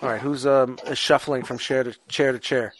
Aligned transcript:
All 0.00 0.08
right, 0.08 0.20
who's 0.20 0.46
um 0.46 0.78
shuffling 0.94 1.42
from 1.42 1.58
chair 1.58 1.82
to 1.82 1.94
chair 2.08 2.32
to 2.32 2.38
chair? 2.38 2.72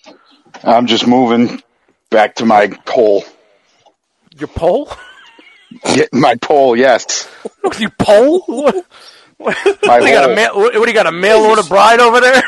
I'm 0.63 0.86
just 0.86 1.06
moving 1.06 1.63
back 2.10 2.37
to 2.37 2.47
my 2.47 2.69
pole. 2.87 3.25
Your 4.37 4.48
pole? 4.48 4.88
Get 5.95 6.15
my 6.15 6.37
pole, 6.37 6.77
yes. 6.77 7.29
you 7.79 7.91
pole? 7.91 8.41
What? 8.46 8.87
What, 9.37 9.57
what, 9.83 10.01
do 10.01 10.07
you 10.07 10.12
got 10.12 10.25
a 10.25 10.27
hole. 10.27 10.35
mail, 10.35 10.57
what, 10.57 10.75
what 10.75 10.85
do 10.85 10.91
you 10.91 10.95
got 10.95 11.07
a 11.07 11.12
mail 11.12 11.39
order 11.39 11.62
bride 11.62 12.01
over 12.01 12.21
there? 12.21 12.42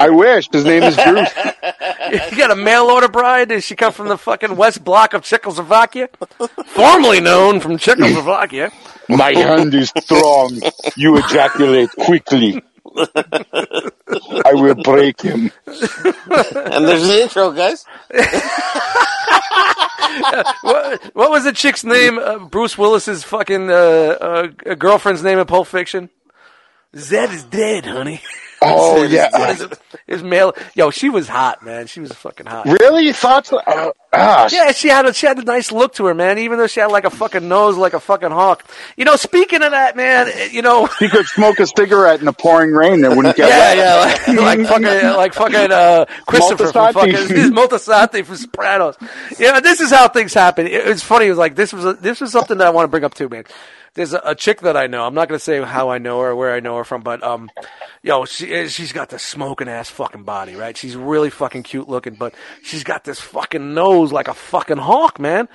I 0.00 0.10
wish. 0.10 0.48
His 0.50 0.64
name 0.64 0.82
is 0.82 0.96
Bruce. 0.96 1.30
you 2.32 2.36
got 2.36 2.50
a 2.50 2.56
mail 2.56 2.84
order 2.84 3.08
bride? 3.08 3.50
Does 3.50 3.64
she 3.64 3.76
come 3.76 3.92
from 3.92 4.08
the 4.08 4.16
fucking 4.16 4.56
west 4.56 4.82
block 4.82 5.14
of 5.14 5.22
Czechoslovakia? 5.22 6.08
Formerly 6.66 7.20
known 7.20 7.60
from 7.60 7.76
Czechoslovakia. 7.78 8.72
My 9.08 9.32
hand 9.32 9.74
is 9.74 9.92
strong. 9.98 10.58
You 10.96 11.18
ejaculate 11.18 11.90
quickly. 11.90 12.62
I 14.44 14.52
will 14.54 14.74
break 14.74 15.20
him. 15.20 15.52
And 15.66 16.84
there's 16.86 17.06
the 17.06 17.20
intro, 17.22 17.52
guys. 17.52 17.84
what, 20.62 21.02
what 21.14 21.30
was 21.30 21.44
the 21.44 21.52
chick's 21.52 21.84
name? 21.84 22.18
Uh, 22.18 22.38
Bruce 22.38 22.76
Willis's 22.76 23.22
fucking 23.24 23.70
uh, 23.70 23.74
uh, 23.74 24.46
girlfriend's 24.74 25.22
name 25.22 25.38
in 25.38 25.46
Pulp 25.46 25.66
Fiction? 25.66 26.10
Zed 26.96 27.30
is 27.30 27.44
dead, 27.44 27.86
honey. 27.86 28.22
Oh 28.70 29.02
yeah. 29.04 29.54
his, 29.54 29.66
his 30.06 30.22
male, 30.22 30.52
yo, 30.74 30.90
she 30.90 31.08
was 31.08 31.26
hot, 31.28 31.64
man. 31.64 31.86
She 31.86 32.00
was 32.00 32.12
fucking 32.12 32.44
hot. 32.44 32.66
Really? 32.66 33.06
You 33.06 33.14
thought 33.14 33.46
so? 33.46 33.58
Ah, 34.12 34.48
Yeah, 34.52 34.72
she 34.72 34.88
had 34.88 35.06
a, 35.06 35.14
she 35.14 35.26
had 35.26 35.38
a 35.38 35.44
nice 35.44 35.72
look 35.72 35.94
to 35.94 36.04
her, 36.06 36.14
man. 36.14 36.36
Even 36.38 36.58
though 36.58 36.66
she 36.66 36.80
had 36.80 36.90
like 36.90 37.04
a 37.04 37.10
fucking 37.10 37.48
nose 37.48 37.78
like 37.78 37.94
a 37.94 38.00
fucking 38.00 38.30
hawk. 38.30 38.64
You 38.98 39.06
know, 39.06 39.16
speaking 39.16 39.62
of 39.62 39.70
that, 39.70 39.96
man, 39.96 40.28
eh, 40.28 40.48
you 40.52 40.60
know, 40.60 40.86
He 40.98 41.08
could 41.08 41.24
smoke 41.26 41.58
a 41.58 41.66
cigarette 41.66 42.18
in 42.20 42.26
the 42.26 42.34
pouring 42.34 42.72
rain 42.72 43.00
that 43.00 43.16
wouldn't 43.16 43.34
get 43.36 43.48
yeah, 43.76 44.04
wet. 44.04 44.20
yeah, 44.28 44.34
like, 44.34 44.58
like 44.58 44.68
fucking, 44.68 45.16
like 45.16 45.34
fucking 45.34 45.72
uh, 45.72 46.04
Christopher 46.26 46.66
from 46.70 46.92
Moltisanti. 46.94 47.26
fucking 47.28 47.52
Moltisanti 47.54 48.24
from 48.26 48.36
Sopranos. 48.36 48.96
Yeah, 49.38 49.60
this 49.60 49.80
is 49.80 49.90
how 49.90 50.08
things 50.08 50.34
happen. 50.34 50.66
It, 50.66 50.72
it's 50.86 51.02
funny. 51.02 51.26
It 51.26 51.30
was 51.30 51.38
like 51.38 51.54
this 51.54 51.72
was 51.72 51.86
a, 51.86 51.92
this 51.94 52.20
was 52.20 52.30
something 52.32 52.58
that 52.58 52.66
I 52.66 52.70
want 52.70 52.84
to 52.84 52.88
bring 52.88 53.04
up 53.04 53.14
too, 53.14 53.28
man. 53.30 53.44
There's 53.94 54.12
a, 54.12 54.20
a 54.24 54.34
chick 54.34 54.60
that 54.60 54.76
I 54.76 54.86
know. 54.86 55.04
I'm 55.04 55.14
not 55.14 55.28
gonna 55.28 55.38
say 55.38 55.60
how 55.62 55.90
I 55.90 55.98
know 55.98 56.20
her 56.20 56.30
or 56.30 56.36
where 56.36 56.54
I 56.54 56.60
know 56.60 56.76
her 56.76 56.84
from, 56.84 57.02
but 57.02 57.22
um, 57.22 57.50
yo, 58.02 58.24
she 58.24 58.52
eh, 58.52 58.68
she's 58.68 58.92
got 58.92 59.08
this 59.08 59.22
smoking 59.22 59.68
ass 59.68 59.90
fucking 59.90 60.22
body, 60.22 60.54
right? 60.54 60.76
She's 60.76 60.96
really 60.96 61.30
fucking 61.30 61.64
cute 61.64 61.88
looking, 61.88 62.14
but 62.14 62.34
she's 62.62 62.84
got 62.84 63.04
this 63.04 63.20
fucking 63.20 63.74
nose 63.74 64.12
like 64.12 64.28
a 64.28 64.34
fucking 64.34 64.76
hawk, 64.76 65.18
man. 65.18 65.48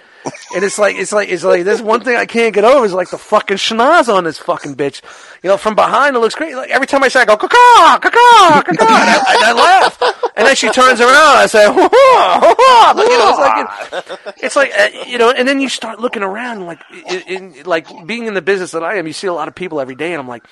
And 0.53 0.63
it's 0.63 0.77
like 0.77 0.95
it's 0.97 1.11
like 1.13 1.29
it's 1.29 1.43
like 1.43 1.63
there's 1.63 1.81
one 1.81 2.01
thing 2.01 2.17
I 2.17 2.25
can't 2.25 2.53
get 2.53 2.63
over 2.63 2.85
is 2.85 2.93
like 2.93 3.09
the 3.09 3.17
fucking 3.17 3.57
schnoz 3.57 4.13
on 4.13 4.25
this 4.25 4.37
fucking 4.39 4.75
bitch. 4.75 5.01
You 5.41 5.49
know, 5.49 5.57
from 5.57 5.75
behind 5.75 6.15
it 6.15 6.19
looks 6.19 6.35
great. 6.35 6.55
Like 6.55 6.71
every 6.71 6.87
time 6.87 7.03
I 7.03 7.07
say, 7.07 7.21
I 7.21 7.25
go 7.25 7.37
caw 7.37 7.47
caw 7.47 7.99
caw 7.99 8.09
caw 8.09 8.75
I, 8.79 9.35
and 9.35 9.43
I 9.45 9.53
laugh, 9.53 10.01
and 10.35 10.47
then 10.47 10.55
she 10.55 10.69
turns 10.69 10.99
around. 10.99 11.37
I 11.37 11.45
say, 11.45 11.65
"Hoo, 11.67 11.73
hoo, 11.73 11.87
hoo, 11.87 12.55
hoo." 12.57 12.93
But, 12.95 13.07
you 13.07 13.17
know, 13.17 13.29
it's 13.29 13.39
like 13.39 13.57
it, 13.93 14.35
it's 14.43 14.55
like 14.55 14.71
uh, 14.77 15.05
you 15.07 15.17
know, 15.17 15.31
and 15.31 15.47
then 15.47 15.59
you 15.61 15.69
start 15.69 15.99
looking 15.99 16.23
around, 16.23 16.65
like 16.65 16.79
in, 17.07 17.53
in, 17.53 17.63
like 17.63 17.87
being 18.05 18.24
in 18.27 18.33
the 18.33 18.41
business 18.41 18.71
that 18.71 18.83
I 18.83 18.95
am, 18.97 19.07
you 19.07 19.13
see 19.13 19.27
a 19.27 19.33
lot 19.33 19.47
of 19.47 19.55
people 19.55 19.79
every 19.79 19.95
day, 19.95 20.11
and 20.13 20.19
I'm 20.21 20.27
like, 20.27 20.43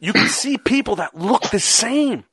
you 0.00 0.12
can 0.12 0.28
see 0.28 0.58
people 0.58 0.96
that 0.96 1.16
look 1.16 1.42
the 1.50 1.60
same. 1.60 2.24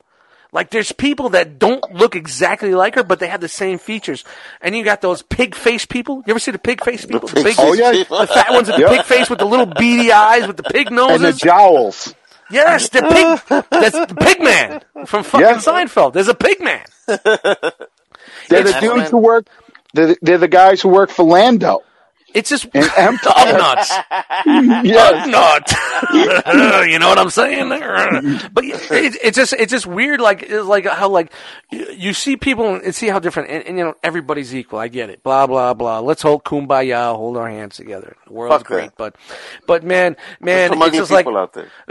Like 0.52 0.70
there's 0.70 0.92
people 0.92 1.30
that 1.30 1.58
don't 1.58 1.84
look 1.96 2.16
exactly 2.16 2.76
like 2.76 2.94
her, 2.94 3.04
but 3.04 3.20
they 3.20 3.28
have 3.28 3.42
the 3.42 3.48
same 3.48 3.80
features. 3.80 4.24
And 4.62 4.76
you 4.76 4.84
got 4.84 5.02
those 5.02 5.24
pig 5.24 5.56
face 5.56 5.84
people. 5.88 6.18
You 6.28 6.32
ever 6.32 6.40
see 6.40 6.52
the 6.52 6.60
pig 6.60 6.84
face 6.84 7.06
people? 7.06 7.28
The, 7.28 7.42
big, 7.44 7.56
Oh, 7.58 7.74
yeah. 7.74 7.92
the 7.92 8.28
fat 8.32 8.52
ones 8.52 8.68
with 8.68 8.76
the 8.76 8.82
Yep. 8.84 8.92
pig 8.92 9.02
face 9.06 9.30
with 9.32 9.40
the 9.40 9.46
little 9.48 9.66
beady 9.66 10.12
eyes 10.12 10.46
with 10.46 10.58
the 10.58 10.64
pig 10.64 10.92
noses. 10.92 11.24
And 11.24 11.34
the 11.34 11.40
jowls. 11.40 12.14
yes, 12.52 12.88
the 12.90 13.02
pig. 13.02 13.66
That's 13.72 13.98
the 14.08 14.14
pig 14.16 14.42
man 14.42 14.82
from 15.08 15.24
fucking 15.24 15.42
Yeah. 15.48 15.56
Seinfeld. 15.58 16.14
There's 16.14 16.28
a 16.28 16.36
pig 16.36 16.60
man. 16.62 16.86
They're 17.08 18.60
It's- 18.60 18.74
the 18.76 18.80
dudes 18.80 19.10
who 19.10 19.18
work. 19.18 19.48
They're, 19.96 20.16
they're 20.22 20.38
the 20.38 20.48
guys 20.48 20.82
who 20.82 20.90
work 20.90 21.10
for 21.10 21.24
Lando. 21.24 21.82
It's 22.34 22.50
just 22.50 22.66
Empire. 22.74 23.18
dog 23.24 23.58
nuts. 23.58 23.94
Yes. 24.84 25.28
nut. 25.28 26.88
you 26.90 27.00
know 27.00 27.08
what 27.10 27.18
I'm 27.20 27.30
saying? 27.30 27.70
But 27.70 28.66
it, 28.66 29.18
it's 29.24 29.38
just 29.38 29.54
it's 29.54 29.72
just 29.72 29.86
weird. 29.88 30.20
Like 30.20 30.44
it's 30.44 30.66
like 30.66 30.86
how 30.86 31.10
like 31.10 31.32
you 31.72 32.14
see 32.14 32.38
people 32.38 32.76
and 32.76 32.94
see 32.94 33.08
how 33.08 33.20
different. 33.20 33.50
And, 33.50 33.64
and 33.68 33.78
you 33.78 33.84
know 33.86 33.96
everybody's 34.04 34.54
equal. 34.56 34.80
I 34.80 34.88
get 34.88 35.10
it. 35.10 35.24
Blah 35.24 35.48
blah 35.48 35.74
blah. 35.74 36.00
Let's 36.00 36.22
hold 36.22 36.44
kumbaya. 36.44 37.16
Hold 37.16 37.38
our 37.38 37.50
hands 37.50 37.76
together. 37.78 38.16
The 38.28 38.34
world's 38.34 38.58
Fuck 38.58 38.68
great. 38.68 38.84
that. 38.86 38.98
But 38.98 39.16
but 39.68 39.84
man 39.84 40.18
man, 40.40 40.72
it's 40.74 40.98
just 40.98 41.12
like 41.12 41.28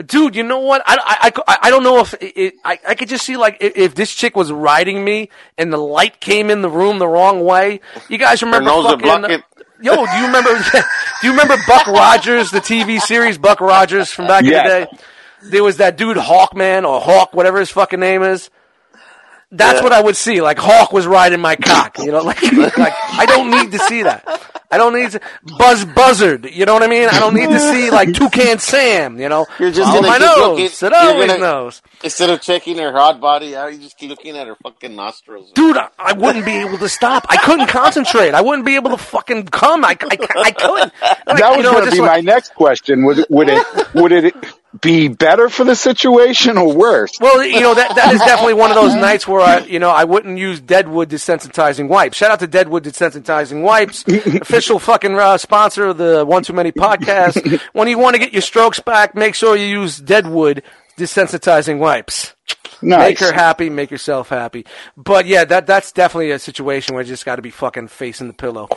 dude. 0.07 0.37
You 0.37 0.43
know 0.43 0.61
what? 0.61 0.83
I 0.87 0.97
I, 1.23 1.33
I, 1.47 1.59
I 1.63 1.71
don't 1.71 1.83
know 1.83 2.01
if 2.01 2.15
it, 2.15 2.33
it, 2.37 2.55
I 2.65 2.79
I 2.89 2.95
could 2.95 3.09
just 3.09 3.25
see 3.25 3.37
like 3.37 3.59
if, 3.61 3.77
if 3.77 3.95
this 3.95 4.13
chick 4.13 4.37
was 4.37 4.51
riding 4.53 5.05
me 5.05 5.31
and 5.57 5.73
the 5.73 5.79
light 5.79 6.21
came 6.21 6.51
in 6.51 6.63
the 6.63 6.71
room 6.71 6.99
the 6.99 7.09
wrong 7.09 7.45
way. 7.45 7.81
You 8.09 8.19
guys 8.19 8.43
remember 8.43 8.71
fucking. 8.83 9.43
Yo, 9.83 9.95
do 10.07 10.13
you 10.17 10.27
remember? 10.27 10.51
do 11.21 11.27
you 11.27 11.31
remember 11.31 11.57
Buck 11.67 11.87
Rogers, 11.87 12.51
the 12.51 12.61
TV 12.61 13.01
series 13.01 13.37
Buck 13.39 13.61
Rogers 13.61 14.11
from 14.11 14.27
back 14.29 14.45
Yes. 14.45 14.65
in 14.65 14.81
the 14.81 14.87
day? 14.87 15.03
There 15.51 15.65
was 15.65 15.79
that 15.79 15.97
dude 15.97 16.17
Hawkman 16.17 16.87
or 16.89 17.01
Hawk, 17.01 17.35
whatever 17.35 17.59
his 17.59 17.71
fucking 17.71 17.99
name 18.01 18.23
is. 18.23 18.49
That's 19.55 19.79
Yeah. 19.81 19.85
what 19.85 19.93
I 19.93 20.01
would 20.01 20.17
see. 20.17 20.41
Like 20.41 20.59
Hawk 20.59 20.93
was 20.93 21.07
riding 21.07 21.41
my 21.41 21.57
cock. 21.57 21.99
You 21.99 22.11
know, 22.11 22.23
like 22.23 22.41
like 22.79 22.95
I 23.13 23.27
don't 23.27 23.51
need 23.51 23.71
to 23.73 23.79
see 23.81 24.03
that. 24.03 24.25
I 24.71 24.79
don't 24.79 24.95
need 24.95 25.11
to 25.11 25.21
Buzz 25.59 25.85
Buzzard. 25.85 26.47
You 26.51 26.65
know 26.65 26.73
what 26.73 26.83
I 26.83 26.87
mean? 26.87 27.07
I 27.07 27.21
don't 27.21 27.35
need 27.35 27.51
to 27.51 27.59
see 27.61 27.91
like 27.91 28.15
Toucan 28.15 28.59
Sam. 28.59 29.21
You 29.21 29.29
know, 29.29 29.45
You're 29.59 29.71
just 29.71 29.87
on 29.89 29.97
gonna 29.97 30.07
my 30.09 30.17
keep 30.19 30.27
nose. 30.27 30.39
looking- 30.83 30.87
It 30.87 30.93
always 30.95 31.27
gonna- 31.27 31.39
knows. 31.41 31.83
Instead 32.03 32.31
of 32.31 32.41
checking 32.41 32.79
her 32.79 32.91
hot 32.93 33.21
body 33.21 33.55
out, 33.55 33.71
you 33.75 33.79
just 33.79 33.99
keep 33.99 34.09
looking 34.09 34.35
at 34.39 34.47
her 34.47 34.57
fucking 34.63 34.97
nostrils. 34.97 35.53
Dude, 35.53 35.77
I, 35.77 35.89
I 35.99 36.15
wouldn't 36.15 36.47
be 36.47 36.53
able 36.57 36.79
to 36.79 36.89
stop. 36.89 37.27
I 37.29 37.37
couldn't 37.37 37.67
concentrate. 37.67 38.33
I 38.33 38.41
wouldn't 38.41 38.65
be 38.65 38.77
able 38.77 38.91
to 38.93 38.97
fucking 38.97 39.49
come. 39.49 39.85
I, 39.85 39.91
I, 40.01 40.17
I 40.41 40.51
couldn't. 40.53 40.93
Like, 41.03 41.27
That 41.27 41.39
you 41.51 41.57
was 41.59 41.65
know, 41.65 41.73
going 41.73 41.85
to 41.85 41.91
be 41.91 42.01
like- 42.01 42.11
my 42.11 42.21
next 42.33 42.55
question. 42.55 43.05
Would 43.05 43.27
would 43.29 43.51
it 43.51 43.67
would 43.95 44.13
it 44.13 44.35
be 44.81 45.09
better 45.09 45.49
for 45.49 45.65
the 45.65 45.77
situation 45.77 46.57
or 46.57 46.75
worse? 46.75 47.13
Well, 47.21 47.45
you 47.45 47.61
know 47.61 47.75
that 47.75 47.95
that 47.97 48.15
is 48.15 48.21
definitely 48.21 48.55
one 48.55 48.71
of 48.71 48.77
those 48.77 48.95
nights 48.95 49.29
where 49.29 49.41
I, 49.41 49.59
you 49.61 49.79
know, 49.79 49.91
I 49.91 50.05
wouldn't 50.05 50.39
use 50.39 50.61
Deadwood 50.61 51.11
desensitizing 51.11 51.89
wipes. 51.89 52.17
Shout 52.17 52.31
out 52.31 52.41
to 52.41 52.47
Deadwood 52.47 52.85
desensitizing 52.85 53.63
wipes, 53.63 54.05
official 54.09 54.79
fucking 54.79 55.15
uh, 55.19 55.39
sponsor 55.39 55.87
of 55.87 55.99
the 55.99 56.25
One 56.25 56.43
Too 56.43 56.53
Many 56.55 56.73
podcast. 56.73 57.61
when 57.73 57.89
you 57.89 57.99
want 57.99 58.15
to 58.15 58.21
get 58.21 58.33
your 58.33 58.43
strokes 58.43 58.81
back, 58.81 59.15
make 59.15 59.35
sure 59.35 59.57
you 59.57 59.67
use 59.67 59.99
Deadwood 59.99 60.63
desensitizing 60.97 61.79
wipes. 61.79 62.35
Nice. 62.81 63.11
Make 63.11 63.19
her 63.21 63.33
happy, 63.33 63.71
make 63.71 63.91
yourself 63.91 64.29
happy. 64.29 64.67
But 64.97 65.27
yeah, 65.27 65.45
that 65.45 65.67
that's 65.67 65.93
definitely 65.93 66.33
a 66.33 66.39
situation 66.39 66.95
where 66.95 67.05
you 67.05 67.09
just 67.09 67.25
got 67.25 67.37
to 67.37 67.43
be 67.43 67.51
fucking 67.51 67.89
facing 67.89 68.27
the 68.27 68.33
pillow. 68.33 68.69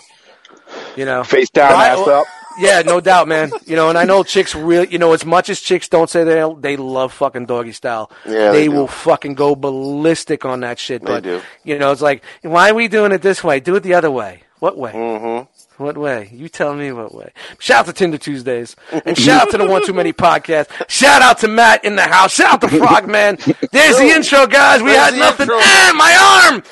You 0.96 1.06
know, 1.06 1.24
Face 1.24 1.50
down, 1.50 1.74
ass 1.74 2.08
up. 2.08 2.26
Yeah, 2.58 2.82
no 2.82 3.00
doubt, 3.02 3.28
man. 3.28 3.52
You 3.66 3.76
know, 3.76 3.90
and 3.90 3.98
I 3.98 4.04
know 4.04 4.24
chicks 4.24 4.56
really, 4.56 4.88
you 4.90 4.98
know, 4.98 5.14
as 5.14 5.26
much 5.26 5.50
as 5.50 5.62
chicks 5.62 5.88
don't 5.88 6.10
say 6.10 6.24
they 6.24 6.46
they 6.60 6.78
love 6.78 7.14
fucking 7.14 7.46
doggy 7.46 7.72
style. 7.72 8.12
Yeah, 8.26 8.52
they, 8.52 8.62
they 8.62 8.70
will 8.70 8.88
fucking 8.88 9.36
go 9.36 9.56
ballistic 9.56 10.46
on 10.46 10.62
that 10.62 10.80
shit. 10.80 11.04
but 11.04 11.24
do. 11.24 11.42
you 11.64 11.78
know, 11.78 11.92
it's 11.92 12.02
like, 12.02 12.24
why 12.42 12.70
are 12.72 12.74
we 12.74 12.88
doing 12.88 13.12
it 13.12 13.22
this 13.22 13.44
way? 13.44 13.60
Do 13.60 13.76
it 13.76 13.84
the 13.84 13.94
other 13.94 14.12
way. 14.12 14.44
What 14.60 14.78
way? 14.78 14.94
Mm-hmm. 14.94 15.84
What 15.84 15.98
way? 15.98 16.30
You 16.32 16.48
tell 16.48 16.74
me 16.74 16.94
what 16.94 17.14
way. 17.14 17.34
Shout 17.60 17.80
out 17.82 17.86
to 17.88 17.94
Tinder 17.94 18.18
Tuesdays. 18.18 18.78
And 19.06 19.18
shout 19.18 19.42
out 19.42 19.52
to 19.52 19.58
the 19.58 19.68
One 19.68 19.86
Too 19.86 19.92
Many 19.92 20.14
podcast. 20.14 20.70
Shout 20.90 21.22
out 21.22 21.40
to 21.40 21.50
Matt 21.50 21.84
in 21.84 21.98
the 21.98 22.04
house. 22.04 22.34
Shout 22.34 22.54
out 22.54 22.70
to 22.70 22.78
Frogman. 22.78 23.38
There's 23.74 23.98
the 23.98 24.08
intro, 24.16 24.48
guys. 24.48 24.82
We 24.82 24.92
There's 24.92 25.12
had 25.12 25.20
nothing. 25.20 25.44
intro. 25.44 25.58
Ah, 25.60 25.92
my 25.98 26.16
arm! 26.54 26.64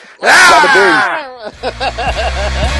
Ah! 1.64 2.80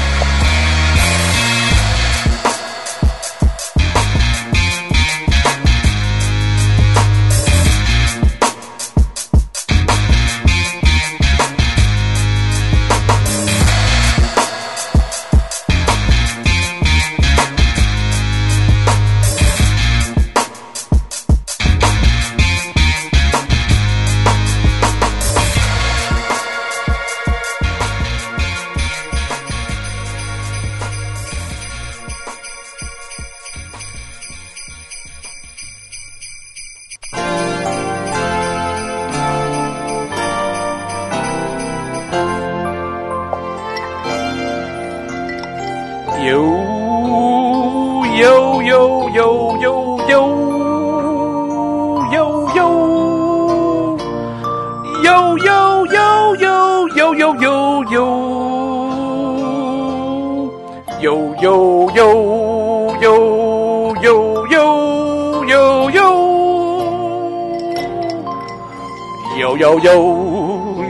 Yo, 69.74 69.80
yo, 69.80 70.82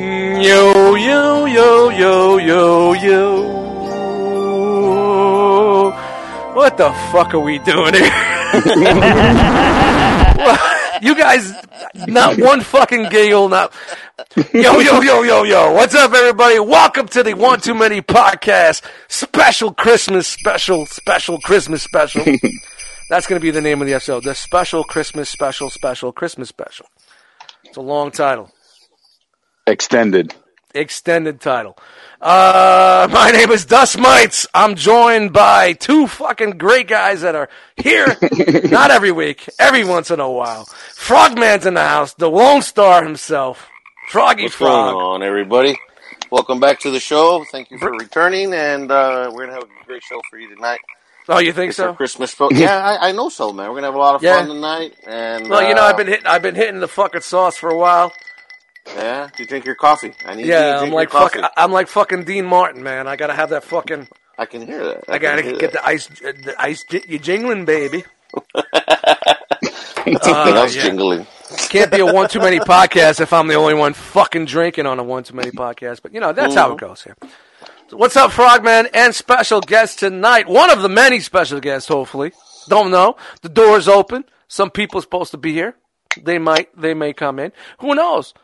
yo. 0.98 1.44
Yo, 1.54 1.88
yo, 1.88 2.38
yo, 2.38 2.94
yo. 2.94 3.42
What 6.52 6.76
the 6.76 6.90
fuck 7.12 7.32
are 7.32 7.38
we 7.38 7.60
doing 7.60 7.94
here? 7.94 8.02
you 11.00 11.14
guys, 11.14 11.52
not 12.08 12.36
one 12.38 12.60
fucking 12.60 13.08
giggle, 13.10 13.48
not. 13.48 13.72
Yo, 14.52 14.80
yo, 14.80 15.00
yo, 15.00 15.22
yo, 15.22 15.44
yo. 15.44 15.72
What's 15.72 15.94
up, 15.94 16.12
everybody? 16.12 16.58
Welcome 16.58 17.06
to 17.08 17.22
the 17.22 17.34
One 17.34 17.60
Too 17.60 17.74
Many 17.74 18.02
podcast 18.02 18.82
special 19.08 19.72
Christmas 19.72 20.26
special, 20.26 20.86
special 20.86 21.38
Christmas 21.38 21.82
special. 21.82 22.24
That's 23.08 23.28
going 23.28 23.40
to 23.40 23.42
be 23.42 23.52
the 23.52 23.60
name 23.60 23.80
of 23.80 23.86
the 23.86 23.94
episode. 23.94 24.24
The 24.24 24.34
special 24.34 24.82
Christmas 24.82 25.28
special, 25.28 25.70
special 25.70 26.10
Christmas 26.10 26.48
special. 26.48 26.86
It's 27.64 27.76
a 27.76 27.80
long 27.80 28.10
title. 28.10 28.50
Extended. 29.66 30.34
Extended 30.74 31.40
title. 31.40 31.78
Uh, 32.20 33.08
my 33.12 33.30
name 33.30 33.50
is 33.50 33.64
Dust 33.64 33.98
Mites. 33.98 34.46
I'm 34.52 34.74
joined 34.74 35.32
by 35.32 35.72
two 35.72 36.06
fucking 36.06 36.58
great 36.58 36.88
guys 36.88 37.22
that 37.22 37.34
are 37.34 37.48
here, 37.76 38.06
not 38.64 38.90
every 38.90 39.12
week, 39.12 39.48
every 39.58 39.84
once 39.84 40.10
in 40.10 40.20
a 40.20 40.30
while. 40.30 40.64
Frogman's 40.94 41.64
in 41.66 41.74
the 41.74 41.82
house, 41.86 42.12
the 42.14 42.30
Lone 42.30 42.60
Star 42.62 43.02
himself, 43.04 43.68
Froggy 44.08 44.44
What's 44.44 44.56
going 44.58 44.70
Frog. 44.92 44.94
on, 44.96 45.22
everybody? 45.22 45.78
Welcome 46.30 46.60
back 46.60 46.80
to 46.80 46.90
the 46.90 47.00
show. 47.00 47.44
Thank 47.50 47.70
you 47.70 47.78
for 47.78 47.90
returning, 47.92 48.52
and 48.52 48.90
uh, 48.90 49.30
we're 49.32 49.46
gonna 49.46 49.54
have 49.54 49.62
a 49.62 49.86
great 49.86 50.02
show 50.02 50.20
for 50.28 50.38
you 50.38 50.54
tonight. 50.54 50.80
Oh, 51.28 51.38
you 51.38 51.52
think 51.52 51.70
It's 51.70 51.78
our 51.78 51.90
so? 51.90 51.94
Christmas 51.94 52.34
show. 52.34 52.50
Yeah, 52.52 52.76
I, 52.76 53.08
I 53.08 53.12
know 53.12 53.28
so, 53.30 53.52
man. 53.52 53.68
We're 53.70 53.76
gonna 53.76 53.86
have 53.86 53.94
a 53.94 53.98
lot 53.98 54.14
of 54.16 54.22
Yeah. 54.22 54.38
fun 54.40 54.48
tonight, 54.48 54.94
and 55.06 55.48
Well, 55.48 55.66
you 55.66 55.74
know, 55.74 55.82
uh, 55.82 55.86
I've 55.86 55.96
been 55.96 56.08
hitting, 56.08 56.26
I've 56.26 56.42
been 56.42 56.54
hitting 56.54 56.80
the 56.80 56.88
fucking 56.88 57.20
sauce 57.22 57.56
for 57.56 57.70
a 57.70 57.76
while. 57.78 58.12
Yeah, 58.86 59.28
do 59.36 59.42
you 59.42 59.48
drink 59.48 59.64
your 59.64 59.74
coffee? 59.76 60.12
I 60.26 60.34
need 60.34 60.42
you 60.42 60.52
to 60.52 60.52
Yeah, 60.52 60.70
drink 60.78 60.88
I'm 60.88 60.92
like 60.94 61.12
your 61.12 61.20
coffee. 61.22 61.40
fuck, 61.40 61.52
I'm 61.56 61.72
like 61.72 61.88
fucking 61.88 62.24
Dean 62.24 62.44
Martin, 62.46 62.82
man. 62.82 63.06
I 63.06 63.16
gotta 63.16 63.32
have 63.34 63.50
that 63.50 63.64
fucking, 63.64 64.08
I 64.38 64.46
can 64.46 64.66
hear 64.66 64.84
that. 64.84 65.04
I 65.08 65.18
gotta 65.18 65.42
get 65.42 65.60
that. 65.60 65.72
the 65.72 65.86
ice, 65.86 66.06
the 66.08 66.54
ice, 66.58 66.84
you 67.08 67.18
jingling, 67.18 67.64
baby. 67.64 68.04
Uh, 70.06 70.66
yeah. 70.70 70.82
jingling. 70.82 71.26
Can't 71.70 71.90
be 71.90 72.00
a 72.00 72.04
one 72.06 72.28
too 72.28 72.38
many 72.40 72.58
podcast 72.60 73.20
if 73.20 73.32
I'm 73.32 73.46
the 73.48 73.54
only 73.54 73.72
one 73.72 73.94
fucking 73.94 74.44
drinking 74.44 74.84
on 74.84 74.98
a 74.98 75.02
one 75.02 75.22
too 75.24 75.34
many 75.34 75.50
podcast. 75.50 76.02
But 76.02 76.12
you 76.12 76.20
know 76.20 76.32
that's 76.34 76.54
how 76.54 76.72
it 76.74 76.78
goes 76.78 77.02
here. 77.02 77.16
So 77.88 77.96
what's 77.96 78.14
up, 78.16 78.30
Frogman 78.30 78.88
and 78.92 79.14
special 79.14 79.60
guest 79.62 80.00
tonight? 80.00 80.46
One 80.46 80.70
of 80.70 80.82
the 80.82 80.90
many 80.90 81.20
special 81.20 81.58
guests, 81.58 81.88
hopefully. 81.88 82.32
Don't 82.68 82.90
know. 82.90 83.16
The 83.40 83.48
door's 83.48 83.88
open. 83.88 84.24
Some 84.46 84.70
people 84.70 85.00
supposed 85.00 85.30
to 85.30 85.38
be 85.38 85.52
here. 85.54 85.74
They 86.22 86.38
might. 86.38 86.68
They 86.78 86.92
may 86.92 87.14
come 87.14 87.38
in. 87.38 87.52
Who 87.78 87.94
knows? 87.94 88.34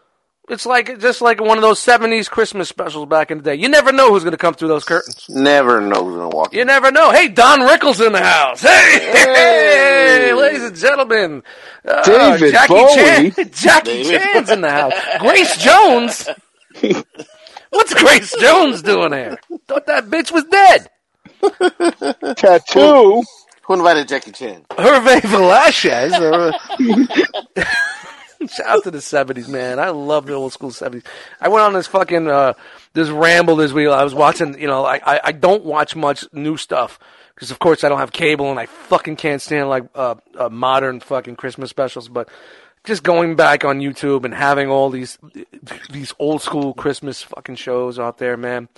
It's 0.51 0.67
like 0.67 0.99
just 0.99 1.23
like 1.23 1.41
one 1.41 1.59
of 1.59 1.63
those 1.63 1.79
'70s 1.79 2.29
Christmas 2.29 2.69
specials 2.69 3.07
back 3.07 3.31
in 3.31 3.39
the 3.39 3.45
day. 3.45 3.55
You 3.55 3.69
never 3.69 3.93
know 3.93 4.11
who's 4.13 4.25
going 4.25 4.33
to 4.33 4.37
come 4.37 4.53
through 4.53 4.67
those 4.67 4.85
curtains. 4.85 5.27
Never 5.29 5.81
know 5.81 6.05
who's 6.05 6.17
gonna 6.17 6.29
walk. 6.29 6.53
You 6.53 6.65
never 6.65 6.91
know. 6.91 7.13
Hey, 7.13 7.29
Don 7.29 7.61
Rickles 7.61 8.05
in 8.05 8.13
the 8.13 8.21
house. 8.23 8.61
Hey, 8.61 8.99
hey, 9.13 10.33
ladies 10.37 10.65
and 10.65 10.75
gentlemen. 10.77 11.45
Uh, 11.87 12.03
David 12.03 12.51
Jackie 12.53 12.75
Bowie. 12.75 12.95
Chan. 12.95 13.51
Jackie 13.53 14.03
David. 14.03 14.21
Chan's 14.21 14.51
in 14.51 14.61
the 14.63 14.71
house. 14.71 14.93
Grace 15.21 15.57
Jones. 15.57 16.29
What's 17.71 17.95
Grace 17.95 18.35
Jones 18.41 18.83
doing 18.83 19.13
here? 19.13 19.39
Thought 19.69 19.87
that 19.87 20.07
bitch 20.07 20.33
was 20.33 20.43
dead. 20.45 20.91
Tattoo. 22.37 23.23
Who 23.63 23.75
invited 23.75 24.09
Jackie 24.09 24.33
Chan? 24.33 24.65
Hervé 24.71 25.23
Velasquez. 25.23 26.13
Shout 28.49 28.67
out 28.67 28.85
to 28.85 28.91
the 28.91 28.99
70s, 28.99 29.49
man. 29.49 29.79
I 29.79 29.91
love 29.91 30.27
the 30.27 30.35
old 30.35 30.53
school 30.53 30.71
70s. 30.71 31.05
I 31.41 31.49
went 31.49 31.63
on 31.63 31.73
this 31.75 31.87
fucking, 31.87 32.29
uh, 32.29 32.55
this 32.95 33.09
ramble 33.11 33.57
this 33.57 33.73
week. 33.73 33.89
I 33.89 34.03
was 34.03 34.15
watching, 34.15 34.59
you 34.59 34.67
know, 34.67 34.85
I, 34.85 35.01
I, 35.05 35.21
I 35.25 35.33
don't 35.33 35.65
watch 35.65 35.95
much 35.95 36.25
new 36.33 36.57
stuff. 36.57 36.99
Because, 37.35 37.51
of 37.51 37.59
course, 37.59 37.85
I 37.85 37.89
don't 37.89 37.99
have 37.99 38.13
cable 38.13 38.51
and 38.51 38.59
I 38.59 38.67
fucking 38.67 39.17
can't 39.17 39.41
stand, 39.41 39.69
like, 39.69 39.85
uh, 39.95 40.17
uh, 40.39 40.49
modern 40.49 41.01
fucking 41.01 41.37
Christmas 41.37 41.71
specials. 41.71 42.09
But 42.09 42.29
just 42.85 43.03
going 43.03 43.37
back 43.37 43.65
on 43.65 43.81
YouTube 43.81 44.25
and 44.25 44.35
having 44.35 44.69
all 44.69 44.91
these, 44.91 45.19
these 45.91 46.15
old 46.19 46.43
school 46.43 46.75
Christmas 46.75 47.23
fucking 47.23 47.57
shows 47.57 47.99
out 47.99 48.19
there, 48.19 48.37
man. 48.37 48.69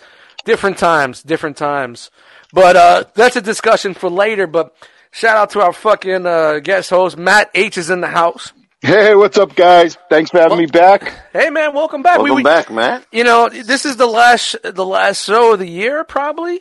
Different 0.44 0.78
times, 0.78 1.22
different 1.22 1.56
times. 1.56 2.10
But, 2.52 2.76
uh, 2.76 3.04
that's 3.14 3.36
a 3.36 3.40
discussion 3.40 3.94
for 3.94 4.10
later. 4.10 4.46
But 4.46 4.76
shout 5.12 5.36
out 5.36 5.50
to 5.50 5.60
our 5.60 5.72
fucking, 5.72 6.26
uh, 6.26 6.58
guest 6.60 6.90
host. 6.90 7.16
Matt 7.16 7.50
H 7.54 7.78
is 7.78 7.90
in 7.90 8.00
the 8.00 8.08
house. 8.08 8.52
Hey, 8.82 9.14
what's 9.14 9.38
up, 9.38 9.54
guys? 9.54 9.96
Thanks 10.10 10.30
for 10.30 10.40
having 10.40 10.58
me 10.58 10.66
back. 10.66 11.14
Hey 11.32 11.50
man, 11.50 11.72
welcome 11.72 12.02
back. 12.02 12.18
Welcome 12.18 12.36
we, 12.36 12.42
back, 12.42 12.68
Matt. 12.68 13.06
You 13.12 13.22
know, 13.22 13.48
this 13.48 13.86
is 13.86 13.96
the 13.96 14.06
last 14.08 14.56
the 14.64 14.84
last 14.84 15.24
show 15.24 15.52
of 15.52 15.60
the 15.60 15.68
year, 15.68 16.02
probably. 16.04 16.60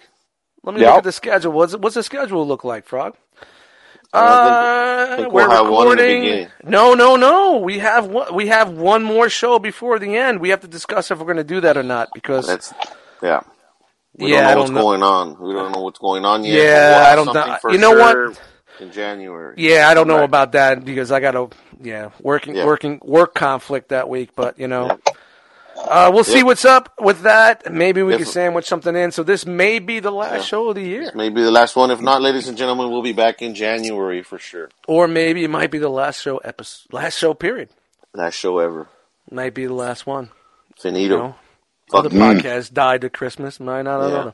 Let 0.63 0.75
me 0.75 0.81
Yep. 0.81 0.89
look 0.89 0.97
at 0.99 1.03
the 1.03 1.11
schedule. 1.11 1.51
What's 1.51 1.75
what's 1.75 1.95
the 1.95 2.03
schedule 2.03 2.47
look 2.47 2.63
like, 2.63 2.85
Frog? 2.85 3.15
Uh, 4.13 5.15
think 5.15 5.33
we're 5.33 5.47
we'll 5.47 5.49
have 5.49 5.67
one 5.67 5.87
in 5.87 5.97
the 5.97 6.03
recording. 6.03 6.51
No, 6.63 6.93
no, 6.93 7.15
no. 7.15 7.57
We 7.57 7.79
have 7.79 8.05
one. 8.07 8.35
We 8.35 8.47
have 8.47 8.69
one 8.71 9.03
more 9.03 9.29
show 9.29 9.57
before 9.57 9.97
the 9.99 10.15
end. 10.15 10.39
We 10.41 10.49
have 10.49 10.61
to 10.61 10.67
discuss 10.67 11.09
if 11.09 11.17
we're 11.17 11.25
going 11.25 11.37
to 11.37 11.43
do 11.43 11.61
that 11.61 11.75
or 11.75 11.83
not 11.83 12.13
because 12.13 12.45
That's 12.47 12.73
yeah. 13.23 13.41
We 14.17 14.29
Yeah, 14.29 14.41
don't 14.41 14.43
know 14.43 14.55
don't 14.55 14.57
what's 14.59 14.71
know. 14.71 14.81
going 14.83 15.03
on. 15.03 15.39
We 15.41 15.53
don't 15.53 15.71
know 15.71 15.81
what's 15.81 15.99
going 15.99 16.25
on 16.25 16.43
yet. 16.43 16.53
Yeah, 16.53 16.87
we'll 16.87 16.97
I 16.97 17.15
don't 17.15 17.33
know. 17.33 17.57
You 17.71 17.77
know 17.79 17.93
what? 17.93 18.37
In 18.79 18.91
January. 18.91 19.55
yeah, 19.57 19.87
I 19.89 19.93
don't 19.93 20.07
know 20.07 20.17
Right. 20.17 20.25
about 20.25 20.51
that 20.53 20.83
because 20.85 21.11
I 21.11 21.19
got 21.19 21.31
to 21.31 21.49
yeah 21.81 22.09
working 22.21 22.55
Yeah. 22.55 22.65
working 22.65 22.99
work 23.03 23.33
conflict 23.35 23.89
that 23.89 24.09
week. 24.09 24.31
But 24.35 24.59
you 24.59 24.67
know. 24.67 24.99
Uh, 25.83 26.11
we'll 26.13 26.23
see 26.23 26.39
Yeah. 26.39 26.43
what's 26.43 26.63
up 26.65 26.93
with 26.99 27.21
that. 27.23 27.71
Maybe 27.73 28.03
we 28.03 28.15
can 28.15 28.25
sandwich 28.25 28.65
something 28.67 28.95
in. 28.95 29.11
So 29.11 29.23
this 29.23 29.47
may 29.47 29.79
be 29.79 29.99
the 29.99 30.11
last 30.11 30.33
Yeah. 30.35 30.41
show 30.43 30.69
of 30.69 30.75
the 30.75 30.83
year. 30.83 31.11
Maybe 31.15 31.41
the 31.41 31.49
last 31.49 31.75
one. 31.75 31.89
If 31.89 31.99
not, 32.01 32.21
ladies 32.21 32.47
and 32.47 32.55
gentlemen, 32.55 32.91
we'll 32.91 33.01
be 33.01 33.13
back 33.13 33.41
in 33.41 33.55
January 33.55 34.21
for 34.21 34.37
sure. 34.37 34.69
Or 34.87 35.07
maybe 35.07 35.43
it 35.43 35.47
might 35.49 35.71
be 35.71 35.79
the 35.79 35.89
last 35.89 36.21
show 36.21 36.37
episode, 36.37 36.93
last 36.93 37.17
show 37.17 37.33
period. 37.33 37.69
Last 38.13 38.35
show 38.35 38.59
ever. 38.59 38.89
Might 39.31 39.55
be 39.55 39.65
the 39.65 39.73
last 39.73 40.05
one. 40.05 40.29
Finito. 40.79 41.01
You 41.15 41.19
know, 41.21 41.35
Fuck 41.89 42.05
other 42.05 42.09
it. 42.15 42.19
podcasts 42.19 42.71
died 42.71 43.03
at 43.03 43.13
Christmas. 43.13 43.59
Might 43.59 43.83
not. 43.83 44.01
I 44.01 44.07
Yeah. 44.07 44.13
don't 44.15 44.25
know. 44.27 44.33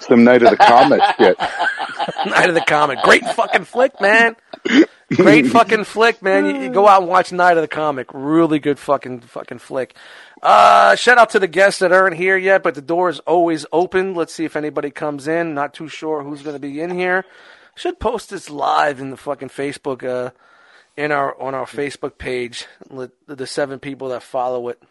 Some 0.00 0.24
Night 0.24 0.42
of 0.42 0.50
the 0.50 0.56
Comet 0.56 1.00
shit. 1.16 1.38
Night 2.26 2.48
of 2.48 2.54
the 2.56 2.64
Comet, 2.66 3.02
great 3.02 3.24
fucking 3.34 3.64
flick, 3.66 4.00
man. 4.00 4.34
Great 5.14 5.46
fucking 5.46 5.84
flick, 5.84 6.22
man. 6.22 6.46
You, 6.46 6.62
you 6.62 6.70
go 6.70 6.86
out 6.86 7.02
and 7.02 7.10
watch 7.10 7.32
Night 7.32 7.56
of 7.56 7.62
the 7.62 7.68
Comet. 7.68 8.08
Really 8.12 8.58
good 8.58 8.78
fucking 8.78 9.20
fucking 9.20 9.58
flick. 9.58 9.94
Uh, 10.42 10.94
shout 10.96 11.18
out 11.18 11.30
to 11.30 11.38
the 11.38 11.48
guests 11.48 11.80
that 11.80 11.92
aren't 11.92 12.16
here 12.16 12.36
yet, 12.36 12.62
but 12.62 12.74
the 12.74 12.82
door 12.82 13.08
is 13.08 13.18
always 13.20 13.64
open. 13.72 14.14
Let's 14.14 14.34
see 14.34 14.44
if 14.44 14.56
anybody 14.56 14.90
comes 14.90 15.26
in. 15.26 15.54
Not 15.54 15.74
too 15.74 15.88
sure 15.88 16.22
who's 16.22 16.42
going 16.42 16.56
to 16.56 16.60
be 16.60 16.80
in 16.80 16.90
here. 16.90 17.24
Should 17.74 18.00
post 18.00 18.30
this 18.30 18.50
live 18.50 19.00
in 19.00 19.10
the 19.10 19.16
fucking 19.16 19.48
Facebook, 19.48 20.04
uh, 20.04 20.30
in 20.98 21.12
our 21.12 21.40
on 21.40 21.54
our 21.54 21.64
Facebook 21.64 22.18
page. 22.18 22.66
Let 22.90 23.10
the 23.26 23.46
seven 23.46 23.78
people 23.78 24.08
that 24.08 24.22
follow 24.22 24.68
it 24.68 24.82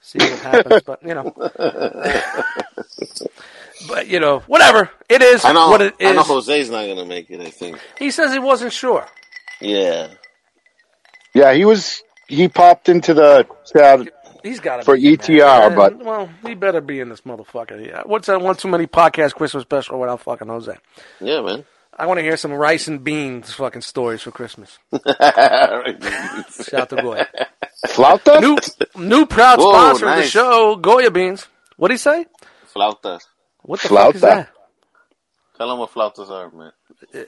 see 0.00 0.18
what 0.18 0.38
happens. 0.40 0.82
but 0.82 1.02
you 1.02 1.14
know, 1.14 1.32
but 3.88 4.08
you 4.08 4.20
know, 4.20 4.40
whatever 4.40 4.90
it 5.08 5.22
is. 5.22 5.44
I 5.44 5.52
know. 5.52 5.68
what 5.68 5.82
it 5.82 5.94
I 6.00 6.12
know 6.12 6.22
is. 6.22 6.26
Jose's 6.26 6.70
not 6.70 6.86
gonna 6.86 7.04
make 7.04 7.30
it. 7.30 7.40
I 7.40 7.50
think. 7.50 7.78
He 7.98 8.10
says 8.10 8.32
he 8.32 8.38
wasn't 8.38 8.72
sure. 8.72 9.06
Yeah. 9.64 10.08
Yeah, 11.34 11.52
he 11.54 11.64
was. 11.64 12.02
He 12.28 12.48
popped 12.48 12.88
into 12.88 13.12
the 13.14 13.46
chat. 13.72 14.08
He's 14.42 14.60
got 14.60 14.76
to 14.78 14.82
For 14.84 14.96
be 14.96 15.16
ETR, 15.16 15.68
there. 15.68 15.70
but- 15.70 15.98
well, 16.04 16.28
he 16.46 16.54
better 16.54 16.80
be 16.80 17.00
in 17.00 17.08
this 17.08 17.22
motherfucker. 17.22 17.84
Yeah. 17.86 18.02
What's 18.04 18.26
that 18.26 18.40
one 18.40 18.56
too 18.56 18.68
many 18.68 18.86
podcast 18.86 19.34
Christmas 19.34 19.62
special 19.62 19.98
without 19.98 20.20
fucking 20.20 20.48
Jose? 20.48 20.76
Yeah, 21.20 21.40
man. 21.40 21.64
I 21.96 22.06
want 22.06 22.18
to 22.18 22.22
hear 22.24 22.36
some 22.36 22.52
rice 22.52 22.88
and 22.88 23.02
beans 23.04 23.52
fucking 23.52 23.82
stories 23.82 24.20
for 24.22 24.32
Christmas. 24.32 24.78
Shout 24.92 26.74
out 26.74 26.88
to 26.90 26.96
Goya. 27.00 27.28
Flauta? 27.86 28.40
New 28.40 28.58
new 29.02 29.26
proud 29.26 29.58
Whoa, 29.60 29.70
sponsor 29.72 30.06
of 30.08 30.14
the 30.16 30.20
nice. 30.22 30.30
show, 30.30 30.76
Goya 30.76 31.10
Beans. 31.10 31.46
What'd 31.76 31.94
he 31.94 31.98
say? 31.98 32.26
Flautas. 32.74 33.20
What 33.62 33.80
the 33.80 33.88
fuck 33.88 34.14
is 34.16 34.20
Flauta. 34.22 34.24
that? 34.24 34.48
Tell 35.56 35.68
them 35.68 35.78
what 35.78 35.92
flautas 35.92 36.30
are, 36.30 36.50
man. 36.50 36.72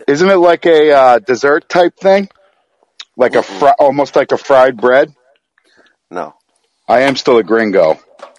Isn't 0.09 0.29
it 0.31 0.37
like 0.37 0.67
a 0.67 0.93
uh, 0.93 1.19
dessert 1.21 1.69
type 1.69 1.97
thing? 1.97 2.29
Like 3.17 3.35
a 3.35 3.43
fri- 3.43 3.73
almost 3.79 4.17
like 4.17 4.33
a 4.33 4.37
fried 4.37 4.77
bread. 4.77 5.15
No. 6.11 6.35
I 6.89 7.01
am 7.03 7.17
still 7.17 7.39
a 7.39 7.43
gringo. 7.45 7.93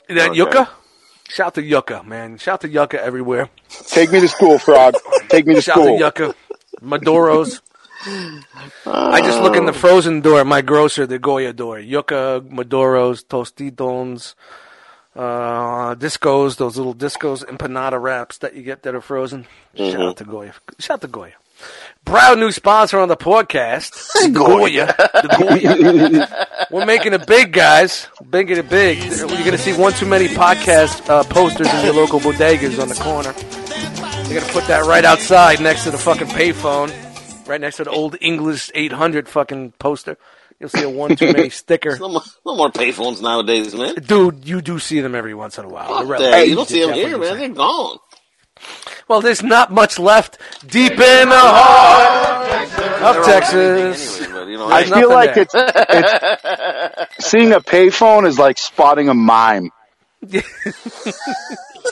Is 0.10 0.16
that 0.18 0.30
Okay. 0.30 0.38
yucca? 0.38 0.70
Shout 1.30 1.56
to 1.56 1.62
yucca, 1.64 2.04
man. 2.04 2.38
Shout 2.38 2.62
to 2.62 2.70
yucca 2.70 3.02
everywhere. 3.04 3.50
Take 3.88 4.12
me 4.12 4.20
to 4.22 4.28
school, 4.28 4.58
frog. 4.60 4.96
Take 5.30 5.46
me 5.48 5.56
to 5.56 5.62
Shout 5.62 5.76
school. 5.76 5.98
to 5.98 6.04
yucca. 6.04 6.36
Maduros. 6.82 7.62
I 8.86 9.22
just 9.24 9.42
look 9.42 9.56
in 9.56 9.66
the 9.66 9.74
frozen 9.74 10.22
door 10.22 10.40
at 10.40 10.48
my 10.48 10.62
grocer, 10.62 11.06
the 11.08 11.18
Goya 11.20 11.52
door. 11.52 11.80
Yucca, 11.80 12.42
Maduros, 12.48 13.26
Tostitons, 13.26 14.36
uh, 15.18 15.96
discos, 15.96 16.58
those 16.58 16.78
little 16.78 16.94
discos, 16.96 17.44
empanada 17.44 18.00
wraps 18.02 18.38
that 18.40 18.56
you 18.56 18.62
get 18.62 18.84
that 18.84 18.94
are 18.94 19.02
frozen. 19.02 19.48
Shout 19.76 20.02
out 20.02 20.18
to 20.18 20.24
Goya. 20.24 20.54
Shout 20.80 20.96
out 20.96 21.02
to 21.02 21.08
Goya. 21.08 21.34
Proud 22.06 22.38
new 22.38 22.52
sponsor 22.52 23.00
on 23.00 23.10
the 23.10 23.18
podcast. 23.18 23.92
Goya. 24.34 24.86
The 24.98 25.36
Goya. 25.40 26.68
We're 26.72 26.86
making 26.86 27.14
it 27.14 27.26
big, 27.26 27.52
guys. 27.52 28.08
Making 28.32 28.58
it 28.58 28.70
big. 28.70 29.04
You're 29.04 29.28
going 29.28 29.52
to 29.52 29.58
see 29.58 29.74
one 29.74 29.94
too 29.94 30.06
many 30.06 30.28
podcast 30.28 31.10
uh, 31.10 31.24
posters 31.24 31.74
in 31.74 31.84
your 31.86 31.96
local 31.96 32.20
bodegas 32.20 32.80
on 32.80 32.88
the 32.88 32.96
corner. 32.96 33.34
You're 34.30 34.40
going 34.40 34.46
to 34.46 34.54
put 34.54 34.68
that 34.68 34.86
right 34.86 35.04
outside 35.04 35.60
next 35.60 35.84
to 35.86 35.92
the 35.92 35.98
fucking 35.98 36.28
payphone. 36.28 36.94
Right 37.48 37.60
next 37.60 37.78
to 37.78 37.86
the 37.86 37.92
old 37.92 38.18
English 38.22 38.70
800 38.76 39.28
fucking 39.28 39.72
poster. 39.80 40.18
You'll 40.60 40.70
see 40.70 40.84
a 40.84 40.90
one 40.90 41.16
too 41.16 41.34
many 41.34 41.50
sticker. 41.52 41.98
No 42.00 42.10
more, 42.10 42.22
no 42.46 42.56
more 42.56 42.72
payphones 42.72 43.22
nowadays, 43.22 43.76
man. 43.76 43.96
Dude, 43.96 44.48
you 44.48 44.62
do 44.62 44.80
see 44.80 45.02
them 45.02 45.14
every 45.14 45.36
once 45.36 45.58
in 45.58 45.66
a 45.66 45.70
while. 45.70 45.94
Out 45.94 46.08
They're 46.08 46.20
there. 46.20 46.46
You 46.46 46.56
don't 46.56 46.68
see 46.68 46.84
them 46.84 46.94
here, 46.94 47.18
man. 47.18 47.38
They're 47.38 47.50
gone. 47.50 48.00
Well, 49.08 49.22
there's 49.22 49.44
not 49.44 49.72
much 49.72 50.00
left 50.00 50.40
deep 50.66 50.94
in 50.94 51.30
the 51.30 51.36
heart 51.38 53.18
of 53.18 53.26
Texas. 53.26 54.22
Anyway, 54.22 54.52
you 54.52 54.58
know, 54.58 54.68
I 54.68 54.84
feel 54.84 55.10
like 55.10 55.36
there. 55.36 55.44
it's, 55.44 55.54
it's 57.18 57.30
seeing 57.30 57.54
a 57.54 57.62
payphone 57.62 58.28
is 58.28 58.40
like 58.40 58.58
spotting 58.58 59.10
a 59.10 59.14
mime. 59.14 59.70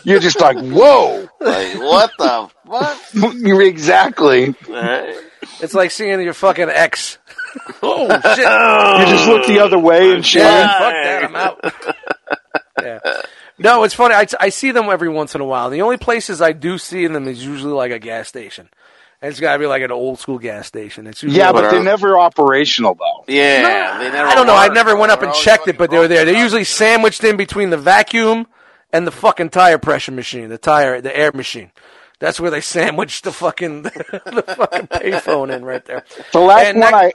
You're 0.03 0.19
just 0.19 0.41
like, 0.41 0.57
whoa! 0.57 1.29
like, 1.39 1.77
what 1.79 2.11
the 2.17 2.49
fuck? 2.67 3.61
Exactly. 3.61 4.55
All 4.67 4.73
right. 4.73 5.15
It's 5.61 5.73
like 5.73 5.91
seeing 5.91 6.19
your 6.21 6.33
fucking 6.33 6.69
ex. 6.69 7.17
Oh 7.83 8.07
shit! 8.35 9.07
You 9.09 9.15
just 9.15 9.27
look 9.27 9.47
the 9.47 9.59
other 9.59 9.79
way 9.79 10.13
and 10.13 10.25
shit. 10.25 10.43
Yeah, 10.43 10.79
fuck 10.79 10.93
that. 10.93 11.23
I'm 11.23 11.35
out. 11.35 11.73
yeah. 12.81 13.21
No, 13.57 13.83
it's 13.83 13.93
funny. 13.93 14.15
I, 14.15 14.27
I 14.39 14.49
see 14.49 14.71
them 14.71 14.85
every 14.85 15.09
once 15.09 15.33
in 15.33 15.41
a 15.41 15.45
while. 15.45 15.69
The 15.69 15.81
only 15.81 15.97
places 15.97 16.41
I 16.41 16.51
do 16.51 16.77
see 16.77 17.07
them 17.07 17.27
is 17.27 17.45
usually 17.45 17.71
like 17.73 17.91
a 17.91 17.99
gas 17.99 18.27
station. 18.27 18.67
And 19.21 19.31
it's 19.31 19.39
got 19.39 19.53
to 19.53 19.59
be 19.59 19.65
like 19.65 19.81
an 19.81 19.91
old 19.91 20.19
school 20.19 20.37
gas 20.37 20.67
station. 20.67 21.07
It's 21.07 21.23
usually 21.23 21.39
Yeah, 21.39 21.53
But 21.53 21.61
but 21.61 21.71
they're 21.71 21.83
never 21.83 22.19
operational 22.19 22.95
though. 22.95 23.23
Yeah, 23.27 23.97
they 23.97 24.11
never. 24.11 24.27
I 24.27 24.35
don't 24.35 24.45
know. 24.45 24.53
I 24.53 24.67
were. 24.67 24.73
never 24.73 24.95
went 24.97 25.11
up 25.11 25.21
They're 25.21 25.29
and 25.29 25.37
checked 25.37 25.67
it, 25.69 25.77
but 25.77 25.89
they 25.89 25.97
were 25.97 26.09
there. 26.09 26.25
They're 26.25 26.37
usually 26.37 26.65
sandwiched 26.65 27.23
in 27.23 27.37
between 27.37 27.69
the 27.69 27.77
vacuum 27.77 28.45
and 28.91 29.07
the 29.07 29.11
fucking 29.11 29.49
tire 29.49 29.77
pressure 29.77 30.11
machine, 30.11 30.49
the 30.49 30.57
tire, 30.57 30.99
the 31.01 31.15
air 31.15 31.31
machine. 31.33 31.71
That's 32.19 32.39
where 32.39 32.51
they 32.51 32.61
sandwiched 32.61 33.23
the 33.23 33.31
fucking 33.31 33.81
the 33.83 33.91
fucking 34.57 34.87
payphone 34.87 35.53
in 35.53 35.65
right 35.65 35.83
there. 35.85 36.03
The 36.31 36.39
last 36.39 36.65
And 36.67 36.79
one 36.79 36.91
that- 36.91 36.95
I, 36.95 37.13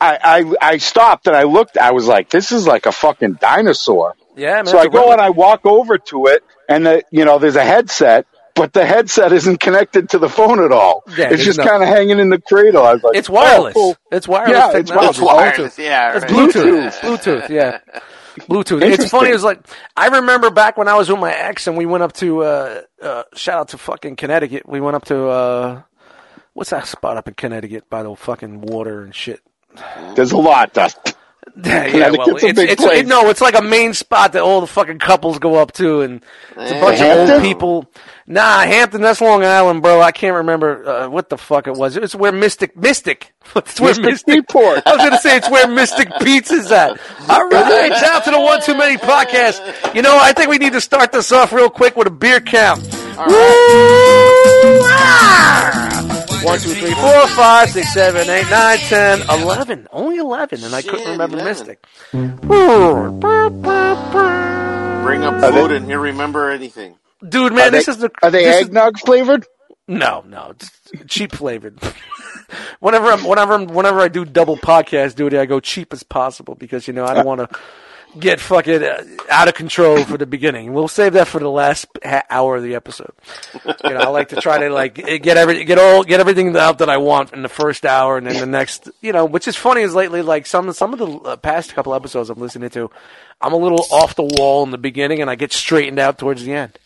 I, 0.00 0.18
I, 0.22 0.54
I 0.74 0.76
stopped 0.78 1.26
and 1.26 1.34
I 1.34 1.42
looked. 1.42 1.76
I 1.76 1.90
was 1.90 2.06
like, 2.06 2.30
this 2.30 2.52
is 2.52 2.66
like 2.66 2.86
a 2.86 2.92
fucking 2.92 3.34
dinosaur. 3.40 4.14
Yeah, 4.36 4.54
man. 4.56 4.66
So 4.66 4.78
I 4.78 4.86
go 4.86 5.00
relic. 5.00 5.12
and 5.14 5.20
I 5.20 5.30
walk 5.30 5.66
over 5.66 5.98
to 5.98 6.26
it, 6.26 6.44
and 6.68 6.86
the, 6.86 7.02
you 7.10 7.24
know, 7.24 7.40
there's 7.40 7.56
a 7.56 7.64
headset, 7.64 8.24
but 8.54 8.72
the 8.72 8.86
headset 8.86 9.32
isn't 9.32 9.58
connected 9.58 10.10
to 10.10 10.20
the 10.20 10.28
phone 10.28 10.62
at 10.64 10.70
all. 10.70 11.02
Yeah, 11.16 11.30
it's 11.32 11.44
just 11.44 11.58
no- 11.58 11.64
kind 11.66 11.82
of 11.82 11.88
hanging 11.88 12.20
in 12.20 12.30
the 12.30 12.40
cradle. 12.40 12.84
I 12.84 12.92
was 12.94 13.02
like, 13.02 13.16
It's 13.16 13.28
wireless. 13.28 13.74
Oh, 13.76 13.80
cool. 13.80 13.96
It's 14.16 14.28
wireless. 14.28 14.52
Yeah, 14.56 14.78
it's 14.78 14.90
technology. 14.90 15.08
It's 15.08 15.20
wireless. 15.20 15.74
Bluetooth. 15.76 15.78
Yeah, 15.84 16.16
It's 16.16 16.22
right. 16.22 16.30
Bluetooth. 16.32 16.92
Bluetooth. 17.00 17.48
Yeah. 17.48 17.80
Bluetooth. 18.46 18.82
It's 18.82 19.10
funny. 19.10 19.30
It 19.30 19.34
was 19.34 19.44
like 19.44 19.60
I 19.96 20.08
remember 20.08 20.50
back 20.50 20.76
when 20.76 20.88
I 20.88 20.94
was 20.94 21.08
with 21.10 21.20
my 21.20 21.32
ex 21.32 21.66
and 21.66 21.76
we 21.76 21.86
went 21.86 22.02
up 22.02 22.12
to 22.14 22.42
uh, 22.42 22.82
uh, 23.02 23.22
shout 23.34 23.58
out 23.58 23.68
to 23.68 23.78
fucking 23.78 24.16
Connecticut. 24.16 24.68
We 24.68 24.80
went 24.80 24.96
up 24.96 25.04
to 25.06 25.26
uh, 25.28 25.82
what's 26.54 26.70
that 26.70 26.86
spot 26.86 27.16
up 27.16 27.28
in 27.28 27.34
Connecticut 27.34 27.88
by 27.90 28.02
the 28.02 28.14
fucking 28.14 28.60
water 28.60 29.02
and 29.02 29.14
shit. 29.14 29.40
There's 30.14 30.32
a 30.32 30.36
lot, 30.38 30.72
Dust. 30.72 30.98
Yeah, 31.64 31.86
yeah. 31.86 32.10
Well, 32.10 32.26
Connecticut's 32.26 32.42
a 32.44 32.46
it's, 32.46 32.56
big 32.58 32.70
it's 32.70 32.82
place. 32.84 33.00
it, 33.00 33.06
no, 33.08 33.28
it's 33.30 33.40
like 33.40 33.56
a 33.58 33.62
main 33.62 33.92
spot 33.92 34.34
that 34.34 34.42
all 34.42 34.60
the 34.60 34.68
fucking 34.68 35.00
couples 35.00 35.40
go 35.40 35.56
up 35.56 35.72
to, 35.72 36.02
and 36.02 36.22
it's 36.56 36.70
a 36.70 36.74
Yeah. 36.74 36.80
bunch 36.80 37.00
of 37.00 37.30
old 37.30 37.42
people. 37.42 37.86
Nah, 38.28 38.60
Hampton. 38.60 39.00
That's 39.00 39.20
Long 39.20 39.42
Island, 39.42 39.82
bro. 39.82 40.00
I 40.00 40.12
can't 40.12 40.36
remember 40.36 40.86
uh, 40.88 41.08
what 41.08 41.30
the 41.30 41.36
fuck 41.38 41.66
it 41.66 41.74
was. 41.74 41.96
It's 41.96 42.14
where 42.14 42.30
Mystic 42.30 42.76
Mystic. 42.76 43.32
It's 43.56 43.80
where 43.80 43.88
Mystic 43.88 44.04
Mystic. 44.04 44.34
Seaport. 44.34 44.82
I 44.86 44.94
was 44.94 45.02
gonna 45.04 45.18
say 45.18 45.36
it's 45.38 45.50
where 45.50 45.66
Mystic 45.66 46.10
Pizza's 46.20 46.70
at. 46.70 46.90
All 47.28 47.48
right, 47.48 47.92
shout 47.92 48.04
out 48.16 48.24
to 48.24 48.30
the 48.30 48.40
One 48.40 48.60
Too 48.62 48.76
Many 48.76 48.96
podcast. 48.98 49.94
You 49.94 50.02
know, 50.02 50.16
I 50.20 50.32
think 50.34 50.50
we 50.50 50.58
need 50.58 50.74
to 50.74 50.80
start 50.80 51.10
this 51.12 51.32
off 51.32 51.52
real 51.52 51.70
quick 51.70 51.96
with 51.96 52.06
a 52.06 52.10
beer 52.10 52.40
count. 52.40 52.82
Woo! 52.82 53.34
Ah! 54.84 55.97
One, 56.48 56.58
two, 56.58 56.74
three, 56.74 56.92
four, 56.94 57.26
five, 57.28 57.70
six, 57.70 57.92
seven, 57.92 58.28
eight, 58.28 58.48
nine, 58.50 58.78
ten, 58.78 59.20
eleven. 59.30 59.86
Only 59.92 60.16
eleven, 60.16 60.64
and 60.64 60.74
I 60.74 60.82
couldn't 60.82 61.08
remember 61.10 61.36
11. 61.38 61.66
Mystic. 61.66 61.84
Bring 62.10 62.32
up 65.24 65.34
Are 65.42 65.50
they- 65.68 65.76
and 65.76 65.86
he'll 65.86 65.98
remember 66.00 66.50
anything. 66.50 66.96
Dude, 67.26 67.52
man, 67.52 67.68
Are 67.68 67.70
they, 67.70 67.78
this 67.78 67.88
is 67.88 67.98
the. 67.98 68.10
are 68.22 68.30
they 68.30 68.44
this 68.44 68.56
is- 68.56 68.62
eggnog 68.68 68.98
flavored? 68.98 69.46
No, 69.88 70.22
no, 70.26 70.50
it's 70.50 70.70
cheap 71.06 71.32
flavored. 71.32 71.78
whenever 72.80 73.06
I'm, 73.06 73.24
whenever 73.24 73.54
I'm, 73.54 73.66
whenever 73.66 74.00
I 74.00 74.08
do 74.08 74.24
double 74.26 74.56
podcast 74.56 75.14
duty, 75.14 75.38
I 75.38 75.46
go 75.46 75.60
cheap 75.60 75.92
as 75.94 76.02
possible 76.02 76.54
because 76.54 76.86
you 76.86 76.92
know 76.92 77.06
I 77.06 77.14
don't 77.14 77.26
want 77.26 77.40
to 77.40 77.48
get 78.18 78.40
fucking 78.40 78.82
uh, 78.82 79.02
out 79.30 79.48
of 79.48 79.54
control 79.54 80.04
for 80.04 80.16
the 80.16 80.26
beginning. 80.26 80.72
We'll 80.72 80.88
save 80.88 81.14
that 81.14 81.28
for 81.28 81.38
the 81.40 81.50
last 81.50 81.86
ha- 82.04 82.22
hour 82.30 82.56
of 82.56 82.62
the 82.62 82.74
episode. 82.74 83.12
You 83.84 83.90
know, 83.90 84.00
I 84.00 84.08
like 84.08 84.28
to 84.30 84.36
try 84.40 84.58
to 84.58 84.70
like 84.70 84.94
get 84.94 85.36
every 85.36 85.64
get 85.64 85.78
all 85.78 86.04
get 86.04 86.20
everything 86.20 86.56
out 86.56 86.78
that 86.78 86.88
I 86.90 86.96
want 86.98 87.32
in 87.32 87.42
the 87.42 87.48
first 87.48 87.84
hour, 87.84 88.16
and 88.16 88.26
then 88.26 88.36
the 88.40 88.46
next. 88.46 88.88
You 89.00 89.12
know, 89.12 89.24
which 89.24 89.48
is 89.48 89.56
funny 89.56 89.82
is 89.82 89.94
lately 89.94 90.22
like 90.22 90.46
some 90.46 90.72
some 90.72 90.92
of 90.92 90.98
the 90.98 91.06
uh, 91.30 91.36
past 91.36 91.74
couple 91.74 91.94
episodes 91.94 92.30
I'm 92.30 92.38
listening 92.38 92.70
to, 92.70 92.90
I'm 93.40 93.52
a 93.52 93.56
little 93.58 93.84
off 93.90 94.14
the 94.14 94.22
wall 94.38 94.62
in 94.64 94.70
the 94.70 94.78
beginning, 94.78 95.20
and 95.20 95.30
I 95.30 95.34
get 95.34 95.52
straightened 95.52 95.98
out 95.98 96.18
towards 96.18 96.44
the 96.44 96.52
end. 96.52 96.78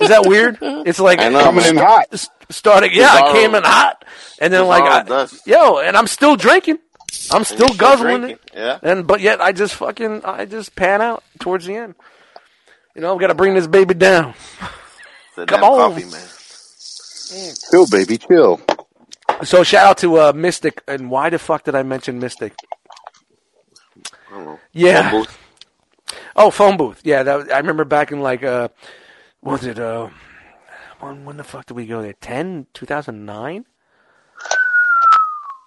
Is 0.00 0.08
that 0.08 0.26
weird? 0.26 0.58
It's 0.60 0.98
like 1.00 1.18
I 1.18 1.28
know. 1.28 1.42
Coming 1.42 1.64
in 1.66 1.76
hot. 1.76 2.06
s- 2.12 2.28
starting. 2.50 2.90
Yeah, 2.94 3.08
I 3.12 3.32
came 3.32 3.54
in 3.54 3.62
hot, 3.62 4.04
and 4.40 4.52
then 4.52 4.66
like, 4.66 4.82
I, 4.84 5.26
yo, 5.46 5.78
and 5.78 5.96
I'm 5.96 6.06
still 6.06 6.36
drinking. 6.36 6.78
I'm 7.32 7.44
still 7.44 7.68
still 7.68 7.76
guzzling 7.76 8.20
drinking, 8.22 8.38
it. 8.52 8.52
yeah. 8.54 8.78
And 8.82 9.06
but 9.06 9.20
yet 9.20 9.40
I 9.40 9.52
just 9.52 9.74
fucking 9.74 10.24
I 10.24 10.44
just 10.44 10.74
pan 10.76 11.00
out 11.02 11.22
towards 11.40 11.66
the 11.66 11.74
end. 11.76 11.94
You 12.94 13.00
know, 13.02 13.12
I've 13.14 13.20
got 13.20 13.28
to 13.28 13.34
bring 13.34 13.54
this 13.54 13.66
baby 13.66 13.94
down. 13.94 14.34
The 15.36 15.46
Come 15.46 15.64
on. 15.64 15.90
coffee, 15.92 16.04
man. 16.04 16.26
Chill, 17.70 17.86
baby, 17.88 18.18
chill. 18.18 18.60
So 19.42 19.64
shout 19.64 19.86
out 19.86 19.98
to 19.98 20.18
uh, 20.20 20.32
Mystic. 20.32 20.82
And 20.86 21.10
why 21.10 21.28
the 21.30 21.38
fuck 21.38 21.64
did 21.64 21.74
I 21.74 21.82
mention 21.82 22.20
Mystic? 22.20 22.54
I 24.30 24.34
don't 24.36 24.44
know. 24.44 24.60
Yeah. 24.72 25.10
Phone. 25.10 25.26
Oh, 26.36 26.50
phone 26.50 26.76
booth. 26.76 27.00
Yeah, 27.04 27.22
that, 27.24 27.52
I 27.52 27.58
remember 27.58 27.84
back 27.84 28.12
in 28.12 28.20
like 28.20 28.44
uh, 28.44 28.68
what 29.40 29.52
was 29.60 29.66
it? 29.66 29.78
Uh, 29.78 30.08
when 31.00 31.24
when 31.24 31.36
the 31.36 31.44
fuck 31.44 31.66
did 31.66 31.74
we 31.74 31.86
go 31.86 32.00
there? 32.02 32.12
10, 32.14 32.66
2009? 32.74 33.64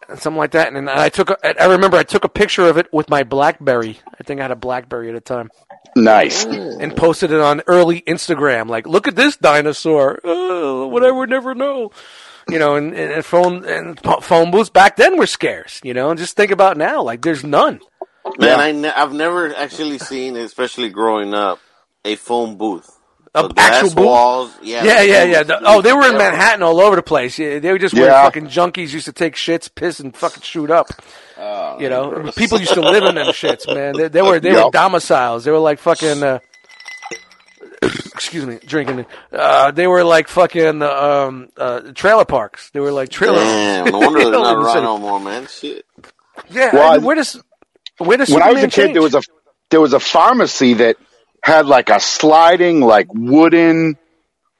Something 0.10 0.36
like 0.38 0.52
that. 0.52 0.68
And 0.68 0.76
then 0.78 0.90
I 0.90 1.10
took. 1.10 1.30
A, 1.30 1.62
I 1.62 1.66
remember 1.68 1.98
I 1.98 2.04
took 2.04 2.24
a 2.24 2.30
picture 2.30 2.64
of 2.68 2.78
it 2.78 2.88
with 2.94 3.10
my 3.10 3.24
BlackBerry. 3.24 4.00
I 4.20 4.24
think 4.24 4.40
I 4.40 4.44
had 4.44 4.52
a 4.52 4.56
BlackBerry 4.56 5.10
at 5.10 5.16
the 5.16 5.22
time, 5.22 5.50
Nice. 5.96 6.46
Mm. 6.46 6.82
and 6.82 6.96
posted 6.96 7.32
it 7.32 7.40
on 7.42 7.62
early 7.68 8.02
Instagram. 8.02 8.70
Like, 8.70 8.88
look 8.88 9.08
at 9.08 9.16
this 9.16 9.36
dinosaur. 9.38 10.20
Oh, 10.24 10.88
what 10.88 11.04
I 11.04 11.12
would 11.12 11.30
never 11.30 11.54
know. 11.54 11.92
You 12.50 12.60
know, 12.60 12.76
and, 12.76 12.94
and 12.94 13.26
phone 13.26 13.66
and 13.66 14.00
phone 14.22 14.52
booths 14.52 14.70
back 14.70 14.96
then 14.96 15.18
were 15.18 15.28
scarce. 15.28 15.82
You 15.84 15.94
know, 15.94 16.10
and 16.10 16.18
just 16.18 16.38
think 16.38 16.52
about 16.52 16.78
now. 16.78 17.02
Like, 17.04 17.22
there's 17.22 17.44
none. 17.44 17.82
Man, 18.40 18.60
I 18.60 18.72
ne- 18.72 18.90
I've 18.92 19.14
never 19.14 19.54
actually 19.56 19.98
seen, 20.00 20.36
especially 20.38 20.90
growing 20.90 21.34
up, 21.34 21.60
a 22.06 22.16
phone 22.16 22.58
booth. 22.58 22.97
A 23.46 23.48
The 23.48 23.54
actual 23.60 23.90
booth? 23.96 24.06
walls. 24.06 24.52
Yeah, 24.62 24.84
Yeah, 24.84 25.02
yeah, 25.02 25.24
yeah. 25.24 25.44
The- 25.44 25.60
oh, 25.66 25.82
they 25.82 25.94
were 25.94 26.08
in 26.08 26.18
Manhattan 26.18 26.64
all 26.64 26.80
over 26.80 26.96
the 26.96 27.02
place. 27.04 27.38
Yeah, 27.40 27.60
they 27.60 27.72
were 27.72 27.78
just 27.80 27.94
where 27.94 28.08
Yeah. 28.08 28.24
fucking 28.24 28.48
junkies 28.48 28.94
used 28.94 29.06
to 29.06 29.14
take 29.14 29.36
shits, 29.36 29.70
piss, 29.74 30.00
and 30.00 30.16
fucking 30.16 30.44
shoot 30.44 30.72
up. 30.72 30.88
Oh, 31.40 31.80
You 31.80 31.90
know, 31.90 32.32
people 32.36 32.60
used 32.66 32.74
to 32.74 32.82
live 32.82 33.04
in 33.04 33.16
them 33.16 33.28
shits, 33.28 33.68
man. 33.74 33.94
They, 33.96 34.08
they 34.08 34.22
were 34.22 34.40
they 34.40 34.54
were 34.54 34.70
domiciles. 34.72 35.44
They 35.46 35.52
were 35.52 35.60
like 35.60 35.80
fucking. 35.80 36.24
Uh, 36.24 36.40
excuse 37.82 38.46
me, 38.46 38.58
drinking. 38.66 39.06
Uh, 39.32 39.72
they 39.72 39.88
were 39.88 40.04
like 40.04 40.28
fucking 40.28 40.82
um, 40.82 41.50
uh, 41.58 41.82
trailer 41.94 42.26
parks. 42.26 42.70
They 42.72 42.80
were 42.80 42.92
like 42.92 43.10
trailer. 43.10 43.38
Damn, 43.44 43.86
no 43.92 44.00
wonder 44.00 44.20
they're 44.24 44.32
not 44.32 44.58
in 44.58 44.64
around 44.64 44.84
no 44.84 44.98
more, 44.98 45.20
man. 45.20 45.48
Shit. 45.48 45.86
Yeah, 46.50 46.74
Well, 46.74 46.92
I 46.92 46.96
mean, 46.98 47.06
where 47.06 47.16
does 47.16 47.42
where 47.98 48.18
does 48.18 48.30
when 48.30 48.42
I 48.42 48.52
was 48.52 48.58
a 48.58 48.62
Superman 48.62 48.70
kid, 48.70 48.72
change? 48.72 48.94
there 48.94 49.02
was 49.02 49.16
a 49.16 49.22
there 49.70 49.82
was 49.82 49.94
a 49.94 50.00
pharmacy 50.00 50.74
that 50.76 50.98
had 51.48 51.66
like 51.66 51.90
a 51.90 52.00
sliding, 52.00 52.82
like 52.82 53.08
wooden, 53.14 53.98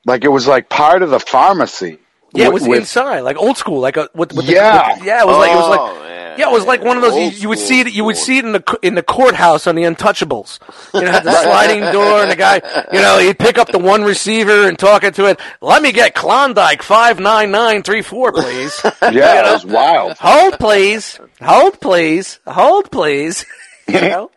like 0.06 0.24
it 0.24 0.30
was 0.30 0.48
like 0.48 0.70
part 0.70 1.02
of 1.04 1.10
the 1.10 1.20
pharmacy. 1.20 2.00
yeah, 2.34 2.46
it 2.48 2.54
was 2.54 2.68
with- 2.68 2.80
inside, 2.80 3.20
like 3.22 3.38
old 3.38 3.58
school, 3.58 3.80
like 3.80 3.98
a 3.98 4.10
with, 4.16 4.34
with 4.34 4.46
Yeah. 4.50 4.94
The, 4.94 5.00
with, 5.00 5.06
yeah, 5.08 5.22
it 5.22 5.28
was 5.28 5.38
like 5.38 5.52
it 5.52 5.56
was 5.56 5.70
like 5.70 5.80
Oh, 5.80 6.04
yeah. 6.04 6.18
Yeah, 6.38 6.50
it 6.50 6.54
was 6.54 6.66
like 6.66 6.84
one 6.84 6.98
of 6.98 7.02
those. 7.02 7.16
You, 7.16 7.30
you 7.42 7.50
would 7.50 7.58
see 7.58 7.80
it. 7.82 7.92
You 7.94 8.04
would 8.06 8.16
see 8.16 8.38
it 8.38 8.46
in 8.46 8.52
the 8.52 8.80
in 8.84 8.94
the 8.94 9.02
courthouse 9.02 9.66
on 9.66 9.74
the 9.74 9.82
Untouchables. 9.84 10.60
You 10.94 11.02
know, 11.02 11.12
had 11.12 11.24
the 11.24 11.32
sliding 11.44 11.82
door, 11.92 12.22
and 12.22 12.30
the 12.30 12.36
guy, 12.36 12.62
you 12.94 13.02
know, 13.02 13.18
he'd 13.18 13.40
pick 13.40 13.58
up 13.58 13.70
the 13.70 13.80
one 13.80 14.04
receiver 14.04 14.68
and 14.68 14.78
talk 14.78 15.04
into 15.04 15.26
it. 15.26 15.40
Let 15.62 15.82
me 15.82 15.92
get 15.92 16.14
Klondike 16.14 16.84
five 16.84 17.20
nine 17.20 17.50
nine 17.50 17.82
three 17.82 18.04
four, 18.04 18.32
please. 18.34 18.80
Yeah, 19.02 19.50
it 19.50 19.52
was 19.52 19.66
wild. 19.66 20.14
Hold, 20.20 20.60
please. 20.60 21.20
Hold, 21.42 21.82
please. 21.82 22.40
Hold, 22.46 22.92
please. 22.92 23.44
You 23.88 24.02
know. 24.02 24.32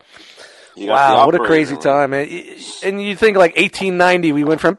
You 0.77 0.87
got 0.87 1.17
Wow, 1.17 1.27
what 1.27 1.35
a 1.35 1.39
crazy 1.39 1.75
on. 1.75 1.81
time, 1.81 2.11
man! 2.11 2.29
And 2.83 3.03
you 3.03 3.17
think 3.17 3.37
like 3.37 3.57
1890, 3.57 4.33
we 4.33 4.45
went 4.45 4.61
from 4.61 4.77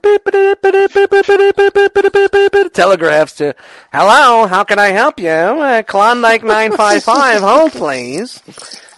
telegraphs 2.73 3.33
to 3.35 3.53
"Hello, 3.91 4.47
how 4.47 4.63
can 4.63 4.79
I 4.79 4.87
help 4.89 5.19
you?" 5.19 5.29
Uh, 5.29 5.83
Klondike 5.83 6.43
nine 6.43 6.71
five 6.75 7.03
five. 7.03 7.41
Hold, 7.41 7.71
please. 7.73 8.41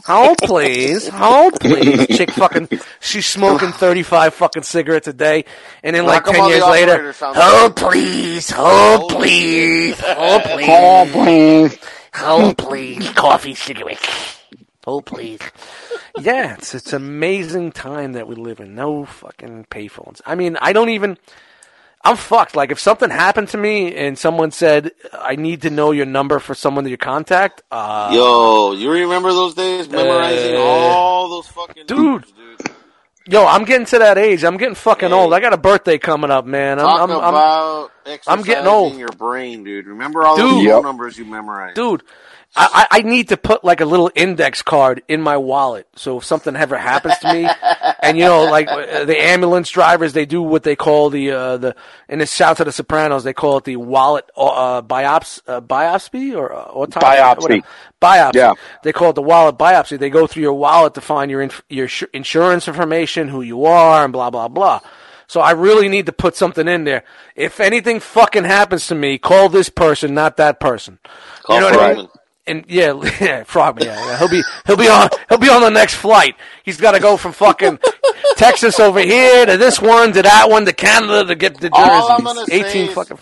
Hold, 0.06 0.38
please. 0.40 1.08
Hold, 1.08 1.60
please. 1.62 2.08
Chick 2.18 2.30
fucking, 2.32 2.68
she's 3.00 3.26
smoking 3.26 3.72
35 3.72 4.34
fucking 4.34 4.64
cigarettes 4.64 5.08
a 5.08 5.14
day. 5.14 5.46
And 5.82 5.96
then 5.96 6.06
like 6.06 6.26
How 6.26 6.34
10 6.34 6.50
years 6.50 6.64
later, 6.64 7.14
hold, 7.22 7.76
please. 7.78 8.50
Hold, 8.52 9.10
please. 9.12 9.98
Hold, 10.02 10.44
please. 10.44 10.68
Oh, 10.70 11.10
please. 11.14 11.80
Hold, 12.16 12.58
please. 12.58 13.10
Coffee, 13.12 13.56
cigarettes. 13.56 14.43
Hold, 14.86 15.06
please. 15.06 15.40
Yeah, 16.18 16.56
it's 16.56 16.76
it's 16.76 16.94
amazing 16.94 17.72
time 17.72 18.14
that 18.14 18.28
we 18.28 18.36
live 18.36 18.60
in. 18.60 18.76
No 18.76 19.06
fucking 19.06 19.68
payphones. 19.72 20.22
I 20.26 20.36
mean, 20.36 20.58
I 20.62 20.74
don't 20.74 20.90
even. 20.90 21.18
I'm 22.06 22.18
fucked. 22.18 22.56
Like, 22.58 22.70
if 22.72 22.80
something 22.80 23.10
happened 23.10 23.48
to 23.50 23.58
me 23.58 23.96
and 23.96 24.20
someone 24.20 24.52
said, 24.52 24.92
I 25.14 25.38
need 25.38 25.62
to 25.62 25.70
know 25.70 25.92
your 25.92 26.06
number 26.06 26.40
for 26.40 26.54
someone 26.54 26.84
that 26.84 26.90
you 26.90 26.98
contact, 26.98 27.62
uh, 27.72 28.10
Yo, 28.14 28.74
you 28.74 28.92
remember 28.92 29.32
those 29.32 29.54
days 29.54 29.88
memorizing 29.90 30.56
Uh, 30.56 30.60
all 30.60 31.30
those 31.30 31.48
fucking 31.48 31.86
dude. 31.88 31.98
numbers, 31.98 32.32
dude. 32.34 32.60
yo, 33.26 33.46
I'm 33.46 33.64
getting 33.64 33.86
to 33.88 34.00
that 34.00 34.18
age. 34.18 34.44
I'm 34.44 34.58
getting 34.58 34.76
fucking 34.76 35.12
Hey. 35.12 35.16
old. 35.16 35.34
I 35.34 35.40
got 35.40 35.54
a 35.54 35.58
birthday 35.58 35.98
coming 35.98 36.30
up, 36.30 36.46
man. 36.46 36.78
I'm, 36.80 36.86
Talk 36.86 37.02
I'm, 37.04 37.10
I'm, 37.22 37.24
about 37.30 37.92
exercising 38.06 38.28
I'm 38.28 38.44
getting 38.44 38.68
old. 38.68 38.98
your 39.00 39.14
brain, 39.14 39.64
dude. 39.64 39.88
Remember 39.88 40.24
all 40.26 40.36
Dude. 40.36 40.46
those 40.46 40.64
Yep. 40.64 40.74
phone 40.74 40.84
numbers 40.84 41.18
you 41.18 41.26
memorized. 41.26 41.76
dude. 41.76 42.04
I, 42.56 42.88
I 42.92 43.00
I 43.00 43.02
need 43.02 43.30
to 43.30 43.38
put 43.38 43.64
like 43.64 43.82
a 43.82 43.86
little 43.86 44.12
index 44.14 44.62
card 44.62 45.02
in 45.08 45.22
my 45.22 45.38
wallet, 45.38 45.88
so 45.96 46.18
if 46.20 46.24
something 46.24 46.56
ever 46.56 46.78
happens 46.78 47.18
to 47.20 47.34
me, 47.34 47.50
and 48.04 48.18
you 48.18 48.26
know, 48.26 48.44
like 48.44 48.68
uh, 48.68 49.06
the 49.06 49.20
ambulance 49.20 49.70
drivers, 49.70 50.14
they 50.14 50.26
do 50.26 50.42
what 50.42 50.62
they 50.62 50.76
call 50.76 51.10
the 51.10 51.32
uh, 51.32 51.58
the 51.58 51.76
in 52.08 52.20
the 52.20 52.28
South 52.28 52.60
of 52.60 52.68
the 52.68 52.72
Sopranos, 52.72 53.24
they 53.24 53.34
call 53.34 53.58
it 53.58 53.64
the 53.64 53.78
wallet 53.78 54.30
uh, 54.38 54.84
biops 54.84 55.42
uh, 55.48 55.62
biopsy 55.62 56.36
or 56.36 56.54
uh, 56.54 56.66
autopsy, 56.66 57.08
Biopsy. 57.08 57.42
whatever. 57.42 57.68
biopsy. 58.02 58.36
Yeah. 58.36 58.54
They 58.84 58.94
call 58.94 59.10
it 59.10 59.16
the 59.16 59.24
wallet 59.24 59.58
biopsy. 59.58 59.98
They 59.98 60.12
go 60.12 60.28
through 60.28 60.44
your 60.44 60.54
wallet 60.54 60.94
to 60.94 61.02
find 61.02 61.32
your 61.32 61.42
inf- 61.42 61.64
your 61.70 61.88
sh- 61.88 62.04
insurance 62.14 62.68
information, 62.68 63.30
who 63.30 63.42
you 63.42 63.66
are, 63.66 64.04
and 64.04 64.14
blah 64.14 64.30
blah 64.30 64.48
blah. 64.48 64.82
So 65.26 65.42
I 65.42 65.52
really 65.52 65.90
need 65.90 66.06
to 66.06 66.12
put 66.12 66.36
something 66.36 66.68
in 66.68 66.84
there. 66.84 67.04
If 67.36 67.60
anything 67.60 68.00
fucking 68.00 68.44
happens 68.44 68.86
to 68.88 68.96
me, 68.96 69.18
call 69.18 69.50
this 69.50 69.70
person, 69.70 70.14
not 70.14 70.38
that 70.38 70.60
person. 70.60 71.00
Call 71.44 71.56
you 71.56 71.62
know 71.62 71.72
what 71.72 71.82
I 71.82 71.94
mean? 71.96 72.08
And 72.46 72.66
yeah, 72.68 72.94
yeah, 73.22 73.44
Frogman. 73.44 73.86
Yeah, 73.86 73.96
yeah, 74.06 74.18
he'll 74.18 74.30
be 74.30 74.44
he'll 74.66 74.78
be 74.78 74.90
on 74.90 75.10
he'll 75.30 75.38
be 75.38 75.50
on 75.50 75.62
the 75.62 75.70
next 75.70 75.96
flight. 75.96 76.36
He's 76.64 76.78
got 76.78 76.92
to 76.92 77.00
go 77.00 77.16
from 77.18 77.32
fucking 77.32 77.80
Texas 78.36 78.80
over 78.80 79.00
here 79.00 79.46
to 79.46 79.58
this 79.58 79.82
one 79.82 80.12
to 80.14 80.22
that 80.22 80.50
one 80.50 80.66
to 80.66 80.74
Canada 80.74 81.26
to 81.26 81.36
get 81.36 81.60
the 81.60 81.70
All 81.72 82.12
I'm 82.12 82.24
gonna 82.24 82.46
say 82.46 82.62
Eighteen 82.62 82.88
is- 82.90 82.94
fucking. 82.94 83.20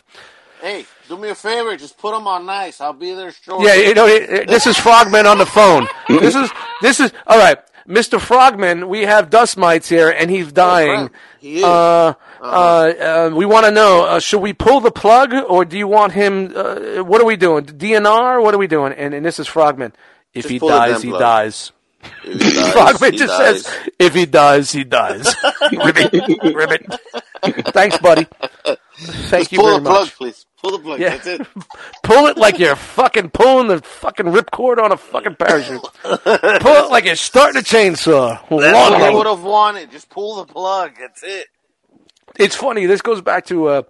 Hey, 0.61 0.85
do 1.07 1.17
me 1.17 1.29
a 1.29 1.35
favor. 1.35 1.75
Just 1.75 1.97
put 1.97 2.13
them 2.13 2.27
on 2.27 2.45
nice. 2.45 2.81
I'll 2.81 2.93
be 2.93 3.13
there 3.13 3.31
shortly. 3.31 3.65
Yeah, 3.67 3.73
you 3.75 3.93
know, 3.95 4.05
this 4.07 4.67
is 4.67 4.77
Frogman 4.77 5.25
on 5.25 5.37
the 5.39 5.45
phone. 5.45 5.87
This 6.07 6.35
is 6.35 6.49
this 6.81 6.99
is 6.99 7.11
all 7.25 7.37
right, 7.39 7.57
Mr. 7.87 8.19
Frogman. 8.19 8.87
We 8.87 9.01
have 9.01 9.29
dust 9.31 9.57
mites 9.57 9.89
here, 9.89 10.09
and 10.09 10.29
he's 10.29 10.51
dying. 10.51 11.09
He 11.39 11.57
is. 11.59 11.63
Uh, 11.63 12.13
uh, 12.41 13.29
uh, 13.29 13.31
we 13.33 13.45
want 13.45 13.65
to 13.65 13.71
know: 13.71 14.05
uh, 14.05 14.19
should 14.19 14.39
we 14.41 14.53
pull 14.53 14.79
the 14.79 14.91
plug, 14.91 15.33
or 15.33 15.63
do 15.65 15.77
you 15.77 15.87
want 15.87 16.13
him? 16.13 16.51
Uh, 16.55 17.03
what 17.03 17.21
are 17.21 17.25
we 17.25 17.35
doing? 17.35 17.65
DNR? 17.65 18.41
What 18.41 18.53
are 18.53 18.57
we 18.57 18.67
doing? 18.67 18.93
And, 18.93 19.13
and 19.13 19.25
this 19.25 19.39
is 19.39 19.47
Frogman. 19.47 19.93
If 20.33 20.49
he 20.49 20.59
dies, 20.59 21.01
he 21.03 21.11
dies. 21.11 21.71
If 22.23 22.41
he 22.41 22.53
dies, 22.53 22.71
Frogman 22.73 23.11
he 23.13 23.17
just 23.19 23.37
dies. 23.37 23.65
says, 23.65 23.89
"If 23.99 24.15
he 24.15 24.25
dies, 24.25 24.71
he 24.71 24.83
dies." 24.83 25.35
ribbit, 25.71 26.11
ribbit. 26.43 26.85
Thanks, 27.73 27.97
buddy. 27.99 28.27
Thank 28.97 29.49
Just 29.49 29.51
you 29.51 29.57
pull 29.59 29.67
very 29.67 29.77
the 29.79 29.89
plug, 29.89 30.05
much. 30.05 30.15
please. 30.15 30.45
Pull 30.61 30.71
the 30.71 30.79
plug. 30.79 30.99
Yeah. 30.99 31.09
That's 31.09 31.25
it. 31.27 31.47
Pull 32.03 32.27
it 32.27 32.37
like 32.37 32.59
you're 32.59 32.75
fucking 32.75 33.31
pulling 33.31 33.67
the 33.67 33.81
fucking 33.81 34.27
ripcord 34.27 34.77
on 34.77 34.91
a 34.91 34.97
fucking 34.97 35.35
parachute. 35.35 35.81
Pull 36.03 36.19
it 36.23 36.91
like 36.91 37.05
you're 37.05 37.15
starting 37.15 37.59
a 37.59 37.63
chainsaw. 37.63 38.39
That's 38.47 38.91
what 38.91 39.01
I 39.01 39.09
would 39.11 39.25
have 39.25 39.41
wanted. 39.41 39.89
Just 39.91 40.09
pull 40.11 40.35
the 40.35 40.45
plug. 40.45 40.91
That's 40.99 41.23
it. 41.23 41.47
It's 42.39 42.55
funny. 42.55 42.85
This 42.85 43.01
goes 43.01 43.21
back 43.21 43.45
to 43.47 43.67
uh, 43.67 43.81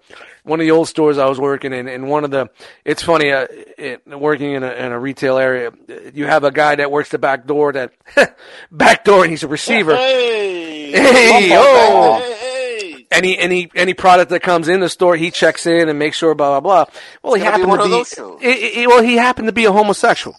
one 0.44 0.60
of 0.60 0.66
the 0.66 0.72
old 0.72 0.88
stores 0.88 1.18
I 1.18 1.26
was 1.28 1.40
working 1.40 1.74
in, 1.74 1.88
and 1.88 2.10
one 2.10 2.24
of 2.24 2.32
the. 2.32 2.50
It's 2.86 3.02
funny. 3.04 3.32
Uh, 3.32 3.48
it, 3.78 4.02
working 4.08 4.54
in 4.54 4.64
a, 4.64 4.72
in 4.72 4.92
a 4.92 5.00
retail 5.00 5.38
area, 5.38 5.72
you 6.14 6.26
have 6.26 6.44
a 6.44 6.52
guy 6.52 6.76
that 6.76 6.92
works 6.92 7.10
the 7.10 7.18
back 7.20 7.46
door. 7.46 7.72
That 7.74 7.92
back 8.72 9.04
door, 9.06 9.22
and 9.24 9.30
he's 9.32 9.44
a 9.44 9.48
receiver. 9.48 9.96
Hey. 9.96 10.92
Hey, 10.92 11.00
Hey, 11.02 11.50
oh. 11.54 12.20
hey, 12.20 13.08
any 13.12 13.38
any 13.38 13.70
any 13.76 13.94
product 13.94 14.30
that 14.32 14.42
comes 14.42 14.68
in 14.68 14.80
the 14.82 14.90
store, 14.90 15.16
he 15.16 15.32
checks 15.32 15.66
in 15.66 15.88
and 15.88 15.98
makes 15.98 16.18
sure 16.18 16.36
blah 16.36 16.60
blah 16.60 16.86
blah. 16.86 16.96
Well, 17.24 17.36
he 17.36 17.42
It's 17.42 17.46
be 17.56 17.62
happened 17.62 17.72
to 17.80 17.84
be 17.86 17.90
those 17.90 18.10
shows. 18.10 18.40
i- 18.44 18.74
i- 18.84 18.88
well, 18.88 19.02
he 19.02 19.16
happened 19.16 19.48
to 19.48 19.54
be 19.54 19.66
a 19.66 19.72
homosexual, 19.72 20.36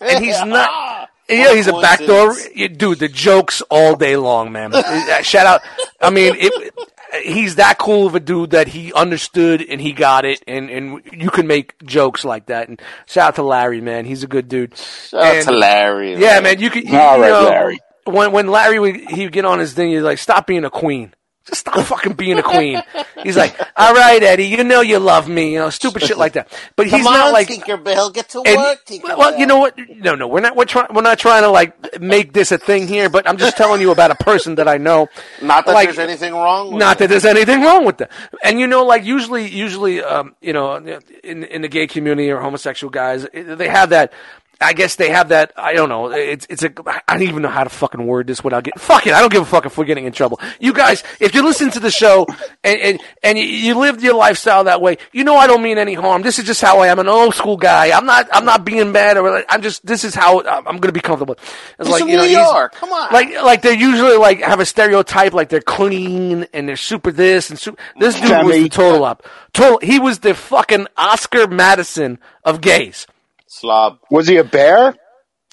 and 0.00 0.22
he's 0.24 0.38
not. 0.44 0.68
Ah, 0.70 1.08
Yeah, 1.28 1.54
he's 1.54 1.68
a 1.68 1.74
a 1.74 1.80
backdoor 1.80 2.34
dude. 2.76 2.98
The 2.98 3.08
jokes 3.08 3.62
all 3.70 3.96
day 3.96 4.16
long, 4.16 4.52
man. 4.52 4.72
Uh, 4.74 5.22
Shout 5.22 5.46
out. 5.46 5.62
I 6.02 6.10
mean, 6.10 6.34
it, 6.36 6.74
he's 7.22 7.56
that 7.56 7.78
cool 7.78 8.06
of 8.06 8.14
a 8.14 8.20
dude 8.20 8.50
that 8.50 8.68
he 8.68 8.92
understood 8.92 9.62
and 9.62 9.80
he 9.80 9.92
got 9.92 10.24
it, 10.24 10.42
and 10.46 10.68
and 10.70 11.02
you 11.12 11.30
can 11.30 11.46
make 11.46 11.74
jokes 11.84 12.24
like 12.24 12.46
that. 12.46 12.68
And 12.68 12.80
shout 13.06 13.28
out 13.28 13.34
to 13.36 13.42
Larry, 13.42 13.80
man. 13.80 14.04
He's 14.04 14.22
a 14.22 14.26
good 14.26 14.48
dude. 14.48 14.72
That's 14.72 15.12
And- 15.14 15.44
hilarious. 15.46 16.20
yeah, 16.20 16.40
man. 16.40 16.58
You 16.60 16.70
could. 16.70 16.88
You, 16.88 16.98
All 16.98 17.16
you 17.16 17.22
right, 17.22 17.28
know, 17.30 17.44
Larry. 17.44 17.80
When 18.06 18.32
when 18.32 18.48
Larry 18.48 18.78
would 18.78 18.96
he 18.96 19.24
would 19.24 19.32
get 19.32 19.44
on 19.44 19.58
his 19.58 19.72
thing, 19.72 19.90
he's 19.90 20.02
like, 20.02 20.18
"Stop 20.18 20.46
being 20.46 20.64
a 20.64 20.70
queen." 20.70 21.14
Just 21.46 21.60
stop 21.60 21.78
fucking 21.84 22.14
being 22.14 22.38
a 22.38 22.42
queen. 22.42 22.82
He's 23.22 23.36
like, 23.36 23.54
all 23.76 23.92
right, 23.92 24.22
Eddie, 24.22 24.46
you 24.46 24.64
know 24.64 24.80
you 24.80 24.98
love 24.98 25.28
me, 25.28 25.52
you 25.52 25.58
know, 25.58 25.68
stupid 25.68 26.02
shit 26.02 26.16
like 26.16 26.32
that. 26.34 26.50
But 26.74 26.86
he's 26.86 26.92
Come 26.94 27.02
not 27.04 27.26
on, 27.26 27.32
like, 27.34 27.48
Tinkerbell, 27.48 28.14
get 28.14 28.30
to 28.30 28.42
and, 28.46 28.56
work, 28.56 28.84
Tinkerbell. 28.86 29.18
well, 29.18 29.38
you 29.38 29.44
know 29.44 29.58
what? 29.58 29.78
No, 29.96 30.14
no, 30.14 30.26
we're 30.26 30.40
not. 30.40 30.56
We're 30.56 30.64
trying. 30.64 30.86
We're 30.94 31.02
not 31.02 31.18
trying 31.18 31.42
to 31.42 31.50
like 31.50 32.00
make 32.00 32.32
this 32.32 32.50
a 32.50 32.56
thing 32.56 32.88
here. 32.88 33.10
But 33.10 33.28
I'm 33.28 33.36
just 33.36 33.58
telling 33.58 33.82
you 33.82 33.90
about 33.90 34.10
a 34.10 34.14
person 34.14 34.54
that 34.54 34.68
I 34.68 34.78
know. 34.78 35.08
Not 35.42 35.66
that 35.66 35.72
like, 35.72 35.88
there's 35.88 35.98
anything 35.98 36.32
wrong 36.32 36.70
with 36.72 36.80
Not 36.80 36.96
it. 36.96 36.98
that 37.00 37.08
there's 37.08 37.26
anything 37.26 37.60
wrong 37.60 37.84
with 37.84 37.98
that. 37.98 38.10
And 38.42 38.58
you 38.58 38.66
know, 38.66 38.84
like 38.86 39.04
usually, 39.04 39.46
usually, 39.46 40.02
um, 40.02 40.34
you 40.40 40.54
know, 40.54 40.76
in 41.22 41.44
in 41.44 41.60
the 41.60 41.68
gay 41.68 41.86
community 41.86 42.30
or 42.30 42.40
homosexual 42.40 42.90
guys, 42.90 43.26
they 43.34 43.68
have 43.68 43.90
that. 43.90 44.14
I 44.60 44.72
guess 44.72 44.96
they 44.96 45.10
have 45.10 45.28
that. 45.30 45.52
I 45.56 45.72
don't 45.74 45.88
know. 45.88 46.10
It's 46.12 46.46
it's 46.48 46.62
a. 46.62 46.72
I 46.86 47.14
don't 47.14 47.22
even 47.22 47.42
know 47.42 47.48
how 47.48 47.64
to 47.64 47.70
fucking 47.70 48.06
word 48.06 48.26
this 48.28 48.42
without 48.42 48.64
getting. 48.64 48.78
Fuck 48.78 49.06
it. 49.06 49.12
I 49.12 49.20
don't 49.20 49.32
give 49.32 49.42
a 49.42 49.46
fuck 49.46 49.66
if 49.66 49.76
we're 49.76 49.84
getting 49.84 50.04
in 50.06 50.12
trouble. 50.12 50.40
You 50.60 50.72
guys, 50.72 51.02
if 51.20 51.34
you 51.34 51.42
listen 51.42 51.70
to 51.72 51.80
the 51.80 51.90
show 51.90 52.26
and 52.62 52.80
and, 52.80 53.00
and 53.22 53.38
you, 53.38 53.44
you 53.44 53.74
lived 53.78 54.02
your 54.02 54.14
lifestyle 54.14 54.64
that 54.64 54.80
way, 54.80 54.98
you 55.12 55.24
know 55.24 55.36
I 55.36 55.46
don't 55.46 55.62
mean 55.62 55.76
any 55.78 55.94
harm. 55.94 56.22
This 56.22 56.38
is 56.38 56.44
just 56.44 56.60
how 56.62 56.80
I 56.80 56.88
am. 56.88 56.98
An 56.98 57.08
old 57.08 57.34
school 57.34 57.56
guy. 57.56 57.96
I'm 57.96 58.06
not. 58.06 58.28
I'm 58.32 58.44
not 58.44 58.64
being 58.64 58.92
bad 58.92 59.16
or. 59.16 59.44
I'm 59.48 59.62
just. 59.62 59.84
This 59.84 60.04
is 60.04 60.14
how 60.14 60.40
I'm 60.42 60.64
going 60.64 60.82
to 60.82 60.92
be 60.92 61.00
comfortable. 61.00 61.36
It's 61.78 61.88
He's 61.88 61.98
from 61.98 62.08
you 62.08 62.16
know, 62.16 62.22
New 62.22 62.28
he's- 62.28 62.50
York. 62.52 62.72
Come 62.74 62.92
on. 62.92 63.12
Like 63.12 63.42
like 63.42 63.62
they 63.62 63.74
usually 63.74 64.16
like 64.16 64.40
have 64.40 64.60
a 64.60 64.66
stereotype 64.66 65.32
like 65.34 65.48
they're 65.48 65.60
clean 65.60 66.46
and 66.52 66.68
they're 66.68 66.76
super 66.76 67.12
this 67.12 67.50
and 67.50 67.58
super. 67.58 67.80
This 67.98 68.14
dude 68.20 68.30
was 68.44 68.56
Femi. 68.56 68.62
the 68.64 68.68
total 68.68 69.04
up. 69.04 69.24
Total. 69.52 69.78
He 69.86 69.98
was 69.98 70.20
the 70.20 70.34
fucking 70.34 70.86
Oscar 70.96 71.46
Madison 71.48 72.18
of 72.44 72.60
gays. 72.60 73.06
Slob. 73.48 73.98
Was 74.10 74.26
he 74.26 74.36
a 74.38 74.44
bear? 74.44 74.94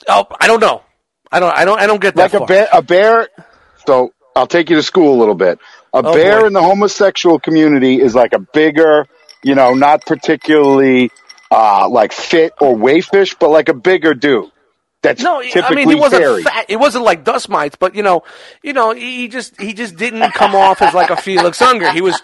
Oh, 0.07 0.25
I 0.39 0.47
don't 0.47 0.59
know. 0.59 0.81
I 1.31 1.39
don't. 1.39 1.55
I 1.55 1.65
don't. 1.65 1.79
I 1.79 1.87
don't 1.87 2.01
get 2.01 2.15
that 2.15 2.33
Like 2.33 2.41
a 2.41 2.45
bear? 2.45 2.67
A 2.73 2.81
bear? 2.81 3.27
So 3.87 4.11
I'll 4.35 4.47
take 4.47 4.69
you 4.69 4.75
to 4.77 4.83
school 4.83 5.15
a 5.15 5.19
little 5.19 5.35
bit. 5.35 5.59
A 5.93 5.97
Oh, 5.97 6.13
bear 6.13 6.41
boy. 6.41 6.47
in 6.47 6.53
the 6.53 6.61
homosexual 6.61 7.39
community 7.39 7.99
is 8.01 8.15
like 8.15 8.33
a 8.33 8.39
bigger, 8.39 9.05
you 9.43 9.55
know, 9.55 9.73
not 9.73 10.05
particularly 10.05 11.11
uh, 11.51 11.87
like 11.89 12.11
fit 12.13 12.53
or 12.61 12.75
wayfish, 12.75 13.35
but 13.39 13.49
like 13.49 13.69
a 13.69 13.73
bigger 13.73 14.13
dude. 14.13 14.51
That's 15.03 15.23
No, 15.23 15.41
I 15.41 15.73
mean 15.73 15.89
he 15.89 15.95
wasn't 15.95 16.43
fat. 16.43 16.65
It 16.69 16.75
wasn't 16.77 17.03
like 17.05 17.23
dust 17.23 17.49
mites, 17.49 17.75
but 17.75 17.95
you 17.95 18.03
know, 18.03 18.23
you 18.61 18.71
know, 18.71 18.93
he 18.93 19.27
just 19.27 19.59
he 19.59 19.73
just 19.73 19.95
didn't 19.95 20.31
come 20.33 20.53
off 20.55 20.79
as 20.81 20.93
like 20.93 21.09
a 21.09 21.15
Felix 21.17 21.59
Unger. 21.59 21.91
He 21.91 22.01
was. 22.01 22.21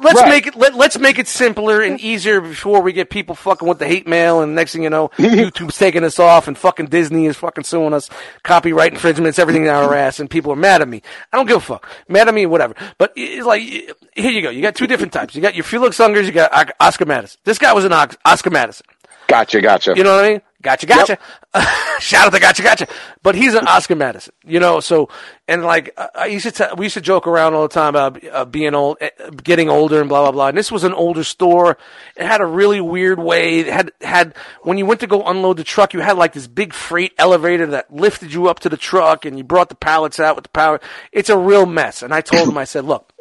Let's 0.00 0.20
Right. 0.20 0.28
make 0.30 0.46
it. 0.46 0.56
Let, 0.56 0.74
let's 0.74 0.98
make 0.98 1.18
it 1.18 1.28
simpler 1.28 1.82
and 1.82 2.00
easier 2.00 2.40
before 2.40 2.80
we 2.80 2.94
get 2.94 3.10
people 3.10 3.34
fucking 3.34 3.68
with 3.68 3.78
the 3.78 3.86
hate 3.86 4.06
mail, 4.06 4.40
and 4.40 4.54
next 4.54 4.72
thing 4.72 4.84
you 4.84 4.90
know, 4.90 5.08
YouTube's 5.18 5.76
taking 5.76 6.02
us 6.02 6.18
off, 6.18 6.48
and 6.48 6.56
fucking 6.56 6.86
Disney 6.86 7.26
is 7.26 7.36
fucking 7.36 7.64
suing 7.64 7.92
us, 7.92 8.08
copyright 8.42 8.92
infringements, 8.94 9.38
everything 9.38 9.64
down 9.64 9.84
our 9.84 9.94
ass, 9.94 10.18
and 10.18 10.30
people 10.30 10.50
are 10.50 10.56
mad 10.56 10.80
at 10.80 10.88
me. 10.88 11.02
I 11.30 11.36
don't 11.36 11.46
give 11.46 11.58
a 11.58 11.60
fuck. 11.60 11.86
Mad 12.08 12.26
at 12.26 12.34
me, 12.34 12.46
whatever. 12.46 12.74
But 12.96 13.12
it's 13.16 13.46
like 13.46 13.60
here 13.62 14.30
you 14.30 14.40
go. 14.40 14.48
You 14.48 14.62
got 14.62 14.74
two 14.74 14.86
different 14.86 15.12
types. 15.12 15.34
You 15.34 15.42
got 15.42 15.54
your 15.54 15.64
Felix 15.64 15.98
Ungers. 15.98 16.24
You 16.24 16.32
got 16.32 16.72
Oscar 16.80 17.04
Madison. 17.04 17.38
This 17.44 17.58
guy 17.58 17.74
was 17.74 17.84
an 17.84 17.92
Oscar 17.92 18.48
Madison. 18.50 18.86
Gotcha, 19.26 19.60
gotcha. 19.60 19.92
You 19.94 20.04
know 20.04 20.16
what 20.16 20.24
I 20.24 20.28
mean? 20.30 20.40
Gotcha, 20.60 20.86
gotcha. 20.86 21.18
Shout 22.00 22.26
out 22.26 22.32
to 22.32 22.40
Gotcha, 22.40 22.62
gotcha. 22.62 22.88
But 23.22 23.36
he's 23.36 23.54
an 23.54 23.68
Oscar 23.68 23.94
Madison, 23.94 24.34
you 24.44 24.58
know. 24.58 24.80
So 24.80 25.08
and 25.46 25.62
like 25.62 25.96
I 26.16 26.26
used 26.26 26.44
to, 26.46 26.50
tell 26.50 26.74
we 26.74 26.86
used 26.86 26.94
to 26.94 27.00
joke 27.00 27.28
around 27.28 27.54
all 27.54 27.62
the 27.62 27.72
time 27.72 27.90
about 27.90 28.24
uh, 28.26 28.44
being 28.44 28.74
old, 28.74 28.98
uh, 29.00 29.30
getting 29.42 29.68
older, 29.68 30.00
and 30.00 30.08
blah 30.08 30.22
blah 30.22 30.32
blah. 30.32 30.48
And 30.48 30.58
this 30.58 30.72
was 30.72 30.82
an 30.82 30.92
older 30.94 31.22
store. 31.22 31.78
It 32.16 32.26
had 32.26 32.40
a 32.40 32.46
really 32.46 32.80
weird 32.80 33.20
way. 33.20 33.60
It 33.60 33.66
had 33.68 33.92
had 34.00 34.34
when 34.62 34.78
you 34.78 34.86
went 34.86 35.00
to 35.00 35.06
go 35.06 35.22
unload 35.22 35.58
the 35.58 35.64
truck, 35.64 35.94
you 35.94 36.00
had 36.00 36.16
like 36.16 36.32
this 36.32 36.48
big 36.48 36.72
freight 36.72 37.12
elevator 37.18 37.66
that 37.68 37.94
lifted 37.94 38.32
you 38.32 38.48
up 38.48 38.58
to 38.60 38.68
the 38.68 38.76
truck, 38.76 39.24
and 39.24 39.38
you 39.38 39.44
brought 39.44 39.68
the 39.68 39.76
pallets 39.76 40.18
out 40.18 40.34
with 40.34 40.44
the 40.44 40.50
power. 40.50 40.80
It's 41.12 41.30
a 41.30 41.38
real 41.38 41.66
mess. 41.66 42.02
And 42.02 42.12
I 42.12 42.20
told 42.20 42.48
him, 42.48 42.58
I 42.58 42.64
said, 42.64 42.84
look, 42.84 43.12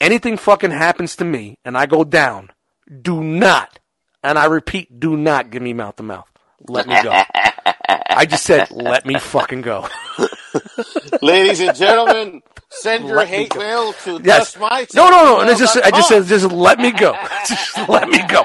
anything 0.00 0.36
fucking 0.36 0.70
happens 0.70 1.16
to 1.16 1.24
me, 1.24 1.58
and 1.64 1.78
I 1.78 1.86
go 1.86 2.04
down, 2.04 2.50
do 3.00 3.22
not, 3.22 3.78
and 4.22 4.38
I 4.38 4.44
repeat, 4.46 5.00
do 5.00 5.16
not 5.16 5.50
give 5.50 5.62
me 5.62 5.72
mouth 5.72 5.96
to 5.96 6.02
mouth. 6.02 6.30
Let 6.66 6.86
me 6.88 7.02
go. 7.02 7.22
I 8.10 8.26
just 8.26 8.44
said, 8.44 8.70
let 8.70 9.06
me 9.06 9.18
fucking 9.18 9.62
go. 9.62 9.86
Ladies 11.22 11.60
and 11.60 11.76
gentlemen, 11.76 12.42
send 12.68 13.06
your 13.06 13.18
Let 13.18 13.28
hate 13.28 13.56
mail 13.56 13.92
to 14.04 14.20
Yes. 14.22 14.56
Mites 14.58 14.94
No, 14.94 15.08
no, 15.08 15.24
no. 15.24 15.40
And 15.40 15.50
it's 15.50 15.60
just, 15.60 15.76
I 15.76 15.90
just 15.90 16.08
said, 16.08 16.24
just 16.24 16.50
let 16.50 16.78
me 16.78 16.90
go. 16.92 17.12
Just 17.46 17.88
let 17.88 18.08
me 18.08 18.20
go. 18.28 18.44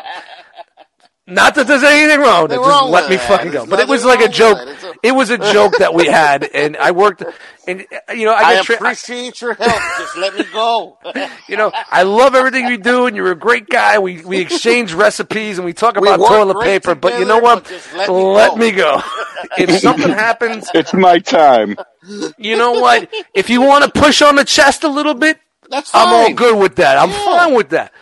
Not 1.25 1.55
that 1.55 1.67
there's 1.67 1.83
anything 1.83 2.19
wrong 2.19 2.43
with 2.43 2.51
it. 2.51 2.55
Just 2.57 2.83
let 2.89 3.09
me 3.09 3.15
that. 3.15 3.27
fucking 3.29 3.51
go. 3.51 3.59
There's 3.59 3.69
But 3.69 3.79
it 3.79 3.87
was 3.87 4.03
like 4.03 4.19
a 4.19 4.27
joke. 4.27 4.57
with 4.65 4.83
a- 4.83 4.93
It 5.03 5.11
was 5.15 5.29
a 5.29 5.37
joke 5.37 5.77
that 5.79 5.93
we 5.93 6.05
had, 6.07 6.43
and 6.43 6.75
I 6.75 6.91
worked. 6.91 7.23
And 7.65 7.85
you 8.13 8.25
know, 8.25 8.33
I 8.33 8.39
I 8.43 8.53
get 8.55 8.65
tra- 8.65 8.75
appreciate 8.75 9.39
your 9.41 9.53
help. 9.53 9.81
Just 9.99 10.17
let 10.17 10.35
me 10.35 10.43
go. 10.51 10.97
you 11.47 11.55
know, 11.55 11.71
I 11.89 12.03
love 12.03 12.35
everything 12.35 12.67
you 12.67 12.77
do, 12.77 13.05
and 13.05 13.15
you're 13.15 13.31
a 13.31 13.35
great 13.37 13.69
guy. 13.69 13.99
We 13.99 14.21
we 14.25 14.39
exchange 14.39 14.93
recipes 14.93 15.57
and 15.59 15.65
we 15.65 15.71
talk 15.71 15.95
We 15.95 16.05
about 16.09 16.19
work 16.19 16.27
toilet 16.29 16.55
great 16.55 16.83
paper. 16.83 16.93
But 16.95 17.17
you 17.19 17.25
know 17.25 17.39
what? 17.39 17.63
but 17.63 17.69
just 17.69 17.93
let 18.09 18.57
me 18.57 18.71
go. 18.71 18.97
go. 18.99 19.03
if 19.57 19.79
something 19.79 20.11
happens, 20.11 20.69
It's 20.73 20.93
my 20.93 21.19
time. 21.19 21.77
you 22.37 22.57
know 22.57 22.73
what? 22.73 23.09
If 23.33 23.49
you 23.49 23.61
want 23.61 23.85
to 23.85 23.91
push 23.97 24.21
on 24.21 24.35
the 24.35 24.43
chest 24.43 24.83
a 24.83 24.89
little 24.89 25.13
bit, 25.13 25.39
That's 25.69 25.89
fine. 25.89 26.05
I'm 26.07 26.13
all 26.13 26.33
good 26.33 26.57
with 26.59 26.75
that. 26.77 26.97
I'm 26.97 27.11
Yeah. 27.11 27.25
fine 27.25 27.53
with 27.53 27.69
that. 27.69 27.93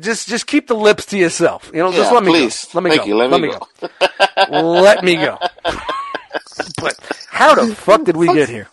Just 0.00 0.28
just 0.28 0.46
keep 0.46 0.66
the 0.66 0.74
lips 0.74 1.06
to 1.06 1.18
yourself. 1.18 1.70
You 1.72 1.80
know, 1.80 1.92
just 1.92 2.12
let 2.12 2.24
me 2.24 2.30
please. 2.30 2.64
go. 2.64 2.80
Let 2.80 2.84
me 2.84 2.90
Thank 2.90 3.02
go. 3.02 3.06
you. 3.06 3.16
Let 3.16 3.40
me 3.40 3.48
go. 3.48 3.60
let 4.50 5.04
me 5.04 5.14
go. 5.16 5.38
but 6.80 6.98
how 7.30 7.54
the 7.54 7.74
fuck 7.74 8.04
did 8.04 8.16
we 8.16 8.26
get 8.32 8.48
here? 8.48 8.68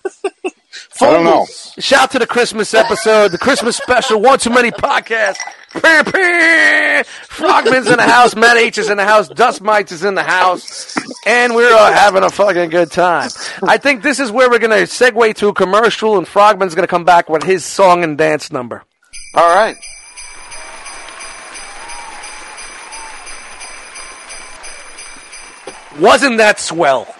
I 1.01 1.11
don't 1.11 1.23
know. 1.23 1.47
Shout 1.79 2.11
to 2.11 2.19
the 2.19 2.27
Christmas 2.27 2.73
episode, 2.73 3.31
the 3.31 3.37
Christmas 3.37 3.75
special, 3.75 4.21
One 4.21 4.37
Too 4.37 4.51
Many 4.51 4.71
podcast. 4.71 5.37
Pah, 5.73 6.03
pah. 6.03 7.03
Frogman's 7.27 7.87
in 7.87 7.97
the 7.97 8.03
house, 8.03 8.35
Matt 8.35 8.57
H 8.57 8.77
is 8.77 8.89
in 8.89 8.97
the 8.97 9.05
house, 9.05 9.27
Dust 9.27 9.61
Mites 9.61 9.91
is 9.91 10.03
in 10.03 10.15
the 10.15 10.23
house, 10.23 10.95
and 11.25 11.55
we're 11.55 11.73
all 11.73 11.91
having 11.91 12.23
a 12.23 12.29
fucking 12.29 12.69
good 12.69 12.91
time. 12.91 13.29
I 13.63 13.77
think 13.77 14.03
this 14.03 14.19
is 14.19 14.31
where 14.31 14.49
we're 14.49 14.59
going 14.59 14.77
to 14.77 14.85
segue 14.85 15.35
to 15.35 15.47
a 15.47 15.53
commercial, 15.53 16.17
and 16.17 16.27
Frogman's 16.27 16.75
going 16.75 16.83
to 16.83 16.91
come 16.91 17.05
back 17.05 17.29
with 17.29 17.43
his 17.43 17.65
song 17.65 18.03
and 18.03 18.17
dance 18.17 18.51
number. 18.51 18.83
All 19.33 19.55
right. 19.55 19.77
Wasn't 25.99 26.37
that 26.37 26.59
swell? 26.59 27.13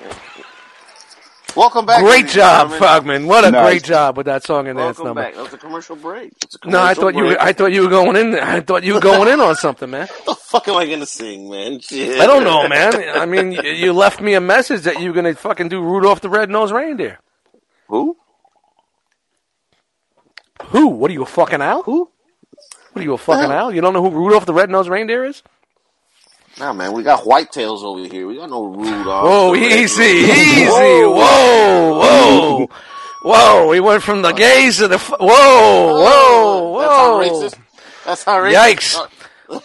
Welcome 1.56 1.86
back. 1.86 2.02
Great 2.02 2.28
job, 2.28 2.70
gentlemen. 2.70 2.78
Frogman. 2.80 3.28
What 3.28 3.44
a 3.44 3.52
Nice. 3.52 3.66
great 3.68 3.84
job 3.84 4.16
with 4.16 4.26
that 4.28 4.44
song 4.46 4.70
and 4.70 4.78
dance 4.80 4.98
Welcome 4.98 5.06
number. 5.18 5.22
back. 5.24 5.34
That 5.36 5.44
was 5.44 5.54
a 5.54 5.58
commercial 5.58 5.98
break. 5.98 6.32
It's 6.44 6.56
a 6.64 6.70
No, 6.70 6.80
I 6.80 6.94
commercial 6.94 7.02
thought 7.04 7.16
you. 7.16 7.24
Were, 7.24 7.30
break. 7.32 7.42
I 7.42 7.52
thought 7.54 7.72
you 7.74 7.82
were 7.82 7.90
going 7.90 8.16
in. 8.16 8.32
there. 8.32 8.44
I 8.44 8.62
thought 8.62 8.84
you 8.84 8.94
were 8.94 9.02
going 9.02 9.28
in 9.28 9.42
on 9.42 9.56
something, 9.56 9.90
man. 9.90 10.08
What 10.24 10.26
the 10.26 10.36
fuck 10.36 10.68
am 10.70 10.78
I 10.78 10.86
gonna 10.86 11.06
sing, 11.06 11.50
man? 11.50 11.80
Shit. 11.82 12.22
I 12.22 12.26
don't 12.26 12.44
know, 12.46 12.68
man. 12.70 12.94
I 13.18 13.26
mean, 13.26 13.52
you- 13.52 13.62
you 13.64 13.94
left 13.94 14.22
me 14.22 14.34
a 14.36 14.42
message 14.42 14.82
that 14.84 15.02
you 15.02 15.10
were 15.10 15.14
gonna 15.16 15.34
fucking 15.36 15.68
do 15.70 15.82
Rudolph 15.82 16.22
the 16.22 16.30
Red-Nosed 16.30 16.74
Reindeer. 16.74 17.20
Who? 17.90 18.16
Who? 20.68 20.88
What 20.88 21.10
are 21.12 21.14
you 21.14 21.24
a 21.24 21.26
fucking 21.26 21.62
owl? 21.62 21.84
Who? 21.84 22.10
What 22.94 23.02
are 23.02 23.04
you 23.04 23.14
a 23.14 23.18
fucking 23.18 23.50
Well- 23.50 23.66
owl? 23.68 23.74
You 23.74 23.82
don't 23.82 23.94
know 23.94 24.02
who 24.02 24.10
Rudolph 24.10 24.46
the 24.46 24.54
Red-Nosed 24.54 24.90
Reindeer 24.90 25.26
is? 25.26 25.44
Nah, 26.60 26.74
man. 26.74 26.94
We 26.94 27.04
got 27.04 27.24
whitetails 27.24 27.84
over 27.84 28.08
here. 28.08 28.28
We 28.28 28.38
got 28.38 28.50
no 28.50 28.66
Rudolph. 28.66 29.24
Whoa, 29.24 29.56
easy, 29.56 30.04
easy. 30.04 30.66
Whoa, 30.66 31.12
whoa, 32.00 32.68
whoa. 33.24 33.68
We 33.68 33.80
went 33.80 34.04
from 34.04 34.22
the 34.22 34.32
gays 34.32 34.78
to 34.78 34.88
the. 34.88 34.96
F- 34.96 35.14
whoa, 35.20 36.04
whoa, 36.04 36.80
That's 36.82 36.96
how 36.96 37.20
racist. 37.20 37.60
That's 38.06 38.24
how 38.24 38.40
racist. 38.42 38.56
Yikes. 38.56 39.62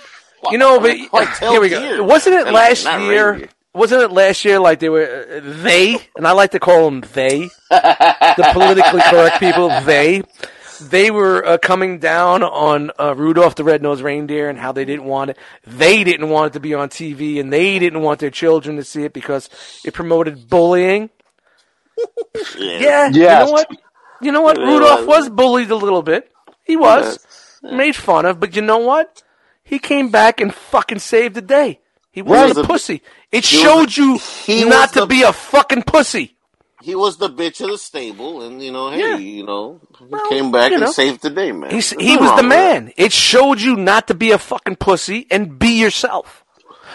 You 0.53 0.59
know, 0.59 0.79
but 0.81 0.97
here 1.41 1.61
we 1.61 1.69
go. 1.69 2.03
Wasn't 2.05 2.35
it 2.35 2.53
last 2.53 2.85
year? 2.85 3.49
Wasn't 3.75 4.01
it 4.01 4.11
last 4.11 4.45
year 4.45 4.59
like 4.59 4.79
they 4.79 4.89
were 4.89 5.03
uh, 5.05 5.41
they? 5.63 5.99
And 6.17 6.27
I 6.27 6.33
like 6.33 6.53
to 6.53 6.59
call 6.61 6.87
them 6.87 7.03
they, 7.13 7.49
the 7.69 8.51
politically 8.55 9.03
correct 9.03 9.39
people. 9.39 9.69
They, 9.83 10.23
they 10.79 11.11
were 11.11 11.45
uh, 11.45 11.59
coming 11.59 11.99
down 11.99 12.43
on 12.43 12.91
uh, 12.99 13.15
Rudolph 13.15 13.55
the 13.55 13.65
Red-Nosed 13.65 14.03
Reindeer 14.03 14.49
and 14.49 14.59
how 14.59 14.73
they 14.73 14.85
didn't 14.85 15.05
want 15.05 15.31
it. 15.31 15.39
They 15.67 16.05
didn't 16.05 16.29
want 16.31 16.49
it 16.49 16.53
to 16.55 16.61
be 16.61 16.75
on 16.75 16.89
TV, 16.89 17.41
and 17.41 17.53
they 17.53 17.79
didn't 17.79 18.03
want 18.03 18.21
their 18.21 18.31
children 18.31 18.77
to 18.77 18.85
see 18.85 19.03
it 19.05 19.13
because 19.13 19.49
it 19.85 19.95
promoted 19.95 20.49
bullying. 20.49 21.11
Yeah, 22.59 23.09
you 23.09 23.47
know 23.47 23.51
what? 23.53 23.71
You 24.21 24.33
know 24.33 24.43
what? 24.43 24.59
Rudolph 24.59 25.07
was 25.07 25.29
bullied 25.31 25.71
a 25.71 25.77
little 25.77 26.03
bit. 26.03 26.31
He 26.65 26.77
was 26.77 27.19
made 27.63 27.97
fun 27.97 28.27
of, 28.27 28.39
but 28.41 28.55
you 28.57 28.63
know 28.63 28.79
what? 28.79 29.23
He 29.65 29.79
came 29.79 30.11
back 30.11 30.41
and 30.41 30.55
fucking 30.55 30.99
saved 31.01 31.35
the 31.35 31.43
day. 31.43 31.81
He 32.13 32.23
wasn't 32.23 32.49
was 32.51 32.59
a 32.59 32.63
the- 32.63 32.67
pussy. 32.69 33.03
It 33.33 33.45
showed 33.45 33.97
you 33.97 34.19
he 34.45 34.65
not 34.65 34.93
to 34.93 35.01
the- 35.01 35.07
be 35.07 35.23
a 35.23 35.33
fucking 35.33 35.83
pussy. 35.85 36.36
He 36.83 36.95
was 36.95 37.17
the 37.17 37.29
bitch 37.31 37.61
of 37.63 37.71
the 37.71 37.79
stable, 37.79 38.43
and 38.43 38.63
you 38.63 38.71
know, 38.71 38.91
hey, 38.91 38.99
Yeah. 39.01 39.17
you 39.17 39.45
know, 39.45 39.81
he 39.99 40.05
Well, 40.11 40.29
came 40.29 40.53
back 40.53 40.73
and 40.73 40.83
know. 40.83 40.91
saved 40.91 41.23
the 41.23 41.31
day, 41.31 41.51
man. 41.53 41.71
He's, 41.71 41.91
he 41.91 42.17
was 42.17 42.37
the 42.37 42.43
man. 42.43 42.93
It 42.97 43.13
showed 43.13 43.61
you 43.61 43.77
not 43.77 44.09
to 44.09 44.15
be 44.15 44.31
a 44.31 44.39
fucking 44.39 44.77
pussy 44.77 45.27
and 45.31 45.59
be 45.59 45.81
yourself. 45.81 46.45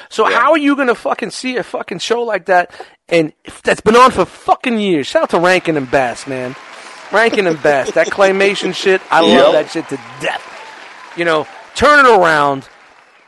So 0.09 0.29
Yeah. 0.29 0.39
how 0.39 0.51
are 0.51 0.57
you 0.57 0.75
gonna 0.75 0.95
fucking 0.95 1.31
see 1.31 1.57
a 1.57 1.63
fucking 1.63 1.99
show 1.99 2.21
like 2.23 2.45
that 2.45 2.71
and 3.09 3.33
that's 3.63 3.81
been 3.81 3.95
on 3.95 4.11
for 4.11 4.25
fucking 4.25 4.79
years? 4.79 5.07
Shout 5.07 5.23
out 5.23 5.29
to 5.31 5.39
Rankin 5.39 5.77
and 5.77 5.89
Bass, 5.89 6.27
man. 6.27 6.55
Rankin 7.11 7.47
and 7.47 7.61
Bass, 7.61 7.91
that 7.91 8.07
claymation 8.11 8.73
shit, 8.75 9.01
I 9.09 9.21
love 9.21 9.53
that 9.53 9.71
shit 9.71 9.87
to 9.89 9.99
death. 10.21 10.43
You 11.17 11.25
know, 11.25 11.47
turn 11.75 12.05
it 12.05 12.09
around 12.09 12.67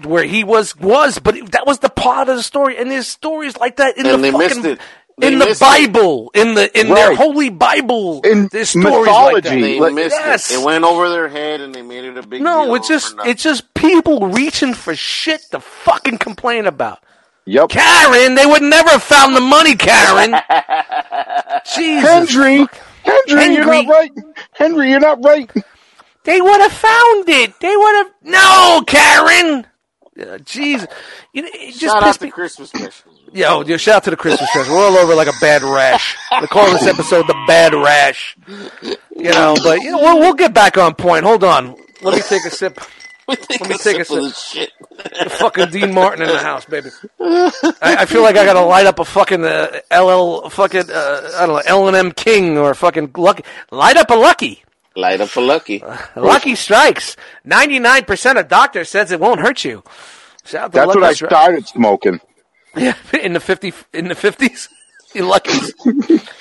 where 0.03 0.23
he 0.23 0.43
was 0.43 0.75
was, 0.75 1.19
but 1.19 1.35
that 1.51 1.65
was 1.67 1.79
the 1.79 1.89
part 1.89 2.27
of 2.29 2.35
the 2.37 2.43
story. 2.43 2.77
And 2.77 2.89
there's 2.91 3.07
stories 3.07 3.57
like 3.57 3.77
that 3.77 3.97
in 3.97 4.05
And 4.05 4.15
the 4.23 4.31
they 4.31 4.31
fucking 4.31 4.47
missed 4.47 4.65
it. 4.65 4.79
They 4.79 4.83
in 5.23 5.39
the 5.39 5.45
missed 5.45 5.61
it. 5.61 5.65
Bible, 5.65 6.31
in 6.33 6.53
the 6.55 6.79
in 6.79 6.89
their 6.89 7.15
holy 7.15 7.49
Bible. 7.49 8.21
In 8.23 8.47
there's 8.51 8.69
stories 8.69 8.87
mythology. 9.05 9.33
like 9.33 9.43
that. 9.43 9.49
They 9.61 9.79
Like- 9.79 9.93
missed 9.93 10.15
Yes. 10.19 10.51
it. 10.51 10.59
It 10.59 10.63
went 10.63 10.83
over 10.83 11.09
their 11.09 11.27
head, 11.29 11.61
and 11.61 11.73
they 11.73 11.81
made 11.81 12.03
it 12.03 12.17
a 12.17 12.21
big 12.21 12.39
deal. 12.39 12.43
No, 12.43 12.75
it's 12.75 12.87
just 12.87 13.15
it's 13.25 13.41
just 13.43 13.73
people 13.73 14.27
reaching 14.27 14.73
for 14.73 14.95
shit 14.95 15.41
to 15.51 15.59
fucking 15.59 16.17
complain 16.19 16.65
about. 16.67 16.99
Yep. 17.45 17.69
Karen, 17.69 18.35
they 18.35 18.45
would 18.45 18.61
never 18.61 18.89
have 18.91 19.03
found 19.03 19.35
the 19.35 19.41
money, 19.41 19.75
Karen. 19.75 20.33
Jesus. 21.75 22.33
Henry, 22.33 22.65
Henry, 23.03 23.53
you're 23.55 23.65
not 23.65 23.87
right. 23.87 24.11
Henry, 24.53 24.89
you're 24.91 24.99
not 25.01 25.23
right. 25.23 25.51
They 26.23 26.39
would 26.39 26.61
have 26.61 26.71
found 26.71 27.27
it. 27.29 27.59
They 27.59 27.75
would 27.75 27.95
have 27.95 28.07
No, 28.23 28.83
Karen. 28.87 29.67
Uh, 30.17 30.37
Jeez. 30.37 30.87
You 31.33 31.41
know, 31.41 31.49
it 31.51 31.71
just 31.71 31.81
shout 31.81 31.97
out 31.97 32.03
pissed 32.03 32.19
to 32.19 32.25
me. 32.27 32.31
Christmas 32.31 32.69
specials. 32.69 33.19
Yo, 33.33 33.63
yo, 33.63 33.77
shout 33.77 33.95
out 33.95 34.03
to 34.03 34.09
the 34.11 34.15
Christmas 34.17 34.49
special. 34.51 34.75
We're 34.75 34.85
all 34.85 34.95
over 34.97 35.15
like 35.15 35.27
a 35.27 35.33
bad 35.41 35.63
rash. 35.63 36.15
They 36.39 36.47
call 36.47 36.71
this 36.71 36.85
episode 36.85 37.25
the 37.27 37.43
bad 37.47 37.73
rash. 37.73 38.37
You 39.15 39.31
know, 39.31 39.55
but 39.63 39.81
you 39.81 39.91
know, 39.91 39.97
we'll, 39.99 40.19
we'll 40.19 40.33
get 40.35 40.53
back 40.53 40.77
on 40.77 40.93
point. 40.95 41.25
Hold 41.25 41.43
on. 41.43 41.75
Let 42.01 42.15
me 42.15 42.21
take 42.21 42.45
a 42.45 42.49
sip. 42.51 42.79
Let 43.27 43.39
me 43.69 43.77
take 43.77 43.99
a 43.99 44.05
sip 44.05 44.21
of 44.23 44.35
shit. 44.35 44.69
fucking 45.31 45.69
Dean 45.71 45.93
Martin 45.93 46.21
in 46.23 46.27
the 46.27 46.37
house, 46.39 46.65
baby. 46.65 46.89
I, 47.19 47.51
I 47.81 48.05
feel 48.05 48.21
like 48.21 48.35
I 48.35 48.45
gotta 48.45 48.61
light 48.61 48.85
up 48.85 48.99
a 48.99 49.05
fucking 49.05 49.43
uh, 49.43 49.79
LL 49.91 50.49
fucking 50.49 50.91
uh, 50.91 51.29
I 51.37 51.45
don't 51.47 51.55
know 51.55 51.61
L 51.65 51.87
and 51.87 51.95
M 51.97 52.11
King 52.11 52.57
or 52.57 52.73
fucking 52.75 53.11
Lucky. 53.15 53.43
Light 53.71 53.97
up 53.97 54.09
a 54.11 54.15
Lucky. 54.15 54.63
Light 54.95 55.21
up 55.21 55.35
a 55.35 55.39
lucky. 55.41 55.83
Lucky 56.15 56.53
strikes. 56.53 57.15
Ninety 57.43 57.79
nine 57.79 58.03
percent 58.05 58.37
of 58.37 58.47
doctors 58.47 58.89
says 58.89 59.11
it 59.11 59.19
won't 59.19 59.39
hurt 59.39 59.63
you. 59.65 59.81
Shout 60.45 60.65
out 60.65 60.71
to 60.73 60.75
That's 60.75 60.87
Lucky 60.87 60.99
what 60.99 61.09
I 61.09 61.13
Strikes. 61.13 61.33
started 61.33 61.67
smoking. 61.67 62.19
Yeah, 62.75 62.95
in 63.21 63.33
the 63.33 63.39
fifty 63.39 63.73
in 63.93 64.07
the 64.07 64.15
fifties. 64.15 64.69
You 65.15 65.27
lucky. 65.27 65.53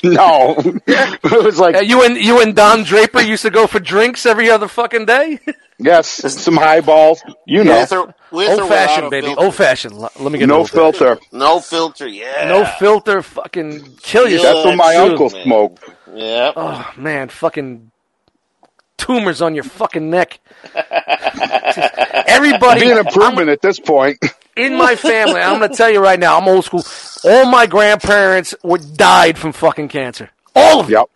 No, 0.03 0.55
it 0.87 1.45
was 1.45 1.59
like 1.59 1.75
Uh, 1.77 1.81
you 1.81 2.05
and 2.05 2.16
you 2.16 2.40
and 2.40 2.57
Don 2.57 2.85
Draper 2.85 3.21
used 3.21 3.42
to 3.42 3.51
go 3.51 3.66
for 3.66 3.79
drinks 3.79 4.25
every 4.25 4.49
other 4.51 4.66
fucking 4.66 5.05
day. 5.05 5.40
yes, 5.79 6.09
some 6.09 6.57
highballs. 6.57 7.23
You 7.47 7.64
know, 7.64 7.81
With 7.81 7.92
or, 7.92 8.14
with 8.31 8.49
old 8.61 8.68
fashioned, 8.71 9.11
baby. 9.11 9.27
filter. 9.27 9.42
Old 9.42 9.55
fashioned. 9.55 9.99
Let 9.99 10.33
me 10.33 10.38
get 10.38 10.49
no 10.49 10.64
filter. 10.64 11.18
No 11.33 11.61
filter, 11.61 12.09
yeah. 12.09 12.49
No 12.49 12.64
filter. 12.64 13.21
Fucking 13.21 13.97
kill 14.01 14.27
Yeah. 14.27 14.37
yourself. 14.37 14.55
That's 14.55 14.66
what 14.68 14.77
my 14.77 14.95
Shoot, 14.95 15.11
uncle 15.11 15.29
man. 15.31 15.42
smoked. 15.45 15.85
Yeah. 16.14 16.53
Oh 16.57 16.90
man, 16.97 17.29
fucking 17.29 17.91
tumors 19.03 19.43
on 19.43 19.55
your 19.55 19.65
fucking 19.65 20.09
neck. 20.11 20.38
Everybody, 22.27 22.81
Be 22.83 22.91
an 22.91 22.99
improvement 22.99 23.49
at 23.49 23.61
this 23.61 23.79
point. 23.79 24.19
in 24.57 24.77
my 24.77 24.95
family, 24.97 25.41
I'm 25.41 25.59
going 25.59 25.71
to 25.71 25.77
tell 25.77 25.91
you 25.91 26.01
right 26.01 26.19
now, 26.19 26.38
I'm 26.38 26.49
old 26.49 26.65
school. 26.65 26.85
All 27.25 27.47
my 27.47 27.67
grandparents 27.67 28.55
were 28.62 28.79
died 28.79 29.38
from 29.38 29.53
fucking 29.53 29.88
cancer. 29.88 30.31
All 30.55 30.81
of 30.81 30.87
them. 30.87 30.93
Yep. 30.95 31.07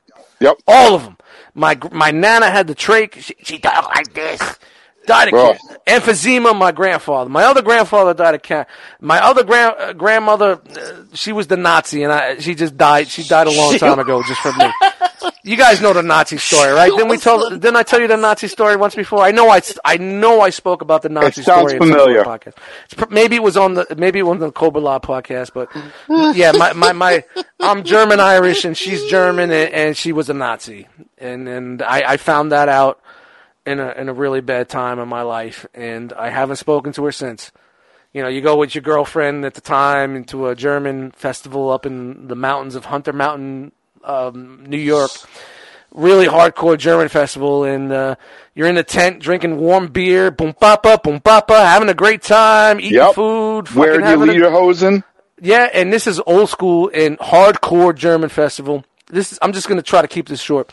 Yep. 0.40 0.56
All 0.66 0.94
of 0.94 1.04
them. 1.04 1.16
My 1.54 1.78
my 1.90 2.10
nana 2.10 2.50
had 2.50 2.66
the 2.66 2.74
trach. 2.74 3.14
She, 3.14 3.34
she 3.42 3.58
died 3.58 3.82
like 3.84 4.12
this. 4.12 4.58
Died 5.06 5.28
of 5.28 5.32
Bro. 5.32 5.54
cancer. 5.54 5.78
Emphysema. 5.86 6.54
My 6.56 6.72
grandfather. 6.72 7.30
My 7.30 7.44
other 7.44 7.62
grandfather 7.62 8.12
died 8.12 8.34
of 8.34 8.42
cancer. 8.42 8.68
My 9.00 9.18
other 9.24 9.42
grand 9.44 9.74
uh, 9.78 9.92
grandmother, 9.94 10.60
uh, 10.76 11.04
she 11.14 11.32
was 11.32 11.46
the 11.46 11.56
Nazi, 11.56 12.02
and 12.02 12.12
I, 12.12 12.38
she 12.38 12.54
just 12.54 12.76
died. 12.76 13.08
She 13.08 13.22
died 13.22 13.46
a 13.46 13.50
long 13.52 13.78
time 13.78 13.98
ago, 13.98 14.22
just 14.22 14.40
from 14.42 14.58
me. 14.58 14.66
You 15.42 15.56
guys 15.56 15.80
know 15.80 15.92
the 15.92 16.02
Nazi 16.02 16.36
story, 16.38 16.72
right? 16.72 16.90
Didn't 16.90 17.08
we 17.08 17.18
tell? 17.18 17.50
Didn't 17.50 17.76
I 17.76 17.82
tell 17.82 18.00
you 18.00 18.08
the 18.08 18.16
Nazi 18.16 18.48
story 18.48 18.76
once 18.76 18.94
before? 18.94 19.20
I 19.20 19.30
know 19.30 19.48
I, 19.48 19.60
I 19.84 19.96
know 19.96 20.40
I 20.40 20.50
spoke 20.50 20.82
about 20.82 21.02
the 21.02 21.08
Nazi 21.08 21.42
sounds 21.42 21.70
story. 21.70 21.74
in 21.74 21.80
some 21.80 21.90
familiar. 21.90 22.20
other 22.20 22.38
podcast. 22.38 22.54
It's 22.90 23.10
maybe 23.10 23.36
it 23.36 23.42
was 23.42 23.56
on 23.56 23.74
the 23.74 23.86
maybe 23.96 24.18
it 24.18 24.22
was 24.22 24.32
on 24.32 24.38
the 24.40 24.52
Cobra 24.52 24.80
Law 24.80 24.98
podcast, 24.98 25.52
but 25.54 25.70
yeah, 26.36 26.52
my, 26.52 26.72
my, 26.72 26.92
my 26.92 27.24
I'm 27.60 27.84
German 27.84 28.20
Irish 28.20 28.64
and 28.64 28.76
she's 28.76 29.04
German 29.04 29.50
and, 29.50 29.72
and 29.72 29.96
she 29.96 30.12
was 30.12 30.28
a 30.28 30.34
Nazi, 30.34 30.88
and 31.18 31.48
and 31.48 31.82
I, 31.82 32.12
I 32.12 32.16
found 32.16 32.52
that 32.52 32.68
out 32.68 33.00
in 33.64 33.80
a 33.80 33.90
in 33.92 34.08
a 34.08 34.12
really 34.12 34.40
bad 34.40 34.68
time 34.68 34.98
in 34.98 35.08
my 35.08 35.22
life, 35.22 35.66
and 35.74 36.12
I 36.12 36.30
haven't 36.30 36.56
spoken 36.56 36.92
to 36.94 37.04
her 37.04 37.12
since. 37.12 37.52
You 38.12 38.22
know, 38.22 38.28
you 38.28 38.40
go 38.40 38.56
with 38.56 38.74
your 38.74 38.80
girlfriend 38.80 39.44
at 39.44 39.52
the 39.52 39.60
time 39.60 40.16
into 40.16 40.46
a 40.48 40.56
German 40.56 41.10
festival 41.10 41.70
up 41.70 41.84
in 41.84 42.28
the 42.28 42.34
mountains 42.34 42.74
of 42.74 42.86
Hunter 42.86 43.12
Mountain, 43.12 43.72
um, 44.06 44.64
New 44.66 44.78
York. 44.78 45.10
Really 45.92 46.26
hardcore 46.26 46.76
German 46.76 47.08
festival, 47.08 47.64
and 47.64 47.90
uh, 47.90 48.16
you're 48.54 48.66
in 48.68 48.76
a 48.76 48.82
tent 48.82 49.18
drinking 49.20 49.56
warm 49.56 49.86
beer, 49.88 50.30
boom 50.30 50.52
papa, 50.52 51.00
boom 51.02 51.20
papa, 51.20 51.54
having 51.66 51.88
a 51.88 51.94
great 51.94 52.22
time, 52.22 52.80
eating 52.80 52.94
Yep. 52.94 53.14
food, 53.14 53.68
Where 53.74 53.92
fucking 53.94 54.00
you 54.00 54.06
having 54.06 54.28
a- 54.28 54.32
lederhosen? 54.46 55.04
yeah, 55.40 55.70
and 55.72 55.90
this 55.90 56.06
is 56.06 56.20
old 56.26 56.50
school 56.50 56.90
and 56.92 57.18
hardcore 57.18 57.94
German 57.94 58.28
festival. 58.28 58.84
This 59.06 59.32
is, 59.32 59.38
I'm 59.40 59.52
just 59.54 59.68
going 59.68 59.78
to 59.78 59.82
try 59.82 60.02
to 60.02 60.08
keep 60.08 60.28
this 60.28 60.40
short. 60.42 60.70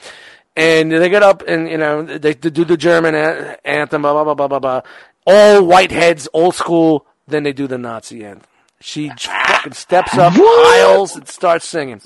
And 0.57 0.91
they 0.91 1.07
get 1.09 1.23
up 1.23 1.41
and 1.47 1.69
you 1.69 1.77
know 1.77 2.03
they, 2.03 2.33
they 2.33 2.49
do 2.49 2.65
the 2.65 2.75
German 2.75 3.15
anthem, 3.15 4.01
blah 4.01 4.11
blah 4.13 4.23
blah 4.25 4.33
blah 4.33 4.47
blah 4.47 4.59
blah. 4.59 4.81
All 5.25 5.63
white 5.65 5.91
heads, 5.91 6.27
old 6.33 6.55
school. 6.55 7.05
Then 7.27 7.43
they 7.43 7.53
do 7.53 7.67
the 7.67 7.77
Nazi 7.77 8.25
anthem. 8.25 8.45
She 8.81 9.09
fucking 9.17 9.71
steps 9.73 10.17
up, 10.17 10.33
aisles, 10.37 11.15
and 11.15 11.27
starts 11.29 11.65
singing. 11.65 12.01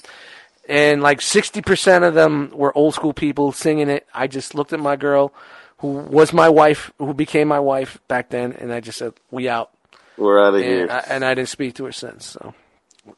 And 0.68 1.02
like 1.02 1.22
sixty 1.22 1.62
percent 1.62 2.04
of 2.04 2.14
them 2.14 2.52
were 2.54 2.78
old 2.78 2.94
school 2.94 3.14
people 3.14 3.52
singing 3.52 3.90
it. 3.90 4.06
I 4.14 4.28
just 4.28 4.54
looked 4.54 4.74
at 4.74 4.80
my 4.80 4.98
girl, 4.98 5.34
who 5.78 5.88
was 5.88 6.34
my 6.34 6.50
wife, 6.50 6.92
who 7.00 7.14
became 7.14 7.48
my 7.48 7.60
wife 7.60 8.00
back 8.08 8.30
then, 8.30 8.52
and 8.54 8.74
I 8.74 8.82
just 8.82 8.98
said, 8.98 9.14
"We 9.32 9.48
out." 9.48 9.72
We're 10.18 10.40
out 10.40 10.56
of 10.56 10.62
and 10.62 10.64
here. 10.64 10.88
I, 10.90 11.00
and 11.10 11.24
I 11.24 11.36
didn't 11.36 11.50
speak 11.50 11.76
to 11.76 11.86
her 11.86 11.92
since. 11.92 12.26
So, 12.26 12.54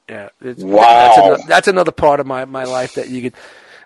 yeah, 0.10 0.30
Wow. 0.42 0.54
That's 0.84 1.18
another, 1.18 1.44
that's 1.48 1.68
another 1.68 1.92
part 1.92 2.20
of 2.20 2.28
my, 2.28 2.46
my 2.46 2.66
life 2.66 2.96
that 2.96 3.10
you 3.10 3.22
could. 3.22 3.34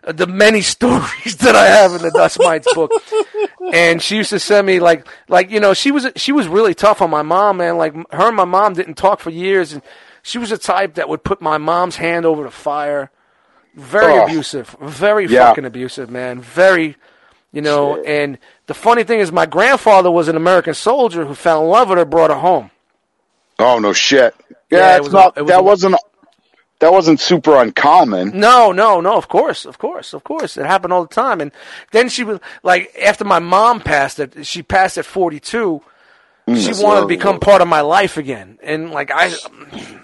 Uh, 0.04 0.12
the 0.12 0.28
many 0.28 0.62
stories 0.76 1.38
that 1.38 1.56
I 1.56 1.68
have 1.68 1.94
in 1.94 2.02
the 2.02 2.12
Dust 2.12 2.40
Mites 2.40 2.74
book, 2.74 2.92
and 3.72 4.02
she 4.02 4.18
used 4.18 4.32
to 4.32 4.40
send 4.40 4.68
me 4.68 4.80
like 4.80 5.08
like 5.30 5.52
you 5.52 5.60
know 5.60 5.74
she 5.74 5.92
was 5.92 6.08
she 6.18 6.32
was 6.32 6.48
really 6.48 6.74
tough 6.74 7.02
on 7.02 7.10
my 7.10 7.22
mom 7.22 7.58
man 7.58 7.78
like 7.78 7.94
her 7.94 8.28
and 8.28 8.36
my 8.36 8.44
mom 8.44 8.74
didn't 8.74 8.96
talk 8.96 9.22
for 9.22 9.30
years 9.30 9.72
and 9.72 9.82
she 10.24 10.38
was 10.38 10.52
a 10.52 10.58
type 10.58 10.96
that 10.96 11.08
would 11.08 11.24
put 11.24 11.42
my 11.42 11.58
mom's 11.58 11.98
hand 11.98 12.26
over 12.26 12.44
the 12.44 12.52
fire, 12.52 13.12
very 13.76 14.14
Oh. 14.20 14.24
abusive, 14.26 14.76
very 14.82 15.26
Yeah. 15.28 15.48
fucking 15.50 15.66
abusive 15.66 16.10
man, 16.10 16.42
very 16.42 16.96
you 17.52 17.62
know. 17.62 18.02
And 18.04 18.38
the 18.68 18.74
funny 18.74 19.04
thing 19.04 19.20
is, 19.20 19.32
my 19.32 19.46
grandfather 19.46 20.10
was 20.12 20.28
an 20.28 20.36
American 20.36 20.74
soldier 20.74 21.26
who 21.26 21.36
fell 21.36 21.62
in 21.64 21.70
love 21.70 21.90
with 21.90 21.98
her, 22.00 22.06
brought 22.06 22.32
her 22.32 22.38
home. 22.38 22.72
Oh 23.60 23.80
no 23.80 23.94
shit. 23.94 24.36
Yeah, 24.70 24.80
Yeah, 24.80 24.96
it 24.98 25.04
was 25.04 25.14
not. 25.14 25.38
it 25.38 25.42
was 25.44 25.50
that 25.50 25.64
wasn't. 25.64 25.96
That 26.80 26.92
wasn't 26.92 27.22
super 27.22 27.56
uncommon. 27.56 28.38
No, 28.38 28.74
no, 28.74 29.00
no. 29.00 29.16
Of 29.16 29.30
course, 29.30 29.64
of 29.64 29.78
course, 29.78 30.12
of 30.14 30.26
course. 30.26 30.58
It 30.58 30.66
happened 30.66 30.92
all 30.92 31.06
the 31.06 31.14
time. 31.16 31.40
And 31.40 31.52
then 31.92 32.10
she 32.10 32.26
was 32.26 32.40
like, 32.62 32.94
after 33.02 33.24
my 33.24 33.40
mom 33.40 33.80
passed 33.80 34.20
it, 34.20 34.46
she 34.46 34.64
passed 34.64 34.98
at 34.98 35.06
forty-two. 36.46 36.74
she 36.74 36.84
wanted 36.84 37.02
to 37.02 37.08
become 37.08 37.40
part 37.40 37.62
of 37.62 37.68
my 37.68 37.82
life 37.82 38.18
again. 38.18 38.58
And 38.62 38.92
like 38.92 39.12
I, 39.12 39.32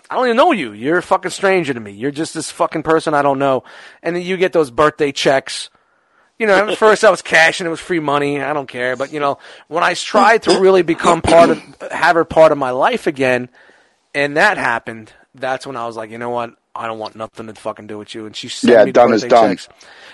I 0.09 0.15
don't 0.15 0.25
even 0.25 0.37
know 0.37 0.51
you. 0.51 0.73
You're 0.73 0.97
a 0.97 1.03
fucking 1.03 1.31
stranger 1.31 1.73
to 1.73 1.79
me. 1.79 1.91
You're 1.91 2.11
just 2.11 2.33
this 2.33 2.51
fucking 2.51 2.83
person 2.83 3.13
I 3.13 3.21
don't 3.21 3.39
know. 3.39 3.63
And 4.01 4.15
then 4.15 4.23
you 4.23 4.37
get 4.37 4.53
those 4.53 4.71
birthday 4.71 5.11
checks. 5.11 5.69
You 6.37 6.47
know, 6.47 6.69
at 6.69 6.77
first 6.77 7.03
I 7.03 7.11
was 7.11 7.21
cash 7.21 7.59
and 7.59 7.67
it 7.67 7.71
was 7.71 7.79
free 7.79 7.99
money. 7.99 8.41
I 8.41 8.53
don't 8.53 8.67
care. 8.67 8.95
But 8.95 9.11
you 9.11 9.19
know, 9.19 9.39
when 9.67 9.83
I 9.83 9.93
tried 9.93 10.43
to 10.43 10.59
really 10.59 10.81
become 10.81 11.21
part 11.21 11.49
of, 11.49 11.61
have 11.91 12.15
her 12.15 12.25
part 12.25 12.51
of 12.51 12.57
my 12.57 12.71
life 12.71 13.07
again, 13.07 13.49
and 14.13 14.37
that 14.37 14.57
happened, 14.57 15.13
that's 15.35 15.67
when 15.67 15.75
I 15.75 15.85
was 15.85 15.95
like, 15.95 16.09
you 16.09 16.17
know 16.17 16.29
what? 16.29 16.55
I 16.79 16.87
don't 16.87 16.97
want 16.97 17.15
nothing 17.15 17.47
to 17.47 17.53
fucking 17.53 17.87
do 17.87 17.97
with 17.97 18.15
you. 18.15 18.25
And 18.25 18.33
she 18.35 18.47
sent 18.47 18.71
Yeah, 18.73 18.85
me 18.85 18.91
done 18.93 19.13
is 19.13 19.23
done. 19.23 19.49
checks. 19.57 19.67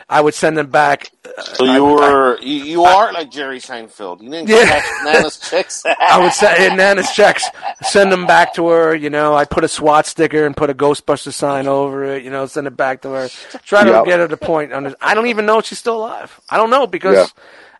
I 0.09 0.19
would 0.21 0.33
send 0.33 0.57
them 0.57 0.67
back. 0.71 1.11
Uh, 1.25 1.41
so 1.43 1.63
you 1.65 1.83
were 1.85 2.39
you, 2.41 2.63
you 2.63 2.83
are 2.85 3.13
like 3.13 3.29
Jerry 3.31 3.59
Seinfeld. 3.59 4.21
You 4.21 4.29
didn't 4.31 4.49
Yeah. 4.49 4.81
Nana's 5.03 5.37
checks. 5.39 5.83
I 5.99 6.19
would 6.21 6.33
send 6.33 6.63
in 6.63 6.77
Nana's 6.77 7.11
checks, 7.11 7.45
send 7.83 8.11
them 8.11 8.25
back 8.25 8.53
to 8.55 8.67
her. 8.67 8.95
You 8.95 9.09
know, 9.11 9.35
I 9.35 9.45
put 9.45 9.63
a 9.63 9.67
SWAT 9.67 10.05
sticker 10.07 10.45
and 10.45 10.57
put 10.57 10.69
a 10.69 10.73
Ghostbuster 10.73 11.31
sign 11.31 11.67
over 11.67 12.03
it. 12.03 12.23
You 12.23 12.31
know, 12.31 12.45
send 12.47 12.65
it 12.67 12.75
back 12.75 13.01
to 13.03 13.09
her. 13.11 13.29
Try 13.63 13.83
to 13.83 13.91
Yep. 13.91 14.05
get 14.05 14.19
her 14.19 14.27
to 14.27 14.37
point. 14.37 14.73
On 14.73 14.83
this. 14.83 14.95
I 15.01 15.13
don't 15.13 15.27
even 15.27 15.45
know 15.45 15.59
if 15.59 15.65
she's 15.65 15.79
still 15.79 15.97
alive. 15.97 16.39
I 16.49 16.57
don't 16.57 16.69
know 16.71 16.87
because 16.87 17.15
Yeah. 17.15 17.25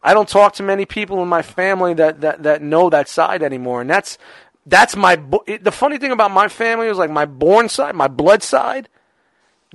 I 0.04 0.14
don't 0.14 0.30
talk 0.30 0.54
to 0.56 0.64
many 0.64 0.86
people 0.86 1.24
in 1.24 1.28
my 1.28 1.42
family 1.42 1.96
that, 1.96 2.22
that, 2.22 2.44
that 2.44 2.62
know 2.62 2.92
that 2.92 3.10
side 3.10 3.42
anymore. 3.42 3.82
And 3.82 3.90
that's 3.90 4.20
that's 4.66 4.96
my. 4.96 5.16
bo- 5.16 5.44
The 5.62 5.72
funny 5.72 5.98
thing 5.98 6.12
about 6.12 6.32
my 6.32 6.48
family 6.48 6.88
is 6.88 6.98
like 6.98 7.10
my 7.12 7.26
born 7.26 7.70
side, 7.70 7.96
my 7.96 8.08
blood 8.08 8.44
side, 8.44 8.90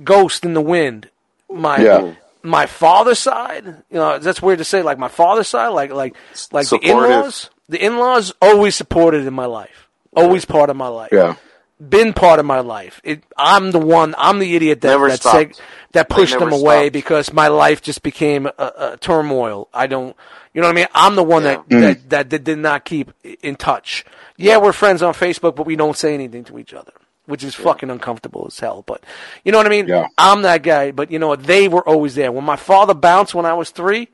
ghost 0.03 0.45
in 0.45 0.53
the 0.53 0.61
wind. 0.61 1.09
My 1.49 1.77
Yeah. 1.77 2.13
my 2.43 2.65
father's 2.65 3.19
side, 3.19 3.65
you 3.65 3.97
know, 3.97 4.17
that's 4.19 4.41
weird 4.41 4.59
to 4.59 4.63
say. 4.65 4.81
Like 4.81 4.97
my 4.97 5.07
father's 5.09 5.47
side, 5.47 5.69
like 5.69 5.91
like 5.91 6.15
like 6.51 6.67
the 6.69 6.77
in-laws. 6.81 7.49
The 7.69 7.83
in-laws 7.83 8.33
always 8.41 8.75
supported 8.75 9.25
in 9.25 9.33
my 9.33 9.45
life. 9.45 9.87
Always 10.15 10.43
part 10.45 10.69
of 10.69 10.75
my 10.75 10.87
life. 10.89 11.09
Yeah. 11.13 11.35
Been 11.79 12.13
part 12.13 12.39
of 12.39 12.45
my 12.45 12.59
life. 12.59 12.99
It, 13.03 13.23
I'm 13.37 13.71
the 13.71 13.79
one. 13.79 14.13
I'm 14.17 14.39
the 14.39 14.55
idiot 14.55 14.81
that 14.81 14.97
that, 14.97 15.21
said, 15.23 15.59
that 15.93 16.09
pushed 16.09 16.37
them 16.37 16.51
away 16.51 16.83
stopped. 16.83 16.93
because 16.93 17.33
my 17.33 17.47
life 17.47 17.81
just 17.81 18.03
became 18.03 18.45
a, 18.45 18.51
a 18.57 18.97
turmoil. 18.99 19.67
I 19.73 19.87
don't. 19.87 20.15
You 20.53 20.61
know 20.61 20.67
what 20.67 20.73
I 20.73 20.79
mean? 20.79 20.87
I'm 20.93 21.15
the 21.15 21.23
one 21.23 21.43
Yeah. 21.43 21.49
that, 21.55 21.69
mm. 21.69 21.79
that, 21.81 22.09
that 22.09 22.29
that 22.31 22.43
did 22.43 22.57
not 22.59 22.83
keep 22.85 23.11
in 23.41 23.55
touch. 23.55 24.03
Yeah, 24.37 24.57
we're 24.57 24.73
friends 24.73 25.01
on 25.01 25.13
Facebook, 25.13 25.55
but 25.55 25.65
we 25.65 25.75
don't 25.75 25.95
say 25.95 26.13
anything 26.13 26.43
to 26.45 26.57
each 26.59 26.73
other, 26.73 26.91
which 27.25 27.43
is 27.43 27.55
fucking 27.55 27.89
uncomfortable 27.89 28.45
as 28.47 28.59
hell. 28.59 28.83
But 28.85 29.03
you 29.45 29.51
know 29.51 29.59
what 29.59 29.67
I 29.67 29.69
mean? 29.69 29.87
Yeah. 29.87 30.07
I'm 30.17 30.41
that 30.41 30.63
guy. 30.63 30.91
But 30.91 31.11
you 31.11 31.19
know 31.19 31.27
what? 31.29 31.43
They 31.43 31.67
were 31.67 31.87
always 31.87 32.15
there. 32.15 32.31
When 32.31 32.43
my 32.43 32.55
father 32.57 32.93
bounced 32.93 33.33
when 33.35 33.45
I 33.45 33.53
was 33.53 33.69
three, 33.69 34.09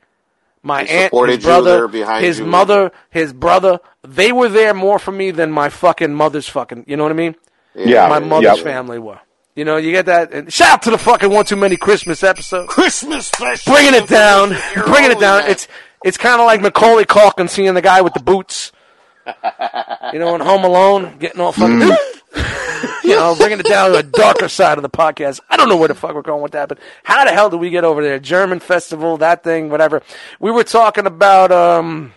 my 0.64 0.84
They 0.84 0.90
aunt, 0.90 1.06
supported 1.12 1.36
his 1.38 1.46
brother, 1.46 1.74
they 1.76 1.82
were 1.82 1.88
behind 1.88 2.26
his 2.26 2.40
you. 2.40 2.46
mother, 2.46 2.92
his 3.10 3.32
brother, 3.32 3.80
they 4.04 4.32
were 4.32 4.50
there 4.50 4.74
more 4.74 5.00
for 5.00 5.12
me 5.12 5.32
than 5.32 5.52
my 5.52 5.70
fucking 5.70 6.14
mother's 6.14 6.48
fucking. 6.50 6.86
You 6.88 6.98
know 6.98 7.04
what 7.04 7.12
I 7.12 7.16
mean? 7.16 7.36
Yeah. 7.74 8.08
my 8.10 8.20
mother's 8.20 8.58
Yep. 8.58 8.64
family 8.66 9.00
were. 9.00 9.20
You 9.56 9.66
know, 9.66 9.78
you 9.78 9.92
get 9.92 10.06
that. 10.08 10.34
And 10.34 10.52
shout 10.54 10.70
out 10.74 10.82
to 10.84 10.92
the 10.92 10.98
fucking 11.00 11.30
one 11.32 11.46
too 11.46 11.56
many 11.56 11.78
Christmas 11.78 12.22
episode, 12.22 12.68
Christmas 12.68 13.28
special. 13.28 13.74
bringing 13.74 13.96
it 13.96 14.08
down, 14.08 14.50
bringing 14.50 15.12
it 15.12 15.14
holy 15.14 15.22
down. 15.22 15.42
man. 15.44 15.50
It's 15.52 15.68
it's 16.04 16.18
kind 16.18 16.40
of 16.40 16.46
like 16.46 16.62
Macaulay 16.62 17.06
Culkin 17.06 17.50
seeing 17.50 17.74
the 17.74 17.82
guy 17.82 18.02
with 18.02 18.14
the 18.14 18.22
boots. 18.22 18.72
You 20.14 20.20
know, 20.20 20.36
in 20.36 20.42
Home 20.42 20.64
Alone, 20.64 21.18
getting 21.20 21.42
all 21.42 21.52
fucking. 21.52 21.82
you 23.04 23.16
know, 23.16 23.36
bringing 23.36 23.60
it 23.60 23.66
down 23.66 23.92
to 23.92 23.98
a 23.98 24.04
darker 24.04 24.48
side 24.48 24.78
of 24.78 24.82
the 24.82 24.90
podcast. 24.90 25.40
I 25.50 25.58
don't 25.58 25.70
know 25.70 25.78
where 25.78 25.88
the 25.88 25.96
fuck 25.96 26.14
we're 26.14 26.22
going 26.22 26.44
with 26.44 26.52
that, 26.54 26.70
but 26.70 26.80
how 27.04 27.26
the 27.26 27.32
hell 27.32 27.50
did 27.50 27.60
we 27.60 27.70
get 27.70 27.84
over 27.84 28.04
there? 28.04 28.20
German 28.20 28.60
festival, 28.60 29.18
that 29.18 29.44
thing, 29.44 29.70
whatever. 29.70 30.02
We 30.40 30.52
were 30.52 30.64
talking 30.64 31.06
about 31.06 31.52
um 31.52 32.14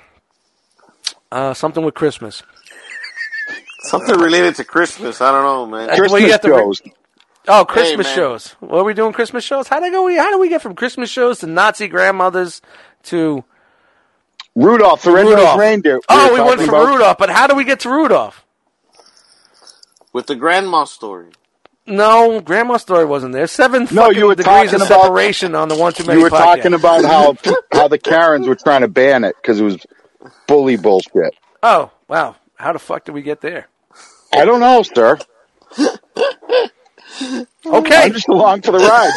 uh 1.33 1.55
something 1.55 1.85
with 1.85 1.95
Christmas. 1.95 2.43
something 3.83 4.19
related 4.19 4.57
to 4.57 4.65
Christmas. 4.65 5.21
I 5.21 5.33
don't 5.33 5.45
know, 5.45 5.67
man. 5.67 5.89
Well, 5.89 5.97
Christmas 5.97 6.31
have 6.33 6.41
to 6.43 6.51
re- 6.51 6.59
shows. 6.59 6.83
Oh, 7.49 7.65
Christmas 7.65 8.07
man. 8.09 8.17
shows. 8.17 8.49
What 8.61 8.81
are 8.81 8.85
we 8.85 8.95
doing? 8.95 9.13
Christmas 9.13 9.45
shows? 9.45 9.69
How 9.69 9.81
do 9.81 9.91
go? 9.91 10.15
How 10.17 10.31
do 10.31 10.39
we 10.39 10.49
get 10.49 10.63
from 10.63 10.75
Christmas 10.75 11.11
shows 11.11 11.39
to 11.39 11.47
Nazi 11.47 11.89
grandmothers 11.89 12.61
to 13.05 13.45
Rudolph 14.55 15.03
the 15.03 15.13
Rudolph? 15.13 15.59
Reindeer. 15.59 16.01
oh, 16.09 16.33
we 16.35 16.41
went 16.41 16.53
talking 16.53 16.67
from 16.67 16.75
about- 16.75 16.89
Rudolph, 16.89 17.19
but 17.19 17.31
how 17.31 17.47
do 17.47 17.55
we 17.55 17.65
get 17.65 17.81
to 17.81 17.91
Rudolph? 17.91 18.45
With 20.13 20.27
the 20.27 20.35
grandma 20.35 20.85
story. 20.85 21.29
No, 21.87 22.41
Grandma's 22.41 22.83
story 22.83 23.05
wasn't 23.05 23.33
there. 23.33 23.47
Seven 23.47 23.83
No, 23.91 24.03
fucking 24.05 24.19
you 24.19 24.27
were 24.27 24.35
degrees 24.35 24.73
of 24.73 24.81
talking 24.81 24.87
about- 24.87 25.03
separation 25.03 25.55
on 25.55 25.69
the 25.69 25.77
one 25.77 25.93
too 25.93 26.05
many. 26.05 26.19
You 26.19 26.25
were 26.25 26.31
podcast. 26.31 26.57
talking 26.57 26.75
about 26.75 27.05
how 27.05 27.37
how 27.73 27.89
the 27.89 27.99
Karens 27.99 28.47
were 28.47 28.55
trying 28.55 28.83
to 28.83 28.89
ban 28.89 29.25
it 29.25 29.35
because 29.41 29.61
it 29.61 29.65
was 29.65 29.79
bully 30.47 30.77
bullshit. 30.77 31.35
Oh, 31.63 31.91
wow. 32.09 32.37
How 32.57 32.73
the 32.73 32.79
fuck 32.79 33.05
did 33.05 33.13
we 33.13 33.23
get 33.23 33.41
there? 33.41 33.69
I 34.33 34.45
don't 34.45 34.61
know, 34.61 34.83
sir. 34.83 35.19
Okay. 37.67 37.97
I'm 37.97 38.13
just 38.13 38.29
along 38.29 38.63
for 38.63 38.73
the 38.73 38.79
ride. 38.79 39.13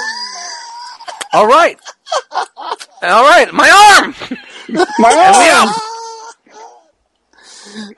All 1.33 1.47
right. 1.47 1.77
All 3.03 3.23
right. 3.23 3.51
My 3.53 4.01
arm. 4.01 4.15
My 4.99 5.13
arm. 5.13 5.69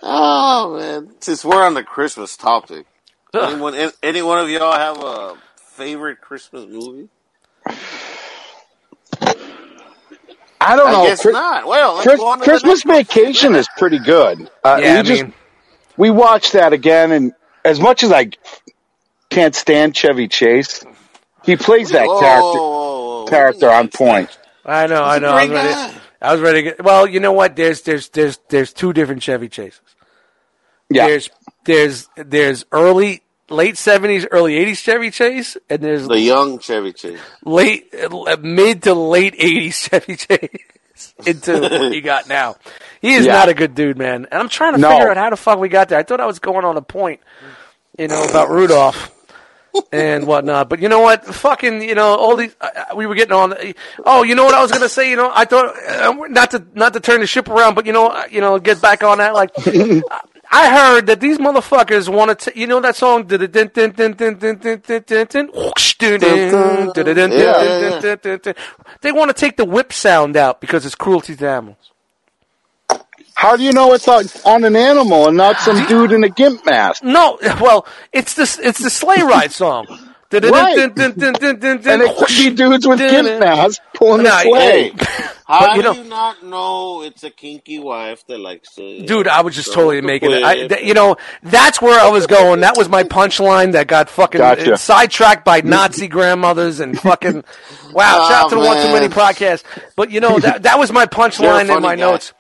Oh 0.02 0.78
man! 0.80 1.10
Since 1.20 1.44
we're 1.44 1.62
on 1.66 1.74
the 1.74 1.84
Christmas 1.84 2.38
topic, 2.38 2.86
anyone, 3.34 3.76
any 4.02 4.22
one 4.22 4.40
of 4.40 4.50
y'all 4.50 4.72
have 4.72 5.04
a 5.04 5.36
favorite 5.58 6.22
Christmas 6.22 6.66
movie? 6.70 7.10
I 10.62 10.76
don't 10.76 10.88
I 10.88 10.92
know. 10.92 11.04
guess 11.08 11.22
Chris- 11.22 11.34
not. 11.34 11.68
Well, 11.68 11.96
let's 11.96 12.08
Chris- 12.08 12.20
go 12.20 12.28
on 12.28 12.38
to 12.40 12.44
Christmas 12.44 12.86
next 12.86 13.08
question. 13.10 13.24
Vacation 13.26 13.56
is 13.56 13.68
pretty 13.78 14.00
good. 14.00 14.50
Uh, 14.64 14.80
Yeah, 14.82 14.94
we 14.94 15.00
I 15.00 15.04
just 15.04 15.24
mean, 15.24 15.34
we 15.98 16.10
watched 16.10 16.54
that 16.54 16.72
again, 16.74 17.12
and 17.12 17.34
as 17.66 17.80
much 17.80 18.04
as 18.04 18.12
I 18.12 18.30
can't 19.30 19.56
stand 19.56 19.96
Chevy 19.96 20.28
Chase, 20.28 20.84
he 21.44 21.56
plays 21.58 21.90
that 21.90 22.08
Whoa, 22.08 22.20
character 22.20 22.44
whoa, 22.60 22.70
whoa, 22.70 23.20
whoa. 23.24 23.28
character 23.28 23.70
on 23.70 23.90
point. 23.90 24.38
I 24.66 24.88
know, 24.88 25.04
I 25.04 25.20
know. 25.20 25.30
I 25.30 25.44
was 25.46 25.50
ready. 25.52 25.98
I 26.22 26.32
was 26.34 26.42
ready. 26.42 26.58
To 26.60 26.64
get, 26.64 26.84
well, 26.84 27.08
you 27.08 27.20
know 27.20 27.34
what? 27.34 27.56
There's 27.56 27.82
there's 27.84 28.10
there's 28.10 28.40
there's 28.50 28.74
two 28.74 28.94
different 28.94 29.22
Chevy 29.24 29.48
Chases. 29.50 29.80
Yeah, 30.90 31.08
There's 31.08 31.30
there's 31.66 32.10
there's 32.16 32.66
early 32.72 33.22
late 33.50 33.78
seventies, 33.78 34.26
early 34.32 34.56
eighties 34.58 34.80
Chevy 34.80 35.12
Chase, 35.12 35.58
and 35.70 35.82
there's 35.82 36.08
The 36.08 36.20
young 36.20 36.60
Chevy 36.60 36.94
Chase. 36.94 37.20
late 37.44 37.94
uh, 37.94 38.38
mid 38.42 38.84
to 38.84 38.94
late 38.94 39.36
eighties 39.38 39.78
Chevy 39.80 40.16
Chase 40.16 41.14
into 41.26 41.60
what 41.62 41.94
you 41.94 42.02
got 42.02 42.28
now. 42.28 42.56
He 43.02 43.14
is 43.16 43.26
Yeah. 43.26 43.34
not 43.34 43.50
a 43.50 43.54
good 43.54 43.76
dude, 43.76 43.98
man. 43.98 44.26
And 44.32 44.34
I'm 44.42 44.50
trying 44.50 44.74
to 44.74 44.80
No. 44.80 44.90
figure 44.92 45.10
out 45.10 45.18
how 45.18 45.30
the 45.32 45.38
fuck 45.38 45.60
we 45.60 45.70
got 45.70 45.90
there. 45.90 46.00
I 46.00 46.04
thought 46.04 46.20
I 46.22 46.26
was 46.26 46.40
going 46.40 46.66
on 46.66 46.78
a 46.78 46.82
point, 46.82 47.20
you 48.00 48.08
know, 48.08 48.24
about 48.24 48.50
Rudolph 48.50 49.12
and 49.92 50.28
whatnot. 50.28 50.70
But 50.70 50.82
you 50.82 50.90
know 50.90 51.00
what? 51.00 51.26
Fucking, 51.26 51.82
you 51.82 51.96
know, 51.96 52.16
all 52.16 52.36
these. 52.36 52.56
Uh, 52.60 52.70
we 52.96 53.06
were 53.06 53.16
getting 53.16 53.34
on. 53.34 53.54
Oh, 54.06 54.24
you 54.24 54.36
know 54.36 54.46
what 54.46 54.54
I 54.54 54.62
was 54.62 54.72
gonna 54.72 54.90
say? 54.90 55.10
You 55.10 55.16
know, 55.16 55.32
I 55.34 55.46
thought 55.46 55.76
uh, 55.88 56.14
not 56.30 56.52
to 56.52 56.66
not 56.74 56.94
to 56.94 57.00
turn 57.00 57.22
the 57.22 57.28
ship 57.28 57.50
around, 57.50 57.76
but 57.76 57.86
you 57.86 57.94
know, 57.94 58.24
you 58.30 58.42
know, 58.42 58.60
get 58.60 58.82
back 58.82 59.04
on 59.04 59.18
that. 59.20 59.34
Like, 59.34 59.52
I 60.52 60.70
heard 60.76 61.08
that 61.08 61.20
these 61.20 61.38
motherfuckers 61.38 62.08
want 62.08 62.40
to. 62.40 62.58
You 62.58 62.68
know 62.68 62.80
that 62.82 62.96
song? 62.96 63.26
They 63.28 63.38
want 69.12 69.30
to 69.30 69.34
take 69.36 69.58
the 69.58 69.66
whip 69.66 69.94
sound 69.94 70.38
out 70.38 70.62
because 70.62 70.86
it's 70.86 70.96
cruelty 70.96 71.36
to 71.36 71.50
animals 71.50 71.92
how 73.46 73.56
do 73.58 73.64
you 73.64 73.72
know 73.72 73.94
it's 73.94 74.08
on, 74.08 74.26
on 74.46 74.64
an 74.64 74.76
animal 74.76 75.28
and 75.28 75.38
not 75.38 75.60
some 75.60 75.86
dude 75.88 76.12
in 76.12 76.24
a 76.24 76.30
gimp 76.30 76.66
mask? 76.66 77.04
No, 77.04 77.38
well, 77.62 77.86
it's 78.12 78.34
the 78.34 78.44
it's 78.64 78.80
the 78.80 78.90
sleigh 78.90 79.22
ride 79.22 79.52
song. 79.52 79.86
Dun, 80.32 80.42
dun, 80.42 80.52
Right. 80.52 80.78
And 80.80 82.02
it 82.02 82.18
could 82.18 82.28
be 82.28 82.50
dudes 82.56 82.88
with 82.88 82.98
gimp 83.00 83.40
masks 83.40 83.80
pulling 83.94 84.24
Nah, 84.24 84.40
a 84.40 84.42
sleigh. 84.42 84.92
How 85.48 85.60
But, 85.68 85.76
you 85.76 85.82
do 85.84 85.88
know- 85.94 85.94
you 86.04 86.10
not 86.10 86.44
know 86.44 87.04
it's 87.04 87.24
a 87.24 87.30
kinky 87.30 87.78
wife 87.78 88.26
that 88.26 88.40
likes 88.40 88.74
to? 88.76 89.06
Dude, 89.06 89.28
I 89.28 89.42
was 89.42 89.54
just 89.54 89.68
throw 89.72 89.84
totally 89.84 90.02
the 90.02 90.08
making 90.08 90.32
it. 90.32 90.44
I, 90.44 90.68
th- 90.68 90.84
you 90.84 90.96
know, 90.96 91.18
that's 91.44 91.80
where 91.80 92.00
I 92.00 92.10
was 92.10 92.26
going. 92.26 92.62
That 92.62 92.76
was 92.76 92.90
my 92.90 93.04
punchline 93.04 93.74
that 93.74 93.86
got 93.86 94.10
fucking 94.10 94.40
Gotcha. 94.40 94.74
uh, 94.74 94.78
sidetracked 94.78 95.46
by 95.46 95.62
Nazi 95.62 96.08
grandmothers 96.08 96.80
and 96.80 97.00
fucking. 97.00 97.44
Wow! 97.94 98.24
Oh, 98.24 98.28
shout 98.30 98.44
out 98.46 98.50
to 98.50 98.56
the 98.56 98.62
One 98.62 98.76
Too. 98.76 98.92
Many 98.92 99.08
podcast. 99.08 99.64
But 99.96 100.12
you 100.12 100.20
know 100.20 100.38
that 100.40 100.64
that 100.64 100.78
was 100.80 100.92
my 100.92 101.06
punchline 101.20 101.74
in 101.74 101.82
my 101.82 101.96
guy. 101.96 102.02
notes. 102.02 102.34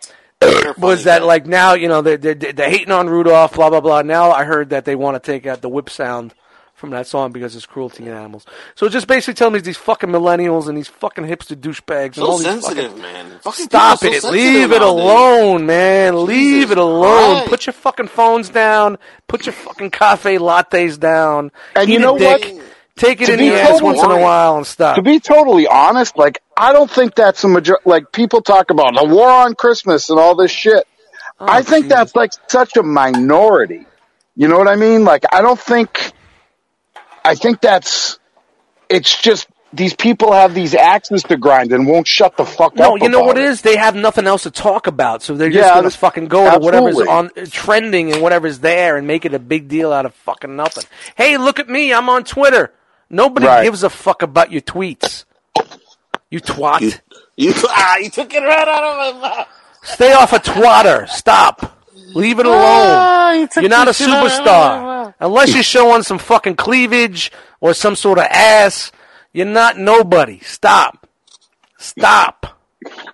You're 0.53 0.71
a 0.71 0.73
funny 0.75 0.87
Was 0.87 1.03
that 1.05 1.19
guy. 1.19 1.25
like 1.25 1.45
now 1.45 1.73
you 1.73 1.87
know 1.87 2.01
they're, 2.01 2.17
they're 2.17 2.35
they're 2.35 2.69
hating 2.69 2.91
on 2.91 3.09
Rudolph, 3.09 3.53
blah 3.53 3.69
blah 3.69 3.81
blah. 3.81 4.01
Now 4.01 4.31
I 4.31 4.43
heard 4.43 4.69
that 4.71 4.85
they 4.85 4.95
want 4.95 5.21
to 5.21 5.31
take 5.31 5.45
out 5.45 5.61
the 5.61 5.69
whip 5.69 5.89
sound 5.89 6.33
from 6.73 6.89
that 6.89 7.07
song 7.07 7.31
because 7.31 7.55
it's 7.55 7.65
cruelty 7.65 8.03
to 8.03 8.11
animals. 8.11 8.45
So 8.75 8.89
just 8.89 9.07
basically 9.07 9.35
telling 9.35 9.53
me 9.53 9.61
these 9.61 9.77
fucking 9.77 10.09
millennials 10.09 10.67
and 10.67 10.77
these 10.77 10.89
fucking 10.89 11.23
hipster 11.23 11.55
douchebags 11.55 12.05
and 12.05 12.15
so 12.15 12.25
all 12.25 12.37
these 12.37 12.47
sensitive, 12.47 12.87
fucking 12.91 13.01
man? 13.01 13.39
Fucking 13.39 13.65
Stop 13.65 14.03
it. 14.03 14.21
so 14.21 14.29
Leave 14.29 14.71
it 14.73 14.79
nowadays. 14.81 14.81
alone, 15.03 15.65
man. 15.65 16.25
Leave 16.25 16.71
it 16.71 16.77
alone. 16.77 17.35
Christ. 17.37 17.49
Put 17.49 17.65
your 17.67 17.73
fucking 17.73 18.07
phones 18.07 18.49
down. 18.49 18.97
Put 19.27 19.45
your 19.45 19.53
fucking 19.53 19.91
cafe 19.91 20.37
lattes 20.37 20.99
down. 20.99 21.51
And 21.77 21.89
Eat 21.89 21.93
you 21.93 21.99
a 21.99 22.01
know 22.01 22.13
what? 22.13 22.41
Take 22.97 23.19
it 23.21 23.25
To 23.25 23.33
in 23.33 23.39
be 23.39 23.49
the 23.49 23.59
ass 23.61 23.69
totally 23.71 23.83
once 23.83 24.03
in 24.03 24.11
a 24.11 24.21
while 24.21 24.55
and 24.57 24.65
stop. 24.65 24.95
To 24.95 25.01
be 25.01 25.19
totally 25.19 25.67
honest, 25.67 26.17
like 26.17 26.41
I 26.55 26.71
don't 26.71 26.89
think 26.89 27.13
that's 27.13 27.43
a 27.43 27.49
major. 27.49 27.77
Like 27.83 28.11
people 28.13 28.41
talk 28.41 28.69
about 28.71 28.95
the 28.95 29.03
war 29.05 29.29
on 29.29 29.53
Christmas 29.55 30.09
and 30.09 30.17
all 30.17 30.35
this 30.35 30.51
shit. 30.51 30.85
Oh, 31.39 31.45
I 31.47 31.61
think 31.61 31.85
Jesus. 31.85 31.89
that's 31.97 32.15
like 32.15 32.31
such 32.47 32.77
a 32.77 32.83
minority. 32.83 33.85
You 34.37 34.47
know 34.47 34.57
what 34.57 34.69
I 34.69 34.75
mean? 34.77 35.03
Like 35.03 35.23
I 35.31 35.41
don't 35.41 35.59
think. 35.59 36.11
I 37.23 37.35
think 37.35 37.59
that's. 37.59 38.17
It's 38.87 39.21
just 39.21 39.47
these 39.73 39.93
people 39.93 40.31
have 40.31 40.53
these 40.53 40.73
axes 40.73 41.23
to 41.23 41.35
grind 41.35 41.73
and 41.73 41.85
won't 41.85 42.07
shut 42.07 42.37
the 42.37 42.45
fuck 42.45 42.75
no, 42.77 42.95
up. 42.95 43.01
you 43.01 43.09
know 43.09 43.23
what 43.23 43.37
it. 43.37 43.43
is? 43.43 43.61
They 43.61 43.75
have 43.75 43.93
nothing 43.95 44.25
else 44.25 44.43
to 44.43 44.51
talk 44.51 44.87
about, 44.87 45.21
so 45.21 45.35
they're 45.35 45.49
just 45.49 45.67
Yeah, 45.67 45.75
gonna 45.75 45.89
fucking 45.89 46.27
go 46.27 46.49
to 46.49 46.59
whatever's 46.59 46.97
absolutely. 46.97 47.41
on 47.41 47.47
trending 47.49 48.13
and 48.13 48.21
whatever's 48.21 48.59
there 48.59 48.95
and 48.95 49.05
make 49.05 49.25
it 49.25 49.33
a 49.33 49.39
big 49.39 49.67
deal 49.67 49.91
out 49.91 50.05
of 50.05 50.13
fucking 50.15 50.55
nothing. 50.55 50.85
Hey, 51.15 51.37
look 51.37 51.59
at 51.59 51.67
me! 51.67 51.93
I'm 51.93 52.07
on 52.07 52.23
Twitter. 52.23 52.71
Nobody 53.09 53.45
Right. 53.45 53.63
gives 53.63 53.83
a 53.83 53.89
fuck 53.89 54.21
about 54.21 54.51
your 54.51 54.61
tweets. 54.61 55.25
You 56.29 56.41
twat. 56.41 56.81
You, 56.81 56.91
you, 57.37 57.53
ah, 57.69 57.97
you 57.97 58.09
took 58.09 58.33
it 58.33 58.39
right 58.39 58.67
out 58.67 58.83
of 58.83 59.15
my 59.21 59.29
mouth. 59.29 59.47
Stay 59.83 60.13
off 60.13 60.33
a 60.33 60.39
twatter. 60.39 61.07
Stop. 61.07 61.79
Leave 62.13 62.39
it 62.39 62.45
alone. 62.45 62.61
Ah, 62.61 63.31
you 63.33 63.47
You're 63.57 63.69
not 63.69 63.87
a 63.87 63.91
the 63.91 63.93
shit 63.93 64.09
out 64.09 64.25
of 64.25 64.31
my 64.31 64.51
superstar. 64.51 65.13
Unless 65.19 65.53
you're 65.53 65.63
showing 65.63 66.03
some 66.03 66.17
fucking 66.17 66.55
cleavage 66.55 67.31
or 67.59 67.73
some 67.73 67.95
sort 67.95 68.17
of 68.17 68.25
ass, 68.25 68.91
you're 69.33 69.45
not 69.45 69.77
nobody. 69.77 70.39
Stop. 70.39 71.07
Stop. 71.77 72.57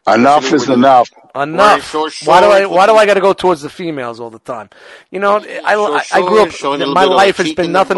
Enough 0.07 0.53
is 0.53 0.69
enough. 0.69 1.09
Enough. 1.33 1.89
short 1.89 2.13
why 2.25 2.41
do 2.41 2.47
I 2.47 2.65
why 2.65 2.85
do 2.87 2.95
I 2.95 3.05
got 3.05 3.13
to 3.13 3.21
go 3.21 3.33
towards 3.33 3.61
the 3.61 3.69
females 3.69 4.19
all 4.19 4.29
the 4.29 4.39
time? 4.39 4.69
You 5.11 5.19
know, 5.19 5.37
I, 5.37 5.75
I, 5.75 6.03
I 6.11 6.21
grew 6.21 6.37
shorts, 6.39 6.55
showing 6.55 6.81
a 6.81 6.87
up 6.87 6.93
my 6.93 7.05
life 7.05 7.37
has 7.37 7.53
been 7.53 7.71
nothing 7.71 7.97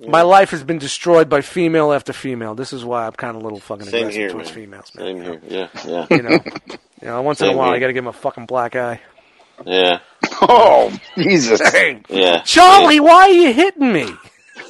bottom. 0.00 0.12
my 0.12 0.22
life 0.22 0.50
has 0.50 0.62
been 0.64 0.78
destroyed 0.78 1.28
by 1.28 1.40
female 1.40 1.92
after 1.92 2.12
female. 2.12 2.54
This 2.54 2.72
is 2.72 2.84
why 2.84 3.06
I'm 3.06 3.12
kind 3.12 3.36
of 3.36 3.42
a 3.42 3.44
little 3.44 3.60
fucking 3.60 3.86
Same 3.86 4.00
aggressive 4.08 4.20
here, 4.20 4.30
towards 4.30 4.48
man. 4.48 4.54
females, 4.54 4.92
man. 4.94 5.06
Same 5.06 5.22
here. 5.22 5.40
Yeah, 5.48 5.68
yeah, 5.86 6.06
You 6.10 6.22
know. 6.22 6.38
You 7.02 7.06
know, 7.08 7.22
once 7.22 7.40
in 7.40 7.48
a 7.48 7.56
while 7.56 7.68
here. 7.68 7.76
I 7.76 7.78
got 7.80 7.86
to 7.88 7.92
give 7.92 8.04
him 8.04 8.08
a 8.08 8.12
fucking 8.12 8.46
black 8.46 8.76
eye. 8.76 9.00
yeah, 9.64 10.00
Oh 10.42 10.92
Jesus, 11.16 11.60
Hey, 11.70 12.02
yeah. 12.08 12.42
Charlie, 12.42 13.00
why 13.00 13.22
are 13.22 13.30
you 13.30 13.52
hitting 13.52 13.92
me? 13.92 14.06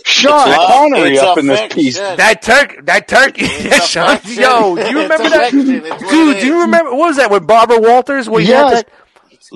Sean 0.04 0.48
It's 0.48 0.56
Connery 0.56 1.12
it's 1.14 1.22
up 1.22 1.38
in 1.38 1.46
this 1.46 1.58
affection. 1.60 1.80
piece. 1.82 1.98
That 1.98 2.42
turkey, 2.42 2.76
that 2.82 3.08
turkey, 3.08 3.42
It's 3.44 3.86
Sean, 3.90 4.14
affection. 4.14 4.42
yo, 4.42 4.76
do 4.76 4.82
you 4.90 5.02
remember 5.02 5.28
that? 5.28 5.48
affection. 5.52 5.70
It's 5.84 5.90
what 5.90 6.10
Dude, 6.10 6.40
do 6.40 6.46
you 6.46 6.60
remember, 6.62 6.90
what 6.94 7.08
was 7.08 7.16
that, 7.16 7.30
with 7.30 7.46
Barbara 7.46 7.78
Walters? 7.80 8.28
Where 8.28 8.40
you 8.40 8.54
had 8.54 8.72
that? 8.72 8.88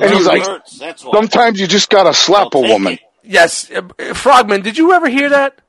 And 0.00 0.12
he's 0.12 0.26
like, 0.26 0.44
hurts, 0.44 0.78
that's 0.78 1.04
why. 1.04 1.12
Sometimes 1.12 1.60
you 1.60 1.66
just 1.68 1.88
gotta 1.88 2.12
slap 2.12 2.54
a 2.54 2.58
I'll 2.58 2.62
take 2.62 2.70
woman. 2.72 2.92
it. 2.94 3.00
Yes, 3.22 3.70
uh, 3.70 3.82
Frogman, 4.14 4.62
did 4.62 4.76
you 4.76 4.92
ever 4.92 5.08
hear 5.08 5.28
that? 5.30 5.60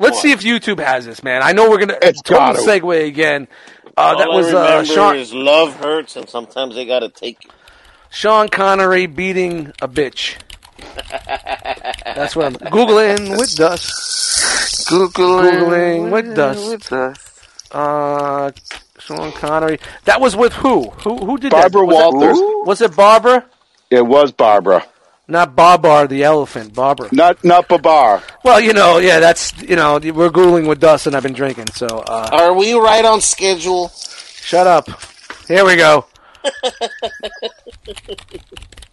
Let's 0.00 0.14
What? 0.16 0.22
see 0.22 0.32
if 0.32 0.40
YouTube 0.40 0.80
has 0.84 1.04
this, 1.06 1.22
man. 1.22 1.42
I 1.44 1.52
know 1.52 1.68
we're 1.70 1.78
gonna 1.78 1.98
It's 2.02 2.20
total 2.22 2.54
gotta. 2.54 2.58
segue 2.60 3.06
again. 3.06 3.46
Uh, 3.96 4.00
All 4.00 4.18
that 4.18 4.28
I 4.28 4.34
was 4.34 4.46
uh, 4.52 4.56
remember 4.58 4.84
Sean 4.86 5.16
is 5.16 5.32
love 5.34 5.76
hurts, 5.76 6.16
and 6.16 6.28
sometimes 6.28 6.74
they 6.74 6.86
gotta 6.86 7.08
take 7.10 7.44
it. 7.44 7.50
Sean 8.10 8.48
Connery 8.48 9.06
beating 9.06 9.72
a 9.82 9.86
bitch. 9.88 10.36
That's 12.16 12.34
what 12.34 12.46
I'm 12.46 12.54
googling 12.54 13.38
with 13.38 13.54
dust. 13.56 14.88
Googling 14.88 16.10
with 16.10 16.34
dust. 16.34 16.92
Uh, 17.72 18.50
Sean 18.98 19.32
Connery. 19.32 19.78
That 20.04 20.20
was 20.20 20.34
with 20.34 20.52
who? 20.54 20.90
Who 20.90 21.18
who 21.18 21.38
did 21.38 21.52
Barbara 21.52 21.80
that? 21.82 21.86
Was 21.86 21.96
it- 21.96 22.14
Walters. 22.14 22.66
was 22.66 22.80
it 22.80 22.96
Barbara? 22.96 23.44
It 23.90 24.06
was 24.06 24.32
Barbara, 24.32 24.84
Not 25.30 25.54
Babar 25.54 26.06
the 26.08 26.24
elephant. 26.24 26.74
Barbara. 26.74 27.08
not 27.12 27.42
not 27.44 27.68
Babar. 27.68 28.22
Well, 28.44 28.60
you 28.60 28.72
know, 28.72 28.98
yeah, 28.98 29.20
that's 29.20 29.52
you 29.62 29.76
know, 29.76 29.94
we're 29.94 30.30
googling 30.30 30.66
with 30.68 30.80
dust, 30.80 31.06
and 31.06 31.14
I've 31.16 31.22
been 31.22 31.32
drinking. 31.32 31.68
So, 31.72 31.86
uh, 31.86 32.28
Are 32.32 32.52
we 32.52 32.72
right 32.74 33.04
on 33.04 33.20
schedule? 33.20 33.88
shut 33.88 34.66
up. 34.66 34.88
Here 35.46 35.64
we 35.64 35.76
go. 35.76 36.06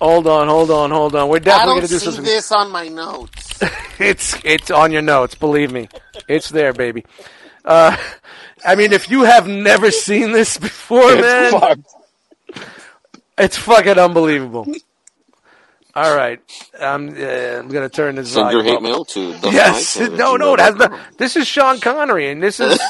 hold 0.02 0.28
on, 0.28 0.48
hold 0.48 0.70
on, 0.72 0.92
hold 0.92 1.16
on. 1.16 1.30
We're 1.30 1.38
I 1.38 1.40
definitely 1.40 1.66
don't 1.68 1.76
gonna 1.78 1.88
do 1.88 2.00
see 2.00 2.06
something. 2.06 2.24
this 2.24 2.52
on 2.52 2.72
my 2.72 2.88
notes. 2.88 3.60
It's 4.00 4.38
it's 4.46 4.70
on 4.70 4.92
your 4.92 5.02
notes. 5.02 5.34
Believe 5.34 5.72
me, 5.72 5.90
it's 6.28 6.50
there, 6.50 6.72
baby. 6.72 7.04
Uh, 7.66 7.98
I 8.64 8.76
mean, 8.76 8.94
if 8.94 9.10
you 9.10 9.24
have 9.24 9.48
never 9.48 9.90
seen 9.90 10.34
this 10.34 10.56
before, 10.60 11.16
man, 11.16 11.52
fucked. 11.52 12.66
it's 13.40 13.58
fucking 13.58 13.98
unbelievable. 13.98 14.68
All 15.98 16.16
right, 16.16 16.40
I'm 16.80 17.10
uh, 17.10 17.60
I'm 17.60 17.70
gonna 17.70 17.90
turn 17.90 18.16
this. 18.16 18.32
Send 18.34 18.52
your 18.52 18.62
hate 18.64 18.76
up. 18.76 18.82
mail 18.84 19.04
to 19.06 19.34
the 19.42 19.50
Yes, 19.50 19.98
no, 20.00 20.36
no, 20.38 20.54
it 20.54 20.60
has 20.60 20.76
not. 20.76 20.92
This 21.18 21.36
is 21.36 21.48
Sean 21.48 21.80
Connery, 21.80 22.30
and 22.30 22.42
this 22.42 22.60
is. 22.60 22.80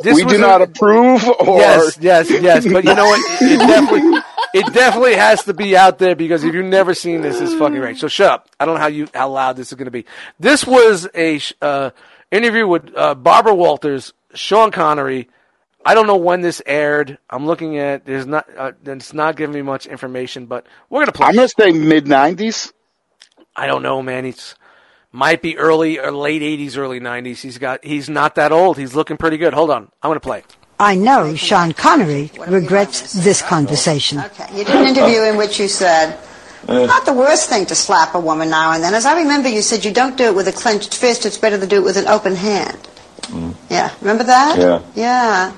This 0.00 0.14
We 0.14 0.22
was 0.22 0.34
do 0.34 0.38
a- 0.38 0.42
not 0.42 0.62
approve 0.62 1.26
or 1.40 1.58
Yes, 1.58 1.98
yes, 2.00 2.30
yes. 2.30 2.64
But 2.72 2.84
you 2.84 2.94
know 2.94 3.06
what? 3.06 3.20
It, 3.42 3.50
it 3.50 3.58
definitely, 3.66 4.20
it 4.54 4.72
definitely 4.72 5.14
has 5.16 5.42
to 5.42 5.54
be 5.54 5.76
out 5.76 5.98
there 5.98 6.14
because 6.14 6.44
if 6.44 6.54
you've 6.54 6.66
never 6.66 6.94
seen 6.94 7.20
this, 7.20 7.40
it's 7.40 7.52
fucking 7.54 7.80
right. 7.80 7.96
So 7.96 8.06
shut 8.06 8.30
up. 8.30 8.48
I 8.60 8.64
don't 8.64 8.76
know 8.76 8.80
how 8.80 8.86
you 8.86 9.08
how 9.12 9.28
loud 9.30 9.56
this 9.56 9.72
is 9.72 9.74
going 9.74 9.86
to 9.86 9.90
be. 9.90 10.04
This 10.38 10.64
was 10.64 11.08
a 11.16 11.40
uh, 11.60 11.90
interview 12.30 12.68
with 12.68 12.96
uh, 12.96 13.16
Barbara 13.16 13.56
Walters, 13.56 14.12
Sean 14.34 14.70
Connery, 14.70 15.28
I 15.84 15.94
don't 15.94 16.06
know 16.06 16.16
when 16.16 16.40
this 16.40 16.60
aired. 16.66 17.18
I'm 17.30 17.46
looking 17.46 17.78
at 17.78 18.04
there's 18.04 18.26
not 18.26 18.46
uh, 18.56 18.72
it's 18.84 19.12
not 19.12 19.36
giving 19.36 19.54
me 19.54 19.62
much 19.62 19.86
information, 19.86 20.46
but 20.46 20.66
we're 20.90 21.00
gonna 21.00 21.12
play. 21.12 21.28
I'm 21.28 21.34
gonna 21.34 21.48
say 21.48 21.72
mid 21.72 22.04
'90s. 22.04 22.72
I 23.56 23.66
don't 23.66 23.82
know, 23.82 24.02
man. 24.02 24.24
He's 24.24 24.54
might 25.12 25.40
be 25.40 25.56
early 25.56 25.98
or 25.98 26.12
late 26.12 26.42
'80s, 26.42 26.76
early 26.76 27.00
'90s. 27.00 27.40
He's 27.40 27.58
got 27.58 27.84
he's 27.84 28.08
not 28.08 28.34
that 28.34 28.52
old. 28.52 28.76
He's 28.76 28.94
looking 28.94 29.16
pretty 29.16 29.36
good. 29.36 29.54
Hold 29.54 29.70
on, 29.70 29.90
I'm 30.02 30.10
gonna 30.10 30.20
play. 30.20 30.42
I 30.80 30.94
know 30.94 31.34
Sean 31.34 31.72
Connery 31.72 32.30
regrets 32.46 33.12
this 33.12 33.42
conversation. 33.42 34.20
Okay. 34.20 34.58
You 34.58 34.64
did 34.64 34.76
an 34.76 34.86
interview 34.86 35.22
in 35.22 35.36
which 35.36 35.58
you 35.58 35.66
said, 35.66 36.16
not 36.68 37.04
the 37.04 37.12
worst 37.12 37.48
thing 37.48 37.66
to 37.66 37.74
slap 37.74 38.14
a 38.14 38.20
woman 38.20 38.48
now 38.48 38.72
and 38.72 38.82
then. 38.84 38.94
As 38.94 39.04
I 39.04 39.18
remember, 39.20 39.48
you 39.48 39.60
said 39.60 39.84
you 39.84 39.92
don't 39.92 40.16
do 40.16 40.24
it 40.26 40.36
with 40.36 40.46
a 40.46 40.52
clenched 40.52 40.94
fist, 40.94 41.26
it's 41.26 41.36
better 41.36 41.58
to 41.58 41.66
do 41.66 41.76
it 41.78 41.84
with 41.84 41.96
an 41.96 42.06
open 42.06 42.36
hand. 42.36 42.78
Yeah. 43.68 43.92
Remember 44.00 44.22
that? 44.24 44.56
Yeah. 44.58 44.82
Yeah. 44.94 45.52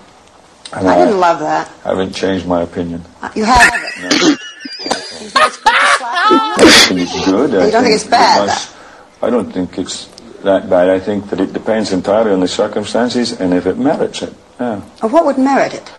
And 0.73 0.89
I 0.89 0.99
didn't 1.05 1.18
love 1.21 1.41
that. 1.41 1.71
I 1.85 1.89
haven't 1.91 2.12
changed 2.14 2.47
my 2.47 2.62
opinion. 2.62 3.03
Uh, 3.23 3.31
You 3.35 3.45
haven't. 3.45 4.39
It's 4.83 5.33
good 5.33 5.75
to 5.75 5.87
slap 5.99 6.31
a 6.31 6.35
woman? 6.35 6.99
I 6.99 7.03
it's 7.03 7.25
good. 7.27 7.55
I 7.55 7.66
You 7.66 7.71
don't 7.73 7.83
think 7.85 7.95
it's 7.95 8.05
it 8.05 8.11
bad, 8.11 8.47
must- 8.47 8.77
I 9.23 9.31
don't 9.31 9.53
think 9.53 9.79
it's 9.79 10.07
that 10.45 10.71
bad. 10.71 10.89
I 10.89 10.99
think 11.01 11.29
that 11.31 11.41
it 11.41 11.53
depends 11.53 11.93
entirely 11.93 12.33
on 12.33 12.41
the 12.41 12.49
circumstances 12.49 13.33
and 13.41 13.53
if 13.53 13.66
it 13.66 13.77
merits 13.79 14.23
it. 14.23 14.33
Yeah. 14.61 14.81
Or 15.03 15.09
what 15.11 15.27
would 15.27 15.39
merit 15.39 15.75
it? 15.75 15.91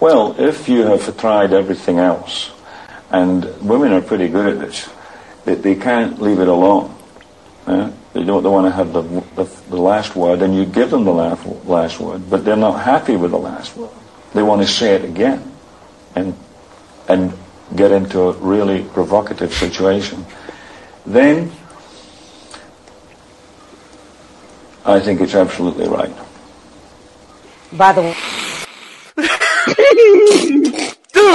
Well, 0.00 0.36
if 0.38 0.68
you 0.68 0.82
have 0.82 1.16
tried 1.16 1.52
everything 1.52 1.98
else, 1.98 2.50
and 3.10 3.44
women 3.62 3.92
are 3.92 4.00
pretty 4.02 4.28
good 4.28 4.46
at 4.46 4.60
this, 4.60 4.88
they, 5.44 5.54
they 5.54 5.74
can't 5.74 6.20
leave 6.20 6.38
it 6.40 6.48
alone. 6.48 6.94
Yeah? 7.66 7.90
They 8.12 8.22
don't 8.24 8.42
they 8.42 8.48
want 8.48 8.66
to 8.66 8.70
have 8.72 8.92
the, 8.92 9.02
the, 9.34 9.44
the 9.70 9.76
last 9.76 10.14
word, 10.14 10.42
and 10.42 10.54
you 10.54 10.64
give 10.66 10.90
them 10.90 11.04
the 11.04 11.12
last, 11.12 11.44
last 11.66 11.98
word, 12.00 12.28
but 12.30 12.44
they're 12.44 12.56
not 12.56 12.84
happy 12.84 13.16
with 13.16 13.30
the 13.32 13.38
last 13.38 13.76
word. 13.76 13.90
They 14.34 14.42
want 14.42 14.62
to 14.62 14.68
say 14.68 14.94
it 14.94 15.04
again, 15.04 15.52
and 16.14 16.36
and 17.08 17.32
get 17.76 17.92
into 17.92 18.20
a 18.22 18.32
really 18.32 18.84
provocative 18.84 19.52
situation. 19.52 20.24
Then, 21.06 21.50
I 24.84 25.00
think 25.00 25.20
it's 25.20 25.34
absolutely 25.34 25.88
right. 25.88 26.14
By 27.72 27.92
the 27.92 28.02
way, 28.02 28.16
Dude, 31.12 31.34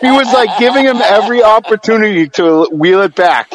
She 0.00 0.10
was 0.10 0.32
like 0.32 0.58
giving 0.58 0.84
him 0.84 0.98
every 1.02 1.42
opportunity 1.42 2.28
to 2.30 2.68
wheel 2.72 3.02
it 3.02 3.14
back, 3.14 3.50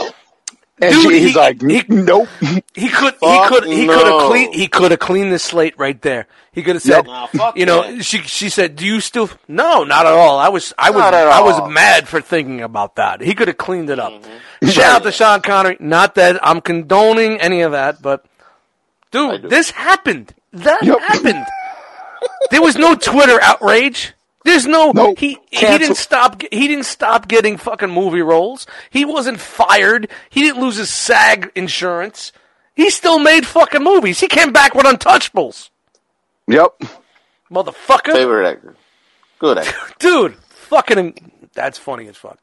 and 0.80 0.94
Dude, 0.94 1.02
she, 1.12 1.20
he's 1.20 1.32
he- 1.32 1.38
like, 1.38 1.62
he- 1.62 1.84
"Nope." 1.90 2.28
He 2.74 2.90
could 2.90 3.16
he 3.20 3.40
could 3.48 3.64
he 3.66 3.88
could 3.88 3.96
have 3.98 4.06
no. 4.08 4.28
cleaned 4.30 4.54
he 4.54 4.68
could 4.68 4.92
have 4.92 5.00
cleaned 5.00 5.32
the 5.32 5.40
slate 5.40 5.74
right 5.78 6.00
there. 6.02 6.28
He 6.52 6.62
could 6.64 6.76
have 6.76 6.84
said, 6.84 7.06
Nah, 7.06 7.26
fuck 7.28 7.58
you 7.58 7.66
know, 7.66 7.82
that. 7.84 8.04
she 8.06 8.20
she 8.20 8.50
said, 8.50 8.76
"Do 8.76 8.86
you 8.86 9.00
still?" 9.00 9.30
No, 9.48 9.84
not 9.84 10.06
at 10.06 10.14
all. 10.14 10.38
I 10.40 10.50
was 10.50 10.74
I 10.78 10.92
was 10.92 11.02
I 11.02 11.42
was 11.42 11.70
mad 11.72 12.08
for 12.08 12.22
thinking 12.22 12.62
about 12.62 12.96
that. 12.98 13.22
He 13.22 13.34
could 13.36 13.48
have 13.48 13.58
cleaned 13.58 13.90
it 13.90 14.00
up. 14.00 14.12
Mm-hmm. 14.14 14.68
Shout 14.70 14.96
out 14.98 15.04
to 15.04 15.12
Sean 15.12 15.42
Connery. 15.42 15.78
Not 15.80 16.16
that 16.16 16.40
I'm 16.46 16.62
condoning 16.62 17.40
any 17.42 17.62
of 17.62 17.72
that, 17.74 18.02
but 18.02 18.26
dude, 19.12 19.50
this 19.50 19.72
happened. 19.72 20.34
That 20.54 20.84
Yep. 20.84 21.00
happened. 21.00 21.46
There 22.52 22.62
was 22.62 22.76
no 22.78 22.96
Twitter 22.96 23.40
outrage. 23.42 24.14
There's 24.48 24.66
no 24.66 24.91
Nope. 24.93 25.20
he 25.20 25.38
he 25.52 25.66
didn't 25.78 25.95
stop 25.95 26.41
he 26.41 26.68
didn't 26.70 26.86
stop 26.86 27.28
getting 27.28 27.58
fucking 27.58 27.89
movie 27.89 28.22
roles. 28.22 28.66
He 28.89 29.04
wasn't 29.04 29.39
fired. 29.41 30.10
He 30.30 30.41
didn't 30.41 30.62
lose 30.62 30.78
his 30.78 30.89
SAG 30.89 31.52
insurance. 31.54 32.32
He 32.74 32.89
still 32.89 33.20
made 33.20 33.45
fucking 33.45 33.84
movies. 33.84 34.20
He 34.22 34.28
came 34.28 34.54
back 34.54 34.74
with 34.74 34.86
Untouchables. 34.86 35.70
Yep. 36.48 36.82
Motherfucker. 37.52 38.14
Favorite 38.14 38.48
actor. 38.50 38.76
Good 39.39 39.58
actor. 39.58 39.76
Dude, 40.00 40.36
fucking 40.36 41.32
that's 41.54 41.78
funny 41.78 42.08
as 42.08 42.16
fuck. 42.16 42.39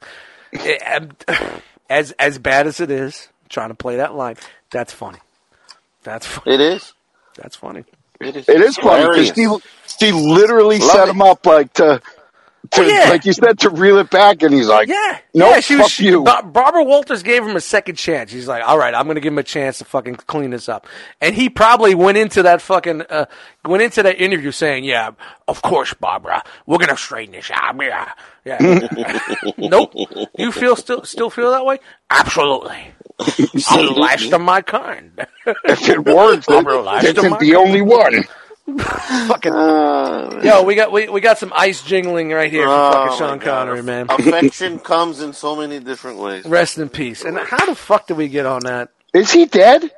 As 1.88 2.12
as 2.12 2.38
bad 2.38 2.66
as 2.66 2.80
it 2.80 2.90
is, 2.90 3.28
trying 3.48 3.68
to 3.70 3.74
play 3.74 3.96
that 3.96 4.14
line, 4.14 4.36
that's 4.70 4.92
funny. 4.92 5.20
That's 6.02 6.26
funny. 6.26 6.55
It 6.55 6.61
is. 6.61 6.92
That's 7.36 7.57
funny. 7.57 7.84
It 8.24 8.36
is. 8.36 8.48
It 8.48 8.60
is 8.60 8.76
funny 8.76 9.02
because 9.08 9.30
Hilarious. 9.30 9.62
she, 9.98 10.06
she 10.06 10.12
literally 10.12 10.78
Love 10.78 10.90
set 10.90 11.08
it. 11.08 11.10
him 11.12 11.22
up 11.22 11.44
like 11.46 11.72
to, 11.74 12.00
to 12.70 12.80
Oh, 12.82 12.86
yeah. 12.88 13.10
like 13.10 13.26
you 13.26 13.34
said, 13.34 13.58
to 13.60 13.70
reel 13.70 13.98
it 13.98 14.08
back, 14.10 14.42
and 14.42 14.52
he's 14.54 14.68
like, 14.68 14.88
Yeah, 14.88 15.18
no, 15.34 15.50
yeah. 15.50 15.60
She 15.60 15.74
fuck 15.76 15.84
was. 15.84 16.00
you." 16.00 16.24
Ba- 16.24 16.42
Barbara 16.44 16.82
Walters 16.82 17.22
gave 17.22 17.44
him 17.44 17.54
a 17.56 17.60
second 17.60 17.96
chance. 17.96 18.32
He's 18.32 18.48
like, 18.48 18.66
"All 18.66 18.78
right, 18.78 18.94
I'm 18.94 19.04
going 19.04 19.16
to 19.16 19.20
give 19.20 19.32
him 19.34 19.38
a 19.38 19.42
chance 19.42 19.78
to 19.78 19.84
fucking 19.84 20.16
clean 20.16 20.48
this 20.50 20.66
up." 20.68 20.86
And 21.20 21.34
he 21.34 21.50
probably 21.50 21.94
went 21.94 22.16
into 22.16 22.42
that 22.44 22.62
fucking 22.62 23.02
uh, 23.10 23.26
went 23.66 23.82
into 23.82 24.02
that 24.02 24.16
interview 24.18 24.50
saying, 24.50 24.84
"Yeah, 24.84 25.10
of 25.46 25.60
course, 25.60 25.92
Barbara, 25.92 26.42
we're 26.66 26.78
going 26.78 26.88
to 26.88 26.96
straighten 26.96 27.34
this 27.34 27.50
out." 27.52 27.76
Yeah, 27.82 28.10
yeah. 28.46 29.18
nope. 29.58 29.92
You 30.38 30.50
feel 30.50 30.74
still 30.76 31.04
still 31.04 31.28
feel 31.28 31.50
that 31.50 31.66
way? 31.66 31.78
Absolutely. 32.08 32.88
I'm 33.18 33.86
the 33.86 33.94
last 33.96 34.32
of 34.32 34.40
my 34.40 34.60
kind. 34.62 35.12
if 35.64 35.88
it 35.88 36.04
works, 36.04 36.46
I'm 36.48 36.66
it 36.66 36.70
relaxed 36.70 37.08
isn't 37.16 37.32
on 37.32 37.38
the 37.38 37.52
my- 37.52 37.58
only 37.58 37.82
one. 37.82 38.24
fucking. 38.78 39.52
Uh, 39.52 40.40
Yo, 40.42 40.62
we 40.62 40.74
got 40.74 40.90
we, 40.90 41.08
we 41.08 41.20
got 41.20 41.38
some 41.38 41.52
ice 41.54 41.82
jingling 41.82 42.32
right 42.34 42.50
here 42.50 42.64
from 42.64 42.72
Oh, 42.72 42.92
fucking 42.92 43.18
Sean 43.18 43.38
Connery, 43.40 43.82
man. 43.82 44.06
Affection 44.08 44.78
comes 44.80 45.20
in 45.20 45.32
so 45.34 45.54
many 45.54 45.80
different 45.80 46.18
ways. 46.18 46.44
Rest 46.46 46.78
in 46.78 46.88
peace. 46.88 47.24
And 47.24 47.38
how 47.38 47.64
the 47.66 47.74
fuck 47.74 48.06
did 48.06 48.16
we 48.16 48.28
get 48.28 48.46
on 48.46 48.62
that? 48.64 48.88
Is 49.12 49.30
he 49.30 49.44
dead? 49.44 49.90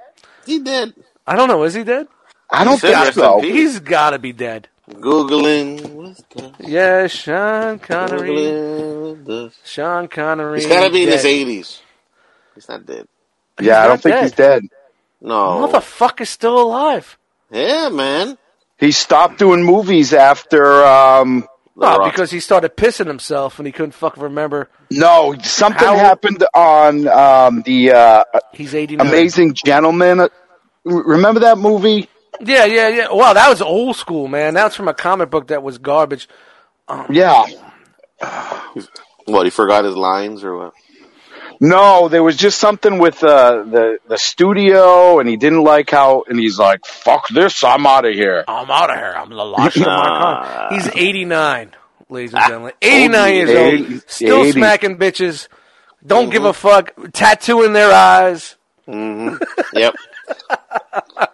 He 0.45 0.59
dead. 0.59 0.95
I 1.27 1.37
don't 1.37 1.49
know. 1.49 1.63
Is 1.63 1.75
he 1.75 1.85
dead? 1.85 2.09
I 2.51 2.65
don't 2.65 2.79
said 2.79 3.03
think 3.03 3.15
so. 3.15 3.41
He's 3.41 3.81
got 3.81 4.11
to 4.11 4.19
be 4.19 4.33
dead. 4.33 4.69
Googling. 4.91 5.89
What's 5.93 6.23
that? 6.35 6.55
Yeah, 6.61 7.07
Sean 7.09 7.79
Connery. 7.79 8.31
Googling. 8.31 9.53
Sean 9.65 10.09
Connery. 10.09 10.61
He's 10.61 10.69
gotta 10.69 10.91
be 10.93 11.05
in 11.05 11.09
his 11.11 11.25
eighties. 11.25 11.81
He's 12.57 12.69
not 12.69 12.85
dead. 12.85 13.07
Yeah, 13.61 13.83
I 13.83 13.87
don't 13.87 14.03
think 14.03 14.17
he's 14.21 14.33
dead. 14.33 14.65
No. 15.21 15.67
The 15.69 15.79
motherfucker's 15.79 16.29
still 16.31 16.61
alive. 16.61 17.17
Yeah, 17.51 17.89
man. 17.91 18.37
He 18.79 18.91
stopped 18.91 19.39
doing 19.39 19.63
movies 19.65 20.13
after. 20.13 20.85
um 20.85 21.47
The 21.77 21.87
Oh, 21.87 22.05
because 22.11 22.31
he 22.31 22.41
started 22.41 22.77
pissing 22.77 23.07
himself 23.07 23.59
and 23.59 23.67
he 23.67 23.73
couldn't 23.73 23.93
fucking 23.93 24.23
remember. 24.23 24.69
No, 24.91 25.35
something 25.43 25.87
How- 25.87 25.97
happened 25.97 26.45
on 26.55 27.07
um 27.09 27.63
the 27.63 27.93
uh 27.93 28.25
He's 28.53 28.75
89. 28.75 29.07
Amazing 29.07 29.55
Gentleman. 29.55 30.29
Remember 30.85 31.41
that 31.41 31.57
movie? 31.59 32.09
Yeah, 32.41 32.65
yeah, 32.67 32.89
yeah. 32.89 33.07
Wow, 33.11 33.33
that 33.33 33.49
was 33.49 33.63
old 33.63 33.97
school, 33.97 34.29
man. 34.29 34.53
That's 34.55 34.77
from 34.77 34.89
a 34.89 34.95
comic 34.95 35.31
book 35.31 35.47
that 35.49 35.63
was 35.63 35.79
garbage. 35.79 36.29
Yeah. 37.09 37.47
what? 39.25 39.47
He 39.47 39.51
forgot 39.51 39.85
his 39.85 39.97
lines 39.97 40.45
or 40.45 40.57
what? 40.57 40.73
No, 41.61 42.09
there 42.09 42.23
was 42.23 42.37
just 42.37 42.59
something 42.59 42.99
with 42.99 43.23
uh, 43.25 43.63
the 43.65 43.99
the 44.09 44.19
studio, 44.19 45.19
and 45.21 45.29
he 45.29 45.37
didn't 45.37 45.63
like 45.65 45.91
how, 45.91 46.25
and 46.29 46.39
he's 46.39 46.59
like, 46.59 46.85
"Fuck 46.85 47.29
this, 47.29 47.65
I'm 47.65 47.87
out 47.87 48.05
of 48.05 48.13
here." 48.15 48.45
I'm 48.47 48.71
out 48.71 48.91
of 48.91 48.97
here. 48.97 49.15
I'm 49.17 49.31
the 49.31 49.37
last 49.45 49.77
of 49.77 49.87
my 49.87 50.67
kind. 50.69 50.75
He's 50.83 50.89
89, 50.95 51.71
ladies 52.11 52.35
and 52.35 52.43
gentlemen. 52.47 52.73
89 52.83 53.35
years 53.35 53.51
Eighty- 53.51 53.93
old. 53.95 54.03
Still 54.07 54.41
eighty. 54.43 54.53
smacking 54.53 54.99
bitches. 54.99 55.49
Don't 56.07 56.31
give 56.31 56.45
a 56.45 56.53
Mm-hmm. 56.53 56.69
fuck. 57.03 57.13
Tattoo 57.13 57.63
in 57.63 57.73
their 57.73 57.93
eyes. 57.93 58.57
Yep. 58.87 59.95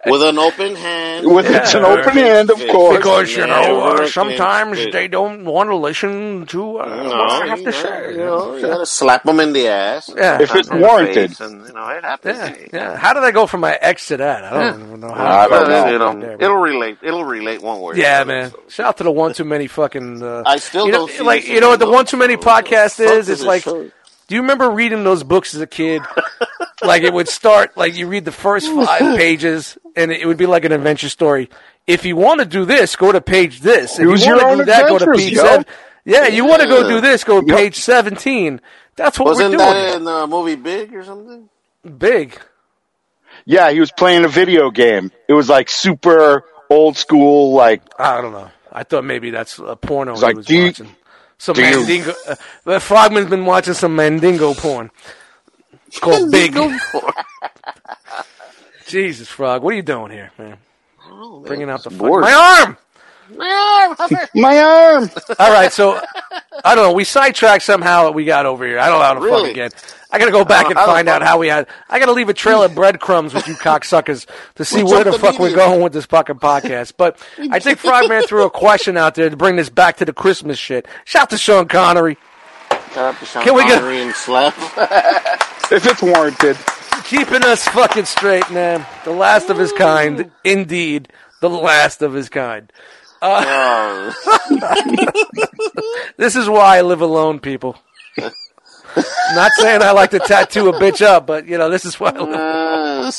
With 0.05 0.21
an 0.21 0.37
open 0.37 0.75
hand. 0.75 1.25
With 1.27 1.45
it's 1.45 1.73
an 1.73 1.83
open 1.83 2.13
hand, 2.13 2.49
of 2.49 2.59
course. 2.67 2.97
Because, 2.97 3.35
you 3.35 3.47
know, 3.47 3.81
uh, 3.81 4.07
sometimes 4.07 4.77
spit. 4.77 4.93
they 4.93 5.07
don't 5.07 5.45
want 5.45 5.69
to 5.69 5.75
listen 5.75 6.45
to 6.47 6.79
uh, 6.79 6.85
No, 6.85 7.03
what 7.03 7.13
I 7.13 7.47
have 7.47 7.59
you 7.59 7.65
to 7.65 7.71
know, 7.71 7.81
say. 7.83 8.11
You, 8.11 8.17
know, 8.17 8.55
you 8.55 8.61
gotta 8.61 8.85
slap 8.85 9.23
them 9.23 9.39
in 9.39 9.53
the 9.53 9.67
ass. 9.67 10.11
Yeah. 10.15 10.41
If 10.41 10.55
it's 10.55 10.69
warranted. 10.69 11.39
And, 11.39 11.65
you 11.67 11.73
know, 11.73 11.87
it 11.89 12.03
happens. 12.03 12.37
Yeah, 12.37 12.67
yeah. 12.73 12.97
How 12.97 13.13
did 13.13 13.23
I 13.23 13.31
go 13.31 13.47
from 13.47 13.61
my 13.61 13.77
ex 13.81 14.07
to 14.07 14.17
that? 14.17 14.43
I 14.43 14.71
don't 14.71 14.81
even 14.81 14.99
know 14.99 15.13
how. 15.13 15.25
I 15.25 15.47
don't 15.47 15.69
know. 15.69 15.93
It'll, 15.93 16.19
There, 16.19 16.33
it'll 16.33 16.57
relate. 16.57 16.97
It'll 17.01 17.25
relate 17.25 17.61
one 17.61 17.81
way. 17.81 17.95
Yeah, 17.95 18.21
another, 18.21 18.41
man. 18.41 18.51
so. 18.51 18.59
Shout 18.69 18.87
out 18.87 18.97
to 18.97 19.03
the 19.03 19.11
one 19.11 19.33
too 19.33 19.45
many 19.45 19.67
fucking. 19.67 20.21
Uh, 20.21 20.43
I 20.45 20.57
still 20.57 20.85
you 20.85 20.91
know, 20.91 20.99
don't 20.99 21.11
see 21.11 21.23
like 21.23 21.47
you 21.47 21.61
know 21.61 21.69
what 21.69 21.79
the 21.79 21.89
one 21.89 22.05
too 22.05 22.17
many 22.17 22.35
podcast 22.35 22.97
Fuck 22.97 23.09
is. 23.15 23.29
It's 23.29 23.43
like, 23.43 23.63
show. 23.63 23.89
Do 24.27 24.35
you 24.35 24.41
remember 24.41 24.69
reading 24.69 25.03
those 25.03 25.23
books 25.23 25.53
as 25.53 25.61
a 25.61 25.67
kid? 25.67 26.01
like 26.83 27.03
it 27.03 27.13
would 27.13 27.27
start 27.27 27.77
like 27.77 27.95
you 27.95 28.07
read 28.07 28.25
the 28.25 28.31
first 28.31 28.67
five 28.67 28.99
pages, 29.17 29.77
and 29.95 30.11
it 30.11 30.25
would 30.25 30.37
be 30.37 30.45
like 30.45 30.65
an 30.65 30.71
adventure 30.71 31.09
story. 31.09 31.49
If 31.87 32.05
you 32.05 32.15
want 32.15 32.39
to 32.39 32.45
do 32.45 32.65
this, 32.65 32.95
go 32.95 33.11
to 33.11 33.21
page 33.21 33.59
this. 33.59 33.99
If 33.99 34.03
you 34.03 34.07
want 34.09 34.19
to 34.51 34.57
do 34.57 34.65
that, 34.65 34.87
go 34.87 34.97
to 34.99 35.11
page 35.13 35.33
yo. 35.33 35.43
seven. 35.43 35.65
Yeah, 36.05 36.27
you 36.27 36.45
want 36.45 36.61
to 36.61 36.67
go 36.67 36.87
do 36.87 37.01
this, 37.01 37.23
go 37.23 37.41
to 37.41 37.47
Yep. 37.47 37.57
page 37.57 37.75
seventeen. 37.75 38.61
That's 38.95 39.17
what 39.19 39.25
Wasn't 39.29 39.51
we're 39.51 39.57
doing. 39.57 39.67
Wasn't 39.67 39.87
that 39.89 39.97
in 39.97 40.03
the 40.03 40.27
movie 40.27 40.55
Big 40.55 40.93
or 40.93 41.03
something? 41.03 41.49
Big. 41.97 42.39
Yeah, 43.45 43.71
he 43.71 43.79
was 43.79 43.91
playing 43.91 44.23
a 44.23 44.27
video 44.27 44.69
game. 44.69 45.11
It 45.27 45.33
was 45.33 45.49
like 45.49 45.69
super 45.69 46.43
old 46.69 46.97
school, 46.97 47.53
like 47.53 47.81
I 47.99 48.21
don't 48.21 48.31
know. 48.31 48.49
I 48.71 48.83
thought 48.83 49.03
maybe 49.03 49.29
that's 49.31 49.59
a 49.59 49.75
porno 49.75 50.15
like, 50.15 50.37
was 50.37 50.45
do 50.45 50.55
you-. 50.55 50.73
Some 51.43 51.55
do 51.55 51.61
Mandingo. 51.61 52.13
Uh, 52.25 52.35
uh, 52.67 52.79
Frogman's 52.79 53.29
been 53.29 53.45
watching 53.45 53.73
some 53.73 53.97
Mandingo 53.97 54.53
porn. 54.53 54.89
It's 55.87 55.99
called 55.99 56.31
Big. 56.31 56.55
Jesus, 58.87 59.27
Frog, 59.27 59.61
what 59.61 59.73
are 59.73 59.75
you 59.75 59.81
doing 59.81 60.11
here, 60.11 60.31
man? 60.37 60.55
Bringing 61.45 61.69
out 61.69 61.83
the 61.83 61.89
fuck- 61.89 61.99
bored. 61.99 62.23
My 63.37 63.95
arm. 63.99 64.19
My 64.35 64.57
arm. 64.59 65.09
All 65.39 65.51
right, 65.51 65.71
so 65.71 65.99
I 66.63 66.75
don't 66.75 66.83
know. 66.85 66.93
We 66.93 67.03
sidetracked 67.03 67.63
somehow. 67.63 68.11
We 68.11 68.25
got 68.25 68.45
over 68.45 68.65
here. 68.65 68.79
I 68.79 68.87
don't 68.89 68.99
know 68.99 69.05
how 69.05 69.13
to 69.15 69.19
Really? 69.21 69.41
fucking 69.41 69.55
get. 69.55 69.95
I 70.11 70.19
gotta 70.19 70.31
go 70.31 70.45
back 70.45 70.67
and 70.67 70.77
uh, 70.77 70.85
find 70.85 71.07
out 71.09 71.23
how 71.23 71.39
we 71.39 71.47
had. 71.47 71.67
I 71.89 71.97
gotta 71.99 72.11
leave 72.11 72.29
a 72.29 72.33
trail 72.33 72.61
of 72.63 72.75
breadcrumbs 72.75 73.33
with 73.33 73.47
you 73.47 73.55
cocksuckers 73.55 74.27
to 74.55 74.65
see 74.65 74.83
where 74.83 75.03
the 75.03 75.11
jumped 75.11 75.25
fuck 75.25 75.39
we're 75.39 75.55
going 75.55 75.81
with 75.81 75.91
this 75.93 76.05
fucking 76.05 76.35
podcast. 76.35 76.93
But 76.97 77.17
I 77.51 77.59
think 77.59 77.79
Frogman 77.79 78.23
threw 78.27 78.45
a 78.45 78.49
question 78.51 78.95
out 78.97 79.15
there 79.15 79.29
to 79.29 79.35
bring 79.37 79.55
this 79.55 79.69
back 79.69 79.97
to 79.97 80.05
the 80.05 80.13
Christmas 80.13 80.59
shit. 80.59 80.87
Shout 81.05 81.29
to 81.31 81.37
Sean 81.37 81.67
Connery, 81.67 82.17
Shout 82.69 82.97
out 82.97 83.19
to 83.19 83.25
Sean 83.25 83.43
Can 83.43 83.55
we 83.55 83.63
get- 83.65 83.79
Connery 83.79 84.01
and 84.01 84.13
Slap. 84.13 84.53
If 85.71 85.87
it's 85.87 86.03
warranted. 86.03 86.57
keeping 87.05 87.43
us 87.43 87.67
fucking 87.69 88.05
straight, 88.05 88.47
man. 88.51 88.85
The 89.05 89.11
last 89.11 89.49
of 89.49 89.57
his 89.57 89.71
kind, 89.71 90.29
indeed, 90.43 91.11
the 91.41 91.49
last 91.49 92.03
of 92.03 92.13
his 92.13 92.29
kind. 92.29 92.71
Oh, 93.25 94.13
This 96.17 96.35
is 96.35 96.49
why 96.49 96.77
I 96.77 96.81
live 96.81 96.99
alone, 97.01 97.39
people. 97.39 97.77
Not 98.17 99.51
saying 99.53 99.81
I 99.81 99.91
like 99.91 100.11
to 100.11 100.19
tattoo 100.19 100.67
a 100.69 100.73
bitch 100.73 101.01
up, 101.01 101.25
but 101.25 101.47
you 101.47 101.57
know 101.57 101.69
this 101.69 101.85
is 101.85 101.97
why. 101.99 102.09
I 102.09 102.19
live. 102.19 103.13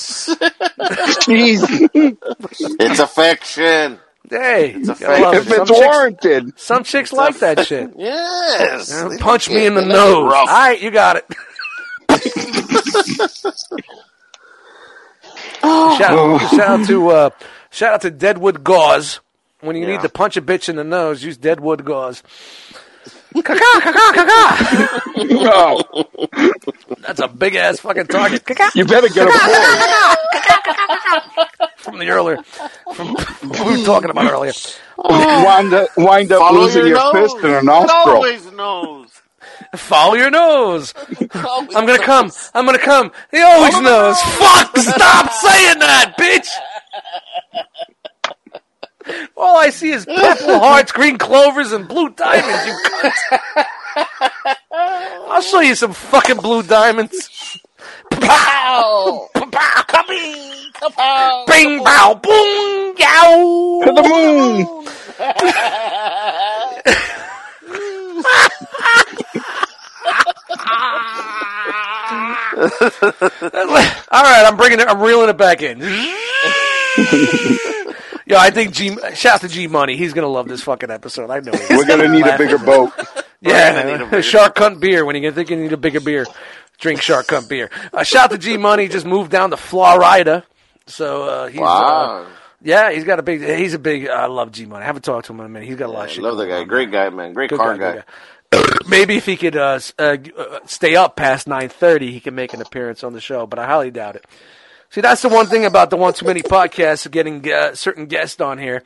Jeez. 1.24 1.88
it's 2.80 2.98
affection. 3.00 3.98
Hey, 4.30 4.74
a 4.74 4.84
gotta 4.94 5.38
if 5.38 5.46
it. 5.46 5.50
some 5.50 5.62
it's 5.62 5.70
chicks, 5.70 5.80
warranted. 5.80 6.58
some 6.58 6.84
chicks 6.84 7.12
like 7.12 7.38
that 7.40 7.66
shit. 7.66 7.90
Yes. 7.96 8.92
Uh, 8.92 9.16
Punch 9.20 9.48
me 9.50 9.66
in 9.66 9.74
the 9.74 9.84
nose. 9.84 10.30
rough. 10.30 10.48
All 10.48 10.54
right, 10.54 10.80
you 10.80 10.90
got 10.90 11.16
it. 11.16 11.26
shout, 15.98 16.40
shout 16.50 16.60
out 16.60 16.86
to 16.86 17.08
uh, 17.08 17.30
shout 17.70 17.94
out 17.94 18.00
to 18.02 18.10
Deadwood 18.10 18.62
Gauze. 18.64 19.20
When 19.64 19.76
you 19.76 19.82
Yeah. 19.86 19.92
need 19.92 20.00
to 20.02 20.08
punch 20.08 20.36
a 20.36 20.42
bitch 20.42 20.68
in 20.68 20.76
the 20.76 20.84
nose, 20.84 21.22
use 21.24 21.36
Deadwood 21.36 21.84
Gauze. 21.84 22.22
Caca, 23.34 23.58
caca, 23.80 24.12
caca. 24.14 25.00
Oh, 25.52 26.04
That's 27.00 27.20
a 27.20 27.26
big 27.28 27.54
ass 27.56 27.80
fucking 27.80 28.06
target. 28.06 28.44
Caca. 28.44 28.70
you 28.74 28.84
better 28.84 29.08
get 29.08 29.26
a 29.26 29.30
boy. 29.30 29.36
From 31.78 31.98
the 31.98 32.08
earlier, 32.08 32.38
from 32.94 33.08
what 33.14 33.66
we 33.66 33.78
were 33.78 33.84
talking 33.84 34.10
about 34.10 34.30
earlier. 34.30 34.52
Wind 34.98 35.74
up, 35.74 35.88
wind 35.96 36.32
up 36.32 36.38
Follow 36.38 36.60
losing 36.60 36.86
your 36.86 36.96
your, 36.96 37.12
nose. 37.14 37.32
fist 37.32 37.44
in 37.44 37.50
a 37.50 37.58
It 37.58 37.64
nostril. 37.64 38.14
always 38.16 38.52
knows. 38.52 39.08
Follow 39.76 40.14
your 40.14 40.30
nose. 40.30 40.94
Always 41.34 41.74
I'm 41.76 41.84
gonna 41.86 41.98
knows. 41.98 42.06
come. 42.06 42.30
I'm 42.54 42.64
gonna 42.66 42.78
come. 42.78 43.10
He 43.30 43.40
always 43.42 43.78
knows. 43.80 44.20
Fuck! 44.22 44.76
Stop 44.78 45.30
saying 45.32 45.78
that, 45.80 46.14
bitch. 46.18 46.48
All 49.36 49.56
I 49.56 49.70
see 49.70 49.90
is 49.90 50.04
purple 50.06 50.58
hearts, 50.58 50.90
green 50.92 51.18
clovers, 51.18 51.72
and 51.72 51.86
blue 51.88 52.10
diamonds. 52.10 52.66
You 52.66 52.78
cunt. 52.90 53.12
I'll 54.72 55.42
show 55.42 55.60
you 55.60 55.74
some 55.74 55.92
fucking 55.92 56.36
blue 56.38 56.62
diamonds. 56.62 57.58
Pow! 58.10 59.28
Pow! 59.34 59.82
Coming! 59.86 60.52
Kapow! 60.74 61.46
Bing, 61.46 61.84
bow, 61.84 62.14
boom, 62.22 62.94
yow. 62.98 63.82
To 63.84 63.92
the 63.92 64.02
moon. 64.02 64.66
All 74.10 74.22
right, 74.22 74.44
I'm 74.46 74.56
bringing 74.56 74.80
it. 74.80 74.88
I'm 74.88 75.00
reeling 75.00 75.28
it 75.28 75.36
back 75.36 75.62
in. 75.62 75.80
Yo, 78.26 78.36
I 78.38 78.50
think 78.50 78.72
G. 78.72 78.96
Shout 79.14 79.36
out 79.36 79.40
to 79.42 79.48
G 79.48 79.66
Money. 79.66 79.96
He's 79.96 80.12
gonna 80.14 80.28
love 80.28 80.48
this 80.48 80.62
fucking 80.62 80.90
episode. 80.90 81.30
I 81.30 81.40
know. 81.40 81.52
We're 81.70 81.86
gonna 81.86 82.08
need 82.08 82.26
a 82.26 82.38
bigger 82.38 82.58
boat. 82.58 82.92
Yeah, 83.40 84.08
a 84.16 84.22
shark 84.22 84.56
cunt 84.56 84.80
beer. 84.80 85.04
When 85.04 85.16
you 85.22 85.30
think 85.30 85.50
you 85.50 85.56
need 85.56 85.72
a 85.72 85.76
bigger 85.76 86.00
beer, 86.00 86.24
drink 86.78 87.02
shark 87.02 87.26
cunt 87.26 87.48
beer. 87.48 87.70
Uh, 87.92 88.02
shout 88.02 88.24
out 88.24 88.30
to 88.30 88.38
G 88.38 88.56
Money. 88.56 88.88
Just 88.88 89.04
moved 89.04 89.30
down 89.30 89.50
to 89.50 89.56
Florida, 89.58 90.44
so 90.86 91.24
uh, 91.24 91.48
he's 91.48 91.60
uh, 91.60 92.26
yeah, 92.62 92.90
he's 92.92 93.04
got 93.04 93.18
a 93.18 93.22
big. 93.22 93.42
He's 93.42 93.74
a 93.74 93.78
big. 93.78 94.08
I 94.08 94.24
love 94.26 94.52
G 94.52 94.64
Money. 94.64 94.84
I 94.84 94.86
haven't 94.86 95.02
talked 95.02 95.26
to 95.26 95.32
him 95.34 95.40
in 95.40 95.46
a 95.46 95.48
minute. 95.50 95.68
He's 95.68 95.76
got 95.76 95.90
a 95.90 95.92
lot 95.92 96.04
of 96.06 96.10
I 96.10 96.12
shit. 96.14 96.22
love 96.24 96.38
that 96.38 96.46
guy. 96.46 96.60
on. 96.60 96.66
Great 96.66 96.90
guy, 96.90 97.10
man. 97.10 97.34
Great 97.34 97.50
Good 97.50 97.58
car 97.58 97.76
guy, 97.76 98.02
guy. 98.52 98.64
Maybe 98.88 99.16
if 99.16 99.26
he 99.26 99.36
could 99.36 99.56
uh, 99.56 99.80
uh, 99.98 100.16
uh, 100.38 100.58
stay 100.64 100.96
up 100.96 101.14
past 101.16 101.46
nine 101.46 101.68
thirty, 101.68 102.10
he 102.12 102.20
can 102.20 102.34
make 102.34 102.54
an 102.54 102.62
appearance 102.62 103.04
on 103.04 103.12
the 103.12 103.20
show. 103.20 103.46
But 103.46 103.58
I 103.58 103.66
highly 103.66 103.90
doubt 103.90 104.16
it. 104.16 104.24
See, 104.94 105.00
that's 105.00 105.22
the 105.22 105.28
one 105.28 105.46
thing 105.48 105.64
about 105.64 105.90
the 105.90 105.96
One 105.96 106.14
Too 106.14 106.24
Many 106.24 106.40
podcast, 106.40 107.04
of 107.04 107.10
getting 107.10 107.44
uh, 107.52 107.74
certain 107.74 108.06
guests 108.06 108.40
on 108.40 108.58
here. 108.58 108.84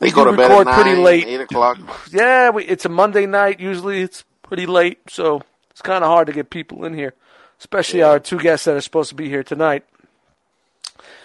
We 0.00 0.08
They 0.08 0.14
go 0.14 0.24
do 0.24 0.30
to 0.30 0.36
bed 0.38 0.48
record 0.48 0.66
at 0.66 0.74
pretty 0.76 0.94
nine, 0.94 1.02
late. 1.02 1.26
eight 1.26 1.40
o'clock. 1.42 1.78
Yeah, 2.10 2.48
we, 2.48 2.64
it's 2.64 2.86
a 2.86 2.88
Monday 2.88 3.26
night. 3.26 3.60
Usually 3.60 4.00
it's 4.00 4.24
pretty 4.40 4.64
late, 4.64 5.00
so 5.10 5.42
it's 5.70 5.82
kind 5.82 6.02
of 6.02 6.08
hard 6.08 6.28
to 6.28 6.32
get 6.32 6.48
people 6.48 6.86
in 6.86 6.94
here, 6.94 7.12
especially 7.58 8.00
our 8.02 8.18
two 8.18 8.38
guests 8.38 8.64
that 8.64 8.76
are 8.76 8.80
supposed 8.80 9.10
to 9.10 9.14
be 9.14 9.28
here 9.28 9.42
tonight. 9.42 9.84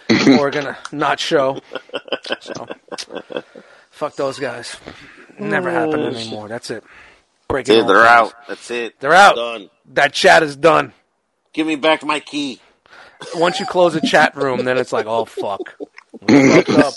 we're 0.09 0.51
gonna 0.51 0.77
not 0.91 1.21
show. 1.21 1.61
So, 2.41 2.67
fuck 3.91 4.17
those 4.17 4.39
guys. 4.39 4.75
Never 5.39 5.71
happen 5.71 6.01
anymore. 6.01 6.49
That's 6.49 6.69
it. 6.69 6.83
Breaking 7.47 7.77
Yeah, 7.77 7.83
they're 7.87 8.05
out. 8.05 8.33
That's 8.49 8.69
it. 8.71 8.99
They're 8.99 9.13
out. 9.13 9.35
Done. 9.37 9.69
That 9.93 10.11
chat 10.11 10.43
is 10.43 10.57
done. 10.57 10.91
Give 11.53 11.65
me 11.65 11.77
back 11.77 12.03
my 12.03 12.19
key. 12.19 12.59
Once 13.35 13.59
you 13.59 13.65
close 13.65 13.95
a 13.95 14.01
chat 14.01 14.35
room, 14.35 14.63
then 14.65 14.77
it's 14.77 14.93
like, 14.93 15.05
oh 15.07 15.25
fuck, 15.25 15.75
we 16.27 16.49
fucked 16.63 16.69
up. 16.69 16.93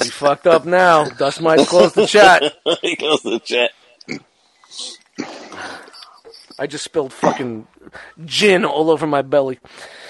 We 0.00 0.08
fucked 0.08 0.46
up 0.46 0.64
now. 0.64 1.04
Dust 1.08 1.40
might 1.40 1.66
close 1.66 1.92
the 1.92 2.06
chat. 2.06 2.42
he 2.82 2.96
goes 2.96 3.20
to 3.22 3.30
the 3.30 3.40
chat. 3.40 3.70
I 6.58 6.66
just 6.66 6.84
spilled 6.84 7.12
fucking 7.12 7.66
gin 8.24 8.64
all 8.64 8.90
over 8.90 9.06
my 9.06 9.22
belly, 9.22 9.58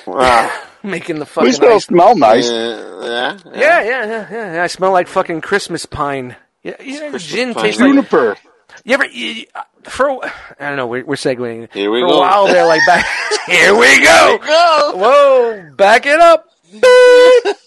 Wow. 0.07 0.51
making 0.83 1.17
the 1.17 1.21
We 1.25 1.27
fucking 1.27 1.53
still 1.53 1.77
ice. 1.77 1.85
smell 1.87 2.17
nice. 2.17 2.51
Yeah, 2.51 2.99
yeah, 3.03 3.39
Yeah, 3.47 3.53
yeah, 3.55 3.83
yeah, 3.83 4.29
yeah, 4.31 4.55
yeah. 4.57 4.63
I 4.63 4.67
smell 4.67 4.93
like 4.93 5.09
fucking 5.09 5.41
Christmas 5.41 5.87
pine. 5.87 6.37
Yeah, 6.63 6.81
you 6.83 6.95
know, 7.01 7.11
Christmas 7.11 7.27
gin 7.27 7.55
pine. 7.55 7.65
tastes 7.65 7.81
like. 7.81 7.89
Juniper. 7.91 8.37
You 8.85 8.95
ever 8.95 9.07
you, 9.07 9.47
uh, 9.55 9.63
for? 9.85 10.25
I 10.25 10.69
don't 10.69 10.77
know. 10.77 10.87
We're, 10.87 11.05
we're 11.05 11.15
segueing. 11.15 11.73
Here 11.73 11.91
we 11.91 12.01
for 12.01 12.09
go. 12.09 12.17
a 12.17 12.21
while 12.21 12.47
there, 12.47 12.67
like 12.67 12.81
back. 12.87 13.07
here 13.47 13.75
we 13.77 14.03
go. 14.03 14.39
Go. 14.45 14.93
Whoa, 14.97 15.71
back 15.77 16.07
it 16.07 16.19
up. 16.19 16.49
Beep, 16.73 16.83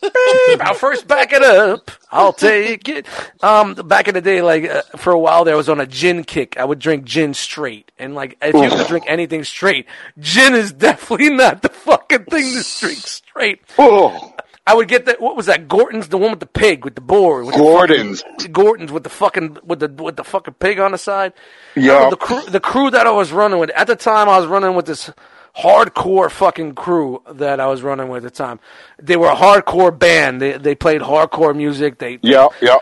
beep. 0.01 0.61
I'll 0.65 0.73
first 0.73 1.07
back 1.07 1.31
it 1.31 1.43
up. 1.43 1.91
I'll 2.11 2.33
take 2.33 2.89
it. 2.89 3.05
Um, 3.43 3.75
back 3.75 4.07
in 4.07 4.15
the 4.15 4.21
day, 4.21 4.41
like 4.41 4.65
uh, 4.65 4.81
for 4.97 5.13
a 5.13 5.19
while 5.19 5.45
there, 5.45 5.53
I 5.53 5.57
was 5.57 5.69
on 5.69 5.79
a 5.79 5.85
gin 5.85 6.23
kick. 6.23 6.57
I 6.57 6.65
would 6.65 6.79
drink 6.79 7.05
gin 7.05 7.33
straight, 7.35 7.91
and 7.99 8.15
like 8.15 8.37
if 8.41 8.55
you 8.55 8.69
could 8.77 8.87
drink 8.87 9.05
anything 9.07 9.43
straight, 9.43 9.85
gin 10.19 10.55
is 10.55 10.71
definitely 10.73 11.29
not 11.29 11.61
the 11.61 11.69
fucking 11.69 12.25
thing 12.25 12.43
to 12.53 12.79
drink 12.79 12.97
straight. 12.97 13.61
Oh, 13.77 14.33
I 14.67 14.73
would 14.73 14.87
get 14.87 15.05
that. 15.05 15.21
What 15.21 15.35
was 15.35 15.45
that? 15.45 15.67
Gordon's, 15.67 16.07
the 16.07 16.17
one 16.17 16.31
with 16.31 16.39
the 16.39 16.47
pig, 16.47 16.83
with 16.83 16.95
the 16.95 17.01
boar. 17.01 17.43
With 17.43 17.55
Gordon's. 17.55 18.23
The 18.23 18.29
fucking, 18.29 18.51
Gordon's 18.51 18.91
with 18.91 19.03
the 19.03 19.09
fucking 19.09 19.57
with 19.63 19.79
the 19.79 19.89
with 19.89 20.15
the 20.15 20.23
fucking 20.23 20.55
pig 20.55 20.79
on 20.79 20.91
the 20.91 20.97
side. 20.97 21.33
Yeah. 21.75 22.09
The 22.09 22.17
crew, 22.17 22.41
the 22.47 22.59
crew 22.59 22.89
that 22.89 23.05
I 23.05 23.11
was 23.11 23.31
running 23.31 23.59
with 23.59 23.69
at 23.71 23.87
the 23.87 23.95
time, 23.95 24.27
I 24.27 24.39
was 24.39 24.47
running 24.47 24.75
with 24.75 24.87
this 24.87 25.11
hardcore 25.55 26.31
fucking 26.31 26.73
crew 26.73 27.21
that 27.31 27.59
I 27.59 27.67
was 27.67 27.83
running 27.83 28.09
with 28.09 28.25
at 28.25 28.33
the 28.33 28.37
time. 28.37 28.59
They 29.01 29.17
were 29.17 29.29
a 29.29 29.35
hardcore 29.35 29.97
band. 29.97 30.41
They 30.41 30.57
they 30.57 30.73
played 30.73 31.01
hardcore 31.01 31.55
music. 31.55 31.99
They 31.99 32.17
yeah, 32.23 32.47
yeah. 32.61 32.77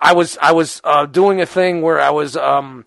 I 0.00 0.14
was 0.14 0.36
I 0.42 0.52
was 0.52 0.80
uh, 0.82 1.06
doing 1.06 1.40
a 1.40 1.46
thing 1.46 1.80
where 1.82 2.00
I 2.00 2.10
was 2.10 2.36
um 2.36 2.86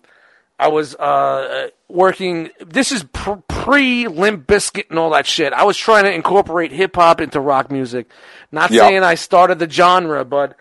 I 0.58 0.68
was 0.68 0.94
uh 0.96 1.68
working. 1.88 2.50
This 2.60 2.92
is 2.92 3.04
pre 3.12 4.08
Limp 4.08 4.46
Bizkit 4.46 4.90
and 4.90 4.98
all 4.98 5.10
that 5.10 5.26
shit. 5.26 5.52
I 5.52 5.64
was 5.64 5.76
trying 5.76 6.04
to 6.04 6.12
incorporate 6.12 6.72
hip 6.72 6.96
hop 6.96 7.20
into 7.20 7.40
rock 7.40 7.70
music. 7.70 8.10
Not 8.52 8.70
Yeah. 8.70 8.80
saying 8.88 9.02
I 9.02 9.14
started 9.14 9.58
the 9.58 9.68
genre, 9.68 10.24
but 10.24 10.56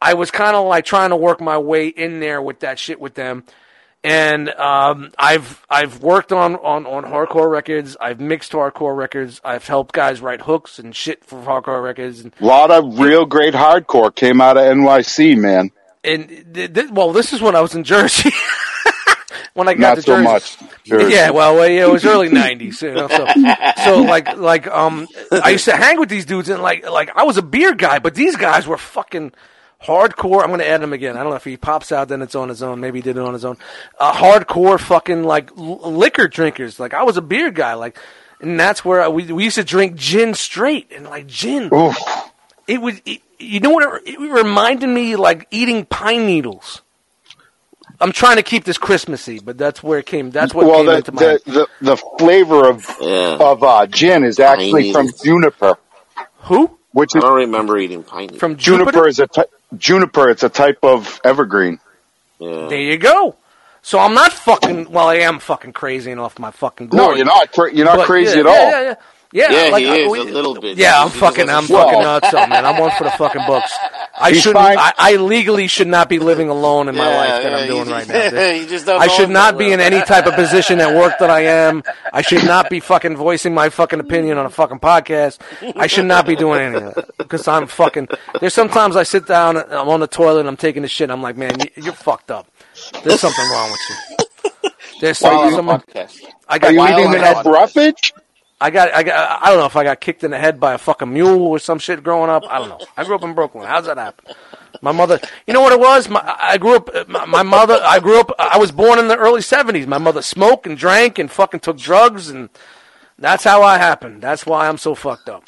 I 0.00 0.14
was 0.14 0.30
kind 0.30 0.56
of 0.56 0.66
like 0.66 0.84
trying 0.84 1.10
to 1.10 1.16
work 1.16 1.40
my 1.40 1.58
way 1.58 1.88
in 1.88 2.20
there 2.20 2.40
with 2.42 2.60
that 2.60 2.78
shit 2.78 3.00
with 3.00 3.14
them. 3.14 3.44
And 4.02 4.50
um, 4.50 5.12
I've 5.18 5.64
I've 5.70 6.02
worked 6.02 6.30
on, 6.30 6.56
on, 6.56 6.84
on 6.84 7.04
hardcore 7.04 7.50
records. 7.50 7.96
I've 7.98 8.20
mixed 8.20 8.52
hardcore 8.52 8.94
records. 8.94 9.40
I've 9.42 9.66
helped 9.66 9.94
guys 9.94 10.20
write 10.20 10.42
hooks 10.42 10.78
and 10.78 10.94
shit 10.94 11.24
for 11.24 11.40
hardcore 11.42 11.82
records. 11.82 12.20
And 12.20 12.34
A 12.38 12.44
lot 12.44 12.70
of 12.70 12.98
real 12.98 13.24
great 13.24 13.54
hardcore 13.54 14.14
came 14.14 14.42
out 14.42 14.58
of 14.58 14.64
NYC, 14.64 15.38
man. 15.38 15.70
and 16.04 16.28
th- 16.52 16.74
th- 16.74 16.90
well, 16.90 17.12
this 17.14 17.32
is 17.32 17.40
when 17.40 17.56
I 17.56 17.62
was 17.62 17.74
in 17.74 17.82
Jersey. 17.82 18.30
when 19.54 19.68
I 19.68 19.74
got 19.74 19.80
Not 19.80 19.94
to 19.96 20.02
so 20.02 20.14
Jersey. 20.16 20.24
much. 20.24 20.58
Jersey. 20.84 21.12
Yeah, 21.14 21.30
well, 21.30 21.60
it 21.62 21.90
was 21.90 22.04
early 22.04 22.28
'90s. 22.30 22.82
You 22.82 22.92
know, 22.94 23.08
so, 23.08 23.26
so 23.84 24.02
like, 24.02 24.36
like, 24.36 24.66
um, 24.68 25.08
I 25.32 25.50
used 25.50 25.64
to 25.66 25.76
hang 25.76 25.98
with 25.98 26.08
these 26.08 26.26
dudes, 26.26 26.48
and 26.48 26.62
like, 26.62 26.88
like, 26.88 27.10
I 27.16 27.22
was 27.24 27.36
a 27.38 27.42
beer 27.42 27.74
guy, 27.74 27.98
but 28.00 28.14
these 28.14 28.36
guys 28.36 28.66
were 28.66 28.78
fucking 28.78 29.32
hardcore. 29.82 30.42
I'm 30.42 30.50
gonna 30.50 30.64
add 30.64 30.82
him 30.82 30.92
again. 30.92 31.16
I 31.16 31.20
don't 31.22 31.30
know 31.30 31.36
if 31.36 31.44
he 31.44 31.56
pops 31.56 31.92
out, 31.92 32.08
then 32.08 32.22
it's 32.22 32.34
on 32.34 32.48
his 32.48 32.62
own. 32.62 32.80
Maybe 32.80 32.98
he 32.98 33.02
did 33.02 33.16
it 33.16 33.22
on 33.22 33.32
his 33.32 33.44
own. 33.44 33.56
Uh, 33.98 34.12
hardcore 34.12 34.78
fucking 34.80 35.24
like 35.24 35.50
l- 35.56 35.92
liquor 35.92 36.26
drinkers. 36.28 36.78
Like, 36.80 36.94
I 36.94 37.02
was 37.02 37.16
a 37.16 37.22
beer 37.22 37.50
guy. 37.50 37.74
Like, 37.74 37.98
and 38.40 38.58
that's 38.58 38.84
where 38.84 39.02
I, 39.02 39.08
we 39.08 39.30
we 39.32 39.44
used 39.44 39.56
to 39.56 39.64
drink 39.64 39.96
gin 39.96 40.34
straight, 40.34 40.90
and 40.94 41.04
like 41.04 41.26
gin 41.26 41.70
Oof. 41.72 41.96
it 42.66 42.80
was 42.80 43.00
it, 43.06 43.20
you 43.38 43.60
know 43.60 43.70
what? 43.70 44.02
It, 44.06 44.14
it 44.14 44.18
reminded 44.20 44.88
me 44.88 45.16
like 45.16 45.46
eating 45.50 45.84
pine 45.84 46.26
needles. 46.26 46.82
I'm 48.04 48.12
trying 48.12 48.36
to 48.36 48.42
keep 48.42 48.64
this 48.64 48.76
Christmassy, 48.76 49.40
but 49.40 49.56
that's 49.56 49.82
where 49.82 49.98
it 49.98 50.04
came. 50.06 50.30
That's 50.30 50.52
what 50.54 50.66
well, 50.66 50.76
came 50.76 50.86
the, 50.86 50.96
into 50.96 51.12
my. 51.12 51.22
the, 51.22 51.40
the 51.46 51.68
the 51.80 51.96
flavor 52.18 52.68
of 52.68 52.86
Yeah. 53.00 53.38
of 53.40 53.62
uh, 53.62 53.86
gin 53.86 54.24
is 54.24 54.38
actually 54.38 54.92
from 54.92 55.06
needles. 55.06 55.22
juniper, 55.22 55.76
Who 56.42 56.78
which 56.92 57.16
I 57.16 57.20
don't 57.20 57.36
remember 57.36 57.78
eating 57.78 58.02
pine. 58.02 58.30
needles. 58.30 58.40
from 58.40 58.56
juniper 58.58 58.90
Jupiter? 58.92 59.08
is 59.08 59.20
a 59.20 59.26
ty- 59.26 59.46
juniper. 59.78 60.28
It's 60.28 60.42
a 60.42 60.50
type 60.50 60.80
of 60.82 61.18
evergreen. 61.24 61.80
Yeah. 62.38 62.66
There 62.68 62.80
you 62.80 62.98
go. 62.98 63.36
So 63.82 63.98
I'm 63.98 64.14
not 64.14 64.32
fucking. 64.32 64.90
Well, 64.90 65.08
I 65.08 65.16
am 65.16 65.38
fucking 65.38 65.72
crazy 65.72 66.10
and 66.12 66.20
off 66.20 66.38
my 66.38 66.50
fucking. 66.50 66.90
No, 66.92 67.14
you're 67.14 67.24
not. 67.26 67.52
Cra- 67.52 67.72
you're 67.74 67.86
not 67.86 67.98
But 67.98 68.06
crazy 68.06 68.34
yeah, 68.34 68.40
at 68.40 68.46
all. 68.46 68.54
Yeah, 68.54 68.70
yeah, 68.70 68.82
yeah. 68.82 68.94
Yeah, 69.34 69.50
Yeah, 69.50 69.70
like, 69.72 69.82
he 69.82 69.90
uh, 69.90 69.94
is, 69.94 70.10
we- 70.12 70.20
a 70.20 70.24
little 70.24 70.54
bit. 70.60 70.78
Yeah, 70.78 71.02
I'm 71.02 71.10
fucking, 71.10 71.46
doesn't 71.46 71.50
I'm 71.56 71.66
show 71.66 71.74
fucking 71.74 71.98
up. 71.98 72.22
nuts, 72.22 72.30
though, 72.30 72.46
man. 72.46 72.64
I'm 72.64 72.78
one 72.80 72.92
for 72.92 73.02
the 73.02 73.10
fucking 73.10 73.42
books. 73.48 73.72
I 74.16 74.30
He's 74.30 74.42
shouldn't. 74.42 74.64
I, 74.64 74.92
I 74.96 75.16
legally 75.16 75.66
should 75.66 75.88
not 75.88 76.08
be 76.08 76.20
living 76.20 76.48
alone 76.48 76.88
in 76.88 76.94
my 76.94 77.10
Yeah, 77.10 77.16
life 77.16 77.42
that 77.42 77.50
yeah, 77.50 77.56
I'm 77.58 77.62
you 77.66 77.72
doing 77.72 77.84
just- 77.88 78.08
right 78.10 78.32
now. 78.62 78.68
just 78.68 78.86
don't 78.86 79.02
I 79.02 79.08
should 79.08 79.30
not 79.30 79.58
be 79.58 79.64
well. 79.64 79.74
in 79.74 79.80
any 79.80 80.00
type 80.04 80.26
of 80.26 80.34
position 80.34 80.80
at 80.80 80.94
work 80.94 81.14
that 81.18 81.30
I 81.30 81.40
am. 81.40 81.82
I 82.12 82.22
should 82.22 82.44
not 82.44 82.70
be 82.70 82.78
fucking 82.78 83.16
voicing 83.16 83.52
my 83.52 83.70
fucking 83.70 83.98
opinion 83.98 84.38
on 84.38 84.46
a 84.46 84.50
fucking 84.50 84.78
podcast. 84.78 85.40
I 85.76 85.88
should 85.88 86.06
not 86.06 86.26
be 86.26 86.36
doing 86.36 86.60
any 86.60 86.76
of 86.76 86.94
that 86.94 87.16
because 87.18 87.48
I'm 87.48 87.66
fucking. 87.66 88.06
There's 88.40 88.54
sometimes 88.54 88.94
I 88.94 89.02
sit 89.02 89.26
down, 89.26 89.56
I'm 89.56 89.88
on 89.88 89.98
the 89.98 90.06
toilet, 90.06 90.40
and 90.40 90.48
I'm 90.48 90.56
taking 90.56 90.84
a 90.84 90.88
shit. 90.88 91.10
I'm 91.10 91.22
like, 91.22 91.36
man, 91.36 91.58
you- 91.58 91.82
you're 91.82 91.92
fucked 91.92 92.30
up. 92.30 92.46
There's 93.02 93.20
something 93.20 93.48
wrong 93.50 93.72
with 93.72 93.80
you. 93.90 94.70
There's 95.00 95.20
While 95.20 95.38
on 95.40 95.52
some, 95.54 95.66
the 95.66 96.06
some. 96.06 96.30
I 96.48 96.54
Are 96.54 96.58
got 96.60 96.72
you 96.72 96.78
Wild 96.78 96.92
eating 97.00 97.06
on 97.08 97.14
enough 97.16 97.42
that. 97.44 97.50
roughage? 97.50 98.12
I 98.64 98.70
got, 98.70 98.94
I 98.94 99.02
got, 99.02 99.42
I 99.42 99.50
don't 99.50 99.58
know 99.58 99.66
if 99.66 99.76
I 99.76 99.84
got 99.84 100.00
kicked 100.00 100.24
in 100.24 100.30
the 100.30 100.38
head 100.38 100.58
by 100.58 100.72
a 100.72 100.78
fucking 100.78 101.12
mule 101.12 101.42
or 101.48 101.58
some 101.58 101.78
shit 101.78 102.02
growing 102.02 102.30
up. 102.30 102.44
I 102.48 102.58
don't 102.60 102.70
know. 102.70 102.80
I 102.96 103.04
grew 103.04 103.14
up 103.14 103.22
in 103.22 103.34
Brooklyn. 103.34 103.66
How's 103.66 103.84
that 103.84 103.98
happen? 103.98 104.34
My 104.80 104.90
mother, 104.90 105.20
you 105.46 105.52
know 105.52 105.60
what 105.60 105.74
it 105.74 105.80
was? 105.80 106.08
My, 106.08 106.22
I 106.40 106.56
grew 106.56 106.76
up, 106.76 107.06
my, 107.06 107.26
my 107.26 107.42
mother, 107.42 107.78
I 107.84 108.00
grew 108.00 108.18
up, 108.18 108.30
I 108.38 108.56
was 108.56 108.72
born 108.72 108.98
in 108.98 109.08
the 109.08 109.18
early 109.18 109.42
70s. 109.42 109.86
My 109.86 109.98
mother 109.98 110.22
smoked 110.22 110.66
and 110.66 110.78
drank 110.78 111.18
and 111.18 111.30
fucking 111.30 111.60
took 111.60 111.76
drugs 111.76 112.30
and 112.30 112.48
that's 113.18 113.44
how 113.44 113.60
I 113.60 113.76
happened. 113.76 114.22
That's 114.22 114.46
why 114.46 114.66
I'm 114.66 114.78
so 114.78 114.94
fucked 114.94 115.28
up. 115.28 115.44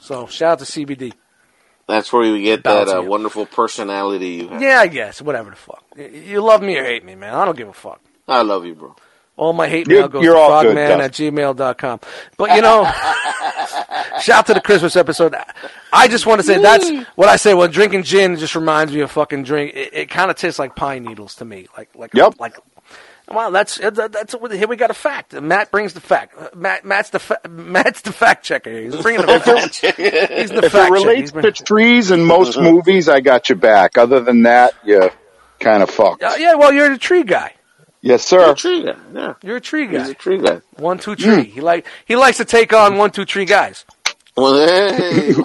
So 0.00 0.26
shout 0.26 0.54
out 0.54 0.58
to 0.58 0.64
CBD. 0.64 1.12
That's 1.86 2.12
where 2.12 2.24
you 2.24 2.42
get 2.42 2.64
that 2.64 2.88
uh, 2.88 3.00
wonderful 3.02 3.46
personality 3.46 4.28
you 4.30 4.48
have. 4.48 4.60
Yeah, 4.60 4.80
I 4.80 4.88
guess. 4.88 5.22
Whatever 5.22 5.50
the 5.50 5.56
fuck. 5.56 5.84
You 5.96 6.42
love 6.42 6.62
me 6.62 6.76
or 6.78 6.84
hate 6.84 7.04
me, 7.04 7.14
man. 7.14 7.32
I 7.32 7.44
don't 7.44 7.56
give 7.56 7.68
a 7.68 7.72
fuck. 7.72 8.00
I 8.26 8.42
love 8.42 8.66
you, 8.66 8.74
bro. 8.74 8.96
All 9.36 9.52
my 9.52 9.66
hate 9.68 9.86
mail 9.88 10.08
goes 10.08 10.22
you're 10.22 10.34
to 10.34 10.38
all 10.40 10.62
good, 10.62 10.74
frogman 10.74 11.00
at 11.00 11.12
gmail.com. 11.12 12.00
But, 12.36 12.54
you 12.54 12.62
know, 12.62 12.84
shout 14.20 14.46
to 14.46 14.54
the 14.54 14.60
Christmas 14.60 14.94
episode. 14.96 15.34
I 15.92 16.08
just 16.08 16.26
want 16.26 16.40
to 16.40 16.46
say 16.46 16.60
that's 16.60 16.88
what 17.16 17.28
I 17.28 17.36
say. 17.36 17.54
Well, 17.54 17.68
drinking 17.68 18.02
gin 18.04 18.36
just 18.36 18.54
reminds 18.54 18.92
me 18.92 19.00
of 19.00 19.10
fucking 19.10 19.44
drink. 19.44 19.74
It, 19.74 19.94
it 19.94 20.10
kind 20.10 20.30
of 20.30 20.36
tastes 20.36 20.58
like 20.58 20.76
pine 20.76 21.02
needles 21.04 21.36
to 21.36 21.44
me. 21.44 21.66
Like, 21.76 21.88
like, 21.96 22.10
Yep. 22.14 22.34
like, 22.40 22.56
well, 23.30 23.50
that's, 23.50 23.78
that- 23.78 24.12
that's, 24.12 24.34
here 24.52 24.68
we 24.68 24.76
got 24.76 24.90
a 24.90 24.94
fact. 24.94 25.32
Matt 25.32 25.70
brings 25.70 25.94
the 25.94 26.00
fact. 26.00 26.54
Matt, 26.54 26.84
Matt's 26.84 27.10
the, 27.10 27.18
fa- 27.18 27.40
Matt's 27.48 28.02
the 28.02 28.12
fact 28.12 28.44
checker. 28.44 28.70
He's 28.70 28.96
bringing 28.96 29.24
the 29.24 29.40
fact. 29.40 29.76
He's 29.80 30.50
the 30.50 30.58
If 30.58 30.64
it 30.64 30.70
fact 30.70 30.72
checker. 30.72 30.92
relates 30.92 31.30
He's 31.32 31.42
to 31.42 31.52
trees 31.52 32.10
in 32.10 32.24
most 32.24 32.58
movies, 32.60 33.08
I 33.08 33.20
got 33.20 33.48
your 33.48 33.56
back. 33.56 33.96
Other 33.96 34.20
than 34.20 34.42
that, 34.42 34.74
you 34.84 35.10
kind 35.58 35.82
of 35.82 35.90
fucked. 35.90 36.22
Uh, 36.22 36.34
yeah, 36.38 36.54
well, 36.54 36.72
you're 36.72 36.90
the 36.90 36.98
tree 36.98 37.22
guy. 37.22 37.54
Yes, 38.02 38.30
You're 38.32 38.40
sir. 38.46 38.52
a 38.52 38.54
tree 38.56 38.82
guy. 38.84 38.96
Yeah. 39.14 39.34
You're 39.42 39.56
a 39.56 39.60
tree 39.60 39.86
He's 39.88 39.96
guy. 40.02 40.08
a 40.08 40.14
tree 40.14 40.38
guy. 40.38 40.60
One, 40.76 40.98
two, 40.98 41.14
tree. 41.16 41.44
He 41.44 41.60
like 41.60 41.86
he 42.04 42.16
likes 42.16 42.38
to 42.38 42.44
take 42.44 42.72
on 42.72 42.96
one, 42.98 43.10
two, 43.12 43.24
three 43.24 43.44
guys. 43.44 43.84
Well, 44.36 44.54
hey. 44.66 45.28
You 45.34 45.44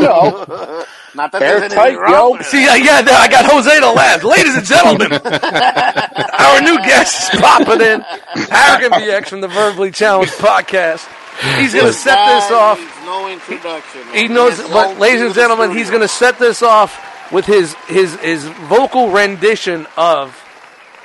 know, 0.00 0.84
Not 1.14 1.32
that 1.32 1.42
Airtight, 1.42 1.70
there's 1.70 1.72
anything 1.72 1.96
wrong 2.00 2.12
yo. 2.12 2.30
with. 2.38 2.46
See, 2.46 2.66
uh, 2.68 2.74
yeah, 2.76 3.02
I 3.04 3.26
got 3.28 3.44
Jose 3.50 3.80
to 3.80 3.90
laugh. 3.92 4.22
Ladies 4.22 4.54
and 4.56 4.64
gentlemen, 4.64 5.12
our 6.38 6.60
new 6.62 6.78
guest 6.78 7.34
is 7.34 7.40
popping 7.40 7.80
in. 7.80 8.04
Arrogant 8.50 8.94
BX 8.94 9.26
from 9.28 9.40
the 9.40 9.48
Verbally 9.48 9.90
Challenged 9.90 10.32
podcast. 10.34 11.06
He's 11.58 11.74
going 11.74 11.86
to 11.86 11.92
set 11.92 12.14
this 12.26 12.50
off. 12.52 12.78
No 13.04 13.28
introduction. 13.28 14.02
He 14.14 14.28
knows, 14.28 14.58
but 14.62 14.70
walk 14.70 14.98
ladies 15.00 15.22
and 15.22 15.34
gentlemen, 15.34 15.72
he's 15.76 15.90
going 15.90 16.02
to 16.02 16.08
set 16.08 16.38
this 16.38 16.62
off 16.62 17.32
with 17.32 17.44
his 17.46 17.74
his 17.88 18.14
his 18.20 18.44
vocal 18.44 19.10
rendition 19.10 19.86
of 19.96 20.36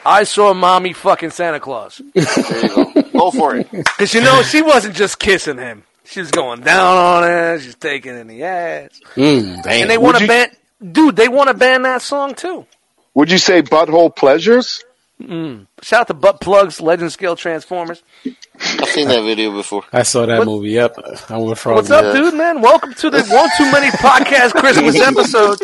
"I 0.05 0.23
Saw 0.23 0.53
Mommy 0.53 0.93
Fucking 0.93 1.31
Santa 1.31 1.59
Claus." 1.59 2.01
There 2.13 2.61
you 2.61 2.69
go. 2.69 3.01
Go 3.19 3.31
for 3.31 3.55
it. 3.55 3.69
Because 3.71 4.13
you 4.13 4.21
know 4.21 4.41
she 4.43 4.61
wasn't 4.61 4.95
just 4.95 5.19
kissing 5.19 5.57
him; 5.57 5.83
she 6.03 6.19
was 6.19 6.31
going 6.31 6.61
down 6.61 6.97
on 6.97 7.23
it. 7.29 7.59
She's 7.61 7.75
taking 7.75 8.15
in 8.17 8.27
the 8.27 8.43
ass, 8.43 8.99
Mm, 9.15 9.63
damn. 9.63 9.81
and 9.81 9.89
they 9.89 9.97
want 9.97 10.17
to 10.17 10.27
ban. 10.27 10.49
Dude, 10.91 11.15
they 11.15 11.27
want 11.29 11.47
to 11.49 11.53
ban 11.53 11.81
that 11.83 12.01
song 12.01 12.35
too. 12.35 12.65
would 13.13 13.31
you 13.31 13.37
say 13.37 13.61
butthole 13.61 14.13
pleasures? 14.15 14.83
Shout 15.20 16.01
out 16.01 16.07
to 16.07 16.13
Butt 16.13 16.41
Plugs, 16.41 16.82
Legend 16.82 17.09
Scale 17.11 17.38
Transformers. 17.38 18.03
I've 18.26 18.89
seen 18.89 19.07
that 19.07 19.22
video 19.24 19.51
before. 19.51 19.84
I 19.93 20.03
saw 20.03 20.26
that 20.26 20.39
What- 20.39 20.45
movie. 20.47 20.72
Yep, 20.72 20.97
I 21.30 21.38
went 21.38 21.57
from. 21.57 21.76
What's 21.76 21.89
up, 21.89 22.13
dude, 22.13 22.34
man? 22.34 22.61
Welcome 22.61 22.93
to 22.95 23.09
the 23.09 23.24
One 23.24 23.49
Too 23.57 23.72
Many 23.72 23.88
Podcast 23.91 24.51
Christmas 24.55 24.99
episode. 24.99 25.59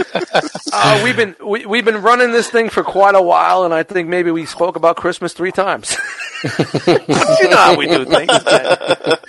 Uh, 0.72 1.02
we've 1.04 1.18
been 1.18 1.36
we, 1.45 1.66
we've 1.66 1.84
been 1.84 2.02
running 2.02 2.32
this 2.32 2.49
thing 2.49 2.70
for 2.70 2.82
quite 2.82 3.14
a 3.16 3.22
while, 3.22 3.66
and 3.66 3.74
I 3.74 3.84
think 3.84 4.08
maybe 4.08 4.32
we 4.32 4.45
spoke 4.45 4.78
about 4.78 4.95
Christmas 4.95 5.34
three 5.34 5.52
times. 5.52 5.97
you 6.88 7.49
know 7.49 7.58
how 7.58 7.76
we 7.76 7.88
do 7.88 8.06
things. 8.06 8.30
man. 8.45 8.78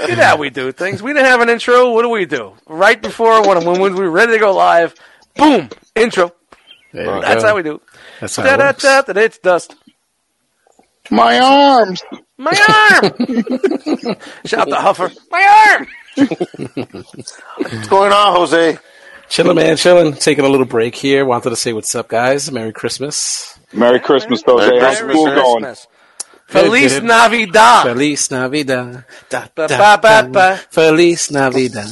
You 0.08 0.16
know 0.16 0.22
how 0.24 0.36
we 0.36 0.50
do 0.50 0.70
things. 0.70 1.02
We 1.02 1.12
didn't 1.12 1.26
have 1.26 1.40
an 1.40 1.48
intro. 1.48 1.90
What 1.92 2.02
do 2.02 2.10
we 2.10 2.26
do? 2.26 2.52
Right 2.68 3.00
before 3.02 3.42
when 3.46 3.64
when, 3.66 3.80
when 3.80 3.94
we 3.94 4.00
were 4.02 4.10
ready 4.10 4.32
to 4.34 4.38
go 4.38 4.54
live, 4.54 4.94
boom, 5.36 5.68
intro. 5.96 6.32
There 6.92 7.06
you 7.16 7.20
That's 7.22 7.42
go. 7.42 7.48
how 7.48 7.56
we 7.56 7.62
do. 7.62 7.80
That's 8.20 8.36
how 8.36 8.42
Da 8.44 8.54
it 8.54 8.58
works. 8.58 8.82
da 8.82 9.00
da. 9.02 9.20
It's 9.20 9.38
dust. 9.38 9.74
My 11.12 11.38
arms. 11.38 12.02
My 12.38 12.50
arm. 12.50 13.12
Shout 14.46 14.72
out 14.72 14.94
to 14.96 15.04
Huffer. 15.04 15.16
My 15.30 15.76
arm. 15.76 15.86
What's 17.56 17.88
going 17.88 18.12
on, 18.12 18.36
Jose? 18.36 18.78
Chilling, 19.28 19.56
man, 19.56 19.76
chilling. 19.76 20.14
Taking 20.14 20.44
a 20.44 20.48
little 20.48 20.66
break 20.66 20.94
here. 20.94 21.24
Wanted 21.24 21.50
to 21.50 21.56
say 21.56 21.72
what's 21.72 21.94
up, 21.94 22.08
guys. 22.08 22.50
Merry 22.50 22.72
Christmas. 22.72 23.58
Merry 23.72 24.00
Christmas, 24.00 24.42
Jose. 24.42 24.66
Merry 24.66 24.80
How's 24.80 24.98
Christmas, 24.98 25.14
school 25.16 25.26
going? 25.26 25.62
Christmas. 25.62 25.86
Feliz 26.52 27.02
Navidad. 27.02 27.84
Feliz 27.86 28.30
Navidad. 28.30 29.04
Da, 29.30 29.46
Ba, 29.54 29.68
da, 29.68 29.78
ba, 29.78 29.98
ba, 30.02 30.28
ba. 30.30 30.56
Feliz 30.70 31.30
Navidad. 31.30 31.88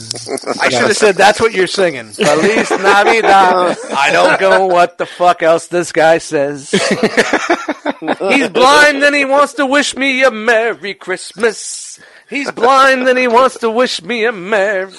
I 0.61 0.69
should 0.69 0.89
have 0.89 0.97
said 0.97 1.15
that's 1.17 1.41
what 1.41 1.53
you're 1.53 1.67
singing. 1.67 2.09
Feliz 2.11 2.71
Navidad. 2.71 3.77
I 3.97 4.11
don't 4.13 4.41
know 4.41 4.67
what 4.67 4.99
the 4.99 5.07
fuck 5.07 5.43
else 5.43 5.67
this 5.69 5.93
guy 5.93 6.19
says. 6.19 6.71
He's 6.71 8.49
blind 8.51 9.03
and 9.03 9.15
he 9.15 9.25
wants 9.25 9.55
to 9.55 9.67
wish 9.67 9.97
me 9.97 10.23
a 10.25 10.31
Merry 10.31 10.95
Christmas. 10.95 11.99
He's 12.29 12.51
blind 12.51 13.09
and 13.09 13.19
he 13.19 13.29
wants 13.29 13.59
to 13.59 13.71
wish 13.71 14.03
me 14.03 14.25
a 14.25 14.33
Merry. 14.33 14.93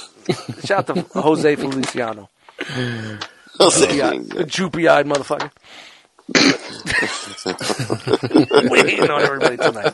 Shout 0.66 0.90
out 0.90 0.96
to 0.96 1.20
Jose 1.20 1.56
Feliciano. 1.56 2.30
The 3.58 4.46
droopy 4.48 4.88
eyed 4.88 5.06
motherfucker. 5.06 5.52
We 8.72 8.80
hating 8.80 9.10
on 9.10 9.22
everybody 9.22 9.58
tonight. 9.58 9.94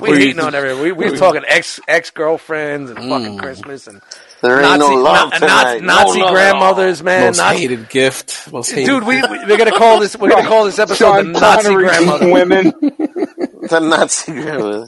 We're 0.00 0.18
hating 0.18 0.40
on 0.40 0.54
everybody. 0.54 0.92
We, 0.92 1.10
we 1.10 1.16
talking 1.16 1.42
ex 1.46 1.80
ex 1.88 2.10
girlfriends 2.10 2.90
and 2.90 2.98
fucking 2.98 3.36
mm. 3.36 3.38
Christmas 3.38 3.86
and 3.86 4.00
There 4.42 4.54
ain't 4.60 4.62
Nazi, 4.62 4.78
no 4.78 5.02
love 5.02 5.30
Na- 5.30 5.38
tonight. 5.38 5.64
Nazi, 5.64 5.80
Nazi 5.84 6.18
no 6.18 6.24
love 6.26 6.34
grandmothers, 6.34 7.02
man. 7.02 7.26
Most 7.26 7.38
Nazi, 7.38 7.58
hated 7.58 7.88
gift. 7.88 8.52
Most 8.52 8.70
hated. 8.70 8.86
dude, 8.86 9.04
we, 9.04 9.16
we 9.22 9.38
we're 9.46 9.58
gonna 9.58 9.72
call 9.72 10.00
this 10.00 10.16
we're 10.16 10.30
gonna 10.30 10.48
call 10.48 10.64
this 10.64 10.78
episode 10.78 10.96
Sean 11.04 11.32
the 11.32 11.40
Nazi 11.40 11.68
Connery 11.68 11.84
grandmother. 11.84 12.32
women. 12.32 12.66
at 12.68 12.74
all. 12.82 13.68
The 13.68 13.80
Nazi 13.80 14.32
grandmother. 14.32 14.86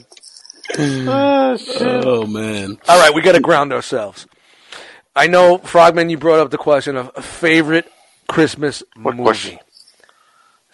Ah, 0.77 1.57
oh 1.81 2.25
man. 2.25 2.77
All 2.87 2.99
right, 2.99 3.13
we 3.13 3.21
got 3.21 3.33
to 3.33 3.39
ground 3.39 3.71
ourselves. 3.71 4.25
I 5.15 5.27
know, 5.27 5.59
Frogman, 5.59 6.09
you 6.09 6.17
brought 6.17 6.39
up 6.39 6.49
the 6.51 6.57
question 6.57 6.97
of 6.97 7.11
a 7.15 7.21
favorite 7.21 7.89
Christmas 8.27 8.83
movie. 8.97 9.21
question? 9.21 9.59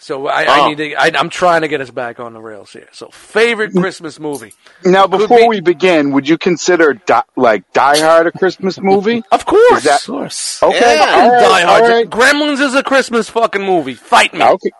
So 0.02 0.26
I, 0.26 0.42
I 0.42 0.58
Oh. 0.60 0.68
need 0.68 0.78
to. 0.78 0.94
I, 0.96 1.12
I'm 1.14 1.30
trying 1.30 1.60
to 1.60 1.68
get 1.68 1.80
us 1.80 1.90
back 1.90 2.18
on 2.18 2.32
the 2.32 2.40
rails 2.40 2.72
here. 2.72 2.88
So 2.90 3.06
favorite 3.12 3.72
Christmas 3.72 4.18
movie? 4.18 4.52
Now, 4.84 5.06
before 5.06 5.38
be- 5.38 5.48
we 5.48 5.60
begin, 5.60 6.10
would 6.10 6.28
you 6.28 6.36
consider 6.38 6.94
di- 6.94 7.22
like 7.36 7.72
Die 7.72 7.98
Hard 8.00 8.26
a 8.26 8.32
Christmas 8.32 8.80
movie? 8.80 9.22
Of 9.30 9.46
course. 9.46 9.78
Is 9.78 9.84
that- 9.84 10.00
Of 10.00 10.06
course. 10.06 10.60
Okay, 10.60 10.96
Yeah. 10.96 11.14
all 11.22 11.30
right, 11.30 11.40
Die 11.40 11.60
Hard. 11.62 11.82
all 11.84 11.88
right. 11.88 12.10
Gremlins 12.10 12.60
is 12.60 12.74
a 12.74 12.82
Christmas 12.82 13.28
fucking 13.30 13.62
movie. 13.62 13.94
Fight 13.94 14.34
me. 14.34 14.42
Okay, 14.42 14.70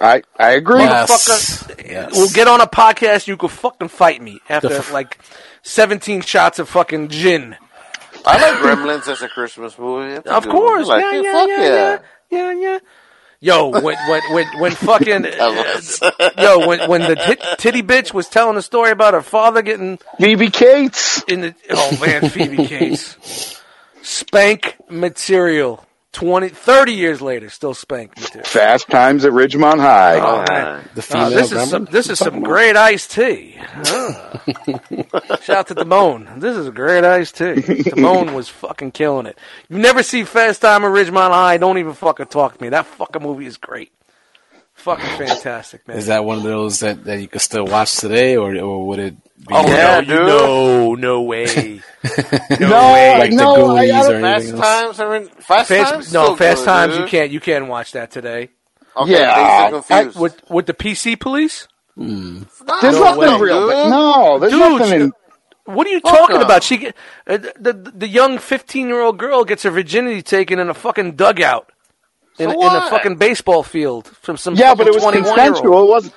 I 0.00 0.22
I 0.36 0.50
agree. 0.50 0.80
Yes. 0.80 1.10
Motherfucker, 1.12 1.88
Yes. 1.88 2.12
We'll 2.16 2.30
get 2.30 2.48
on 2.48 2.60
a 2.60 2.66
podcast. 2.66 3.28
You 3.28 3.36
could 3.36 3.52
fucking 3.52 3.86
fight 3.88 4.20
me 4.20 4.40
after 4.48 4.72
f- 4.72 4.92
like 4.92 5.16
17 5.62 6.22
shots 6.22 6.58
of 6.58 6.68
fucking 6.68 7.06
gin. 7.08 7.54
I 8.26 8.40
like 8.40 8.58
Gremlins 8.60 9.06
as 9.06 9.22
a 9.22 9.28
Christmas 9.28 9.78
movie. 9.78 10.14
That's 10.14 10.26
Of 10.28 10.48
course. 10.48 10.88
I 10.88 10.92
like 10.98 11.02
yeah, 11.04 11.20
yeah, 11.22 11.32
Fuck 11.32 11.48
yeah, 11.48 11.58
yeah, 11.60 11.98
yeah, 12.30 12.52
yeah. 12.60 12.78
Yo, 13.44 13.70
when 13.70 13.96
when 14.08 14.22
when 14.30 14.46
when 14.60 14.70
fucking 14.70 15.26
uh, 15.40 16.30
yo 16.38 16.64
when 16.64 16.88
when 16.88 17.00
the 17.00 17.16
tit, 17.16 17.42
titty 17.58 17.82
bitch 17.82 18.14
was 18.14 18.28
telling 18.28 18.56
a 18.56 18.62
story 18.62 18.92
about 18.92 19.14
her 19.14 19.20
father 19.20 19.62
getting 19.62 19.98
Phoebe 20.20 20.48
Cates. 20.48 21.24
in 21.24 21.40
the 21.40 21.54
oh 21.70 21.98
man 22.00 22.30
Phoebe 22.30 22.64
Cates. 22.68 23.60
Spank 24.00 24.76
material 24.88 25.84
20, 26.12 26.50
30 26.50 26.92
years 26.92 27.22
later, 27.22 27.48
still 27.48 27.72
spank 27.72 28.16
me 28.18 28.24
too. 28.26 28.42
Fast 28.42 28.88
Times 28.90 29.24
at 29.24 29.32
Ridgemont 29.32 29.80
High. 29.80 30.18
Oh, 30.20 30.44
man. 30.48 30.88
The 30.94 31.06
Oh, 31.14 31.30
this 31.30 31.52
is 31.52 31.70
some, 31.70 31.84
this 31.86 32.10
is 32.10 32.18
some 32.18 32.42
great 32.42 32.76
iced 32.76 33.12
tea. 33.12 33.56
Ah. 33.58 34.42
Shout 35.42 35.56
out 35.56 35.66
to 35.68 35.74
Damone. 35.74 36.38
This 36.38 36.56
is 36.56 36.66
a 36.66 36.70
great 36.70 37.04
iced 37.04 37.36
tea. 37.38 37.54
Damone 37.54 38.34
was 38.34 38.48
fucking 38.48 38.92
killing 38.92 39.24
it. 39.26 39.38
You 39.70 39.78
never 39.78 40.02
see 40.02 40.24
Fast 40.24 40.60
Time 40.60 40.84
at 40.84 40.88
Ridgemont 40.90 41.30
High? 41.30 41.56
Don't 41.56 41.78
even 41.78 41.94
fucking 41.94 42.26
talk 42.26 42.58
to 42.58 42.62
me. 42.62 42.68
That 42.68 42.84
fucking 42.86 43.22
movie 43.22 43.46
is 43.46 43.56
great. 43.56 43.90
Fucking 44.74 45.26
fantastic, 45.26 45.86
man. 45.86 45.96
Is 45.96 46.06
that 46.06 46.24
one 46.24 46.38
of 46.38 46.44
those 46.44 46.80
that, 46.80 47.04
that 47.04 47.20
you 47.20 47.28
can 47.28 47.40
still 47.40 47.66
watch 47.66 47.96
today, 47.96 48.36
or 48.36 48.56
or 48.56 48.86
would 48.88 48.98
it? 48.98 49.16
Be 49.48 49.54
Oh 49.54 49.66
Yeah, 49.66 50.00
no, 50.00 50.06
dude. 50.06 50.26
no, 50.26 50.94
no 50.94 51.22
way. 51.22 51.80
No, 52.60 52.68
No, 52.68 52.92
way. 52.92 53.18
like 53.18 53.32
no, 53.32 53.68
the 53.68 53.74
I 53.74 53.86
Goonies 53.86 53.92
gotta- 53.92 54.16
or 54.16 54.20
Fast 54.20 54.42
anything 54.44 54.54
else? 54.60 54.66
times 54.66 55.00
are 55.00 55.16
in 55.16 55.28
Fast, 55.28 55.68
Fast, 55.68 55.92
times. 55.92 56.12
no, 56.12 56.24
still 56.24 56.36
Fast 56.36 56.58
good, 56.58 56.64
Times. 56.64 56.96
You 56.98 57.06
can't. 57.06 57.30
You 57.30 57.40
can't 57.40 57.66
watch 57.68 57.92
that 57.92 58.10
today. 58.10 58.48
Okay, 58.96 59.12
Yeah, 59.12 59.70
things 59.70 59.90
are 59.90 60.00
confused. 60.02 60.18
With 60.20 60.50
with 60.50 60.66
the 60.66 60.74
PC 60.74 61.18
police. 61.18 61.68
There's 61.96 62.06
No 62.66 62.90
nothing 62.90 63.18
way, 63.20 63.40
real. 63.40 63.60
dude. 63.68 63.90
No, 63.90 64.38
there's 64.38 64.52
Dude, 64.52 64.60
nothing 64.60 65.00
in. 65.00 65.12
What 65.64 65.86
are 65.86 65.90
you 65.90 66.00
talking 66.00 66.36
no. 66.36 66.42
about? 66.42 66.62
She 66.64 66.76
get, 66.78 66.96
uh, 67.26 67.36
the, 67.38 67.52
the 67.60 67.92
the 67.94 68.08
young 68.08 68.38
fifteen 68.38 68.88
year 68.88 69.00
old 69.00 69.18
girl 69.18 69.44
gets 69.44 69.62
her 69.62 69.70
virginity 69.70 70.20
taken 70.22 70.58
in 70.58 70.68
a 70.68 70.74
fucking 70.74 71.14
dugout 71.14 71.70
in, 72.38 72.50
So 72.50 72.60
in 72.60 72.76
a 72.82 72.90
fucking 72.90 73.16
baseball 73.16 73.62
field 73.62 74.08
from 74.08 74.36
some 74.36 74.54
Yeah, 74.56 74.74
but 74.74 74.88
it 74.88 74.94
was 74.94 75.04
consensual. 75.04 75.84
It 75.84 75.88
wasn't. 75.90 76.14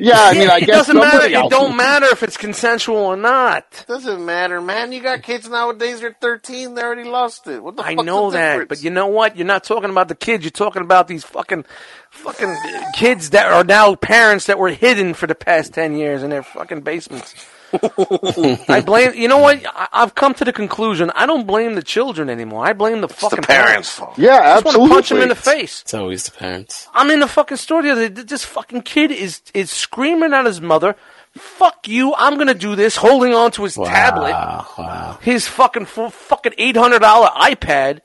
Yeah, 0.00 0.14
I 0.18 0.32
mean, 0.34 0.50
I 0.50 0.56
it 0.58 0.66
guess 0.66 0.76
doesn't 0.86 0.96
matter. 0.96 1.10
somebody 1.10 1.34
It 1.34 1.36
else- 1.36 1.50
don't 1.50 1.76
matter 1.76 2.06
if 2.06 2.22
it's 2.22 2.36
consensual 2.36 2.96
or 2.96 3.16
not. 3.16 3.64
It 3.80 3.86
Doesn't 3.86 4.24
matter, 4.24 4.60
man. 4.60 4.92
You 4.92 5.00
got 5.02 5.22
kids 5.22 5.48
nowadays. 5.48 6.00
They're 6.00 6.16
thirteen. 6.20 6.74
They 6.74 6.82
already 6.82 7.04
lost 7.08 7.46
it. 7.46 7.62
What 7.62 7.76
the 7.76 7.82
fuck? 7.82 7.90
I 7.92 7.94
fuck's 7.96 8.06
know 8.06 8.30
the 8.30 8.38
that, 8.38 8.50
difference? 8.52 8.68
but 8.68 8.82
you 8.82 8.90
know 8.90 9.06
what? 9.08 9.36
You're 9.36 9.46
not 9.46 9.64
talking 9.64 9.90
about 9.90 10.08
the 10.08 10.14
kids. 10.14 10.42
You're 10.44 10.50
talking 10.50 10.82
about 10.82 11.06
these 11.08 11.24
fucking, 11.24 11.64
fucking 12.10 12.56
kids 12.94 13.30
that 13.30 13.46
are 13.52 13.64
now 13.64 13.94
parents 13.94 14.46
that 14.46 14.58
were 14.58 14.70
hidden 14.70 15.14
for 15.14 15.26
the 15.26 15.34
past 15.34 15.74
ten 15.74 15.96
years 15.96 16.22
in 16.22 16.30
their 16.30 16.42
fucking 16.42 16.80
basements. 16.80 17.34
I 17.72 18.82
blame. 18.84 19.14
You 19.14 19.28
know 19.28 19.38
what? 19.38 19.64
I, 19.66 19.88
I've 19.92 20.14
come 20.14 20.34
to 20.34 20.44
the 20.44 20.52
conclusion. 20.52 21.10
I 21.14 21.26
don't 21.26 21.46
blame 21.46 21.74
the 21.74 21.82
children 21.82 22.28
anymore. 22.28 22.64
I 22.66 22.72
blame 22.72 23.00
the 23.00 23.06
it's 23.08 23.18
fucking 23.20 23.40
the 23.42 23.46
parents' 23.46 23.90
fault. 23.90 24.18
Yeah, 24.18 24.36
I 24.36 24.60
just 24.60 24.64
want 24.64 24.76
to 24.76 24.80
absolutely. 24.82 24.94
punch 24.94 25.08
them 25.10 25.20
in 25.22 25.28
the 25.28 25.34
face. 25.34 25.82
It's 25.82 25.94
always 25.94 26.24
the 26.24 26.32
parents. 26.32 26.88
I'm 26.94 27.10
in 27.10 27.20
the 27.20 27.28
fucking 27.28 27.56
store 27.58 27.82
the 27.82 27.90
other 27.90 28.08
day. 28.08 28.22
This 28.22 28.44
fucking 28.44 28.82
kid 28.82 29.10
is 29.12 29.42
is 29.54 29.70
screaming 29.70 30.32
at 30.32 30.46
his 30.46 30.60
mother. 30.60 30.96
Fuck 31.36 31.86
you! 31.86 32.12
I'm 32.16 32.38
gonna 32.38 32.54
do 32.54 32.74
this. 32.74 32.96
Holding 32.96 33.34
on 33.34 33.52
to 33.52 33.62
his 33.62 33.74
tablet, 33.76 34.32
Wow, 34.32 34.66
wow. 34.76 35.18
his 35.22 35.46
fucking 35.46 35.86
full, 35.86 36.10
fucking 36.10 36.54
eight 36.58 36.76
hundred 36.76 37.00
dollar 37.00 37.28
iPad. 37.28 38.00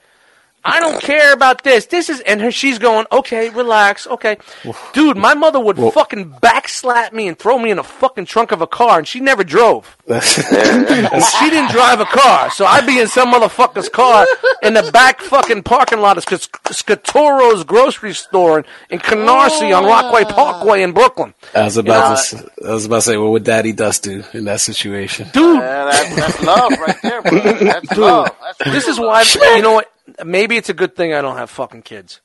I 0.66 0.80
don't 0.80 1.00
care 1.02 1.32
about 1.32 1.64
this. 1.64 1.86
This 1.86 2.10
is 2.10 2.22
and 2.22 2.42
her. 2.42 2.52
She's 2.52 2.80
going 2.80 3.06
okay. 3.12 3.50
Relax. 3.50 4.08
Okay, 4.08 4.38
dude. 4.94 5.16
My 5.16 5.36
mother 5.36 5.60
would 5.60 5.78
fucking 5.78 6.32
backslap 6.42 7.14
me 7.14 7.28
and 7.28 7.38
throw 7.38 7.60
me 7.60 7.70
in 7.70 7.78
a 7.80 7.84
fucking 7.84 8.26
trunk 8.26 8.52
of 8.52 8.62
a 8.62 8.68
car, 8.68 8.98
and 8.98 9.08
she 9.08 9.20
never 9.20 9.44
drove. 9.44 9.96
she 10.24 10.42
didn't 11.50 11.72
drive 11.72 12.00
a 12.00 12.06
car, 12.06 12.50
so 12.52 12.66
I'd 12.66 12.86
be 12.86 13.00
in 13.00 13.08
some 13.08 13.32
motherfucker's 13.32 13.90
car 13.90 14.26
in 14.64 14.74
the 14.74 14.90
back 14.92 15.22
fucking 15.22 15.64
parking 15.64 16.00
lot 16.00 16.18
of 16.18 16.24
Sc- 16.24 16.52
Scatoro's 16.72 17.64
grocery 17.64 18.14
store 18.14 18.60
in, 18.60 18.66
in 18.90 19.00
Canarsie 19.00 19.76
on 19.76 19.86
Rockaway 19.86 20.24
ah. 20.28 20.34
Parkway 20.34 20.82
in 20.84 20.92
Brooklyn. 20.94 21.34
I 21.54 21.64
was 21.64 21.78
about 21.78 22.08
to. 22.08 22.14
s- 22.14 22.46
I 22.66 22.72
was 22.72 22.86
about 22.86 22.96
to 22.98 23.02
say, 23.04 23.18
what 23.18 23.32
would 23.32 23.44
Daddy 23.44 23.72
Dust 23.74 24.04
do 24.04 24.24
in 24.34 24.46
that 24.46 24.62
situation? 24.62 25.28
Dude, 25.34 25.60
Yeah, 25.60 25.86
that's, 25.86 26.16
that's 26.16 26.44
love 26.44 26.72
right 26.80 27.02
there, 27.02 27.22
bro. 27.22 27.40
That's 27.42 27.98
love. 27.98 28.36
That's 28.42 28.72
this 28.72 28.88
is 28.88 29.00
real 29.00 29.10
why 29.10 29.24
you 29.56 29.62
know 29.62 29.74
what? 29.74 29.92
Maybe 30.24 30.58
it's 30.58 30.70
a 30.70 30.74
good 30.74 30.96
thing 30.96 31.14
I 31.14 31.22
don't 31.22 31.38
have 31.38 31.50
fucking 31.50 31.82
kids. 31.84 32.22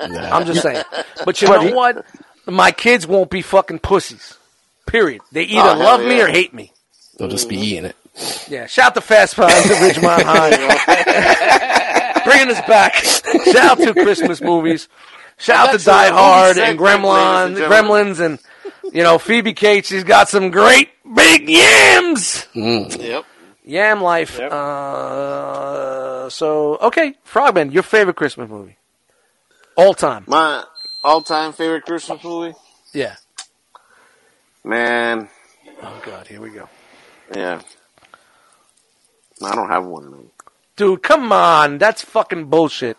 I'm 0.00 0.46
just 0.46 0.62
saying. 0.62 0.84
But 1.24 1.40
you 1.42 1.48
know 1.48 1.74
what? 1.74 2.04
My 2.46 2.70
kids 2.70 3.06
won't 3.06 3.30
be 3.30 3.42
fucking 3.42 3.80
pussies. 3.80 4.36
Period. 4.86 5.20
They 5.32 5.42
either 5.44 5.60
Oh, 5.60 5.74
hell 5.74 5.78
love 5.78 6.00
me 6.00 6.20
or 6.20 6.28
hate 6.28 6.54
me. 6.54 6.72
They'll 7.18 7.28
just 7.28 7.48
be 7.48 7.56
eating 7.56 7.84
it. 7.86 7.96
Yeah, 8.48 8.66
shout 8.66 8.94
to 8.94 9.00
Fast 9.00 9.34
Times 9.36 9.52
at 9.52 9.94
Ridgemont 9.94 10.22
High. 10.22 12.22
Bringing 12.24 12.54
us 12.54 12.60
back. 12.66 12.94
Shout 12.94 13.56
out 13.56 13.78
to 13.78 13.92
Christmas 13.94 14.40
movies. 14.40 14.88
Shout 15.36 15.68
out 15.68 15.78
to 15.78 15.84
Die 15.84 16.08
Hard 16.10 16.58
and 16.58 16.78
segment, 16.78 16.80
Gremlin, 17.04 17.54
ladies 17.54 17.60
and. 17.60 17.72
Gremlins 17.72 18.20
and, 18.20 18.38
you 18.94 19.02
know, 19.02 19.18
Phoebe 19.18 19.52
Cates. 19.54 19.88
She's 19.88 20.04
got 20.04 20.28
some 20.28 20.50
great 20.50 20.90
big 21.14 21.48
yams. 21.48 22.46
Yep. 22.54 23.24
Yam 23.64 24.00
life. 24.02 24.38
Yep. 24.38 24.50
Uh, 24.52 25.97
so, 26.28 26.76
okay, 26.78 27.14
Frogman, 27.24 27.72
your 27.72 27.82
favorite 27.82 28.16
Christmas 28.16 28.48
movie? 28.48 28.76
All 29.76 29.94
time. 29.94 30.24
My 30.26 30.64
all-time 31.04 31.52
favorite 31.52 31.84
Christmas 31.84 32.22
movie, 32.24 32.54
Yeah. 32.92 33.14
man. 34.64 35.28
Oh, 35.82 36.02
God, 36.04 36.26
here 36.26 36.40
we 36.40 36.50
go. 36.50 36.68
Yeah. 37.34 37.60
I 39.44 39.54
don't 39.54 39.68
have 39.68 39.84
one, 39.84 40.10
man. 40.10 40.30
Dude, 40.76 41.02
come 41.02 41.32
on. 41.32 41.78
That's 41.78 42.02
fucking 42.02 42.46
bullshit. 42.46 42.96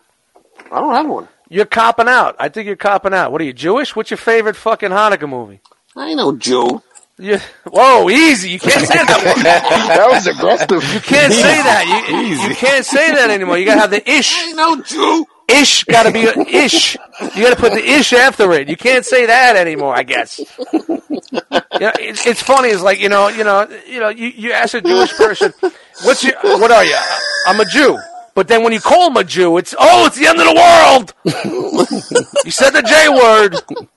I 0.71 0.79
don't 0.79 0.93
have 0.95 1.07
one. 1.07 1.27
You're 1.49 1.65
copping 1.65 2.07
out. 2.07 2.35
I 2.39 2.47
think 2.49 2.67
you're 2.67 2.75
copping 2.75 3.13
out. 3.13 3.31
What 3.31 3.41
are 3.41 3.45
you, 3.45 3.53
Jewish? 3.53 3.95
What's 3.95 4.11
your 4.11 4.17
favorite 4.17 4.55
fucking 4.55 4.91
Hanukkah 4.91 5.27
movie? 5.27 5.61
I 5.95 6.07
ain't 6.09 6.17
no 6.17 6.35
Jew. 6.37 6.81
You, 7.19 7.37
whoa, 7.65 8.09
easy. 8.09 8.51
You 8.51 8.59
can't 8.59 8.87
say 8.87 8.95
that. 8.95 9.89
That 9.99 10.09
was 10.09 10.25
aggressive. 10.25 10.93
You 10.93 11.01
can't 11.01 11.33
say 11.33 11.61
that. 11.61 12.07
You, 12.09 12.49
you 12.49 12.55
can't 12.55 12.85
say 12.85 13.11
that 13.11 13.29
anymore. 13.29 13.57
You 13.57 13.65
gotta 13.65 13.81
have 13.81 13.91
the 13.91 14.09
ish. 14.09 14.37
ain't 14.41 14.55
no 14.55 14.81
Jew. 14.81 15.25
Ish 15.49 15.83
gotta 15.85 16.11
be 16.11 16.25
a 16.25 16.33
ish. 16.47 16.95
You 17.35 17.43
gotta 17.43 17.57
put 17.57 17.73
the 17.73 17.83
ish 17.83 18.13
after 18.13 18.51
it. 18.53 18.69
You 18.69 18.77
can't 18.77 19.03
say 19.03 19.25
that 19.25 19.57
anymore, 19.57 19.93
I 19.95 20.03
guess. 20.03 20.39
You 20.39 20.45
know, 20.77 21.91
it's, 21.99 22.25
it's 22.25 22.41
funny. 22.41 22.69
It's 22.69 22.83
like, 22.83 22.99
you 22.99 23.09
know, 23.09 23.27
you 23.27 23.43
know, 23.43 23.67
you 23.87 23.99
know, 23.99 24.09
you, 24.09 24.27
you 24.27 24.51
ask 24.53 24.73
a 24.75 24.81
Jewish 24.81 25.11
person, 25.13 25.53
what's 26.03 26.23
your, 26.23 26.35
what 26.43 26.71
are 26.71 26.85
you? 26.85 26.97
I'm 27.47 27.59
a 27.59 27.65
Jew. 27.65 27.97
But 28.33 28.47
then 28.47 28.63
when 28.63 28.71
you 28.71 28.79
call 28.79 29.09
them 29.09 29.17
a 29.17 29.23
Jew, 29.23 29.57
it's, 29.57 29.75
oh, 29.77 30.05
it's 30.05 30.17
the 30.17 30.27
end 30.27 30.39
of 30.39 30.45
the 30.45 30.55
world. 30.55 31.13
you 32.45 32.51
said 32.51 32.69
the 32.69 32.83
J 32.83 33.09
word. 33.09 33.89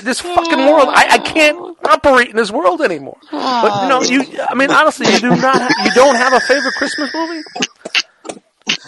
This 0.00 0.20
fucking 0.20 0.58
world, 0.58 0.88
I, 0.90 1.06
I 1.12 1.18
can't 1.18 1.76
operate 1.84 2.28
in 2.30 2.36
this 2.36 2.50
world 2.50 2.80
anymore. 2.82 3.18
But 3.30 3.82
you 3.82 3.88
know, 3.88 4.02
you, 4.02 4.38
I 4.48 4.54
mean, 4.54 4.70
honestly, 4.70 5.12
you 5.12 5.18
do 5.20 5.30
not, 5.30 5.70
you 5.84 5.90
don't 5.94 6.16
have 6.16 6.32
a 6.32 6.40
favorite 6.40 6.74
Christmas 6.74 7.12
movie? 7.14 7.42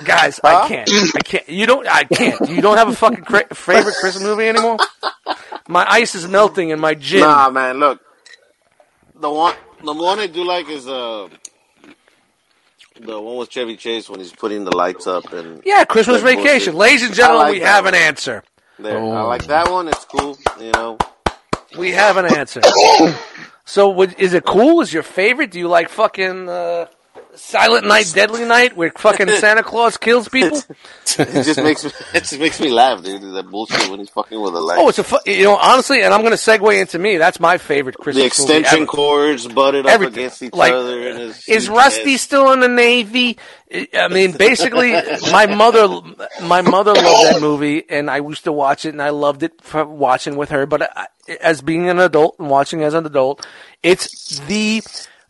Guys, 0.05 0.41
I 0.43 0.69
can't. 0.69 0.91
I 1.15 1.21
can't. 1.21 1.49
You 1.49 1.67
don't. 1.67 1.87
I 1.89 2.05
can't. 2.05 2.49
You 2.49 2.61
don't 2.61 2.77
have 2.77 2.89
a 2.89 2.95
fucking 2.95 3.25
cra- 3.25 3.55
favorite 3.55 3.95
Christmas 4.01 4.23
movie 4.25 4.47
anymore. 4.49 4.79
My 5.69 5.87
ice 5.89 6.15
is 6.15 6.27
melting 6.29 6.71
in 6.71 6.81
my 6.81 6.95
gym. 6.95 7.21
Nah, 7.21 7.49
man. 7.51 7.79
Look, 7.79 8.01
the 9.19 9.31
one, 9.31 9.55
the 9.85 9.93
one 9.95 10.19
I 10.19 10.27
do 10.27 10.45
like 10.45 10.69
is 10.69 10.87
uh, 10.89 11.29
the 13.01 13.21
one 13.21 13.37
with 13.37 13.51
Chevy 13.51 13.77
Chase 13.77 14.09
when 14.11 14.21
he's 14.21 14.33
putting 14.33 14.65
the 14.65 14.77
lights 14.77 15.07
up 15.07 15.33
and 15.33 15.63
Yeah, 15.65 15.85
Christmas 15.85 16.23
That 16.23 16.35
bullshit. 16.35 16.45
Vacation, 16.45 16.75
ladies 16.77 17.03
and 17.05 17.15
gentlemen. 17.15 17.47
Like 17.47 17.53
we 17.55 17.61
have 17.61 17.85
one. 17.85 17.95
an 17.95 18.01
answer. 18.01 18.43
There. 18.79 18.99
I 18.99 19.01
Oh. 19.01 19.27
like 19.29 19.45
that 19.47 19.71
one. 19.71 19.89
It's 19.89 20.05
cool. 20.05 20.37
You 20.61 20.73
know. 20.73 20.99
We 21.79 21.93
have 21.93 22.17
an 22.17 22.27
answer. 22.27 22.61
so, 23.65 23.91
would, 23.91 24.15
is 24.19 24.33
it 24.35 24.45
cool? 24.45 24.81
Is 24.81 24.93
your 24.93 25.03
favorite? 25.03 25.51
Do 25.51 25.59
you 25.59 25.69
like 25.69 25.89
fucking 25.89 26.49
uh, 26.49 26.87
Silent 27.37 27.87
Night, 27.87 28.11
Deadly 28.15 28.45
Night, 28.45 28.77
where 28.77 28.91
fucking 28.97 29.29
Santa 29.41 29.63
Claus 29.63 29.97
kills 29.97 30.29
people? 30.29 30.61
It 31.17 31.45
just 31.45 31.63
makes 31.63 31.85
me. 31.85 31.91
It 32.15 32.21
just 32.25 32.41
makes 32.41 32.59
me 32.61 32.71
laugh, 32.71 33.05
dude. 33.05 33.23
That 33.35 33.49
bullshit 33.49 33.89
when 33.89 34.01
he's 34.01 34.09
fucking 34.11 34.41
with 34.41 34.53
the 34.53 34.61
lights. 34.61 34.81
Oh, 34.83 34.89
it's 34.89 34.99
a 34.99 35.05
fu- 35.05 35.19
you 35.31 35.45
know 35.45 35.57
honestly, 35.57 36.03
and 36.03 36.13
I'm 36.13 36.23
going 36.23 36.33
to 36.33 36.37
segue 36.37 36.81
into 36.81 36.99
me. 36.99 37.19
That's 37.19 37.39
my 37.39 37.57
favorite 37.59 37.97
Christmas 37.99 38.23
the 38.23 38.27
extension 38.27 38.87
cords 38.89 39.47
butted 39.47 39.87
up 39.87 40.01
against 40.01 40.43
each 40.43 40.53
Like, 40.55 40.73
other. 40.73 41.09
And 41.09 41.19
his 41.21 41.49
Is 41.49 41.69
Rusty 41.69 42.13
head. 42.13 42.21
still 42.21 42.51
in 42.53 42.59
the 42.61 42.69
Navy? 42.69 43.39
I 43.97 44.09
mean, 44.09 44.33
basically, 44.33 44.93
my 45.31 45.47
mother, 45.47 45.87
my 46.43 46.63
mother 46.63 46.95
loved 46.95 47.35
that 47.37 47.41
movie, 47.41 47.85
and 47.89 48.11
I 48.11 48.17
used 48.17 48.45
to 48.45 48.53
watch 48.53 48.85
it, 48.85 48.89
and 48.91 49.03
I 49.03 49.11
loved 49.11 49.45
it 49.45 49.53
for 49.63 49.85
watching 49.85 50.35
with 50.37 50.49
her. 50.49 50.67
But 50.67 50.97
I, 50.97 51.07
as 51.41 51.63
being 51.63 51.89
an 51.89 52.01
adult 52.01 52.37
and 52.41 52.51
watching 52.51 52.83
as 52.83 52.95
an 52.95 53.07
adult, 53.07 53.47
it's 53.85 54.41
the, 54.41 54.83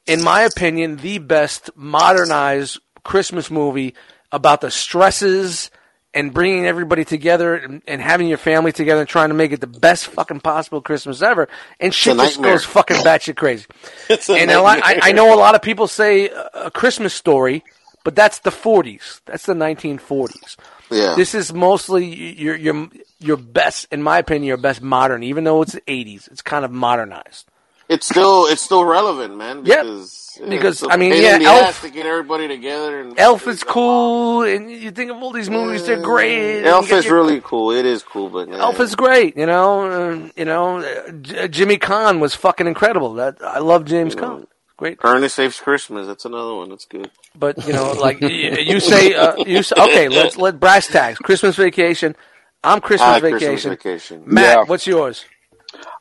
in 0.06 0.22
my 0.22 0.42
opinion, 0.42 0.96
the 0.96 1.18
best 1.18 1.70
modernized 1.74 2.80
Christmas 3.02 3.50
movie 3.50 3.94
about 4.32 4.60
the 4.60 4.70
stresses 4.70 5.70
and 6.12 6.32
bringing 6.32 6.66
everybody 6.66 7.04
together 7.04 7.56
and, 7.56 7.82
and 7.86 8.00
having 8.00 8.28
your 8.28 8.38
family 8.38 8.72
together 8.72 9.00
and 9.00 9.08
trying 9.08 9.28
to 9.28 9.34
make 9.34 9.52
it 9.52 9.60
the 9.60 9.66
best 9.66 10.06
fucking 10.06 10.40
possible 10.40 10.80
Christmas 10.80 11.22
ever. 11.22 11.48
And 11.80 11.92
shit 11.92 12.16
just 12.16 12.40
goes 12.40 12.64
fucking 12.64 12.98
batshit 12.98 13.36
crazy 13.36 13.66
It's 14.08 14.28
a 14.28 14.34
and 14.34 14.50
a 14.50 14.62
lot, 14.62 14.80
I. 14.82 15.00
I 15.02 15.12
know 15.12 15.34
a 15.34 15.36
lot 15.36 15.54
of 15.54 15.62
people 15.62 15.88
say 15.88 16.28
a 16.28 16.70
Christmas 16.70 17.14
story, 17.14 17.64
but 18.04 18.14
that's 18.14 18.38
the 18.40 18.50
40s. 18.50 19.22
That's 19.26 19.46
the 19.46 19.54
1940s. 19.54 20.56
Yeah. 20.90 21.14
This 21.16 21.34
is 21.34 21.52
mostly 21.52 22.04
your 22.40 22.54
your 22.54 22.88
your 23.18 23.36
best, 23.36 23.88
in 23.90 24.02
my 24.02 24.18
opinion, 24.18 24.44
your 24.44 24.56
best 24.56 24.82
modern. 24.82 25.22
Even 25.22 25.44
though 25.44 25.62
it's 25.62 25.72
the 25.72 25.80
80s, 25.80 26.30
it's 26.30 26.42
kind 26.42 26.64
of 26.64 26.70
modernized. 26.70 27.46
It's 27.88 28.06
still 28.06 28.46
it's 28.46 28.62
still 28.62 28.84
relevant, 28.84 29.36
man. 29.36 29.62
Yeah, 29.64 29.82
Because 29.82 30.38
yeah, 30.40 30.48
because, 30.48 30.82
it's 30.82 30.90
a 30.90 30.92
I 30.92 30.96
mean, 30.96 31.12
yeah, 31.20 31.38
Elf- 31.42 31.82
to 31.82 31.90
get 31.90 32.06
everybody 32.06 32.48
together. 32.48 33.00
And 33.02 33.18
Elf 33.18 33.46
is 33.46 33.62
cool, 33.62 34.42
and 34.42 34.70
you 34.70 34.90
think 34.90 35.10
of 35.10 35.18
all 35.22 35.30
these 35.32 35.50
movies, 35.50 35.86
they're 35.86 36.00
great. 36.00 36.64
Elf 36.64 36.90
is 36.90 37.04
your- 37.04 37.16
really 37.16 37.40
cool. 37.44 37.70
It 37.70 37.84
is 37.86 38.02
cool, 38.02 38.30
but 38.30 38.48
yeah. 38.48 38.56
Elf 38.58 38.80
is 38.80 38.94
great, 38.96 39.36
you 39.36 39.46
know. 39.46 39.86
Uh, 39.90 40.28
you 40.36 40.44
know, 40.44 40.78
uh, 40.78 41.10
J- 41.22 41.48
Jimmy 41.48 41.76
Caan 41.78 42.20
was 42.20 42.34
fucking 42.34 42.66
incredible. 42.66 43.14
That 43.14 43.36
I 43.42 43.58
love 43.60 43.84
James 43.84 44.14
Caan. 44.14 44.46
Great, 44.76 44.98
Ernest 45.04 45.36
Saves 45.36 45.60
Christmas. 45.60 46.06
That's 46.08 46.24
another 46.24 46.54
one. 46.54 46.70
That's 46.70 46.86
good. 46.86 47.08
but 47.38 47.64
you 47.66 47.72
know, 47.72 47.92
like 47.92 48.20
y- 48.20 48.28
you 48.28 48.80
say, 48.92 49.14
uh, 49.14 49.36
you 49.36 49.62
say, 49.62 49.76
okay, 49.78 50.08
let's 50.08 50.36
let 50.36 50.58
brass 50.58 50.88
tags. 50.88 51.18
Christmas 51.18 51.54
Vacation. 51.56 52.16
I'm 52.64 52.80
Christmas 52.80 53.06
I 53.08 53.12
like 53.18 53.20
Christmas 53.20 53.40
Vacation. 53.42 53.70
Vacation. 53.70 54.22
Matt, 54.26 54.44
Yeah. 54.56 54.64
what's 54.64 54.86
yours? 54.86 55.24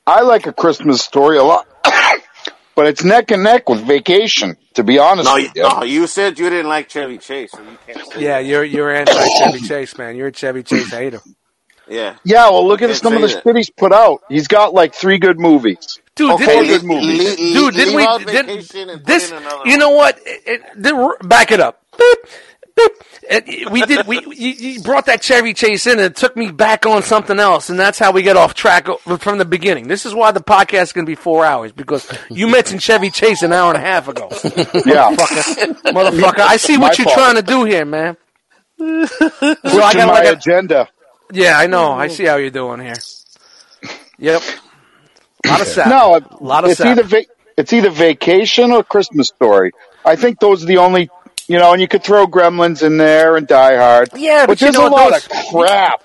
I 0.05 0.21
like 0.21 0.47
a 0.47 0.53
Christmas 0.53 1.01
story 1.01 1.37
a 1.37 1.43
lot, 1.43 1.67
but 2.75 2.87
it's 2.87 3.03
neck 3.03 3.31
and 3.31 3.43
neck 3.43 3.69
with 3.69 3.81
Vacation. 3.85 4.57
To 4.75 4.83
be 4.83 4.97
honest 4.97 5.25
No, 5.29 5.35
with 5.35 5.51
you, 5.55 5.63
you, 5.63 5.69
no, 5.69 5.83
you 5.83 6.07
said 6.07 6.39
you 6.39 6.49
didn't 6.49 6.67
like 6.67 6.89
Chevy 6.89 7.19
Chase, 7.19 7.51
so 7.51 7.61
you 7.61 7.77
can't 7.85 8.15
Yeah, 8.19 8.41
that. 8.41 8.45
you're 8.45 8.63
you're 8.63 8.91
anti 8.91 9.13
Chevy 9.39 9.59
Chase, 9.59 9.95
man. 9.99 10.15
You're 10.15 10.27
a 10.29 10.31
Chevy 10.33 10.63
Chase 10.63 10.89
hater, 10.91 11.21
Yeah. 11.87 12.15
yeah. 12.23 12.49
Well, 12.49 12.67
look 12.67 12.81
at 12.81 12.87
Can't 12.87 12.97
some 12.99 13.13
of 13.15 13.21
the 13.21 13.29
say 13.29 13.41
shit 13.43 13.55
he's 13.55 13.69
put 13.69 13.93
out. 13.93 14.23
He's 14.29 14.47
got 14.47 14.73
like 14.73 14.95
three 14.95 15.19
good 15.19 15.39
movies. 15.39 15.99
dude. 16.15 16.31
Okay, 16.31 16.45
didn't 16.65 16.67
leave- 16.67 16.81
we, 16.81 16.87
movie. 16.87 17.05
leave- 17.19 17.37
dude, 17.53 17.73
didn't 17.75 17.95
leave 17.95 18.07
we? 18.25 18.31
Did, 18.31 18.45
vacation 18.47 18.89
and 18.89 19.05
this, 19.05 19.31
you 19.65 19.77
know 19.77 19.91
what? 19.91 20.17
It, 20.25 20.41
it, 20.47 20.81
did- 20.81 21.29
back 21.29 21.51
it 21.51 21.59
up. 21.59 21.83
Boop, 21.91 22.15
boop. 22.75 22.89
We 23.71 23.81
did. 23.85 24.05
We 24.07 24.19
you, 24.25 24.49
you 24.51 24.81
brought 24.81 25.05
that 25.05 25.21
Chevy 25.23 25.53
Chase 25.53 25.85
in, 25.87 25.93
and 25.93 26.01
it 26.01 26.15
took 26.15 26.35
me 26.35 26.51
back 26.51 26.85
on 26.85 27.03
something 27.03 27.39
else, 27.39 27.69
and 27.69 27.79
that's 27.79 27.97
how 27.97 28.11
we 28.11 28.21
get 28.21 28.35
off 28.37 28.53
track 28.53 28.87
from 29.19 29.37
the 29.37 29.45
beginning. 29.45 29.87
This 29.87 30.05
is 30.05 30.13
why 30.13 30.31
the 30.31 30.41
podcast 30.41 30.83
is 30.83 30.93
going 30.93 31.05
to 31.05 31.09
be 31.09 31.15
four 31.15 31.45
hours 31.45 31.71
because 31.71 32.11
you 32.29 32.47
mentioned 32.47 32.81
Chevy 32.81 33.09
Chase 33.09 33.41
an 33.43 33.53
hour 33.53 33.69
and 33.73 33.77
a 33.77 33.85
half 33.85 34.07
ago, 34.07 34.27
Yeah, 34.85 35.15
motherfucker. 35.15 35.73
motherfucker. 35.93 36.39
I 36.39 36.57
see 36.57 36.77
what 36.77 36.91
My 36.91 36.95
you're 36.97 37.05
fault. 37.05 37.17
trying 37.17 37.35
to 37.35 37.41
do 37.41 37.63
here, 37.63 37.85
man. 37.85 38.17
So 38.77 38.85
I 39.81 39.93
got 39.93 40.07
my 40.07 40.13
like 40.13 40.27
a, 40.27 40.31
agenda. 40.33 40.89
yeah, 41.31 41.57
I 41.57 41.67
know. 41.67 41.91
I 41.93 42.07
see 42.09 42.25
how 42.25 42.35
you're 42.35 42.49
doing 42.49 42.81
here. 42.81 42.95
Yep. 44.19 44.41
A 45.45 45.47
lot 45.49 45.61
of 45.61 45.67
sap. 45.67 45.87
No, 45.87 46.15
a 46.17 46.43
lot 46.43 46.63
of 46.63 46.71
it's 46.71 46.77
sap. 46.79 46.87
either 46.97 47.03
va- 47.03 47.25
it's 47.57 47.71
either 47.73 47.89
Vacation 47.89 48.71
or 48.71 48.83
Christmas 48.83 49.27
Story. 49.27 49.71
I 50.05 50.15
think 50.15 50.39
those 50.39 50.63
are 50.63 50.67
the 50.67 50.77
only, 50.79 51.09
you 51.47 51.57
know, 51.59 51.71
and 51.73 51.81
you 51.81 51.87
could 51.87 52.03
throw 52.03 52.25
Gremlins 52.27 52.83
in 52.83 52.97
there 52.97 53.35
and 53.35 53.47
Die 53.47 53.75
Hard. 53.77 54.09
Yeah, 54.15 54.45
but 54.45 54.59
there's 54.59 54.75
you 54.75 54.81
know 54.81 54.87
a 54.87 54.89
lot 54.89 55.11
those- 55.11 55.25
of 55.25 55.31
crap. 55.51 56.01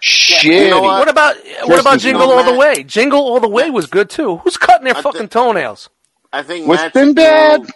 Shit. 0.00 0.64
You 0.64 0.70
know 0.70 0.82
what? 0.82 0.98
What 1.00 1.08
about 1.08 1.36
what 1.36 1.44
Christmas 1.66 1.80
about 1.80 1.98
Jingle 2.00 2.30
All 2.32 2.42
the 2.44 2.58
Way? 2.58 2.82
Jingle 2.82 3.20
All 3.20 3.38
the 3.38 3.48
Way 3.48 3.70
was 3.70 3.86
good 3.86 4.10
too. 4.10 4.38
Who's 4.38 4.56
cutting 4.56 4.84
their 4.84 4.96
I 4.96 5.00
fucking 5.02 5.18
think- 5.20 5.30
toenails? 5.30 5.90
I 6.32 6.42
think 6.42 6.66
With 6.66 6.80
Matt 6.80 6.92
should 6.92 6.98
Sinbad? 7.00 7.60
go- 7.66 7.72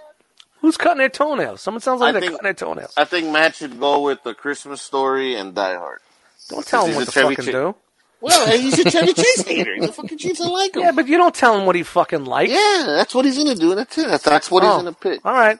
Who's 0.62 0.76
cutting 0.76 0.98
their 0.98 1.08
toenails? 1.08 1.60
Someone 1.60 1.80
sounds 1.82 2.00
like 2.00 2.08
I 2.08 2.12
they're 2.12 2.20
think- 2.22 2.32
cutting 2.32 2.44
their 2.44 2.54
toenails. 2.54 2.92
I 2.96 3.04
think 3.04 3.28
Matt 3.30 3.54
should 3.54 3.78
go 3.78 4.00
with 4.00 4.24
the 4.24 4.34
Christmas 4.34 4.82
story 4.82 5.36
and 5.36 5.54
Die 5.54 5.74
Hard. 5.76 6.00
Don't 6.48 6.66
tell 6.66 6.82
him 6.84 6.88
he's 6.88 6.96
what 6.96 7.04
to 7.06 7.12
Chevy 7.12 7.34
fucking 7.36 7.52
Cha- 7.52 7.58
do. 7.58 7.74
Well, 8.20 8.58
he's 8.58 8.78
a 8.78 8.90
Chevy 8.90 9.12
Chase 9.12 9.42
hater. 9.42 9.74
He's 9.76 9.90
a 9.90 9.92
fucking 9.92 10.18
Chiefs. 10.18 10.40
I 10.40 10.48
like 10.48 10.74
him. 10.74 10.82
Yeah, 10.82 10.92
but 10.92 11.06
you 11.06 11.18
don't 11.18 11.34
tell 11.34 11.56
him 11.56 11.66
what 11.66 11.76
he 11.76 11.82
fucking 11.84 12.24
likes. 12.24 12.50
Yeah, 12.50 12.84
that's 12.86 13.14
what 13.14 13.24
he's 13.24 13.36
gonna 13.38 13.54
do. 13.54 13.74
That's 13.76 13.96
it. 13.98 14.08
That's, 14.08 14.24
that's 14.24 14.50
what 14.50 14.64
Oh. 14.64 14.68
he's 14.68 14.76
gonna 14.78 14.92
pick. 14.94 15.20
All 15.24 15.34
right. 15.34 15.58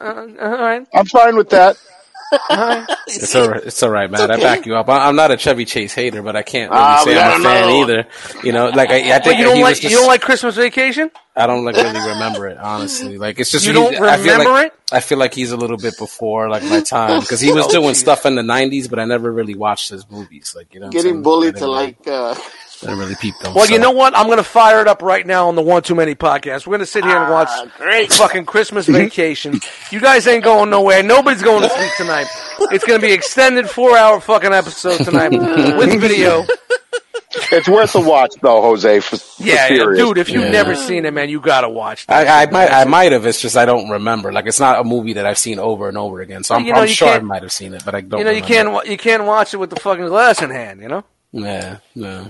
Uh, 0.00 0.26
all 0.40 0.50
right. 0.58 0.86
I'm 0.94 1.06
fine 1.06 1.36
with 1.36 1.50
that. 1.50 1.76
It's 3.06 3.34
all 3.34 3.48
right. 3.48 3.62
It's 3.64 3.82
all 3.82 3.90
right, 3.90 4.10
man. 4.10 4.30
I 4.30 4.36
back 4.38 4.64
you 4.66 4.74
up. 4.76 4.88
I, 4.88 5.06
I'm 5.08 5.16
not 5.16 5.30
a 5.30 5.36
Chevy 5.36 5.64
Chase 5.66 5.92
hater, 5.94 6.22
but 6.22 6.34
I 6.36 6.42
can't 6.42 6.70
really 6.70 6.82
Ah, 6.82 7.02
say 7.04 7.18
I'm 7.20 7.32
a 7.32 7.34
fan 7.42 7.64
another 7.64 7.72
one. 7.78 7.90
either. 7.90 8.06
You 8.42 8.52
know, 8.52 8.68
like 8.70 8.90
I, 8.90 9.16
I 9.16 9.18
think 9.18 9.38
you 9.38 9.44
don't 9.44 9.60
like 9.60 9.76
just, 9.80 9.90
you 9.92 9.98
don't 9.98 10.06
like 10.06 10.22
Christmas 10.22 10.56
Vacation? 10.56 11.10
I 11.36 11.46
don't 11.46 11.64
like 11.64 11.76
really 11.76 12.00
remember 12.00 12.46
it, 12.48 12.58
honestly. 12.58 13.18
Like 13.18 13.38
it's 13.38 13.50
just 13.50 13.66
You 13.66 13.72
don't 13.74 13.94
I 13.96 14.16
feel 14.16 14.32
remember 14.32 14.50
like, 14.50 14.66
it? 14.72 14.78
I 14.92 15.00
feel 15.00 15.18
like 15.18 15.34
he's 15.34 15.52
a 15.52 15.56
little 15.56 15.76
bit 15.76 15.98
before 15.98 16.48
like 16.48 16.62
my 16.64 16.80
time 16.80 17.20
because 17.22 17.40
he 17.40 17.52
was 17.52 17.66
Oh, 17.66 17.70
doing 17.70 17.88
geez. 17.88 17.98
stuff 18.00 18.24
in 18.24 18.34
the 18.34 18.42
'90s, 18.42 18.88
but 18.88 18.98
I 18.98 19.04
never 19.04 19.30
really 19.30 19.54
watched 19.54 19.90
his 19.90 20.08
movies. 20.10 20.54
Like 20.56 20.72
you 20.74 20.80
know, 20.80 20.90
Getting 20.90 21.22
bullied 21.22 21.54
to 21.56 21.60
didn't 21.60 21.70
like. 21.70 22.06
Uh, 22.06 22.34
I 22.82 22.86
didn't 22.86 22.98
really 22.98 23.14
peep 23.16 23.38
them. 23.38 23.54
Well, 23.54 23.66
so. 23.66 23.72
you 23.72 23.78
know 23.78 23.90
what? 23.92 24.16
I'm 24.16 24.26
going 24.26 24.38
to 24.38 24.44
fire 24.44 24.80
it 24.80 24.88
up 24.88 25.02
right 25.02 25.26
now 25.26 25.48
on 25.48 25.54
the 25.54 25.62
One 25.62 25.82
Too 25.82 25.94
Many 25.94 26.14
podcast. 26.14 26.66
We're 26.66 26.72
going 26.72 26.80
to 26.80 26.86
sit 26.86 27.04
here 27.04 27.16
and 27.16 27.30
watch 27.30 27.48
Ah, 27.50 27.66
great. 27.78 28.12
fucking 28.12 28.44
Christmas 28.46 28.86
Vacation. 28.86 29.60
you 29.90 30.00
guys 30.00 30.26
ain't 30.26 30.44
going 30.44 30.70
nowhere. 30.70 31.02
Nobody's 31.02 31.42
going 31.42 31.62
to 31.62 31.68
sleep 31.68 31.90
tonight. 31.96 32.26
It's 32.72 32.84
going 32.84 33.00
to 33.00 33.06
be 33.06 33.12
extended 33.12 33.68
four 33.70 33.96
hour 33.96 34.20
fucking 34.20 34.52
episode 34.52 35.04
tonight 35.04 35.30
with 35.76 36.00
video. 36.00 36.44
It's 37.50 37.66
worth 37.68 37.94
a 37.94 38.00
watch, 38.00 38.34
though, 38.42 38.60
Jose. 38.60 39.00
For, 39.00 39.16
for 39.16 39.42
Yeah, 39.42 39.54
yeah, 39.54 39.68
serious. 39.68 39.98
dude. 39.98 40.18
If 40.18 40.28
you've 40.28 40.42
Yeah. 40.44 40.50
never 40.50 40.74
seen 40.74 41.06
it, 41.06 41.14
man, 41.14 41.30
you 41.30 41.40
got 41.40 41.62
to 41.62 41.68
watch. 41.70 42.06
that. 42.06 42.26
I, 42.28 42.42
I 42.42 42.50
might, 42.50 42.70
I 42.70 42.84
might 42.84 43.12
have. 43.12 43.24
It's 43.26 43.40
just 43.40 43.56
I 43.56 43.64
don't 43.64 43.88
remember. 43.88 44.32
Like 44.32 44.46
it's 44.46 44.60
not 44.60 44.80
a 44.80 44.84
movie 44.84 45.14
that 45.14 45.24
I've 45.24 45.38
seen 45.38 45.58
over 45.58 45.88
and 45.88 45.96
over 45.96 46.20
again. 46.20 46.44
So 46.44 46.54
I'm, 46.56 46.64
You 46.66 46.72
know, 46.74 46.80
I'm 46.80 46.88
you 46.88 46.94
sure 46.94 47.08
I 47.08 47.20
might 47.20 47.42
have 47.42 47.52
seen 47.52 47.72
it, 47.74 47.84
but 47.86 47.94
I 47.94 48.02
don't. 48.02 48.18
you 48.18 48.24
know, 48.26 48.30
you 48.32 48.42
can't 48.42 48.86
you 48.86 48.98
can't 48.98 49.24
watch 49.24 49.54
it 49.54 49.56
with 49.56 49.70
the 49.70 49.80
fucking 49.80 50.06
glass 50.06 50.42
in 50.42 50.50
hand. 50.50 50.82
You 50.82 50.88
know. 50.88 51.04
Yeah, 51.32 51.78
yeah. 51.94 52.26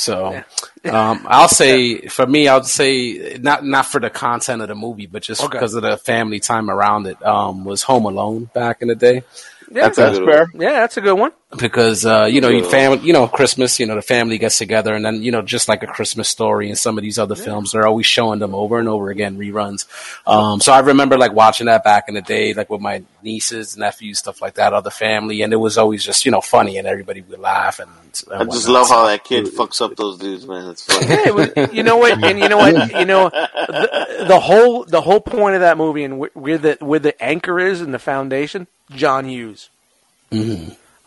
So, 0.00 0.42
um, 0.84 1.26
I'll 1.28 1.48
say 1.62 2.08
for 2.08 2.26
me, 2.26 2.48
I'll 2.48 2.64
say 2.64 3.36
not 3.40 3.64
not 3.64 3.86
for 3.86 4.00
the 4.00 4.10
content 4.10 4.62
of 4.62 4.68
the 4.68 4.74
movie, 4.74 5.06
but 5.06 5.22
just 5.22 5.42
Okay. 5.42 5.52
because 5.52 5.74
of 5.74 5.82
the 5.82 5.96
family 5.96 6.40
time 6.40 6.70
around 6.70 7.06
it. 7.06 7.22
Um, 7.24 7.64
was 7.64 7.82
Home 7.82 8.06
Alone 8.06 8.50
back 8.54 8.82
in 8.82 8.88
the 8.88 8.94
day 8.96 9.22
Yeah, 9.70 9.90
That's, 9.90 9.96
that's 9.98 10.18
fair. 10.18 10.46
yeah, 10.54 10.80
that's 10.80 10.96
a 10.96 11.00
good 11.00 11.18
one. 11.18 11.32
Because 11.58 12.06
uh, 12.06 12.26
you 12.30 12.40
know, 12.40 12.48
you 12.48 12.62
Yeah. 12.62 12.68
family, 12.70 12.98
you 13.06 13.12
know, 13.12 13.26
Christmas, 13.26 13.80
you 13.80 13.86
know, 13.86 13.96
the 13.96 14.02
family 14.02 14.38
gets 14.38 14.56
together, 14.58 14.94
and 14.94 15.04
then 15.04 15.22
you 15.22 15.32
know, 15.32 15.42
just 15.42 15.68
like 15.68 15.82
a 15.82 15.86
Christmas 15.86 16.28
story 16.28 16.68
and 16.68 16.78
some 16.78 16.96
of 16.96 17.02
these 17.02 17.18
other 17.18 17.34
films, 17.34 17.72
they're 17.72 17.86
always 17.86 18.06
showing 18.06 18.38
them 18.38 18.54
over 18.54 18.78
and 18.78 18.88
over 18.88 19.10
again 19.10 19.36
reruns. 19.36 19.86
Um, 20.28 20.60
so 20.60 20.72
I 20.72 20.78
remember 20.80 21.18
like 21.18 21.32
watching 21.32 21.66
that 21.66 21.82
back 21.82 22.04
in 22.08 22.14
the 22.14 22.22
day, 22.22 22.54
like 22.54 22.70
with 22.70 22.80
my 22.80 23.02
nieces, 23.22 23.76
nephews, 23.76 24.18
stuff 24.20 24.40
like 24.40 24.54
that, 24.54 24.72
other 24.72 24.90
family, 24.90 25.42
and 25.42 25.52
it 25.52 25.56
was 25.56 25.76
always 25.76 26.04
just 26.04 26.24
you 26.24 26.30
know 26.30 26.40
funny, 26.40 26.78
and 26.78 26.86
everybody 26.86 27.20
would 27.22 27.40
laugh 27.40 27.80
and. 27.80 27.90
and 27.90 28.42
I 28.42 28.44
just 28.44 28.66
whatnot. 28.68 28.68
love 28.68 28.88
how 28.88 29.06
that 29.06 29.24
kid 29.24 29.46
fucks 29.46 29.80
up 29.80 29.96
those 29.96 30.18
dudes, 30.18 30.46
man. 30.46 30.68
It's 30.70 30.84
funny. 30.92 31.06
Yeah, 31.08 31.26
it 31.28 31.34
was- 31.34 31.72
you 31.72 31.82
know 31.82 31.96
what? 31.96 32.22
And 32.22 32.38
you 32.38 32.48
know 32.48 32.58
what? 32.58 32.92
You 32.92 33.04
know 33.06 33.28
the, 33.30 34.24
the 34.28 34.38
whole 34.40 34.84
the 34.84 35.00
whole 35.00 35.20
point 35.20 35.56
of 35.56 35.62
that 35.62 35.76
movie 35.76 36.04
and 36.04 36.18
where 36.34 36.58
the 36.58 36.76
where 36.80 37.00
the 37.00 37.20
anchor 37.22 37.58
is 37.58 37.80
in 37.80 37.90
the 37.90 37.98
foundation. 37.98 38.68
John 38.92 39.24
Hughes, 39.24 39.68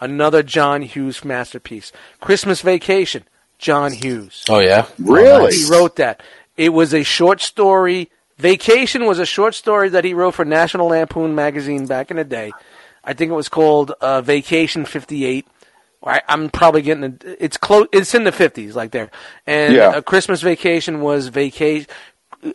another 0.04 0.44
John 0.44 0.82
Hughes 0.82 1.24
masterpiece. 1.26 1.92
Christmas 2.22 2.62
Vacation. 2.62 3.24
John 3.60 3.94
Hughes. 3.94 4.44
Oh 4.50 4.60
yeah, 4.60 4.86
Really? 5.00 5.56
He 5.56 5.70
wrote 5.70 5.96
that. 5.96 6.22
It 6.58 6.70
was 6.70 6.94
a 6.94 7.04
short 7.04 7.40
story. 7.42 8.10
Vacation 8.38 9.06
was 9.06 9.20
a 9.20 9.26
short 9.26 9.56
story 9.56 9.90
that 9.90 10.04
he 10.04 10.14
wrote 10.14 10.34
for 10.34 10.44
National 10.44 10.88
Lampoon 10.88 11.34
magazine 11.34 11.86
back 11.88 12.12
in 12.12 12.18
the 12.18 12.24
day. 12.26 12.52
I 13.04 13.14
think 13.14 13.32
it 13.32 13.36
was 13.36 13.50
called 13.50 13.92
uh, 14.02 14.22
Vacation 14.22 14.86
'58. 14.86 15.48
I, 16.06 16.22
I'm 16.28 16.50
probably 16.50 16.82
getting 16.82 17.04
it. 17.06 17.24
It's 17.40 17.56
close. 17.58 17.88
It's 17.94 18.14
in 18.14 18.26
the 18.26 18.32
'50s, 18.32 18.74
like 18.76 18.92
there. 18.92 19.10
And 19.48 19.74
Yeah. 19.74 19.88
uh, 19.90 20.02
Christmas 20.02 20.42
Vacation 20.42 21.00
was 21.00 21.28
vacation. 21.30 21.88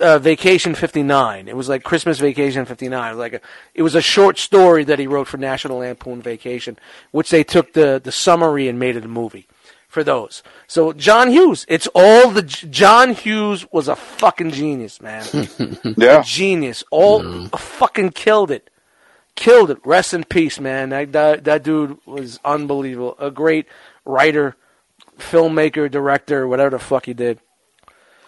Uh, 0.01 0.18
Vacation 0.18 0.74
'59. 0.74 1.49
It 1.49 1.57
was 1.57 1.68
like 1.68 1.82
Christmas 1.82 2.18
Vacation 2.18 2.64
'59. 2.66 3.07
It 3.07 3.11
was 3.12 3.18
like 3.18 3.32
a, 3.34 3.41
it 3.74 3.82
was 3.82 3.95
a 3.95 4.03
short 4.03 4.39
story 4.39 4.84
that 4.84 4.99
he 4.99 5.07
wrote 5.07 5.28
for 5.28 5.39
National 5.39 5.78
Lampoon 5.78 6.20
Vacation, 6.20 6.78
which 7.11 7.30
they 7.30 7.43
took 7.43 7.72
the 7.72 8.01
the 8.03 8.12
summary 8.12 8.68
and 8.68 8.78
made 8.78 8.97
it 8.97 9.05
a 9.05 9.09
movie 9.09 9.47
for 9.89 10.05
those. 10.05 10.43
So 10.66 10.93
John 10.93 11.30
Hughes, 11.30 11.64
it's 11.68 11.89
all 11.95 12.30
the 12.30 12.43
John 12.43 13.14
Hughes 13.14 13.66
was 13.72 13.89
a 13.89 13.97
fucking 13.97 14.51
genius, 14.51 15.01
man. 15.01 15.24
Yeah. 15.97 16.22
genius. 16.22 16.84
All 16.91 17.47
fucking 17.57 18.11
killed 18.11 18.51
it. 18.51 18.68
Killed 19.36 19.70
it. 19.70 19.78
Rest 19.86 20.12
in 20.12 20.24
peace, 20.24 20.61
man. 20.61 20.91
That, 20.91 21.12
that 21.12 21.45
that 21.45 21.62
dude 21.62 21.97
was 22.05 22.39
unbelievable. 22.45 23.16
A 23.18 23.30
great 23.30 23.66
writer, 24.05 24.55
filmmaker, 25.18 25.91
director, 25.91 26.47
whatever 26.47 26.70
the 26.70 26.78
fuck 26.78 27.07
he 27.07 27.14
did. 27.14 27.41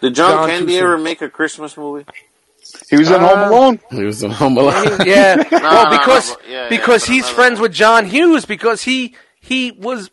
Did 0.01 0.15
John, 0.15 0.31
John 0.31 0.49
Candy 0.49 0.73
Tucson. 0.73 0.83
ever 0.83 0.97
make 0.97 1.21
a 1.21 1.29
Christmas 1.29 1.77
movie? 1.77 2.05
He 2.89 2.97
was 2.97 3.09
in 3.09 3.19
Home 3.19 3.39
Uh, 3.39 3.49
Alone. 3.49 3.79
he 3.89 4.03
was 4.03 4.23
in 4.23 4.31
Home 4.31 4.57
Alone. 4.57 4.99
Yeah, 5.05 5.35
well, 5.51 5.89
no, 5.91 5.97
because 5.97 6.29
no, 6.29 6.35
but- 6.35 6.49
yeah, 6.49 6.63
yeah, 6.63 6.69
because 6.69 7.03
but 7.05 7.09
he's 7.13 7.23
another 7.23 7.35
friends 7.35 7.53
one. 7.59 7.61
with 7.63 7.73
John 7.73 8.05
Hughes 8.05 8.45
because 8.45 8.83
he 8.83 9.15
he 9.39 9.71
was 9.71 10.09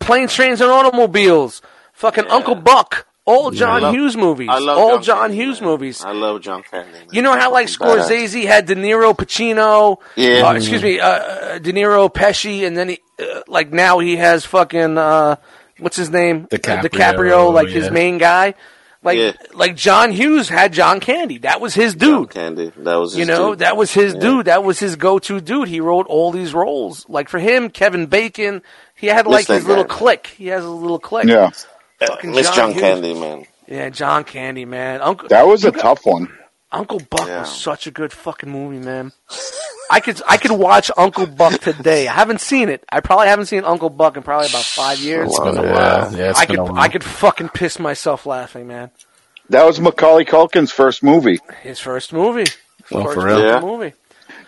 planes, 0.00 0.32
trains, 0.34 0.60
and 0.60 0.70
automobiles. 0.70 1.62
Fucking 1.94 2.26
Uncle 2.28 2.54
Buck. 2.54 3.06
All 3.26 3.50
John 3.50 3.82
love- 3.82 3.94
Hughes 3.94 4.16
movies. 4.16 4.48
I 4.50 4.58
love 4.58 4.78
all 4.78 4.88
John, 4.96 5.02
John 5.02 5.18
Candy, 5.28 5.36
Hughes 5.36 5.60
man. 5.60 5.70
movies. 5.70 6.04
I 6.04 6.12
love 6.12 6.40
John 6.40 6.62
Candy. 6.68 6.90
man. 6.92 7.06
You 7.12 7.22
know 7.22 7.38
how 7.38 7.52
like 7.52 7.68
Fucking 7.68 7.86
badass. 8.02 8.08
Scorsese 8.08 8.44
had 8.44 8.66
De 8.66 8.74
Niro, 8.74 9.14
Pacino, 9.16 9.98
Yeah. 10.16 10.46
uh, 10.48 10.54
excuse 10.54 10.82
me, 10.82 10.98
uh, 10.98 11.06
uh, 11.08 11.58
De 11.58 11.72
Niro, 11.72 12.12
Pesci, 12.12 12.66
and 12.66 12.76
then 12.76 12.88
he, 12.90 13.00
uh, 13.20 13.42
like 13.46 13.72
now 13.72 13.98
he 14.00 14.16
has 14.16 14.44
fucking 14.44 14.98
uh, 14.98 15.36
what's 15.78 15.96
his 15.96 16.10
name, 16.10 16.46
DiCaprio, 16.46 16.78
Uh, 16.78 16.82
DiCaprio, 16.88 17.52
like 17.52 17.68
his 17.68 17.90
main 17.90 18.18
guy, 18.18 18.54
like 19.02 19.18
Yeah. 19.18 19.32
like 19.54 19.76
John 19.76 20.12
Hughes 20.12 20.48
had 20.48 20.72
John 20.72 21.00
Candy. 21.00 21.38
That 21.38 21.60
was 21.60 21.74
his 21.74 21.94
John 21.94 22.22
dude. 22.22 22.30
Candy. 22.30 22.72
That 22.78 22.96
was 22.96 23.12
his 23.12 23.18
You 23.20 23.24
know, 23.26 23.50
dude. 23.50 23.58
that 23.60 23.76
was 23.76 23.92
his 23.92 24.14
Yeah. 24.14 24.20
dude. 24.20 24.46
That 24.46 24.62
was 24.64 24.78
his 24.78 24.96
go-to 24.96 25.40
dude. 25.40 25.68
He 25.68 25.80
wrote 25.80 26.06
all 26.06 26.32
these 26.32 26.52
roles. 26.54 27.06
Like 27.08 27.28
for 27.28 27.38
him, 27.38 27.70
Kevin 27.70 28.06
Bacon, 28.06 28.62
he 28.94 29.06
had 29.08 29.26
like 29.26 29.46
that 29.46 29.54
his 29.54 29.66
little 29.66 29.84
guy, 29.84 29.88
man. 29.90 29.98
clique. 29.98 30.26
He 30.36 30.46
has 30.48 30.64
a 30.64 30.68
little 30.70 30.98
click. 30.98 31.26
Yeah. 31.26 31.50
Fucking 32.06 32.30
Miss 32.32 32.48
John 32.50 32.72
John 32.72 32.80
Candy, 32.80 33.14
man. 33.14 33.44
Yeah, 33.66 33.88
John 33.90 34.24
Candy, 34.24 34.64
man. 34.64 35.00
Uncle 35.00 35.28
That 35.28 35.46
was 35.46 35.64
a 35.64 35.70
got- 35.70 35.80
tough 35.80 36.00
one. 36.06 36.28
Uncle 36.72 37.00
Buck 37.10 37.26
Yeah. 37.26 37.40
was 37.40 37.52
such 37.54 37.86
a 37.86 37.90
good 37.90 38.12
fucking 38.12 38.50
movie, 38.50 38.78
man. 38.84 39.12
I 39.90 39.98
could 40.00 40.22
I 40.28 40.36
could 40.36 40.52
watch 40.52 40.90
Uncle 40.96 41.26
Buck 41.26 41.60
today. 41.60 42.06
I 42.06 42.12
haven't 42.12 42.40
seen 42.40 42.68
it. 42.68 42.84
I 42.92 43.00
probably 43.00 43.26
haven't 43.26 43.46
seen 43.46 43.64
Uncle 43.64 43.90
Buck 43.90 44.16
in 44.16 44.22
probably 44.22 44.48
about 44.48 44.62
five 44.64 44.98
years. 45.00 45.28
It's 45.30 45.40
been 45.40 45.58
a 45.58 45.62
while. 45.62 46.14
Yeah, 46.16 46.30
it's 46.30 46.38
I 46.38 46.46
been 46.46 46.56
could 46.56 46.62
a 46.62 46.72
while. 46.72 46.80
I 46.80 46.88
could 46.88 47.02
fucking 47.04 47.48
piss 47.48 47.78
myself 47.80 48.24
laughing, 48.24 48.68
man. 48.68 48.90
That 49.48 49.64
was 49.66 49.80
Macaulay 49.80 50.24
Culkin's 50.24 50.70
first 50.70 51.02
movie. 51.02 51.40
His 51.62 51.80
first 51.80 52.12
movie. 52.12 52.46
Oh, 52.92 53.02
First 53.04 53.14
for 53.14 53.26
real? 53.26 53.40
Yeah. 53.44 53.60
movie. 53.60 53.92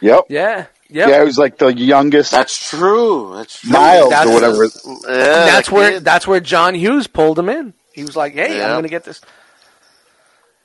Yep. 0.01 0.27
Yeah. 0.29 0.67
Yep. 0.91 1.09
Yeah, 1.09 1.19
he 1.21 1.25
was 1.25 1.39
like 1.39 1.59
the 1.59 1.73
youngest 1.75 2.31
That's 2.33 2.69
true. 2.71 3.33
That's 3.35 3.61
true. 3.61 3.73
Miles 3.73 4.11
That's- 4.11 4.29
or 4.29 4.35
whatever. 4.35 4.65
Yeah, 5.09 5.47
that's 5.47 5.71
where 5.71 5.91
kid- 5.93 6.05
that's 6.05 6.27
where 6.29 6.39
John 6.41 6.75
Hughes 6.75 7.07
pulled 7.09 7.39
him 7.39 7.49
in. 7.49 7.73
He 7.93 8.05
was 8.05 8.15
like, 8.15 8.35
"Hey, 8.35 8.63
I'm 8.63 8.71
going 8.73 8.83
to 8.85 8.89
get 8.89 9.05
this." 9.05 9.21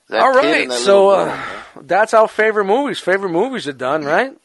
That 0.09 0.21
All 0.21 0.33
kid 0.33 0.37
right, 0.37 0.61
and 0.63 0.71
that 0.71 0.79
so 0.79 1.09
uh, 1.09 1.37
that's 1.81 2.13
our 2.13 2.27
favorite 2.27 2.65
movies. 2.65 2.99
Favorite 2.99 3.29
movies 3.31 3.67
are 3.67 3.73
done, 3.73 4.03
right? 4.03 4.35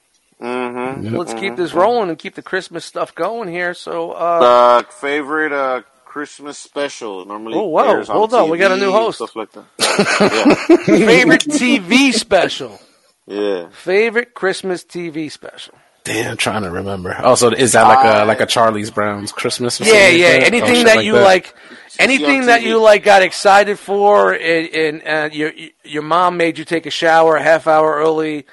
Mm-hmm. 0.41 1.15
Let's 1.17 1.35
keep 1.35 1.55
this 1.57 1.73
rolling 1.73 2.09
and 2.09 2.19
keep 2.19 2.35
the 2.35 2.43
Christmas 2.43 2.85
stuff 2.85 3.15
going 3.15 3.49
here. 3.49 3.75
So, 3.75 4.11
uh, 4.13 4.83
Uh, 4.83 4.83
favorite 4.91 5.53
uh, 5.53 5.83
Christmas 6.05 6.59
special 6.59 7.25
normally. 7.25 7.55
Oh, 7.57 7.63
wow. 7.69 7.91
airs 7.91 8.11
on 8.11 8.17
Hold 8.17 8.35
on, 8.35 8.51
we 8.51 8.59
got 8.59 8.73
a 8.73 8.77
new 8.77 8.91
host. 8.91 9.19
Stuff 9.19 9.37
like 9.37 9.53
that. 9.53 9.65
favorite 10.87 11.43
TV 11.43 12.13
special. 12.13 12.81
yeah. 13.27 13.41
yeah. 13.41 13.69
Favorite 13.71 14.35
Christmas 14.35 14.85
TV 14.85 15.31
special. 15.31 15.75
Damn, 16.05 16.33
I'm 16.33 16.37
trying 16.37 16.63
to 16.63 16.71
remember. 16.71 17.15
Also, 17.15 17.51
is 17.53 17.73
that 17.73 17.87
like 17.87 18.05
a 18.05 18.25
like 18.25 18.41
a 18.41 18.47
Charlie's 18.47 18.91
Brown's 18.91 19.31
Christmas? 19.31 19.81
Or 19.81 19.85
Yeah, 19.85 19.91
something 19.93 20.11
like 20.11 20.19
yeah. 20.21 20.33
that? 20.41 20.47
Anything 20.49 20.71
Oh, 20.71 20.75
shit 20.75 20.87
that 20.87 21.05
you 21.05 21.13
that? 21.13 21.23
like, 21.23 21.55
anything 21.99 22.47
that 22.47 22.63
you 22.63 22.81
like, 22.81 23.05
got 23.05 23.23
excited 23.23 23.79
for, 23.79 24.33
and, 24.33 24.69
and 24.75 25.03
uh, 25.07 25.35
your 25.35 25.53
your 25.85 26.03
mom 26.03 26.37
made 26.37 26.59
you 26.59 26.65
take 26.65 26.87
a 26.87 26.91
shower 26.91 27.37
a 27.37 27.43
half 27.43 27.67
hour 27.67 27.97
early, 27.97 28.47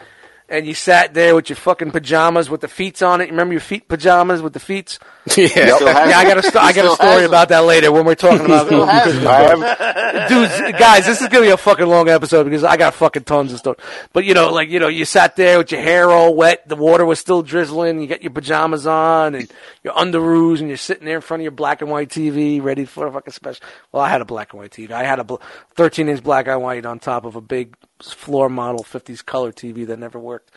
and 0.49 0.65
you 0.65 0.73
sat 0.73 1.13
there 1.13 1.35
with 1.35 1.49
your 1.49 1.55
fucking 1.55 1.91
pajamas 1.91 2.49
with 2.49 2.61
the 2.61 2.67
feet 2.67 3.01
on 3.01 3.21
it. 3.21 3.29
Remember 3.29 3.53
your 3.53 3.61
feet 3.61 3.87
pajamas 3.87 4.41
with 4.41 4.53
the 4.53 4.59
feet? 4.59 4.97
yeah. 5.37 5.47
Yeah, 5.55 6.17
I 6.17 6.23
got 6.23 6.37
a 6.37 6.43
sto- 6.43 6.59
I 6.59 6.73
got 6.73 6.85
a 6.91 6.95
story 6.95 7.25
about 7.25 7.49
that 7.49 7.59
later 7.59 7.91
when 7.91 8.05
we're 8.05 8.15
talking 8.15 8.45
about 8.45 8.65
Still 8.65 8.85
has 8.85 9.03
Christmas. 9.03 9.23
it. 9.25 9.27
I 9.81 10.27
dudes, 10.29 10.79
guys, 10.79 11.05
this 11.05 11.21
is 11.21 11.27
gonna 11.27 11.45
be 11.45 11.51
a 11.51 11.57
fucking 11.57 11.85
long 11.85 12.09
episode 12.09 12.43
because 12.45 12.63
I 12.63 12.77
got 12.77 12.93
fucking 12.95 13.23
tons 13.25 13.53
of 13.53 13.59
stuff. 13.59 14.09
But 14.13 14.25
you 14.25 14.33
know, 14.33 14.51
like 14.51 14.69
you 14.69 14.79
know, 14.79 14.87
you 14.87 15.05
sat 15.05 15.35
there 15.35 15.57
with 15.59 15.71
your 15.71 15.81
hair 15.81 16.09
all 16.09 16.33
wet, 16.33 16.67
the 16.67 16.75
water 16.75 17.05
was 17.05 17.19
still 17.19 17.41
drizzling, 17.43 18.01
you 18.01 18.07
got 18.07 18.23
your 18.23 18.31
pajamas 18.31 18.87
on 18.87 19.35
and 19.35 19.51
your 19.83 19.93
underoos, 19.93 20.59
and 20.59 20.67
you're 20.67 20.77
sitting 20.77 21.05
there 21.05 21.15
in 21.17 21.21
front 21.21 21.41
of 21.41 21.43
your 21.43 21.51
black 21.51 21.81
and 21.81 21.91
white 21.91 22.09
TV, 22.09 22.61
ready 22.61 22.85
for 22.85 23.07
a 23.07 23.11
fucking 23.11 23.33
special. 23.33 23.63
Well, 23.91 24.01
I 24.03 24.09
had 24.09 24.21
a 24.21 24.25
black 24.25 24.53
and 24.53 24.59
white 24.61 24.71
TV. 24.71 24.91
I 24.91 25.03
had 25.03 25.19
a 25.19 25.23
bl- 25.23 25.35
13 25.75 26.09
inch 26.09 26.23
black 26.23 26.47
and 26.47 26.61
white 26.61 26.85
on 26.85 26.99
top 26.99 27.25
of 27.25 27.35
a 27.35 27.41
big 27.41 27.75
floor 28.01 28.49
model 28.49 28.83
50s 28.83 29.25
color 29.25 29.51
TV 29.51 29.85
that 29.87 29.99
never 29.99 30.19
worked. 30.19 30.51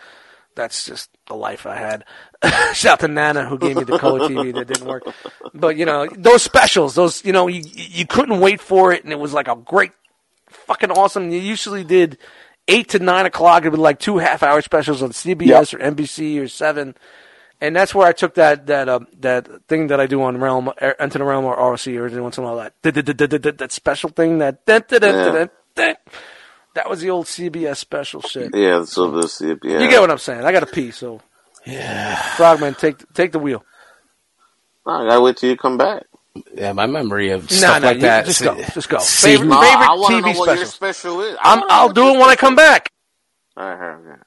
That's 0.54 0.84
just 0.84 1.10
the 1.28 1.34
life 1.34 1.66
I 1.66 1.76
had. 1.76 2.04
Shout 2.74 2.94
out 2.94 3.00
to 3.00 3.08
Nana 3.08 3.46
who 3.46 3.58
gave 3.58 3.76
me 3.76 3.84
the 3.84 3.98
color 3.98 4.28
TV 4.28 4.52
that 4.54 4.66
didn't 4.66 4.86
work. 4.86 5.04
But 5.54 5.76
you 5.76 5.86
know, 5.86 6.06
those 6.14 6.42
specials, 6.42 6.94
those 6.94 7.24
you 7.24 7.32
know, 7.32 7.46
you 7.46 7.62
you 7.74 8.06
couldn't 8.06 8.40
wait 8.40 8.60
for 8.60 8.92
it, 8.92 9.02
and 9.02 9.12
it 9.12 9.18
was 9.18 9.32
like 9.32 9.48
a 9.48 9.56
great, 9.56 9.92
fucking 10.48 10.90
awesome. 10.90 11.30
You 11.30 11.38
usually 11.38 11.84
did 11.84 12.18
eight 12.68 12.90
to 12.90 12.98
nine 12.98 13.24
o'clock. 13.24 13.64
It 13.64 13.70
would 13.70 13.78
be 13.78 13.82
like 13.82 13.98
two 13.98 14.18
half 14.18 14.42
hour 14.42 14.60
specials 14.60 15.02
on 15.02 15.10
CBS 15.10 15.72
or 15.72 15.78
NBC 15.78 16.38
or 16.40 16.48
Seven, 16.48 16.96
and 17.60 17.74
that's 17.74 17.94
where 17.94 18.06
I 18.06 18.12
took 18.12 18.34
that 18.34 18.66
that 18.66 18.88
uh, 18.88 19.00
that 19.20 19.48
thing 19.68 19.86
that 19.86 20.00
I 20.00 20.06
do 20.06 20.22
on 20.22 20.38
Realm, 20.38 20.68
er, 20.82 20.96
Enter 20.98 21.18
the 21.18 21.24
Realm 21.24 21.46
or 21.46 21.56
RC 21.56 21.96
or 21.96 22.22
once 22.22 22.36
in 22.36 22.44
a 22.44 22.46
while 22.46 22.56
that 22.56 22.74
that 22.82 23.72
special 23.72 24.10
thing 24.10 24.38
that 24.38 24.66
that 26.74 26.88
was 26.88 27.00
the 27.00 27.10
old 27.10 27.26
CBS 27.26 27.76
special 27.76 28.20
shit. 28.22 28.54
Yeah, 28.54 28.84
so 28.84 29.10
this, 29.10 29.40
yeah. 29.40 29.54
You 29.80 29.88
get 29.88 30.00
what 30.00 30.10
I'm 30.10 30.18
saying? 30.18 30.44
I 30.44 30.52
got 30.52 30.60
to 30.60 30.66
pee, 30.66 30.90
so 30.90 31.20
yeah. 31.66 32.16
Frogman, 32.36 32.74
take 32.74 32.96
take 33.14 33.32
the 33.32 33.38
wheel. 33.38 33.64
I 34.86 35.04
gotta 35.06 35.20
wait 35.20 35.36
till 35.36 35.50
you 35.50 35.56
come 35.56 35.76
back. 35.78 36.04
Yeah, 36.54 36.72
my 36.72 36.86
memory 36.86 37.30
of 37.30 37.42
Nah, 37.42 37.56
stuff 37.56 37.82
nah, 37.82 37.88
like 37.88 38.00
that. 38.00 38.24
just 38.26 38.42
go, 38.42 38.54
just 38.60 38.88
go. 38.88 38.98
See, 38.98 39.32
Favorite- 39.32 39.48
No, 39.48 39.60
favorite 39.60 39.76
I 39.76 39.88
TV 40.10 40.32
know 40.32 40.38
what 40.40 40.56
your 40.56 40.66
special 40.66 41.20
is. 41.20 41.36
I 41.40 41.54
I'm, 41.54 41.62
I'll 41.68 41.88
do 41.90 42.08
it 42.08 42.18
when 42.18 42.28
I 42.30 42.36
come 42.36 42.56
back. 42.56 42.90
All 43.56 43.64
right, 43.64 43.72
all 43.74 43.78
right, 43.78 43.96
all 43.96 44.02
right. 44.02 44.18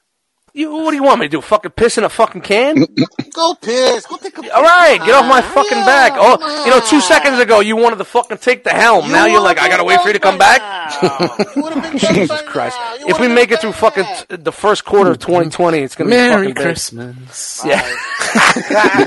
You, 0.56 0.72
what 0.72 0.92
do 0.92 0.96
you 0.96 1.02
want 1.02 1.20
me 1.20 1.26
to 1.26 1.30
do? 1.30 1.42
Fucking 1.42 1.72
piss 1.72 1.98
in 1.98 2.04
a 2.04 2.08
fucking 2.08 2.40
can? 2.40 2.76
Go 3.34 3.54
piss. 3.60 4.06
Go 4.06 4.16
take 4.16 4.38
a 4.38 4.40
piss. 4.40 4.50
All 4.52 4.62
right, 4.62 4.96
get 5.04 5.14
off 5.14 5.26
my 5.28 5.42
fucking 5.42 5.76
Yeah, 5.76 5.84
back. 5.84 6.12
Oh, 6.16 6.38
come 6.38 6.50
Oh, 6.50 6.64
you 6.64 6.70
know, 6.70 6.80
two 6.80 7.02
seconds 7.02 7.38
ago 7.40 7.60
you 7.60 7.76
wanted 7.76 7.96
to 7.96 8.04
fucking 8.04 8.38
take 8.38 8.64
the 8.64 8.70
helm. 8.70 9.12
now 9.12 9.26
you're 9.26 9.42
like, 9.42 9.58
I 9.58 9.68
gotta 9.68 9.84
wait 9.84 10.00
for 10.00 10.06
you 10.08 10.14
to 10.14 10.18
come 10.18 10.38
back. 10.38 10.62
Jesus 11.98 12.40
Christ! 12.42 12.78
If 13.00 13.20
we 13.20 13.28
make 13.28 13.50
it 13.50 13.60
through 13.60 13.72
fucking 13.72 14.04
t- 14.30 14.36
the 14.36 14.50
first 14.52 14.86
quarter 14.86 15.10
of 15.10 15.18
2020, 15.18 15.76
it's 15.78 15.94
gonna 15.94 16.08
be 16.08 16.16
Merry 16.16 16.48
fucking 16.48 16.54
big. 16.54 16.64
Christmas. 16.64 17.60
Yeah. 17.66 17.82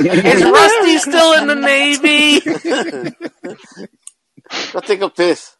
Is 0.06 0.44
Rusty 0.44 0.98
still 1.00 1.34
in 1.34 1.48
the 1.48 1.56
Navy? 1.56 2.42
Go 4.72 4.80
take 4.82 5.02
a 5.02 5.10
piss. 5.10 5.56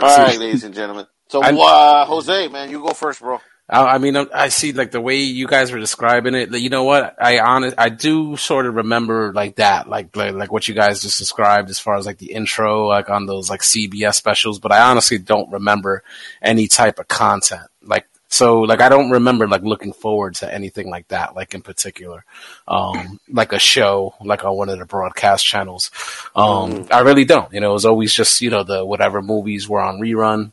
All 0.00 0.16
right, 0.18 0.38
ladies 0.38 0.64
and 0.64 0.74
gentlemen. 0.74 1.06
So, 1.28 1.42
uh, 1.42 2.04
Jose, 2.06 2.48
man, 2.48 2.70
you 2.70 2.80
go 2.80 2.94
first, 2.94 3.20
bro. 3.20 3.40
I, 3.68 3.84
I 3.84 3.98
mean, 3.98 4.16
I 4.16 4.26
I 4.32 4.48
see 4.48 4.72
like 4.72 4.92
the 4.92 5.00
way 5.00 5.16
you 5.16 5.46
guys 5.46 5.70
were 5.70 5.78
describing 5.78 6.34
it. 6.34 6.50
You 6.52 6.70
know 6.70 6.84
what? 6.84 7.16
I 7.20 7.38
honest, 7.40 7.74
I 7.76 7.90
do 7.90 8.36
sort 8.36 8.66
of 8.66 8.76
remember 8.76 9.32
like 9.32 9.56
that, 9.56 9.88
like, 9.88 10.16
like 10.16 10.32
like 10.32 10.50
what 10.50 10.68
you 10.68 10.74
guys 10.74 11.02
just 11.02 11.18
described 11.18 11.68
as 11.68 11.78
far 11.78 11.96
as 11.96 12.06
like 12.06 12.18
the 12.18 12.32
intro, 12.32 12.86
like 12.86 13.10
on 13.10 13.26
those 13.26 13.50
like 13.50 13.60
CBS 13.60 14.14
specials. 14.14 14.58
But 14.58 14.72
I 14.72 14.90
honestly 14.90 15.18
don't 15.18 15.52
remember 15.52 16.02
any 16.40 16.66
type 16.66 16.98
of 16.98 17.08
content. 17.08 17.66
Like 17.82 18.06
so, 18.28 18.60
like 18.60 18.80
I 18.80 18.88
don't 18.88 19.10
remember 19.10 19.48
like 19.48 19.62
looking 19.62 19.92
forward 19.92 20.34
to 20.36 20.52
anything 20.52 20.88
like 20.90 21.08
that, 21.08 21.34
like 21.34 21.54
in 21.54 21.62
particular, 21.62 22.24
um, 22.66 23.20
like 23.30 23.52
a 23.52 23.58
show, 23.58 24.14
like 24.22 24.44
on 24.44 24.56
one 24.56 24.68
of 24.68 24.78
the 24.78 24.84
broadcast 24.84 25.44
channels. 25.44 25.90
Um, 26.36 26.86
I 26.90 27.00
really 27.00 27.24
don't. 27.24 27.52
You 27.52 27.60
know, 27.60 27.70
it 27.70 27.74
was 27.74 27.86
always 27.86 28.14
just 28.14 28.40
you 28.40 28.48
know 28.50 28.64
the 28.64 28.84
whatever 28.84 29.20
movies 29.20 29.68
were 29.68 29.80
on 29.80 29.98
rerun. 29.98 30.52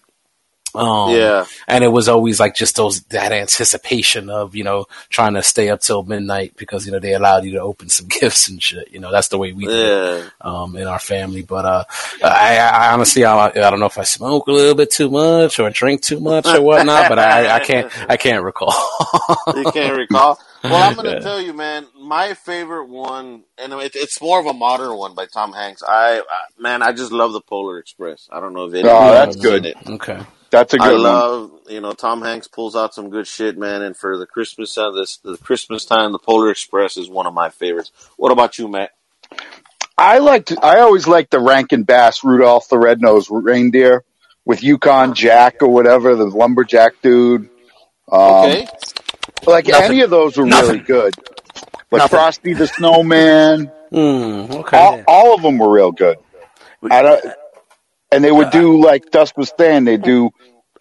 Um, 0.77 1.11
Yeah. 1.15 1.45
and 1.67 1.83
it 1.83 1.87
was 1.89 2.07
always 2.09 2.39
like 2.39 2.55
just 2.55 2.75
those 2.75 3.01
that 3.05 3.31
anticipation 3.31 4.29
of 4.29 4.55
you 4.55 4.63
know 4.63 4.85
trying 5.09 5.33
to 5.35 5.43
stay 5.43 5.69
up 5.69 5.81
till 5.81 6.03
midnight 6.03 6.53
because 6.57 6.85
you 6.85 6.91
know 6.91 6.99
they 6.99 7.13
allowed 7.13 7.43
you 7.45 7.51
to 7.53 7.61
open 7.61 7.89
some 7.89 8.07
gifts 8.19 8.47
and 8.47 8.61
shit. 8.61 8.91
You 8.91 8.99
know 8.99 9.11
that's 9.11 9.29
the 9.29 9.37
way 9.37 9.53
we 9.53 9.65
did 9.65 9.75
it, 10.25 10.31
um, 10.41 10.75
in 10.75 10.87
our 10.87 10.99
family. 10.99 11.41
But 11.43 11.65
uh, 11.65 11.83
I, 12.23 12.57
I 12.57 12.93
honestly 12.93 13.23
I, 13.25 13.47
I 13.47 13.51
don't 13.69 13.79
know 13.79 13.85
if 13.85 13.97
I 13.97 14.03
smoke 14.03 14.47
a 14.47 14.51
little 14.51 14.75
bit 14.75 14.91
too 14.91 15.09
much 15.09 15.59
or 15.59 15.69
drink 15.69 16.01
too 16.01 16.19
much 16.19 16.47
or 16.47 16.61
whatnot, 16.61 17.09
but 17.09 17.19
I, 17.19 17.55
I 17.55 17.59
can't 17.59 17.91
I 18.09 18.17
can't 18.17 18.43
recall. 18.43 18.73
You 19.55 19.71
can't 19.71 19.97
recall? 19.97 20.39
Well, 20.63 20.75
I'm 20.81 20.95
going 20.95 21.05
to 21.15 21.21
tell 21.21 21.39
you, 21.39 21.53
man, 21.53 21.85
my 21.99 22.33
favorite 22.33 22.87
one, 22.87 23.43
and 23.57 23.71
it, 23.73 23.95
it's 23.95 24.19
more 24.19 24.39
of 24.39 24.47
a 24.47 24.53
modern 24.53 24.97
one 24.97 25.13
by 25.13 25.27
Tom 25.27 25.53
Hanks. 25.53 25.83
I, 25.87 26.19
I 26.19 26.41
man, 26.59 26.81
I 26.81 26.91
just 26.91 27.11
love 27.11 27.33
the 27.33 27.41
Polar 27.41 27.77
Express. 27.77 28.27
I 28.31 28.39
don't 28.39 28.53
know 28.53 28.65
if 28.65 28.73
it. 28.73 28.85
Oh, 28.85 28.89
anyone 28.97 29.11
that's 29.13 29.35
good. 29.35 29.65
it. 29.67 29.77
okay. 29.87 30.21
That's 30.55 30.73
a 30.73 30.77
good 30.77 30.93
one. 30.97 31.05
I 31.05 31.09
love, 31.09 31.51
you 31.69 31.81
know, 31.81 31.91
Tom 31.93 32.21
Hanks 32.21 32.47
pulls 32.47 32.75
out 32.75 32.93
some 32.93 33.09
good 33.09 33.27
shit, 33.27 33.57
man. 33.57 33.81
And 33.81 33.95
for 33.95 34.17
the 34.17 34.25
Christmas 34.25 34.73
time, 34.73 34.95
this 34.95 35.17
the 35.17 35.37
Christmas 35.37 35.85
time, 35.85 36.11
the 36.11 36.19
Polar 36.19 36.49
Express 36.49 36.97
is 36.97 37.09
one 37.09 37.27
of 37.27 37.33
my 37.33 37.49
favorites. 37.49 37.91
What 38.17 38.31
about 38.31 38.57
you, 38.57 38.67
Matt? 38.67 38.91
I 39.97 40.19
liked. 40.19 40.53
I 40.61 40.79
always 40.79 41.07
liked 41.07 41.31
the 41.31 41.39
Rankin 41.39 41.83
Bass 41.83 42.23
Rudolph 42.23 42.67
the 42.69 42.77
Red-Nosed 42.77 43.29
Reindeer 43.31 44.03
with 44.45 44.63
Yukon 44.63 45.13
Jack 45.13 45.61
or 45.61 45.69
whatever 45.69 46.15
the 46.15 46.25
lumberjack 46.25 47.01
dude. 47.01 47.49
Um, 48.11 48.19
Okay, 48.21 48.67
Like 49.47 49.67
Nothing. 49.67 49.91
any 49.91 50.01
of 50.01 50.09
those 50.09 50.37
were 50.37 50.45
Nothing. 50.45 50.69
really 50.71 50.79
good. 50.85 51.15
But 51.89 51.97
Nothing. 51.97 52.09
Frosty 52.17 52.53
the 52.53 52.67
Snowman, 52.67 53.71
Mm, 53.91 54.51
okay. 54.61 54.77
all, 54.77 55.03
all 55.07 55.35
of 55.35 55.41
them 55.41 55.57
were 55.57 55.71
real 55.71 55.91
good. 55.91 56.17
I 56.89 57.01
don't, 57.01 57.25
and 58.11 58.23
they 58.23 58.31
would 58.31 58.51
do 58.51 58.81
like 58.83 59.11
Dusk 59.11 59.37
was 59.37 59.49
Staying. 59.49 59.85
They 59.85 59.97
do 59.97 60.31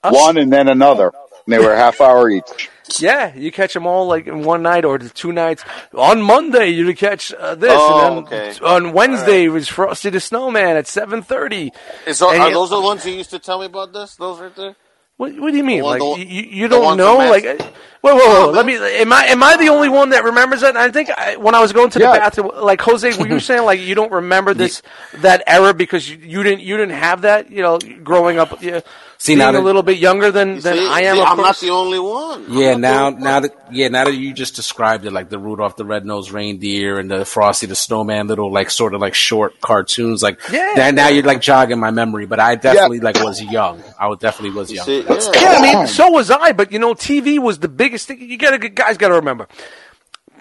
one 0.02 0.36
and 0.36 0.52
then 0.52 0.68
another. 0.68 1.12
And 1.46 1.52
they 1.52 1.58
were 1.58 1.72
a 1.72 1.76
half 1.76 2.00
hour 2.00 2.30
each. 2.30 2.70
Yeah, 2.98 3.34
you 3.34 3.50
catch 3.52 3.72
them 3.74 3.86
all 3.86 4.06
like 4.06 4.26
in 4.26 4.44
one 4.44 4.62
night 4.62 4.84
or 4.84 4.98
two 4.98 5.32
nights. 5.32 5.64
On 5.94 6.22
Monday, 6.22 6.68
you 6.68 6.86
would 6.86 6.96
catch 6.98 7.32
uh, 7.32 7.54
this, 7.54 7.70
Oh, 7.74 8.16
and 8.16 8.26
then 8.28 8.40
okay. 8.40 8.64
on 8.64 8.92
Wednesday 8.92 9.44
it 9.44 9.48
was 9.48 9.68
Frosty 9.68 10.10
the 10.10 10.20
Snowman 10.20 10.76
at 10.76 10.86
seven 10.86 11.22
thirty. 11.22 11.72
is, 12.06 12.20
are, 12.22 12.34
are 12.34 12.48
you- 12.48 12.54
those 12.54 12.70
the 12.70 12.80
ones 12.80 13.04
you 13.06 13.14
used 13.14 13.30
to 13.30 13.38
tell 13.38 13.58
me 13.58 13.66
about? 13.66 13.92
This, 13.92 14.16
those 14.16 14.38
right 14.40 14.54
there. 14.54 14.76
What, 15.16 15.34
what 15.38 15.50
do 15.52 15.56
you 15.56 15.64
mean? 15.64 15.82
One- 15.84 15.98
like 16.00 16.18
the- 16.18 16.26
you, 16.26 16.42
you 16.42 16.68
don't 16.68 16.96
know? 16.96 17.16
Like, 17.18 17.44
Max- 17.44 17.62
wait, 18.02 18.14
wait, 18.14 18.18
No, 18.18 18.46
wait. 18.48 18.54
Let 18.56 18.66
me. 18.66 18.74
Am 19.00 19.12
I 19.12 19.26
am 19.26 19.42
I 19.42 19.56
the 19.56 19.68
only 19.68 19.88
one 19.88 20.10
that 20.10 20.24
remembers 20.24 20.60
that? 20.62 20.76
I 20.76 20.90
think 20.90 21.10
I, 21.10 21.36
when 21.36 21.54
I 21.54 21.60
was 21.60 21.72
going 21.72 21.90
to 21.90 21.98
the 21.98 22.04
Yeah. 22.06 22.18
bathroom, 22.18 22.50
like 22.60 22.80
Jose, 22.80 23.16
were 23.18 23.28
you 23.28 23.38
saying 23.50 23.62
like 23.64 23.80
you 23.80 23.94
don't 23.94 24.10
remember 24.12 24.54
this 24.54 24.82
that 25.18 25.42
era 25.46 25.72
because 25.72 26.08
you, 26.10 26.18
you 26.18 26.42
didn't 26.42 26.60
you 26.62 26.76
didn't 26.76 26.96
have 26.96 27.22
that? 27.22 27.50
You 27.50 27.62
know, 27.62 27.78
growing 28.02 28.38
up, 28.38 28.60
yeah, 28.62 28.80
See, 29.24 29.36
being 29.36 29.38
now 29.38 29.58
a 29.58 29.62
little 29.62 29.82
bit 29.82 29.96
younger 29.96 30.30
than 30.30 30.60
than 30.60 30.76
See, 30.76 30.86
I 30.86 31.00
am. 31.00 31.16
see, 31.16 31.22
I'm 31.22 31.38
not 31.38 31.58
the 31.58 31.70
only 31.70 31.98
one. 31.98 32.44
I'm 32.44 32.52
Yeah, 32.52 32.72
not 32.72 32.80
now 32.80 33.06
only 33.06 33.22
now 33.22 33.40
that 33.40 33.56
yeah, 33.72 33.88
now 33.88 34.04
that 34.04 34.12
you 34.14 34.34
just 34.34 34.54
described 34.54 35.06
it, 35.06 35.12
like 35.12 35.30
the 35.30 35.38
Rudolph 35.38 35.76
the 35.76 35.86
Red-Nosed 35.86 36.30
Reindeer 36.30 36.98
and 36.98 37.10
the 37.10 37.24
Frosty 37.24 37.66
the 37.66 37.74
Snowman, 37.74 38.26
little 38.26 38.52
like 38.52 38.70
sort 38.70 38.92
of 38.92 39.00
like 39.00 39.14
short 39.14 39.58
cartoons, 39.62 40.22
like 40.22 40.40
Yeah. 40.50 40.74
Now, 40.76 40.90
now 40.90 41.08
you're 41.08 41.24
like 41.24 41.40
jogging 41.40 41.80
my 41.80 41.90
memory, 41.90 42.26
but 42.26 42.38
I 42.38 42.56
definitely 42.56 43.00
like 43.00 43.16
was 43.24 43.40
young. 43.42 43.82
I 43.98 44.14
definitely 44.14 44.54
was 44.54 44.70
young. 44.70 44.84
See, 44.84 45.00
yeah. 45.00 45.18
Yeah, 45.34 45.56
I 45.58 45.62
mean, 45.62 45.86
so 45.86 46.10
was 46.10 46.30
I. 46.30 46.52
But 46.52 46.70
you 46.70 46.78
know, 46.78 46.92
TV 46.92 47.38
was 47.38 47.60
the 47.60 47.68
biggest 47.68 48.06
thing. 48.08 48.20
You 48.20 48.36
gotta, 48.36 48.58
guys, 48.68 48.98
got 48.98 49.08
to 49.08 49.14
remember. 49.14 49.48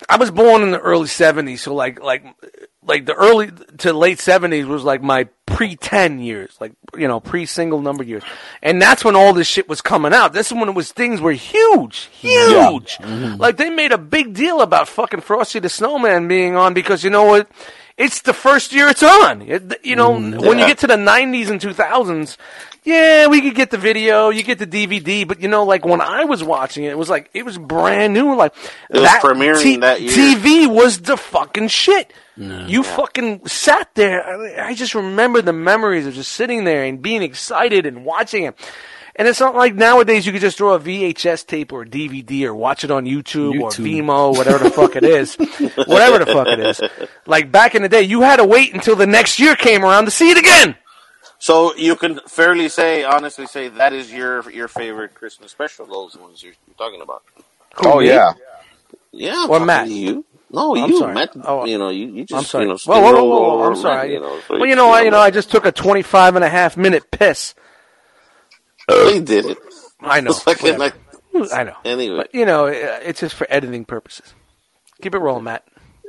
I 0.10 0.18
was 0.18 0.32
born 0.32 0.62
in 0.62 0.72
the 0.72 0.80
early 0.80 1.08
'70s, 1.08 1.60
so 1.60 1.74
like, 1.74 2.02
like, 2.02 2.26
like 2.86 3.06
the 3.06 3.14
early 3.14 3.52
to 3.80 3.94
late 3.94 4.20
'70s 4.20 4.66
was 4.66 4.84
like 4.84 5.02
my 5.02 5.26
pre-10 5.46 6.24
years, 6.24 6.56
like 6.60 6.74
you 6.98 7.08
know, 7.08 7.20
pre-single 7.20 7.82
number 7.82 8.04
years, 8.04 8.24
and 8.62 8.82
that's 8.82 9.06
when 9.06 9.16
all 9.16 9.34
this 9.34 9.48
shit 9.48 9.70
was 9.70 9.82
coming 9.82 10.14
out. 10.14 10.34
This 10.34 10.48
is 10.48 10.54
when 10.54 10.70
it 10.70 10.76
was 10.76 10.92
things 10.92 11.22
were 11.22 11.32
huge, 11.32 12.10
huge. 12.12 12.98
Mm-hmm. 12.98 13.40
Like 13.40 13.58
they 13.58 13.70
made 13.70 13.92
a 13.92 13.98
big 13.98 14.34
deal 14.34 14.62
about 14.62 14.88
fucking 14.88 15.22
Frosty 15.22 15.60
the 15.60 15.70
Snowman 15.70 16.28
being 16.28 16.56
on 16.56 16.74
because 16.74 17.04
you 17.04 17.10
know 17.10 17.26
what. 17.26 17.50
It's 17.98 18.22
the 18.22 18.34
first 18.34 18.74
year 18.74 18.88
it's 18.90 19.04
on. 19.04 19.44
It, 19.44 19.86
you 19.86 19.96
know, 19.96 20.14
mm, 20.14 20.42
when 20.46 20.58
you 20.58 20.66
get 20.66 20.80
to 20.80 20.88
the 20.88 20.96
90s 20.96 21.50
and 21.50 21.62
2000s, 21.62 22.38
yeah, 22.84 23.28
we 23.28 23.40
could 23.40 23.56
get 23.56 23.70
the 23.70 23.78
video, 23.78 24.30
you 24.30 24.44
get 24.44 24.58
the 24.60 24.68
DVD, 24.68 25.28
but 25.28 25.40
you 25.42 25.48
know, 25.48 25.64
like 25.64 25.86
when 25.86 26.02
I 26.02 26.26
was 26.26 26.44
watching 26.44 26.84
it, 26.84 26.90
it 26.90 26.98
was 26.98 27.10
like 27.10 27.30
it 27.34 27.46
was 27.46 27.58
brand 27.58 28.14
new. 28.14 28.36
Like 28.36 28.54
It 28.90 29.00
was 29.00 29.10
premiering 29.24 29.82
that 29.82 30.02
year. 30.02 30.12
TV 30.12 30.68
was 30.68 31.02
the 31.02 31.16
fucking 31.18 31.68
shit. 31.70 32.12
You 32.36 32.82
fucking 32.82 33.48
sat 33.48 33.94
there. 33.94 34.26
I, 34.26 34.70
I 34.70 34.74
just 34.74 34.96
remember 34.96 35.44
the 35.44 35.54
memories 35.54 36.08
of 36.08 36.16
just 36.16 36.32
sitting 36.32 36.64
there 36.64 36.84
and 36.84 37.00
being 37.00 37.22
excited 37.22 37.86
and 37.86 38.04
watching 38.04 38.46
it. 38.46 38.56
And 39.16 39.28
it's 39.28 39.40
not 39.40 39.56
like 39.56 39.76
nowadays 39.76 40.26
you 40.26 40.32
could 40.32 40.42
just 40.42 40.58
throw 40.58 40.74
a 40.74 40.80
VHS 40.80 41.46
tape 41.46 41.72
or 41.72 41.84
a 41.84 41.86
DVD 41.86 42.46
or 42.46 42.56
watch 42.56 42.84
it 42.84 42.90
on 42.90 43.06
YouTube, 43.06 43.62
or 43.62 43.70
YouTube. 43.70 44.04
Vimeo, 44.04 44.36
whatever 44.36 44.64
the 44.64 44.72
fuck 44.72 44.96
it 44.96 45.04
is. 45.04 45.36
whatever 45.86 46.18
the 46.18 46.26
fuck 46.26 46.48
it 46.48 46.60
is. 46.60 46.82
Like 47.28 47.52
back 47.52 47.76
in 47.76 47.84
the 47.84 47.90
day, 47.90 48.02
you 48.02 48.22
had 48.22 48.38
to 48.38 48.46
wait 48.46 48.74
until 48.74 48.96
the 48.96 49.06
next 49.06 49.40
year 49.40 49.56
came 49.56 49.84
around 49.84 50.06
to 50.06 50.12
see 50.12 50.32
it 50.32 50.38
again. 50.38 50.76
So 51.38 51.76
you 51.76 51.96
can 51.96 52.22
fairly 52.28 52.70
say, 52.70 53.04
honestly, 53.04 53.46
say 53.46 53.68
that 53.68 53.94
is 53.94 54.12
your 54.12 54.50
your 54.50 54.68
favorite 54.68 55.14
Christmas 55.14 55.52
special. 55.52 55.86
Those 55.86 56.18
ones 56.18 56.42
you're, 56.42 56.54
you're 56.68 56.78
talking 56.78 57.02
about. 57.02 57.22
Oh 57.84 58.00
me? 58.00 58.08
yeah. 58.08 58.34
Yeah, 59.12 59.44
I'm 59.44 59.52
Or 59.52 59.60
Matt? 59.60 59.90
You? 59.90 60.26
No, 60.50 60.76
I'm 60.76 60.90
you, 60.90 61.00
sorry. 61.00 61.14
Matt. 61.14 61.32
Oh, 61.44 61.66
you 61.66 61.78
know, 61.78 61.90
you, 61.90 62.08
you 62.08 62.26
just 62.26 62.38
I'm 62.38 62.46
sorry. 62.46 62.66
you 62.66 62.70
know. 62.70 62.78
whoa, 62.78 63.02
whoa, 63.02 63.12
whoa, 63.12 63.24
steamroll 63.24 63.30
whoa, 63.30 63.64
I'm 63.64 63.74
Matt, 63.74 63.82
sorry. 63.82 64.14
you 64.14 64.20
know, 64.20 64.40
so 64.48 64.58
well, 64.58 64.66
you 64.66 64.76
know, 64.76 64.90
I, 64.90 65.02
you 65.02 65.12
know, 65.12 65.18
know, 65.18 65.24
I 65.24 65.32
just 65.32 65.52
took 65.52 65.66
a 65.66 65.72
25 65.72 66.36
and 66.36 66.44
a 66.44 66.50
half 66.50 66.78
minute 66.78 67.12
piss. 67.12 67.56
They 68.88 69.20
did 69.20 69.46
it. 69.46 69.58
I 70.02 70.22
know. 70.22 70.34
Fucking 70.34 70.78
like, 70.78 70.94
I 71.54 71.64
know. 71.64 71.76
anyway, 71.86 72.18
But, 72.18 72.36
you 72.36 72.46
know, 72.46 72.68
uh, 72.68 73.00
it's 73.04 73.20
just 73.22 73.36
for 73.36 73.48
editing 73.50 73.86
purposes. 73.86 74.34
Keep 75.02 75.16
it 75.16 75.20
rolling, 75.20 75.46
Matt. 75.46 75.66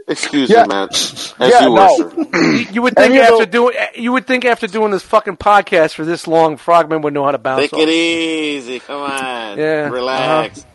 excuse 0.08 0.50
Yeah. 0.50 0.62
me, 0.64 0.68
Matt. 0.68 0.90
As 0.92 1.34
Yeah, 1.38 1.60
you 1.66 1.74
no. 1.74 1.96
were, 1.98 2.10
sir. 2.10 2.30
You, 2.34 2.66
you 2.72 2.82
would 2.82 2.94
think 2.96 3.10
Any 3.12 3.18
of 3.18 3.24
after 3.24 3.36
those- 3.38 3.46
doing 3.46 3.76
you 3.94 4.12
would 4.12 4.26
think 4.26 4.44
after 4.44 4.66
doing 4.66 4.90
this 4.90 5.02
fucking 5.02 5.36
podcast 5.38 5.94
for 5.94 6.04
this 6.04 6.26
long, 6.26 6.56
Frogman 6.56 7.00
would 7.02 7.14
know 7.14 7.24
how 7.24 7.30
to 7.30 7.38
bounce. 7.38 7.62
Take 7.62 7.72
off. 7.72 7.80
it 7.80 7.88
easy. 7.88 8.80
Come 8.80 9.00
on. 9.02 9.58
Yeah, 9.58 9.88
Relax. 9.88 10.66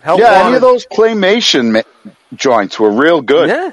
Help 0.00 0.20
Yeah, 0.20 0.44
any 0.46 0.54
of 0.56 0.60
those 0.60 0.86
claymation 0.86 1.72
ma- 1.72 2.10
joints 2.34 2.78
were 2.78 2.90
real 2.90 3.22
good. 3.22 3.48
Yeah. 3.48 3.70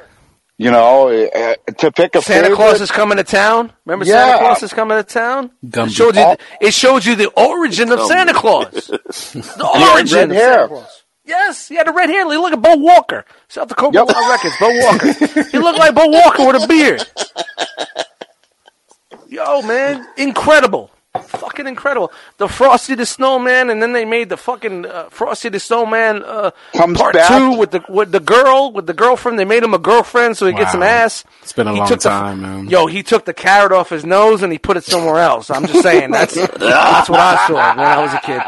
You 0.64 0.72
know, 0.72 1.08
uh, 1.10 1.56
to 1.80 1.92
pick 1.92 2.16
a 2.16 2.22
Santa 2.22 2.44
favorite, 2.48 2.56
Claus 2.56 2.82
is 2.82 2.90
coming 2.92 3.18
to 3.18 3.24
town. 3.24 3.72
Remember 3.86 4.06
Yeah. 4.06 4.26
Santa 4.26 4.38
Claus 4.40 4.64
is 4.64 4.74
coming 4.74 4.98
to 4.98 5.04
town? 5.04 5.52
It 5.62 5.70
Gumby. 5.72 5.96
showed 5.96 6.16
you, 6.16 6.36
it 6.62 6.74
showed 6.74 7.06
you 7.06 7.16
the 7.16 7.30
origin 7.32 7.92
of 7.92 8.02
Santa 8.02 8.34
Claus. 8.34 8.88
The 8.88 9.90
origin 9.94 10.18
red 10.18 10.30
of 10.32 10.36
hair. 10.36 10.54
Santa 10.54 10.68
Claus. 10.70 11.00
Yes, 11.26 11.68
he 11.70 11.76
had 11.76 11.88
a 11.88 11.94
red 11.94 12.10
hair. 12.10 12.30
He 12.30 12.38
looked 12.38 12.56
like 12.56 12.62
Bo 12.62 12.76
Walker. 12.82 13.24
South 13.48 13.70
Dakota 13.70 13.98
Yep. 14.00 14.08
Wild 14.14 14.30
Records, 14.32 14.56
Bo 14.60 14.70
Walker. 14.84 15.14
he 15.52 15.58
looked 15.58 15.80
like 15.80 15.96
Bo 15.96 16.08
Walker 16.08 16.46
with 16.48 16.64
a 16.64 16.68
beard. 16.68 17.06
Yo, 19.30 19.62
man, 19.64 20.06
incredible. 20.18 20.92
Fucking 21.38 21.68
incredible. 21.68 22.12
The 22.38 22.48
Frosty 22.48 22.96
the 22.96 23.06
Snowman, 23.06 23.70
and 23.70 23.82
then 23.82 23.94
they 23.94 24.06
made 24.06 24.30
the 24.30 24.38
fucking 24.38 24.86
uh, 24.86 25.10
Frosty 25.10 25.50
the 25.50 25.60
Snowman 25.60 26.24
uh, 26.24 26.52
Comes 26.76 26.98
part 26.98 27.14
back. 27.16 27.28
two 27.30 27.58
with 27.58 27.72
the 27.72 27.84
with 27.90 28.12
the 28.12 28.20
girl 28.20 28.72
with 28.72 28.86
the 28.86 28.94
girlfriend. 28.94 29.40
They 29.40 29.46
made 29.46 29.64
him 29.64 29.74
a 29.74 29.80
girlfriend 29.80 30.38
so 30.38 30.46
he 30.46 30.54
gets 30.54 30.72
some 30.74 30.84
ass. 30.84 31.24
It's 31.42 31.54
been 31.54 31.68
a 31.68 31.74
He 31.74 31.80
long 31.80 31.88
took 31.88 32.02
the- 32.02 32.10
time, 32.10 32.42
man. 32.42 32.68
Yo, 32.70 32.86
he 32.86 33.02
took 33.04 33.26
the 33.26 33.34
carrot 33.34 33.72
off 33.72 33.90
his 33.90 34.06
nose 34.06 34.44
and 34.44 34.52
he 34.52 34.60
put 34.60 34.78
it 34.78 34.84
somewhere 34.84 35.20
else. 35.20 35.50
I'm 35.50 35.66
just 35.66 35.82
saying 35.82 36.12
that's 36.12 36.36
that's 36.36 37.10
what 37.10 37.20
I 37.20 37.48
saw 37.48 37.76
when 37.76 37.86
I 37.86 38.02
was 38.04 38.14
a 38.14 38.20
kid. 38.20 38.42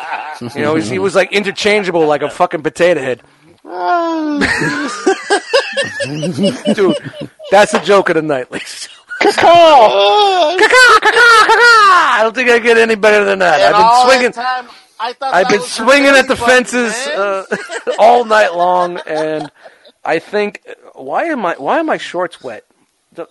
You 0.56 0.62
know, 0.64 0.76
he 0.76 1.00
was 1.00 1.16
like 1.16 1.32
interchangeable, 1.34 2.06
like 2.06 2.22
a 2.22 2.30
fucking 2.30 2.62
potato 2.62 3.02
head. 3.02 3.22
Dude, 6.76 6.98
that's 7.52 7.74
a 7.74 7.84
joke 7.84 8.10
of 8.10 8.16
the 8.16 8.22
night, 8.22 8.52
ladies. 8.52 8.90
Caw! 9.22 10.58
Caw-caw, 10.58 11.00
caw-caw, 11.00 11.02
caw-caw. 11.12 12.18
I 12.18 12.20
don't 12.22 12.36
think 12.36 12.50
I 12.50 12.60
get 12.60 12.78
any 12.78 12.96
better 12.96 13.24
than 13.26 13.40
that. 13.40 13.60
And 13.62 13.76
I've 13.76 14.08
been 14.08 14.16
swinging. 14.18 14.32
time, 14.34 14.68
I 15.00 15.16
I've 15.22 15.50
been 15.50 15.62
swinging 15.62 16.16
at 16.16 16.28
the 16.28 16.36
fences 16.36 16.94
uh, 17.08 17.46
all 18.00 18.26
night 18.26 18.54
long, 18.54 19.00
and 19.08 19.52
I 20.04 20.20
think 20.20 20.62
why 20.94 21.26
am 21.26 21.46
I 21.46 21.56
why 21.56 21.80
are 21.80 21.84
my 21.84 21.98
shorts 21.98 22.42
wet? 22.44 22.66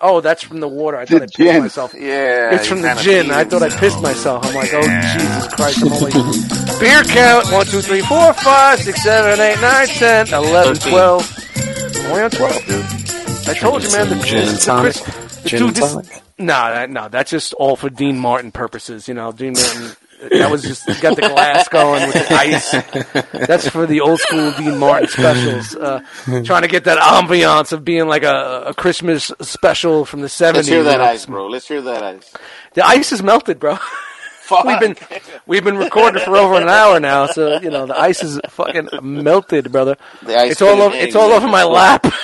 Oh, 0.01 0.21
that's 0.23 0.43
from 0.43 0.61
the 0.61 0.69
water. 0.69 0.97
I 0.97 1.05
thought 1.05 1.17
I 1.23 1.27
pissed 1.27 1.37
gin. 1.37 1.63
myself. 1.63 1.93
yeah, 1.95 2.55
It's 2.55 2.67
from 2.67 2.81
the 2.81 2.89
kinda 2.89 3.03
gin. 3.03 3.31
I 3.31 3.45
thought 3.45 3.63
I 3.63 3.69
pissed 3.69 4.01
myself. 4.01 4.45
I'm 4.47 4.55
like, 4.55 4.71
oh 4.73 4.83
Jesus 4.83 5.55
Christ! 5.55 5.83
I'm 5.85 5.93
only 5.93 6.81
beer 6.81 7.03
count 7.05 7.53
one, 7.53 7.67
two, 7.67 7.83
three, 7.83 8.01
four, 8.01 8.33
five, 8.33 8.81
six, 8.81 9.03
seven, 9.03 9.39
eight, 9.41 9.61
nine, 9.61 9.87
ten, 9.89 10.27
eleven, 10.33 10.75
Thirteen. 10.77 10.93
twelve. 10.93 11.39
Only 12.07 12.23
on 12.23 12.31
twelve, 12.31 12.65
dude. 12.67 12.85
I 13.47 13.55
told 13.55 13.83
you, 13.83 13.91
man. 13.93 14.09
The 14.09 14.25
Gin 14.25 14.39
and 14.49 14.57
the 14.57 14.61
tonic. 14.61 14.95
Chris- 14.95 15.05
Gin 15.05 15.15
dude, 15.51 15.75
this- 15.75 15.93
tonic. 15.93 16.23
No, 16.39 16.47
that, 16.53 16.91
no, 16.91 17.09
that's 17.09 17.31
just 17.31 17.53
all 17.55 17.77
for 17.77 17.89
Dean 17.91 18.19
Martin 18.19 18.51
purposes. 18.53 19.07
You 19.09 19.15
know, 19.15 19.33
Dean 19.33 19.53
Martin. 19.55 19.97
That 20.31 20.51
was 20.51 20.63
just 20.63 20.87
got 21.03 21.17
the 21.17 21.23
glass 21.29 21.69
going 21.69 22.07
with 22.07 22.15
the 22.15 22.35
ice. 22.35 22.71
That's 23.47 23.69
for 23.69 23.85
the 23.87 24.01
old 24.01 24.21
school 24.21 24.53
Dean 24.53 24.79
Martin 24.79 25.09
specials. 25.09 25.77
Uh, 25.77 26.01
trying 26.45 26.63
to 26.63 26.69
get 26.69 26.85
that 26.85 26.99
ambiance 26.99 27.73
of 27.73 27.85
being 27.85 28.07
like 28.09 28.23
a, 28.23 28.65
a 28.69 28.75
Christmas 28.75 29.31
special 29.43 30.05
from 30.07 30.23
the 30.23 30.29
seventies. 30.29 30.69
Let's 30.71 30.75
hear 30.75 30.83
that 30.85 31.01
ice, 31.03 31.27
bro. 31.27 31.47
Let's 31.49 31.69
hear 31.69 31.83
that 31.83 32.03
ice. 32.03 32.33
The 32.73 32.87
ice 32.87 33.13
is 33.13 33.23
melted, 33.23 33.59
bro. 33.61 33.77
Fuck. 34.45 34.65
we've 34.65 34.81
been 34.81 34.97
we've 35.47 35.65
been 35.65 35.77
recording 35.79 36.23
for 36.23 36.37
over 36.37 36.55
an 36.55 36.69
hour 36.69 37.01
now, 37.01 37.27
so 37.27 37.61
you 37.61 37.71
know 37.71 37.87
the 37.87 37.99
ice 37.99 38.23
is 38.23 38.41
fucking 38.49 38.89
melted, 39.03 39.73
brother. 39.73 39.97
The 40.23 40.37
ice 40.39 40.53
It's 40.53 40.63
all 40.63 40.81
over. 40.83 40.95
It's 40.95 41.17
all 41.17 41.33
over 41.33 41.49
my 41.49 41.65
lap. 41.65 42.07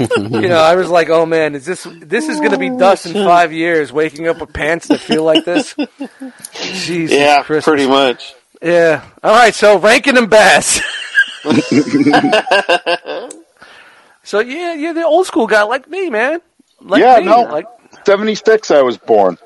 you 0.00 0.48
know, 0.48 0.58
I 0.60 0.74
was 0.76 0.88
like, 0.88 1.08
"Oh 1.08 1.26
man, 1.26 1.54
is 1.54 1.64
this 1.66 1.86
this 1.90 2.28
is 2.28 2.40
gonna 2.40 2.58
be 2.58 2.70
dust 2.70 3.06
in 3.06 3.12
five 3.12 3.52
years? 3.52 3.92
Waking 3.92 4.28
up 4.28 4.40
with 4.40 4.52
pants 4.52 4.88
that 4.88 5.00
feel 5.00 5.24
like 5.24 5.44
this." 5.44 5.74
Jesus 6.52 7.16
Yeah, 7.18 7.42
Christmas. 7.42 7.64
pretty 7.64 7.86
much. 7.88 8.34
Yeah. 8.62 9.04
All 9.22 9.32
right. 9.32 9.54
So 9.54 9.78
ranking 9.78 10.14
them 10.14 10.26
best. 10.28 10.82
so 14.22 14.40
yeah, 14.40 14.74
yeah, 14.74 14.92
the 14.92 15.04
old 15.04 15.26
school 15.26 15.46
guy 15.46 15.62
like 15.62 15.88
me, 15.88 16.10
man. 16.10 16.40
Like 16.80 17.00
Yeah, 17.02 17.18
me. 17.20 17.26
no. 17.26 17.42
Like 17.42 17.66
76 18.06 18.70
I 18.70 18.82
was 18.82 18.96
born. 18.98 19.38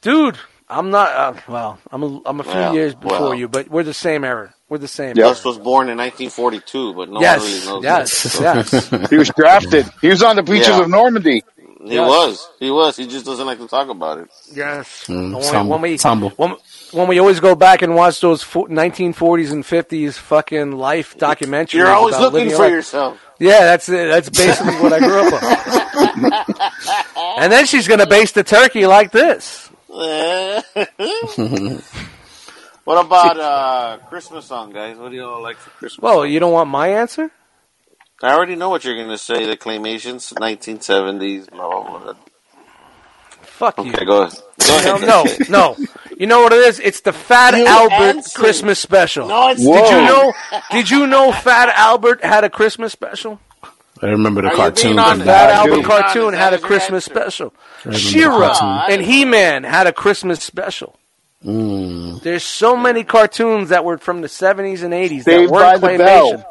dude, 0.00 0.38
I'm 0.68 0.90
not. 0.90 1.10
Uh, 1.10 1.40
well, 1.48 1.78
I'm 1.90 2.02
a, 2.02 2.20
I'm 2.26 2.40
a 2.40 2.44
few 2.44 2.52
Well, 2.52 2.74
years 2.74 2.94
before 2.94 3.20
well. 3.20 3.34
you, 3.34 3.48
but 3.48 3.68
we're 3.68 3.82
the 3.84 3.94
same 3.94 4.24
era. 4.24 4.54
We're 4.68 4.78
the 4.78 4.88
same. 4.88 5.16
Yeah. 5.16 5.24
era. 5.24 5.30
Gus 5.34 5.44
was 5.44 5.58
born 5.58 5.88
in 5.88 5.96
1942, 5.96 6.94
but 6.94 7.08
no 7.08 7.20
one 7.20 7.22
really 7.22 7.52
Yes. 7.52 7.66
knows. 7.66 7.84
Yes. 7.84 8.40
Yes. 9.00 9.10
He 9.10 9.16
was 9.16 9.30
drafted. 9.30 9.86
He 10.02 10.08
was 10.08 10.22
on 10.22 10.36
the 10.36 10.42
beaches 10.42 10.68
Yeah. 10.68 10.82
of 10.82 10.88
Normandy. 10.90 11.42
He 11.84 11.94
Yes. 11.94 12.08
was. 12.08 12.48
He 12.58 12.70
was. 12.70 12.96
He 12.96 13.06
just 13.06 13.24
doesn't 13.24 13.46
like 13.46 13.58
to 13.58 13.68
talk 13.68 13.88
about 13.88 14.18
it. 14.18 14.28
Yes. 14.52 15.04
Mm, 15.08 15.34
when, 15.34 15.42
tumble, 15.98 16.28
when 16.36 16.50
we 16.50 16.52
when, 16.52 16.56
when 16.92 17.08
we 17.08 17.18
always 17.18 17.40
go 17.40 17.54
back 17.54 17.80
and 17.82 17.94
watch 17.94 18.20
those 18.20 18.42
1940s 18.44 19.52
and 19.52 19.64
50s 19.64 20.18
fucking 20.18 20.72
life 20.72 21.16
documentaries. 21.16 21.72
You're 21.74 21.88
always 21.88 22.16
about 22.16 22.32
looking 22.34 22.50
for 22.50 22.64
life. 22.64 22.72
yourself. 22.72 23.18
Yeah, 23.38 23.60
that's 23.60 23.88
it. 23.88 24.08
That's 24.10 24.28
basically 24.28 24.74
what 24.80 24.92
I 24.92 24.98
grew 24.98 25.28
up 25.28 25.42
on. 27.16 27.38
and 27.42 27.52
then 27.52 27.64
she's 27.66 27.86
gonna 27.88 28.06
baste 28.06 28.34
the 28.34 28.42
turkey 28.44 28.86
like 28.86 29.12
this. 29.12 29.70
what 32.88 33.04
about 33.04 33.38
uh, 33.38 33.98
Christmas 34.08 34.46
song, 34.46 34.72
guys? 34.72 34.96
What 34.96 35.10
do 35.10 35.16
y'all 35.16 35.42
like 35.42 35.56
for 35.56 35.70
Christmas? 35.70 36.02
Well, 36.02 36.20
song? 36.22 36.30
you 36.30 36.40
don't 36.40 36.52
want 36.52 36.70
my 36.70 36.88
answer? 36.88 37.30
I 38.22 38.32
already 38.34 38.56
know 38.56 38.68
what 38.70 38.84
you're 38.84 38.96
going 38.96 39.08
to 39.10 39.18
say. 39.18 39.46
The 39.46 39.56
claymations, 39.56 40.32
1970s, 40.34 41.50
blah 41.50 41.82
blah 41.88 41.98
blah. 41.98 42.14
Fuck 43.42 43.78
you. 43.84 43.92
Okay, 43.92 44.04
go 44.04 44.22
ahead. 44.22 44.38
Go 44.66 44.96
No, 45.06 45.22
ahead. 45.24 45.48
no, 45.48 45.76
no. 45.76 45.86
You 46.18 46.26
know 46.26 46.40
what 46.42 46.52
it 46.52 46.60
is? 46.60 46.80
It's 46.80 47.00
the 47.00 47.12
Fat 47.12 47.56
You 47.56 47.66
Albert 47.66 47.92
answered. 48.18 48.38
Christmas 48.38 48.78
special. 48.78 49.28
No, 49.28 49.48
it's 49.50 49.64
Whoa. 49.64 49.74
Did 49.82 49.90
you 49.90 50.00
know? 50.06 50.32
Did 50.70 50.90
you 50.90 51.06
know 51.06 51.32
Fat 51.32 51.68
Albert 51.74 52.24
had 52.24 52.44
a 52.44 52.50
Christmas 52.50 52.92
special? 52.92 53.40
I 54.02 54.06
remember 54.06 54.42
the 54.42 54.48
Are 54.48 54.50
you 54.52 54.56
cartoon. 54.56 54.96
being 54.96 55.04
from? 55.08 55.18
Fat 55.20 55.24
that. 55.26 55.50
Albert 55.68 55.84
cartoon 55.84 56.34
had 56.34 56.54
a 56.54 56.58
Christmas 56.58 57.08
answer. 57.08 57.20
special. 57.20 57.54
remember 57.84 57.98
the 57.98 58.10
She-Ra 58.10 58.54
cartoon. 58.54 58.92
and 58.94 59.02
He-Man 59.06 59.64
had 59.64 59.86
a 59.88 59.92
Christmas 59.92 60.40
special. 60.42 60.96
Mm. 61.44 62.20
There's 62.22 62.42
so 62.44 62.76
many 62.76 63.04
cartoons 63.04 63.68
that 63.68 63.84
were 63.84 63.98
from 63.98 64.22
the 64.22 64.28
70s 64.28 64.82
and 64.82 64.92
80s 64.92 65.22
Saved 65.22 65.48
that 65.48 65.50
weren't 65.50 65.80
claymation. 65.82 66.44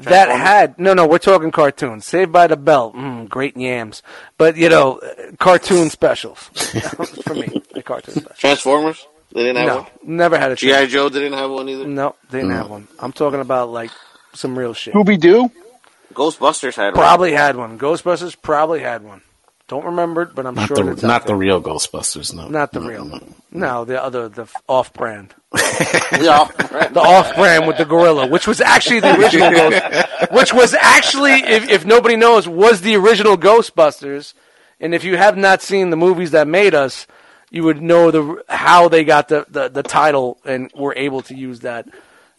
That 0.00 0.28
had 0.28 0.78
no, 0.78 0.92
no. 0.92 1.06
We're 1.06 1.18
talking 1.18 1.50
cartoons. 1.50 2.04
Saved 2.04 2.30
by 2.30 2.46
the 2.48 2.56
Bell, 2.56 2.92
mm, 2.92 3.28
great 3.30 3.56
yams. 3.56 4.02
But 4.36 4.56
you 4.58 4.68
know, 4.68 4.98
uh, 4.98 5.32
cartoon 5.38 5.88
specials 5.88 6.38
for 7.24 7.34
me. 7.34 7.62
A 7.74 7.82
cartoon 7.82 8.14
special. 8.14 8.36
Transformers. 8.36 9.06
They 9.32 9.42
didn't 9.42 9.56
have 9.56 9.66
No, 9.68 9.76
one. 9.76 10.16
never 10.16 10.38
had 10.38 10.52
a. 10.52 10.56
GI 10.56 10.88
Joe 10.88 11.08
They 11.08 11.20
didn't 11.20 11.38
have 11.38 11.50
one 11.50 11.68
either. 11.70 11.86
No, 11.86 12.14
they 12.30 12.38
didn't 12.40 12.52
have 12.54 12.68
one. 12.68 12.88
I'm 12.98 13.12
talking 13.12 13.40
about 13.40 13.70
like 13.70 13.90
some 14.34 14.58
real 14.58 14.74
shit. 14.74 14.92
Scooby 14.92 15.18
Doo. 15.18 15.50
Ghostbusters 16.12 16.74
had 16.76 16.88
one. 16.88 16.94
Probably 16.94 17.32
had 17.32 17.56
one. 17.56 17.78
Ghostbusters 17.78 18.36
probably 18.40 18.80
had 18.80 19.02
one. 19.02 19.22
Don't 19.68 19.84
remember 19.84 20.22
it, 20.22 20.34
but 20.34 20.46
I'm 20.46 20.54
Not 20.54 20.68
sure 20.68 20.76
the 20.76 20.92
it's 20.92 21.02
not 21.02 21.26
the 21.26 21.34
real 21.34 21.60
Ghostbusters. 21.60 22.32
No, 22.32 22.46
not 22.48 22.70
the 22.70 22.80
real. 22.80 23.20
No, 23.50 23.84
the 23.84 24.00
other, 24.00 24.28
the 24.28 24.46
off-brand, 24.68 25.34
Yeah. 26.12 26.44
the 26.92 27.00
off-brand 27.00 27.66
with 27.66 27.76
the 27.76 27.84
gorilla, 27.84 28.28
which 28.28 28.46
was 28.46 28.60
actually 28.60 29.00
the 29.00 29.18
original 29.18 29.50
Ghost, 29.70 30.30
which 30.30 30.54
was 30.54 30.72
actually, 30.74 31.32
if, 31.32 31.68
if 31.68 31.84
nobody 31.84 32.14
knows, 32.14 32.46
was 32.46 32.82
the 32.82 32.94
original 32.94 33.36
Ghostbusters. 33.36 34.34
And 34.78 34.94
if 34.94 35.02
you 35.02 35.16
have 35.16 35.36
not 35.36 35.62
seen 35.62 35.90
the 35.90 35.96
movies 35.96 36.30
that 36.30 36.46
made 36.46 36.74
us, 36.74 37.08
you 37.50 37.64
would 37.64 37.82
know 37.82 38.10
the 38.12 38.44
how 38.48 38.88
they 38.88 39.02
got 39.04 39.28
the, 39.28 39.46
the, 39.48 39.68
the 39.68 39.82
title 39.82 40.38
and 40.44 40.70
were 40.76 40.94
able 40.96 41.22
to 41.22 41.34
use 41.34 41.60
that 41.60 41.88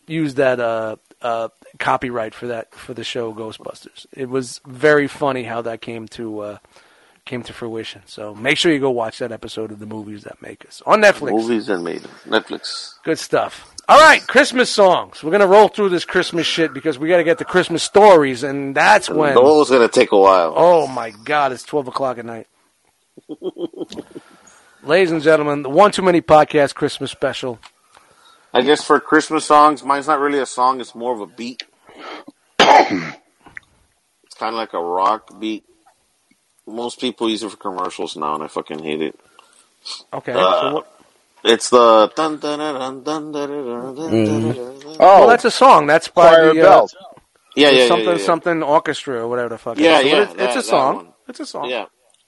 use 0.05 0.35
that 0.35 0.59
uh, 0.59 0.95
uh, 1.21 1.49
copyright 1.79 2.33
for 2.33 2.47
that 2.47 2.73
for 2.73 2.93
the 2.93 3.03
show 3.03 3.33
Ghostbusters. 3.33 4.05
It 4.13 4.29
was 4.29 4.61
very 4.65 5.07
funny 5.07 5.43
how 5.43 5.61
that 5.63 5.81
came 5.81 6.07
to 6.09 6.39
uh, 6.39 6.57
came 7.27 7.43
to 7.43 7.53
fruition. 7.53 8.01
So 8.05 8.33
make 8.33 8.57
sure 8.57 8.71
you 8.71 8.79
go 8.79 8.89
watch 8.89 9.19
that 9.19 9.31
episode 9.31 9.71
of 9.71 9.79
the 9.79 9.85
movies 9.85 10.23
that 10.23 10.41
make 10.41 10.65
us 10.65 10.81
on 10.85 11.01
Netflix. 11.01 11.31
Movies 11.31 11.67
that 11.67 11.79
made 11.79 12.01
them. 12.01 12.11
Netflix. 12.25 12.93
Good 13.03 13.19
stuff. 13.19 13.73
All 13.89 13.99
right, 13.99 14.25
Christmas 14.25 14.69
songs. 14.69 15.23
We're 15.23 15.31
gonna 15.31 15.47
roll 15.47 15.69
through 15.69 15.89
this 15.89 16.03
Christmas 16.03 16.45
shit 16.45 16.73
because 16.73 16.99
we 16.99 17.07
got 17.07 17.17
to 17.17 17.23
get 17.23 17.37
the 17.37 17.45
Christmas 17.45 17.83
stories, 17.83 18.43
and 18.43 18.75
that's 18.75 19.09
when. 19.09 19.35
Was 19.35 19.69
gonna 19.69 19.87
take 19.87 20.11
a 20.11 20.17
while. 20.17 20.53
Oh 20.55 20.87
my 20.87 21.11
God! 21.11 21.53
It's 21.53 21.63
twelve 21.63 21.87
o'clock 21.87 22.17
at 22.17 22.25
night. 22.25 22.47
Ladies 24.83 25.11
and 25.11 25.21
gentlemen, 25.21 25.63
the 25.63 25.69
One 25.69 25.91
Too 25.91 26.01
Many 26.01 26.21
Podcast 26.21 26.75
Christmas 26.75 27.11
special. 27.11 27.59
I 28.53 28.61
guess 28.61 28.83
for 28.83 28.99
Christmas 28.99 29.45
songs, 29.45 29.83
mine's 29.83 30.07
not 30.07 30.19
really 30.19 30.39
a 30.39 30.45
song; 30.45 30.81
it's 30.81 30.93
more 30.93 31.13
of 31.13 31.21
a 31.21 31.27
beat. 31.27 31.63
it's 32.59 33.15
kind 34.35 34.49
of 34.49 34.55
like 34.55 34.73
a 34.73 34.83
rock 34.83 35.39
beat. 35.39 35.63
Most 36.67 36.99
people 36.99 37.29
use 37.29 37.43
it 37.43 37.49
for 37.49 37.57
commercials 37.57 38.15
now, 38.15 38.35
and 38.35 38.43
I 38.43 38.47
fucking 38.47 38.79
hate 38.79 39.01
it. 39.01 39.19
Okay. 40.13 40.33
Uh, 40.33 40.61
so 40.61 40.73
what? 40.73 40.93
It's 41.43 41.69
the 41.69 42.11
dun 42.15 42.39
dun 42.39 42.59
dun 42.59 43.03
dun 43.03 43.31
dun 43.31 43.31
dun. 43.31 43.95
dun, 43.95 44.11
mm. 44.11 44.97
Oh, 44.99 45.19
well, 45.19 45.27
that's 45.27 45.45
a 45.45 45.51
song. 45.51 45.87
That's 45.87 46.07
by 46.09 46.35
Choir 46.35 46.53
the 46.53 46.61
Bells. 46.61 46.95
Yeah, 47.55 47.69
yeah, 47.69 47.87
something, 47.87 48.05
yeah, 48.05 48.15
yeah, 48.17 48.25
something 48.25 48.63
orchestra 48.63 49.21
or 49.21 49.27
whatever 49.27 49.49
the 49.49 49.57
fuck. 49.57 49.79
Yeah, 49.79 49.99
yeah, 49.99 50.23
it's, 50.23 50.33
that, 50.33 50.49
it's 50.49 50.55
a 50.57 50.69
song. 50.69 51.13
It's 51.27 51.39
a 51.39 51.45
song. 51.45 51.69
Yeah, 51.69 51.85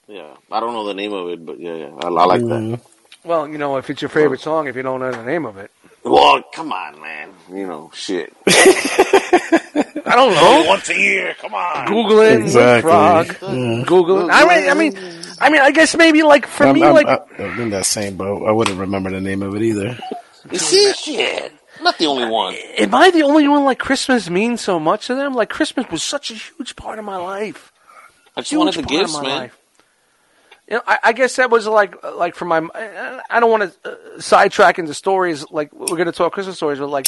yeah. 0.07 0.35
I 0.51 0.59
don't 0.59 0.73
know 0.73 0.85
the 0.85 0.93
name 0.93 1.13
of 1.13 1.29
it, 1.29 1.45
but 1.45 1.59
yeah, 1.59 1.75
yeah, 1.75 1.91
I, 2.01 2.07
I 2.07 2.25
like 2.25 2.41
mm. 2.41 2.71
that. 2.71 2.81
Well, 3.23 3.47
you 3.47 3.57
know, 3.57 3.77
if 3.77 3.89
it's 3.89 4.01
your 4.01 4.09
favorite 4.09 4.39
song, 4.39 4.67
if 4.67 4.75
you 4.75 4.81
don't 4.81 4.99
know 4.99 5.11
the 5.11 5.23
name 5.23 5.45
of 5.45 5.57
it, 5.57 5.71
well, 6.03 6.41
come 6.53 6.71
on, 6.71 7.01
man. 7.01 7.29
You 7.51 7.67
know, 7.67 7.91
shit. 7.93 8.33
I 8.47 10.15
don't 10.15 10.33
know. 10.33 10.63
Once 10.67 10.89
a 10.89 10.97
year, 10.97 11.35
come 11.39 11.53
on. 11.53 11.87
Google 11.87 12.19
it, 12.21 12.39
Exactly. 12.41 12.89
frog. 12.89 13.85
Google 13.85 14.21
it. 14.29 14.31
I 14.31 14.45
mean, 14.45 14.69
I 14.69 14.73
mean, 14.73 14.97
I 15.39 15.49
mean, 15.49 15.61
I 15.61 15.71
guess 15.71 15.95
maybe 15.95 16.23
like 16.23 16.47
for 16.47 16.67
I'm, 16.67 16.75
me, 16.75 16.83
I'm- 16.83 16.93
like 16.95 17.07
I'm 17.39 17.59
in 17.59 17.69
that 17.71 17.85
same 17.85 18.17
boat. 18.17 18.45
I 18.47 18.51
wouldn't 18.51 18.79
remember 18.79 19.09
the 19.11 19.21
name 19.21 19.41
of 19.43 19.55
it 19.55 19.61
either. 19.61 19.97
You 20.51 20.57
see, 20.57 20.93
shit. 20.93 21.53
Not 21.81 21.97
the 21.97 22.07
only 22.07 22.25
one. 22.29 22.55
am 22.77 22.93
I 22.93 23.09
the 23.11 23.23
only 23.23 23.47
one 23.47 23.63
like 23.63 23.79
Christmas 23.79 24.29
means 24.29 24.59
so 24.61 24.79
much 24.79 25.07
to 25.07 25.15
them? 25.15 25.33
Like 25.33 25.49
Christmas 25.49 25.85
was 25.89 26.03
such 26.03 26.29
a 26.31 26.33
huge 26.33 26.75
part 26.75 26.99
of 26.99 27.05
my 27.05 27.17
life. 27.17 27.71
I 28.35 28.41
just 28.41 28.51
Huge 28.51 28.59
wanted 28.59 28.73
the 28.75 28.83
part 28.83 28.89
gifts, 28.89 29.15
of 29.15 29.23
my 29.23 29.29
man. 29.29 29.37
life. 29.39 29.57
You 30.69 30.75
know, 30.77 30.81
I, 30.85 30.99
I 31.05 31.13
guess 31.13 31.37
that 31.37 31.49
was 31.49 31.65
like 31.67 31.95
like 32.03 32.35
for 32.35 32.45
my. 32.45 32.61
I 33.29 33.39
don't 33.39 33.49
want 33.49 33.73
to 33.83 33.91
uh, 33.91 34.19
sidetrack 34.21 34.77
into 34.79 34.93
stories 34.93 35.45
like 35.49 35.73
we're 35.73 35.87
going 35.87 36.05
to 36.05 36.11
talk 36.11 36.31
Christmas 36.33 36.57
stories, 36.57 36.77
but 36.79 36.89
like 36.89 37.07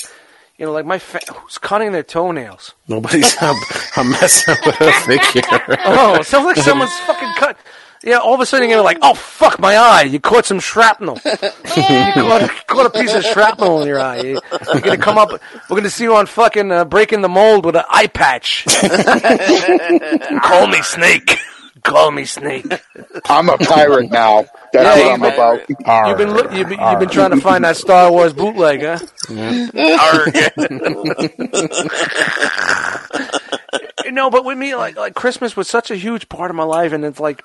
you 0.58 0.66
know, 0.66 0.72
like 0.72 0.86
my 0.86 0.98
fa- 1.00 1.20
who's 1.34 1.58
cutting 1.58 1.92
their 1.92 2.04
toenails. 2.04 2.74
Nobody's. 2.88 3.36
I'm, 3.42 3.56
I'm 3.98 4.10
messing 4.12 4.56
with 4.66 4.82
a 4.82 4.92
figure. 5.06 5.78
Oh, 5.86 6.16
it 6.16 6.26
sounds 6.26 6.46
like 6.46 6.58
someone's 6.58 6.98
fucking 7.02 7.34
cut. 7.38 7.58
Yeah, 8.04 8.18
all 8.18 8.34
of 8.34 8.40
a 8.40 8.48
sudden 8.48 8.68
you're 8.68 8.82
like, 8.82 8.98
oh 9.04 9.14
fuck 9.14 9.60
my 9.60 9.76
eye! 9.78 10.02
You 10.10 10.20
caught 10.20 10.46
some 10.46 10.60
shrapnel. 10.60 11.20
you 11.26 11.84
caught, 11.84 12.66
caught 12.66 12.86
a 12.88 12.90
piece 13.00 13.14
of 13.14 13.24
shrapnel 13.24 13.82
in 13.84 13.88
your 13.88 14.00
eye. 14.00 14.22
You- 14.22 14.40
You're 14.74 14.82
gonna 14.82 14.98
come 14.98 15.20
up. 15.20 15.30
We're 15.70 15.78
gonna 15.78 15.92
see 15.92 16.06
you 16.06 16.16
on 16.16 16.26
fucking 16.26 16.72
uh, 16.72 16.86
breaking 16.86 17.22
the 17.22 17.30
mold 17.30 17.64
with 17.64 17.76
an 17.76 17.84
eye 17.90 18.08
patch. 18.08 18.66
Call 20.44 20.66
me 20.66 20.82
Snake. 20.82 21.38
Call 21.84 22.12
me 22.12 22.26
Snake. 22.26 22.66
I'm 23.30 23.50
a 23.50 23.58
pirate 23.58 24.12
now. 24.12 24.46
That's 24.74 24.84
Yeah, 24.84 24.96
what 24.96 25.10
you 25.10 25.12
I'm 25.12 25.18
bet. 25.18 25.24
about. 25.24 25.62
Arr, 25.86 26.04
You've 26.04 26.18
been 26.18 26.34
look, 26.34 26.52
you've 26.52 26.70
been, 26.70 26.80
you've 26.86 27.00
been 27.00 27.10
trying 27.10 27.32
to 27.32 27.38
find 27.38 27.64
that 27.64 27.78
Star 27.78 28.12
Wars 28.12 28.34
bootleg, 28.34 28.82
huh? 28.82 29.00
no, 34.12 34.30
but 34.30 34.46
with 34.46 34.58
me, 34.58 34.76
like 34.76 34.96
like 34.98 35.16
Christmas 35.16 35.56
was 35.56 35.68
such 35.68 35.92
a 35.92 35.96
huge 35.96 36.30
part 36.30 36.50
of 36.52 36.56
my 36.56 36.64
life, 36.64 36.92
and 36.94 37.04
it's 37.06 37.20
like, 37.20 37.44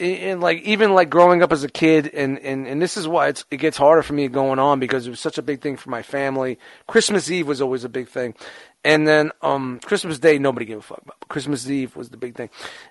and 0.00 0.40
like 0.40 0.62
even 0.62 0.94
like 0.94 1.10
growing 1.10 1.42
up 1.42 1.52
as 1.52 1.64
a 1.64 1.68
kid, 1.68 2.10
and 2.14 2.38
and 2.40 2.66
and 2.66 2.80
this 2.82 2.96
is 2.96 3.06
why 3.08 3.28
it's 3.28 3.44
it 3.50 3.58
gets 3.58 3.76
harder 3.76 4.02
for 4.02 4.12
me 4.14 4.28
going 4.28 4.58
on 4.58 4.80
because 4.80 5.06
it 5.06 5.10
was 5.10 5.20
such 5.20 5.38
a 5.38 5.42
big 5.42 5.60
thing 5.60 5.76
for 5.76 5.90
my 5.90 6.02
family. 6.02 6.58
Christmas 6.86 7.30
Eve 7.30 7.46
was 7.48 7.60
always 7.60 7.84
a 7.84 7.88
big 7.88 8.08
thing, 8.08 8.34
and 8.84 9.06
then 9.06 9.30
um 9.42 9.80
Christmas 9.84 10.18
Day 10.18 10.38
nobody 10.38 10.66
gave 10.66 10.78
a 10.78 10.82
fuck 10.82 11.02
about. 11.02 11.28
Christmas 11.28 11.68
Eve 11.68 11.96
was 11.96 12.10
the 12.10 12.16
big 12.16 12.34
thing, 12.34 12.50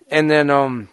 and 0.09 0.29
then 0.29 0.49
um 0.49 0.89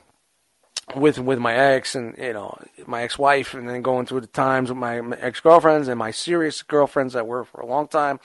with 0.95 1.19
with 1.19 1.39
my 1.39 1.55
ex 1.55 1.95
and 1.95 2.17
you 2.19 2.33
know 2.33 2.57
my 2.87 3.03
ex 3.03 3.19
wife, 3.19 3.55
and 3.55 3.69
then 3.69 3.83
going 3.83 4.07
through 4.07 4.21
the 4.21 4.27
times 4.27 4.69
with 4.69 4.79
my, 4.79 5.01
my 5.01 5.17
ex 5.17 5.41
girlfriends 5.41 5.89
and 5.89 5.99
my 5.99 6.11
serious 6.11 6.63
girlfriends 6.63 7.15
that 7.15 7.27
were 7.27 7.45
for 7.45 7.61
a 7.61 7.67
long 7.67 7.89
time. 7.89 8.21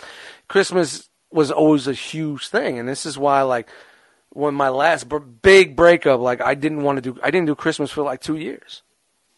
Christmas 0.47 1.09
was 1.31 1.51
always 1.51 1.87
a 1.87 1.93
huge 1.93 2.47
thing, 2.47 2.79
and 2.79 2.87
this 2.87 3.05
is 3.05 3.17
why 3.17 3.41
like 3.41 3.69
when 4.29 4.55
my 4.55 4.69
last 4.69 5.07
big 5.41 5.75
breakup, 5.75 6.19
like 6.19 6.41
I 6.41 6.55
didn't 6.55 6.83
want 6.83 6.97
to 6.97 7.01
do, 7.01 7.19
I 7.23 7.31
didn't 7.31 7.47
do 7.47 7.55
Christmas 7.55 7.91
for 7.91 8.03
like 8.03 8.21
two 8.21 8.35
years. 8.35 8.81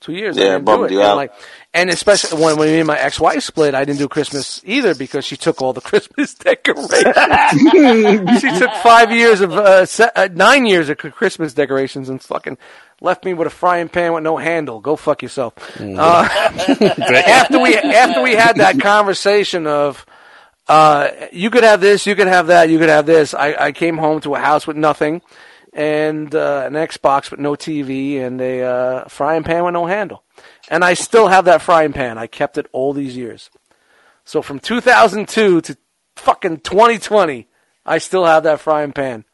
Two 0.06 0.14
years, 0.14 0.38
I 0.38 0.42
Yeah, 0.42 0.46
didn't 0.60 0.66
do 0.66 0.84
it. 0.84 0.92
you 0.92 1.00
and 1.02 1.10
out. 1.10 1.16
like, 1.18 1.34
and 1.74 1.90
especially 1.90 2.40
when, 2.40 2.58
when 2.58 2.68
me 2.70 2.78
and 2.78 2.86
my 2.86 3.00
ex-wife 3.00 3.42
split, 3.42 3.74
I 3.74 3.86
didn't 3.86 3.98
do 3.98 4.08
Christmas 4.08 4.62
either 4.64 4.94
because 4.94 5.26
she 5.26 5.36
took 5.36 5.64
all 5.64 5.74
the 5.74 5.82
Christmas 5.90 6.36
decorations. 6.36 6.92
she 8.42 8.50
took 8.60 8.72
five 8.84 9.12
years 9.12 9.42
of 9.42 9.52
uh, 9.54 9.84
se- 9.88 10.12
uh, 10.16 10.30
nine 10.32 10.68
years 10.68 10.90
of 10.90 10.98
Christmas 11.00 11.56
decorations 11.56 12.08
and 12.08 12.22
fucking 12.22 12.60
left 13.02 13.26
me 13.26 13.34
with 13.34 13.48
a 13.48 13.50
frying 13.50 13.90
pan 13.90 14.14
with 14.14 14.22
no 14.24 14.38
handle. 14.38 14.80
Go 14.80 14.96
fuck 14.96 15.24
yourself. 15.24 15.54
Uh, 15.82 16.28
after 16.30 17.60
we 17.60 17.76
after 17.76 18.22
we 18.22 18.34
had 18.36 18.58
that 18.58 18.80
conversation 18.80 19.66
of 19.66 20.06
uh, 20.68 21.10
you 21.32 21.50
could 21.50 21.64
have 21.64 21.82
this, 21.82 22.06
you 22.06 22.16
could 22.16 22.28
have 22.28 22.48
that, 22.48 22.70
you 22.70 22.78
could 22.78 22.90
have 22.90 23.06
this. 23.08 23.34
I, 23.34 23.56
I 23.60 23.72
came 23.72 23.98
home 23.98 24.22
to 24.22 24.36
a 24.36 24.40
house 24.40 24.68
with 24.68 24.78
nothing 24.78 25.22
and 25.76 26.34
uh, 26.34 26.64
an 26.66 26.74
Xbox 26.74 27.30
with 27.30 27.40
no 27.42 27.52
TV 27.52 28.22
and 28.22 28.40
a 28.40 28.62
uh, 28.62 29.08
frying 29.10 29.44
pan 29.44 29.66
with 29.66 29.74
no 29.74 29.86
handle. 29.86 30.24
And 30.70 30.84
I 30.86 30.94
still 30.94 31.28
have 31.28 31.46
that 31.46 31.62
frying 31.62 31.92
pan. 31.92 32.18
I 32.18 32.28
kept 32.28 32.58
it 32.58 32.68
all 32.72 32.94
these 32.94 33.16
years. 33.18 33.52
So 34.24 34.42
from 34.42 34.60
2002 34.60 35.62
to 35.62 35.78
fucking 36.16 36.62
2020, 36.62 37.48
I 37.86 37.98
still 37.98 38.26
have 38.26 38.44
that 38.44 38.62
frying 38.62 38.94
pan 38.94 39.26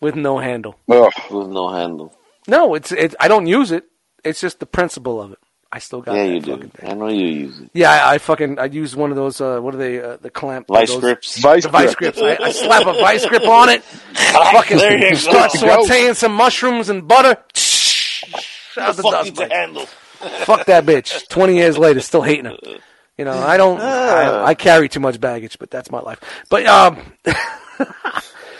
with 0.00 0.16
no 0.16 0.38
handle. 0.38 0.76
Ugh. 0.88 1.12
With 1.30 1.48
no 1.48 1.68
handle. 1.68 2.16
No, 2.48 2.74
it's 2.74 2.90
it. 2.90 3.14
I 3.20 3.28
don't 3.28 3.46
use 3.46 3.70
it. 3.70 3.84
It's 4.24 4.40
just 4.40 4.60
the 4.60 4.66
principle 4.66 5.20
of 5.20 5.32
it. 5.32 5.38
I 5.72 5.78
still 5.80 6.00
got 6.00 6.14
Yeah, 6.16 6.22
you 6.24 6.40
do. 6.40 6.56
thing. 6.58 6.90
I 6.90 6.94
know 6.94 7.08
you 7.08 7.26
use 7.26 7.58
it. 7.60 7.70
Yeah, 7.74 7.90
I, 7.90 8.14
I 8.14 8.18
fucking 8.18 8.58
I 8.58 8.66
use 8.66 8.94
one 8.94 9.10
of 9.10 9.16
those. 9.16 9.40
Uh, 9.40 9.58
what 9.60 9.74
are 9.74 9.78
they? 9.78 10.00
Uh, 10.00 10.16
the 10.16 10.30
clamp 10.30 10.68
Vice 10.68 10.90
those- 10.90 11.00
grips. 11.00 11.38
Vice 11.38 11.64
The 11.64 11.68
vice 11.70 11.94
grip. 11.94 12.14
grips. 12.16 12.40
I, 12.40 12.44
I 12.46 12.50
slap 12.52 12.86
a 12.86 12.92
vice 12.94 13.26
grip 13.26 13.42
on 13.46 13.68
it. 13.68 13.82
I 14.14 14.52
fucking 14.54 14.78
There 14.78 15.08
you 15.10 15.16
start 15.16 15.52
go. 15.52 15.58
sauteing 15.84 16.14
some 16.14 16.32
mushrooms 16.32 16.88
and 16.88 17.06
butter. 17.06 17.36
Out 18.78 18.94
the 18.96 19.02
Fuck 19.02 19.12
dust 19.12 19.26
you 19.28 19.32
to 19.46 19.48
handle. 19.54 19.86
Fuck 19.86 20.66
that 20.66 20.84
bitch. 20.84 21.28
Twenty 21.28 21.56
years 21.56 21.76
later, 21.78 22.00
still 22.00 22.22
hating 22.22 22.44
her. 22.46 22.56
You 23.18 23.24
know, 23.24 23.32
I 23.32 23.56
don't. 23.56 23.80
I, 23.80 24.44
I 24.46 24.54
carry 24.54 24.88
too 24.88 25.00
much 25.00 25.20
baggage, 25.20 25.58
but 25.58 25.70
that's 25.70 25.90
my 25.90 26.00
life. 26.00 26.20
But 26.50 26.66
um, 26.66 26.98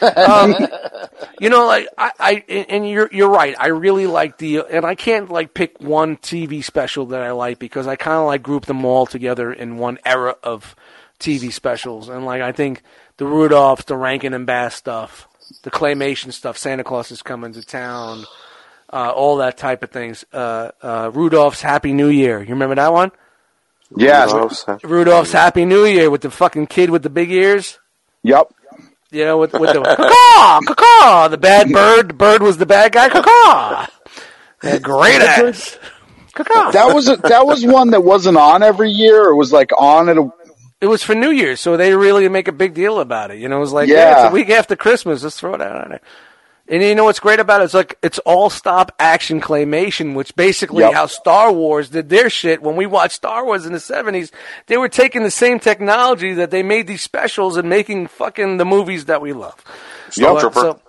Um, 0.03 0.55
you 1.41 1.49
know, 1.51 1.67
like 1.67 1.89
I, 1.97 2.13
I, 2.19 2.33
and 2.69 2.89
you're 2.89 3.09
you're 3.13 3.31
right. 3.31 3.55
I 3.59 3.69
really 3.69 4.07
like 4.07 4.39
the, 4.39 4.61
and 4.61 4.85
I 4.85 4.95
can't 4.95 5.31
like 5.31 5.55
pick 5.55 5.81
one 5.81 6.17
TV 6.17 6.63
special 6.63 7.07
that 7.07 7.23
I 7.23 7.33
like 7.33 7.59
because 7.59 7.87
I 7.87 7.97
kind 7.97 8.19
of 8.19 8.27
like 8.27 8.43
group 8.43 8.67
them 8.67 8.85
all 8.85 9.07
together 9.07 9.53
in 9.53 9.79
one 9.79 9.99
era 10.05 10.37
of 10.43 10.75
TV 11.19 11.53
specials. 11.53 12.09
And 12.09 12.25
like 12.25 12.43
I 12.43 12.53
think 12.53 12.83
the 13.17 13.27
Rudolph, 13.27 13.87
the 13.87 13.97
Rankin 13.97 14.35
and 14.35 14.47
Bass 14.47 14.75
stuff, 14.75 15.29
the 15.63 15.71
claymation 15.71 16.33
stuff, 16.33 16.59
Santa 16.59 16.85
Claus 16.85 17.11
is 17.11 17.23
coming 17.23 17.53
to 17.53 17.63
town, 17.65 18.25
uh, 18.93 19.11
all 19.11 19.37
that 19.39 19.57
type 19.57 19.83
of 19.83 19.91
things. 19.91 20.25
Uh, 20.33 20.71
uh, 20.83 21.11
Rudolph's 21.13 21.63
Happy 21.63 21.93
New 21.93 22.09
Year. 22.09 22.41
You 22.41 22.51
remember 22.51 22.75
that 22.77 22.93
one? 22.93 23.13
Yeah. 23.97 24.25
Rudolph's 24.83 25.33
Happy 25.33 25.65
New 25.65 25.85
Year 25.85 26.11
with 26.11 26.23
the 26.23 26.31
fucking 26.31 26.67
kid 26.67 26.91
with 26.91 27.03
the 27.03 27.11
big 27.11 27.31
ears. 27.31 27.79
Yep. 28.23 28.53
You 29.11 29.25
know, 29.25 29.39
with, 29.39 29.53
with 29.53 29.73
the 29.73 29.83
caw, 29.85 30.61
caw, 30.75 31.29
the 31.29 31.39
bad 31.39 31.71
bird. 31.73 32.09
The 32.09 32.15
bird 32.15 32.43
was 32.43 32.59
the 32.59 32.67
bad 32.67 32.93
guy. 32.93 33.09
Caw, 33.09 33.87
great 34.83 35.23
ass. 35.23 35.79
Caw. 36.35 36.71
That 36.73 36.95
was 36.95 37.09
a, 37.09 37.17
that 37.17 37.47
was 37.47 37.65
one 37.65 37.91
that 37.93 38.03
wasn't 38.03 38.37
on 38.37 38.63
every 38.63 38.91
year. 38.91 39.31
It 39.31 39.37
was 39.37 39.53
like 39.53 39.71
on 39.79 40.09
at 40.09 40.19
a 40.19 40.29
It 40.81 40.87
was 40.87 41.03
for 41.03 41.15
New 41.15 41.31
Year's, 41.31 41.61
so 41.61 41.77
they 41.77 41.95
really 41.95 42.29
make 42.29 42.49
a 42.49 42.53
big 42.53 42.75
deal 42.75 43.01
about 43.01 43.31
it. 43.31 43.39
You 43.39 43.49
know, 43.49 43.57
it 43.57 43.61
was 43.61 43.73
like, 43.73 43.89
yeah, 43.89 43.95
Yeah. 44.11 44.25
it's 44.25 44.31
a 44.31 44.35
week 44.35 44.51
after 44.51 44.77
Christmas. 44.77 45.23
Let's 45.23 45.39
throw 45.39 45.55
it 45.55 45.63
out 45.63 45.85
on 45.85 45.89
there. 45.91 46.01
And 46.69 46.83
you 46.83 46.95
know 46.97 47.05
what's 47.05 47.21
great 47.21 47.39
about 47.39 47.61
it? 47.61 47.65
It's 47.65 47.75
like 47.75 47.97
it's 48.03 48.19
all 48.21 48.51
stop 48.51 48.91
action 48.99 49.41
claymation, 49.41 50.15
which 50.15 50.35
basically 50.35 50.83
Yep. 50.83 50.95
how 50.95 51.07
Star 51.07 51.53
Wars 51.53 51.91
did 51.91 52.09
their 52.09 52.29
shit. 52.29 52.61
When 52.61 52.75
we 52.75 52.87
watched 52.87 53.15
Star 53.15 53.45
Wars 53.45 53.67
in 53.67 53.73
the 53.73 53.79
seventies, 53.81 54.33
they 54.67 54.77
were 54.77 54.89
taking 54.89 55.23
the 55.23 55.31
same 55.31 55.61
technology 55.61 56.35
that 56.35 56.51
they 56.51 56.65
made 56.65 56.89
these 56.89 57.03
specials 57.03 57.57
and 57.57 57.69
making 57.69 58.09
fucking 58.09 58.57
the 58.57 58.65
movies 58.65 59.05
that 59.05 59.21
we 59.23 59.33
love. 59.33 59.55
So, 60.11 60.37
uh, 60.37 60.41
Stormtrooper. 60.43 60.55
So, 60.55 60.81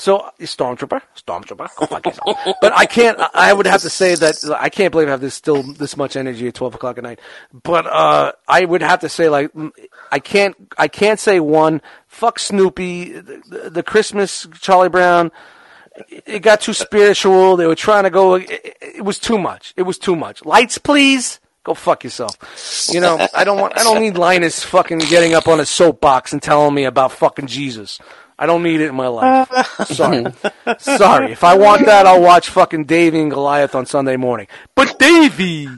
so 0.00 0.30
Stormtrooper, 0.40 1.02
Stormtrooper, 1.14 2.04
yourself. 2.06 2.56
but 2.60 2.72
I 2.74 2.86
can't. 2.86 3.18
I- 3.34 3.52
would 3.52 3.66
have 3.66 3.82
to 3.82 3.90
say 3.90 4.14
that 4.14 4.56
I 4.58 4.70
can't 4.70 4.90
believe 4.92 5.08
I 5.08 5.10
have 5.10 5.20
this 5.20 5.34
still 5.34 5.62
this 5.62 5.96
much 5.96 6.16
energy 6.16 6.48
at 6.48 6.54
twelve 6.54 6.74
o'clock 6.74 6.96
at 6.96 7.04
night. 7.04 7.20
But 7.52 7.86
uh, 7.86 8.32
I 8.48 8.64
would 8.64 8.80
have 8.80 9.00
to 9.00 9.08
say 9.08 9.28
like 9.28 9.50
I 10.10 10.18
can't. 10.18 10.56
I 10.78 10.88
can't 10.88 11.20
say 11.20 11.38
one. 11.40 11.82
Fuck 12.06 12.38
Snoopy, 12.38 13.12
the, 13.12 13.70
the, 13.70 13.82
Christmas 13.82 14.46
Charlie 14.60 14.88
Brown. 14.88 15.30
It 16.08 16.24
it 16.26 16.38
got 16.40 16.60
too 16.62 16.72
spiritual. 16.72 17.56
They 17.56 17.66
were 17.66 17.74
trying 17.74 18.04
to 18.04 18.10
go. 18.10 18.34
It- 18.36 18.76
it 18.80 19.04
was 19.04 19.18
too 19.18 19.38
much. 19.38 19.74
It 19.76 19.82
was 19.82 19.98
too 19.98 20.16
much. 20.16 20.44
Lights, 20.44 20.78
please. 20.78 21.40
Go 21.62 21.74
fuck 21.74 22.04
yourself. 22.04 22.88
You 22.90 23.00
know, 23.00 23.26
I 23.34 23.44
don't 23.44 23.60
want. 23.60 23.78
I 23.78 23.82
don't 23.82 24.00
need 24.00 24.16
Linus 24.16 24.64
fucking 24.64 24.98
getting 25.10 25.34
up 25.34 25.46
on 25.46 25.60
a 25.60 25.66
soapbox 25.66 26.32
and 26.32 26.42
telling 26.42 26.74
me 26.74 26.84
about 26.84 27.12
fucking 27.12 27.48
Jesus. 27.48 27.98
I 28.42 28.46
don't 28.46 28.62
need 28.62 28.80
it 28.80 28.88
in 28.88 28.94
my 28.94 29.08
life. 29.08 29.48
Sorry, 29.88 30.24
sorry. 30.78 31.30
If 31.32 31.44
I 31.44 31.56
want 31.58 31.84
that, 31.84 32.06
I'll 32.06 32.22
watch 32.22 32.48
fucking 32.48 32.84
Davey 32.86 33.20
and 33.20 33.30
Goliath 33.30 33.74
on 33.74 33.84
Sunday 33.84 34.16
morning. 34.16 34.46
But 34.74 34.98
Davey, 34.98 35.68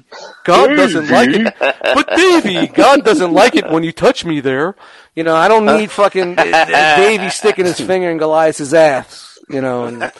God 0.44 0.68
doesn't 0.76 1.08
like 1.10 1.30
it. 1.30 1.54
But 1.58 2.08
Davey, 2.16 2.68
God 2.68 3.04
doesn't 3.04 3.32
like 3.32 3.56
it 3.56 3.68
when 3.68 3.82
you 3.82 3.90
touch 3.90 4.24
me 4.24 4.38
there. 4.40 4.76
You 5.16 5.24
know, 5.24 5.34
I 5.34 5.48
don't 5.48 5.66
need 5.66 5.90
fucking 5.90 6.38
uh, 6.38 6.96
Davey 6.96 7.30
sticking 7.30 7.64
his 7.64 7.80
finger 7.80 8.08
in 8.10 8.18
Goliath's 8.18 8.72
ass. 8.72 9.31
You 9.52 9.60
know, 9.60 9.84
and 9.84 10.10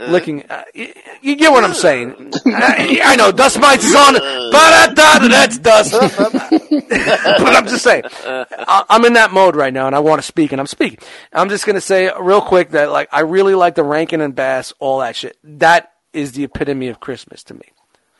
licking. 0.00 0.44
Uh, 0.50 0.64
you, 0.74 0.92
you 1.22 1.36
get 1.36 1.50
what 1.50 1.64
I'm 1.64 1.74
saying? 1.74 2.32
I, 2.46 3.00
I 3.02 3.16
know 3.16 3.32
Dust 3.32 3.58
Mites 3.58 3.84
is 3.84 3.94
on. 3.94 4.14
Ba-da-da-da, 4.14 5.28
That's 5.28 5.58
Dust. 5.58 5.92
but 6.50 7.54
I'm 7.54 7.66
just 7.66 7.82
saying, 7.82 8.02
I, 8.24 8.84
I'm 8.90 9.04
in 9.04 9.14
that 9.14 9.32
mode 9.32 9.56
right 9.56 9.72
now, 9.72 9.86
and 9.86 9.96
I 9.96 10.00
want 10.00 10.20
to 10.20 10.26
speak, 10.26 10.52
and 10.52 10.60
I'm 10.60 10.66
speaking. 10.66 10.98
I'm 11.32 11.48
just 11.48 11.64
gonna 11.64 11.80
say 11.80 12.10
real 12.20 12.42
quick 12.42 12.70
that 12.70 12.90
like 12.90 13.08
I 13.12 13.20
really 13.20 13.54
like 13.54 13.74
the 13.74 13.84
Rankin 13.84 14.20
and 14.20 14.34
Bass, 14.34 14.72
all 14.78 15.00
that 15.00 15.16
shit. 15.16 15.38
That 15.42 15.92
is 16.12 16.32
the 16.32 16.44
epitome 16.44 16.88
of 16.88 17.00
Christmas 17.00 17.42
to 17.44 17.54
me. 17.54 17.64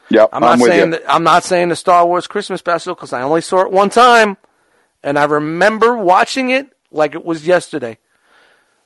Yep. 0.08 0.30
I'm 0.32 0.40
not 0.40 0.58
with 0.58 0.70
saying 0.70 0.92
you. 0.92 0.98
that, 0.98 1.14
I'm 1.14 1.24
not 1.24 1.44
saying 1.44 1.68
the 1.68 1.76
Star 1.76 2.06
Wars 2.06 2.26
Christmas 2.26 2.60
special 2.60 2.94
because 2.94 3.12
I 3.12 3.22
only 3.22 3.40
saw 3.40 3.60
it 3.62 3.70
one 3.70 3.90
time, 3.90 4.36
and 5.02 5.18
I 5.18 5.24
remember 5.24 5.96
watching 5.96 6.50
it 6.50 6.72
like 6.90 7.14
it 7.14 7.24
was 7.24 7.46
yesterday. 7.46 7.98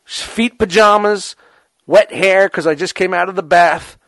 Feet 0.04 0.58
pajamas, 0.58 1.34
wet 1.86 2.12
hair 2.12 2.48
because 2.48 2.66
I 2.66 2.74
just 2.74 2.94
came 2.94 3.14
out 3.14 3.28
of 3.28 3.36
the 3.36 3.42
bath. 3.42 3.98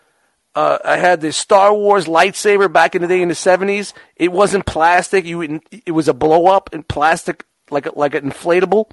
Uh, 0.54 0.78
I 0.84 0.96
had 0.96 1.20
this 1.20 1.36
Star 1.36 1.72
Wars 1.72 2.06
lightsaber 2.06 2.72
back 2.72 2.94
in 2.94 3.02
the 3.02 3.08
day 3.08 3.22
in 3.22 3.28
the 3.28 3.34
'70s. 3.34 3.92
It 4.16 4.32
wasn't 4.32 4.66
plastic. 4.66 5.24
You 5.24 5.60
it 5.86 5.92
was 5.92 6.08
a 6.08 6.14
blow 6.14 6.46
up 6.46 6.70
in 6.72 6.82
plastic, 6.82 7.44
like 7.70 7.86
a, 7.86 7.92
like 7.96 8.14
an 8.14 8.30
inflatable. 8.30 8.90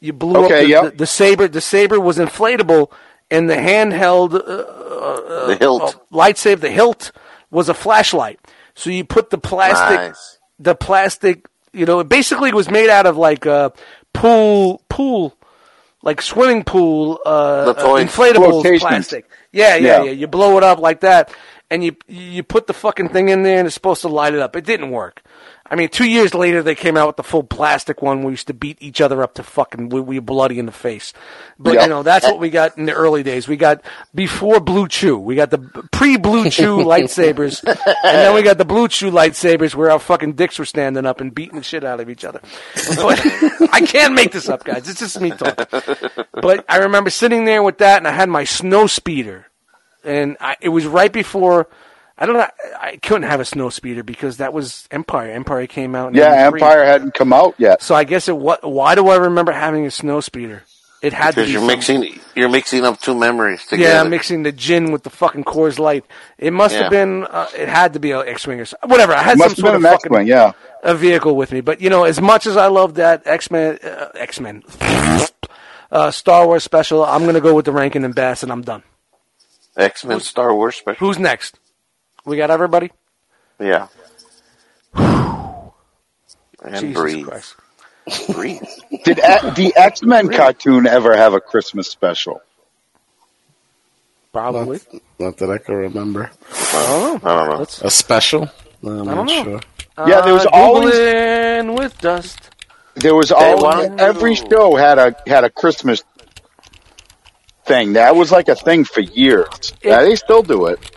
You 0.00 0.12
blew 0.12 0.44
Okay, 0.44 0.54
up 0.58 0.60
the, 0.62 0.68
yep. 0.68 0.84
the, 0.84 0.90
the 0.98 1.06
saber. 1.06 1.48
The 1.48 1.60
saber 1.62 1.98
was 1.98 2.18
inflatable, 2.18 2.92
and 3.30 3.48
the 3.48 3.54
handheld 3.54 4.34
uh, 4.34 5.46
the 5.46 5.56
hilt. 5.58 5.82
uh, 5.82 5.92
lightsaber, 6.14 6.60
the 6.60 6.70
hilt 6.70 7.12
was 7.50 7.68
a 7.70 7.74
flashlight. 7.74 8.38
So 8.74 8.90
you 8.90 9.04
put 9.04 9.30
the 9.30 9.38
plastic, 9.38 9.96
Nice. 9.98 10.38
the 10.58 10.74
plastic, 10.74 11.46
you 11.72 11.86
know, 11.86 12.00
it 12.00 12.08
basically 12.10 12.52
was 12.52 12.70
made 12.70 12.90
out 12.90 13.06
of 13.06 13.16
like 13.16 13.46
a 13.46 13.72
pool, 14.12 14.82
pool, 14.90 15.34
like 16.06 16.22
swimming 16.22 16.62
pool, 16.62 17.20
uh, 17.26 17.28
uh, 17.70 17.74
inflatable 18.06 18.62
plastic. 18.80 19.28
Yeah, 19.52 19.74
yeah, 19.74 19.98
Yeah. 19.98 20.02
yeah. 20.04 20.10
You 20.12 20.26
blow 20.28 20.56
it 20.56 20.62
up 20.62 20.78
like 20.78 21.00
that, 21.00 21.32
and 21.68 21.82
you 21.84 21.96
you 22.06 22.44
put 22.44 22.68
the 22.68 22.72
fucking 22.74 23.08
thing 23.08 23.28
in 23.28 23.42
there, 23.42 23.58
and 23.58 23.66
it's 23.66 23.74
supposed 23.74 24.02
to 24.02 24.08
light 24.08 24.32
it 24.32 24.38
up. 24.40 24.54
It 24.54 24.64
didn't 24.64 24.90
work. 24.92 25.22
I 25.70 25.74
mean, 25.74 25.88
two 25.88 26.04
years 26.08 26.34
later, 26.34 26.62
they 26.62 26.74
came 26.74 26.96
out 26.96 27.06
with 27.08 27.16
the 27.16 27.22
full 27.22 27.42
plastic 27.42 28.00
one. 28.02 28.22
We 28.22 28.32
used 28.32 28.46
to 28.46 28.54
beat 28.54 28.78
each 28.80 29.00
other 29.00 29.22
up 29.22 29.34
to 29.34 29.42
fucking 29.42 29.88
we, 29.88 30.18
bloody 30.20 30.58
in 30.58 30.66
the 30.66 30.72
face. 30.72 31.12
But 31.58 31.74
Yeah. 31.74 31.82
you 31.82 31.88
know, 31.88 32.02
that's 32.02 32.24
what 32.24 32.38
we 32.38 32.50
got 32.50 32.78
in 32.78 32.86
the 32.86 32.92
early 32.92 33.22
days. 33.22 33.48
We 33.48 33.56
got 33.56 33.82
before 34.14 34.60
Blue 34.60 34.86
Chew. 34.88 35.18
We 35.18 35.34
got 35.34 35.50
the 35.50 35.58
pre 35.92 36.16
Blue 36.16 36.50
Chew 36.50 36.76
lightsabers, 36.78 37.64
and 37.66 38.16
then 38.16 38.34
we 38.34 38.42
got 38.42 38.58
the 38.58 38.64
Blue 38.64 38.88
Chew 38.88 39.10
lightsabers 39.10 39.74
where 39.74 39.90
our 39.90 39.98
fucking 39.98 40.34
dicks 40.34 40.58
were 40.58 40.64
standing 40.64 41.04
up 41.06 41.20
and 41.20 41.34
beating 41.34 41.56
the 41.58 41.64
shit 41.64 41.84
out 41.84 42.00
of 42.00 42.08
each 42.10 42.24
other. 42.24 42.40
But 42.96 43.20
I 43.72 43.80
can't 43.80 44.14
make 44.14 44.32
this 44.32 44.48
up, 44.48 44.64
guys. 44.64 44.88
It's 44.88 45.00
just 45.00 45.20
me 45.20 45.30
talking. 45.30 45.66
But 46.32 46.64
I 46.68 46.78
remember 46.78 47.10
sitting 47.10 47.44
there 47.44 47.62
with 47.62 47.78
that, 47.78 47.98
and 47.98 48.06
I 48.06 48.12
had 48.12 48.28
my 48.28 48.44
snow 48.44 48.86
speeder, 48.86 49.46
and 50.04 50.36
I, 50.40 50.56
it 50.60 50.68
was 50.68 50.86
right 50.86 51.12
before. 51.12 51.68
I 52.18 52.24
don't 52.26 52.36
know. 52.36 52.46
I 52.80 52.96
couldn't 52.96 53.28
have 53.28 53.40
a 53.40 53.44
snow 53.44 53.68
speeder 53.68 54.02
because 54.02 54.38
that 54.38 54.52
was 54.54 54.88
Empire. 54.90 55.30
Empire 55.32 55.66
came 55.66 55.94
out. 55.94 56.08
In 56.08 56.14
Yeah, 56.14 56.46
Empire 56.46 56.84
hadn't 56.84 57.12
come 57.14 57.32
out 57.32 57.54
yet. 57.58 57.82
So 57.82 57.94
I 57.94 58.04
guess 58.04 58.28
it. 58.28 58.36
What? 58.36 58.64
Why 58.68 58.94
do 58.94 59.08
I 59.08 59.16
remember 59.16 59.52
having 59.52 59.84
a 59.86 59.90
snow 59.90 60.20
speeder? 60.20 60.62
It 61.02 61.12
had 61.12 61.32
to 61.32 61.36
Because 61.36 61.46
be 61.48 61.52
you're 61.52 61.60
some- 61.60 61.66
mixing, 61.66 62.20
you're 62.34 62.48
mixing 62.48 62.84
up 62.86 62.98
two 63.00 63.14
memories 63.14 63.66
together. 63.66 63.90
Yeah, 63.92 64.00
I'm 64.00 64.08
mixing 64.08 64.44
the 64.44 64.50
gin 64.50 64.92
with 64.92 65.02
the 65.02 65.10
fucking 65.10 65.44
Coors 65.44 65.78
Light. 65.78 66.06
It 66.38 66.54
must 66.54 66.74
have 66.74 66.90
been. 66.90 67.24
Uh, 67.24 67.46
it 67.54 67.68
had 67.68 67.92
to 67.92 68.00
be 68.00 68.12
an 68.12 68.26
X-wing 68.26 68.60
or 68.60 68.64
so- 68.64 68.78
whatever. 68.86 69.12
I 69.12 69.22
had 69.22 69.36
Must 69.36 69.56
some 69.56 69.64
have 69.66 69.72
sort 69.72 69.72
been 69.72 69.76
of 69.76 69.84
an 69.84 69.98
fucking 69.98 70.12
X-wing. 70.12 70.26
Yeah. 70.26 70.52
a 70.82 70.94
vehicle 70.94 71.36
with 71.36 71.52
me. 71.52 71.60
But 71.60 71.82
you 71.82 71.90
know, 71.90 72.04
as 72.04 72.18
much 72.20 72.46
as 72.46 72.56
I 72.56 72.68
love 72.68 72.94
that 72.94 73.22
X 73.26 73.50
Men, 73.50 73.78
uh, 73.84 74.08
X 74.14 74.40
Men, 74.40 74.62
uh, 75.92 76.10
Star 76.10 76.46
Wars 76.46 76.64
special, 76.64 77.04
I'm 77.04 77.26
gonna 77.26 77.40
go 77.42 77.54
with 77.54 77.66
the 77.66 77.72
Rankin 77.72 78.02
and 78.04 78.14
Bass, 78.14 78.42
and 78.42 78.50
I'm 78.50 78.62
done. 78.62 78.82
X 79.76 80.02
Men 80.04 80.20
Star 80.20 80.54
Wars 80.54 80.76
special. 80.76 81.06
Who's 81.06 81.18
next? 81.18 81.58
We 82.26 82.36
got 82.36 82.50
everybody. 82.50 82.90
Yeah. 83.58 83.88
and 84.94 85.70
Jesus 86.80 86.94
breathe. 86.94 87.26
Christ. 87.26 87.54
Breathe. 88.34 88.62
Did 89.04 89.18
a- 89.18 89.52
the 89.56 89.72
X 89.76 90.02
Men 90.02 90.28
cartoon 90.30 90.86
ever 90.86 91.16
have 91.16 91.32
a 91.34 91.40
Christmas 91.40 91.88
special? 91.88 92.40
Probably. 94.32 94.80
Not 95.18 95.38
that 95.38 95.50
I 95.50 95.58
can 95.58 95.74
remember. 95.76 96.30
I 96.52 96.86
don't 96.86 97.24
know. 97.24 97.30
I 97.30 97.34
don't 97.36 97.50
know. 97.50 97.58
Let's, 97.60 97.80
A 97.82 97.90
special? 97.90 98.50
No, 98.82 98.90
I'm 99.00 99.08
I 99.08 99.14
not 99.14 99.14
don't 99.14 99.26
know. 99.26 99.60
sure. 99.96 100.06
Yeah, 100.08 100.20
there 100.20 100.34
was 100.34 100.44
uh, 100.46 100.50
always- 100.52 100.94
Googling 100.94 101.78
with 101.78 101.98
dust. 101.98 102.50
There 102.96 103.14
was 103.14 103.30
why 103.30 103.52
always 103.52 103.88
don't 103.88 104.00
every 104.00 104.34
show 104.34 104.74
had 104.76 104.98
a 104.98 105.14
had 105.26 105.44
a 105.44 105.50
Christmas 105.50 106.02
thing. 107.66 107.92
That 107.94 108.14
was 108.16 108.30
like 108.32 108.48
a 108.48 108.54
thing 108.56 108.84
for 108.84 109.00
years. 109.00 109.72
yeah, 109.82 110.00
they 110.02 110.16
still 110.16 110.42
do 110.42 110.66
it. 110.66 110.95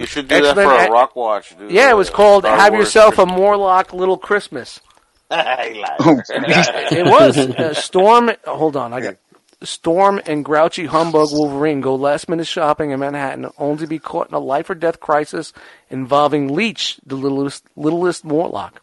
You 0.00 0.06
should 0.06 0.28
do 0.28 0.40
that 0.40 0.56
X-Men 0.56 0.66
for 0.66 0.74
a 0.74 0.88
a- 0.88 0.90
rock 0.90 1.14
watch. 1.14 1.56
Dude. 1.58 1.70
Yeah, 1.70 1.90
it 1.90 1.96
was 1.96 2.08
called 2.10 2.44
Star 2.44 2.56
"Have 2.56 2.72
Wars 2.72 2.86
Yourself 2.86 3.18
a 3.18 3.26
Morlock 3.26 3.92
Little 3.92 4.16
Christmas." 4.16 4.80
Christmas. 5.30 6.30
It 6.90 7.04
was 7.06 7.36
uh, 7.38 7.74
Storm. 7.74 8.30
Hold 8.46 8.76
on, 8.76 8.92
I 8.92 9.00
got 9.00 9.16
Storm 9.62 10.20
and 10.24 10.42
grouchy 10.44 10.86
humbug 10.86 11.28
Wolverine 11.32 11.82
go 11.82 11.94
last 11.94 12.28
minute 12.30 12.46
shopping 12.46 12.92
in 12.92 13.00
Manhattan, 13.00 13.50
only 13.58 13.82
to 13.82 13.86
be 13.86 13.98
caught 13.98 14.28
in 14.28 14.34
a 14.34 14.38
life 14.38 14.70
or 14.70 14.74
death 14.74 15.00
crisis 15.00 15.52
involving 15.90 16.54
Leech, 16.54 16.98
the 17.04 17.14
littlest 17.16 17.64
littlest 17.76 18.24
Morlock. 18.24 18.80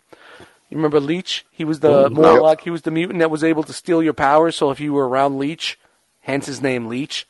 You 0.69 0.77
remember 0.77 0.99
Leech? 0.99 1.45
He 1.49 1.63
was 1.65 1.79
the 1.79 2.09
Morlock. 2.11 2.61
He 2.61 2.69
was 2.69 2.83
the 2.83 2.91
mutant 2.91 3.19
that 3.19 3.31
was 3.31 3.43
able 3.43 3.63
to 3.63 3.73
steal 3.73 4.03
your 4.03 4.13
powers. 4.13 4.55
So 4.55 4.69
if 4.69 4.79
you 4.79 4.93
were 4.93 5.07
around 5.09 5.39
Leech, 5.39 5.79
hence 6.21 6.45
his 6.45 6.61
name 6.61 6.87
Leech, 6.87 7.27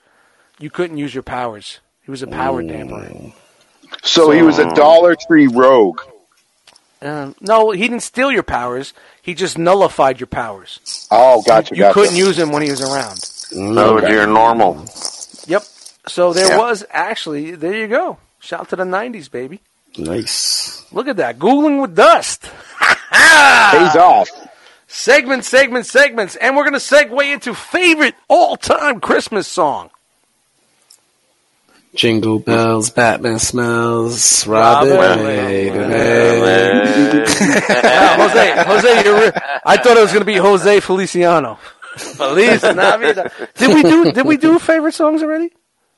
you 0.59 0.69
couldn't 0.69 0.97
use 0.97 1.13
your 1.13 1.23
powers. 1.23 1.79
He 2.03 2.11
was 2.11 2.21
a 2.21 2.27
power 2.27 2.61
dampener. 2.61 3.33
So 4.03 4.31
he 4.31 4.41
was 4.41 4.59
a 4.59 4.73
Dollar 4.73 5.15
Tree 5.15 5.47
rogue. 5.47 6.01
Um, 7.01 7.35
no, 7.41 7.71
he 7.71 7.81
didn't 7.87 8.01
steal 8.01 8.31
your 8.31 8.43
powers. 8.43 8.93
He 9.21 9.33
just 9.35 9.57
nullified 9.57 10.19
your 10.19 10.27
powers. 10.27 11.07
Oh, 11.11 11.43
gotcha, 11.43 11.75
you 11.75 11.81
gotcha. 11.81 11.93
couldn't 11.93 12.15
use 12.15 12.37
him 12.39 12.51
when 12.51 12.63
he 12.63 12.71
was 12.71 12.81
around. 12.81 13.19
No, 13.53 13.99
you're 14.07 14.25
normal. 14.27 14.85
Yep. 15.45 15.63
So 16.07 16.33
there 16.33 16.47
Yeah. 16.49 16.57
was 16.57 16.85
actually 16.89 17.51
there 17.55 17.75
you 17.75 17.87
go. 17.87 18.17
Shout 18.39 18.69
to 18.69 18.75
the 18.75 18.83
'90s, 18.83 19.29
baby. 19.29 19.61
Nice. 19.97 20.83
Look 20.91 21.07
at 21.07 21.17
that. 21.17 21.37
Googling 21.39 21.81
with 21.81 21.95
dust. 21.95 22.41
Pays 23.11 23.95
off. 23.95 24.29
Segments, 24.87 25.47
segments, 25.47 25.91
segments, 25.91 26.35
and 26.37 26.55
we're 26.55 26.63
gonna 26.63 26.77
segue 26.77 27.33
into 27.33 27.53
favorite 27.53 28.15
all-time 28.27 28.99
Christmas 29.01 29.47
song. 29.47 29.89
Jingle 31.97 32.39
bells, 32.39 32.89
Batman 32.91 33.39
smells, 33.39 34.45
Robin, 34.47 34.93
Robin 34.95 35.23
laid 35.25 35.75
an 35.75 35.89
laid 35.89 36.43
egg. 36.43 37.27
Wow, 37.83 38.15
Jose, 38.27 38.63
Jose, 38.63 39.03
you're 39.03 39.19
re- 39.19 39.31
I 39.65 39.77
thought 39.77 39.97
it 39.97 40.01
was 40.01 40.13
gonna 40.13 40.23
be 40.25 40.35
Jose 40.37 40.79
Feliciano. 40.79 41.57
Feliz 41.97 42.61
Navidad. 42.61 43.31
Did 43.55 43.73
we 43.73 43.81
do? 43.81 44.11
Did 44.11 44.25
we 44.27 44.37
do 44.37 44.59
favorite 44.59 44.93
songs 44.93 45.23
already? 45.23 45.51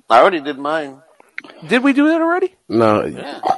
I 0.09 0.19
already 0.21 0.39
did 0.39 0.57
mine. 0.57 1.01
Did 1.67 1.83
we 1.83 1.93
do 1.93 2.07
that 2.09 2.21
already? 2.21 2.53
No, 2.67 3.01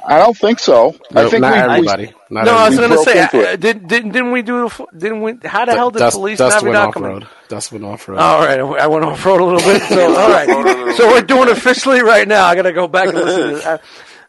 I 0.06 0.18
don't 0.18 0.36
think 0.36 0.58
so. 0.60 0.94
I 1.14 1.28
think 1.28 1.40
not 1.42 1.52
we, 1.52 1.58
we 1.58 1.88
everybody. 1.88 2.12
Not 2.30 2.44
no, 2.46 2.54
I 2.54 2.68
was 2.68 2.78
gonna 2.78 2.98
say, 2.98 3.22
into 3.22 3.48
uh, 3.52 3.56
did, 3.56 3.88
did 3.88 4.12
didn't 4.12 4.30
we 4.32 4.42
do? 4.42 4.68
the 4.68 4.86
Didn't 4.96 5.22
we? 5.22 5.34
How 5.44 5.64
the 5.64 5.72
hell 5.72 5.90
did 5.90 5.98
Dust, 6.00 6.16
Feliz 6.16 6.38
Dust 6.38 6.62
went 6.62 6.74
Navidad 6.74 6.88
off 6.88 6.94
come 6.94 7.04
in? 7.04 7.10
road. 7.10 7.26
Dust 7.48 7.72
went 7.72 7.84
off 7.84 8.08
road. 8.08 8.18
All 8.18 8.40
right, 8.40 8.60
I 8.60 8.86
went 8.86 9.04
off 9.04 9.24
road 9.26 9.40
a 9.40 9.44
little 9.44 9.60
bit. 9.60 9.82
So 9.82 10.14
all 10.16 10.28
right, 10.30 10.94
so 10.96 11.08
we're 11.08 11.22
doing 11.22 11.48
officially 11.48 12.02
right 12.02 12.26
now. 12.28 12.46
I 12.46 12.54
got 12.54 12.62
to 12.62 12.72
go 12.72 12.86
back 12.88 13.08
and 13.08 13.16
listen. 13.16 13.48
to 13.48 13.54
this. 13.56 13.64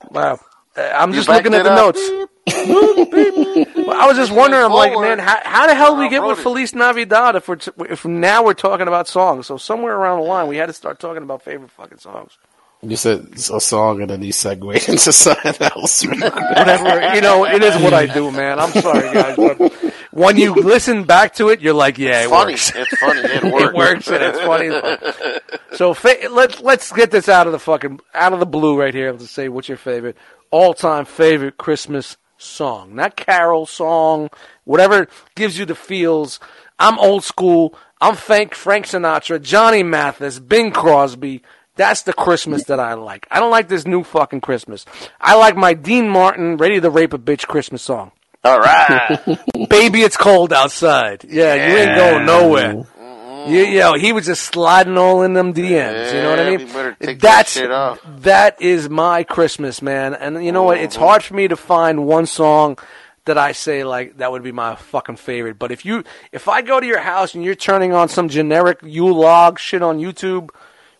Uh, 0.03 0.09
wow, 0.11 0.39
Uh, 0.75 0.81
I'm 0.95 1.11
You 1.11 1.15
just 1.17 1.29
looking 1.29 1.53
at 1.53 1.63
the 1.63 1.71
up. 1.71 1.95
notes. 1.95 2.01
I 2.47 4.05
was 4.07 4.17
just 4.17 4.31
wondering. 4.31 4.63
I'm 4.63 4.71
like, 4.73 4.93
man, 4.99 5.19
how, 5.19 5.39
how 5.43 5.67
the 5.67 5.75
hell 5.75 5.95
do 5.95 6.01
we 6.01 6.09
get 6.09 6.21
with 6.23 6.31
Off-roaded. 6.39 6.43
Feliz 6.43 6.75
Navidad 6.75 7.35
if 7.35 7.47
we're 7.47 7.55
t- 7.55 7.71
if 7.89 8.03
now 8.05 8.43
we're 8.43 8.53
talking 8.53 8.87
about 8.87 9.07
songs? 9.07 9.47
So 9.47 9.57
somewhere 9.57 9.95
around 9.95 10.19
the 10.21 10.25
line, 10.27 10.47
we 10.47 10.57
had 10.57 10.65
to 10.67 10.73
start 10.73 10.99
talking 10.99 11.23
about 11.23 11.41
favorite 11.43 11.71
fucking 11.71 11.99
songs. 11.99 12.37
You 12.83 12.97
said 12.97 13.27
a 13.35 13.61
song 13.61 14.01
and 14.01 14.09
then 14.09 14.21
you 14.21 14.31
segued 14.33 14.63
into 14.89 15.11
something 15.13 15.55
else. 15.61 16.03
Whatever, 16.05 17.15
you 17.15 17.21
know, 17.21 17.45
it 17.45 17.63
is 17.63 17.81
what 17.81 17.93
I 17.93 18.05
do, 18.07 18.29
man. 18.31 18.59
I'm 18.59 18.71
sorry, 18.71 19.13
guys, 19.13 19.37
but 19.37 19.71
when 20.11 20.37
you 20.37 20.53
listen 20.53 21.05
back 21.05 21.33
to 21.35 21.49
it, 21.49 21.61
you're 21.61 21.73
like, 21.73 21.97
yeah, 21.97 22.23
it 22.25 22.29
Funny. 22.29 22.53
works. 22.53 22.71
It's 22.75 22.97
funny. 22.99 23.19
It 23.21 23.43
it 23.43 23.53
works. 23.53 23.73
works 23.73 24.07
and 24.09 24.23
it's 24.23 24.39
funny. 24.39 25.77
So 25.77 25.93
fa- 25.93 26.27
let's 26.29 26.59
let's 26.59 26.91
get 26.91 27.09
this 27.11 27.29
out 27.29 27.47
of 27.47 27.53
the 27.53 27.59
fucking 27.59 27.99
out 28.13 28.33
of 28.33 28.39
the 28.39 28.45
blue 28.45 28.77
right 28.79 28.93
here. 28.93 29.11
Let's 29.11 29.31
say 29.31 29.47
what's 29.49 29.69
your 29.69 29.77
favorite 29.77 30.17
all 30.51 30.73
time 30.73 31.05
favorite 31.05 31.57
Christmas 31.57 32.17
song, 32.37 32.93
not 32.95 33.15
carol 33.15 33.65
song, 33.65 34.29
whatever 34.65 35.07
gives 35.35 35.57
you 35.57 35.65
the 35.65 35.75
feels. 35.75 36.39
I'm 36.79 36.99
old 36.99 37.23
school. 37.23 37.75
I'm 38.01 38.15
Frank 38.15 38.53
Frank 38.53 38.85
Sinatra, 38.87 39.41
Johnny 39.41 39.83
Mathis, 39.83 40.39
Bing 40.39 40.71
Crosby. 40.71 41.41
That's 41.75 42.03
the 42.03 42.13
Christmas 42.13 42.65
that 42.65 42.79
I 42.79 42.93
like. 42.93 43.27
I 43.31 43.39
don't 43.39 43.51
like 43.51 43.67
this 43.67 43.85
new 43.87 44.03
fucking 44.03 44.41
Christmas. 44.41 44.85
I 45.19 45.35
like 45.35 45.55
my 45.55 45.73
Dean 45.73 46.07
Martin, 46.07 46.57
Ready 46.57 46.79
to 46.79 46.89
Rape 46.89 47.13
a 47.13 47.17
Bitch 47.17 47.47
Christmas 47.47 47.81
song. 47.81 48.11
All 48.43 48.59
right. 48.59 49.19
Baby, 49.69 50.01
it's 50.01 50.17
cold 50.17 50.53
outside. 50.53 51.23
Yeah, 51.27 51.55
you 51.55 51.77
ain't 51.77 51.97
going 51.97 52.25
nowhere. 52.25 52.73
Mm-hmm. 52.73 53.51
You, 53.51 53.63
yo, 53.65 53.93
he 53.93 54.13
was 54.13 54.25
just 54.25 54.43
sliding 54.43 54.97
all 54.97 55.23
in 55.23 55.33
them 55.33 55.53
DMs. 55.53 56.13
you 56.13 56.21
know 56.21 56.29
what 56.29 56.39
I 56.39 56.55
mean? 56.57 56.67
better 56.67 56.95
take 56.99 57.19
that 57.19 57.37
That's 57.37 57.51
shit 57.53 57.71
off. 57.71 57.99
that 58.19 58.61
is 58.61 58.89
my 58.89 59.23
Christmas, 59.23 59.81
man. 59.81 60.13
And 60.13 60.45
you 60.45 60.51
know 60.51 60.63
what? 60.63 60.77
It's 60.77 60.95
hard 60.95 61.23
for 61.23 61.33
me 61.33 61.47
to 61.47 61.55
find 61.55 62.05
one 62.05 62.25
song 62.25 62.77
that 63.25 63.37
I 63.37 63.53
say 63.53 63.83
like 63.83 64.17
that 64.17 64.31
would 64.31 64.43
be 64.43 64.51
my 64.51 64.75
fucking 64.75 65.15
favorite. 65.15 65.57
But 65.57 65.71
if 65.71 65.85
you, 65.85 66.03
if 66.31 66.47
I 66.47 66.61
go 66.61 66.79
to 66.79 66.85
your 66.85 66.99
house 66.99 67.33
and 67.35 67.43
you're 67.43 67.55
turning 67.55 67.93
on 67.93 68.09
some 68.09 68.29
generic 68.29 68.79
Yule 68.83 69.13
log 69.15 69.59
shit 69.59 69.81
on 69.81 69.99
YouTube 69.99 70.49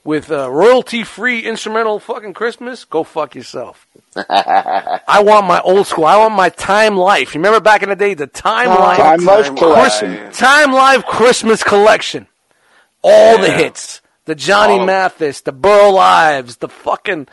with 0.03 0.31
uh, 0.31 0.49
royalty 0.51 1.03
free 1.03 1.39
instrumental 1.41 1.99
fucking 1.99 2.33
Christmas, 2.33 2.85
go 2.85 3.03
fuck 3.03 3.35
yourself. 3.35 3.87
I 4.15 5.21
want 5.23 5.47
my 5.47 5.59
old 5.61 5.87
school. 5.87 6.05
I 6.05 6.17
want 6.17 6.35
my 6.35 6.49
Time 6.49 6.97
Life. 6.97 7.33
You 7.33 7.39
remember 7.39 7.59
back 7.59 7.83
in 7.83 7.89
the 7.89 7.95
day, 7.95 8.13
the 8.13 8.27
Time 8.27 8.69
Life, 8.69 8.97
Time 8.97 9.25
Life 9.25 9.45
Time 9.47 9.55
collection. 9.57 10.31
Time 10.31 10.71
Life 10.71 11.05
Christmas 11.05 11.63
collection. 11.63 12.27
All 13.01 13.37
the 13.37 13.51
hits. 13.51 14.01
The 14.25 14.35
Johnny 14.35 14.79
All- 14.79 14.85
Mathis, 14.85 15.41
the 15.41 15.51
Burl 15.51 15.97
Ives, 15.97 16.57
the 16.57 16.69
fucking. 16.69 17.27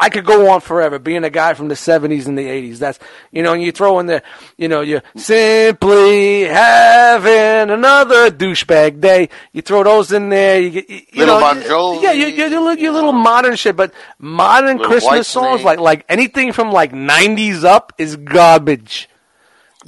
I 0.00 0.08
could 0.08 0.24
go 0.24 0.50
on 0.50 0.60
forever 0.60 0.98
being 0.98 1.24
a 1.24 1.30
guy 1.30 1.54
from 1.54 1.68
the 1.68 1.74
70s 1.74 2.26
and 2.26 2.36
the 2.36 2.46
80s. 2.46 2.78
That's, 2.78 2.98
you 3.30 3.42
know, 3.42 3.52
and 3.52 3.62
you 3.62 3.72
throw 3.72 3.98
in 3.98 4.06
there, 4.06 4.22
you 4.56 4.68
know, 4.68 4.80
you're 4.80 5.02
simply 5.16 6.42
having 6.42 7.70
another 7.70 8.30
douchebag 8.30 9.00
day. 9.00 9.28
You 9.52 9.62
throw 9.62 9.84
those 9.84 10.12
in 10.12 10.28
there. 10.28 10.60
You 10.60 10.70
get, 10.70 10.90
you, 10.90 11.02
Little 11.14 11.36
know, 11.36 11.40
Bon 11.40 11.62
Jovi. 11.62 12.02
Yeah, 12.02 12.12
you, 12.12 12.26
you, 12.26 12.44
you, 12.46 12.70
your 12.76 12.92
little 12.92 13.12
modern 13.12 13.56
shit, 13.56 13.76
but 13.76 13.92
modern 14.18 14.78
Little 14.78 14.92
Christmas 14.92 15.28
songs, 15.28 15.62
like, 15.62 15.78
like 15.78 16.04
anything 16.08 16.52
from 16.52 16.72
like 16.72 16.92
90s 16.92 17.64
up 17.64 17.92
is 17.98 18.16
garbage 18.16 19.08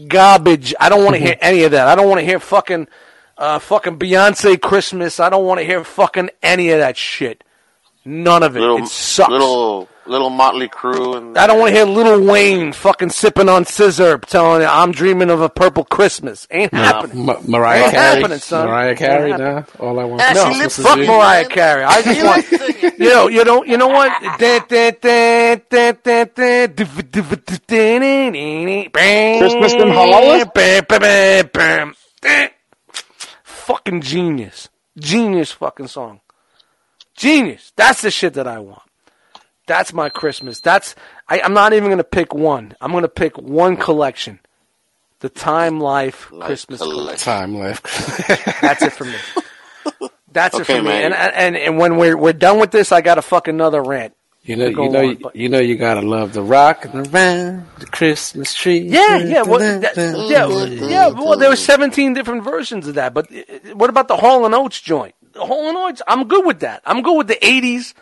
garbage. 0.09 0.75
I 0.81 0.89
don't 0.89 1.05
want 1.05 1.15
to 1.15 1.21
hear 1.21 1.37
any 1.41 1.63
of 1.65 1.73
that. 1.73 1.87
I 1.87 1.95
don't 1.95 2.09
want 2.09 2.21
to 2.21 2.27
hear 2.27 2.41
fucking 2.41 2.89
uh, 3.39 3.59
fucking 3.59 3.99
Beyonce 3.99 4.61
Christmas. 4.61 5.21
I 5.21 5.31
don't 5.31 5.45
want 5.45 5.61
to 5.61 5.65
hear 5.65 5.85
fucking 5.85 6.31
any 6.43 6.71
of 6.71 6.79
that 6.79 6.97
shit. 6.97 7.45
None 8.07 8.43
of 8.43 8.57
it. 8.57 8.61
Little, 8.61 8.79
it 8.79 8.89
sucks. 8.89 9.31
little, 9.31 9.89
little 10.05 10.29
Motley 10.29 10.69
Crue, 10.69 11.17
and 11.17 11.39
I 11.39 11.47
don't 11.47 11.59
want 11.59 11.71
to 11.71 11.75
hear 11.77 11.87
Lil 11.87 12.23
Wayne 12.23 12.73
fucking 12.73 13.09
sipping 13.09 13.49
on 13.49 13.65
scissor, 13.65 14.19
telling 14.19 14.61
you 14.61 14.67
I'm 14.67 14.93
dreaming 14.93 15.31
of 15.31 15.41
a 15.41 15.49
purple 15.49 15.85
Christmas. 15.85 16.47
Ain't 16.51 16.75
happening. 16.75 17.25
Ma- 17.25 17.41
Mariah 17.47 17.85
Ain't 17.85 17.93
Carey. 17.93 18.21
happening, 18.21 18.39
son. 18.41 18.67
Mariah 18.69 18.95
Carey, 18.95 19.31
nah. 19.33 19.63
All 19.79 19.99
I 19.99 20.05
want 20.05 20.21
Yeah, 20.21 20.33
No, 20.35 20.45
lives 20.45 20.59
Christmas 20.59 20.87
fuck 20.87 20.99
you. 20.99 21.07
Mariah 21.07 21.49
Carey. 21.49 21.83
I 21.85 22.03
just 22.03 22.23
want, 22.23 22.99
you 22.99 23.09
know, 23.09 23.29
you 23.29 23.43
don't, 23.43 23.67
you 23.67 23.79
know 23.79 23.89
what? 23.89 24.13
Christmas 29.39 29.73
in 29.73 29.89
Hollis? 29.91 30.45
Fucking 33.43 34.01
genius. 34.03 34.69
Genius 34.99 35.53
fucking 35.53 35.89
song. 35.89 36.21
Genius. 37.15 37.73
That's 37.77 38.03
the 38.03 38.11
shit 38.11 38.35
that 38.35 38.47
I 38.49 38.59
want. 38.59 38.83
That's 39.67 39.93
my 39.93 40.09
Christmas. 40.09 40.61
That's 40.61 40.95
I, 41.29 41.41
I'm 41.41 41.55
not 41.55 41.73
even 41.73 41.89
gonna 41.91 42.05
pick 42.05 42.35
one. 42.35 42.75
I'm 42.81 42.93
gonna 42.93 43.09
pick 43.09 43.39
one 43.39 43.77
collection. 43.77 44.41
The 45.21 45.29
Time 45.31 45.81
Life 45.81 46.31
Life 46.33 46.47
Christmas 46.47 46.81
collection. 46.81 47.03
collection. 47.05 47.25
Time 47.25 47.55
Life. 47.55 47.83
That's 48.61 48.83
it 48.83 48.93
for 48.93 49.05
me. 49.05 49.15
That's 50.33 50.55
it 50.57 50.63
Okay, 50.63 50.77
for 50.79 50.83
me. 50.83 50.91
And, 50.91 51.15
and 51.15 51.57
and 51.57 51.79
when 51.79 51.97
we're 51.97 52.17
we're 52.17 52.33
done 52.35 52.59
with 52.59 52.73
this, 52.73 52.93
I 52.93 53.01
got 53.01 53.15
to 53.15 53.23
fuck 53.23 53.49
another 53.49 53.83
rant. 53.83 54.15
You 54.43 54.57
know, 54.57 54.67
you 54.67 54.91
know, 54.91 55.09
on, 55.09 55.15
but- 55.15 55.37
you 55.37 55.49
know, 55.49 55.61
you 55.61 55.77
gotta 55.77 56.03
love 56.03 56.35
the 56.35 56.43
rocking 56.43 56.93
around 56.93 57.05
the 57.07 57.11
Rain, 57.11 57.67
The 57.79 57.87
Christmas 57.87 58.53
tree. 58.53 58.81
Yeah, 58.81 59.17
yeah, 59.17 59.41
well, 59.43 59.61
that, 59.61 59.97
yeah, 59.97 60.47
yeah. 60.87 61.09
Well, 61.09 61.39
there 61.39 61.49
were 61.49 61.57
17 61.73 62.13
different 62.13 62.45
versions 62.45 62.87
of 62.87 62.97
that. 62.97 63.15
But 63.15 63.33
uh, 63.35 63.75
what 63.75 63.89
about 63.89 64.09
the 64.09 64.17
Hall 64.19 64.45
and 64.45 64.55
Oates 64.55 64.79
joint? 64.83 65.15
The 65.35 65.41
Oates, 65.43 66.03
I'm 66.07 66.29
good 66.29 66.47
with 66.47 66.61
that. 66.61 66.83
I'm 66.87 67.03
good 67.03 67.17
with 67.17 67.27
the 67.29 67.37
80s. 67.37 67.95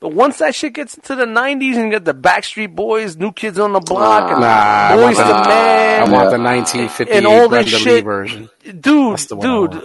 But 0.00 0.14
once 0.14 0.38
that 0.38 0.54
shit 0.54 0.72
gets 0.72 0.94
into 0.94 1.14
the 1.14 1.26
90s 1.26 1.74
and 1.76 1.84
you 1.84 1.90
get 1.90 2.06
the 2.06 2.14
Backstreet 2.14 2.74
Boys, 2.74 3.16
New 3.18 3.32
Kids 3.32 3.58
on 3.58 3.74
the 3.74 3.80
Block, 3.80 4.30
and 4.30 4.40
Nah, 4.40 4.46
I 4.46 4.96
Boys 4.96 5.02
want 5.02 5.16
to 5.18 5.22
the- 5.24 5.34
I 5.34 5.98
Men, 6.00 6.10
want 6.10 6.30
the 6.30 6.38
1958 6.38 7.16
And 7.18 7.26
all 7.26 7.48
this 7.50 7.70
Brenda 7.70 7.90
Lee 7.94 8.00
version. 8.00 8.50
dude, 8.64 8.82
the 8.82 9.36
dude, 9.36 9.36
want. 9.36 9.72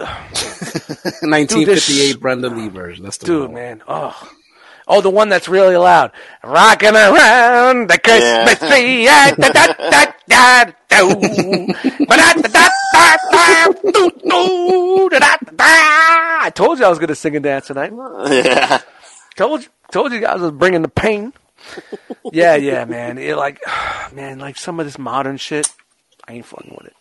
1958 1.22 2.18
Brenda 2.20 2.48
Lee 2.48 2.68
version. 2.68 3.04
That's 3.04 3.18
the 3.18 3.26
dude, 3.26 3.42
one. 3.46 3.54
man. 3.54 3.82
Oh, 3.86 4.32
oh, 4.86 5.00
the 5.00 5.10
one 5.10 5.28
that's 5.28 5.48
really 5.48 5.76
loud, 5.76 6.12
rocking 6.44 6.94
around 6.94 7.88
the 7.90 7.98
Christmas 7.98 8.60
Yeah. 8.62 8.68
tree. 8.70 9.04
yeah, 9.04 9.30
da, 9.34 9.48
da, 9.48 9.66
da, 9.90 10.04
da. 10.28 10.72
I 15.18 16.50
told 16.54 16.78
you 16.78 16.84
I 16.84 16.88
was 16.88 16.98
going 16.98 17.08
to 17.08 17.14
sing 17.14 17.36
and 17.36 17.42
dance 17.42 17.66
tonight. 17.68 17.92
yeah. 18.30 18.80
Told 19.36 19.62
you, 19.62 19.68
told 19.90 20.12
you 20.12 20.20
guys 20.20 20.40
I 20.40 20.44
was 20.44 20.52
bringing 20.52 20.82
the 20.82 20.88
pain. 20.88 21.32
Yeah, 22.32 22.54
yeah, 22.56 22.84
man. 22.84 23.18
It 23.18 23.36
like, 23.36 23.60
man, 24.12 24.38
like 24.38 24.56
some 24.56 24.78
of 24.80 24.86
this 24.86 24.98
modern 24.98 25.36
shit, 25.36 25.70
I 26.26 26.34
ain't 26.34 26.46
fucking 26.46 26.74
with 26.76 26.86
it. 26.88 26.96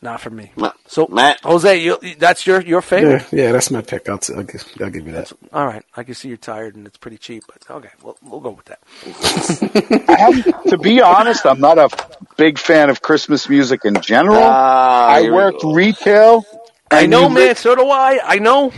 Not 0.00 0.20
for 0.20 0.30
me. 0.30 0.52
Ma- 0.54 0.72
So, 0.86 1.08
Matt. 1.08 1.40
Jose, 1.42 1.76
you, 1.82 1.98
that's 2.18 2.46
your 2.46 2.60
your 2.60 2.80
favorite. 2.82 3.26
Yeah, 3.32 3.46
yeah, 3.46 3.52
that's 3.52 3.68
my 3.72 3.82
pick. 3.82 4.08
I'll, 4.08 4.18
t- 4.18 4.32
I'll, 4.32 4.44
give, 4.44 4.64
I'll 4.80 4.90
give 4.90 5.06
you 5.06 5.12
that. 5.12 5.32
All 5.52 5.66
right, 5.66 5.84
I 5.96 6.04
can 6.04 6.14
see 6.14 6.28
you're 6.28 6.36
tired 6.36 6.76
and 6.76 6.86
it's 6.86 6.96
pretty 6.98 7.18
cheap, 7.18 7.42
but 7.48 7.68
okay, 7.68 7.90
we'll 8.02 8.16
we'll 8.22 8.38
go 8.40 8.50
with 8.50 8.66
that. 8.66 8.78
I 10.08 10.16
have, 10.16 10.62
to 10.64 10.78
be 10.78 11.00
honest, 11.00 11.44
I'm 11.46 11.58
not 11.60 11.78
a 11.78 11.88
big 12.36 12.58
fan 12.58 12.90
of 12.90 13.02
Christmas 13.02 13.48
music 13.48 13.84
in 13.84 14.00
general. 14.00 14.38
Ah, 14.40 15.08
I 15.08 15.30
worked 15.30 15.64
retail. 15.64 16.44
I 16.90 17.06
know, 17.06 17.28
you 17.28 17.34
man. 17.34 17.56
So 17.56 17.74
do 17.74 17.88
I. 17.88 18.20
I 18.24 18.38
know. 18.38 18.72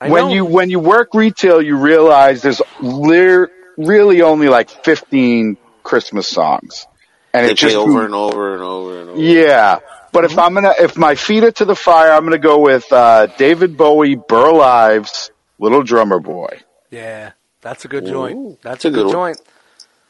I 0.00 0.10
when 0.10 0.26
know. 0.26 0.32
you 0.34 0.44
when 0.44 0.68
you 0.70 0.80
work 0.80 1.14
retail, 1.14 1.62
you 1.62 1.76
realize 1.78 2.42
there's 2.42 2.60
lir- 2.82 3.50
really 3.78 4.20
only 4.22 4.48
like 4.48 4.68
15 4.84 5.56
Christmas 5.82 6.28
songs. 6.28 6.86
and 7.32 7.46
They 7.46 7.52
it 7.52 7.58
play 7.58 7.68
just 7.70 7.76
over 7.76 8.04
and 8.04 8.14
over 8.14 8.52
and 8.54 8.62
over 8.62 9.00
and 9.00 9.10
over. 9.10 9.20
yeah. 9.20 9.78
But 10.18 10.32
if 10.32 10.36
I'm 10.36 10.52
gonna, 10.54 10.74
if 10.80 10.96
my 10.96 11.14
feet 11.14 11.44
are 11.44 11.52
to 11.52 11.64
the 11.64 11.76
fire, 11.76 12.10
I'm 12.10 12.24
gonna 12.24 12.38
go 12.38 12.58
with 12.58 12.92
uh, 12.92 13.26
David 13.38 13.76
Bowie, 13.76 14.16
Burl 14.16 14.60
Ives, 14.60 15.30
Little 15.60 15.84
Drummer 15.84 16.18
Boy. 16.18 16.58
Yeah, 16.90 17.32
that's 17.60 17.84
a 17.84 17.88
good 17.88 18.04
joint. 18.04 18.36
Ooh, 18.36 18.58
That's 18.62 18.82
that's 18.82 18.84
a 18.86 18.88
a 18.88 18.90
good 18.90 19.04
good 19.04 19.12
joint. 19.12 19.40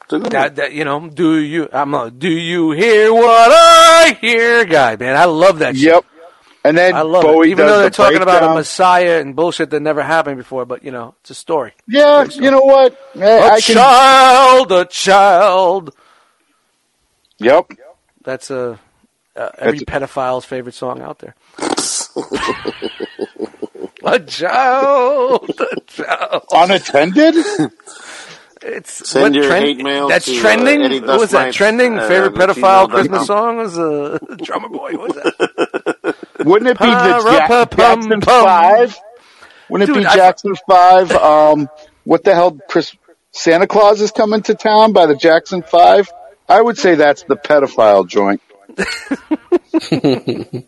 It's 0.05 0.13
a 0.15 0.19
good 0.19 0.33
That, 0.33 0.57
that 0.57 0.73
you 0.73 0.87
know, 0.87 1.07
do 1.11 1.37
you? 1.37 1.69
I'm 1.71 1.93
a 1.93 2.11
do 2.11 2.27
you 2.31 2.71
hear 2.71 3.13
what 3.13 3.51
I 3.53 4.17
hear, 4.19 4.65
guy? 4.65 4.97
Man, 4.97 5.15
I 5.15 5.27
love 5.27 5.59
that. 5.59 5.77
shit. 5.77 5.85
Yep. 5.93 6.05
And 6.65 6.79
then 6.79 6.95
I 6.95 7.03
love 7.03 7.25
Bowie 7.25 7.49
it. 7.49 7.51
Even 7.51 7.67
though 7.67 7.79
they're 7.81 7.91
the 7.91 7.95
talking 7.95 8.23
about 8.23 8.43
a 8.43 8.55
messiah 8.55 9.21
and 9.21 9.37
bullshit 9.37 9.69
that 9.71 9.81
never 9.81 10.03
happened 10.03 10.39
before, 10.39 10.65
but 10.65 10.83
you 10.85 10.91
know, 10.91 11.17
it's 11.21 11.29
a 11.29 11.35
story. 11.35 11.75
Yeah, 11.87 12.25
you 12.25 12.51
know 12.51 12.63
what? 12.63 12.99
Eh, 13.15 13.21
A 13.27 13.43
I 13.53 13.61
can. 13.61 13.75
child, 13.75 14.73
a 14.73 14.85
child. 14.87 15.95
Yep. 17.41 17.73
That's 18.25 18.51
a 18.51 18.81
uh, 19.39 19.51
every 19.59 19.79
That's- 19.81 20.11
pedophile's 20.11 20.45
favorite 20.45 20.75
song 20.75 21.01
out 21.01 21.19
there. 21.21 21.35
a 24.05 24.21
child, 24.21 25.51
a 25.61 25.81
child. 25.87 26.45
Unattended. 26.53 27.35
It's 28.61 29.09
Send 29.09 29.23
what 29.23 29.35
your 29.35 29.45
trend- 29.45 29.65
hate 29.65 29.79
mail 29.79 30.09
That's 30.09 30.27
to, 30.27 30.37
uh, 30.37 30.41
trending. 30.41 30.83
Eddie 30.83 31.01
what 31.01 31.21
was 31.21 31.31
that 31.31 31.53
trending? 31.55 31.97
Uh, 31.99 32.09
Favorite 32.09 32.35
pedophile 32.35 32.89
gmail.com. 32.89 32.91
Christmas 32.91 33.27
song 33.27 33.57
was 33.59 33.79
uh, 33.79 34.19
Drummer 34.43 34.69
Boy. 34.69 34.93
What 34.95 35.15
was 35.15 35.17
that? 35.17 36.17
Wouldn't 36.45 36.71
it 36.71 36.79
be 36.79 36.87
the 36.87 36.91
Ja- 37.49 37.65
Jackson 37.67 38.21
pum. 38.21 38.45
Five? 38.45 38.99
Wouldn't 39.71 39.91
it 39.91 39.93
Dude, 39.95 40.03
be 40.03 40.07
I- 40.07 40.17
Jackson 40.17 40.55
Five? 40.69 41.13
Um, 41.13 41.69
what 42.05 42.25
the 42.25 42.35
hell? 42.35 42.59
Chris 42.69 42.97
Santa 43.31 43.67
Claus 43.69 44.01
is 44.01 44.11
coming 44.11 44.43
to 44.43 44.55
town 44.55 44.93
by 44.93 45.07
the 45.07 45.15
Jackson 45.15 45.63
Five. 45.63 46.11
I 46.49 46.61
would 46.61 46.79
say 46.79 46.95
that's 46.97 47.23
the 47.25 47.37
pedophile 47.37 48.09
joint. 48.09 48.41
And 49.91 50.65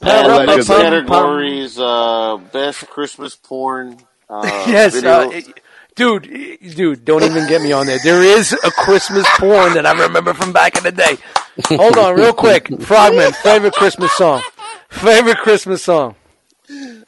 Pa-ra-pa-pum, 0.00 0.46
next 0.46 0.66
pum. 0.68 0.80
categories, 0.82 1.78
uh, 1.78 2.36
best 2.52 2.86
Christmas 2.88 3.34
porn. 3.36 3.98
Uh, 4.28 4.42
yes, 4.68 4.94
video. 4.94 5.10
uh, 5.10 5.30
it- 5.30 5.60
dude, 5.94 6.22
dude, 6.76 7.04
don't 7.04 7.22
even 7.22 7.48
get 7.48 7.62
me 7.62 7.72
on 7.72 7.86
there. 7.86 7.98
There 8.02 8.22
is 8.22 8.52
a 8.52 8.70
Christmas 8.70 9.26
porn 9.38 9.72
that 9.74 9.86
I 9.86 9.92
remember 10.04 10.34
from 10.34 10.52
back 10.52 10.76
in 10.76 10.84
the 10.84 10.92
day. 10.92 11.16
Hold 11.70 11.96
on, 11.96 12.14
real 12.14 12.34
quick. 12.34 12.68
Frogman, 12.82 13.32
favorite 13.32 13.72
Christmas 13.72 14.12
song. 14.12 14.42
Favorite 14.90 15.38
Christmas 15.38 15.82
song. 15.82 16.14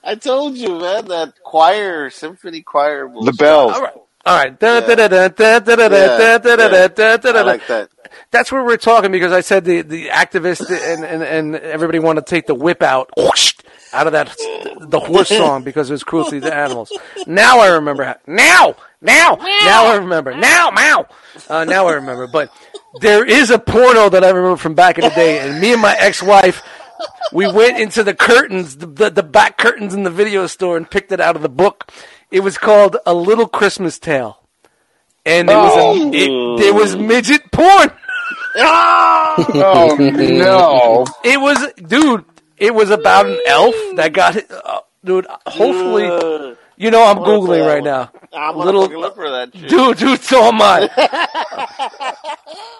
I 0.03 0.15
told 0.15 0.57
you, 0.57 0.79
man, 0.79 1.07
that 1.09 1.35
choir, 1.45 2.09
symphony 2.11 2.63
choir. 2.63 3.03
The 3.09 3.13
bullshit. 3.15 3.39
bells. 3.39 3.73
All 3.75 3.83
right. 3.83 3.95
All 4.27 4.37
right. 4.37 4.59
Da, 4.59 4.75
Yeah. 4.75 4.81
da, 4.81 4.95
da, 4.95 5.09
da, 5.09 5.29
da, 5.29 5.59
da, 5.61 5.77
da, 5.77 5.89
da, 5.89 5.97
Yeah, 5.97 6.17
da, 6.17 6.39
da, 6.39 6.57
da, 6.57 6.77
yeah. 6.77 6.89
da, 6.89 7.17
da, 7.17 7.33
da, 7.33 7.39
I 7.39 7.43
like 7.43 7.67
that. 7.69 7.89
That's 8.31 8.51
where 8.53 8.65
we're 8.65 8.77
talking 8.77 9.13
because 9.13 9.33
I 9.33 9.41
said 9.41 9.65
the, 9.65 9.83
the 9.83 10.09
activists 10.09 10.69
and, 10.71 11.05
and, 11.05 11.23
and 11.23 11.57
everybody 11.57 11.99
wanted 11.99 12.27
to 12.27 12.31
take 12.31 12.47
the 12.47 12.55
whip 12.55 12.83
out 12.83 13.11
whoosh, 13.17 13.55
out 13.93 14.07
of 14.07 14.13
that 14.15 14.35
the 14.81 15.01
horse 15.01 15.29
song 15.37 15.63
because 15.63 15.89
it 15.91 15.95
was 15.95 16.05
cruelty 16.05 16.41
to 16.41 16.55
animals. 16.55 16.93
Now 17.27 17.61
I 17.61 17.69
remember. 17.69 18.05
how- 18.05 18.17
Now, 18.27 18.77
now, 19.01 19.37
now 19.41 19.87
I 19.87 19.97
remember. 19.97 20.35
Now, 20.35 20.71
now, 20.71 21.07
uh, 21.49 21.65
now 21.65 21.87
I 21.87 21.95
remember. 21.95 22.27
But 22.27 22.51
there 23.01 23.25
is 23.25 23.51
a 23.51 23.59
porno 23.59 24.09
that 24.09 24.25
I 24.25 24.29
remember 24.31 24.57
from 24.57 24.75
back 24.75 24.99
in 24.99 25.05
the 25.05 25.11
day, 25.11 25.39
and 25.41 25.61
me 25.61 25.73
and 25.73 25.81
my 25.81 25.95
ex-wife. 25.99 26.63
We 27.33 27.47
went 27.53 27.79
into 27.79 28.03
the 28.03 28.15
curtains, 28.15 28.79
the, 28.79 28.87
the, 28.87 29.11
the 29.11 29.23
back 29.23 29.57
curtains 29.59 29.95
in 29.95 30.03
the 30.03 30.11
video 30.11 30.47
store, 30.49 30.77
and 30.77 30.91
picked 30.91 31.13
it 31.13 31.21
out 31.21 31.37
of 31.37 31.43
the 31.43 31.49
book. 31.49 31.93
It 32.31 32.41
was 32.41 32.59
called 32.59 32.97
A 33.07 33.15
Little 33.15 33.47
Christmas 33.49 33.99
Tale, 33.99 34.39
and 35.25 35.49
it 35.49 35.55
was 35.55 35.77
a, 35.77 36.17
it, 36.17 36.59
there 36.61 36.75
was 36.75 36.97
midget 36.97 37.51
porn. 37.51 37.91
Oh 38.61 39.97
no! 40.01 41.07
It 41.23 41.41
was, 41.41 41.73
dude. 41.75 42.25
It 42.57 42.75
was 42.75 42.91
about 42.91 43.27
an 43.27 43.39
elf 43.47 43.75
that 43.95 44.13
got. 44.13 44.37
Uh, 44.51 44.81
dude, 45.05 45.27
hopefully, 45.47 46.57
you 46.77 46.91
know, 46.91 47.05
I'm 47.05 47.19
googling 47.19 47.65
right 47.65 47.85
now. 47.85 48.11
I'm 48.33 48.55
gonna 48.55 48.65
Little- 48.65 48.83
fucking 48.83 48.99
look 48.99 49.15
for 49.15 49.31
that 49.31 49.55
shit. 49.57 49.69
Dude, 49.69 49.99
dude, 49.99 50.21
so 50.23 50.43
am 50.45 50.61
I. 50.61 50.89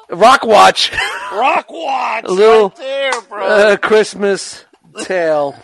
Rock 0.11 0.45
Watch, 0.45 0.91
Rock 1.33 1.67
Watch, 1.71 2.25
A 2.25 2.33
little, 2.33 2.69
right 2.71 2.77
there, 2.77 3.21
bro. 3.29 3.47
uh, 3.47 3.77
Christmas 3.77 4.65
tale 5.03 5.55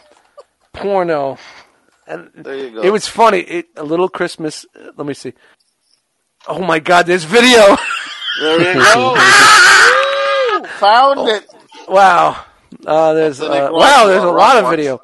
porno, 0.73 1.39
and 2.07 2.31
there 2.35 2.57
you 2.57 2.71
go. 2.71 2.83
it 2.83 2.91
was 2.91 3.07
funny. 3.09 3.41
It 3.41 3.67
a 3.77 3.85
little 3.85 4.09
Christmas. 4.09 4.67
uh, 4.77 4.91
let 4.97 5.07
me 5.07 5.15
see. 5.15 5.33
Oh 6.47 6.61
my 6.63 6.79
God, 6.79 7.07
there's 7.07 7.25
video. 7.25 7.77
there 8.41 8.59
you 8.59 8.75
go. 8.75 9.13
Woo! 9.13 10.67
Found 10.79 11.29
it. 11.29 11.47
Wow. 11.89 12.45
Uh, 12.87 13.15
there's 13.15 13.39
That's 13.39 13.49
the 13.49 13.55
Nick 13.55 13.63
uh, 13.63 13.73
Rock- 13.73 13.81
wow. 13.81 14.07
There's 14.07 14.23
a 14.23 14.27
Rock 14.27 14.37
lot 14.37 14.65
of 14.65 14.71
video. 14.71 15.03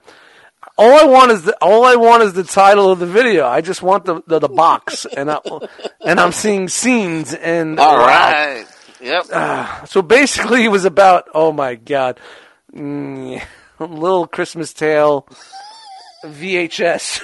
All 0.77 0.99
I 0.99 1.05
want 1.05 1.31
is 1.33 1.43
the 1.43 1.57
all 1.61 1.85
I 1.85 1.97
want 1.97 2.23
is 2.23 2.33
the 2.33 2.45
title 2.45 2.91
of 2.91 2.99
the 2.99 3.07
video. 3.07 3.47
I 3.47 3.61
just 3.61 3.83
want 3.83 4.05
the 4.05 4.23
the, 4.27 4.39
the 4.39 4.49
box, 4.49 5.05
and 5.05 5.31
I, 5.31 5.39
and 6.05 6.19
I'm 6.19 6.33
seeing 6.33 6.69
scenes 6.69 7.35
and 7.35 7.79
All 7.79 7.99
wow. 7.99 8.07
right. 8.07 8.67
Yep. 9.01 9.89
So 9.89 10.03
basically, 10.03 10.65
it 10.65 10.69
was 10.69 10.85
about 10.85 11.29
oh 11.35 11.53
my 11.53 11.75
god, 11.75 12.19
mm, 12.75 13.43
little 13.79 14.27
Christmas 14.27 14.73
tale 14.73 15.27
VHS. 16.25 17.21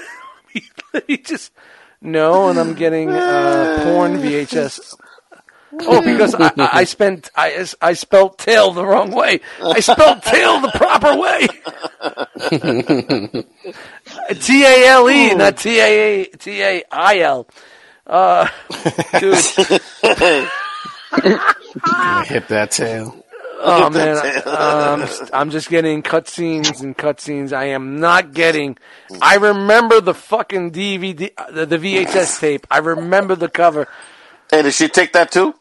he 1.07 1.17
just 1.19 1.53
no, 2.01 2.49
and 2.49 2.59
I'm 2.59 2.75
getting 2.75 3.11
uh, 3.11 3.81
porn 3.83 4.19
VHS. 4.19 4.97
Oh, 5.81 6.01
because 6.01 6.35
I, 6.35 6.53
I 6.57 6.71
I 6.73 6.85
spent 6.85 7.31
I 7.35 7.67
I 7.83 7.93
spelled 7.95 8.39
tail 8.39 8.73
the 8.73 8.85
wrong 8.85 9.11
way. 9.11 9.41
I 9.63 9.81
spelled 9.81 10.23
tail 10.23 10.61
the 10.61 10.71
proper 10.75 11.17
way. 11.17 11.49
T 14.41 14.65
A 14.65 14.87
L 14.89 15.11
E, 15.11 15.35
not 15.35 15.57
T 15.59 15.81
A 15.81 16.25
T 16.25 16.63
A 16.63 16.83
I 16.91 17.19
L. 17.19 17.47
Uh, 18.07 18.49
dude, 19.19 19.35
Hit 22.27 22.49
that 22.49 22.69
tail. 22.71 23.26
Oh 23.59 23.91
man, 23.93 24.17
um, 24.47 25.09
I'm 25.33 25.51
just 25.51 25.69
getting 25.69 26.03
cutscenes 26.03 26.83
and 26.83 26.97
cutscenes. 26.97 27.53
I 27.53 27.67
am 27.67 28.01
not 28.01 28.33
getting. 28.33 28.77
I 29.23 29.37
remember 29.37 30.01
the 30.01 30.15
fucking 30.15 30.73
DVD, 30.73 31.31
uh, 31.37 31.51
the, 31.51 31.67
the 31.67 31.79
VHS 31.79 32.41
tape. 32.41 32.67
I 32.71 32.79
remember 32.79 33.35
the 33.37 33.49
cover. 33.49 33.89
Hey, 34.51 34.63
did 34.63 34.75
she 34.75 34.89
take 34.89 35.13
that 35.15 35.31
too? 35.33 35.55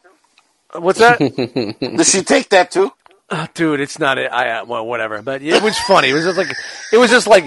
What's 0.72 0.98
that? 0.98 1.18
Did 1.80 2.06
she 2.06 2.22
take 2.22 2.50
that 2.50 2.70
too? 2.70 2.92
Uh, 3.30 3.46
dude, 3.54 3.80
it's 3.80 3.98
not 3.98 4.18
it. 4.18 4.30
I 4.30 4.58
uh, 4.58 4.64
well, 4.66 4.86
whatever. 4.86 5.22
But 5.22 5.40
it 5.40 5.62
was 5.62 5.78
funny. 5.78 6.10
It 6.10 6.12
was 6.12 6.24
just 6.24 6.36
like 6.36 6.50
it 6.92 6.98
was 6.98 7.10
just 7.10 7.26
like 7.26 7.46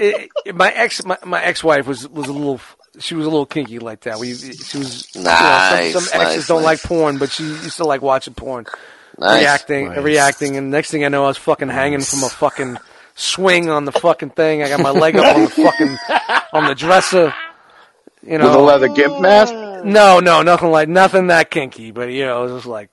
it, 0.00 0.30
it- 0.46 0.54
my 0.54 0.70
ex 0.70 1.04
my, 1.04 1.18
my 1.24 1.42
ex 1.42 1.62
wife 1.62 1.86
was 1.86 2.08
was 2.08 2.26
a 2.28 2.32
little. 2.32 2.60
She 3.00 3.14
was 3.16 3.26
a 3.26 3.28
little 3.28 3.44
kinky 3.44 3.80
like 3.80 4.02
that. 4.02 4.18
We 4.18 4.34
she 4.34 4.78
was 4.78 5.14
you 5.14 5.22
know, 5.24 5.30
some, 5.92 6.00
some 6.02 6.20
exes 6.20 6.36
nice, 6.36 6.46
don't 6.48 6.62
nice. 6.62 6.64
like 6.64 6.82
porn, 6.82 7.18
but 7.18 7.30
she 7.32 7.42
used 7.42 7.76
to 7.78 7.84
like 7.84 8.02
watching 8.02 8.34
porn, 8.34 8.66
Nice. 9.18 9.40
reacting, 9.40 9.88
Nice. 9.88 9.98
reacting, 9.98 10.56
and 10.56 10.70
next 10.70 10.90
thing 10.90 11.04
I 11.04 11.08
know, 11.08 11.24
I 11.24 11.28
was 11.28 11.36
fucking 11.38 11.68
hanging 11.68 12.00
from 12.00 12.22
a 12.24 12.28
fucking 12.28 12.78
swing 13.14 13.70
on 13.70 13.84
the 13.84 13.92
fucking 13.92 14.30
thing. 14.30 14.62
I 14.62 14.68
got 14.68 14.80
my 14.80 14.90
leg 14.90 15.16
up 15.16 15.36
on 15.36 15.42
the 15.44 15.50
fucking 15.50 15.96
on 16.52 16.66
the 16.66 16.74
dresser. 16.74 17.32
You 18.26 18.38
know, 18.38 18.46
With 18.46 18.54
a 18.54 18.58
leather 18.60 18.88
gimp 18.88 19.20
mask. 19.20 19.52
no, 19.84 20.18
no, 20.20 20.42
nothing 20.42 20.70
like 20.70 20.88
nothing 20.88 21.26
that 21.28 21.50
kinky, 21.50 21.90
but 21.90 22.10
you 22.10 22.24
know, 22.24 22.40
it 22.40 22.44
was 22.50 22.52
just 22.62 22.66
like, 22.66 22.88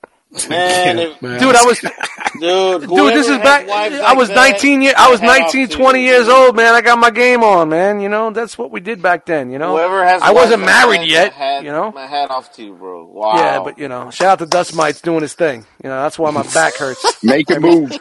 Man, 0.49 0.99
if, 0.99 1.19
dude, 1.19 1.55
I 1.55 1.63
was. 1.65 1.79
dude, 2.39 2.81
Dude, 2.89 3.13
this 3.13 3.27
is 3.27 3.37
back. 3.39 3.67
I 3.67 4.13
was 4.13 4.29
19 4.29 4.81
years. 4.81 4.95
I 4.97 5.09
was 5.11 5.21
19, 5.21 5.67
20 5.67 6.01
years 6.03 6.27
old, 6.29 6.55
man. 6.55 6.73
I 6.73 6.81
got 6.81 6.97
my 6.99 7.11
game 7.11 7.43
on, 7.43 7.67
man. 7.69 7.99
You 7.99 8.07
know, 8.07 8.31
that's 8.31 8.57
what 8.57 8.71
we 8.71 8.79
did 8.79 9.01
back 9.01 9.25
then. 9.25 9.51
You 9.51 9.59
know, 9.59 9.71
Whoever 9.75 10.03
has, 10.05 10.21
I 10.21 10.31
wasn't 10.31 10.63
married 10.63 11.03
yet. 11.03 11.33
hat- 11.33 11.63
You 11.63 11.71
know, 11.71 11.91
my 11.91 12.07
hat 12.07 12.31
off 12.31 12.53
to 12.53 12.63
you, 12.63 12.73
bro. 12.75 13.03
Wow. 13.05 13.35
yeah, 13.35 13.59
but 13.63 13.77
you 13.77 13.89
know, 13.89 14.09
shout 14.09 14.29
out 14.29 14.39
to 14.39 14.45
Dust 14.45 14.73
Mites 14.73 15.01
doing 15.01 15.21
his 15.21 15.33
thing. 15.33 15.65
You 15.83 15.89
know, 15.89 16.01
that's 16.01 16.17
why 16.17 16.31
my 16.31 16.43
back 16.53 16.75
hurts. 16.77 17.05
Make 17.23 17.49
it 17.49 17.59
move. 17.61 17.91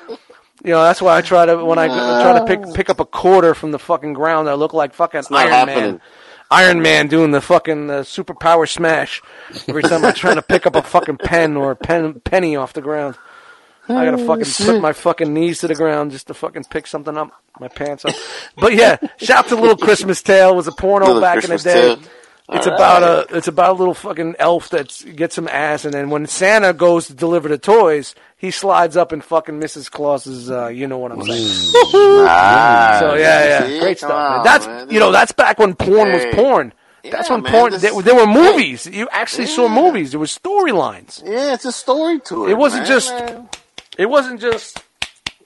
You 0.63 0.73
know, 0.73 0.83
that's 0.85 1.03
why 1.03 1.17
I 1.17 1.23
try 1.23 1.47
to 1.47 1.65
when 1.65 1.79
I 1.81 1.89
go- 1.89 2.23
try 2.23 2.39
to 2.39 2.45
pick 2.45 2.75
pick 2.75 2.91
up 2.91 3.01
a 3.01 3.05
quarter 3.07 3.55
from 3.55 3.73
the 3.73 3.79
fucking 3.81 4.13
ground. 4.13 4.49
I 4.49 4.55
look 4.55 4.73
like 4.73 4.95
fucking 4.95 5.23
not 5.31 5.41
Iron 5.47 5.51
happening. 5.53 5.91
Man. 5.93 6.01
Iron 6.51 6.83
Man 6.83 7.07
doing 7.07 7.31
the 7.31 7.41
fucking 7.41 7.91
uh, 7.91 7.95
superpower 8.01 8.69
smash 8.69 9.23
every 9.69 9.83
time 9.83 10.05
I'm 10.05 10.15
trying 10.15 10.37
to 10.37 10.43
pick 10.43 10.67
up 10.67 10.75
a 10.75 10.83
fucking 10.83 11.19
pen 11.19 11.57
or 11.57 11.71
a 11.73 11.77
pen 11.77 12.21
penny 12.21 12.57
off 12.57 12.73
the 12.73 12.81
ground. 12.81 13.17
I 13.89 14.05
gotta 14.05 14.19
fucking 14.25 14.45
put 14.67 14.81
my 14.81 14.93
fucking 14.93 15.33
knees 15.33 15.61
to 15.61 15.69
the 15.69 15.75
ground 15.75 16.13
just 16.13 16.29
to 16.29 16.35
fucking 16.35 16.65
pick 16.65 16.87
something 16.87 17.17
up, 17.17 17.33
my 17.59 17.69
pants 17.69 18.05
up. 18.05 18.15
But 18.57 18.75
yeah, 18.75 18.99
shout 19.17 19.49
to 19.49 19.57
Little 19.57 19.77
Christmas 19.77 20.23
Tale 20.23 20.55
was 20.55 20.69
a 20.69 20.73
porno 20.73 21.07
Little 21.07 21.21
back 21.21 21.39
Christmas 21.39 21.67
in 21.67 21.73
the 21.73 21.75
day. 21.75 21.95
Tale. 21.97 22.11
It's 22.53 22.67
about 22.67 23.03
a 23.03 23.37
it's 23.37 23.47
about 23.49 23.71
a 23.71 23.79
little 23.79 23.95
fucking 23.95 24.37
elf 24.39 24.71
that 24.71 25.05
gets 25.17 25.37
some 25.37 25.47
ass, 25.49 25.85
and 25.85 25.95
then 25.95 26.11
when 26.11 26.27
Santa 26.27 26.73
goes 26.73 27.07
to 27.07 27.15
deliver 27.15 27.49
the 27.49 27.59
toys, 27.59 28.15
he 28.37 28.51
slides 28.51 28.97
up 28.97 29.13
and 29.13 29.23
fucking 29.23 29.61
Mrs. 29.61 29.91
Claus's. 29.91 30.51
Uh, 30.51 30.67
you 30.69 30.87
know 30.89 30.99
what 30.99 31.13
I'm 31.13 31.23
saying? 31.23 31.73
Ah, 32.27 32.97
So 33.01 33.15
yeah, 33.15 33.69
yeah, 33.69 33.79
great 33.81 33.99
stuff. 33.99 34.11
on, 34.39 34.45
That's 34.45 34.67
man. 34.67 34.91
you 34.91 34.99
know 34.99 35.13
that's 35.13 35.33
back 35.33 35.59
when 35.59 35.75
porn 35.75 36.11
Hey. 36.11 36.27
was 36.27 36.35
porn. 36.35 36.73
That's 37.03 37.29
Yeah, 37.29 37.35
when 37.37 37.43
man, 37.45 37.53
porn. 37.53 37.73
this- 37.73 37.83
There, 37.83 38.03
there 38.03 38.15
were 38.15 38.27
movies. 38.27 38.87
You 38.87 39.09
actually 39.11 39.47
saw 39.47 39.69
movies. 39.69 40.11
There 40.11 40.21
were 40.21 40.27
storylines. 40.27 41.23
Yeah, 41.25 41.55
it's 41.55 41.65
a 41.65 41.73
story 41.73 42.21
to 42.27 42.47
it. 42.47 42.51
It 42.51 42.59
wasn't 42.59 42.83
man. 42.83 42.89
just. 42.89 43.15
It 43.97 44.07
wasn't 44.07 44.41
just. 44.41 44.83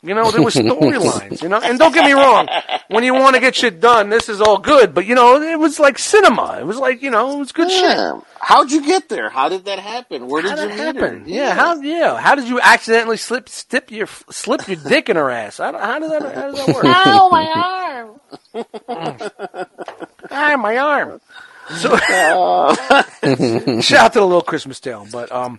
You 0.04 0.14
know, 0.14 0.30
there 0.30 0.42
were 0.42 0.50
storylines. 0.50 1.42
You 1.42 1.48
know, 1.48 1.60
and 1.62 1.78
don't 1.78 1.94
get 1.94 2.04
me 2.04 2.12
wrong. 2.12 2.46
When 2.88 3.04
you 3.04 3.14
want 3.14 3.36
to 3.36 3.40
get 3.40 3.56
shit 3.56 3.80
done, 3.80 4.10
this 4.10 4.28
is 4.28 4.40
all 4.42 4.58
good. 4.58 4.92
But 4.94 5.06
you 5.06 5.14
know, 5.14 5.40
it 5.40 5.58
was 5.58 5.80
like 5.80 5.98
cinema. 5.98 6.58
It 6.60 6.66
was 6.66 6.76
like 6.78 7.00
you 7.00 7.10
know, 7.10 7.36
it 7.36 7.38
was 7.38 7.52
good 7.52 7.70
shit. 7.70 8.22
How'd 8.38 8.70
you 8.70 8.84
get 8.84 9.08
there? 9.08 9.30
How 9.30 9.48
did 9.48 9.64
that 9.64 9.78
happen? 9.78 10.28
Where 10.28 10.42
did 10.42 10.50
How 10.50 10.56
you 10.62 10.68
did 10.68 10.70
meet 10.76 10.84
that 10.84 10.96
her? 10.96 11.08
happen? 11.08 11.24
Yeah. 11.26 11.54
How? 11.54 11.80
Yeah. 11.80 12.18
How 12.18 12.34
did 12.34 12.48
you 12.48 12.60
accidentally 12.60 13.16
slip 13.16 13.48
slip 13.48 13.90
your 13.90 14.06
slip 14.30 14.68
your 14.68 14.76
dick 14.76 15.08
in 15.08 15.16
her 15.16 15.30
ass? 15.30 15.56
How, 15.56 15.72
how 15.76 15.98
does 15.98 16.10
that? 16.10 16.34
How 16.34 16.50
does 16.50 16.66
that 16.66 16.74
work? 16.74 16.84
Ow, 16.88 17.28
my 17.30 17.46
arm! 17.56 18.20
ah, 20.30 20.56
my 20.58 20.76
arm. 20.76 21.20
So, 21.78 21.96
shout 23.80 24.04
out 24.04 24.12
to 24.12 24.18
the 24.20 24.26
little 24.26 24.42
Christmas 24.42 24.80
tale. 24.80 25.06
But 25.10 25.32
um, 25.32 25.58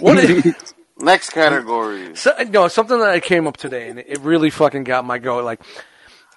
what 0.00 0.18
is, 0.18 0.54
Next 0.98 1.30
category. 1.30 2.16
so, 2.16 2.32
no, 2.48 2.68
something 2.68 2.98
that 2.98 3.10
I 3.10 3.20
came 3.20 3.46
up 3.46 3.56
today, 3.56 3.88
and 3.90 3.98
it 3.98 4.18
really 4.20 4.48
fucking 4.50 4.84
got 4.84 5.04
my 5.04 5.18
goat. 5.18 5.44
Like, 5.44 5.60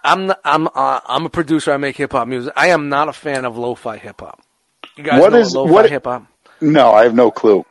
I'm 0.03 0.27
not, 0.27 0.39
I'm 0.43 0.67
uh, 0.67 0.99
I'm 1.05 1.25
a 1.25 1.29
producer. 1.29 1.71
I 1.71 1.77
make 1.77 1.95
hip 1.95 2.11
hop 2.11 2.27
music. 2.27 2.51
I 2.55 2.67
am 2.69 2.89
not 2.89 3.07
a 3.09 3.13
fan 3.13 3.45
of 3.45 3.57
lo-fi 3.57 3.97
hip 3.97 4.19
hop. 4.19 4.41
You 4.97 5.03
guys 5.03 5.21
What 5.21 5.31
know 5.31 5.39
is- 5.39 5.55
lo-fi 5.55 5.71
what- 5.71 5.89
hip 5.89 6.05
hop? 6.05 6.25
No, 6.61 6.91
I 6.91 7.03
have 7.03 7.15
no 7.15 7.31
clue. 7.31 7.65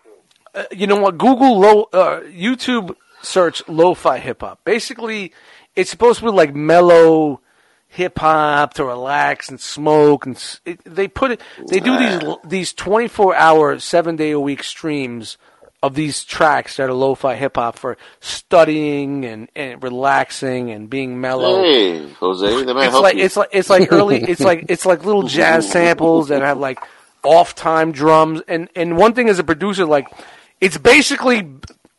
Uh, 0.55 0.65
you 0.73 0.87
know 0.87 0.97
what? 0.97 1.19
Google 1.19 1.59
low 1.61 1.83
uh, 1.93 2.21
YouTube 2.23 2.97
search 3.21 3.63
lo-fi 3.69 4.19
hip 4.19 4.41
hop. 4.41 4.61
Basically, 4.65 5.35
it's 5.77 5.91
supposed 5.91 6.21
to 6.21 6.25
be 6.25 6.31
like 6.31 6.55
mellow 6.55 7.43
hip 7.87 8.19
hop 8.19 8.73
to 8.75 8.85
relax 8.87 9.51
and 9.51 9.61
smoke 9.61 10.25
and 10.25 10.37
s- 10.37 10.61
it, 10.65 10.81
they 10.87 11.07
put 11.07 11.33
it. 11.33 11.43
They 11.69 11.81
do 11.81 11.99
these 11.99 12.23
these 12.45 12.73
24 12.73 13.35
hour, 13.37 13.79
seven 13.79 14.17
day 14.17 14.31
a 14.31 14.41
week 14.41 14.63
streams 14.65 15.37
of 15.83 15.95
these 15.95 16.25
tracks 16.25 16.77
that 16.77 16.89
are 16.89 16.93
lo-fi 16.93 17.37
hip 17.37 17.57
hop 17.57 17.79
for 17.79 17.97
studying 18.21 19.25
and, 19.25 19.49
and 19.55 19.83
relaxing 19.83 20.71
and 20.71 20.91
being 20.91 21.21
mellow. 21.21 21.63
Hey, 21.63 22.09
Jose, 22.15 22.65
they 22.65 22.73
might 22.73 22.85
it's 22.85 22.93
help 22.93 23.05
like 23.05 23.17
you. 23.17 23.25
it's 23.25 23.37
like 23.37 23.49
it's 23.53 23.71
like 23.71 23.93
early 23.93 24.23
it's 24.23 24.41
like 24.41 24.67
it's 24.69 24.85
like 24.85 25.05
little 25.05 25.23
jazz 25.23 25.71
samples 25.71 26.29
that 26.29 26.43
have 26.43 26.59
like 26.59 26.81
off 27.23 27.55
time 27.55 27.93
drums. 27.93 28.43
And 28.49 28.69
and 28.75 28.97
one 28.97 29.15
thing 29.15 29.29
as 29.29 29.39
a 29.39 29.45
producer 29.45 29.85
like 29.85 30.09
it's 30.61 30.79
basically 30.79 31.49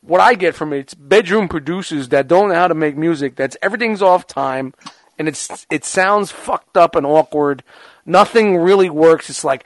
what 0.02 0.20
I 0.20 0.34
get 0.34 0.54
from 0.54 0.72
it. 0.74 0.80
It's 0.80 0.94
bedroom 0.94 1.48
producers 1.48 2.08
that 2.10 2.28
don't 2.28 2.50
know 2.50 2.54
how 2.54 2.68
to 2.68 2.74
make 2.74 2.96
music 2.98 3.34
that's 3.36 3.56
everything's 3.62 4.02
off 4.02 4.26
time 4.26 4.74
and 5.18 5.26
it's 5.26 5.66
it 5.70 5.84
sounds 5.86 6.30
fucked 6.30 6.76
up 6.76 6.96
and 6.96 7.06
awkward. 7.06 7.62
Nothing 8.04 8.58
really 8.58 8.90
works. 8.90 9.30
It's 9.30 9.44
like 9.44 9.64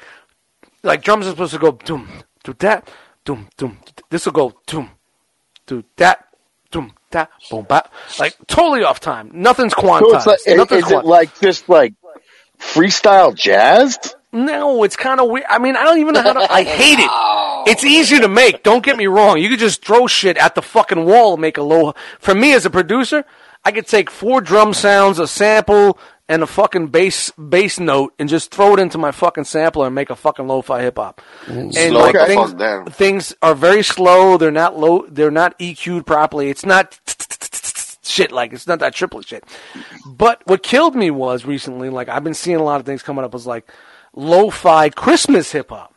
like 0.85 1.03
drums 1.03 1.27
are 1.27 1.31
supposed 1.31 1.53
to 1.55 1.59
go 1.59 1.73
doom 1.73 2.09
do 2.45 2.55
that 2.61 2.89
doom 3.25 3.49
doom 3.57 3.79
this 4.11 4.27
will 4.27 4.33
go 4.33 4.55
doom 4.67 4.91
do 5.67 5.85
that 5.97 6.29
doom 6.71 6.93
that 7.11 7.31
boom 7.51 7.65
bap 7.65 7.93
like 8.19 8.37
totally 8.47 8.83
off 8.83 9.01
time 9.01 9.31
nothing's 9.33 9.75
quantized 9.75 10.01
So 10.01 10.17
it's 10.17 10.27
like, 10.27 10.39
is, 10.47 10.57
nothing's 10.57 10.87
is 10.87 10.91
it 10.93 11.05
like 11.05 11.41
just 11.41 11.69
like 11.69 11.95
freestyle 12.59 13.35
jazz? 13.35 13.99
no, 14.35 14.83
it's 14.83 14.97
kind 14.97 15.21
of 15.21 15.31
weird. 15.31 15.47
I 15.49 15.59
mean, 15.61 15.77
I 15.77 15.85
don't 15.85 15.99
even 15.99 16.15
know 16.15 16.23
how 16.23 16.33
to. 16.33 16.53
I 16.53 16.65
hate 16.65 16.99
it. 16.99 17.11
It's 17.67 17.83
easy 17.83 18.21
to 18.21 18.29
make. 18.29 18.63
Don't 18.63 18.85
get 18.85 18.95
me 18.99 19.07
wrong. 19.07 19.39
You 19.39 19.49
could 19.49 19.59
just 19.59 19.83
throw 19.83 20.07
shit 20.07 20.37
at 20.37 20.55
the 20.55 20.61
fucking 20.61 21.07
wall 21.07 21.33
and 21.33 21.41
make 21.41 21.57
a 21.57 21.63
low. 21.63 21.95
For 22.19 22.35
me 22.35 22.53
as 22.53 22.67
a 22.67 22.71
producer, 22.71 23.25
I 23.65 23.73
could 23.73 23.87
take 23.87 24.11
four 24.11 24.43
drum 24.43 24.75
sounds, 24.75 25.19
a 25.19 25.27
sample, 25.27 25.99
and 26.29 26.43
a 26.43 26.47
fucking 26.47 26.89
bass 26.89 27.31
bass 27.33 27.79
note, 27.79 28.15
and 28.19 28.29
just 28.29 28.51
throw 28.51 28.75
it 28.75 28.81
into 28.81 28.99
my 28.99 29.13
fucking 29.13 29.45
sampler 29.45 29.87
and 29.87 29.95
make 29.95 30.11
a 30.11 30.17
fucking 30.17 30.47
lo-fi 30.47 30.83
hip 30.83 30.97
hop. 30.97 31.21
Mm. 31.47 31.59
And 31.59 31.75
Slow 31.75 32.01
like 32.01 32.15
the 32.15 32.27
things, 32.27 32.97
things 32.97 33.35
are 33.43 33.55
very 33.55 33.83
slow. 33.83 34.39
They're 34.39 34.51
not 34.51 34.79
low. 34.79 35.07
They're 35.09 35.31
not 35.31 35.59
EQ'd 35.59 36.07
properly. 36.07 36.51
It's 36.51 36.65
not 36.65 36.99
shit 38.03 38.33
like 38.33 38.53
it's 38.53 38.67
not 38.67 38.79
that 38.79 38.95
triplet 38.95 39.27
shit. 39.27 39.45
But 40.07 40.41
what 40.47 40.63
killed 40.63 40.95
me 40.95 41.11
was 41.11 41.45
recently, 41.45 41.91
like 41.91 42.09
I've 42.09 42.25
been 42.25 42.35
seeing 42.35 42.57
a 42.57 42.63
lot 42.63 42.81
of 42.81 42.87
things 42.87 43.03
coming 43.03 43.25
up 43.25 43.33
was 43.33 43.47
like 43.47 43.71
lo-fi 44.15 44.89
Christmas 44.91 45.53
hip 45.53 45.71
hop. 45.71 45.93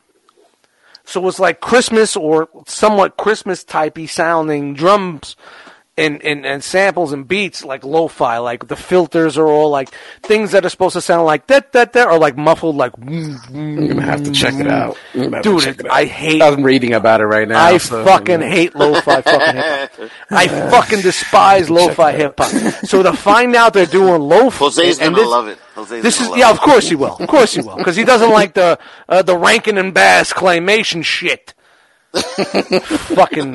So 1.05 1.25
it's 1.29 1.39
like 1.39 1.61
Christmas 1.61 2.17
or 2.17 2.49
somewhat 2.65 3.15
Christmas 3.15 3.63
typey 3.63 4.09
sounding 4.09 4.73
drums 4.73 5.37
and, 5.97 6.21
and, 6.23 6.45
and 6.45 6.63
samples 6.63 7.11
and 7.11 7.27
beats 7.27 7.65
like 7.65 7.83
lo-fi, 7.83 8.37
like 8.37 8.67
the 8.67 8.75
filters 8.75 9.37
are 9.37 9.47
all 9.47 9.69
like 9.69 9.89
things 10.21 10.51
that 10.51 10.65
are 10.65 10.69
supposed 10.69 10.93
to 10.93 11.01
sound 11.01 11.25
like 11.25 11.47
that 11.47 11.71
that 11.73 11.93
that 11.93 12.07
or 12.07 12.19
like 12.19 12.37
muffled 12.37 12.75
like 12.75 12.93
I'm 12.97 13.87
gonna 13.87 14.01
have 14.03 14.23
to 14.23 14.31
check 14.31 14.53
it 14.55 14.67
out. 14.67 14.97
I'm 15.13 15.23
gonna 15.23 15.37
have 15.37 15.43
to 15.43 15.49
dude. 15.57 15.67
It, 15.67 15.79
it 15.79 15.85
out. 15.87 15.91
I 15.91 16.05
hate 16.05 16.41
I'm 16.41 16.63
reading 16.63 16.93
about 16.93 17.21
it 17.21 17.25
right 17.25 17.47
now. 17.47 17.63
I 17.63 17.77
so- 17.77 18.05
fucking 18.05 18.41
hate 18.41 18.75
lo-fi 18.75 19.21
fucking 19.21 19.55
hip 19.61 19.91
hop. 19.95 20.09
I 20.31 20.47
fucking 20.47 21.01
despise 21.01 21.69
lo-fi 21.69 22.11
hip 22.13 22.35
hop. 22.37 22.51
So 22.85 23.01
to 23.03 23.13
find 23.13 23.55
out 23.55 23.73
they're 23.73 23.85
doing 23.85 24.21
lo-fi, 24.21 24.57
Jose's 24.65 24.99
and 24.99 25.15
gonna 25.15 25.17
this- 25.23 25.27
love 25.27 25.47
it. 25.47 25.57
Jose's 25.75 26.03
This 26.03 26.21
is 26.21 26.27
love 26.29 26.37
yeah, 26.37 26.49
of 26.51 26.59
course 26.59 26.89
he 26.89 26.95
will. 26.95 27.15
Of 27.17 27.27
course 27.27 27.53
he 27.53 27.61
will, 27.61 27.77
because 27.77 27.95
he 27.95 28.03
doesn't 28.03 28.31
like 28.31 28.53
the 28.53 28.79
uh, 29.09 29.21
the 29.21 29.37
Rankin 29.37 29.77
and 29.77 29.93
Bass 29.93 30.33
claymation 30.33 31.03
shit. 31.03 31.53
fucking 33.15 33.53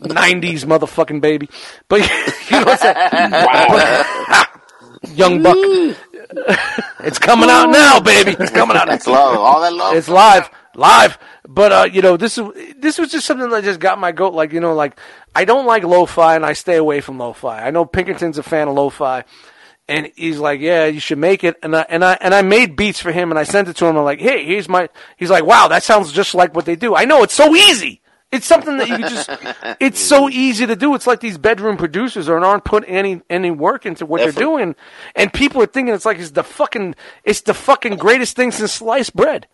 nineties 0.00 0.64
motherfucking 0.64 1.20
baby, 1.20 1.48
but 1.88 2.00
you 2.50 2.60
know 2.60 2.64
what 2.64 2.80
I'm 2.82 3.32
saying? 3.32 5.16
Young 5.16 5.42
buck, 5.42 5.56
it's 7.00 7.18
coming 7.18 7.50
out 7.50 7.70
now, 7.70 8.00
baby. 8.00 8.36
It's 8.38 8.50
coming 8.50 8.76
out. 8.76 8.88
It's 8.88 9.06
love. 9.06 9.36
All 9.38 9.60
that 9.62 9.72
love. 9.72 9.96
It's 9.96 10.08
live, 10.08 10.50
live. 10.74 11.18
But 11.48 11.72
uh, 11.72 11.88
you 11.90 12.02
know, 12.02 12.16
this 12.16 12.38
is 12.38 12.46
this 12.76 12.98
was 12.98 13.10
just 13.10 13.26
something 13.26 13.50
that 13.50 13.64
just 13.64 13.80
got 13.80 13.98
my 13.98 14.12
goat. 14.12 14.34
Like 14.34 14.52
you 14.52 14.60
know, 14.60 14.74
like 14.74 14.98
I 15.34 15.44
don't 15.44 15.66
like 15.66 15.82
lo-fi, 15.84 16.36
and 16.36 16.44
I 16.46 16.52
stay 16.52 16.76
away 16.76 17.00
from 17.00 17.18
lo-fi. 17.18 17.66
I 17.66 17.70
know 17.70 17.84
Pinkerton's 17.84 18.38
a 18.38 18.42
fan 18.42 18.68
of 18.68 18.74
lo-fi, 18.74 19.24
and 19.90 20.12
he's 20.16 20.38
like, 20.38 20.60
"Yeah, 20.60 20.86
you 20.86 21.00
should 21.00 21.18
make 21.18 21.44
it." 21.44 21.56
And 21.62 21.76
I 21.76 21.84
and 21.88 22.04
I 22.04 22.16
and 22.20 22.34
I 22.34 22.42
made 22.42 22.76
beats 22.76 23.00
for 23.00 23.12
him, 23.12 23.30
and 23.30 23.38
I 23.38 23.42
sent 23.42 23.68
it 23.68 23.76
to 23.76 23.86
him. 23.86 23.96
I'm 23.96 24.04
like, 24.04 24.20
"Hey, 24.20 24.44
here's 24.44 24.68
my." 24.68 24.88
He's 25.16 25.30
like, 25.30 25.44
"Wow, 25.44 25.68
that 25.68 25.82
sounds 25.82 26.12
just 26.12 26.34
like 26.34 26.54
what 26.54 26.64
they 26.64 26.76
do." 26.76 26.94
I 26.94 27.04
know 27.04 27.22
it's 27.22 27.34
so 27.34 27.54
easy. 27.54 28.00
It's 28.32 28.46
something 28.46 28.76
that 28.78 28.88
you 28.88 28.96
can 28.96 29.08
just. 29.08 29.30
It's 29.80 29.98
so 30.00 30.28
easy 30.28 30.66
to 30.66 30.76
do. 30.76 30.94
It's 30.94 31.06
like 31.06 31.20
these 31.20 31.38
bedroom 31.38 31.76
producers 31.76 32.28
are 32.28 32.38
aren't 32.44 32.64
putting 32.64 32.90
any 32.94 33.22
any 33.28 33.50
work 33.50 33.86
into 33.86 34.06
what 34.06 34.20
Effort. 34.20 34.32
they're 34.32 34.44
doing, 34.44 34.76
and 35.16 35.32
people 35.32 35.62
are 35.62 35.66
thinking 35.66 35.94
it's 35.94 36.06
like 36.06 36.18
it's 36.18 36.30
the 36.32 36.44
fucking 36.44 36.94
it's 37.24 37.40
the 37.40 37.54
fucking 37.54 37.96
greatest 37.96 38.36
thing 38.36 38.52
since 38.52 38.72
sliced 38.72 39.16
bread. 39.16 39.48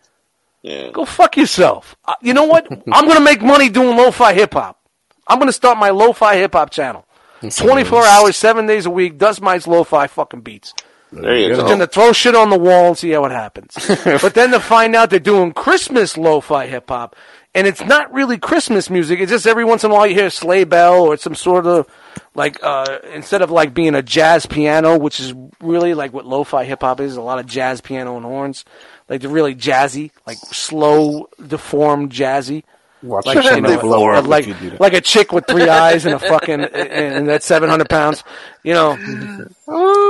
Yeah. 0.61 0.91
Go 0.91 1.05
fuck 1.05 1.37
yourself. 1.37 1.95
Uh, 2.05 2.15
you 2.21 2.33
know 2.33 2.43
what? 2.45 2.67
I'm 2.91 3.05
going 3.05 3.17
to 3.17 3.23
make 3.23 3.41
money 3.41 3.69
doing 3.69 3.95
lo-fi 3.95 4.33
hip 4.33 4.53
hop. 4.53 4.79
I'm 5.27 5.39
going 5.39 5.47
to 5.47 5.53
start 5.53 5.77
my 5.77 5.89
lo-fi 5.91 6.35
hip 6.35 6.53
hop 6.53 6.69
channel. 6.69 7.06
24 7.41 8.05
hours, 8.05 8.37
seven 8.37 8.65
days 8.65 8.85
a 8.85 8.89
week. 8.89 9.17
Does 9.17 9.41
my 9.41 9.59
lo-fi 9.65 10.07
fucking 10.07 10.41
beats. 10.41 10.73
There 11.11 11.37
you 11.37 11.49
Just 11.49 11.61
go. 11.61 11.67
gonna 11.69 11.87
throw 11.87 12.11
shit 12.11 12.35
on 12.35 12.49
the 12.49 12.59
wall 12.59 12.89
and 12.89 12.97
see 12.97 13.11
how 13.11 13.23
it 13.25 13.31
happens. 13.31 13.73
but 14.03 14.33
then 14.33 14.51
to 14.51 14.59
find 14.59 14.95
out 14.95 15.09
they're 15.09 15.19
doing 15.19 15.53
Christmas 15.53 16.17
lo-fi 16.17 16.67
hip 16.67 16.89
hop, 16.89 17.15
and 17.55 17.65
it's 17.65 17.83
not 17.85 18.13
really 18.13 18.37
Christmas 18.37 18.89
music. 18.89 19.19
It's 19.21 19.31
just 19.31 19.47
every 19.47 19.63
once 19.63 19.83
in 19.85 19.91
a 19.91 19.93
while 19.93 20.05
you 20.05 20.15
hear 20.15 20.25
a 20.25 20.31
sleigh 20.31 20.65
bell 20.65 21.01
or 21.01 21.15
some 21.15 21.33
sort 21.33 21.65
of 21.65 21.87
like 22.35 22.59
uh, 22.61 22.99
instead 23.13 23.41
of 23.41 23.51
like 23.51 23.73
being 23.73 23.95
a 23.95 24.01
jazz 24.01 24.45
piano, 24.45 24.97
which 24.97 25.21
is 25.21 25.33
really 25.61 25.93
like 25.93 26.11
what 26.11 26.25
lo-fi 26.25 26.65
hip 26.65 26.81
hop 26.81 26.99
is, 26.99 27.15
a 27.15 27.21
lot 27.21 27.39
of 27.39 27.45
jazz 27.45 27.79
piano 27.79 28.17
and 28.17 28.25
horns, 28.25 28.65
like 29.07 29.21
they're 29.21 29.29
really 29.29 29.55
jazzy, 29.55 30.11
like 30.25 30.37
slow, 30.37 31.29
deformed 31.45 32.11
jazzy. 32.11 32.63
Watch 33.07 33.25
Like, 33.25 33.35
you 33.35 33.41
know, 33.43 33.49
channel 33.49 33.81
blow 33.81 34.09
up 34.09 34.27
like, 34.27 34.47
like 34.79 34.93
a 34.93 35.01
chick 35.01 35.31
with 35.31 35.45
three 35.47 35.67
eyes 35.67 36.05
and 36.05 36.15
a 36.15 36.19
fucking 36.19 36.61
and, 36.61 36.73
and 36.75 37.29
that's 37.29 37.45
seven 37.45 37.69
hundred 37.69 37.89
pounds. 37.89 38.23
You 38.63 38.73
know, 38.73 38.95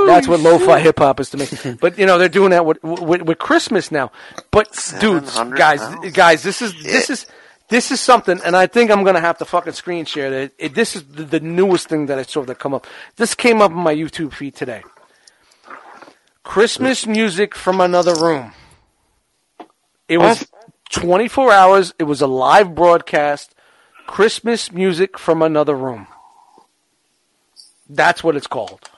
that's 0.06 0.26
what 0.28 0.40
lo-fi 0.40 0.80
hip 0.80 0.98
hop 0.98 1.20
is 1.20 1.30
to 1.30 1.36
me. 1.36 1.76
But 1.80 1.98
you 1.98 2.06
know, 2.06 2.18
they're 2.18 2.28
doing 2.28 2.50
that 2.50 2.66
with 2.66 2.82
with, 2.82 3.22
with 3.22 3.38
Christmas 3.38 3.90
now. 3.90 4.10
But 4.50 4.72
dudes, 5.00 5.38
guys, 5.56 5.80
pounds? 5.80 6.12
guys, 6.12 6.42
this 6.42 6.62
is 6.62 6.82
this 6.82 7.10
is 7.10 7.26
this 7.68 7.90
is 7.90 8.00
something, 8.00 8.40
and 8.44 8.56
I 8.56 8.66
think 8.66 8.90
I'm 8.90 9.04
gonna 9.04 9.20
have 9.20 9.38
to 9.38 9.44
fucking 9.44 9.74
screen 9.74 10.04
share 10.04 10.30
that. 10.30 10.52
It, 10.58 10.74
this 10.74 10.96
is 10.96 11.04
the, 11.04 11.24
the 11.24 11.40
newest 11.40 11.88
thing 11.88 12.06
that 12.06 12.18
I 12.18 12.22
saw 12.22 12.42
that 12.44 12.58
come 12.58 12.74
up. 12.74 12.86
This 13.16 13.34
came 13.34 13.60
up 13.60 13.70
on 13.70 13.78
my 13.78 13.94
YouTube 13.94 14.32
feed 14.32 14.54
today. 14.54 14.82
Christmas 16.42 17.06
music 17.06 17.54
from 17.54 17.80
another 17.80 18.14
room. 18.14 18.52
It 20.08 20.16
was 20.16 20.46
24 20.90 21.52
hours. 21.52 21.94
It 21.98 22.04
was 22.04 22.20
a 22.20 22.26
live 22.26 22.74
broadcast. 22.74 23.54
Christmas 24.06 24.72
music 24.72 25.18
from 25.18 25.42
another 25.42 25.74
room. 25.74 26.06
That's 27.88 28.24
what 28.24 28.36
it's 28.36 28.46
called. 28.46 28.88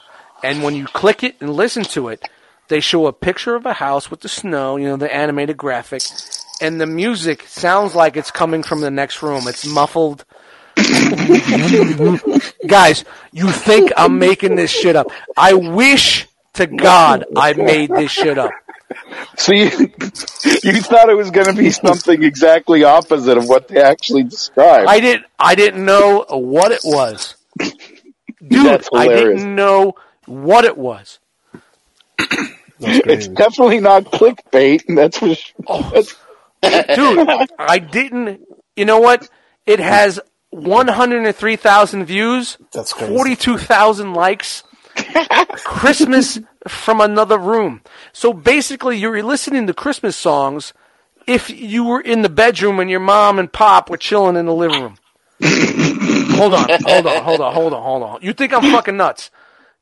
And 0.43 0.63
when 0.63 0.75
you 0.75 0.87
click 0.87 1.23
it 1.23 1.37
and 1.41 1.53
listen 1.53 1.83
to 1.85 2.09
it, 2.09 2.29
they 2.69 2.81
show 2.81 3.07
a 3.07 3.13
picture 3.13 3.57
of 3.57 3.67
a 3.67 3.75
house 3.75 4.11
with 4.11 4.21
the 4.21 4.29
snow, 4.29 4.77
you 4.77 4.87
know, 4.87 4.97
the 4.97 5.13
animated 5.13 5.57
graphic, 5.57 6.03
and 6.61 6.81
the 6.81 6.87
music 6.87 7.43
sounds 7.49 7.95
like 7.95 8.17
it's 8.17 8.31
coming 8.31 8.63
from 8.63 8.81
the 8.81 8.91
next 8.91 9.23
room. 9.23 9.49
It's 9.49 9.67
muffled. 9.67 10.25
Guys, 12.67 13.05
you 13.33 13.51
think 13.51 13.93
I'm 13.97 14.19
making 14.19 14.55
this 14.55 14.71
shit 14.71 14.95
up. 14.95 15.09
I 15.37 15.55
wish 15.55 16.29
to 16.55 16.67
God 16.67 17.25
I 17.37 17.53
made 17.55 17.91
this 17.91 18.13
shit 18.13 18.39
up. 18.39 18.53
So 19.37 19.53
you, 19.53 19.65
you 19.65 20.81
thought 20.83 21.09
it 21.09 21.17
was 21.17 21.31
going 21.31 21.47
to 21.47 21.55
be 21.55 21.71
something 21.71 22.23
exactly 22.23 22.85
opposite 22.85 23.39
of 23.39 23.49
what 23.49 23.69
they 23.69 23.81
actually 23.81 24.25
described. 24.25 24.89
I 24.89 25.01
didn't. 25.01 25.27
I 25.39 25.55
didn't 25.55 25.85
know 25.85 26.25
what 26.29 26.73
it 26.73 26.81
was, 26.85 27.37
dude. 27.59 27.73
That's 28.51 28.89
I 28.95 29.09
didn't 29.09 29.55
know 29.55 29.95
what 30.27 30.65
it 30.65 30.77
was. 30.77 31.19
It's 32.83 33.29
definitely 33.29 33.81
not 33.81 34.05
clickbait. 34.05 34.85
That's 34.89 35.19
for 35.19 35.35
sure. 35.35 35.55
Oh. 35.67 36.03
dude, 36.63 37.29
I 37.59 37.79
didn't. 37.79 38.41
You 38.75 38.87
know 38.87 39.01
what? 39.01 39.29
It 39.67 39.81
has 39.81 40.19
103,000 40.49 42.05
views. 42.07 42.57
That's 42.73 42.95
crazy. 42.95 43.15
42,000 43.15 44.15
likes. 44.15 44.63
Christmas 45.57 46.39
from 46.69 47.01
another 47.01 47.39
room. 47.39 47.83
So 48.13 48.33
basically, 48.33 48.97
you're 48.99 49.23
listening 49.23 49.67
to 49.67 49.75
Christmas 49.75 50.17
songs 50.17 50.73
if 51.27 51.49
you 51.51 51.85
were 51.85 52.01
in 52.01 52.23
the 52.23 52.29
bedroom 52.29 52.81
and 52.81 52.91
your 52.91 53.01
mom 53.01 53.39
and 53.39 53.53
pop 53.53 53.89
were 53.91 53.97
chilling 53.97 54.37
in 54.37 54.47
the 54.47 54.55
living 54.55 54.81
room. 54.83 54.97
hold 55.43 56.55
on, 56.55 56.69
hold 56.85 57.07
on, 57.07 57.23
hold 57.23 57.41
on, 57.41 57.55
hold 57.55 57.73
on, 57.73 57.83
hold 57.83 58.03
on. 58.03 58.19
You 58.23 58.33
think 58.33 58.53
I'm 58.53 58.63
fucking 58.73 58.97
nuts, 58.97 59.31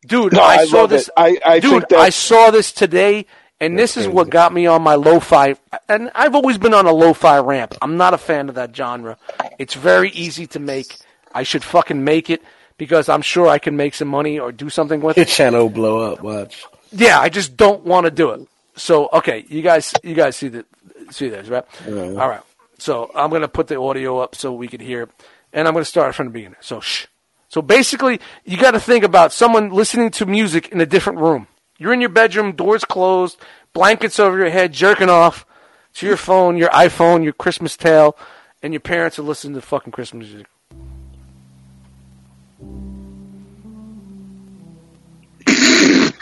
dude? 0.07 0.33
No, 0.33 0.41
I, 0.43 0.57
I 0.59 0.67
saw 0.67 0.87
this. 0.87 1.09
it. 1.09 1.15
I- 1.17 1.39
I 1.45 1.61
dude, 1.61 1.87
that- 1.89 1.99
I 1.99 2.11
saw 2.11 2.51
this 2.51 2.73
today, 2.73 3.27
and 3.61 3.79
this 3.79 3.97
is 3.97 4.07
what 4.07 4.31
got 4.31 4.53
me 4.53 4.67
on 4.67 4.83
my 4.83 4.95
lo-fi. 4.95 5.57
And 5.89 6.11
I've 6.15 6.35
always 6.35 6.59
been 6.59 6.75
on 6.75 6.87
a 6.87 6.93
lo-fi 6.93 7.39
ramp. 7.39 7.75
I'm 7.83 7.97
not 7.97 8.15
a 8.15 8.19
fan 8.19 8.49
of 8.49 8.55
that 8.55 8.75
genre. 8.77 9.17
It's 9.59 9.75
very 9.75 10.11
easy 10.11 10.47
to 10.49 10.61
make. 10.61 10.97
I 11.35 11.43
should 11.43 11.65
fucking 11.65 12.05
make 12.05 12.31
it 12.31 12.43
because 12.79 13.09
I'm 13.09 13.23
sure 13.23 13.49
I 13.49 13.59
can 13.59 13.77
make 13.77 13.95
some 13.95 14.09
money 14.09 14.39
or 14.39 14.51
do 14.53 14.71
something 14.71 15.01
with 15.01 15.19
it. 15.19 15.29
channel 15.29 15.69
blow 15.69 16.13
up. 16.13 16.23
Watch. 16.23 16.65
Yeah, 16.91 17.21
I 17.21 17.29
just 17.29 17.57
don't 17.57 17.85
want 17.85 18.07
to 18.07 18.11
do 18.11 18.31
it. 18.31 18.49
So 18.77 19.11
okay, 19.13 19.45
you 19.49 19.61
guys, 19.61 19.93
you 20.03 20.15
guys 20.15 20.37
see 20.37 20.49
the 20.49 20.65
see 21.11 21.29
this, 21.29 21.49
right? 21.49 21.65
All 21.87 22.29
right. 22.29 22.41
So 22.79 23.11
I'm 23.15 23.31
gonna 23.31 23.49
put 23.49 23.67
the 23.67 23.79
audio 23.79 24.21
up 24.21 24.35
so 24.35 24.53
we 24.55 24.69
can 24.69 24.81
hear, 24.81 25.03
it, 25.03 25.11
and 25.53 25.69
I'm 25.69 25.75
gonna 25.75 25.85
start 25.85 26.15
from 26.15 26.27
the 26.29 26.33
beginning. 26.33 26.57
So 26.61 26.81
shh. 26.81 27.07
So 27.49 27.63
basically, 27.63 28.21
you 28.45 28.59
got 28.59 28.73
to 28.73 28.81
think 28.81 29.05
about 29.05 29.33
someone 29.33 29.71
listening 29.71 30.11
to 30.13 30.27
music 30.27 30.69
in 30.69 30.81
a 30.83 30.87
different 30.87 31.19
room. 31.19 31.47
You're 31.79 31.95
in 31.95 32.01
your 32.01 32.11
bedroom, 32.11 32.53
doors 32.53 32.85
closed, 32.85 33.39
blankets 33.73 34.21
over 34.21 34.37
your 34.37 34.51
head, 34.51 34.73
jerking 34.73 35.09
off 35.09 35.47
to 35.95 36.07
your 36.07 36.19
phone, 36.19 36.59
your 36.59 36.69
iPhone, 36.71 37.25
your 37.25 37.33
Christmas 37.33 37.77
tale, 37.77 38.19
and 38.63 38.73
your 38.75 38.81
parents 38.81 39.19
are 39.19 39.23
listening 39.23 39.55
to 39.55 39.63
fucking 39.63 39.93
Christmas 39.93 40.29
music. 40.29 40.47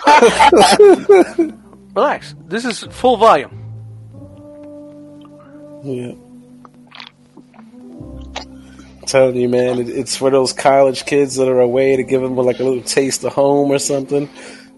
Relax. 1.94 2.34
This 2.46 2.64
is 2.64 2.84
full 2.84 3.16
volume. 3.16 3.62
Yeah. 5.84 6.12
telling 9.06 9.36
you, 9.36 9.48
man, 9.48 9.78
it, 9.78 9.88
it's 9.88 10.16
for 10.16 10.30
those 10.30 10.52
college 10.52 11.06
kids 11.06 11.36
that 11.36 11.48
are 11.48 11.60
away 11.60 11.96
to 11.96 12.02
give 12.02 12.20
them 12.22 12.36
like 12.36 12.58
a 12.58 12.64
little 12.64 12.82
taste 12.82 13.24
of 13.24 13.32
home 13.32 13.70
or 13.70 13.78
something. 13.78 14.28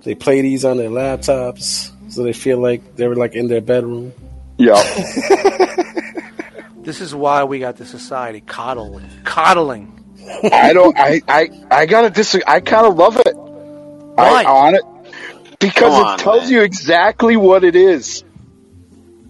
They 0.02 0.14
play 0.14 0.42
these 0.42 0.64
on 0.64 0.76
their 0.76 0.90
laptops, 0.90 1.90
so 2.12 2.22
they 2.22 2.32
feel 2.32 2.58
like 2.58 2.96
they're 2.96 3.14
like 3.14 3.34
in 3.34 3.48
their 3.48 3.60
bedroom. 3.60 4.12
Yeah. 4.58 4.82
This 6.88 7.02
is 7.02 7.14
why 7.14 7.44
we 7.44 7.58
got 7.58 7.76
the 7.76 7.84
society 7.84 8.40
coddling. 8.40 9.04
Coddling. 9.22 9.92
I 10.50 10.72
don't. 10.72 10.98
I. 10.98 11.20
I. 11.28 11.50
I 11.70 11.84
gotta 11.84 12.08
disagree. 12.08 12.44
I 12.46 12.60
kind 12.60 12.86
of 12.86 12.96
love 12.96 13.18
it. 13.18 13.36
Why? 13.36 14.42
I, 14.42 14.44
on 14.44 14.74
it 14.74 14.82
because 15.60 15.92
on, 15.92 16.14
it 16.14 16.22
tells 16.22 16.42
man. 16.44 16.50
you 16.52 16.60
exactly 16.62 17.36
what 17.36 17.64
it 17.64 17.76
is. 17.76 18.24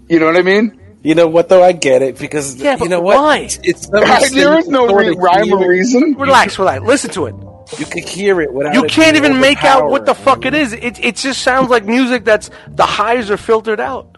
You 0.09 0.19
know 0.21 0.27
what 0.27 0.37
I 0.37 0.43
mean? 0.43 0.81
You 1.03 1.15
know 1.15 1.29
what 1.29 1.49
though? 1.49 1.63
I 1.63 1.73
get 1.73 2.03
it 2.03 2.19
because 2.19 2.57
Yeah, 2.57 2.77
but 2.77 2.85
you 2.85 2.91
know 2.91 3.01
what? 3.01 3.17
why? 3.17 3.39
It's, 3.39 3.59
it's 3.63 3.89
there 4.35 4.59
is 4.59 4.69
no 4.69 4.87
re- 4.87 5.15
rhyme 5.17 5.53
or 5.53 5.69
reason. 5.69 6.15
Relax, 6.19 6.59
relax. 6.59 6.83
Listen 6.85 7.11
to 7.13 7.27
it. 7.27 7.35
You 7.79 7.85
can 7.87 8.03
hear 8.03 8.41
it 8.41 8.53
without. 8.53 8.75
You 8.75 8.83
can't 8.85 9.17
even 9.17 9.41
make 9.41 9.63
out 9.63 9.91
what 9.91 10.07
the 10.07 10.15
fuck 10.15 10.45
it 10.47 10.55
is. 10.55 10.73
It 10.73 10.99
it 11.05 11.17
just 11.17 11.43
sounds 11.43 11.69
like 11.69 11.85
music 11.85 12.25
that's 12.25 12.51
the 12.69 12.87
highs 12.87 13.31
are 13.31 13.37
filtered 13.37 13.79
out. 13.81 14.15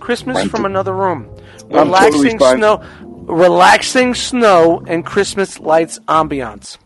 Christmas 0.00 0.36
I'm 0.36 0.48
from 0.48 0.60
t- 0.62 0.66
another 0.66 0.92
room. 0.92 1.30
I'm 1.70 1.86
Relaxing 1.88 2.38
fine. 2.38 2.58
snow, 2.58 2.82
relaxing 3.02 4.14
snow 4.14 4.82
and 4.86 5.06
Christmas 5.06 5.58
lights 5.60 5.98
ambiance. 6.08 6.76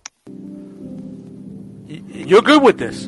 You're 1.87 2.43
good 2.43 2.63
with 2.63 2.79
this, 2.79 3.07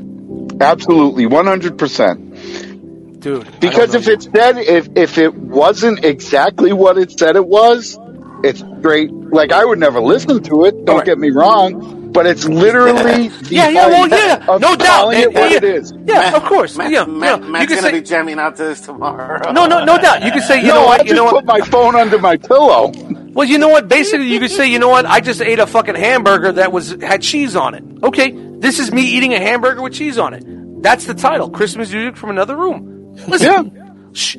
Absolutely, 0.61 1.27
one 1.27 1.47
hundred 1.47 1.79
percent. 1.79 3.21
dude. 3.21 3.61
Because 3.61 3.95
if 3.95 4.07
know. 4.07 4.13
it 4.13 4.23
said 4.23 4.59
if 4.59 4.89
if 4.97 5.19
it 5.19 5.35
wasn't 5.35 6.05
exactly 6.05 6.73
what 6.73 6.99
it 6.99 7.19
said 7.19 7.37
it 7.37 7.47
was, 7.47 7.99
it's 8.45 8.63
great. 8.83 9.11
Like 9.13 9.53
I 9.53 9.65
would 9.65 9.79
never 9.79 10.01
listen 10.01 10.43
to 10.45 10.65
it. 10.65 10.73
Don't 10.85 10.89
Alright. 10.91 11.07
get 11.07 11.19
me 11.19 11.31
wrong, 11.31 12.13
but 12.13 12.27
it's 12.27 12.45
literally 12.45 13.29
the 13.29 13.55
yeah, 13.55 13.69
yeah, 13.69 13.87
well, 13.87 14.09
yeah, 14.09 14.45
no 14.59 14.77
doubt. 14.77 14.81
calling 14.81 15.19
it 15.19 15.33
what 15.33 15.51
yeah, 15.51 15.57
it 15.57 15.65
is. 15.65 15.95
Yeah, 16.05 16.37
of 16.37 16.45
course. 16.45 16.77
Matt, 16.77 16.91
yeah, 16.91 17.05
Matt, 17.05 17.41
yeah. 17.41 17.47
You 17.47 17.53
Matt's 17.53 17.67
can 17.67 17.77
gonna 17.77 17.91
say 17.91 18.01
be 18.01 18.07
jamming 18.07 18.39
out 18.39 18.57
to 18.57 18.65
this 18.65 18.81
tomorrow. 18.81 19.53
no, 19.53 19.67
no, 19.67 19.85
no 19.85 19.99
doubt. 19.99 20.25
You 20.25 20.33
can 20.33 20.43
say 20.43 20.61
you 20.61 20.69
no, 20.69 20.75
know 20.75 20.83
I 20.83 20.87
what, 20.87 20.99
just 20.99 21.09
you 21.09 21.15
know 21.15 21.31
put 21.31 21.45
what. 21.47 21.61
my 21.61 21.61
phone 21.61 21.97
under 21.97 22.19
my 22.19 22.37
pillow. 22.37 22.93
Well, 23.33 23.47
you 23.47 23.59
know 23.59 23.69
what? 23.69 23.89
Basically, 23.89 24.27
you 24.27 24.41
could 24.41 24.51
say, 24.51 24.67
you 24.67 24.81
know 24.81 24.89
what? 24.89 25.07
I 25.07 25.21
just 25.21 25.41
ate 25.41 25.61
a 25.61 25.67
fucking 25.67 25.95
hamburger 25.95 26.53
that 26.53 26.73
was 26.73 26.91
had 27.01 27.23
cheese 27.23 27.55
on 27.55 27.75
it. 27.75 27.85
Okay, 28.03 28.33
this 28.61 28.79
is 28.79 28.93
me 28.93 29.03
eating 29.03 29.33
a 29.33 29.41
hamburger 29.41 29.83
with 29.83 29.95
cheese 29.95 30.19
on 30.19 30.35
it. 30.35 30.45
That's 30.83 31.07
the 31.07 31.15
title. 31.15 31.51
Christmas 31.51 31.91
music 31.91 32.17
from 32.17 32.31
another 32.31 32.57
room. 32.57 33.15
Listen. 33.27 34.13
Shh. 34.13 34.37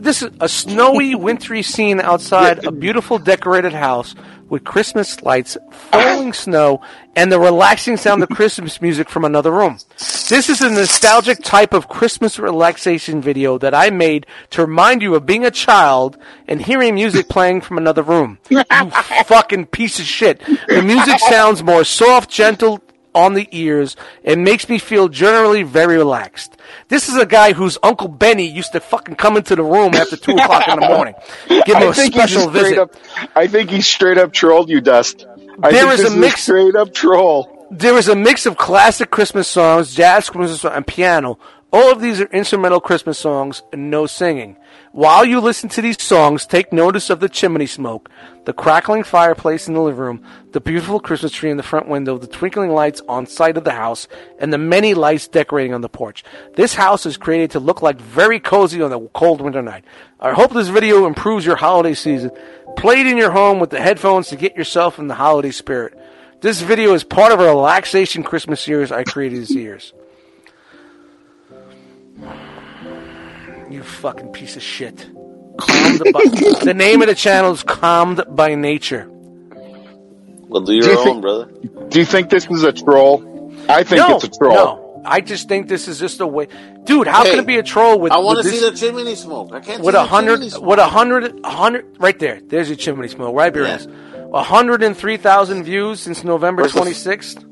This 0.00 0.22
is 0.22 0.30
a 0.40 0.48
snowy, 0.48 1.14
wintry 1.14 1.62
scene 1.62 2.00
outside 2.00 2.64
a 2.64 2.72
beautiful 2.72 3.18
decorated 3.18 3.72
house 3.72 4.14
with 4.48 4.64
Christmas 4.64 5.22
lights, 5.22 5.56
falling 5.70 6.32
snow, 6.32 6.80
and 7.14 7.30
the 7.30 7.38
relaxing 7.38 7.96
sound 7.96 8.22
of 8.22 8.28
Christmas 8.28 8.80
music 8.80 9.08
from 9.08 9.24
another 9.24 9.50
room. 9.50 9.78
This 10.28 10.48
is 10.48 10.60
a 10.60 10.70
nostalgic 10.70 11.42
type 11.42 11.72
of 11.72 11.88
Christmas 11.88 12.38
relaxation 12.38 13.20
video 13.20 13.58
that 13.58 13.74
I 13.74 13.90
made 13.90 14.26
to 14.50 14.62
remind 14.62 15.02
you 15.02 15.14
of 15.14 15.26
being 15.26 15.44
a 15.44 15.50
child 15.50 16.16
and 16.46 16.62
hearing 16.62 16.94
music 16.94 17.28
playing 17.28 17.60
from 17.62 17.78
another 17.78 18.02
room. 18.02 18.38
You 18.48 18.62
fucking 19.24 19.66
piece 19.66 19.98
of 19.98 20.04
shit. 20.06 20.42
The 20.68 20.82
music 20.82 21.18
sounds 21.18 21.62
more 21.62 21.84
soft, 21.84 22.30
gentle, 22.30 22.82
on 23.18 23.34
the 23.34 23.48
ears 23.50 23.96
and 24.24 24.44
makes 24.44 24.68
me 24.68 24.78
feel 24.78 25.08
generally 25.08 25.62
very 25.64 25.96
relaxed. 25.96 26.56
This 26.88 27.08
is 27.08 27.16
a 27.16 27.26
guy 27.26 27.52
whose 27.52 27.76
Uncle 27.82 28.08
Benny 28.08 28.46
used 28.46 28.72
to 28.72 28.80
fucking 28.80 29.16
come 29.16 29.36
into 29.36 29.56
the 29.56 29.62
room 29.64 29.94
after 29.94 30.16
2 30.16 30.32
o'clock 30.36 30.68
in 30.68 30.78
the 30.80 30.86
morning. 30.86 31.14
Give 31.48 31.66
him 31.66 31.76
I 31.76 31.86
a 31.86 31.94
special 31.94 32.48
visit. 32.48 32.78
up. 32.78 32.94
I 33.34 33.46
think 33.48 33.70
he 33.70 33.80
straight 33.80 34.18
up 34.18 34.32
trolled 34.32 34.68
you, 34.70 34.80
Dust. 34.80 35.26
I 35.62 35.72
There 35.72 35.86
think 35.88 36.00
is 36.00 36.14
a 36.14 36.16
mix- 36.16 36.42
straight 36.44 36.76
up 36.76 36.94
troll. 36.94 37.54
There 37.70 37.98
is 37.98 38.08
a 38.08 38.14
mix 38.16 38.46
of 38.46 38.56
classic 38.56 39.10
Christmas 39.10 39.46
songs, 39.48 39.94
jazz 39.94 40.30
Christmas 40.30 40.62
songs, 40.62 40.74
and 40.76 40.86
piano. 40.86 41.38
All 41.70 41.92
of 41.92 42.00
these 42.00 42.18
are 42.18 42.26
instrumental 42.26 42.80
Christmas 42.80 43.18
songs 43.18 43.62
and 43.74 43.90
no 43.90 44.06
singing. 44.06 44.56
While 44.92 45.26
you 45.26 45.38
listen 45.38 45.68
to 45.70 45.82
these 45.82 46.02
songs, 46.02 46.46
take 46.46 46.72
notice 46.72 47.10
of 47.10 47.20
the 47.20 47.28
chimney 47.28 47.66
smoke, 47.66 48.08
the 48.46 48.54
crackling 48.54 49.04
fireplace 49.04 49.68
in 49.68 49.74
the 49.74 49.82
living 49.82 50.00
room, 50.00 50.22
the 50.52 50.62
beautiful 50.62 50.98
Christmas 50.98 51.30
tree 51.30 51.50
in 51.50 51.58
the 51.58 51.62
front 51.62 51.86
window, 51.86 52.16
the 52.16 52.26
twinkling 52.26 52.70
lights 52.70 53.02
on 53.06 53.26
site 53.26 53.58
of 53.58 53.64
the 53.64 53.72
house, 53.72 54.08
and 54.38 54.50
the 54.50 54.56
many 54.56 54.94
lights 54.94 55.28
decorating 55.28 55.74
on 55.74 55.82
the 55.82 55.90
porch. 55.90 56.24
This 56.54 56.74
house 56.74 57.04
is 57.04 57.18
created 57.18 57.50
to 57.50 57.60
look 57.60 57.82
like 57.82 58.00
very 58.00 58.40
cozy 58.40 58.80
on 58.80 58.90
a 58.90 59.00
cold 59.08 59.42
winter 59.42 59.60
night. 59.60 59.84
I 60.18 60.32
hope 60.32 60.54
this 60.54 60.68
video 60.68 61.04
improves 61.04 61.44
your 61.44 61.56
holiday 61.56 61.92
season. 61.92 62.30
Play 62.78 63.02
it 63.02 63.06
in 63.06 63.18
your 63.18 63.32
home 63.32 63.60
with 63.60 63.68
the 63.68 63.80
headphones 63.80 64.28
to 64.28 64.36
get 64.36 64.56
yourself 64.56 64.98
in 64.98 65.06
the 65.06 65.14
holiday 65.14 65.50
spirit. 65.50 65.98
This 66.40 66.62
video 66.62 66.94
is 66.94 67.04
part 67.04 67.32
of 67.32 67.40
a 67.40 67.44
relaxation 67.44 68.22
Christmas 68.22 68.62
series 68.62 68.90
I 68.90 69.04
created 69.04 69.42
this 69.42 69.50
years. 69.50 69.92
You 73.70 73.82
fucking 73.82 74.28
piece 74.32 74.56
of 74.56 74.62
shit. 74.62 75.06
Calmed 75.58 75.98
by, 76.12 76.20
the 76.64 76.74
name 76.74 77.02
of 77.02 77.08
the 77.08 77.14
channel 77.14 77.52
is 77.52 77.62
Calmed 77.62 78.22
by 78.30 78.54
Nature. 78.54 79.08
Well, 79.10 80.62
do 80.62 80.66
Do 80.66 80.74
your 80.74 80.92
you 80.92 80.98
own, 80.98 81.04
think- 81.04 81.22
brother. 81.22 81.44
Do 81.88 81.98
you 81.98 82.04
think 82.04 82.30
this 82.30 82.46
is 82.46 82.62
a 82.62 82.72
troll? 82.72 83.24
I 83.68 83.82
think 83.82 83.98
no, 84.08 84.16
it's 84.16 84.24
a 84.24 84.28
troll. 84.30 84.54
no. 84.54 85.02
I 85.04 85.20
just 85.20 85.48
think 85.48 85.68
this 85.68 85.88
is 85.88 85.98
just 85.98 86.20
a 86.20 86.26
way, 86.26 86.48
dude. 86.84 87.06
How 87.06 87.22
Hey, 87.24 87.30
can 87.30 87.38
it 87.40 87.46
be 87.46 87.56
a 87.56 87.62
troll 87.62 87.98
with? 87.98 88.12
I 88.12 88.18
want 88.18 88.42
to 88.42 88.48
see 88.48 88.58
the 88.60 88.72
chimney 88.76 89.14
smoke. 89.14 89.52
I 89.52 89.60
can't 89.60 89.82
with 89.82 89.94
see 89.94 89.98
a 90.00 90.02
the 90.02 90.06
hundred, 90.08 90.36
chimney 90.36 90.50
smoke. 90.50 90.64
with 90.64 90.78
a 90.78 90.86
hundred, 90.86 91.40
a 91.44 91.50
hundred, 91.50 91.96
right 91.98 92.18
there. 92.18 92.40
There's 92.44 92.68
your 92.68 92.76
chimney 92.76 93.08
smoke, 93.08 93.34
right 93.34 93.52
behind 93.52 93.82
Yeah. 93.82 94.20
us. 94.22 94.28
A 94.32 94.42
hundred 94.42 94.82
and 94.82 94.96
three 94.96 95.16
thousand 95.16 95.64
views 95.64 96.00
since 96.00 96.24
November 96.24 96.62
Where's 96.62 96.72
the- 96.72 96.78
twenty 96.80 96.94
sixth. 96.94 97.44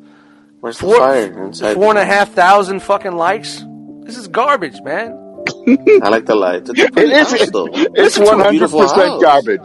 Where's 0.61 0.79
the 0.79 0.87
fire 0.89 1.45
inside? 1.45 1.75
four 1.75 1.91
and 1.91 1.99
a 1.99 2.05
half 2.05 2.33
thousand 2.33 2.81
fucking 2.81 3.13
likes. 3.13 3.63
This 4.03 4.17
is 4.19 4.29
garbage, 4.29 4.81
man. 4.83 5.13
I 6.02 6.09
like 6.09 6.27
the 6.27 6.35
light. 6.35 6.68
It's 6.68 6.70
a 6.81 6.85
It 6.85 6.93
pretty 6.93 7.12
is. 7.12 7.31
house, 7.32 7.51
though. 7.51 7.66
It's 7.73 8.16
It's 8.16 8.16
a 8.18 8.24
one 8.24 8.39
hundred 8.40 8.51
beautiful 8.51 8.81
percent 8.81 9.09
house. 9.12 9.23
garbage. 9.23 9.60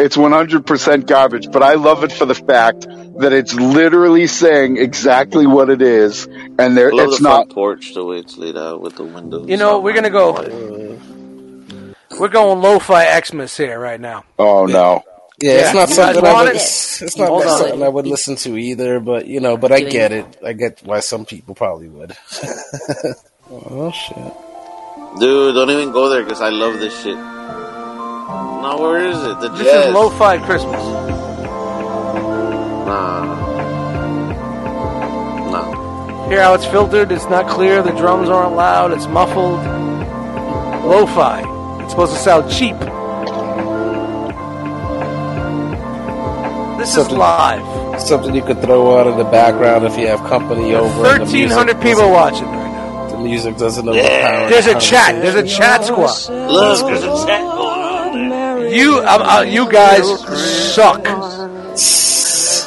It's 0.00 0.16
100% 0.16 1.06
garbage, 1.08 1.50
but 1.50 1.64
I 1.64 1.74
love 1.74 2.04
it 2.04 2.12
for 2.12 2.24
the 2.24 2.34
fact 2.34 2.86
that 3.18 3.32
it's 3.32 3.52
literally 3.54 4.28
saying 4.28 4.76
exactly 4.76 5.44
what 5.44 5.70
it 5.70 5.82
is, 5.82 6.24
and 6.26 6.76
there 6.76 6.90
it's 6.90 7.18
the 7.18 7.22
not. 7.24 7.36
front 7.46 7.52
porch, 7.52 7.94
the 7.94 8.04
way 8.04 8.18
it's 8.18 8.36
laid 8.36 8.56
out 8.56 8.80
with 8.80 8.94
the 8.94 9.02
windows. 9.02 9.48
You 9.48 9.56
know, 9.56 9.80
we're 9.80 9.94
gonna 9.94 10.10
go. 10.10 10.34
We're 12.20 12.28
going 12.28 12.60
lo-fi 12.62 13.20
Xmas 13.20 13.56
here 13.56 13.76
right 13.78 14.00
now. 14.00 14.24
Oh 14.38 14.66
no! 14.66 15.02
Yeah, 15.42 15.52
Yeah. 15.52 15.60
it's 15.64 15.74
not 15.74 15.88
something 15.88 16.24
I 16.24 16.42
would, 16.42 16.48
it? 16.50 16.56
it's, 16.56 17.02
it's 17.02 17.16
not 17.18 17.28
Hold 17.28 17.42
on. 17.42 17.58
something 17.58 17.82
I 17.82 17.88
would 17.88 18.06
listen 18.06 18.36
to 18.36 18.56
either, 18.56 19.00
but 19.00 19.26
you 19.26 19.40
know, 19.40 19.56
but 19.56 19.72
I 19.72 19.80
get 19.80 20.12
it. 20.12 20.26
I 20.44 20.52
get 20.52 20.80
why 20.84 21.00
some 21.00 21.24
people 21.24 21.56
probably 21.56 21.88
would. 21.88 22.16
oh 23.50 23.90
shit. 23.90 24.16
Dude, 25.18 25.54
don't 25.54 25.70
even 25.70 25.90
go 25.90 26.08
there 26.08 26.22
because 26.22 26.40
I 26.40 26.50
love 26.50 26.78
this 26.78 26.94
shit. 27.02 27.16
No, 27.16 28.76
where 28.80 29.04
is 29.04 29.16
it? 29.24 29.40
The 29.40 29.48
This 29.48 29.66
jazz. 29.66 29.86
is 29.86 29.92
lo-fi 29.94 30.38
Christmas. 30.38 30.82
Nah. 32.86 33.24
Nah. 35.50 36.28
Hear 36.28 36.42
how 36.42 36.54
it's 36.54 36.66
filtered? 36.66 37.10
It's 37.10 37.24
not 37.28 37.48
clear. 37.48 37.82
The 37.82 37.90
drums 37.92 38.28
aren't 38.28 38.54
loud. 38.54 38.92
It's 38.92 39.06
muffled. 39.08 39.58
Lo-fi. 40.86 41.40
It's 41.82 41.90
supposed 41.90 42.12
to 42.12 42.18
sound 42.18 42.50
cheap. 42.50 42.76
This 46.78 46.90
is 46.90 46.94
Something- 46.94 47.18
live. 47.18 48.00
Something 48.00 48.34
you 48.36 48.42
could 48.42 48.62
throw 48.62 48.96
on 48.98 49.08
in 49.08 49.16
the 49.18 49.24
background 49.24 49.84
if 49.84 49.98
you 49.98 50.06
have 50.06 50.22
company 50.28 50.74
over. 50.76 50.86
and 51.06 51.22
the 51.22 51.26
Thirteen 51.26 51.48
hundred 51.50 51.80
people 51.80 52.08
watching 52.10 52.46
right 52.46 52.52
now. 52.52 52.57
The 52.57 52.57
music 53.28 53.56
doesn't 53.56 53.88
overpower. 53.88 54.48
There's 54.50 54.66
a 54.66 54.78
chat. 54.80 55.22
There's 55.22 55.34
a 55.34 55.46
chat 55.46 55.84
squad. 55.84 56.28
Look, 56.28 56.86
there's 56.86 57.02
a 57.04 57.26
chat 57.26 57.42
going 57.42 57.80
on 57.80 58.28
there. 58.28 58.68
You, 58.68 58.98
um, 59.00 59.22
uh, 59.22 59.42
you 59.42 59.70
guys 59.70 60.04
suck. 60.74 61.06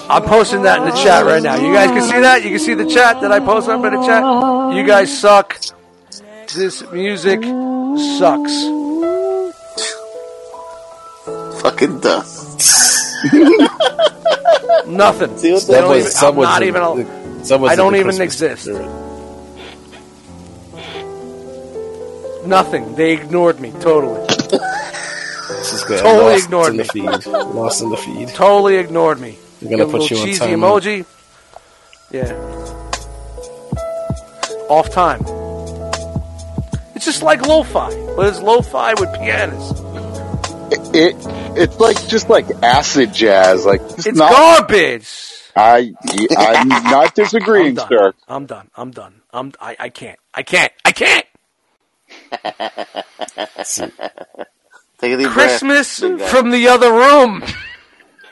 I'm 0.09 0.23
posting 0.23 0.63
that 0.63 0.79
in 0.79 0.85
the 0.89 0.95
chat 1.03 1.25
right 1.25 1.41
now. 1.41 1.55
You 1.55 1.73
guys 1.73 1.89
can 1.91 2.01
see 2.03 2.19
that. 2.19 2.43
You 2.43 2.49
can 2.49 2.59
see 2.59 2.73
the 2.73 2.85
chat 2.85 3.21
that 3.21 3.31
I 3.31 3.39
posted 3.39 3.73
up 3.75 3.85
in 3.85 3.93
the 3.99 4.05
chat. 4.05 4.23
You 4.75 4.85
guys 4.85 5.17
suck. 5.17 5.57
This 6.53 6.83
music 6.91 7.41
sucks. 8.19 8.53
Fucking 11.61 11.99
dust. 12.01 12.61
Nothing. 14.87 15.37
See 15.37 15.53
what 15.53 15.67
that 15.67 15.87
was? 15.87 16.21
I'm 16.23 16.35
not 16.35 16.63
even. 16.63 16.81
a- 16.81 16.95
the- 16.95 17.21
I 17.67 17.75
don't 17.75 17.95
even 17.95 18.07
Christmas 18.17 18.41
exist. 18.41 18.63
spirit. 18.63 19.10
Nothing. 22.45 22.95
They 22.95 23.13
ignored 23.13 23.59
me 23.59 23.71
totally. 23.79 24.25
This 24.27 25.73
is 25.73 25.83
good. 25.83 25.99
Totally 26.01 26.33
Lost 26.33 26.45
ignored 26.45 26.71
in 26.71 26.77
me. 26.77 26.83
the 26.83 26.89
feed. 26.89 27.25
Lost 27.27 27.81
in 27.81 27.89
the 27.89 27.97
feed. 27.97 28.29
Totally 28.29 28.75
ignored 28.77 29.19
me. 29.19 29.37
They're 29.61 29.69
gonna 29.69 29.85
Give 29.85 29.89
a 29.89 29.91
put 29.91 30.01
little 30.01 30.17
you 30.17 30.21
on 30.23 30.27
cheesy 30.27 30.39
time 30.39 30.59
emoji. 30.59 31.05
Yeah. 32.11 32.33
Off 34.69 34.89
time. 34.89 35.21
It's 36.95 37.05
just 37.05 37.21
like 37.23 37.45
lo-fi, 37.45 37.89
but 38.15 38.27
it's 38.27 38.39
lo-fi 38.41 38.93
with 38.93 39.11
pianos. 39.13 39.71
It 40.95 41.15
it's 41.57 41.79
like 41.79 41.97
just 42.07 42.29
like 42.29 42.45
acid 42.63 43.13
jazz. 43.13 43.65
Like 43.65 43.81
it's, 43.81 44.07
It's 44.07 44.17
not. 44.17 44.31
garbage. 44.31 45.09
I 45.55 45.93
I'm 46.37 46.67
not 46.69 46.85
I'm 47.07 47.09
disagreeing, 47.13 47.75
done. 47.75 47.89
sir. 47.89 48.13
I'm 48.27 48.45
done. 48.45 48.69
I'm 48.75 48.91
done. 48.91 49.21
I'm. 49.33 49.51
I, 49.59 49.75
I 49.79 49.89
can't. 49.89 50.17
I 50.33 50.43
can't. 50.43 50.71
I 50.85 50.91
can't. 50.93 51.25
Take 54.99 55.13
a 55.13 55.17
deep 55.17 55.27
Christmas 55.29 55.99
breath. 55.99 56.29
from 56.29 56.51
the 56.51 56.67
other 56.67 56.91
room. 56.91 57.43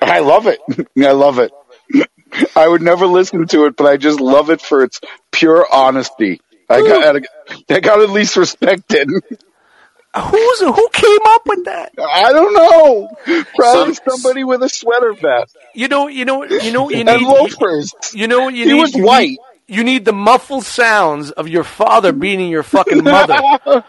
I 0.01 0.19
love 0.19 0.47
it. 0.47 0.59
I 0.99 1.11
love 1.11 1.39
it. 1.39 1.51
I 2.55 2.67
would 2.67 2.81
never 2.81 3.07
listen 3.07 3.47
to 3.47 3.65
it, 3.65 3.75
but 3.75 3.87
I 3.87 3.97
just 3.97 4.19
love 4.19 4.49
it 4.49 4.61
for 4.61 4.83
its 4.83 5.01
pure 5.31 5.65
honesty. 5.71 6.41
I 6.69 6.81
got 6.81 7.23
I 7.69 7.79
got 7.79 8.01
at 8.01 8.09
least 8.11 8.37
respected. 8.37 9.09
Who's 9.09 10.59
who 10.59 10.89
came 10.91 11.19
up 11.25 11.41
with 11.47 11.65
that? 11.65 11.91
I 11.99 12.31
don't 12.31 12.53
know. 12.53 13.09
Probably 13.55 13.93
Some- 13.95 14.11
somebody 14.11 14.43
with 14.43 14.61
a 14.63 14.69
sweater 14.69 15.13
vest 15.13 15.55
You 15.73 15.87
know. 15.87 16.07
You 16.07 16.25
know. 16.25 16.43
You 16.43 16.71
know. 16.71 16.83
what 16.83 16.93
You 16.93 16.99
and 17.07 17.21
loafers. 17.23 17.93
You 18.13 18.27
know 18.27 18.41
what 18.41 18.53
you 18.53 18.65
He 18.65 18.73
need? 18.73 18.79
was 18.81 18.93
white. 18.95 19.37
Need- 19.69 19.75
You 19.77 19.83
need 19.83 20.05
the 20.05 20.13
muffled 20.13 20.65
sounds 20.65 21.31
of 21.31 21.47
your 21.47 21.63
father 21.63 22.11
beating 22.11 22.49
your 22.49 22.63
fucking 22.63 23.03
mother 23.03 23.35
and 23.65 23.83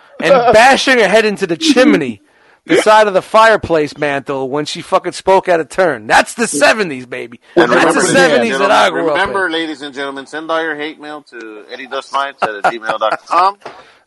bashing 0.53 0.99
her 0.99 1.09
head 1.09 1.25
into 1.25 1.47
the 1.47 1.57
chimney, 1.57 2.21
the 2.67 2.83
side 2.83 3.07
of 3.09 3.15
the 3.15 3.23
fireplace 3.23 3.97
mantle 3.97 4.49
when 4.51 4.65
she 4.67 4.83
fucking 4.83 5.13
spoke 5.13 5.49
out 5.49 5.61
of 5.61 5.69
turn. 5.69 6.07
That's 6.07 6.35
the 6.35 6.47
seventies, 6.47 7.07
baby. 7.07 7.41
And 7.57 7.71
That's 7.73 7.85
remember, 7.85 8.01
the 8.03 8.07
seventies 8.09 8.59
that 8.59 8.71
I 8.71 8.85
gentlemen- 8.87 8.93
grew 9.05 9.13
remember, 9.13 9.41
up 9.41 9.47
in. 9.47 9.53
ladies 9.53 9.83
and 9.83 9.95
gentlemen, 9.95 10.27
send 10.27 10.51
all 10.51 10.63
your 10.63 10.77
hate 10.77 11.01
mail 11.01 11.23
to 11.23 11.65
eddiedustmites 11.73 12.43
at 12.43 12.65
gmail.com. 12.73 13.59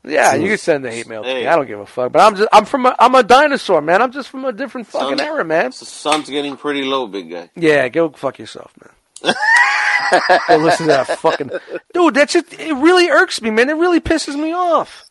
Yeah, 0.06 0.36
you 0.36 0.50
can 0.50 0.58
send 0.58 0.84
the 0.84 0.92
hate 0.92 1.08
mail. 1.08 1.24
To 1.24 1.28
me. 1.30 1.34
Hey. 1.44 1.48
I 1.48 1.56
don't 1.56 1.66
give 1.66 1.80
a 1.80 1.86
fuck. 1.86 2.12
But 2.12 2.22
I'm 2.24 2.36
just 2.36 2.50
I'm 2.52 2.66
from 2.66 2.86
a, 2.86 2.96
I'm 3.00 3.16
a 3.16 3.24
dinosaur, 3.24 3.82
man. 3.82 4.02
I'm 4.02 4.12
just 4.12 4.28
from 4.30 4.44
a 4.44 4.52
different 4.52 4.88
fucking 4.88 5.18
Son- 5.18 5.26
era, 5.28 5.46
man. 5.46 5.68
The 5.68 5.86
sun's 5.86 6.30
getting 6.30 6.58
pretty 6.58 6.84
low, 6.84 7.08
big 7.08 7.32
guy. 7.32 7.50
Yeah, 7.56 7.88
go 7.88 8.10
fuck 8.10 8.38
yourself, 8.38 8.74
man. 8.82 8.92
Go 9.24 10.58
listen 10.58 10.88
to 10.88 10.94
that 10.94 11.18
fucking 11.20 11.52
dude. 11.94 12.14
That's 12.14 12.34
just 12.34 12.54
it. 12.54 12.74
Really 12.74 13.10
irks 13.10 13.42
me, 13.42 13.50
man. 13.50 13.70
It 13.70 13.74
really 13.74 14.00
pisses 14.00 14.36
me 14.36 14.54
off. 14.54 15.06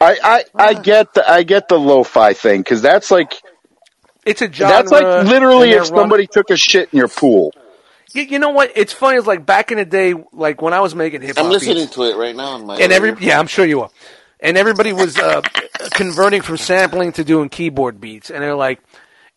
I, 0.00 0.16
I, 0.22 0.44
I 0.54 0.74
get 0.74 1.14
the 1.14 1.28
I 1.28 1.42
get 1.42 1.68
the 1.68 1.78
lo-fi 1.78 2.32
thing 2.32 2.60
because 2.60 2.82
that's 2.82 3.10
like 3.10 3.34
It's 4.24 4.42
a 4.42 4.52
genre. 4.52 4.76
that's 4.76 4.92
like 4.92 5.26
literally 5.26 5.70
if 5.70 5.86
somebody 5.86 6.26
took 6.26 6.50
a 6.50 6.56
shit 6.56 6.90
in 6.92 6.98
your 6.98 7.08
pool. 7.08 7.52
You, 8.12 8.22
you 8.22 8.38
know 8.38 8.50
what? 8.50 8.72
It's 8.74 8.92
funny. 8.92 9.18
It's 9.18 9.26
like 9.26 9.44
back 9.44 9.70
in 9.70 9.78
the 9.78 9.84
day, 9.84 10.14
like 10.32 10.62
when 10.62 10.72
I 10.72 10.80
was 10.80 10.94
making 10.94 11.22
hip 11.22 11.36
hop. 11.36 11.44
I'm 11.44 11.50
listening 11.50 11.76
beats, 11.76 11.94
to 11.94 12.04
it 12.04 12.16
right 12.16 12.34
now. 12.34 12.56
In 12.56 12.66
my 12.66 12.76
and 12.76 12.92
every 12.92 13.14
yeah, 13.20 13.38
I'm 13.38 13.48
sure 13.48 13.66
you 13.66 13.82
are. 13.82 13.90
And 14.40 14.56
everybody 14.56 14.92
was 14.92 15.18
uh, 15.18 15.42
converting 15.92 16.42
from 16.42 16.58
sampling 16.58 17.12
to 17.14 17.24
doing 17.24 17.48
keyboard 17.48 18.00
beats, 18.00 18.30
and 18.30 18.40
they're 18.40 18.54
like, 18.54 18.80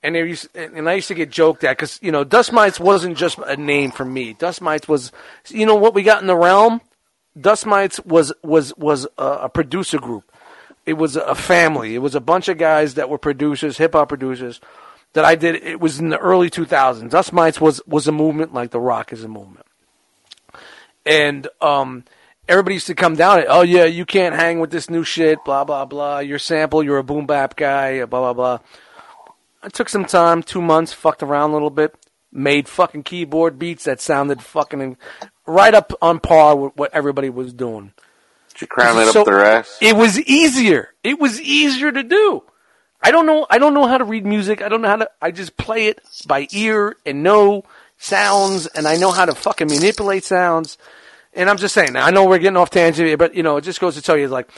and 0.04 0.16
they 0.16 0.20
used, 0.20 0.56
and 0.56 0.90
I 0.90 0.94
used 0.94 1.08
to 1.10 1.14
get 1.14 1.30
joked 1.30 1.64
at 1.64 1.78
because 1.78 2.00
you 2.02 2.12
know 2.12 2.24
Dust 2.24 2.52
Mites 2.52 2.80
wasn't 2.80 3.18
just 3.18 3.38
a 3.40 3.56
name 3.56 3.92
for 3.92 4.06
me. 4.06 4.34
Dust 4.34 4.62
Mites 4.62 4.88
was, 4.88 5.12
you 5.50 5.66
know 5.66 5.76
what 5.76 5.94
we 5.94 6.04
got 6.04 6.22
in 6.22 6.28
the 6.28 6.36
realm. 6.36 6.82
Dust 7.40 7.66
Mites 7.66 8.00
was 8.02 8.34
was 8.44 8.76
was 8.78 9.08
a, 9.18 9.26
a 9.26 9.50
producer 9.50 10.00
group. 10.00 10.32
It 10.86 10.94
was 10.94 11.16
a 11.16 11.36
family. 11.36 11.94
It 11.96 12.00
was 12.00 12.16
a 12.16 12.22
bunch 12.22 12.48
of 12.48 12.58
guys 12.58 12.96
that 12.96 13.10
were 13.10 13.20
producers, 13.20 13.78
hip 13.78 13.94
hop 13.94 14.10
producers. 14.10 14.60
That 15.14 15.26
I 15.26 15.36
did. 15.36 15.56
It 15.56 15.82
was 15.82 16.00
in 16.00 16.10
the 16.10 16.18
early 16.18 16.50
2000s. 16.50 17.10
Dust 17.10 17.34
Mites 17.34 17.60
was 17.60 17.82
was 17.86 18.08
a 18.08 18.12
movement 18.12 18.54
like 18.54 18.72
the 18.72 18.80
rock 18.80 19.12
is 19.12 19.24
a 19.24 19.28
movement 19.28 19.66
and 21.06 21.48
um, 21.62 22.04
everybody 22.48 22.76
used 22.76 22.88
to 22.88 22.96
come 22.96 23.16
down 23.16 23.40
and 23.40 23.48
oh 23.50 23.62
yeah, 23.62 23.86
you 23.86 24.06
can't 24.06 24.36
hang 24.36 24.60
with 24.60 24.72
this 24.72 24.90
new 24.90 25.04
shit, 25.04 25.44
blah 25.44 25.64
blah 25.64 25.86
blah. 25.86 26.20
Your 26.20 26.40
sample, 26.40 26.84
you're 26.84 26.98
a 26.98 27.04
boom 27.04 27.26
bap 27.26 27.56
guy, 27.56 28.04
blah 28.06 28.34
blah 28.34 28.34
blah. 28.34 28.60
I 29.64 29.70
took 29.70 29.90
some 29.90 30.06
time, 30.06 30.44
two 30.44 30.62
months, 30.62 30.94
fucked 30.94 31.24
around 31.24 31.52
a 31.52 31.54
little 31.54 31.70
bit, 31.70 31.96
made 32.32 32.68
fucking 32.68 33.04
keyboard 33.04 33.60
beats 33.60 33.84
that 33.84 34.02
sounded 34.02 34.42
fucking 34.42 34.98
right 35.46 35.74
up 35.74 35.94
on 36.02 36.20
par 36.20 36.56
with 36.56 36.74
what 36.76 36.94
everybody 36.94 37.30
was 37.30 37.54
doing. 37.54 37.94
Did 38.54 38.62
you 38.62 38.68
cram 38.68 38.98
it 38.98 39.12
So- 39.12 39.22
up 39.22 39.26
their 39.28 39.44
ass? 39.46 39.78
It 39.82 39.96
was 39.96 40.20
easier. 40.20 40.94
It 41.04 41.20
was 41.20 41.40
easier 41.40 41.92
to 41.92 42.04
do. 42.04 42.44
I 43.04 43.12
don't 43.12 43.26
know. 43.26 43.48
I 43.50 43.58
don't 43.58 43.74
know 43.74 43.88
how 43.88 43.98
to 43.98 44.04
read 44.04 44.26
music. 44.26 44.62
I 44.62 44.70
don't 44.70 44.82
know 44.82 44.88
how 44.90 44.98
to. 44.98 45.10
I 45.22 45.32
just 45.32 45.58
play 45.58 45.88
it 45.88 46.02
by 46.28 46.48
ear 46.52 46.96
and 47.06 47.24
know 47.24 47.64
sounds, 47.98 48.68
and 48.68 48.88
I 48.88 48.98
know 48.98 49.10
how 49.12 49.26
to 49.26 49.34
fucking 49.34 49.68
manipulate 49.68 50.24
sounds. 50.24 50.78
And 51.34 51.50
I'm 51.50 51.58
just 51.58 51.74
saying. 51.74 51.96
I 51.96 52.12
know 52.12 52.26
we're 52.26 52.38
getting 52.38 52.58
off 52.58 52.70
tangent, 52.70 53.08
here, 53.08 53.18
but 53.18 53.34
you 53.34 53.42
know, 53.42 53.58
it 53.58 53.62
just 53.62 53.80
goes 53.80 53.96
to 53.96 54.04
tell 54.04 54.18
you, 54.18 54.28
like, 54.28 54.50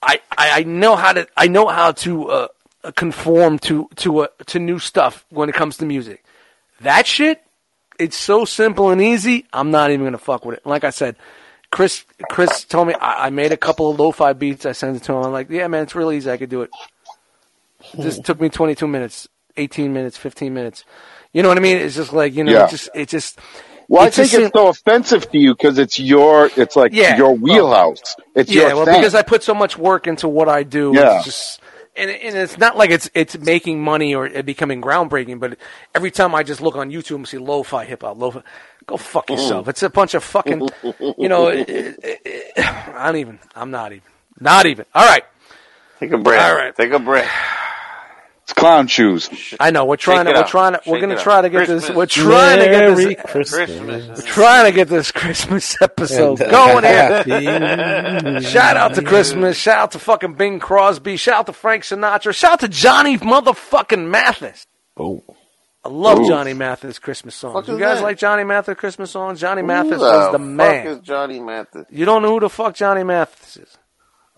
I, 0.00 0.20
I, 0.30 0.60
I 0.60 0.62
know 0.62 0.96
how 0.96 1.12
to. 1.12 1.26
I 1.36 1.48
know 1.48 1.66
how 1.66 1.92
to 1.92 2.30
uh, 2.30 2.48
conform 2.92 3.58
to 3.60 3.88
to 3.96 4.18
uh, 4.20 4.26
to 4.46 4.58
new 4.58 4.78
stuff 4.78 5.24
when 5.30 5.48
it 5.48 5.54
comes 5.54 5.76
to 5.78 5.86
music. 5.86 6.24
That 6.80 7.06
shit, 7.06 7.42
it's 7.98 8.16
so 8.16 8.44
simple 8.44 8.90
and 8.90 9.00
easy. 9.00 9.46
I'm 9.52 9.70
not 9.70 9.90
even 9.90 10.04
gonna 10.06 10.18
fuck 10.18 10.44
with 10.44 10.58
it. 10.58 10.66
Like 10.66 10.84
I 10.84 10.90
said, 10.90 11.16
Chris 11.70 12.04
Chris 12.30 12.64
told 12.64 12.88
me 12.88 12.94
I, 12.94 13.26
I 13.26 13.30
made 13.30 13.52
a 13.52 13.56
couple 13.56 13.90
of 13.90 13.98
lo-fi 13.98 14.32
beats. 14.32 14.66
I 14.66 14.72
sent 14.72 14.96
it 14.96 15.02
to 15.04 15.12
him. 15.12 15.24
I'm 15.24 15.32
like, 15.32 15.50
yeah, 15.50 15.66
man, 15.68 15.82
it's 15.84 15.94
really 15.94 16.16
easy. 16.16 16.30
I 16.30 16.36
could 16.36 16.50
do 16.50 16.62
it. 16.62 16.70
This 17.94 18.18
took 18.18 18.40
me 18.40 18.48
22 18.48 18.88
minutes, 18.88 19.28
18 19.56 19.92
minutes, 19.92 20.16
15 20.16 20.54
minutes. 20.54 20.84
You 21.32 21.42
know 21.42 21.48
what 21.48 21.58
I 21.58 21.60
mean? 21.60 21.78
It's 21.78 21.96
just 21.96 22.12
like 22.12 22.34
you 22.34 22.44
know, 22.44 22.52
Yeah. 22.52 22.66
it 22.66 22.70
just 22.70 22.88
it 22.94 23.08
just. 23.08 23.38
Well, 23.86 24.02
I 24.02 24.06
It's 24.06 24.16
think 24.16 24.30
just 24.30 24.42
it's 24.44 24.52
so 24.56 24.68
offensive 24.68 25.30
to 25.30 25.38
you 25.38 25.54
because 25.54 25.78
it's 25.78 25.98
your 25.98 26.48
it's 26.56 26.74
like 26.74 26.92
Yeah. 26.94 27.16
your 27.18 27.34
wheelhouse. 27.36 28.16
It's 28.34 28.50
yeah, 28.50 28.68
your 28.68 28.76
well, 28.76 28.84
thing. 28.86 28.94
because 29.00 29.14
I 29.14 29.20
put 29.22 29.42
so 29.42 29.52
much 29.54 29.76
work 29.76 30.06
into 30.06 30.26
what 30.28 30.48
I 30.48 30.62
do. 30.62 30.92
Yeah. 30.94 31.16
It's 31.16 31.24
just, 31.26 31.60
and, 31.96 32.10
and 32.10 32.36
it's 32.36 32.58
not 32.58 32.76
like 32.76 32.90
it's 32.90 33.10
it's 33.14 33.38
making 33.38 33.82
money 33.82 34.14
or 34.14 34.26
it 34.26 34.44
becoming 34.44 34.82
groundbreaking, 34.82 35.40
but 35.40 35.58
every 35.94 36.10
time 36.10 36.34
I 36.34 36.42
just 36.42 36.60
look 36.60 36.76
on 36.76 36.90
YouTube 36.90 37.16
and 37.16 37.28
see 37.28 37.38
lo-fi 37.38 37.84
hip 37.84 38.02
hop, 38.02 38.18
lo-fi, 38.18 38.42
go 38.86 38.96
fuck 38.96 39.26
mm-hmm. 39.26 39.40
yourself. 39.40 39.68
It's 39.68 39.82
a 39.82 39.90
bunch 39.90 40.14
of 40.14 40.24
fucking, 40.24 40.68
you 41.18 41.28
know. 41.28 41.48
It, 41.48 41.68
it, 41.68 42.00
it, 42.02 42.52
I 42.94 43.06
don't 43.06 43.20
even. 43.20 43.38
I'm 43.54 43.70
not 43.70 43.92
even. 43.92 44.02
Not 44.40 44.66
even. 44.66 44.86
All 44.94 45.06
right. 45.06 45.24
Take 46.00 46.12
a 46.12 46.18
breath. 46.18 46.50
All 46.50 46.56
right. 46.56 46.74
Take 46.74 46.92
a 46.92 46.98
breath. 46.98 47.30
It's 48.44 48.52
clown 48.52 48.88
shoes. 48.88 49.30
I 49.58 49.70
know 49.70 49.86
we're 49.86 49.96
trying 49.96 50.26
to. 50.26 50.30
Shake 50.32 50.36
it 50.36 50.38
We're 50.38 50.42
out. 50.44 50.48
trying 50.48 50.72
to. 50.74 50.80
We're 50.86 50.96
Shake 50.96 51.00
gonna 51.00 51.14
it 51.14 51.20
try 51.20 51.38
out. 51.38 51.40
to 51.42 51.48
get 51.50 51.66
this. 51.66 51.90
We're 51.90 52.04
trying 52.06 52.58
to 52.58 52.64
get 52.66 52.94
this. 52.96 53.16
Christmas. 53.30 53.50
Christmas. 53.70 54.24
Trying 54.26 54.64
to 54.66 54.72
get 54.72 54.88
this 54.88 55.10
Christmas 55.10 55.80
episode 55.80 56.40
And 56.42 56.50
going 56.50 56.84
here. 56.84 57.22
Shout 58.42 58.76
out 58.76 58.94
to 58.96 59.02
Christmas. 59.02 59.56
Shout 59.56 59.78
out 59.78 59.90
to 59.92 59.98
fucking 59.98 60.34
Bing 60.34 60.60
Crosby. 60.60 61.16
Shout 61.16 61.36
out 61.38 61.46
to 61.46 61.52
Frank 61.54 61.84
Sinatra. 61.84 62.34
Shout 62.34 62.52
out 62.52 62.60
to 62.60 62.68
Johnny 62.68 63.16
motherfucking 63.18 64.08
Mathis. 64.08 64.66
Oh. 64.98 65.22
I 65.82 65.88
love 65.88 66.18
Ooh. 66.20 66.28
Johnny 66.28 66.52
Mathis 66.54 66.98
Christmas 66.98 67.34
songs. 67.34 67.54
Fuck 67.54 67.68
You 67.68 67.74
is 67.74 67.80
guys 67.80 67.98
that? 67.98 68.04
like 68.04 68.18
Johnny 68.18 68.44
Mathis 68.44 68.76
Christmas 68.76 69.10
songs? 69.10 69.40
Johnny 69.40 69.62
Mathis 69.62 69.94
Who 69.94 70.00
was 70.00 70.32
the 70.32 70.38
fuck 70.38 70.40
man. 70.46 70.86
is 70.86 70.98
Johnny 71.00 71.40
Mathis? 71.40 71.84
You 71.90 72.04
don't 72.06 72.22
know 72.22 72.30
who 72.32 72.40
the 72.40 72.48
fuck 72.50 72.74
Johnny 72.74 73.04
Mathis 73.04 73.56
is? 73.58 73.78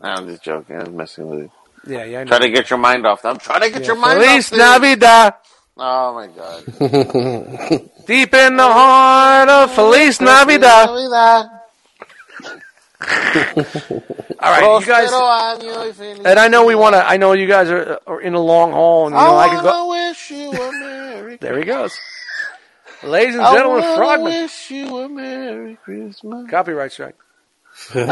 I'm 0.00 0.26
just 0.28 0.42
joking. 0.42 0.76
I'm 0.76 0.96
messing 0.96 1.28
with 1.28 1.38
you. 1.40 1.50
Yeah, 1.86 2.04
yeah. 2.04 2.20
I 2.20 2.24
know. 2.24 2.28
Try 2.28 2.38
to 2.40 2.50
get 2.50 2.70
your 2.70 2.78
mind 2.78 3.06
off. 3.06 3.24
I'm 3.24 3.38
trying 3.38 3.60
to 3.62 3.70
get 3.70 3.82
Yeah. 3.82 3.86
your 3.88 3.96
mind 3.96 4.20
Feliz 4.20 4.44
off. 4.46 4.50
this. 4.50 4.58
Navidad. 4.58 5.34
Oh 5.78 6.14
my 6.14 6.26
god. 6.28 6.64
Deep 8.06 8.32
in 8.34 8.56
the 8.56 8.62
heart 8.62 9.48
of 9.48 9.72
Feliz 9.74 10.20
Navidad. 10.20 10.88
Navidad. 10.88 11.46
All 14.40 14.52
right, 14.52 14.80
you 14.80 14.86
guys. 14.86 15.12
And 16.24 16.38
I 16.38 16.48
know 16.48 16.64
we 16.64 16.74
want 16.74 16.94
to. 16.94 17.06
I 17.06 17.16
know 17.18 17.32
you 17.34 17.46
guys 17.46 17.68
are, 17.70 18.00
are 18.06 18.20
in 18.20 18.34
a 18.34 18.40
long 18.40 18.72
haul, 18.72 19.06
and 19.06 19.14
you 19.14 19.20
know 19.20 19.36
I, 19.36 19.46
I 19.46 19.54
could 19.54 19.62
go. 19.64 19.88
wish 19.90 20.30
you 20.30 20.50
a 20.52 20.72
Merry 20.72 21.36
There 21.40 21.58
he 21.58 21.64
goes. 21.64 21.92
Ladies 23.02 23.34
and 23.34 23.44
I 23.44 23.54
gentlemen, 23.54 23.82
wanna 23.84 23.96
Frogman. 23.96 24.32
wish 24.32 24.70
you 24.70 24.98
a 24.98 25.08
Merry 25.08 25.76
Christmas. 25.84 26.50
Copyright 26.50 26.92
strike. 26.92 27.16
We 27.94 28.02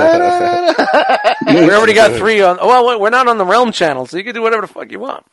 already 1.72 1.94
got 1.94 2.12
three 2.16 2.40
on. 2.42 2.56
Well, 2.58 3.00
we're 3.00 3.10
not 3.10 3.28
on 3.28 3.38
the 3.38 3.44
Realm 3.46 3.72
channel, 3.72 4.06
so 4.06 4.16
you 4.16 4.24
can 4.24 4.34
do 4.34 4.42
whatever 4.42 4.62
the 4.62 4.68
fuck 4.72 4.90
you 4.90 5.00
want. 5.00 5.24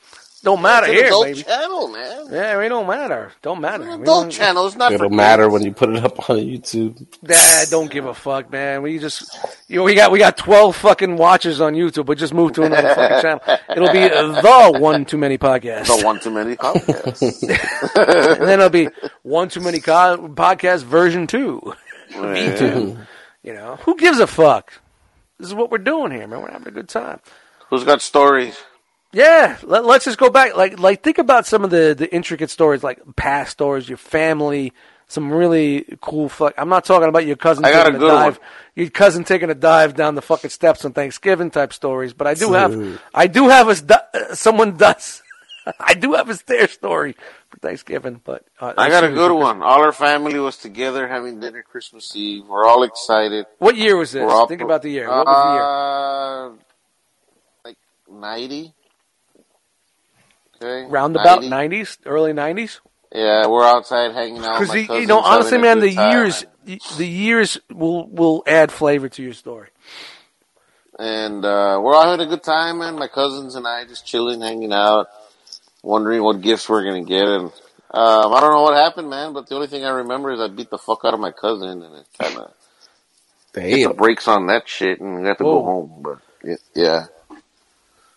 Don't 0.43 0.59
matter 0.63 0.87
It's 0.87 0.93
an 0.93 0.97
here, 0.97 1.05
adult 1.05 1.25
baby. 1.25 1.43
channel, 1.43 1.87
man. 1.89 2.25
Yeah, 2.31 2.59
it 2.61 2.69
don't 2.69 2.87
matter. 2.87 3.31
Don't 3.43 3.61
matter. 3.61 3.83
It's 3.83 3.93
an 3.93 4.01
adult 4.01 4.23
don't- 4.23 4.31
channel. 4.31 4.65
It's 4.65 4.75
not 4.75 4.91
It'll 4.91 5.07
for 5.09 5.13
matter 5.15 5.43
kids. 5.43 5.53
when 5.53 5.61
you 5.65 5.71
put 5.71 5.89
it 5.95 6.03
up 6.03 6.29
on 6.31 6.37
YouTube. 6.37 7.05
Nah, 7.21 7.65
don't 7.69 7.91
give 7.91 8.07
a 8.07 8.13
fuck, 8.15 8.51
man. 8.51 8.81
We 8.81 8.97
just, 8.97 9.37
you 9.67 9.75
know, 9.77 9.83
we 9.83 9.93
got 9.93 10.11
we 10.11 10.17
got 10.17 10.37
twelve 10.37 10.75
fucking 10.77 11.15
watches 11.15 11.61
on 11.61 11.75
YouTube, 11.75 12.07
but 12.07 12.17
just 12.17 12.33
move 12.33 12.53
to 12.53 12.63
another 12.63 12.95
fucking 12.95 13.21
channel. 13.21 13.41
It'll 13.69 13.93
be 13.93 13.99
the 14.09 14.77
one 14.79 15.05
too 15.05 15.19
many 15.19 15.37
podcast, 15.37 15.85
The 15.95 16.03
one 16.03 16.19
too 16.19 16.31
many 16.31 16.55
podcast. 16.55 17.21
and 18.39 18.41
then 18.47 18.59
it'll 18.61 18.69
be 18.71 18.89
one 19.21 19.47
too 19.47 19.59
many 19.61 19.79
co- 19.79 20.27
podcast 20.33 20.81
version 20.85 21.27
two, 21.27 21.73
V 22.15 22.57
two. 22.57 22.97
You 23.43 23.53
know, 23.53 23.77
who 23.77 23.97
gives 23.97 24.19
a 24.19 24.27
fuck? 24.27 24.73
This 25.39 25.47
is 25.47 25.55
what 25.55 25.71
we're 25.71 25.79
doing 25.79 26.11
here, 26.11 26.27
man. 26.27 26.41
We're 26.41 26.51
having 26.51 26.67
a 26.67 26.71
good 26.71 26.89
time. 26.89 27.19
Who's 27.69 27.83
got 27.83 28.01
stories? 28.01 28.59
Yeah, 29.13 29.57
let, 29.63 29.83
us 29.83 30.05
just 30.05 30.17
go 30.17 30.29
back. 30.29 30.55
Like, 30.55 30.79
like 30.79 31.03
think 31.03 31.17
about 31.17 31.45
some 31.45 31.63
of 31.63 31.69
the 31.69 31.95
the 31.97 32.13
intricate 32.13 32.49
stories, 32.49 32.83
like 32.83 32.99
past 33.15 33.51
stories, 33.51 33.89
your 33.89 33.97
family, 33.97 34.73
some 35.07 35.31
really 35.31 35.85
cool 36.01 36.29
fuck. 36.29 36.53
I'm 36.57 36.69
not 36.69 36.85
talking 36.85 37.09
about 37.09 37.25
your 37.25 37.35
cousin 37.35 37.65
I 37.65 37.71
got 37.71 37.85
taking 37.85 37.95
a 37.95 37.97
a, 37.97 37.99
good 37.99 38.15
dive, 38.15 38.37
one. 38.37 38.47
your 38.75 38.89
cousin 38.89 39.23
taking 39.25 39.49
a 39.49 39.55
dive 39.55 39.95
down 39.95 40.15
the 40.15 40.21
fucking 40.21 40.51
steps 40.51 40.85
on 40.85 40.93
Thanksgiving 40.93 41.51
type 41.51 41.73
stories. 41.73 42.13
But 42.13 42.27
I 42.27 42.33
do 42.35 42.53
have, 42.53 43.01
I 43.13 43.27
do 43.27 43.49
have 43.49 43.67
a 43.67 44.01
uh, 44.13 44.35
someone 44.35 44.77
does. 44.77 45.21
I 45.79 45.93
do 45.95 46.13
have 46.13 46.29
a 46.29 46.35
stair 46.35 46.67
story 46.67 47.15
Thanksgiving, 47.61 48.21
but 48.23 48.45
uh, 48.59 48.73
I 48.77 48.89
got 48.89 49.03
a 49.03 49.09
good 49.09 49.31
one. 49.31 49.61
All 49.61 49.83
our 49.83 49.91
family 49.91 50.39
was 50.39 50.57
together 50.57 51.07
having 51.07 51.39
dinner 51.39 51.63
Christmas 51.63 52.15
Eve. 52.15 52.47
We're 52.47 52.65
all 52.65 52.83
excited. 52.83 53.45
What 53.59 53.77
year 53.77 53.95
was 53.95 54.11
this? 54.11 54.23
All 54.23 54.47
Think 54.47 54.61
about 54.61 54.81
the 54.81 54.89
year. 54.89 55.07
What 55.07 55.25
was 55.27 55.43
the 55.45 55.53
year? 55.53 55.63
Uh, 56.43 57.69
like 57.69 57.77
90. 58.09 58.73
Okay. 60.61 60.89
Roundabout 60.89 61.43
90. 61.43 61.77
'90s, 61.77 61.97
early 62.05 62.33
'90s. 62.33 62.79
Yeah, 63.13 63.47
we're 63.47 63.65
outside 63.65 64.13
hanging 64.13 64.43
out. 64.43 64.59
Because 64.59 64.75
you, 64.75 65.05
know, 65.05 65.19
honestly, 65.19 65.57
man, 65.57 65.79
the 65.79 65.93
time. 65.93 66.11
years, 66.11 66.45
the 66.97 67.07
years 67.07 67.59
will 67.69 68.07
will 68.07 68.43
add 68.47 68.71
flavor 68.71 69.09
to 69.09 69.23
your 69.23 69.33
story. 69.33 69.69
And 70.97 71.43
uh, 71.43 71.79
we're 71.81 71.95
all 71.95 72.09
having 72.09 72.25
a 72.25 72.29
good 72.29 72.43
time, 72.43 72.79
man. 72.79 72.95
My 72.95 73.07
cousins 73.07 73.55
and 73.55 73.67
I 73.67 73.85
just 73.85 74.05
chilling, 74.05 74.41
hanging 74.41 74.71
out, 74.71 75.07
wondering 75.83 76.21
what 76.23 76.41
gifts 76.41 76.67
we're 76.69 76.83
gonna 76.83 77.03
get. 77.03 77.23
And 77.23 77.45
um, 77.91 78.33
I 78.33 78.39
don't 78.39 78.53
know 78.53 78.61
what 78.63 78.75
happened, 78.75 79.09
man. 79.09 79.33
But 79.33 79.47
the 79.47 79.55
only 79.55 79.67
thing 79.67 79.83
I 79.85 79.89
remember 79.89 80.31
is 80.31 80.39
I 80.39 80.47
beat 80.47 80.69
the 80.69 80.77
fuck 80.77 81.01
out 81.05 81.13
of 81.13 81.19
my 81.19 81.31
cousin, 81.31 81.81
and 81.83 81.95
it 81.97 82.05
kind 82.19 82.37
of 82.37 82.51
hit 83.55 83.87
the 83.87 83.93
brakes 83.93 84.27
on 84.27 84.47
that 84.47 84.67
shit, 84.67 84.99
and 85.01 85.21
we 85.21 85.27
had 85.27 85.37
to 85.39 85.43
Whoa. 85.43 85.59
go 85.59 85.65
home. 85.65 85.91
But 86.01 86.19
it, 86.43 86.59
yeah, 86.75 87.05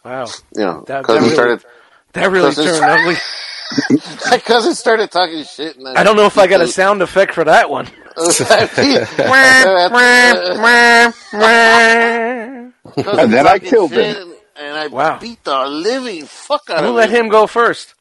Wow, 0.04 0.26
you 0.54 0.64
know, 0.64 0.84
That- 0.86 0.86
that 0.86 1.04
cousin 1.04 1.22
really- 1.22 1.34
started. 1.34 1.64
that 2.12 2.30
really 2.30 2.54
Cousins- 2.54 2.78
turned 2.78 2.90
ugly. 2.90 3.16
My 4.30 4.38
cousin 4.38 4.74
started 4.74 5.10
talking 5.10 5.42
shit, 5.44 5.76
and 5.76 5.88
I 5.88 6.04
don't 6.04 6.16
know 6.16 6.26
if 6.26 6.36
I 6.38 6.46
got 6.46 6.60
a 6.60 6.66
sound 6.68 7.00
effect 7.02 7.32
for 7.32 7.44
that 7.44 7.70
one. 7.70 7.88
And 12.96 13.32
then 13.32 13.46
I 13.46 13.58
killed 13.58 13.92
him. 13.92 14.33
And 14.56 14.76
I 14.76 14.86
Wow. 14.88 15.18
beat 15.18 15.42
the 15.44 15.66
living 15.66 16.26
fuck 16.26 16.70
out 16.70 16.78
Who 16.80 16.84
of 16.84 16.84
him. 16.84 16.90
Who 16.92 16.96
let 16.96 17.10
him. 17.10 17.24
him 17.26 17.28
go 17.30 17.46
first? 17.46 17.94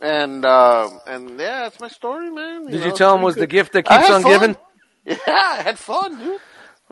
And 0.00 0.44
um, 0.46 1.00
and 1.06 1.30
yeah, 1.38 1.60
that's 1.64 1.78
my 1.80 1.88
story, 1.88 2.30
man. 2.30 2.66
Did 2.66 2.80
know, 2.80 2.86
you 2.86 2.92
tell 2.92 3.10
him 3.14 3.18
pretty 3.18 3.24
was 3.26 3.34
the 3.36 3.46
gift 3.46 3.72
that 3.74 3.82
keeps 3.82 4.08
on 4.10 4.22
fun. 4.22 4.32
giving? 4.32 4.56
Yeah, 5.06 5.16
I 5.26 5.62
had 5.62 5.78
fun, 5.78 6.18
dude. 6.18 6.40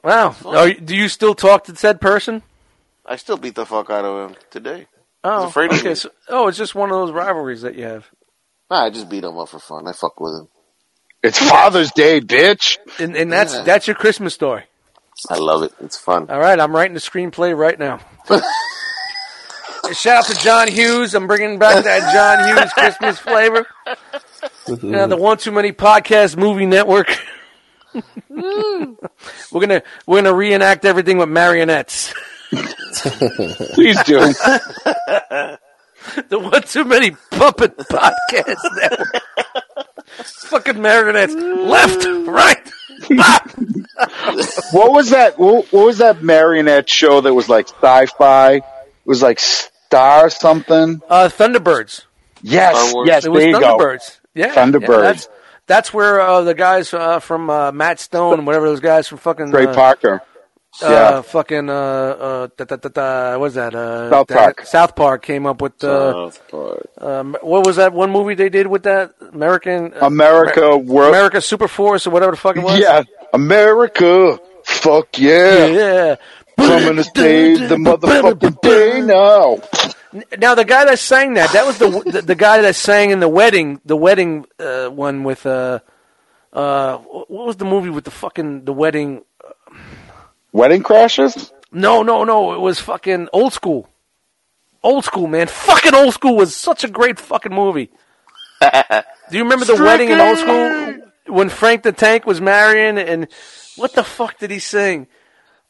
Wow. 0.03 0.35
Are 0.47 0.73
do 0.73 0.97
you 0.97 1.09
still 1.09 1.35
talk 1.35 1.65
to 1.65 1.77
said 1.77 2.01
person? 2.01 2.43
I 3.05 3.17
still 3.17 3.37
beat 3.37 3.55
the 3.55 3.65
fuck 3.67 3.91
out 3.91 4.05
of 4.05 4.31
him 4.31 4.37
today. 4.51 4.87
Oh, 5.25 5.47
afraid 5.47 5.71
okay. 5.73 5.91
me. 5.91 5.95
So, 5.95 6.11
oh, 6.29 6.49
it's 6.49 6.57
just 6.59 6.75
one 6.75 6.91
of 6.91 6.97
those 6.97 7.13
rivalries 7.13 7.63
that 7.63 7.75
you 7.75 7.85
have. 7.85 8.07
Nah, 8.71 8.85
I 8.87 8.91
just 8.91 9.09
beat 9.09 9.25
him 9.25 9.37
up 9.39 9.49
for 9.51 9.59
fun. 9.59 9.87
I 9.87 9.93
fuck 9.93 10.19
with 10.21 10.35
him. 10.35 10.49
It's 11.23 11.39
Father's 11.39 11.91
Day, 11.93 12.21
bitch. 12.21 12.79
And, 12.99 13.15
and 13.17 13.31
that's 13.33 13.55
Yeah. 13.55 13.63
that's 13.63 13.87
your 13.87 13.97
Christmas 13.97 14.35
story. 14.35 14.65
I 15.29 15.37
love 15.37 15.63
it. 15.63 15.73
It's 15.81 15.97
fun. 15.99 16.31
All 16.31 16.39
right, 16.41 16.59
I'm 16.59 16.75
writing 16.75 16.95
the 16.95 17.01
screenplay 17.01 17.57
right 17.57 17.79
now. 17.79 18.01
Shout 19.93 20.19
out 20.19 20.27
to 20.27 20.35
John 20.43 20.69
Hughes. 20.69 21.15
I'm 21.15 21.27
bringing 21.27 21.59
back 21.59 21.83
that 21.85 22.13
John 22.13 22.57
Hughes 22.57 22.73
Christmas 22.73 23.19
flavor. 23.19 23.67
Yeah, 24.83 25.07
the 25.07 25.17
One 25.17 25.39
Too 25.39 25.51
Many 25.51 25.73
Podcast 25.73 26.37
Movie 26.37 26.67
Network. 26.67 27.09
Mm. 28.31 28.97
we're 29.51 29.61
gonna 29.61 29.83
we're 30.07 30.19
gonna 30.19 30.35
reenact 30.35 30.85
everything 30.85 31.19
with 31.19 31.29
marionettes. 31.29 32.13
Please 32.51 34.01
do. 34.05 34.19
The 36.29 36.39
One 36.39 36.63
Too 36.63 36.85
Many 36.85 37.13
Puppet 37.31 37.77
Podcast 37.79 38.57
Network. 38.77 39.23
Fucking 40.09 40.81
marionettes, 40.81 41.35
left, 41.35 42.07
right. 42.27 42.71
What 44.73 44.93
was 44.93 45.11
that? 45.11 45.39
What, 45.39 45.73
what 45.73 45.87
was 45.87 45.99
that 45.99 46.23
marionette 46.23 46.89
show 46.89 47.21
that 47.21 47.33
was 47.35 47.49
like 47.49 47.69
sci-fi? 47.69 48.55
It 48.55 48.63
was 49.05 49.23
like 49.23 49.41
Star 49.93 50.29
something. 50.29 51.01
Uh, 51.09 51.31
Thunderbirds. 51.33 52.05
Yes, 52.43 52.91
Star 52.91 53.07
yes. 53.07 53.25
It 53.25 53.31
was 53.31 53.41
there 53.41 53.49
you 53.51 53.59
go. 53.61 53.79
Thunderbirds. 53.79 54.21
Yeah, 54.35 54.55
Thunderbirds. 54.55 54.89
yeah, 54.89 55.01
that's, 55.01 55.29
that's 55.67 55.95
where 55.95 56.21
uh, 56.21 56.43
the 56.43 56.53
guys 56.55 56.93
uh, 56.93 57.21
from 57.21 57.49
uh, 57.49 57.73
Matt 57.73 57.99
Stone, 57.99 58.45
whatever 58.45 58.69
those 58.69 58.81
guys 58.81 59.09
from 59.09 59.17
fucking 59.17 59.51
Trey 59.51 59.65
uh, 59.67 59.75
Parker. 59.75 60.21
uh, 60.83 60.89
Yeah. 60.91 61.23
fucking 61.23 61.71
uh, 61.71 61.73
uh, 61.73 62.49
da, 62.55 62.65
da, 62.67 62.77
da, 62.77 62.89
da, 62.91 63.31
what 63.33 63.41
was 63.41 63.55
that? 63.55 63.75
Uh, 63.75 64.11
South 64.11 64.27
that- 64.29 64.37
Park. 64.37 64.67
South 64.67 64.95
Park 64.95 65.23
came 65.23 65.47
up 65.47 65.63
with 65.63 65.83
uh, 65.83 66.13
South 66.31 66.49
Park. 66.51 66.87
um, 66.99 67.35
what 67.41 67.67
was 67.67 67.77
that 67.77 67.95
one 67.95 68.11
movie 68.11 68.35
they 68.35 68.51
did 68.51 68.67
with 68.67 68.83
that 68.83 69.15
American 69.33 69.95
uh, 69.95 70.01
America, 70.07 70.77
world. 70.77 71.09
America 71.09 71.41
Super 71.41 71.67
Force 71.67 72.07
or 72.07 72.11
whatever 72.11 72.33
the 72.33 72.37
fuck 72.37 72.57
it 72.59 72.63
was? 72.63 72.79
Yeah, 72.79 73.05
America. 73.33 74.39
Fuck 74.65 75.19
yeah. 75.19 75.67
yeah. 75.67 76.17
Coming 76.59 76.97
to 76.97 77.05
save 77.05 77.69
the 77.69 77.77
motherfucking 77.77 78.61
day 78.61 79.01
now. 79.01 79.59
Now 80.39 80.55
the 80.55 80.65
guy 80.65 80.85
that 80.87 80.99
sang 80.99 81.35
that, 81.35 81.53
that 81.53 81.67
was 81.67 81.79
the 81.79 81.89
the, 82.11 82.23
the 82.23 82.35
guy 82.35 82.63
that 82.63 82.75
sang 82.75 83.11
in 83.11 83.21
the 83.21 83.29
wedding, 83.29 83.81
the 83.85 83.97
wedding 83.97 84.47
uh, 84.59 84.89
one 84.89 85.25
with 85.25 85.47
uh, 85.47 85.81
uh, 86.53 86.97
what 86.99 87.47
was 87.47 87.57
the 87.57 87.65
movie 87.65 87.91
with 87.91 88.05
the 88.05 88.11
fucking 88.11 88.65
the 88.65 88.73
wedding? 88.73 89.23
Wedding 90.53 90.83
Crashers? 90.83 91.53
No, 91.71 92.03
no, 92.03 92.25
no. 92.25 92.53
It 92.55 92.61
was 92.61 92.81
fucking 92.81 93.29
old 93.33 93.53
school. 93.53 93.89
Old 94.83 95.05
school, 95.05 95.27
man. 95.27 95.47
Fucking 95.47 95.95
old 95.95 96.15
school 96.15 96.37
was 96.37 96.57
such 96.57 96.85
a 96.85 96.89
great 96.89 97.19
fucking 97.19 97.55
movie. 97.55 97.91
Do 98.61 99.37
you 99.37 99.43
remember 99.43 99.67
the 99.67 99.77
wedding 99.77 100.09
in 100.11 100.21
old 100.21 100.39
school 100.39 100.97
when 101.27 101.49
Frank 101.49 101.83
the 101.83 101.93
Tank 101.93 102.27
was 102.27 102.41
marrying 102.41 102.99
and 102.99 103.29
what 103.77 103.93
the 103.95 104.03
fuck 104.03 104.39
did 104.39 104.51
he 104.51 104.59
sing? 104.59 105.07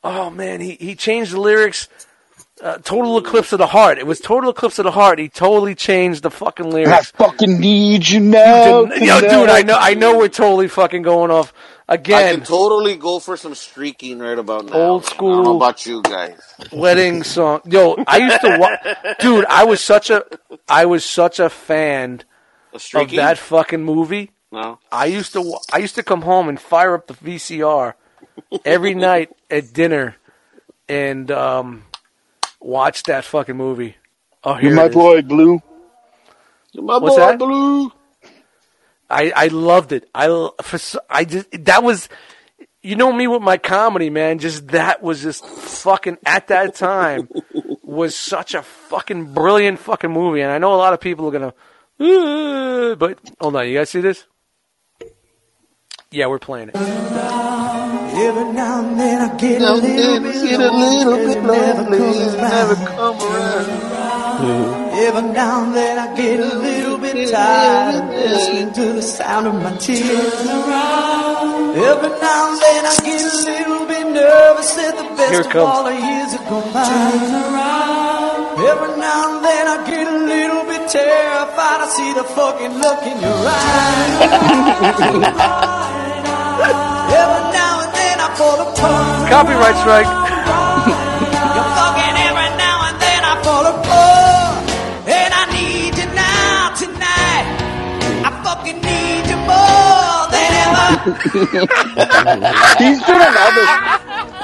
Oh 0.04 0.30
man, 0.30 0.60
he 0.60 0.72
he 0.80 0.94
changed 0.94 1.32
the 1.32 1.40
lyrics. 1.40 1.88
Uh, 2.60 2.76
Total 2.78 3.16
Eclipse 3.18 3.52
of 3.52 3.58
the 3.58 3.68
Heart. 3.68 3.98
It 3.98 4.06
was 4.06 4.18
Total 4.18 4.50
Eclipse 4.50 4.80
of 4.80 4.84
the 4.84 4.90
Heart. 4.90 5.20
He 5.20 5.28
totally 5.28 5.76
changed 5.76 6.24
the 6.24 6.30
fucking 6.30 6.68
lyrics. 6.68 6.90
I 6.90 7.02
fucking 7.16 7.60
need 7.60 8.08
you 8.08 8.18
now. 8.18 8.82
Yo, 8.96 9.20
dude, 9.20 9.48
I 9.48 9.62
know, 9.62 9.76
I 9.78 9.94
know, 9.94 10.18
we're 10.18 10.26
totally 10.26 10.66
fucking 10.66 11.02
going 11.02 11.30
off 11.30 11.52
again. 11.88 12.16
I 12.24 12.32
can 12.34 12.44
totally 12.44 12.96
go 12.96 13.20
for 13.20 13.36
some 13.36 13.54
streaking 13.54 14.18
right 14.18 14.36
about 14.36 14.64
now. 14.66 14.72
Old 14.72 15.02
I 15.02 15.04
don't 15.04 15.06
school. 15.06 15.42
know 15.44 15.56
about 15.56 15.86
you 15.86 16.02
guys. 16.02 16.40
wedding 16.72 17.22
song. 17.36 17.60
Yo, 17.64 18.02
I 18.08 18.16
used 18.18 18.40
to, 18.40 18.56
wa- 18.58 19.14
dude. 19.20 19.44
I 19.44 19.62
was 19.62 19.80
such 19.80 20.10
a, 20.10 20.24
I 20.68 20.86
was 20.86 21.04
such 21.04 21.38
a 21.38 21.48
fan 21.50 22.24
A 22.72 22.98
of 22.98 23.10
that 23.12 23.38
fucking 23.38 23.84
movie. 23.84 24.32
No. 24.50 24.80
I 24.90 25.04
used 25.06 25.32
to, 25.34 25.42
wa- 25.42 25.60
I 25.72 25.78
used 25.78 25.94
to 25.94 26.02
come 26.02 26.22
home 26.22 26.48
and 26.48 26.58
fire 26.60 26.94
up 26.94 27.06
the 27.06 27.14
VCR 27.14 27.94
every 28.64 28.94
night 28.94 29.30
at 29.50 29.72
dinner 29.72 30.16
and 30.88 31.30
um, 31.30 31.84
watch 32.60 33.02
that 33.04 33.24
fucking 33.24 33.56
movie. 33.56 33.96
Oh, 34.44 34.54
here 34.54 34.70
You're 34.70 34.76
my 34.76 34.88
boy, 34.88 35.22
Blue. 35.22 35.60
You're 36.72 36.84
My 36.84 36.98
What's 36.98 37.16
boy 37.16 37.20
that? 37.20 37.38
Blue. 37.38 37.92
I, 39.10 39.32
I 39.34 39.46
loved 39.48 39.92
it. 39.92 40.08
I, 40.14 40.26
for, 40.62 41.00
I 41.08 41.24
just, 41.24 41.46
that 41.64 41.82
was, 41.82 42.08
you 42.82 42.94
know 42.94 43.12
me 43.12 43.26
with 43.26 43.42
my 43.42 43.56
comedy, 43.56 44.10
man. 44.10 44.38
Just 44.38 44.68
that 44.68 45.02
was 45.02 45.22
just 45.22 45.44
fucking, 45.44 46.18
at 46.24 46.48
that 46.48 46.74
time, 46.74 47.28
was 47.82 48.14
such 48.14 48.54
a 48.54 48.62
fucking 48.62 49.32
brilliant 49.32 49.78
fucking 49.78 50.10
movie. 50.10 50.42
And 50.42 50.52
I 50.52 50.58
know 50.58 50.74
a 50.74 50.76
lot 50.76 50.92
of 50.92 51.00
people 51.00 51.26
are 51.26 51.30
gonna, 51.32 51.54
"Uh," 51.98 52.94
but 52.96 53.18
hold 53.40 53.56
on, 53.56 53.66
you 53.68 53.78
guys 53.78 53.90
see 53.90 54.02
this? 54.02 54.24
Yeah, 56.10 56.26
we're 56.26 56.38
playing 56.38 56.70
it. 56.72 57.77
Every 58.20 58.52
now 58.52 58.80
and 58.80 58.98
then 58.98 59.20
I 59.20 59.36
get 59.36 59.62
a 59.62 59.74
little 59.74 60.20
bit 60.20 60.34
Get 60.42 60.60
a 60.60 60.70
little 60.72 61.16
bit 61.16 61.42
lonely, 61.44 61.98
Never 62.36 62.74
come 62.74 63.16
around. 63.20 63.68
Every 64.98 65.22
now 65.32 65.62
and 65.64 65.74
then 65.74 65.98
I 65.98 66.16
get 66.16 66.40
a 66.40 66.54
little 66.58 66.98
bit 66.98 67.30
tired 67.30 68.08
listening 68.10 68.72
to 68.72 68.92
the 68.94 69.02
sound 69.02 69.46
of 69.46 69.54
my 69.54 69.76
tears. 69.76 70.34
Every 71.78 72.10
now 72.18 72.50
and 72.50 72.58
then 72.60 72.86
I 72.86 72.96
get 73.06 73.22
a 73.22 73.34
little 73.50 73.86
bit 73.86 74.06
nervous 74.12 74.74
that 74.74 74.96
the 74.98 75.04
best 75.16 75.46
of 75.46 75.52
comes. 75.52 75.64
all 75.64 75.84
the 75.84 75.94
years 75.94 76.32
have 76.34 76.46
gone 76.50 76.72
by. 76.72 76.82
Every 78.66 78.92
now 78.98 79.30
and 79.30 79.44
then 79.44 79.64
I 79.68 79.76
get 79.86 80.06
a 80.08 80.18
little 80.26 80.64
bit 80.66 80.90
terrified. 80.90 81.80
I 81.82 81.88
see 81.94 82.12
the 82.18 82.24
fucking 82.24 82.74
look 82.82 83.02
in 83.06 83.20
your 83.22 83.46
eyes. 83.46 84.18
Every 87.22 87.44
now 87.54 87.77
Copyright 88.38 89.76
strike. 89.78 90.06
You're 90.06 91.70
fucking 91.74 92.16
every 92.28 92.50
now 92.56 92.88
and 92.88 93.00
then 93.02 93.24
I 93.24 93.42
fall 93.42 93.66
apart. 93.66 94.70
And 95.08 95.34
I 95.34 95.44
need 95.52 95.98
you 95.98 96.06
now 96.14 96.70
tonight. 96.78 97.66
I 98.24 98.30
fucking 98.44 98.80
need 98.80 99.26
you 99.30 99.36
more 99.50 100.28
than 100.34 100.50
ever. 100.64 100.86
He's 102.78 103.04
been 103.04 103.22
in 103.22 103.36
other. 103.48 103.66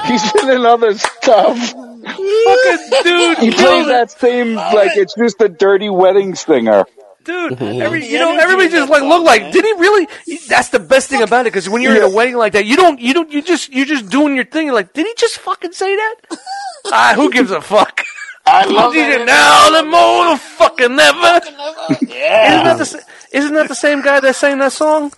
He's 0.07 0.31
been 0.33 0.49
in 0.51 0.65
other 0.65 0.93
stuff. 0.95 1.59
Fucking 1.59 2.89
dude, 3.03 3.37
He 3.39 3.51
plays 3.51 3.87
that 3.87 4.11
same 4.11 4.55
like 4.55 4.97
it's 4.97 5.15
just 5.15 5.41
a 5.41 5.49
dirty 5.49 5.89
wedding 5.89 6.35
singer. 6.35 6.85
Dude. 7.25 7.61
Every, 7.61 8.05
you 8.05 8.19
know, 8.19 8.37
everybody 8.37 8.69
just 8.69 8.89
like 8.89 9.03
look 9.03 9.23
like. 9.23 9.51
Did 9.51 9.65
he 9.65 9.73
really? 9.73 10.07
That's 10.47 10.69
the 10.69 10.79
best 10.79 11.09
thing 11.09 11.21
about 11.21 11.41
it 11.41 11.51
because 11.51 11.67
when 11.67 11.81
you're 11.81 11.95
in 11.95 12.03
a 12.03 12.09
wedding 12.09 12.35
like 12.37 12.53
that, 12.53 12.65
you 12.65 12.75
don't, 12.77 12.99
you 12.99 13.13
don't, 13.13 13.31
you 13.31 13.41
just, 13.41 13.73
you're 13.73 13.85
just 13.85 14.09
doing 14.09 14.35
your 14.35 14.45
thing. 14.45 14.67
You're 14.67 14.75
like, 14.75 14.93
did 14.93 15.05
he 15.05 15.13
just 15.17 15.37
fucking 15.39 15.73
say 15.73 15.95
that? 15.95 16.15
Ah, 16.87 17.13
who 17.15 17.31
gives 17.31 17.49
a 17.49 17.59
fuck? 17.61 18.03
I 18.45 18.63
love 18.65 18.93
Did 18.93 19.11
that. 19.11 19.21
it 19.21 19.25
now 19.25 19.69
the 19.71 19.89
motherfucking 19.89 20.95
never. 20.95 21.41
Isn't 21.99 22.63
that 22.63 22.77
the 22.77 23.03
isn't 23.31 23.53
that 23.55 23.67
the 23.69 23.73
same 23.73 24.03
guy 24.03 24.19
that 24.19 24.35
sang 24.35 24.59
that 24.59 24.71
song? 24.71 25.11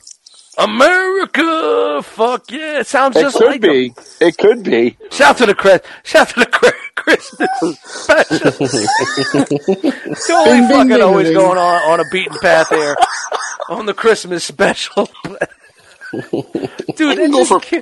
America, 0.57 2.01
fuck 2.03 2.49
yeah! 2.51 2.79
It 2.79 2.87
sounds 2.87 3.15
It 3.15 3.21
just 3.21 3.37
could 3.37 3.45
like 3.47 3.61
be. 3.61 3.93
It 4.19 4.37
could 4.37 4.63
be. 4.63 4.97
Shout 5.11 5.37
to 5.37 5.45
the 5.45 5.53
Chris, 5.55 5.81
shout 6.03 6.29
to 6.29 6.39
the 6.39 6.45
Chris, 6.47 6.73
Christmas 6.95 7.49
special. 7.83 8.51
totally 10.27 10.57
Ding, 10.57 10.67
ding, 10.67 10.69
fucking 10.69 10.87
ding, 10.89 11.01
always 11.01 11.27
ding. 11.27 11.37
going 11.37 11.57
on 11.57 11.91
on 11.91 11.99
a 11.99 12.05
beaten 12.11 12.37
path 12.39 12.69
here 12.69 12.95
on 13.69 13.85
the 13.85 13.93
Christmas 13.93 14.43
special. 14.43 15.09
Dude, 16.95 17.17
can 17.17 17.31
go 17.31 17.45
for- 17.45 17.61
I 17.61 17.81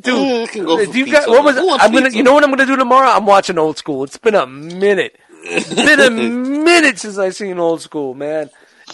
Dude, 0.00 0.52
go 0.54 0.84
for 0.84 0.92
do 0.92 0.98
you 0.98 1.10
got, 1.10 1.28
what 1.28 1.42
was 1.44 1.56
Who 1.56 1.70
I'm 1.70 1.92
gonna? 1.92 2.10
You 2.10 2.22
know 2.22 2.32
what 2.34 2.44
I'm 2.44 2.50
gonna 2.50 2.66
do 2.66 2.76
tomorrow? 2.76 3.08
I'm 3.08 3.26
watching 3.26 3.58
Old 3.58 3.76
School. 3.78 4.04
It's 4.04 4.18
been 4.18 4.34
a 4.36 4.46
minute. 4.46 5.18
It's 5.42 5.72
been 5.74 5.98
a 6.00 6.10
minute 6.64 6.98
since 6.98 7.18
I 7.18 7.30
seen 7.30 7.58
Old 7.58 7.80
School, 7.82 8.14
man. 8.14 8.50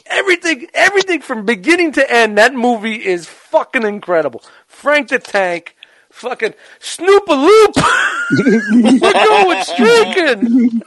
Everything, 0.06 0.66
everything 0.74 1.20
from 1.20 1.44
beginning 1.44 1.92
to 1.92 2.10
end. 2.12 2.38
That 2.38 2.54
movie 2.54 3.04
is 3.04 3.26
fucking 3.26 3.82
incredible. 3.84 4.42
Frank 4.66 5.08
the 5.08 5.18
Tank, 5.18 5.76
fucking 6.10 6.54
Snoop 6.80 7.28
a 7.28 7.32
Loop. 7.32 7.74
We're 9.02 9.12
going 9.12 9.64
streaking. 9.64 10.82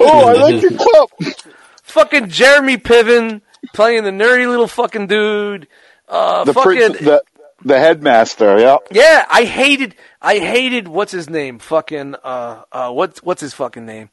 Oh, 0.00 0.28
I 0.28 0.32
like 0.34 0.62
your 0.62 0.70
cup. 0.72 1.10
Fucking 1.82 2.28
Jeremy 2.28 2.76
Piven 2.78 3.42
playing 3.74 4.04
the 4.04 4.10
nerdy 4.10 4.48
little 4.48 4.68
fucking 4.68 5.06
dude. 5.08 5.68
Uh, 6.08 6.44
The, 6.44 6.54
fucking 6.54 6.72
prince, 6.78 6.98
the 7.00 7.22
the 7.64 7.78
headmaster. 7.78 8.58
Yeah. 8.58 8.78
Yeah, 8.90 9.24
I 9.30 9.44
hated 9.44 9.94
I 10.20 10.38
hated 10.38 10.88
what's 10.88 11.12
his 11.12 11.28
name? 11.30 11.58
Fucking 11.58 12.16
uh 12.22 12.62
uh 12.72 12.90
what's 12.92 13.22
what's 13.22 13.40
his 13.40 13.54
fucking 13.54 13.86
name? 13.86 14.10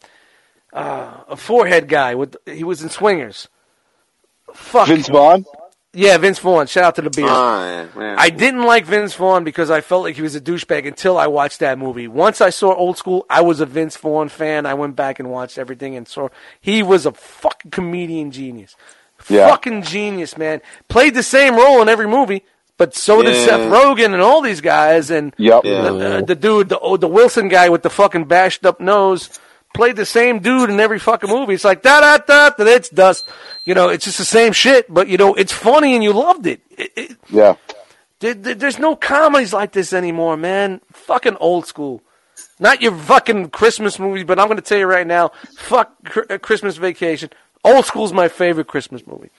Uh 0.72 1.22
a 1.30 1.36
forehead 1.36 1.88
guy 1.88 2.16
with 2.16 2.36
he 2.46 2.64
was 2.64 2.82
in 2.84 2.90
Swingers. 2.90 3.48
Fuck. 4.54 4.88
Vince 4.88 5.08
Vaughn. 5.08 5.46
yeah, 5.94 6.18
Vince 6.18 6.40
Vaughn. 6.40 6.68
Shout 6.68 6.84
out 6.84 6.96
to 6.96 7.02
the 7.02 7.10
beer. 7.10 7.26
Ah, 7.28 7.66
yeah, 7.66 7.88
man. 7.96 8.16
I 8.20 8.30
didn't 8.30 8.64
like 8.64 8.86
Vince 8.86 9.14
Vaughn 9.16 9.44
because 9.44 9.70
I 9.72 9.82
felt 9.82 10.04
like 10.04 10.16
he 10.16 10.22
was 10.22 10.36
a 10.36 10.42
douchebag 10.42 10.88
until 10.88 11.18
I 11.18 11.28
watched 11.28 11.60
that 11.60 11.78
movie. 11.80 12.08
Once 12.08 12.42
I 12.42 12.50
saw 12.52 12.74
Old 12.74 12.98
School, 12.98 13.26
I 13.30 13.42
was 13.42 13.60
a 13.60 13.66
Vince 13.66 13.98
Vaughn 13.98 14.30
fan. 14.30 14.66
I 14.66 14.74
went 14.76 14.96
back 14.96 15.20
and 15.20 15.30
watched 15.32 15.58
everything 15.58 15.96
and 15.96 16.08
saw 16.08 16.30
he 16.62 16.84
was 16.84 17.06
a 17.06 17.12
fucking 17.12 17.72
comedian 17.72 18.32
genius. 18.32 18.76
Yeah. 19.28 19.48
Fucking 19.50 19.84
genius, 19.84 20.38
man. 20.38 20.62
Played 20.88 21.14
the 21.16 21.24
same 21.24 21.56
role 21.56 21.82
in 21.82 21.90
every 21.90 22.08
movie, 22.08 22.44
but 22.78 22.96
so 22.96 23.22
did 23.22 23.36
Seth 23.36 23.60
Rogen 23.70 24.14
and 24.14 24.22
all 24.22 24.42
these 24.42 24.62
guys 24.62 25.12
and 25.12 25.34
Yep. 25.38 25.66
Yeah. 25.66 25.82
the, 25.82 26.18
uh, 26.18 26.22
the 26.22 26.36
dude, 26.36 26.70
the, 26.70 26.80
oh, 26.80 26.96
the 26.96 27.08
Wilson 27.10 27.50
guy 27.50 27.68
with 27.68 27.82
the 27.84 27.90
fucking 27.90 28.26
bashed 28.26 28.66
up 28.66 28.80
nose, 28.80 29.30
played 29.80 29.96
the 29.96 30.06
same 30.06 30.40
dude 30.40 30.70
in 30.70 30.80
every 30.80 31.00
fucking 31.00 31.30
movie. 31.30 31.54
It's 31.54 31.64
like 31.64 31.82
da 31.82 32.02
da 32.02 32.18
da 32.18 32.50
da. 32.50 32.64
It's 32.66 32.90
dust. 32.90 33.28
You 33.66 33.74
know, 33.74 33.88
it's 33.90 34.06
just 34.06 34.18
the 34.18 34.26
same 34.26 34.52
shit, 34.54 34.94
but 34.94 35.08
you 35.08 35.18
know, 35.18 35.34
it's 35.36 35.54
funny 35.54 35.96
and 35.96 36.04
you 36.04 36.12
loved 36.14 36.46
it. 36.48 36.60
it, 36.78 36.92
it 36.96 37.18
Yeah. 37.30 37.56
there, 38.20 38.34
there- 38.34 38.56
there's 38.56 38.80
no 38.80 38.96
comedies 38.96 39.54
like 39.54 39.72
this 39.72 39.94
anymore, 39.94 40.36
man. 40.38 40.82
Fucking 40.92 41.38
old 41.40 41.66
school. 41.66 42.02
Not 42.60 42.82
your 42.82 42.94
fucking 42.94 43.50
Christmas 43.52 44.00
movies, 44.00 44.26
but 44.26 44.38
I'm 44.40 44.48
going 44.48 44.58
to 44.58 44.70
tell 44.70 44.78
you 44.80 44.86
right 44.86 45.08
now, 45.08 45.32
fuck 45.58 45.94
Cr- 46.06 46.28
uh, 46.30 46.38
Christmas 46.38 46.76
Vacation. 46.78 47.30
Old 47.64 47.86
school's 47.86 48.12
my 48.14 48.28
favorite 48.28 48.68
Christmas 48.68 49.06
movie. 49.08 49.30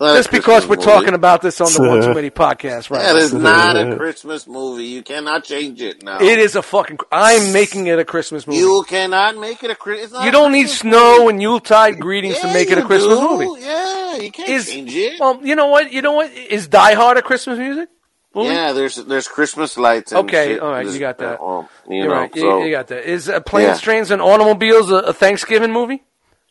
Just 0.00 0.30
because 0.30 0.66
we're 0.66 0.76
talking 0.76 1.14
about 1.14 1.42
this 1.42 1.60
on 1.60 1.72
the 1.72 1.88
One 1.88 2.00
Too 2.02 2.14
Many 2.14 2.30
podcast, 2.30 2.90
right? 2.90 3.00
That 3.02 3.12
now. 3.14 3.16
is 3.18 3.32
not 3.34 3.76
a 3.76 3.96
Christmas 3.96 4.46
movie. 4.46 4.84
You 4.84 5.02
cannot 5.02 5.44
change 5.44 5.80
it 5.82 6.02
now. 6.02 6.20
It 6.20 6.38
is 6.38 6.56
a 6.56 6.62
fucking. 6.62 6.98
I'm 7.12 7.52
making 7.52 7.86
it 7.86 7.98
a 7.98 8.04
Christmas 8.04 8.46
movie. 8.46 8.60
You 8.60 8.84
cannot 8.88 9.36
make 9.36 9.62
it 9.62 9.70
a 9.70 9.74
Christmas. 9.74 10.24
You 10.24 10.30
don't 10.30 10.52
need 10.52 10.68
snow 10.68 11.28
and 11.28 11.40
Yuletide 11.42 12.00
greetings 12.00 12.38
to 12.40 12.46
make 12.52 12.70
it 12.70 12.78
a 12.78 12.82
Christmas 12.84 13.18
do. 13.18 13.28
movie. 13.38 13.60
Yeah, 13.62 14.16
you 14.16 14.30
can't 14.30 14.48
Is 14.48 14.70
change 14.70 14.94
it. 14.94 15.20
well, 15.20 15.40
you 15.44 15.54
know 15.56 15.66
what? 15.68 15.92
You 15.92 16.02
know 16.02 16.12
what? 16.12 16.30
Is 16.32 16.68
Die 16.68 16.94
Hard 16.94 17.16
a 17.18 17.22
Christmas 17.22 17.58
music? 17.58 17.88
movie? 18.34 18.48
yeah, 18.48 18.72
there's 18.72 18.96
there's 18.96 19.28
Christmas 19.28 19.76
lights. 19.76 20.10
And 20.12 20.26
Okay, 20.28 20.54
shit. 20.54 20.60
all 20.60 20.70
right, 20.70 20.78
There's- 20.82 20.94
you 20.94 21.00
got 21.00 21.18
that. 21.18 21.40
uh, 21.40 21.62
you 21.88 21.98
You're 21.98 22.08
know, 22.08 22.14
right. 22.14 22.34
You- 22.34 22.64
you, 22.64 22.70
got 22.72 22.88
that. 22.88 23.08
Is 23.08 23.28
uh, 23.28 23.38
Planes, 23.40 23.78
Yeah. 23.78 23.84
Trains, 23.84 24.10
and 24.10 24.20
Automobiles 24.20 24.90
a, 24.90 24.96
a 24.96 25.12
Thanksgiving 25.12 25.72
movie? 25.72 26.02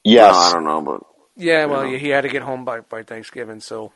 Yes. 0.03 0.33
no, 0.33 0.39
I 0.39 0.51
don't 0.53 0.63
know, 0.65 0.81
but 0.81 1.01
Yeah, 1.35 1.65
well, 1.65 1.85
Yeah. 1.85 1.97
he 1.97 2.09
had 2.09 2.21
to 2.21 2.29
get 2.29 2.41
home 2.43 2.63
by, 2.65 2.81
by 2.81 3.03
Thanksgiving, 3.03 3.59
so. 3.59 3.91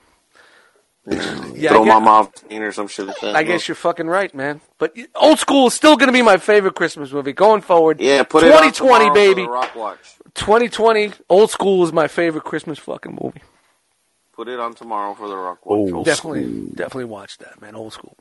Yeah, 1.09 1.69
throw 1.69 1.83
I 1.83 1.85
my 1.85 1.93
guess, 1.99 2.01
mouth 2.05 2.43
in 2.49 2.61
or 2.63 2.71
some 2.73 2.87
shit 2.89 3.07
like 3.07 3.19
that. 3.21 3.33
I 3.35 3.43
guess 3.43 3.67
you're 3.67 3.75
fucking 3.75 4.07
right, 4.07 4.33
man. 4.35 4.59
But 4.77 4.93
old 5.15 5.39
school 5.39 5.67
is 5.67 5.73
still 5.73 5.95
going 5.95 6.07
to 6.07 6.13
be 6.13 6.21
my 6.21 6.35
favorite 6.35 6.75
Christmas 6.75 7.13
movie 7.13 7.31
going 7.31 7.61
forward. 7.61 8.01
yeah, 8.01 8.23
put 8.23 8.43
it 8.43 8.51
on 8.51 8.61
2020, 8.73 9.05
for 9.07 9.13
baby. 9.13 9.43
the 9.43 9.49
Rock 9.49 9.73
Watch. 9.73 10.15
2020, 10.35 11.13
old 11.29 11.49
school 11.49 11.83
is 11.85 11.93
my 11.93 12.09
favorite 12.09 12.43
Christmas 12.43 12.77
fucking 12.77 13.17
movie. 13.21 13.41
Put 14.33 14.49
it 14.49 14.59
on 14.59 14.73
tomorrow 14.73 15.13
for 15.13 15.29
the 15.29 15.37
Rock 15.37 15.65
Watch. 15.65 15.93
Old 15.93 16.05
definitely, 16.05 16.43
school. 16.43 16.69
definitely 16.75 17.05
watch 17.05 17.37
that, 17.37 17.61
man. 17.61 17.73
Old 17.75 17.93
school. 17.93 18.17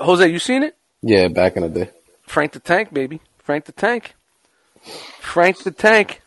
Jose, 0.00 0.26
you 0.26 0.38
seen 0.38 0.62
it? 0.62 0.76
Yeah, 1.02 1.28
back 1.28 1.56
in 1.56 1.62
the 1.62 1.68
day. 1.68 1.90
Frank 2.22 2.52
the 2.52 2.58
Tank, 2.60 2.92
baby. 2.94 3.20
Frank 3.38 3.66
the 3.66 3.72
Tank. 3.72 4.14
Frank 5.20 5.58
the 5.62 5.70
Tank. 5.70 6.22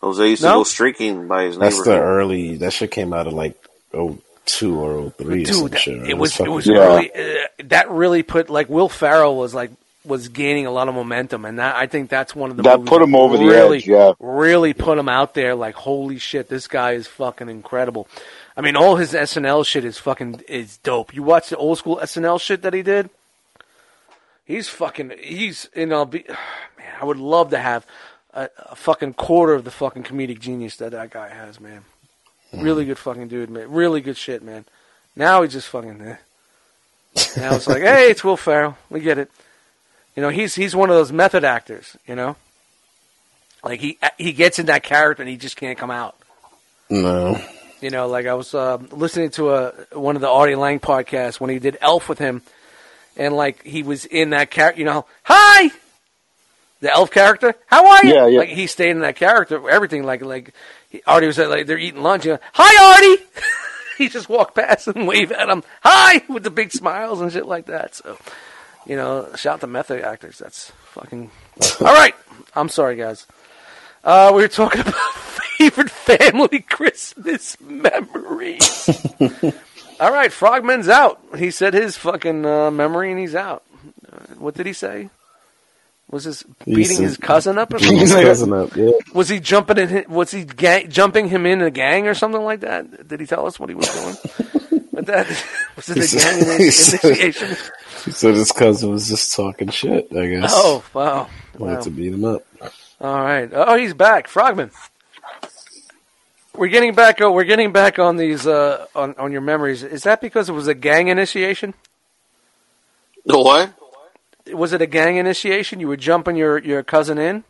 Jose 0.00 0.28
used 0.28 0.42
to 0.42 0.48
No? 0.48 0.54
go 0.60 0.64
streaking 0.64 1.26
by 1.28 1.44
his 1.44 1.58
That's 1.58 1.82
the 1.82 1.98
early. 1.98 2.56
That 2.56 2.72
shit 2.72 2.90
came 2.90 3.12
out 3.12 3.26
of 3.26 3.32
like 3.32 3.56
oh 3.94 4.18
two 4.46 4.78
or 4.78 4.92
oh 4.92 5.10
three 5.10 5.42
or 5.42 5.46
some 5.52 5.72
shit. 5.72 6.00
right? 6.00 6.10
it 6.10 6.16
was 6.18 6.32
it 6.32 6.36
fucking- 6.38 6.54
was 6.54 6.66
Yeah. 6.66 6.74
really 6.78 7.10
uh, 7.14 7.46
that 7.64 7.90
really 7.90 8.22
put 8.22 8.48
like 8.50 8.68
Will 8.68 8.88
Ferrell 8.88 9.36
was 9.36 9.54
like 9.54 9.70
was 10.04 10.28
gaining 10.28 10.64
a 10.64 10.70
lot 10.70 10.88
of 10.88 10.94
momentum, 10.94 11.44
and 11.44 11.58
that 11.58 11.76
I 11.76 11.86
think 11.86 12.08
that's 12.08 12.34
one 12.34 12.50
of 12.50 12.56
the 12.56 12.62
That 12.62 12.78
movies 12.78 12.88
put 12.88 13.02
him 13.02 13.14
over 13.14 13.36
the 13.36 13.44
really, 13.44 13.78
edge, 13.78 13.86
yeah. 13.88 14.12
really 14.20 14.72
put 14.72 14.96
him 14.96 15.08
out 15.08 15.34
there. 15.34 15.54
Like, 15.54 15.74
holy 15.74 16.18
shit, 16.18 16.48
this 16.48 16.66
guy 16.66 16.92
is 16.92 17.06
fucking 17.06 17.50
incredible. 17.50 18.08
I 18.56 18.62
mean, 18.62 18.74
all 18.74 18.96
his 18.96 19.12
SNL 19.12 19.66
shit 19.66 19.84
is 19.84 19.98
fucking 19.98 20.44
is 20.48 20.78
dope. 20.78 21.12
You 21.14 21.22
watch 21.22 21.50
the 21.50 21.58
old 21.58 21.76
school 21.76 21.98
SNL 22.02 22.40
shit 22.40 22.62
that 22.62 22.72
he 22.72 22.80
did. 22.82 23.10
He's 24.46 24.68
fucking. 24.68 25.12
He's 25.20 25.68
you 25.76 25.84
know. 25.86 26.04
Be, 26.06 26.24
man, 26.78 26.88
I 27.00 27.04
would 27.04 27.18
love 27.18 27.50
to 27.50 27.58
have 27.58 27.84
a, 28.34 28.48
a 28.70 28.76
fucking 28.76 29.14
quarter 29.14 29.54
of 29.54 29.64
the 29.64 29.70
fucking 29.70 30.04
comedic 30.04 30.40
genius 30.40 30.76
that 30.76 30.92
that 30.92 31.10
guy 31.10 31.28
has, 31.28 31.60
man. 31.60 31.84
Really 32.52 32.84
good 32.84 32.98
fucking 32.98 33.28
dude, 33.28 33.50
man. 33.50 33.70
Really 33.70 34.00
good 34.00 34.16
shit, 34.16 34.42
man. 34.42 34.64
Now 35.14 35.42
he's 35.42 35.52
just 35.52 35.68
fucking. 35.68 36.00
Eh. 36.00 36.16
Now 37.36 37.54
it's 37.54 37.66
like, 37.66 37.82
hey, 37.82 38.10
it's 38.10 38.24
Will 38.24 38.36
Ferrell. 38.36 38.78
We 38.90 39.00
get 39.00 39.18
it. 39.18 39.30
You 40.16 40.22
know, 40.22 40.30
he's 40.30 40.54
he's 40.54 40.74
one 40.74 40.90
of 40.90 40.96
those 40.96 41.12
method 41.12 41.44
actors. 41.44 41.96
You 42.06 42.14
know, 42.14 42.36
like 43.62 43.80
he 43.80 43.98
he 44.16 44.32
gets 44.32 44.58
in 44.58 44.66
that 44.66 44.82
character 44.82 45.22
and 45.22 45.30
he 45.30 45.36
just 45.36 45.56
can't 45.56 45.78
come 45.78 45.90
out. 45.90 46.16
No. 46.88 47.40
You 47.80 47.90
know, 47.90 48.08
like 48.08 48.26
I 48.26 48.34
was 48.34 48.54
uh, 48.54 48.78
listening 48.90 49.30
to 49.32 49.50
a 49.50 49.72
one 49.92 50.16
of 50.16 50.22
the 50.22 50.28
Artie 50.28 50.56
Lange 50.56 50.80
podcasts 50.80 51.38
when 51.38 51.50
he 51.50 51.58
did 51.58 51.78
Elf 51.80 52.08
with 52.08 52.18
him, 52.18 52.42
and 53.16 53.36
like 53.36 53.62
he 53.62 53.82
was 53.82 54.04
in 54.04 54.30
that 54.30 54.50
character. 54.50 54.80
You 54.80 54.86
know, 54.86 55.06
hi, 55.22 55.70
the 56.80 56.92
Elf 56.92 57.10
character. 57.10 57.54
How 57.66 57.86
are 57.88 58.04
you? 58.04 58.14
Yeah, 58.14 58.26
yeah. 58.26 58.38
Like 58.40 58.48
he 58.48 58.66
stayed 58.66 58.90
in 58.90 59.00
that 59.00 59.16
character. 59.16 59.68
Everything 59.68 60.04
like 60.04 60.22
like 60.22 60.54
he, 60.88 61.02
Artie 61.06 61.26
was 61.26 61.38
like 61.38 61.66
they're 61.66 61.78
eating 61.78 62.02
lunch. 62.02 62.24
You 62.24 62.32
know, 62.32 62.38
hi 62.52 62.94
Artie. 62.94 63.22
he 63.98 64.08
just 64.08 64.28
walked 64.28 64.54
past 64.54 64.88
and 64.88 65.06
waved 65.08 65.32
at 65.32 65.48
him. 65.48 65.62
Hi, 65.82 66.22
with 66.28 66.44
the 66.44 66.50
big 66.50 66.72
smiles 66.72 67.20
and 67.20 67.32
shit 67.32 67.46
like 67.46 67.66
that. 67.66 67.94
So, 67.96 68.16
you 68.86 68.96
know, 68.96 69.28
shout 69.36 69.60
to 69.60 69.66
method 69.66 70.02
actors. 70.02 70.38
That's 70.38 70.70
fucking. 70.92 71.30
All 71.80 71.94
right, 71.94 72.14
I'm 72.54 72.68
sorry, 72.68 72.96
guys. 72.96 73.26
Uh, 74.04 74.32
we 74.34 74.42
were 74.42 74.48
talking 74.48 74.80
about 74.86 75.14
favorite 75.14 75.90
family 75.90 76.60
Christmas 76.60 77.60
memories. 77.60 78.88
All 80.00 80.12
right, 80.12 80.32
Frogman's 80.32 80.88
out. 80.88 81.20
He 81.36 81.50
said 81.50 81.74
his 81.74 81.96
fucking 81.96 82.46
uh, 82.46 82.70
memory 82.70 83.10
and 83.10 83.18
he's 83.18 83.34
out. 83.34 83.64
Uh, 84.10 84.34
what 84.36 84.54
did 84.54 84.66
he 84.66 84.72
say? 84.72 85.10
Was 86.10 86.24
this 86.24 86.42
beating 86.64 86.84
said- 86.96 87.02
his 87.04 87.16
cousin 87.18 87.58
up 87.58 87.72
or 87.74 87.78
Beating 87.78 88.06
something? 88.06 88.26
his 88.26 88.38
cousin 88.40 88.52
up, 88.54 88.74
yeah. 88.76 88.90
Was 89.14 89.28
he 89.28 89.40
jumping 89.40 89.76
in? 89.76 89.88
hi- 89.90 90.04
Was 90.08 90.30
he 90.30 90.44
ga- 90.44 90.86
jumping 90.86 91.28
him 91.28 91.44
in 91.44 91.60
a 91.60 91.70
gang 91.70 92.06
or 92.06 92.14
something 92.14 92.42
like 92.42 92.60
that? 92.60 93.06
Did 93.06 93.20
he 93.20 93.26
tell 93.26 93.46
us 93.46 93.60
what 93.60 93.68
he 93.68 93.74
was 93.74 93.88
doing? 93.92 94.86
but 94.94 95.04
that 95.06 95.26
was 95.76 95.90
it 95.90 95.98
a 95.98 96.16
gang 96.16 96.40
ini- 96.40 96.58
he 96.60 96.70
said- 96.70 97.04
initiation? 97.04 97.56
He 98.06 98.12
said 98.12 98.34
his 98.36 98.52
cousin 98.52 98.90
was 98.90 99.08
just 99.08 99.34
talking 99.36 99.68
shit, 99.68 100.08
I 100.16 100.28
guess. 100.28 100.50
Oh 100.54 100.82
wow! 100.94 101.28
Wanted 101.58 101.74
wow. 101.74 101.80
to 101.82 101.90
beat 101.90 102.14
him 102.14 102.24
up. 102.24 102.42
All 103.00 103.20
right. 103.22 103.50
Oh, 103.52 103.76
he's 103.76 103.92
back, 103.92 104.28
Frogman. 104.28 104.70
We're 106.56 106.68
getting 106.68 106.94
back. 106.94 107.20
Oh, 107.20 107.32
we're 107.32 107.44
getting 107.44 107.70
back 107.72 107.98
on 107.98 108.16
these 108.16 108.46
uh, 108.46 108.86
on 108.94 109.14
on 109.18 109.30
your 109.32 109.40
memories. 109.42 109.82
Is 109.82 110.04
that 110.04 110.20
because 110.20 110.48
it 110.48 110.52
was 110.52 110.68
a 110.68 110.74
gang 110.74 111.08
initiation? 111.08 111.74
The 113.26 113.38
what? 113.38 113.72
Was 114.52 114.72
it 114.72 114.82
a 114.82 114.86
gang 114.86 115.16
initiation? 115.16 115.80
You 115.80 115.88
were 115.88 115.96
jumping 115.96 116.36
your 116.36 116.58
your 116.58 116.82
cousin 116.82 117.18
in? 117.18 117.44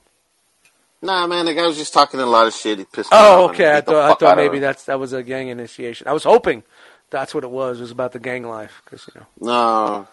Nah, 1.01 1.27
man, 1.29 1.47
the 1.47 1.55
guy 1.55 1.66
was 1.66 1.77
just 1.77 1.95
talking 1.95 2.19
a 2.19 2.27
lot 2.27 2.47
of 2.47 2.55
shit. 2.55 2.79
He 2.79 2.85
pissed 2.85 3.12
me 3.12 3.16
oh, 3.16 3.45
off 3.45 3.51
Oh, 3.51 3.53
okay. 3.53 3.77
I 3.77 3.81
thought 3.81 4.11
I 4.11 4.15
thought 4.15 4.37
maybe 4.37 4.59
that's 4.59 4.85
that 4.85 4.99
was 4.99 5.12
a 5.12 5.23
gang 5.23 5.49
initiation. 5.49 6.09
I 6.09 6.12
was 6.12 6.25
hoping 6.25 6.65
that's 7.11 7.35
what 7.35 7.45
it 7.45 7.51
was. 7.51 7.79
It 7.79 7.83
was 7.83 7.91
about 7.91 8.12
the 8.12 8.19
gang 8.19 8.45
life 8.45 8.83
because 8.85 9.09
you 9.15 9.20
know. 9.20 9.27
No. 9.41 10.09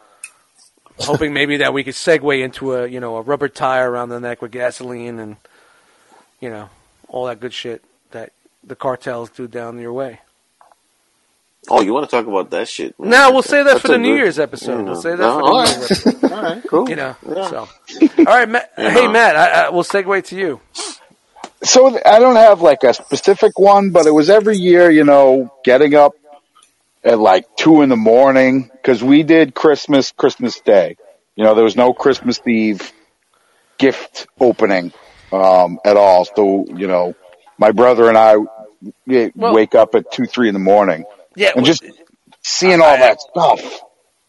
hoping 0.99 1.33
maybe 1.33 1.57
that 1.57 1.73
we 1.73 1.83
could 1.83 1.95
segue 1.95 2.41
into 2.41 2.73
a 2.73 2.87
you 2.87 2.99
know 2.99 3.17
a 3.17 3.21
rubber 3.21 3.49
tire 3.49 3.89
around 3.89 4.09
the 4.09 4.19
neck 4.19 4.41
with 4.41 4.51
gasoline 4.51 5.19
and 5.19 5.37
you 6.39 6.49
know 6.49 6.69
all 7.07 7.25
that 7.25 7.39
good 7.39 7.53
shit 7.53 7.83
that 8.11 8.31
the 8.63 8.75
cartels 8.75 9.29
do 9.29 9.47
down 9.47 9.79
your 9.79 9.93
way. 9.93 10.19
Oh, 11.69 11.81
you 11.81 11.93
want 11.93 12.09
to 12.09 12.15
talk 12.15 12.27
about 12.27 12.49
that 12.51 12.67
shit? 12.67 12.99
man. 12.99 13.09
No, 13.09 13.31
we'll 13.31 13.41
say 13.41 13.57
that 13.63 13.65
That's 13.65 13.81
for 13.81 13.87
the 13.89 13.93
a 13.95 13.97
New 13.97 14.13
good- 14.13 14.17
Year's 14.23 14.39
episode. 14.39 14.79
you 14.79 14.85
We'll 14.85 15.01
say 15.01 15.11
that 15.11 15.17
No, 15.19 15.33
for 15.33 15.39
the 15.39 15.45
all 15.45 15.63
New. 15.63 15.69
Year's 15.69 15.81
episode. 16.07 16.31
All 16.35 16.41
right, 16.43 16.63
cool. 16.67 16.89
You 16.89 16.95
know, 16.95 17.15
Yeah. 17.27 17.47
so 17.49 17.57
all 18.19 18.25
right, 18.25 18.49
Matt. 18.49 18.71
You 18.77 18.89
Hey, 18.89 19.05
know. 19.05 19.11
Matt. 19.11 19.35
I, 19.35 19.47
I, 19.65 19.69
we'll 19.69 19.83
segue 19.83 20.23
to 20.25 20.35
you. 20.35 20.59
So 21.63 21.99
I 22.05 22.19
don't 22.19 22.35
have 22.35 22.61
like 22.61 22.83
a 22.83 22.93
specific 22.93 23.57
one, 23.57 23.91
but 23.91 24.05
it 24.05 24.11
was 24.11 24.29
every 24.29 24.57
year, 24.57 24.91
you 24.91 25.03
know, 25.03 25.51
getting 25.63 25.95
up 25.95 26.13
at 27.03 27.17
like 27.19 27.45
two 27.55 27.81
in 27.81 27.89
the 27.89 27.95
morning 27.95 28.69
because 28.73 29.03
we 29.03 29.23
did 29.23 29.55
Christmas, 29.55 30.11
Christmas 30.11 30.59
Day. 30.59 30.97
You 31.35 31.43
know, 31.43 31.55
there 31.55 31.63
was 31.63 31.75
no 31.75 31.93
Christmas 31.93 32.39
Eve 32.47 32.91
gift 33.77 34.27
opening 34.39 34.91
um, 35.31 35.79
at 35.85 35.97
all. 35.97 36.25
So 36.25 36.65
you 36.75 36.87
know, 36.87 37.15
my 37.57 37.71
brother 37.71 38.09
and 38.09 38.17
I 38.17 38.35
we 39.07 39.31
Well- 39.35 39.53
wake 39.53 39.73
up 39.75 39.95
at 39.95 40.11
two, 40.11 40.25
three 40.25 40.47
in 40.49 40.53
the 40.53 40.59
morning, 40.59 41.05
Yeah, 41.35 41.47
and 41.55 41.57
well, 41.57 41.65
just 41.65 41.83
seeing 42.43 42.81
all 42.81 42.97
that 42.97 43.19
stuff. 43.21 43.81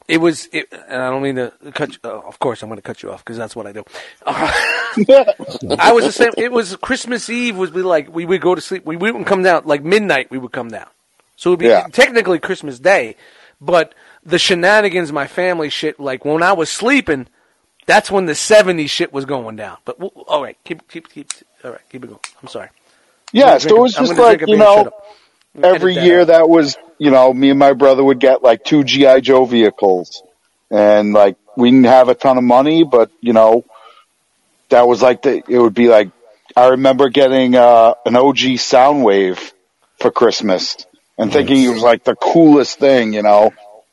It 0.09 0.19
was, 0.19 0.49
it, 0.53 0.69
and 0.73 1.03
I 1.03 1.11
don't 1.11 1.23
mean 1.23 1.35
to 1.35 1.53
cut. 1.75 1.93
You, 1.93 1.99
oh, 2.05 2.21
of 2.27 2.39
course, 2.39 2.63
I'm 2.63 2.69
going 2.69 2.79
to 2.79 2.83
cut 2.83 3.03
you 3.03 3.11
off 3.11 3.25
because 3.25 3.37
that's 3.37 3.57
what 3.57 3.67
I 3.67 3.73
do. 3.73 3.85
I 4.27 5.93
was 5.93 6.05
the 6.05 6.13
same. 6.13 6.33
It 6.37 6.53
was 6.53 6.77
Christmas 6.77 7.29
Eve. 7.29 7.57
Was 7.57 7.73
we 7.73 7.83
like 7.83 8.15
we 8.15 8.25
would 8.25 8.41
go 8.41 8.55
to 8.55 8.61
sleep. 8.61 8.85
We 8.85 8.97
wouldn't 8.97 9.27
come 9.27 9.43
down 9.43 9.63
like 9.65 9.83
midnight. 9.83 10.31
We 10.31 10.39
would 10.39 10.53
come 10.53 10.69
down. 10.69 10.87
So 11.37 11.51
it 11.51 11.53
would 11.55 11.59
be 11.61 11.67
Yeah. 11.67 11.87
technically 11.89 12.39
Christmas 12.39 12.79
Day, 12.79 13.17
but 13.61 13.95
the 14.25 14.39
shenanigans, 14.39 15.13
my 15.13 15.27
family 15.27 15.71
shit. 15.71 15.99
Like 16.01 16.25
when 16.25 16.43
I 16.43 16.53
was 16.53 16.71
sleeping, 16.71 17.27
that's 17.87 18.11
when 18.11 18.27
the 18.27 18.33
'70s 18.33 18.89
shit 18.91 19.13
was 19.13 19.25
going 19.25 19.57
down. 19.57 19.79
But 19.85 19.99
we'll, 19.99 20.11
all 20.29 20.43
right, 20.43 20.57
keep 20.65 20.89
keep 20.89 21.09
keep. 21.13 21.33
All 21.65 21.73
right, 21.73 21.81
keep 21.91 22.05
it 22.05 22.09
going. 22.09 22.21
I'm 22.43 22.49
sorry. 22.49 22.69
Yeah, 23.33 23.59
so 23.59 23.69
it 23.77 23.79
was 23.81 23.95
drink 23.95 23.97
a- 23.97 23.99
I'm 23.99 24.07
just 24.07 24.19
like 24.41 24.49
you 24.49 24.57
know, 24.57 24.77
shut 24.77 24.87
up. 24.87 24.93
Edit 24.95 25.26
every 25.63 25.95
that 25.95 26.05
year 26.05 26.21
out. 26.23 26.27
that 26.29 26.49
was 26.49 26.77
you 26.99 27.11
know 27.11 27.33
me 27.33 27.51
and 27.51 27.59
my 27.59 27.73
brother 27.73 28.03
would 28.03 28.21
get 28.21 28.43
like 28.43 28.65
two 28.65 28.85
GI 28.85 29.21
Joe 29.23 29.45
vehicles, 29.45 30.23
and 30.71 31.13
like 31.13 31.37
we 31.57 31.71
didn't 31.71 31.85
have 31.85 32.09
a 32.09 32.15
ton 32.15 32.39
of 32.39 32.45
money, 32.45 32.85
but 32.85 33.11
you 33.21 33.33
know 33.33 33.65
that 34.69 34.87
was 34.89 35.03
like 35.03 35.23
the 35.23 35.43
it 35.49 35.59
would 35.59 35.75
be 35.75 35.89
like 35.89 36.11
I 36.57 36.69
remember 36.69 37.09
getting 37.09 37.55
uh, 37.55 37.95
an 38.05 38.17
OG 38.17 38.37
Soundwave 38.57 39.53
for 39.99 40.11
Christmas 40.11 40.77
and 41.19 41.33
thinking 41.33 41.63
it 41.63 41.69
was 41.69 41.83
like 41.83 42.05
the 42.05 42.15
coolest 42.17 42.79
thing, 42.79 43.13
you 43.13 43.23
know. 43.23 43.53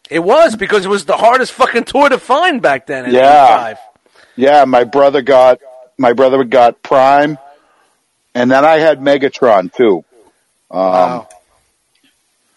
It 0.10 0.19
was 0.19 0.56
because 0.56 0.85
it 0.85 0.90
was 0.90 1.06
the 1.06 1.18
hardest 1.18 1.53
fucking 1.53 1.85
tour 1.85 2.10
to 2.10 2.18
find 2.19 2.61
back 2.61 2.88
then. 2.88 3.06
In 3.06 3.15
Yeah. 3.15 3.45
85. 3.45 3.77
Yeah, 4.35 4.65
my 4.65 4.84
brother 4.84 5.22
got 5.22 5.60
my 5.98 6.14
brother 6.14 6.44
got 6.44 6.81
Prime, 6.81 7.38
and 8.34 8.49
then 8.49 8.65
I 8.65 8.80
had 8.80 8.99
Megatron 8.99 9.72
too. 9.73 10.03
Um, 10.72 10.80
Wow. 10.81 11.27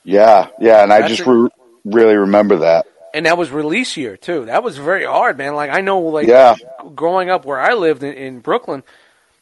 Yeah, 0.06 0.48
yeah, 0.60 0.82
and 0.82 0.92
I 0.92 1.06
just 1.08 1.26
re- 1.26 1.48
really 1.84 2.14
remember 2.16 2.56
that. 2.58 2.86
and 3.12 3.26
that 3.26 3.36
was 3.36 3.50
release 3.50 3.96
year 3.96 4.16
too. 4.16 4.44
That 4.46 4.62
was 4.62 4.78
very 4.78 5.04
hard, 5.04 5.36
man. 5.36 5.54
Like 5.54 5.70
I 5.70 5.80
know, 5.80 5.98
like 6.00 6.28
Yeah. 6.28 6.54
growing 6.94 7.28
up 7.30 7.44
where 7.44 7.60
I 7.60 7.74
lived 7.74 8.02
in, 8.04 8.12
in 8.14 8.38
Brooklyn, 8.40 8.82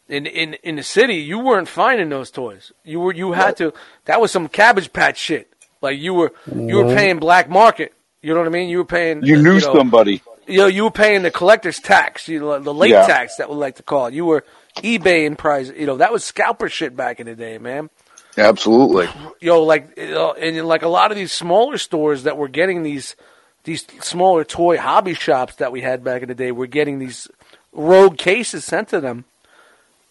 in, 0.08 0.26
in 0.26 0.54
in 0.62 0.76
the 0.76 0.82
city, 0.82 1.16
you 1.16 1.38
weren't 1.38 1.68
finding 1.68 2.08
those 2.08 2.30
toys. 2.30 2.72
You 2.84 3.00
were 3.00 3.12
you 3.14 3.32
had 3.32 3.56
to. 3.58 3.72
That 4.06 4.20
was 4.20 4.30
some 4.32 4.48
Cabbage 4.48 4.92
Patch 4.92 5.18
shit. 5.18 5.52
Like 5.82 5.98
you 5.98 6.14
were 6.14 6.32
you 6.54 6.76
were 6.76 6.84
Mhm. 6.84 6.96
paying 6.96 7.18
black 7.18 7.48
market. 7.50 7.92
You 8.22 8.32
know 8.32 8.40
what 8.40 8.46
I 8.46 8.50
mean? 8.50 8.68
You 8.70 8.78
were 8.78 8.84
paying. 8.86 9.22
You 9.22 9.36
knew 9.36 9.54
know, 9.60 9.74
somebody. 9.74 10.22
You 10.46 10.58
know, 10.58 10.66
you 10.66 10.84
were 10.84 10.90
paying 10.90 11.22
the 11.22 11.30
collector's 11.30 11.78
tax, 11.78 12.26
you 12.28 12.38
know, 12.40 12.58
the 12.58 12.72
late 12.72 12.90
Yeah. 12.90 13.06
tax 13.06 13.36
that 13.36 13.48
we 13.50 13.56
like 13.56 13.76
to 13.76 13.82
call 13.82 14.06
it. 14.06 14.14
You 14.14 14.24
were 14.26 14.44
eBay 14.78 15.24
in 15.26 15.36
price. 15.36 15.70
You 15.76 15.86
know, 15.86 15.96
that 15.98 16.10
was 16.12 16.22
scalper 16.24 16.68
shit 16.70 16.96
back 16.96 17.18
in 17.20 17.26
the 17.26 17.34
day, 17.34 17.58
man 17.58 17.90
Absolutely. 18.36 19.08
yo, 19.40 19.62
like, 19.62 19.96
know, 19.96 20.32
and 20.32 20.66
like 20.66 20.82
a 20.82 20.88
lot 20.88 21.10
of 21.10 21.16
these 21.16 21.32
smaller 21.32 21.78
stores 21.78 22.24
that 22.24 22.36
were 22.36 22.48
getting 22.48 22.82
these 22.82 23.16
these 23.64 23.86
smaller 24.00 24.44
toy 24.44 24.76
hobby 24.76 25.14
shops 25.14 25.54
that 25.56 25.72
we 25.72 25.80
had 25.80 26.04
back 26.04 26.20
in 26.22 26.28
the 26.28 26.34
day 26.34 26.52
were 26.52 26.66
getting 26.66 26.98
these 26.98 27.28
rogue 27.72 28.18
cases 28.18 28.64
sent 28.64 28.88
to 28.88 29.00
them. 29.00 29.24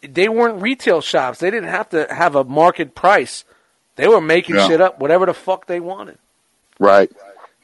They 0.02 0.28
weren't 0.28 0.62
retail 0.62 1.02
shops. 1.02 1.40
They 1.40 1.52
didn't 1.52 1.70
have 1.70 1.90
to 1.90 2.08
have 2.14 2.36
a 2.36 2.44
market 2.44 2.95
price. 2.95 3.45
They 3.95 4.08
were 4.08 4.20
making 4.22 4.56
Yeah. 4.56 4.68
shit 4.68 4.82
up, 4.82 5.00
whatever 5.00 5.28
the 5.28 5.34
fuck 5.36 5.68
they 5.68 5.80
wanted, 5.80 6.18
Right. 6.80 7.12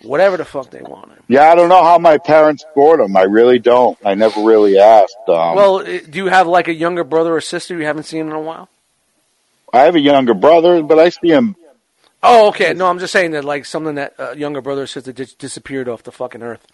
whatever 0.03 0.37
the 0.37 0.45
fuck 0.45 0.69
they 0.69 0.81
wanted. 0.81 1.17
Yeah, 1.27 1.51
I 1.51 1.55
don't 1.55 1.69
know 1.69 1.83
how 1.83 1.97
my 1.97 2.19
parents 2.19 2.63
bought 2.75 2.97
them. 2.99 3.17
I 3.17 3.23
really 3.23 3.57
don't. 3.59 3.97
I 4.05 4.13
never 4.13 4.41
really 4.43 4.77
asked. 4.77 5.17
Um, 5.27 5.55
well, 5.55 5.79
eh, 5.81 6.01
do 6.07 6.19
you 6.19 6.27
have 6.27 6.45
like 6.47 6.67
a 6.67 6.73
younger 6.73 7.03
brother 7.03 7.35
or 7.35 7.41
sister 7.41 7.75
you 7.75 7.85
haven't 7.85 8.03
seen 8.03 8.27
in 8.27 8.31
a 8.31 8.39
while? 8.39 8.69
I 9.73 9.81
have 9.81 9.95
a 9.95 9.99
younger 9.99 10.33
brother, 10.33 10.81
but 10.83 10.99
I 10.99 11.09
see 11.09 11.29
him. 11.29 11.55
Oh, 12.21 12.49
okay. 12.49 12.73
No, 12.73 12.87
I'm 12.87 12.99
just 12.99 13.13
saying 13.13 13.31
that 13.31 13.45
like 13.45 13.65
something 13.65 13.95
that 13.95 14.13
uh, 14.19 14.31
younger 14.31 14.61
brother 14.61 14.87
says 14.87 15.03
that 15.03 15.37
disappeared 15.37 15.87
off 15.87 16.03
the 16.03 16.11
fucking 16.11 16.41
earth. 16.41 16.65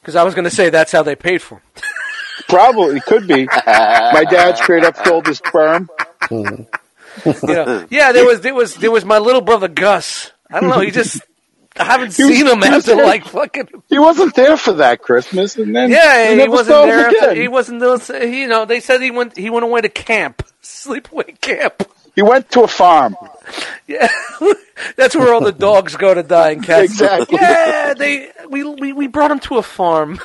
Because 0.00 0.16
I 0.16 0.24
was 0.24 0.34
going 0.34 0.44
to 0.44 0.50
say 0.50 0.68
that's 0.68 0.92
how 0.92 1.02
they 1.02 1.14
paid 1.14 1.40
for 1.42 1.56
'em. 1.56 1.62
Probably 2.48 3.00
could 3.00 3.26
be. 3.28 3.46
my 3.46 4.24
dad 4.28 4.56
straight 4.58 4.84
up 4.84 4.96
sold 5.06 5.26
his 5.26 5.38
sperm. 5.38 5.88
you 6.30 6.66
know, 7.42 7.86
yeah, 7.90 8.12
there 8.12 8.24
was 8.24 8.40
there 8.40 8.54
was 8.54 8.74
there 8.76 8.90
was 8.90 9.04
my 9.04 9.18
little 9.18 9.40
brother 9.42 9.68
Gus. 9.68 10.32
I 10.50 10.60
don't 10.60 10.70
know. 10.70 10.80
He 10.80 10.90
just 10.90 11.22
I 11.78 11.84
haven't 11.84 12.14
He 12.16 12.24
was- 12.24 12.36
seen 12.36 12.46
him 12.46 12.60
he 12.62 12.68
after 12.68 12.94
like 12.96 13.24
fucking. 13.26 13.68
He 13.88 13.98
wasn't 13.98 14.34
there 14.34 14.56
for 14.56 14.74
that 14.74 15.00
Christmas, 15.02 15.56
and 15.56 15.74
then 15.74 15.90
Yeah, 15.90 16.30
he, 16.30 16.36
never 16.36 16.50
wasn't 16.50 16.76
him 16.82 16.88
there. 16.88 17.06
After, 17.08 17.34
he 17.34 17.48
wasn't. 17.48 17.80
Those, 17.80 18.08
you 18.10 18.46
know, 18.46 18.64
they 18.66 18.80
said 18.80 19.00
he 19.00 19.10
went. 19.10 19.36
He 19.38 19.48
went 19.50 19.64
away 19.64 19.80
to 19.80 19.88
camp, 19.88 20.42
sleepaway 20.62 21.40
camp. 21.40 21.82
He 22.14 22.20
went 22.22 22.50
to 22.50 22.62
a 22.62 22.68
farm. 22.68 23.16
Yeah, 23.86 24.08
that's 24.96 25.16
where 25.16 25.32
all 25.32 25.40
the 25.40 25.50
dogs 25.68 25.96
go 25.96 26.12
to 26.12 26.22
die 26.22 26.50
and 26.50 26.62
cats. 26.64 26.92
Exactly. 26.92 27.38
Yeah, 27.40 27.94
they. 27.94 28.30
We, 28.50 28.64
we 28.64 28.92
we 28.92 29.06
brought 29.06 29.30
him 29.30 29.38
to 29.40 29.56
a 29.56 29.62
farm. 29.62 30.20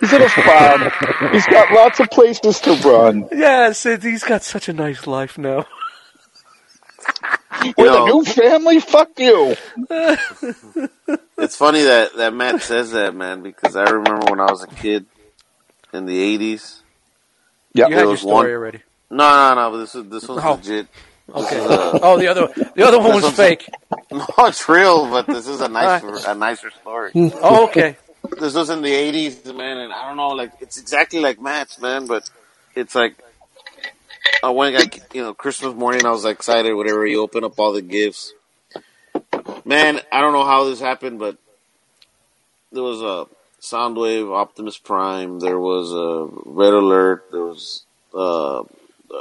He's 0.00 0.12
at 0.12 0.20
a 0.20 0.28
farm. 0.28 1.32
He's 1.32 1.46
got 1.46 1.72
lots 1.72 1.98
of 1.98 2.08
places 2.10 2.60
to 2.60 2.74
run. 2.88 3.28
Yes, 3.32 3.82
he's 3.82 4.22
got 4.22 4.42
such 4.44 4.68
a 4.68 4.72
nice 4.72 5.06
life 5.06 5.36
now. 5.38 5.66
With 7.62 7.76
know- 7.78 8.04
a 8.04 8.08
new 8.08 8.24
family? 8.24 8.80
Fuck 8.80 9.18
you. 9.18 9.56
It's 11.38 11.56
funny 11.56 11.82
that, 11.82 12.16
that 12.16 12.34
Matt 12.34 12.62
says 12.62 12.92
that, 12.92 13.14
man, 13.14 13.42
because 13.42 13.76
I 13.76 13.84
remember 13.84 14.30
when 14.30 14.40
I 14.40 14.50
was 14.50 14.62
a 14.62 14.66
kid 14.68 15.06
in 15.92 16.06
the 16.06 16.18
80s. 16.38 16.80
Yep. 17.74 17.90
You 17.90 17.94
had 17.96 18.02
your 18.06 18.16
story 18.16 18.32
one- 18.34 18.46
already. 18.50 18.82
No, 19.10 19.28
no, 19.28 19.54
no, 19.54 19.70
but 19.70 19.78
this, 19.78 19.94
is, 19.94 20.04
this 20.08 20.28
one's 20.28 20.42
Oh. 20.44 20.52
legit. 20.54 20.86
Okay. 21.34 21.60
Uh, 21.60 21.98
Oh, 22.02 22.18
the 22.18 22.28
other 22.28 22.48
the 22.74 22.86
other 22.86 22.98
one 22.98 23.14
was 23.14 23.22
one's- 23.24 23.36
fake. 23.36 23.68
No, 24.10 24.24
it's 24.46 24.66
real, 24.68 25.08
but 25.10 25.26
this 25.26 25.46
is 25.46 25.60
a 25.60 25.68
nicer, 25.78 26.14
a 26.26 26.34
nicer 26.34 26.70
story. 26.70 27.10
Oh, 27.14 27.64
okay. 27.68 27.96
this 28.40 28.54
was 28.54 28.70
in 28.70 28.80
the 28.82 28.90
80s, 28.90 29.44
man, 29.54 29.76
and 29.78 29.92
I 29.92 30.08
don't 30.08 30.16
know, 30.16 30.28
like, 30.30 30.52
it's 30.60 30.78
exactly 30.78 31.20
like 31.20 31.40
Matt's, 31.40 31.78
man, 31.80 32.06
but 32.06 32.28
it's 32.74 32.94
like, 32.94 33.16
I 34.42 34.50
went, 34.50 34.74
like, 34.76 35.14
you 35.14 35.22
know, 35.22 35.34
Christmas 35.34 35.74
morning, 35.74 36.06
I 36.06 36.10
was 36.10 36.24
excited, 36.24 36.74
whatever, 36.74 37.06
you 37.06 37.22
open 37.22 37.44
up 37.44 37.58
all 37.58 37.72
the 37.72 37.82
gifts. 37.82 38.32
Man, 39.64 40.00
I 40.12 40.20
don't 40.20 40.32
know 40.32 40.44
how 40.44 40.64
this 40.64 40.80
happened, 40.80 41.18
but 41.18 41.36
there 42.72 42.82
was 42.82 43.00
a 43.02 43.26
Soundwave, 43.60 44.32
Optimus 44.34 44.78
Prime, 44.78 45.40
there 45.40 45.58
was 45.58 45.92
a 45.92 46.28
Red 46.44 46.72
Alert, 46.72 47.26
there 47.32 47.42
was, 47.42 47.84
uh, 48.14 48.62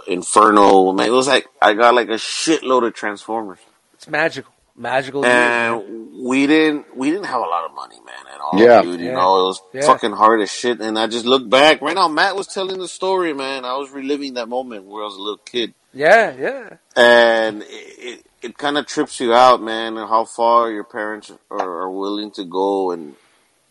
Inferno, 0.08 0.92
man, 0.92 1.08
it 1.08 1.12
was 1.12 1.28
like, 1.28 1.48
I 1.62 1.74
got 1.74 1.96
like 1.96 2.10
a 2.10 2.14
shitload 2.14 2.86
of 2.86 2.94
Transformers. 2.94 3.60
It's 3.94 4.08
magical. 4.08 4.54
Magical. 4.78 5.24
years. 5.26 5.34
And 5.34 6.10
we 6.24 6.46
didn't 6.48 6.96
we 6.96 7.10
didn't 7.10 7.26
have 7.26 7.40
a 7.42 7.46
lot 7.46 7.66
of 7.66 7.74
money, 7.76 7.98
man, 8.06 8.34
at 8.34 8.40
all. 8.40 8.60
Yeah. 8.60 8.82
dude. 8.84 9.00
You 9.00 9.08
Yeah. 9.08 9.14
know, 9.16 9.40
it 9.42 9.44
was 9.48 9.62
Yeah. 9.74 9.82
fucking 9.86 10.12
hard 10.12 10.42
as 10.42 10.52
shit. 10.52 10.80
And 10.82 10.98
I 11.00 11.08
just 11.08 11.26
look 11.26 11.50
back 11.50 11.82
right 11.82 11.96
now. 11.96 12.08
Matt 12.08 12.36
was 12.36 12.48
telling 12.48 12.80
the 12.80 12.88
story, 12.88 13.34
man. 13.34 13.66
I 13.66 13.76
was 13.78 13.90
reliving 13.92 14.36
that 14.36 14.48
moment 14.50 14.86
where 14.86 15.04
I 15.04 15.06
was 15.08 15.16
a 15.16 15.22
little 15.22 15.42
kid, 15.46 15.74
Yeah, 15.94 16.34
yeah. 16.38 16.70
and 16.96 17.64
it 17.64 17.68
it, 17.70 18.26
it 18.42 18.58
kind 18.58 18.78
of 18.78 18.86
trips 18.86 19.20
you 19.20 19.34
out, 19.34 19.62
man, 19.62 19.98
and 19.98 20.08
how 20.08 20.26
far 20.26 20.72
your 20.72 20.84
parents 20.84 21.32
are, 21.50 21.60
are 21.84 21.90
willing 21.90 22.32
to 22.32 22.44
go 22.44 22.92
and 22.92 23.16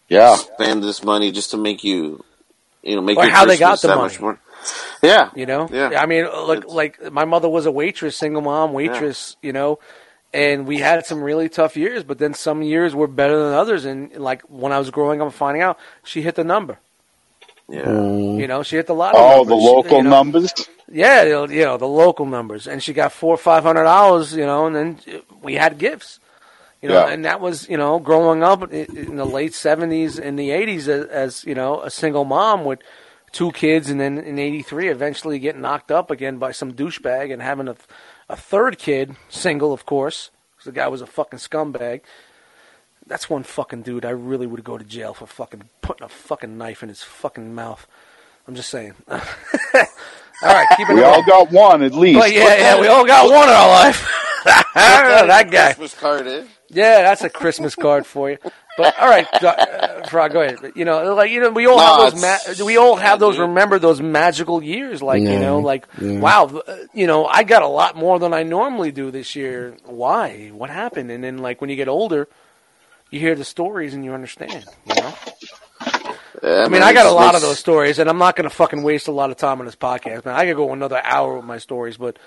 Yeah. 0.08 0.34
spend 0.36 0.82
this 0.82 1.02
money 1.04 1.30
just 1.32 1.50
to 1.52 1.56
make 1.56 1.82
you, 1.84 2.24
you 2.82 2.96
know, 2.96 3.02
make 3.02 3.16
Or 3.16 3.24
your 3.24 3.32
how 3.32 3.44
they 3.44 3.56
got 3.56 3.80
the 3.80 3.88
that 3.88 3.96
money. 3.96 4.08
much 4.08 4.20
more. 4.20 4.38
Yeah, 5.02 5.30
You 5.36 5.46
know. 5.46 5.68
Yeah. 5.70 6.00
I 6.00 6.06
mean, 6.06 6.24
like 6.24 6.58
It's- 6.58 6.72
like 6.74 7.12
my 7.12 7.24
mother 7.24 7.48
was 7.48 7.66
a 7.66 7.70
waitress, 7.70 8.16
single 8.16 8.42
mom 8.42 8.72
waitress. 8.72 9.36
You 9.42 9.52
know. 9.52 9.78
And 10.32 10.66
we 10.66 10.78
had 10.78 11.06
some 11.06 11.22
really 11.22 11.48
tough 11.48 11.76
years, 11.76 12.02
but 12.02 12.18
then 12.18 12.34
some 12.34 12.62
years 12.62 12.94
were 12.94 13.06
better 13.06 13.42
than 13.42 13.54
others. 13.54 13.84
And 13.84 14.12
like 14.16 14.42
when 14.42 14.72
I 14.72 14.78
was 14.78 14.90
growing 14.90 15.20
up 15.20 15.26
and 15.26 15.34
finding 15.34 15.62
out, 15.62 15.78
she 16.04 16.20
hit 16.20 16.34
the 16.34 16.44
number. 16.44 16.78
yeah. 17.68 17.82
Mm-hmm. 17.84 18.40
You 18.40 18.46
know, 18.46 18.62
she 18.62 18.76
hit 18.76 18.86
the 18.86 18.94
lot. 18.94 19.14
Oh, 19.16 19.44
the 19.44 19.54
local 19.54 19.98
you 19.98 20.02
know, 20.04 20.10
numbers. 20.10 20.52
Yeah, 20.92 21.22
you 21.24 21.64
know, 21.64 21.76
the 21.78 21.88
local 21.88 22.26
numbers, 22.26 22.66
and 22.68 22.80
she 22.82 22.92
got 22.92 23.12
four 23.12 23.34
or 23.34 23.38
five 23.38 23.64
hundred 23.64 23.84
dollars, 23.84 24.34
you 24.36 24.46
know, 24.46 24.66
and 24.66 24.76
then 24.76 24.98
we 25.42 25.54
had 25.54 25.78
gifts, 25.78 26.20
you 26.80 26.88
know, 26.88 27.06
Yeah. 27.06 27.12
and 27.12 27.24
that 27.24 27.40
was 27.40 27.68
you 27.68 27.76
know 27.76 27.98
growing 27.98 28.44
up 28.44 28.70
in 28.72 29.16
the 29.16 29.24
late 29.24 29.52
seventies 29.54 30.16
and 30.18 30.38
the 30.38 30.52
eighties 30.52 30.86
as, 30.88 31.06
as 31.06 31.44
you 31.44 31.56
know 31.56 31.80
a 31.82 31.90
single 31.90 32.24
mom 32.24 32.64
with 32.64 32.78
two 33.32 33.50
kids, 33.50 33.90
and 33.90 33.98
then 34.00 34.18
in 34.18 34.38
eighty 34.38 34.62
three 34.62 34.88
eventually 34.88 35.40
getting 35.40 35.62
knocked 35.62 35.90
up 35.90 36.10
again 36.10 36.38
by 36.38 36.52
some 36.52 36.72
douchebag 36.72 37.32
and 37.32 37.42
having 37.42 37.66
a 37.66 37.74
a 38.28 38.36
third 38.36 38.78
kid, 38.78 39.16
single 39.28 39.72
of 39.72 39.86
course, 39.86 40.30
because 40.54 40.64
the 40.66 40.72
guy 40.72 40.88
was 40.88 41.00
a 41.00 41.06
fucking 41.06 41.38
scumbag. 41.38 42.00
That's 43.06 43.30
one 43.30 43.44
fucking 43.44 43.82
dude 43.82 44.04
I 44.04 44.10
really 44.10 44.46
would 44.46 44.64
go 44.64 44.76
to 44.78 44.84
jail 44.84 45.14
for 45.14 45.26
fucking 45.26 45.68
putting 45.80 46.04
a 46.04 46.08
fucking 46.08 46.58
knife 46.58 46.82
in 46.82 46.88
his 46.88 47.02
fucking 47.02 47.54
mouth. 47.54 47.86
I'm 48.48 48.54
just 48.56 48.68
saying. 48.70 48.94
all 49.08 49.18
right, 50.42 50.66
keep 50.76 50.88
it 50.88 50.94
We 50.94 51.00
going. 51.00 51.14
all 51.14 51.24
got 51.24 51.50
one 51.52 51.82
at 51.82 51.94
least. 51.94 52.18
But 52.18 52.32
yeah, 52.32 52.56
yeah, 52.56 52.80
we 52.80 52.88
all 52.88 53.06
got 53.06 53.30
one 53.30 53.48
in 53.48 53.54
our 53.54 53.68
life. 53.68 54.08
that 54.74 55.48
guy. 55.50 55.66
Christmas 55.74 55.94
card, 55.94 56.26
eh? 56.26 56.44
Yeah, 56.68 57.02
that's 57.02 57.22
a 57.22 57.30
Christmas 57.30 57.74
card 57.76 58.06
for 58.06 58.30
you. 58.30 58.38
But 58.76 58.98
all 59.00 59.08
right, 59.08 59.26
uh, 59.42 60.06
Frog, 60.08 60.32
go 60.32 60.42
ahead. 60.42 60.58
But, 60.60 60.76
You 60.76 60.84
know, 60.84 61.14
like 61.14 61.30
you 61.30 61.40
know, 61.40 61.50
we 61.50 61.66
all 61.66 61.78
No, 61.78 62.04
have 62.04 62.12
those. 62.12 62.58
Ma- 62.58 62.64
we 62.64 62.76
all 62.76 62.96
have 62.96 63.18
those. 63.18 63.38
Remember 63.38 63.78
those 63.78 64.00
magical 64.00 64.62
years, 64.62 65.02
like 65.02 65.22
you 65.22 65.38
know, 65.38 65.60
like 65.60 65.86
yeah. 66.00 66.18
wow, 66.18 66.44
uh, 66.46 66.76
you 66.92 67.06
know, 67.06 67.26
I 67.26 67.42
got 67.42 67.62
a 67.62 67.68
lot 67.68 67.96
more 67.96 68.18
than 68.18 68.34
I 68.34 68.42
normally 68.42 68.92
do 68.92 69.10
this 69.10 69.34
year. 69.34 69.76
Why? 69.84 70.50
What 70.52 70.70
happened? 70.70 71.10
And 71.10 71.24
then, 71.24 71.38
like 71.38 71.60
when 71.60 71.70
you 71.70 71.76
get 71.76 71.88
older, 71.88 72.28
you 73.10 73.20
hear 73.20 73.34
the 73.34 73.44
stories 73.44 73.94
and 73.94 74.04
you 74.04 74.12
understand. 74.12 74.66
You 74.86 74.94
know. 74.94 75.14
Yeah, 76.42 76.64
I 76.64 76.68
mean, 76.68 76.82
I 76.82 76.92
got 76.92 77.06
a 77.06 77.12
lot 77.12 77.34
of 77.34 77.40
those 77.40 77.58
stories, 77.58 77.98
and 77.98 78.10
I'm 78.10 78.18
not 78.18 78.36
going 78.36 78.48
to 78.48 78.54
fucking 78.54 78.82
waste 78.82 79.08
a 79.08 79.12
lot 79.12 79.30
of 79.30 79.36
time 79.36 79.58
on 79.60 79.66
this 79.66 79.74
podcast, 79.74 80.24
man. 80.26 80.34
I 80.34 80.44
could 80.44 80.56
go 80.56 80.72
another 80.72 81.00
hour 81.02 81.36
with 81.36 81.46
my 81.46 81.58
stories, 81.58 81.96
but 81.96 82.18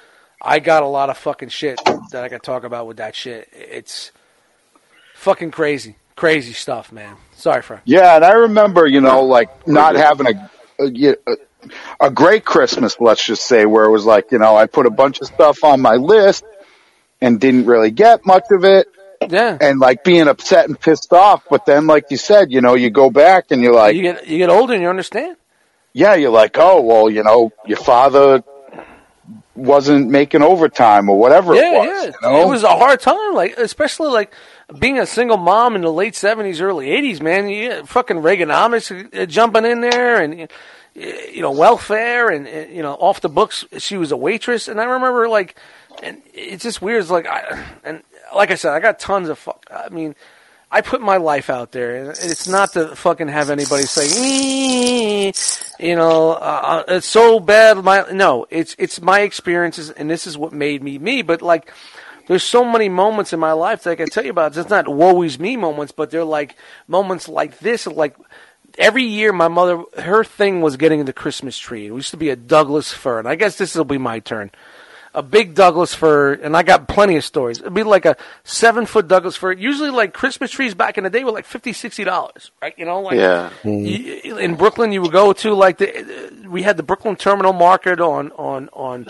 I 0.42 0.60
got 0.60 0.84
a 0.84 0.88
lot 0.88 1.10
of 1.10 1.18
fucking 1.18 1.50
shit 1.50 1.80
that 2.12 2.24
I 2.24 2.28
could 2.28 2.42
talk 2.42 2.64
about 2.64 2.88
with 2.88 2.98
that 2.98 3.16
shit. 3.16 3.48
It's 3.54 4.12
fucking 5.14 5.52
crazy, 5.52 5.96
crazy 6.20 6.52
stuff, 6.54 6.92
man. 6.92 7.16
Sorry, 7.36 7.62
Frank. 7.62 7.82
Yeah, 7.86 8.16
and 8.18 8.26
I 8.26 8.34
remember, 8.34 8.86
you 8.86 9.00
know, 9.00 9.24
like 9.24 9.68
not 9.68 9.96
having 9.96 10.28
a, 10.28 10.50
a 10.80 11.16
a 12.00 12.12
great 12.12 12.44
Christmas, 12.44 13.00
let's 13.00 13.24
just 13.24 13.46
say, 13.46 13.66
where 13.66 13.86
it 13.86 13.92
was 13.92 14.06
like, 14.06 14.32
you 14.32 14.38
know, 14.40 14.56
I 14.56 14.66
put 14.66 14.86
a 14.86 14.90
bunch 14.90 15.22
of 15.22 15.28
stuff 15.28 15.64
on 15.64 15.80
my 15.82 15.96
list 15.96 16.44
and 17.22 17.40
didn't 17.40 17.66
really 17.66 17.92
get 17.92 18.26
much 18.26 18.44
of 18.52 18.64
it, 18.66 18.88
Yeah, 19.30 19.58
and 19.60 19.80
like 19.80 20.04
being 20.04 20.28
upset 20.28 20.68
and 20.68 20.80
pissed 20.80 21.14
off. 21.14 21.44
But 21.50 21.66
then, 21.66 21.88
like 21.88 22.06
you 22.12 22.18
said, 22.18 22.52
you 22.52 22.62
know, 22.62 22.76
you 22.76 22.90
go 22.90 23.10
back 23.10 23.52
and 23.52 23.62
you're 23.62 23.74
like, 23.74 23.96
you 23.96 24.02
get 24.02 24.28
you 24.28 24.38
get 24.38 24.50
older 24.50 24.74
and 24.74 24.82
you 24.84 24.90
understand. 24.90 25.38
yeah, 25.94 26.16
you're 26.16 26.32
like, 26.32 26.58
oh, 26.58 26.82
well, 26.82 27.10
you 27.10 27.24
know, 27.24 27.52
your 27.66 27.78
father 27.78 28.44
wasn't 29.56 30.10
making 30.10 30.42
overtime 30.42 31.10
or 31.10 31.18
whatever 31.18 31.54
yeah, 31.56 31.62
it 31.74 31.78
was. 31.80 31.88
yeah. 31.88 32.06
You 32.06 32.14
know? 32.24 32.42
It 32.42 32.48
was 32.50 32.64
a 32.64 32.70
hard 32.70 33.00
time, 33.02 33.34
like 33.34 33.58
especially 33.58 34.10
like 34.10 34.32
being 34.78 35.00
a 35.00 35.06
single 35.06 35.38
mom 35.38 35.76
in 35.76 35.82
the 35.82 35.92
late 35.92 36.16
seventies, 36.16 36.62
early 36.62 36.92
eighties. 36.92 37.22
Man, 37.22 37.50
you 37.50 37.86
fucking 37.86 38.18
Reaganomics 38.18 39.18
uh, 39.18 39.26
jumping 39.26 39.66
in 39.66 39.82
there, 39.82 40.22
and 40.22 40.42
uh, 40.44 40.48
you 40.96 41.42
know 41.42 41.52
welfare, 41.52 42.30
and 42.30 42.48
uh, 42.48 42.72
you 42.72 42.82
know 42.82 42.94
off 42.94 43.22
the 43.22 43.30
books. 43.30 43.66
She 43.78 43.98
was 43.98 44.12
a 44.12 44.18
waitress, 44.18 44.68
and 44.68 44.80
I 44.80 44.86
remember 44.86 45.28
like, 45.28 45.56
and 46.04 46.22
it's 46.34 46.64
just 46.64 46.82
weird. 46.82 47.02
It's 47.02 47.12
like, 47.12 47.26
I, 47.26 47.66
and 47.84 48.04
like 48.36 48.52
I 48.52 48.56
said, 48.56 48.74
I 48.74 48.80
got 48.80 49.00
tons 49.00 49.30
of 49.30 49.40
fuck. 49.40 49.66
I 49.72 49.90
mean. 49.90 50.16
I 50.72 50.82
put 50.82 51.02
my 51.02 51.18
life 51.18 51.50
out 51.50 51.72
there, 51.72 51.96
and 51.96 52.10
it's 52.10 52.48
not 52.48 52.74
to 52.74 52.96
fucking 52.96 53.28
have 53.28 53.50
anybody 53.50 53.86
say, 53.86 55.34
you 55.80 55.96
know, 55.96 56.34
uh, 56.34 56.84
it's 56.90 57.08
so 57.08 57.40
bad. 57.40 57.84
My 57.84 58.06
no, 58.12 58.46
it's 58.52 58.76
it's 58.78 59.02
my 59.02 59.22
experiences, 59.22 59.90
and 59.90 60.08
this 60.08 60.28
is 60.28 60.38
what 60.38 60.54
made 60.54 60.84
me 60.84 61.00
me. 61.00 61.24
But 61.24 61.42
like, 61.42 61.74
there's 62.30 62.44
so 62.44 62.64
many 62.64 62.88
moments 62.90 63.34
in 63.34 63.40
my 63.40 63.54
life 63.54 63.84
that 63.84 63.92
I 63.92 63.96
can 63.96 64.08
tell 64.08 64.24
you 64.24 64.30
about. 64.30 64.56
It's 64.56 64.70
not 64.70 64.88
woe 64.88 65.24
is 65.24 65.40
me 65.40 65.58
moments, 65.58 65.92
but 65.92 66.12
they're 66.12 66.24
like 66.24 66.56
moments 66.88 67.28
like 67.28 67.58
this. 67.58 67.88
Like 67.88 68.16
every 68.78 69.04
year, 69.04 69.34
my 69.34 69.48
mother, 69.48 69.84
her 69.98 70.24
thing 70.24 70.62
was 70.62 70.78
getting 70.78 71.04
the 71.06 71.12
Christmas 71.12 71.58
tree. 71.58 71.88
It 71.88 71.94
used 71.94 72.12
to 72.12 72.18
be 72.18 72.30
a 72.30 72.36
Douglas 72.36 72.94
fir, 72.94 73.18
and 73.18 73.28
I 73.28 73.34
guess 73.34 73.58
this 73.58 73.74
will 73.74 73.84
be 73.84 73.98
my 73.98 74.20
turn 74.20 74.52
a 75.14 75.24
big 75.24 75.56
Douglas 75.56 75.94
fir, 75.94 76.34
and 76.34 76.56
I 76.56 76.62
got 76.64 76.88
plenty 76.88 77.16
of 77.18 77.26
stories. 77.26 77.60
It'd 77.60 77.74
be 77.74 77.82
like 77.84 78.06
a 78.06 78.16
seven 78.44 78.86
foot 78.86 79.08
Douglas 79.08 79.36
fir. 79.36 79.54
Usually, 79.54 79.90
like 79.90 80.14
Christmas 80.14 80.52
trees 80.52 80.76
back 80.76 81.00
in 81.00 81.04
the 81.04 81.10
day 81.10 81.24
were 81.24 81.32
like 81.32 81.46
fifty, 81.46 81.74
sixty 81.74 82.04
dollars, 82.04 82.52
right? 82.62 82.76
You 82.78 82.86
know, 82.86 83.02
like 83.02 83.18
Yeah. 83.18 83.50
Mm-hmm. 83.64 84.28
you, 84.28 84.38
in 84.38 84.56
Brooklyn, 84.56 84.92
you 84.92 85.02
would 85.02 85.12
go 85.12 85.34
to 85.34 85.54
like 85.54 85.80
the 85.80 86.46
we 86.48 86.62
had 86.62 86.78
the 86.78 86.84
Brooklyn 86.84 87.16
Terminal 87.16 87.54
Market 87.54 88.00
on 88.00 88.32
on 88.34 88.70
on 88.74 89.08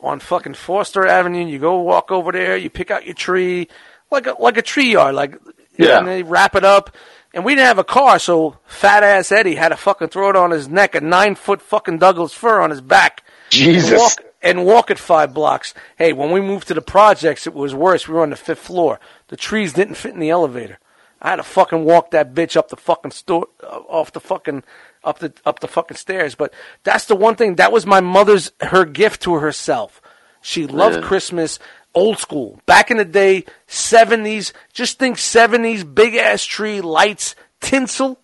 on 0.00 0.20
fucking 0.20 0.54
Foster 0.54 1.06
Avenue. 1.06 1.46
You 1.46 1.58
go 1.58 1.80
walk 1.80 2.10
over 2.10 2.32
there, 2.32 2.56
you 2.56 2.70
pick 2.70 2.90
out 2.90 3.04
your 3.06 3.14
tree 3.14 3.68
like 4.10 4.26
a 4.26 4.34
like 4.38 4.56
a 4.56 4.62
tree 4.62 4.92
yard, 4.92 5.14
like 5.14 5.36
Yeah. 5.76 5.98
and 5.98 6.08
they 6.08 6.22
wrap 6.22 6.54
it 6.54 6.64
up. 6.64 6.90
And 7.34 7.44
we 7.44 7.54
didn't 7.54 7.66
have 7.66 7.78
a 7.78 7.84
car, 7.84 8.18
so 8.18 8.56
fat 8.66 9.02
ass 9.02 9.30
Eddie 9.30 9.54
had 9.54 9.68
to 9.68 9.76
fucking 9.76 10.08
throw 10.08 10.30
it 10.30 10.36
on 10.36 10.50
his 10.50 10.66
neck, 10.68 10.94
a 10.94 11.00
nine 11.00 11.34
foot 11.34 11.60
fucking 11.60 11.98
Douglas 11.98 12.32
fir 12.32 12.60
on 12.60 12.70
his 12.70 12.80
back. 12.80 13.22
Jesus. 13.50 13.90
And 13.90 13.98
walk, 14.00 14.12
and 14.42 14.64
walk 14.64 14.90
it 14.90 14.98
five 14.98 15.34
blocks. 15.34 15.74
Hey, 15.96 16.12
when 16.14 16.30
we 16.32 16.40
moved 16.40 16.68
to 16.68 16.74
the 16.74 16.80
projects, 16.80 17.46
it 17.46 17.52
was 17.54 17.74
worse. 17.74 18.08
We 18.08 18.14
were 18.14 18.22
on 18.22 18.30
the 18.30 18.36
fifth 18.36 18.60
floor. 18.60 18.98
The 19.28 19.36
trees 19.36 19.74
didn't 19.74 19.96
fit 19.96 20.14
in 20.14 20.20
the 20.20 20.30
elevator. 20.30 20.78
I 21.20 21.30
had 21.30 21.36
to 21.36 21.42
fucking 21.42 21.84
walk 21.84 22.12
that 22.12 22.32
bitch 22.32 22.56
up 22.56 22.68
the 22.68 22.76
fucking 22.76 23.10
store, 23.10 23.48
uh, 23.62 23.66
off 23.66 24.12
the 24.12 24.20
fucking, 24.20 24.62
up 25.04 25.18
the 25.20 25.32
up 25.44 25.60
the 25.60 25.68
fucking 25.68 25.96
stairs. 25.96 26.34
But 26.34 26.52
that's 26.84 27.04
the 27.06 27.16
one 27.16 27.36
thing. 27.36 27.56
That 27.56 27.72
was 27.72 27.86
my 27.86 28.00
mother's 28.00 28.50
her 28.60 28.84
gift 28.84 29.22
to 29.22 29.34
herself. 29.34 30.00
She 30.40 30.66
loved 30.66 30.96
Yeah. 30.96 31.02
Christmas. 31.02 31.58
old 31.94 32.18
school. 32.18 32.60
Back 32.66 32.90
in 32.92 32.96
the 32.98 33.04
day, 33.04 33.44
70s, 33.66 34.52
just 34.72 34.98
think 34.98 35.16
70s, 35.16 35.82
big 35.82 36.14
ass 36.14 36.44
tree, 36.44 36.80
lights, 36.80 37.34
tinsel, 37.60 38.20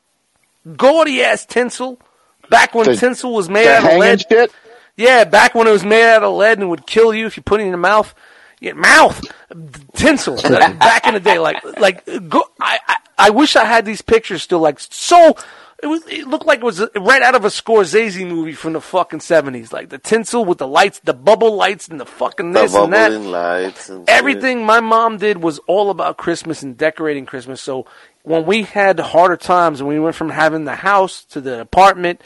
gaudy 0.76 1.22
ass 1.24 1.44
tinsel. 1.46 1.98
Back 2.50 2.74
when 2.74 2.86
The- 2.86 2.96
tinsel 2.96 3.32
was 3.34 3.48
made 3.48 3.66
out 3.66 3.90
of 3.90 3.98
lead. 3.98 4.24
shit? 4.30 4.52
Yeah, 4.96 5.24
back 5.24 5.54
when 5.54 5.66
it 5.66 5.70
was 5.72 5.84
made 5.84 6.04
out 6.08 6.22
of 6.22 6.34
lead 6.34 6.58
and 6.58 6.70
would 6.70 6.86
kill 6.86 7.12
you 7.14 7.26
if 7.26 7.36
you 7.36 7.42
put 7.42 7.58
it 7.60 7.64
in 7.64 7.70
your 7.70 7.78
mouth. 7.78 8.14
Yeah, 8.60 8.74
mouth 8.74 9.20
tinsel. 9.96 10.36
Back 10.42 11.06
in 11.06 11.14
the 11.14 11.20
day, 11.20 11.38
like 11.38 11.62
like 11.78 12.04
go, 12.28 12.44
I, 12.60 12.78
I 12.86 12.96
I 13.18 13.30
wish 13.30 13.56
I 13.56 13.64
had 13.64 13.84
these 13.84 14.02
pictures 14.02 14.42
still. 14.42 14.60
Like 14.60 14.78
so, 14.78 15.36
it 15.84 15.88
was 15.88 16.02
it 16.08 16.26
looked 16.26 16.46
like 16.46 16.60
it 16.60 16.64
was 16.64 16.80
right 16.96 17.20
out 17.20 17.34
of 17.34 17.44
a 17.44 17.48
Scorsese 17.48 18.26
movie 18.26 18.54
from 18.54 18.72
the 18.72 18.80
fucking 18.80 19.20
seventies. 19.20 19.70
Like 19.70 19.90
the 19.90 19.98
tinsel 19.98 20.42
with 20.44 20.56
the 20.58 20.66
lights, 20.66 20.98
the 21.00 21.12
bubble 21.12 21.54
lights, 21.54 21.88
and 21.88 22.00
the 22.00 22.06
fucking 22.06 22.52
The 22.52 22.62
this 22.62 22.74
and 22.74 22.92
that. 22.94 23.12
lights 23.20 23.90
and 23.90 24.08
shit. 24.08 24.08
Everything 24.16 24.64
my 24.64 24.80
mom 24.80 25.18
did 25.18 25.42
was 25.42 25.58
all 25.66 25.90
about 25.90 26.16
Christmas 26.16 26.62
and 26.62 26.76
decorating 26.76 27.26
Christmas. 27.26 27.60
So 27.60 27.86
when 28.22 28.46
we 28.46 28.62
had 28.62 28.98
harder 28.98 29.36
times 29.36 29.80
and 29.80 29.88
we 29.88 30.00
went 30.00 30.16
from 30.16 30.30
having 30.30 30.64
the 30.64 30.76
house 30.76 31.22
to 31.26 31.40
the 31.42 31.60
apartment, 31.60 32.22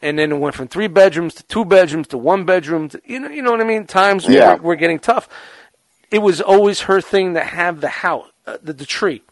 and 0.00 0.16
then 0.18 0.30
it 0.30 0.36
went 0.38 0.54
from 0.54 0.68
three 0.68 0.86
bedrooms 0.86 1.34
to 1.34 1.42
two 1.42 1.64
bedrooms 1.64 2.06
to 2.08 2.18
one 2.18 2.44
bedroom, 2.44 2.88
to, 2.90 3.02
you 3.04 3.18
know, 3.18 3.28
you 3.28 3.42
know 3.42 3.50
what 3.50 3.60
I 3.60 3.64
mean. 3.64 3.86
Times 3.88 4.28
Yeah. 4.28 4.54
were, 4.54 4.62
were 4.62 4.76
getting 4.76 5.00
tough. 5.00 5.28
It 6.12 6.18
was 6.20 6.40
always 6.40 6.82
her 6.82 7.00
thing 7.00 7.34
to 7.34 7.42
have 7.42 7.80
the 7.80 7.88
house, 7.88 8.28
uh, 8.46 8.58
the, 8.62 8.72
the 8.74 8.86
tree. 8.86 9.22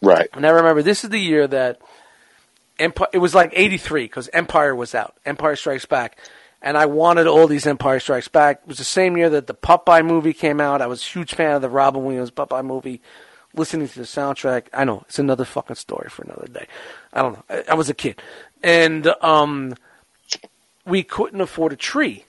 Right. 0.00 0.28
And 0.32 0.46
I 0.46 0.50
remember 0.50 0.82
this 0.82 1.04
is 1.04 1.10
the 1.10 1.18
year 1.18 1.46
that 1.46 1.78
Empire. 2.82 3.08
It 3.12 3.18
was 3.18 3.34
like 3.34 3.50
'83 3.54 4.04
because 4.04 4.28
Empire 4.32 4.74
was 4.74 4.94
out. 4.94 5.16
Empire 5.24 5.56
Strikes 5.56 5.86
Back, 5.86 6.18
and 6.60 6.76
I 6.76 6.86
wanted 6.86 7.26
all 7.26 7.46
these 7.46 7.66
Empire 7.66 8.00
Strikes 8.00 8.28
Back. 8.28 8.60
It 8.62 8.68
was 8.68 8.78
the 8.78 8.84
same 8.84 9.16
year 9.16 9.30
that 9.30 9.46
the 9.46 9.54
Popeye 9.54 10.04
movie 10.04 10.32
came 10.32 10.60
out. 10.60 10.82
I 10.82 10.86
was 10.86 11.02
a 11.02 11.06
huge 11.06 11.34
fan 11.34 11.52
of 11.56 11.62
the 11.62 11.70
Robin 11.70 12.04
Williams 12.04 12.30
Popeye 12.30 12.64
movie. 12.64 13.00
Listening 13.54 13.86
to 13.86 13.98
the 13.98 14.06
soundtrack, 14.06 14.68
I 14.72 14.84
know 14.84 15.02
it's 15.06 15.18
another 15.18 15.44
fucking 15.44 15.76
story 15.76 16.08
for 16.08 16.22
another 16.22 16.46
day. 16.48 16.66
I 17.12 17.20
don't 17.20 17.34
know. 17.34 17.44
I, 17.50 17.64
I 17.72 17.74
was 17.74 17.90
a 17.90 17.94
kid, 17.94 18.20
and 18.62 19.06
um, 19.20 19.74
we 20.86 21.02
couldn't 21.02 21.40
afford 21.40 21.72
a 21.72 21.76
tree. 21.76 22.24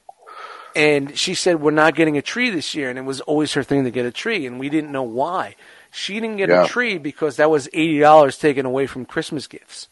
And 0.75 1.15
she 1.17 1.35
said, 1.35 1.61
We're 1.61 1.71
not 1.71 1.95
getting 1.95 2.17
a 2.17 2.21
tree 2.21 2.49
this 2.49 2.73
year. 2.75 2.89
And 2.89 2.97
it 2.97 3.03
was 3.03 3.21
always 3.21 3.53
her 3.53 3.63
thing 3.63 3.83
to 3.83 3.91
get 3.91 4.05
a 4.05 4.11
tree. 4.11 4.45
And 4.47 4.59
we 4.59 4.69
didn't 4.69 4.91
know 4.91 5.03
why. 5.03 5.55
She 5.91 6.15
didn't 6.15 6.37
get 6.37 6.49
Yeah. 6.49 6.65
a 6.65 6.67
tree 6.67 6.97
because 6.97 7.35
that 7.37 7.51
was 7.51 7.67
$80 7.73 8.39
taken 8.39 8.65
away 8.65 8.87
from 8.87 9.05
Christmas 9.05 9.45
gifts. 9.45 9.87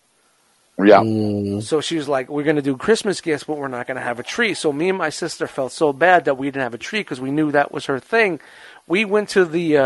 Yeah. 0.85 1.59
So 1.61 1.81
she 1.81 1.95
was 1.97 2.07
like, 2.09 2.29
We're 2.29 2.43
going 2.43 2.55
to 2.57 2.61
do 2.61 2.77
Christmas 2.77 3.21
gifts, 3.21 3.43
but 3.45 3.57
we're 3.57 3.67
not 3.67 3.87
going 3.87 3.97
to 3.97 4.03
have 4.03 4.19
a 4.19 4.23
tree. 4.23 4.53
So 4.53 4.71
me 4.73 4.89
and 4.89 4.97
my 4.97 5.09
sister 5.09 5.47
felt 5.47 5.71
so 5.71 5.93
bad 5.93 6.25
that 6.25 6.37
we 6.37 6.47
didn't 6.47 6.63
have 6.63 6.73
a 6.73 6.77
tree 6.79 6.99
because 7.01 7.19
we 7.21 7.31
knew 7.31 7.51
that 7.51 7.71
was 7.71 7.85
her 7.87 7.99
thing. 7.99 8.39
We 8.87 9.05
went 9.05 9.29
to 9.29 9.45
the 9.45 9.77
uh, 9.77 9.83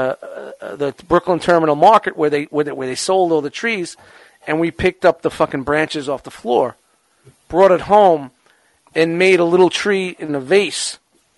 uh, 0.62 0.76
the 0.76 0.96
Brooklyn 1.08 1.40
Terminal 1.40 1.76
Market 1.76 2.16
where 2.18 2.30
they, 2.30 2.44
where 2.46 2.64
they 2.64 2.72
where 2.72 2.88
they 2.88 2.96
sold 2.96 3.32
all 3.32 3.42
the 3.42 3.50
trees, 3.50 3.98
and 4.48 4.60
we 4.60 4.72
picked 4.72 5.06
up 5.06 5.22
the 5.22 5.30
fucking 5.30 5.64
branches 5.64 6.08
off 6.10 6.24
the 6.24 6.32
floor, 6.32 6.76
brought 7.50 7.72
it 7.72 7.82
home, 7.82 8.32
and 8.96 9.20
made 9.20 9.40
a 9.40 9.46
little 9.46 9.70
tree 9.70 10.16
in 10.18 10.34
a 10.34 10.40
vase 10.40 10.98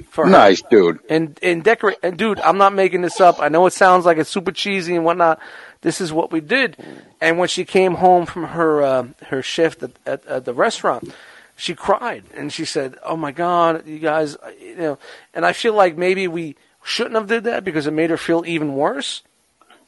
for 0.09 0.25
her 0.25 0.31
Nice, 0.31 0.61
dude. 0.61 0.99
and 1.09 1.37
and 1.41 1.63
decorate. 1.63 1.97
And 2.03 2.15
dude, 2.17 2.39
I'm 2.39 2.59
not 2.59 2.73
making 2.73 3.01
this 3.01 3.19
up. 3.19 3.39
I 3.41 3.49
know 3.49 3.65
it 3.65 3.73
sounds 3.73 4.05
like 4.05 4.17
it's 4.17 4.29
super 4.29 4.51
cheesy 4.51 4.95
and 4.95 5.03
whatnot. 5.03 5.39
This 5.81 6.01
is 6.01 6.11
what 6.11 6.31
we 6.31 6.41
did. 6.41 6.75
And 7.21 7.37
when 7.37 7.47
she 7.47 7.65
came 7.65 7.95
home 7.95 8.25
from 8.25 8.45
her 8.45 8.81
uh, 8.81 9.07
her 9.27 9.41
shift 9.41 9.83
at, 9.83 9.91
at, 10.05 10.25
at 10.25 10.45
the 10.45 10.53
restaurant, 10.53 11.13
she 11.55 11.75
cried 11.75 12.23
and 12.35 12.51
she 12.51 12.65
said, 12.65 12.95
"Oh 13.03 13.15
my 13.17 13.31
God, 13.31 13.85
you 13.87 13.99
guys, 13.99 14.35
uh, 14.35 14.51
you 14.59 14.75
know." 14.75 14.97
And 15.33 15.45
I 15.45 15.53
feel 15.53 15.73
like 15.73 15.97
maybe 15.97 16.27
we 16.27 16.55
shouldn't 16.83 17.15
have 17.15 17.27
did 17.27 17.43
that 17.45 17.63
because 17.63 17.87
it 17.87 17.91
made 17.93 18.09
her 18.09 18.17
feel 18.17 18.43
even 18.45 18.73
worse. 18.75 19.23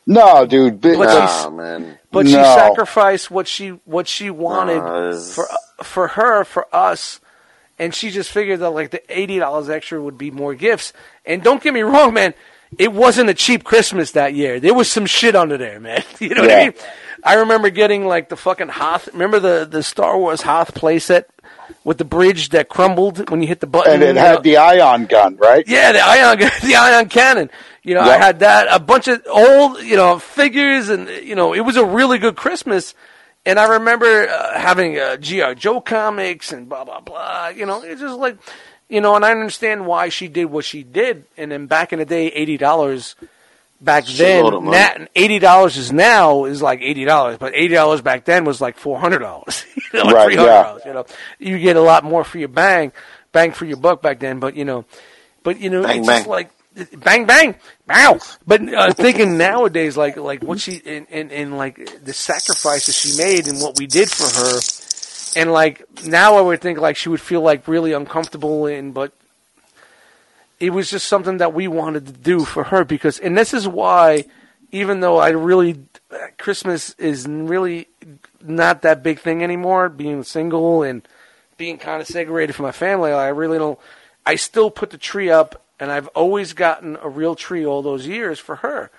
No, 0.06 0.45
dude. 0.45 0.82
But 0.82 0.99
uh, 1.07 1.26
Nah, 1.26 1.49
man. 1.52 1.99
But 2.11 2.26
she 2.28 2.34
sacrificed 2.34 3.30
what 3.30 3.48
she 3.48 3.70
what 3.86 4.07
she 4.07 4.30
wanted 4.30 4.78
No, 4.80 5.10
it's- 5.10 5.34
for 5.36 5.48
for 5.84 6.07
her 6.10 6.44
for 6.44 6.66
us, 6.74 7.20
and 7.78 7.94
she 7.94 8.10
just 8.10 8.32
figured 8.32 8.60
that 8.61 8.72
like 8.72 8.90
the 8.91 9.02
eighty 9.10 9.38
dollars 9.40 9.70
extra 9.70 10.02
would 10.02 10.18
be 10.18 10.32
more 10.32 10.56
gifts. 10.56 10.94
And 11.26 11.44
don't 11.44 11.61
get 11.61 11.74
me 11.74 11.82
wrong, 11.82 12.14
man, 12.14 12.34
it 12.78 12.94
wasn't 12.94 13.30
a 13.30 13.34
cheap 13.34 13.64
Christmas 13.64 14.12
that 14.12 14.34
year. 14.34 14.60
There 14.60 14.74
was 14.74 14.90
some 14.90 15.06
shit 15.06 15.36
under 15.36 15.58
there, 15.58 15.80
man. 15.80 16.04
You 16.20 16.36
know 16.36 16.41
what 16.41 16.52
I 16.52 16.64
mean? 16.66 16.74
I 17.24 17.34
remember 17.36 17.70
getting 17.70 18.06
like 18.06 18.30
the 18.30 18.36
fucking 18.36 18.70
Hoth. 18.70 19.08
Remember 19.14 19.40
the 19.40 19.68
the 19.70 19.84
Star 19.84 20.18
Wars 20.18 20.41
Hoth 20.41 20.74
playset 20.74 21.26
with 21.84 21.98
the 21.98 22.06
bridge 22.06 22.50
that 22.50 22.70
crumbled 22.70 23.30
when 23.30 23.41
you 23.41 23.48
hit 23.48 23.60
the 23.60 23.68
button. 23.68 23.94
and 23.94 24.04
it 24.04 24.08
you 24.08 24.14
know? 24.14 24.22
had 24.22 24.44
the 24.44 24.58
ion 24.58 25.06
gun, 25.06 25.36
right? 25.38 25.64
Yeah, 25.68 25.91
the 25.91 26.02
ion, 26.02 26.38
gun, 26.38 26.52
the 26.62 26.76
ion 26.76 27.10
cannon. 27.10 27.50
You 27.84 27.96
know, 27.96 28.02
I 28.02 28.18
had 28.18 28.40
that, 28.40 28.68
a 28.70 28.80
bunch 28.80 29.08
of 29.08 29.22
old, 29.28 29.82
you 29.82 29.96
know, 29.96 30.20
figures, 30.20 30.90
and 30.90 31.08
you 31.10 31.36
know, 31.36 31.54
it 31.54 31.62
was 31.62 31.78
a 31.78 31.86
really 31.86 32.18
good 32.18 32.36
Christmas. 32.36 32.94
And 33.46 33.58
I 33.58 33.68
remember 33.68 34.28
uh, 34.28 34.60
having 34.60 35.00
uh, 35.00 35.18
GI 35.18 35.56
Joe 35.56 35.80
comics 35.82 36.52
and 36.52 36.68
blah 36.68 36.84
blah 36.84 37.00
blah. 37.00 37.48
You 37.48 37.66
know, 37.66 37.82
it's 37.82 38.02
just 38.02 38.20
like, 38.20 38.38
you 38.90 38.99
know, 39.02 39.16
and 39.16 39.24
I 39.24 39.32
understand 39.32 39.86
why 39.88 40.10
she 40.10 40.28
did 40.28 40.45
what 40.45 40.66
she 40.66 40.84
did. 40.84 41.26
And 41.38 41.52
then 41.52 41.68
back 41.68 41.94
in 41.94 41.99
the 41.99 42.06
day, 42.06 42.28
eighty 42.28 42.57
dollars. 42.57 43.16
Back 43.82 44.03
then, 44.07 44.44
Shitload 44.44 44.64
na- 44.64 45.06
eighty 45.16 45.40
dollars 45.40 45.78
is 45.78 45.90
now 45.94 46.44
is 46.44 46.61
like 46.61 46.82
eighty 46.82 47.06
dollars, 47.06 47.38
but 47.38 47.53
eighty 47.56 47.74
dollars 47.76 48.02
back 48.02 48.26
then 48.26 48.44
was 48.44 48.60
like 48.60 48.76
four 48.78 48.99
hundred 48.99 49.20
dollars. 49.20 49.64
you 49.94 49.99
know, 49.99 50.03
like 50.06 50.16
Right, 50.16 50.26
three 50.26 50.36
hundred 50.36 50.60
dollars. 50.64 50.82
You 50.86 50.94
know, 50.94 51.06
you 51.40 51.57
get 51.60 51.78
a 51.78 51.82
lot 51.82 52.03
more 52.03 52.26
for 52.26 52.40
your 52.40 52.49
bang, 52.49 52.91
bang 53.32 53.53
for 53.53 53.64
your 53.64 53.78
buck 53.78 54.02
back 54.02 54.20
then. 54.20 54.41
But 54.41 54.56
you 54.57 54.66
know, 54.66 54.84
but 55.44 55.61
you 55.61 55.70
know, 55.70 55.84
Bang, 55.84 55.99
it's 55.99 56.07
bang. 56.07 56.18
just 56.18 56.28
like 56.28 56.49
bang 56.98 57.26
bang, 57.26 57.56
bow. 57.88 58.20
But 58.45 58.68
uh, 58.74 58.91
thinking 58.98 59.38
nowadays, 59.38 59.95
like 59.95 60.18
like 60.18 60.44
what 60.44 60.60
she 60.60 60.82
and, 60.86 61.07
and 61.10 61.32
and 61.32 61.57
like 61.57 62.03
the 62.03 62.11
sacrifices 62.11 62.98
she 62.98 63.16
made 63.18 63.48
and 63.48 63.61
what 63.61 63.78
we 63.80 63.88
did 63.88 64.10
for 64.11 64.26
her, 64.26 64.60
and 65.36 65.52
like 65.52 65.84
now 66.06 66.36
I 66.36 66.42
would 66.42 66.62
think 66.62 66.80
like 66.80 66.96
she 66.96 67.10
would 67.10 67.22
feel 67.22 67.42
like 67.42 67.68
really 67.68 67.94
uncomfortable 67.94 68.66
and 68.66 68.94
but 68.94 69.14
it 70.60 70.72
was 70.72 70.90
just 70.90 71.08
something 71.08 71.38
that 71.38 71.54
we 71.54 71.68
wanted 71.68 72.06
to 72.08 72.14
do 72.14 72.42
for 72.46 72.66
her 72.66 72.84
because 72.84 73.20
and 73.20 73.38
this 73.38 73.54
is 73.54 73.68
why 73.68 74.26
even 74.72 75.00
though 75.00 75.18
I 75.18 75.30
really 75.30 75.80
Christmas 76.38 76.94
is 76.96 77.28
really 77.28 77.88
not 78.42 78.82
that 78.82 79.04
big 79.04 79.20
thing 79.20 79.44
anymore 79.44 79.90
being 79.90 80.24
single 80.24 80.84
and 80.84 81.08
being 81.58 81.78
kind 81.78 82.02
of 82.02 82.08
segregated 82.08 82.56
from 82.56 82.66
my 82.66 82.72
family 82.72 83.12
I 83.12 83.30
really 83.30 83.58
don't 83.58 83.80
I 84.26 84.36
still 84.36 84.70
put 84.72 84.90
the 84.90 84.98
tree 84.98 85.30
up 85.30 85.64
and 85.80 85.92
I've 85.92 86.08
always 86.10 86.54
gotten 86.54 86.98
a 87.02 87.10
real 87.10 87.36
tree 87.36 87.66
all 87.66 87.82
those 87.82 88.08
years 88.08 88.40
for 88.40 88.58
her 88.58 88.92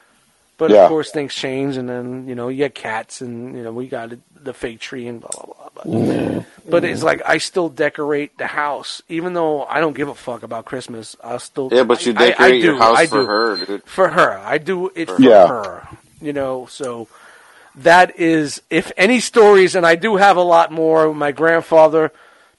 but 0.60 0.70
Yeah. 0.70 0.82
of 0.84 0.88
course 0.90 1.10
things 1.10 1.34
change 1.34 1.76
and 1.76 1.88
then 1.88 2.28
you 2.28 2.34
know 2.36 2.48
you 2.48 2.58
get 2.58 2.74
cats 2.76 3.20
and 3.22 3.56
you 3.56 3.64
know 3.64 3.72
we 3.72 3.88
got 3.88 4.10
the 4.44 4.52
fake 4.54 4.78
tree 4.78 5.08
and 5.08 5.20
blah 5.20 5.30
blah 5.34 5.44
blah 5.54 5.68
but, 5.74 5.86
mm-hmm. 5.86 6.70
but 6.70 6.84
it's 6.84 7.02
like 7.02 7.22
I 7.24 7.38
still 7.38 7.68
decorate 7.70 8.36
the 8.38 8.46
house 8.46 9.00
even 9.08 9.32
though 9.32 9.64
I 9.64 9.80
don't 9.80 9.96
give 9.96 10.08
a 10.08 10.14
fuck 10.14 10.42
about 10.44 10.66
Christmas 10.66 11.16
I'll 11.24 11.38
still 11.40 11.70
Yeah, 11.72 11.84
but 11.84 12.04
you 12.06 12.12
I- 12.16 12.20
I- 12.20 12.24
I 12.26 12.28
decorate 12.30 12.62
your 12.62 12.74
do, 12.74 12.78
house 12.78 12.98
I 12.98 13.06
for 13.06 13.20
do 13.22 13.26
her, 13.26 13.64
dude. 13.66 13.84
for 13.84 14.08
her. 14.08 14.38
I 14.38 14.58
do 14.58 14.90
it 14.94 15.08
for 15.10 15.20
Yeah. 15.22 15.48
her. 15.48 15.88
You 16.20 16.34
know, 16.34 16.66
so 16.70 17.08
that 17.76 18.18
is 18.20 18.60
if 18.68 18.92
any 18.98 19.20
stories, 19.20 19.74
and 19.74 19.86
I 19.86 19.94
do 19.94 20.16
have 20.16 20.36
a 20.36 20.42
lot 20.42 20.70
more. 20.70 21.14
My 21.14 21.32
grandfather 21.32 22.12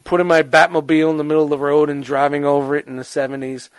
putting 0.03 0.25
my 0.25 0.41
Batmobile 0.41 1.11
in 1.11 1.17
the 1.17 1.23
middle 1.23 1.43
of 1.43 1.51
the 1.51 1.59
road 1.59 1.87
and 1.89 2.03
driving 2.03 2.43
over 2.43 2.75
it 2.75 2.87
in 2.87 2.95
the 2.95 3.03
seventies. 3.03 3.69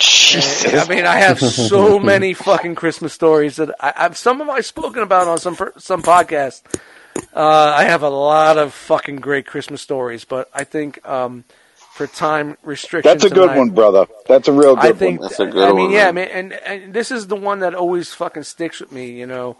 Jesus. 0.00 0.74
I 0.88 0.88
mean, 0.92 1.06
I 1.06 1.16
have 1.18 1.38
so 1.38 1.98
many 2.12 2.34
fucking 2.34 2.74
Christmas 2.74 3.12
stories 3.12 3.56
that 3.56 3.70
I, 3.80 3.92
I've 3.96 4.16
some 4.16 4.40
of 4.40 4.48
I've 4.48 4.66
spoken 4.66 5.02
about 5.02 5.28
on 5.28 5.38
some 5.38 5.56
per- 5.56 5.74
some 5.78 6.02
podcasts. 6.02 6.62
Uh, 7.34 7.74
I 7.76 7.84
have 7.84 8.02
a 8.02 8.08
lot 8.08 8.56
of 8.58 8.72
fucking 8.72 9.16
great 9.16 9.46
Christmas 9.46 9.82
stories, 9.82 10.24
but 10.24 10.48
I 10.54 10.64
think 10.64 11.06
um, 11.06 11.44
for 11.74 12.06
time 12.06 12.56
restrictions, 12.62 13.12
That's 13.12 13.24
a 13.30 13.34
good 13.34 13.48
tonight- 13.48 13.58
one, 13.58 13.70
brother. 13.70 14.06
That's 14.26 14.48
a 14.48 14.52
real 14.52 14.74
good 14.76 14.94
I 14.94 14.98
think 14.98 15.20
one. 15.20 15.28
That's 15.28 15.40
a 15.40 15.46
good 15.46 15.54
one. 15.54 15.68
I 15.68 15.72
mean, 15.72 15.84
one, 15.86 15.92
yeah, 15.92 16.12
man. 16.12 16.14
man, 16.14 16.28
and, 16.30 16.52
and 16.84 16.94
this 16.94 17.10
is 17.10 17.26
the 17.26 17.36
one 17.36 17.58
that 17.60 17.74
always 17.74 18.14
fucking 18.14 18.44
sticks 18.44 18.80
with 18.80 18.92
me. 18.92 19.10
You 19.10 19.26
know, 19.26 19.56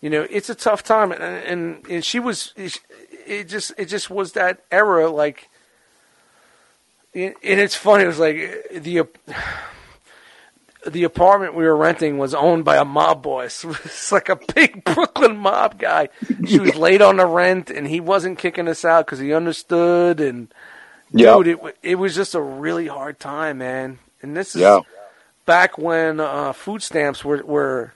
you 0.00 0.08
know, 0.08 0.26
it's 0.30 0.48
a 0.48 0.54
tough 0.54 0.82
time, 0.82 1.12
and 1.12 1.22
and, 1.22 1.86
and 1.90 2.04
she 2.04 2.20
was, 2.20 2.54
it 2.56 3.48
just 3.48 3.72
it 3.76 3.86
just 3.86 4.08
was 4.08 4.32
that 4.32 4.60
era, 4.70 5.10
like, 5.10 5.50
and 7.14 7.34
it's 7.42 7.74
funny. 7.74 8.04
It 8.04 8.08
was 8.08 8.18
like 8.18 8.36
the 8.72 9.06
the 10.86 11.04
apartment 11.04 11.54
we 11.54 11.64
were 11.64 11.76
renting 11.76 12.18
was 12.18 12.34
owned 12.34 12.64
by 12.64 12.76
a 12.76 12.84
mob 12.84 13.22
boss. 13.22 13.64
It's 13.84 14.12
like 14.12 14.28
a 14.28 14.38
big 14.54 14.84
Brooklyn 14.94 15.36
mob 15.36 15.78
guy. 15.78 16.08
She 16.44 16.60
was 16.60 16.76
late 16.76 17.02
on 17.02 17.16
the 17.16 17.26
rent, 17.26 17.70
and 17.70 17.86
he 17.86 18.00
wasn't 18.00 18.38
kicking 18.38 18.68
us 18.68 18.84
out 18.84 19.06
because 19.06 19.18
he 19.18 19.32
understood. 19.32 20.20
And 20.20 20.48
Yeah. 21.12 21.40
dude, 21.42 21.48
it 21.48 21.58
it 21.82 21.94
was 21.96 22.14
just 22.14 22.34
a 22.34 22.40
really 22.40 22.86
hard 22.86 23.18
time, 23.20 23.58
man. 23.58 23.98
And 24.22 24.36
this 24.36 24.54
is 24.54 24.62
Yeah. 24.62 24.80
back 25.46 25.78
when 25.78 26.20
uh, 26.20 26.52
food 26.52 26.82
stamps 26.82 27.24
were 27.24 27.42
were 27.44 27.92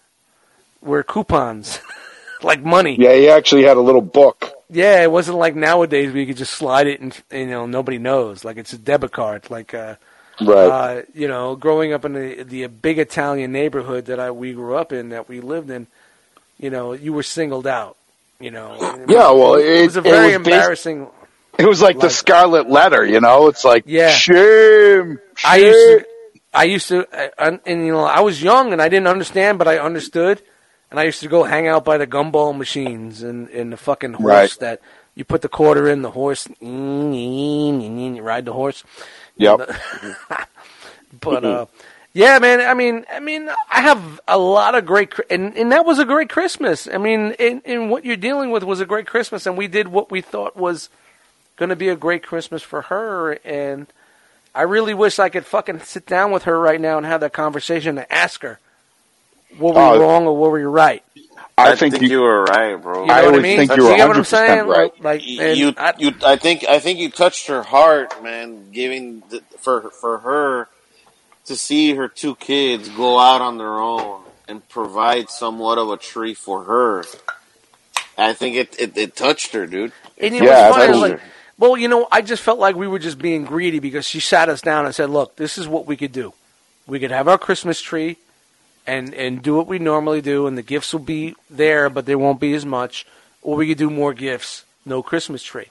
were 0.81 1.03
coupons, 1.03 1.81
like 2.45 2.63
money. 2.65 2.97
Yeah, 2.99 3.15
he 3.15 3.29
actually 3.29 3.65
had 3.65 3.77
a 3.77 3.81
little 3.81 4.01
book. 4.01 4.51
Yeah, 4.71 5.03
it 5.03 5.11
wasn't 5.11 5.39
like 5.39 5.55
nowadays 5.55 6.11
where 6.13 6.21
you 6.21 6.27
could 6.27 6.37
just 6.39 6.55
slide 6.55 6.87
it 6.87 7.01
and 7.01 7.23
you 7.31 7.47
know 7.47 7.67
nobody 7.67 7.99
knows. 7.99 8.45
Like 8.45 8.57
it's 8.57 8.73
a 8.73 8.79
debit 8.79 9.13
card. 9.13 9.51
Like 9.51 9.75
uh, 9.75 9.97
Right. 10.41 10.67
Uh, 10.67 11.03
you 11.15 11.29
know, 11.29 11.57
growing 11.57 11.93
up 11.93 12.05
in 12.05 12.15
the 12.15 12.43
the 12.43 12.67
big 12.67 12.99
Italian 12.99 13.53
neighborhood 13.53 14.07
that 14.07 14.19
I 14.19 14.31
we 14.31 14.55
grew 14.55 14.75
up 14.77 14.93
in, 14.93 15.11
that 15.11 15.29
we 15.29 15.41
lived 15.41 15.71
in, 15.71 15.87
you 16.59 16.71
know, 16.71 16.95
you 16.95 17.13
were 17.13 17.23
singled 17.23 17.67
out. 17.67 17.97
You 18.41 18.51
know. 18.51 18.77
Yeah, 19.09 19.31
well, 19.31 19.55
it, 19.55 19.67
it- 19.67 19.85
was 19.87 19.97
a 19.97 20.01
it 20.01 20.03
very 20.05 20.27
was 20.27 20.33
basi- 20.33 20.37
embarrassing. 20.37 21.07
It 21.59 21.67
was 21.67 21.83
like, 21.83 22.01
the 22.01 22.09
Scarlet 22.09 22.71
Letter, 22.71 23.05
you 23.05 23.21
know. 23.21 23.49
It's 23.49 23.63
like 23.63 23.85
Yeah. 23.87 24.09
shame. 24.11 25.21
I 25.45 25.57
used 25.59 25.79
to, 26.01 26.07
I 26.55 26.65
used 26.65 26.89
to, 26.89 27.07
and, 27.39 27.61
and 27.67 27.85
you 27.87 27.93
know, 27.93 28.05
I 28.05 28.21
was 28.21 28.43
young 28.43 28.73
and 28.73 28.81
I 28.81 28.89
didn't 28.89 29.07
understand, 29.07 29.59
but 29.59 29.69
I 29.69 29.79
understood, 29.79 30.41
and 30.93 31.01
I 31.01 31.05
used 31.05 31.21
to 31.21 31.29
go 31.29 31.43
hang 31.43 31.67
out 31.67 31.85
by 31.85 31.97
the 31.99 32.07
gumball 32.07 32.57
machines 32.57 33.23
and, 33.23 33.49
and 33.49 33.73
the 33.73 33.77
fucking 33.79 34.13
horse 34.13 34.25
Right. 34.27 34.57
that 34.61 34.81
you 35.15 35.25
put 35.25 35.41
the 35.43 35.49
quarter 35.49 35.89
in, 35.89 36.03
the 36.03 36.11
horse, 36.11 36.47
you 36.61 38.23
ride 38.23 38.45
the 38.45 38.53
horse. 38.53 38.85
Yep. 39.39 39.71
but 41.21 41.45
uh, 41.45 41.67
yeah, 42.13 42.39
man. 42.39 42.61
I 42.61 42.75
mean, 42.75 43.05
I 43.11 43.21
mean, 43.21 43.49
I 43.71 43.81
have 43.81 44.21
a 44.29 44.37
lot 44.39 44.75
of 44.75 44.85
great, 44.87 45.13
and 45.31 45.57
and 45.57 45.73
that 45.73 45.85
was 45.87 45.99
a 45.99 46.05
great 46.05 46.29
Christmas. 46.29 46.87
I 46.87 46.99
mean, 46.99 47.35
and, 47.39 47.63
and 47.65 47.91
what 47.91 48.05
you're 48.05 48.17
dealing 48.17 48.51
with 48.51 48.63
was 48.63 48.81
a 48.81 48.87
great 48.87 49.07
Christmas, 49.07 49.47
and 49.47 49.57
we 49.57 49.67
did 49.69 49.89
what 49.89 50.11
we 50.11 50.21
thought 50.21 50.57
was 50.57 50.91
going 51.57 51.71
to 51.71 51.77
be 51.77 51.89
a 51.89 51.97
great 51.97 52.23
Christmas 52.23 52.63
for 52.63 52.83
her, 52.83 53.33
and 53.45 53.87
I 54.55 54.63
really 54.63 54.93
wish 54.95 55.19
I 55.19 55.31
could 55.31 55.47
fucking 55.47 55.81
sit 55.81 56.05
down 56.07 56.31
with 56.33 56.43
her 56.45 56.59
right 56.61 56.81
now 56.81 56.99
and 56.99 57.07
have 57.07 57.21
that 57.23 57.33
conversation 57.33 57.97
and 57.99 58.07
ask 58.11 58.43
her, 58.43 58.59
were 59.59 59.73
we 59.73 59.79
Oh. 59.79 60.01
wrong 60.01 60.27
or 60.27 60.37
were 60.37 60.51
we 60.51 60.63
right? 60.63 61.03
I, 61.59 61.73
I 61.73 61.77
think, 61.77 61.95
think, 61.99 62.11
you, 62.11 62.21
were 62.23 62.45
right, 62.45 62.75
bro. 62.77 63.03
You 63.03 63.07
know 63.09 63.13
I 63.13 63.17
what 63.17 63.25
I 63.25 63.27
always 63.29 63.43
mean? 63.43 63.57
think 63.59 63.71
Do 63.73 63.77
you 63.83 63.89
were 63.91 63.97
get 63.97 64.09
what 64.09 64.17
I'm 64.17 64.23
100% 64.23 64.27
saying? 64.27 64.67
right. 64.67 65.03
Like, 65.03 65.21
and 65.23 65.59
you, 65.59 65.75
I- 65.77 65.95
you, 65.99 66.13
I 66.25 66.37
think, 66.37 66.65
I 66.65 66.79
think 66.79 66.99
you 66.99 67.11
touched 67.11 67.47
her 67.49 67.63
heart, 67.63 68.23
man. 68.23 68.71
Giving 68.73 69.23
the, 69.29 69.43
for 69.59 69.91
for 69.91 70.19
her 70.19 70.69
to 71.47 71.57
see 71.57 71.95
her 71.95 72.09
two 72.09 72.35
kids 72.37 72.89
go 72.89 73.19
out 73.19 73.43
on 73.43 73.59
their 73.59 73.79
own 73.79 74.23
and 74.49 74.67
provide 74.69 75.29
somewhat 75.29 75.77
of 75.79 75.91
a 75.91 75.97
tree 75.99 76.35
for 76.35 76.65
her. 76.65 77.05
I 78.17 78.33
think 78.33 78.57
it 78.57 78.77
it, 78.81 78.97
it 78.97 79.17
touched 79.17 79.53
her, 79.53 79.67
dude. 79.67 79.93
And 80.19 80.35
you 80.35 80.45
Yeah, 80.45 80.71
what's 80.71 80.87
funny? 80.87 80.99
Like, 81.13 81.21
well, 81.59 81.77
you 81.77 81.89
know, 81.89 82.09
I 82.11 82.23
just 82.23 82.43
felt 82.43 82.59
like 82.59 82.77
we 82.77 82.89
were 82.89 82.99
just 82.99 83.19
being 83.19 83.45
greedy 83.45 83.79
because 83.79 84.07
she 84.07 84.21
sat 84.21 84.49
us 84.49 84.63
down 84.63 84.87
and 84.87 84.95
said, 84.95 85.11
"Look, 85.11 85.37
this 85.37 85.59
is 85.59 85.69
what 85.69 85.87
we 85.87 85.97
could 85.97 86.13
do. 86.13 86.33
We 86.87 86.99
could 86.99 87.11
have 87.11 87.29
our 87.29 87.39
Christmas 87.39 87.81
tree, 87.81 88.17
and 88.87 89.15
and 89.15 89.43
do 89.43 89.55
what 89.55 89.67
we 89.67 89.79
normally 89.79 90.21
do, 90.21 90.47
and 90.47 90.57
the 90.59 90.63
gifts 90.63 90.93
will 90.93 91.01
be 91.01 91.35
there, 91.51 91.89
but 91.91 92.07
there 92.07 92.19
won't 92.19 92.41
be 92.41 92.55
as 92.55 92.65
much. 92.67 93.07
Or 93.43 93.57
we 93.57 93.67
could 93.69 93.79
do 93.79 93.91
more 93.91 94.15
gifts, 94.15 94.65
no 94.87 95.03
Christmas 95.03 95.43
tree." 95.43 95.69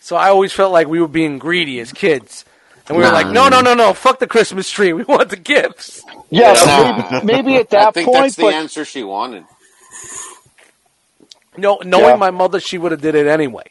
So 0.00 0.16
I 0.16 0.28
always 0.28 0.52
felt 0.52 0.72
like 0.72 0.86
we 0.88 1.00
were 1.00 1.08
being 1.08 1.38
greedy 1.38 1.80
as 1.80 1.92
kids, 1.92 2.44
and 2.88 2.96
we 2.96 3.02
were 3.04 3.10
Nah. 3.10 3.14
like, 3.14 3.26
"No, 3.28 3.48
no, 3.48 3.60
no, 3.60 3.74
no! 3.74 3.92
Fuck 3.94 4.18
the 4.20 4.26
Christmas 4.26 4.70
tree. 4.70 4.92
We 5.00 5.04
want 5.04 5.30
the 5.30 5.36
gifts." 5.36 6.02
yeah, 6.30 6.54
Yeah. 6.54 7.20
maybe, 7.24 7.26
maybe 7.42 7.56
at 7.56 7.72
I 7.74 7.84
that 7.84 7.94
think 7.94 8.06
point, 8.08 8.22
that's 8.24 8.36
the 8.36 8.42
but 8.42 8.54
answer 8.54 8.84
she 8.84 9.02
wanted. 9.04 9.44
No, 11.56 11.80
knowing 11.84 12.04
Yeah. 12.10 12.16
my 12.16 12.30
mother, 12.30 12.60
she 12.60 12.78
would 12.78 12.92
have 12.92 13.00
did 13.00 13.14
it 13.14 13.26
anyway. 13.26 13.64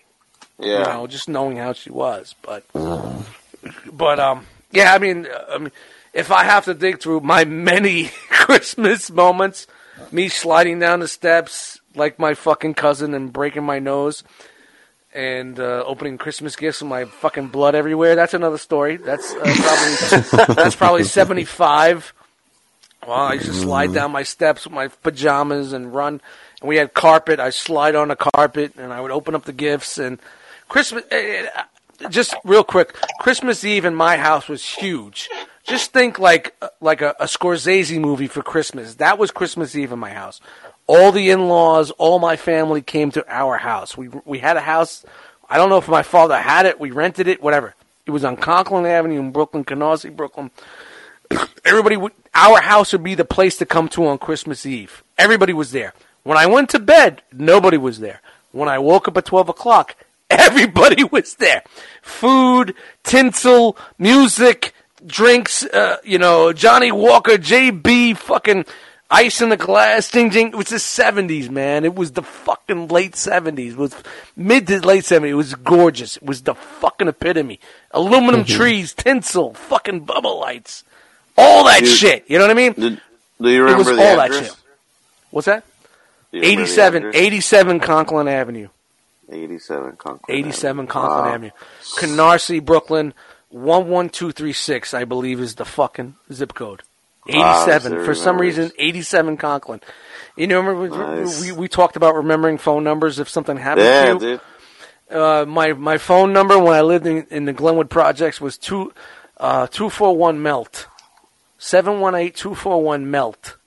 Yeah. 0.60 0.80
you 0.80 0.84
know, 0.86 1.08
just 1.08 1.30
knowing 1.30 1.58
how 1.58 1.74
she 1.74 1.92
was. 1.92 2.34
But, 2.42 2.66
but 2.74 4.20
um, 4.20 4.46
yeah, 4.72 4.94
I 4.94 4.98
mean, 4.98 5.28
uh, 5.28 5.46
I 5.54 5.58
mean, 5.60 5.72
if 6.18 6.32
I 6.32 6.46
have 6.46 6.66
to 6.66 6.74
dig 6.74 7.00
through 7.00 7.20
my 7.20 7.46
many 7.46 8.06
Christmas 8.30 9.12
moments, 9.12 9.68
me 10.12 10.30
sliding 10.30 10.80
down 10.80 11.00
the 11.00 11.08
steps 11.08 11.80
like 11.94 12.18
my 12.18 12.34
fucking 12.34 12.74
cousin 12.74 13.14
and 13.14 13.32
breaking 13.32 13.64
my 13.64 13.78
nose, 13.78 14.24
and 15.14 15.60
uh, 15.60 15.84
opening 15.86 16.18
Christmas 16.18 16.56
gifts 16.56 16.82
with 16.82 16.90
my 16.90 17.06
fucking 17.06 17.48
blood 17.50 17.76
everywhere. 17.76 18.16
That's 18.16 18.34
another 18.34 18.58
story. 18.58 18.98
That's 18.98 19.32
uh, 19.34 20.24
probably 20.26 20.56
that's 20.56 20.76
probably 20.76 21.04
seventy 21.04 21.46
five. 21.46 22.14
Well, 23.06 23.16
I 23.16 23.34
used 23.34 23.46
to 23.46 23.54
slide 23.54 23.94
down 23.94 24.12
my 24.12 24.24
steps 24.24 24.66
with 24.66 24.74
my 24.74 24.88
pajamas 24.88 25.72
and 25.72 25.94
run. 25.94 26.20
And 26.62 26.68
we 26.68 26.78
had 26.78 26.96
carpet. 26.96 27.40
I 27.40 27.52
slide 27.52 27.96
on 27.96 28.08
the 28.08 28.16
carpet, 28.16 28.74
and 28.76 28.92
I 28.92 29.00
would 29.00 29.12
open 29.12 29.36
up 29.36 29.46
the 29.46 29.54
gifts. 29.54 29.98
And 29.98 30.20
Christmas, 30.68 31.04
eh, 31.12 31.46
eh, 31.46 32.10
just 32.10 32.36
real 32.44 32.64
quick, 32.64 32.98
Christmas 33.20 33.64
Eve 33.64 33.86
in 33.86 33.96
my 33.96 34.18
house 34.18 34.50
was 34.50 34.66
huge. 34.66 35.30
Just 35.68 35.92
think 35.92 36.18
like 36.18 36.56
like 36.82 37.02
a, 37.02 37.16
a 37.20 37.26
Scorsese 37.26 38.00
movie 38.00 38.28
for 38.28 38.42
Christmas. 38.42 38.96
That 38.96 39.20
was 39.20 39.32
Christmas 39.32 39.76
Eve 39.76 39.92
in 39.92 40.00
my 40.00 40.12
house. 40.12 40.40
All 40.88 41.12
the 41.12 41.30
in-laws, 41.30 41.92
all 41.92 42.20
my 42.20 42.38
family 42.38 42.82
came 42.82 43.12
to 43.12 43.26
our 43.28 43.58
house. 43.58 43.98
We 43.98 44.10
we 44.26 44.40
had 44.40 44.58
a 44.58 44.62
house. 44.62 45.06
I 45.50 45.58
don't 45.58 45.70
know 45.70 45.78
if 45.78 45.88
my 45.88 46.04
father 46.04 46.38
had 46.38 46.66
it. 46.66 46.80
We 46.80 46.92
rented 46.92 47.28
it. 47.28 47.44
Whatever. 47.44 47.76
It 48.06 48.12
was 48.12 48.24
on 48.24 48.38
Conklin 48.38 48.86
Avenue 48.86 49.20
in 49.20 49.32
Brooklyn, 49.32 49.66
Canarsie, 49.66 50.16
Brooklyn 50.16 50.50
everybody 51.66 51.98
would 51.98 52.14
our 52.34 52.62
house 52.62 52.92
would 52.92 53.04
be 53.04 53.16
the 53.16 53.26
place 53.26 53.58
to 53.58 53.66
come 53.66 53.90
to 53.90 54.08
on 54.08 54.18
Christmas 54.18 54.66
Eve. 54.66 55.04
Everybody 55.18 55.54
was 55.54 55.72
there. 55.72 55.94
When 56.24 56.38
I 56.38 56.46
went 56.46 56.70
to 56.72 56.80
bed, 56.80 57.22
nobody 57.32 57.78
was 57.78 58.00
there. 58.00 58.22
When 58.52 58.70
I 58.70 58.80
woke 58.80 59.08
up 59.08 59.18
at 59.18 59.26
twelve 59.26 59.50
o'clock, 59.50 59.96
everybody 60.30 61.04
was 61.04 61.36
there. 61.36 61.64
Food, 62.02 62.76
tinsel, 63.04 63.78
music, 63.98 64.74
drinks, 65.06 65.64
uh, 65.66 65.98
you 66.04 66.18
know, 66.18 66.54
Johnnie 66.54 66.92
Walker, 66.92 67.38
JB, 67.38 68.18
fucking 68.18 68.66
ice 69.10 69.42
in 69.42 69.50
the 69.50 69.58
glass, 69.58 70.10
ding 70.12 70.30
ding. 70.30 70.48
It 70.50 70.56
was 70.56 70.68
the 70.68 70.80
seventies, 70.80 71.50
man. 71.50 71.86
It 71.86 71.96
was 71.96 72.12
the 72.12 72.24
fucking 72.24 72.88
late 72.90 73.16
seventies. 73.16 73.74
It 73.74 73.80
was 73.80 73.96
mid 74.36 74.68
to 74.68 74.86
late 74.86 75.06
seventies. 75.06 75.32
It 75.34 75.36
was 75.36 75.56
gorgeous. 75.56 76.18
It 76.18 76.24
was 76.24 76.42
the 76.42 76.56
fucking 76.56 77.08
epitome. 77.08 77.60
Aluminum 77.92 78.44
trees, 78.44 78.94
tinsel, 78.94 79.54
fucking 79.54 80.02
bubble 80.02 80.40
lights. 80.40 80.84
All 81.38 81.66
that 81.66 81.82
Dude. 81.82 81.90
shit. 81.90 82.26
You 82.28 82.40
know 82.40 82.46
what 82.46 82.52
I 82.52 82.56
mean? 82.56 82.74
Did, 82.74 83.02
do 83.40 83.50
you 83.50 83.64
remember 83.64 83.84
It 83.84 83.88
was 83.88 83.98
the 83.98 84.04
all 84.10 84.18
that 84.18 84.34
shit. 84.34 84.56
What's 85.30 85.46
that? 85.46 85.64
Do 86.32 86.40
you 86.40 86.44
remember 86.44 86.64
the 86.66 86.72
87, 86.72 87.12
87 87.16 87.80
Conklin 87.80 88.28
Avenue. 88.28 88.68
87 89.32 89.96
Conklin. 89.98 90.38
87 90.38 90.70
Avenue. 90.80 90.88
Conklin 90.92 91.20
Wow. 91.22 91.34
Avenue. 91.34 91.52
Canarsie, 92.00 92.64
Brooklyn, 92.66 93.14
11236, 93.52 94.94
I 94.94 95.04
believe, 95.06 95.40
is 95.40 95.56
the 95.56 95.66
fucking 95.66 96.16
zip 96.32 96.54
code. 96.54 96.82
87. 97.28 97.92
that's 97.92 98.06
For 98.06 98.16
some 98.16 98.36
memories. 98.38 98.58
reason, 98.58 98.72
87 98.78 99.38
Conklin. 99.38 99.82
You 100.38 100.48
know, 100.48 100.60
remember 100.62 100.98
Nice. 101.18 101.42
we, 101.42 101.52
we 101.52 101.68
talked 101.68 101.96
about 101.98 102.16
remembering 102.16 102.58
phone 102.58 102.84
numbers 102.84 103.20
if 103.20 103.28
something 103.28 103.58
happened 103.58 103.86
Yeah, 103.86 104.06
to 104.06 104.14
you? 104.14 104.20
dude. 105.10 105.18
uh, 105.18 105.46
my 105.46 105.74
my 105.74 105.98
phone 105.98 106.32
number 106.32 106.58
when 106.60 106.74
I 106.74 106.82
lived 106.82 107.06
in, 107.08 107.26
in 107.30 107.46
the 107.46 107.54
Glenwood 107.54 107.90
projects 107.90 108.40
was 108.40 108.58
two 108.58 108.94
uh, 109.38 109.68
two 109.68 109.90
four 109.90 110.16
one 110.16 110.42
melt 110.42 110.88
seven 111.58 112.00
one 112.00 112.16
eight 112.16 112.36
two 112.36 112.56
four 112.56 112.82
one 112.82 113.10
melt. 113.12 113.58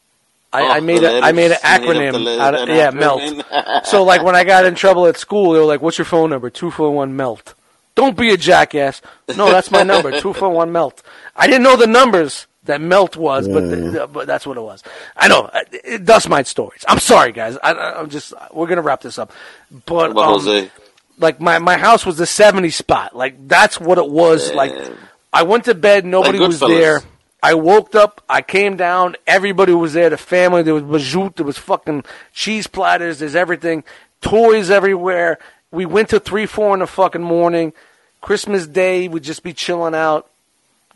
I, 0.52 0.62
Oh, 0.62 0.68
I 0.70 0.80
made 0.80 1.02
a 1.04 1.20
I 1.20 1.32
made 1.32 1.52
an 1.52 1.58
letters. 1.62 1.86
You 1.86 1.94
made 1.94 2.08
up 2.08 2.14
acronym. 2.16 2.38
out 2.40 2.54
of, 2.54 2.68
yeah, 2.68 2.90
acronym. 2.90 3.36
melt. 3.50 3.86
so 3.86 4.02
like 4.04 4.22
when 4.22 4.34
I 4.34 4.44
got 4.44 4.64
in 4.64 4.74
trouble 4.74 5.06
at 5.06 5.16
school, 5.18 5.52
they 5.52 5.58
were 5.58 5.64
like, 5.66 5.82
"What's 5.82 5.98
your 5.98 6.06
phone 6.06 6.30
number?" 6.30 6.48
Two 6.50 6.70
four 6.70 6.90
one 6.92 7.14
melt. 7.16 7.54
Don't 8.00 8.16
be 8.16 8.32
a 8.32 8.36
jackass. 8.36 9.02
No, 9.36 9.50
that's 9.50 9.70
my 9.70 9.82
number. 9.82 10.18
Two 10.20 10.32
four 10.32 10.48
one 10.48 10.72
melt. 10.72 11.02
I 11.36 11.46
didn't 11.46 11.62
know 11.62 11.76
the 11.76 11.86
numbers 11.86 12.46
that 12.64 12.80
melt 12.80 13.14
was, 13.16 13.46
but 13.46 13.60
th- 13.60 14.12
but 14.12 14.26
that's 14.26 14.46
what 14.46 14.56
it 14.56 14.62
was. 14.62 14.82
I 15.14 15.28
know. 15.28 15.50
It, 15.72 16.06
dust 16.06 16.28
mite 16.28 16.46
stories. 16.46 16.82
I'm 16.88 16.98
sorry, 16.98 17.32
guys. 17.32 17.58
I, 17.62 17.74
I'm 17.74 18.08
just. 18.08 18.32
We're 18.52 18.68
gonna 18.68 18.80
wrap 18.80 19.02
this 19.02 19.18
up. 19.18 19.32
But 19.84 20.12
about 20.12 20.24
um, 20.24 20.32
Jose? 20.32 20.70
like 21.18 21.40
my, 21.40 21.58
my 21.58 21.76
house 21.76 22.04
was 22.06 22.16
the 22.16 22.26
70 22.26 22.70
spot. 22.70 23.14
Like 23.14 23.46
that's 23.46 23.78
what 23.78 23.98
it 23.98 24.08
was. 24.08 24.52
Like 24.52 24.72
I 25.32 25.42
went 25.42 25.66
to 25.66 25.74
bed, 25.74 26.04
nobody 26.04 26.38
Like 26.38 26.48
was 26.48 26.60
there. 26.60 27.02
I 27.42 27.54
woke 27.54 27.94
up, 27.94 28.22
I 28.28 28.42
came 28.42 28.76
down, 28.76 29.16
everybody 29.26 29.72
was 29.72 29.94
there, 29.94 30.10
the 30.10 30.18
family, 30.18 30.62
there 30.62 30.74
was 30.74 30.82
bajout, 30.82 31.36
there 31.36 31.46
was 31.46 31.56
fucking 31.56 32.04
cheese 32.34 32.66
platters, 32.66 33.18
there's 33.18 33.34
everything, 33.34 33.84
toys 34.20 34.70
everywhere. 34.70 35.38
We 35.70 35.86
went 35.86 36.10
to 36.10 36.20
three, 36.20 36.44
four 36.44 36.74
in 36.74 36.80
the 36.80 36.86
fucking 36.86 37.22
morning. 37.22 37.72
Christmas 38.20 38.66
Day 38.66 39.08
would 39.08 39.22
just 39.22 39.42
be 39.42 39.52
chilling 39.52 39.94
out. 39.94 40.28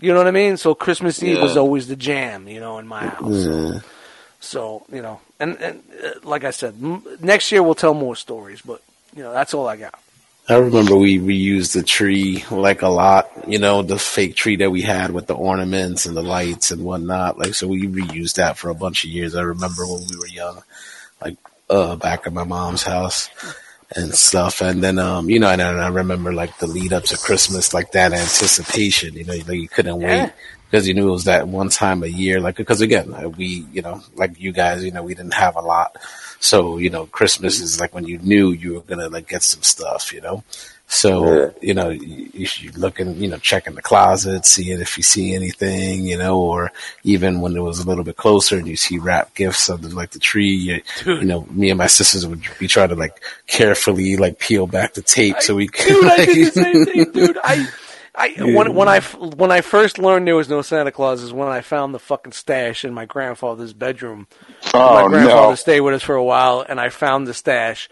You 0.00 0.12
know 0.12 0.18
what 0.18 0.26
I 0.26 0.32
mean? 0.32 0.56
So 0.56 0.74
Christmas 0.74 1.22
Eve 1.22 1.40
was 1.40 1.56
always 1.56 1.88
the 1.88 1.96
jam, 1.96 2.48
you 2.48 2.60
know, 2.60 2.78
in 2.78 2.86
my 2.86 3.06
house. 3.06 3.46
So 4.40 4.84
you 4.92 5.00
know, 5.00 5.20
and, 5.40 5.56
and 5.60 5.82
uh, 6.04 6.10
like 6.24 6.44
I 6.44 6.50
said, 6.50 6.74
m- 6.82 7.04
next 7.20 7.50
year 7.52 7.62
we'll 7.62 7.74
tell 7.74 7.94
more 7.94 8.16
stories. 8.16 8.60
But 8.60 8.82
you 9.16 9.22
know, 9.22 9.32
that's 9.32 9.54
all 9.54 9.68
I 9.68 9.76
got. 9.76 9.98
I 10.46 10.56
remember 10.56 10.94
we 10.96 11.18
reused 11.18 11.72
the 11.72 11.82
tree 11.82 12.44
like 12.50 12.82
a 12.82 12.88
lot, 12.88 13.30
you 13.48 13.58
know, 13.58 13.80
the 13.80 13.98
fake 13.98 14.36
tree 14.36 14.56
that 14.56 14.70
we 14.70 14.82
had 14.82 15.10
with 15.10 15.26
the 15.26 15.34
ornaments 15.34 16.04
and 16.04 16.14
the 16.14 16.22
lights 16.22 16.70
and 16.70 16.84
whatnot. 16.84 17.38
Like, 17.38 17.54
so 17.54 17.66
we 17.66 17.86
reused 17.86 18.34
that 18.34 18.58
for 18.58 18.68
a 18.68 18.74
bunch 18.74 19.04
of 19.04 19.10
years. 19.10 19.34
I 19.34 19.40
remember 19.40 19.86
when 19.86 20.02
we 20.10 20.18
were 20.18 20.26
young, 20.26 20.62
like, 21.22 21.38
uh, 21.70 21.96
back 21.96 22.26
at 22.26 22.34
my 22.34 22.44
mom's 22.44 22.82
house 22.82 23.30
and 23.96 24.14
stuff. 24.14 24.60
And 24.60 24.82
then, 24.82 24.98
um, 24.98 25.28
you 25.30 25.38
know, 25.38 25.48
and, 25.48 25.62
I 25.62 25.88
remember 25.88 26.32
like 26.32 26.58
the 26.58 26.66
lead 26.66 26.92
up 26.92 27.04
to 27.04 27.18
Christmas, 27.18 27.72
like 27.74 27.92
that 27.92 28.12
anticipation, 28.12 29.14
you 29.14 29.24
know, 29.24 29.34
like 29.34 29.48
you 29.48 29.68
couldn't 29.68 30.00
Yeah. 30.00 30.22
wait 30.24 30.32
because 30.70 30.88
you 30.88 30.94
knew 30.94 31.08
it 31.08 31.12
was 31.12 31.24
that 31.24 31.46
one 31.48 31.68
time 31.68 32.02
a 32.02 32.08
year. 32.08 32.40
Like, 32.40 32.56
because 32.56 32.80
again, 32.80 33.14
we, 33.36 33.66
you 33.72 33.82
know, 33.82 34.02
like 34.14 34.40
you 34.40 34.52
guys, 34.52 34.84
you 34.84 34.90
know, 34.90 35.02
we 35.02 35.14
didn't 35.14 35.34
have 35.34 35.56
a 35.56 35.60
lot. 35.60 35.96
So, 36.40 36.78
you 36.78 36.90
know, 36.90 37.06
Christmas 37.06 37.60
is 37.60 37.80
like 37.80 37.94
when 37.94 38.06
you 38.06 38.18
knew 38.18 38.50
you 38.50 38.74
were 38.74 38.80
gonna 38.80 39.08
like 39.08 39.28
get 39.28 39.42
some 39.42 39.62
stuff, 39.62 40.12
you 40.12 40.20
know. 40.20 40.42
So 40.86 41.54
you 41.60 41.74
know, 41.74 41.88
you, 41.88 42.30
you 42.32 42.46
should 42.46 42.76
look 42.76 43.00
in, 43.00 43.20
you 43.20 43.28
know, 43.28 43.38
check 43.38 43.66
in 43.66 43.74
the 43.74 43.82
closet, 43.82 44.44
seeing 44.46 44.80
if 44.80 44.96
you 44.96 45.02
see 45.02 45.34
anything, 45.34 46.06
you 46.06 46.18
know, 46.18 46.38
or 46.38 46.72
even 47.02 47.40
when 47.40 47.56
it 47.56 47.60
was 47.60 47.80
a 47.80 47.86
little 47.86 48.04
bit 48.04 48.16
closer 48.16 48.58
and 48.58 48.68
you 48.68 48.76
see 48.76 48.98
wrap 48.98 49.34
gifts 49.34 49.70
under 49.70 49.88
like 49.88 50.10
the 50.10 50.18
tree, 50.18 50.54
you, 50.54 50.82
you 51.06 51.24
know, 51.24 51.46
me 51.50 51.70
and 51.70 51.78
my 51.78 51.86
sisters 51.86 52.26
would 52.26 52.42
be 52.58 52.68
trying 52.68 52.90
to 52.90 52.94
like 52.94 53.22
carefully 53.46 54.16
like 54.16 54.38
peel 54.38 54.66
back 54.66 54.94
the 54.94 55.02
tape 55.02 55.40
so 55.40 55.54
we 55.54 55.68
could. 55.68 55.88
Dude, 55.88 56.04
I 56.04 56.16
like, 56.16 56.28
did 56.28 56.46
the 56.46 56.50
same 56.62 56.84
thing, 56.84 57.12
dude. 57.12 57.38
I, 57.42 57.66
I 58.14 58.34
when 58.38 58.74
when 58.74 58.88
I 58.88 58.98
f- 58.98 59.16
when 59.16 59.50
I 59.50 59.60
first 59.60 59.98
learned 59.98 60.28
there 60.28 60.36
was 60.36 60.48
no 60.48 60.62
Santa 60.62 60.92
Claus 60.92 61.22
is 61.22 61.32
when 61.32 61.48
I 61.48 61.62
found 61.62 61.92
the 61.92 61.98
fucking 61.98 62.32
stash 62.32 62.84
in 62.84 62.94
my 62.94 63.06
grandfather's 63.06 63.72
bedroom. 63.72 64.28
Oh, 64.72 65.02
my 65.02 65.08
grandfather 65.08 65.48
no. 65.48 65.54
stayed 65.56 65.80
with 65.80 65.94
us 65.94 66.02
for 66.02 66.14
a 66.14 66.22
while, 66.22 66.64
and 66.66 66.80
I 66.80 66.90
found 66.90 67.26
the 67.26 67.34
stash. 67.34 67.88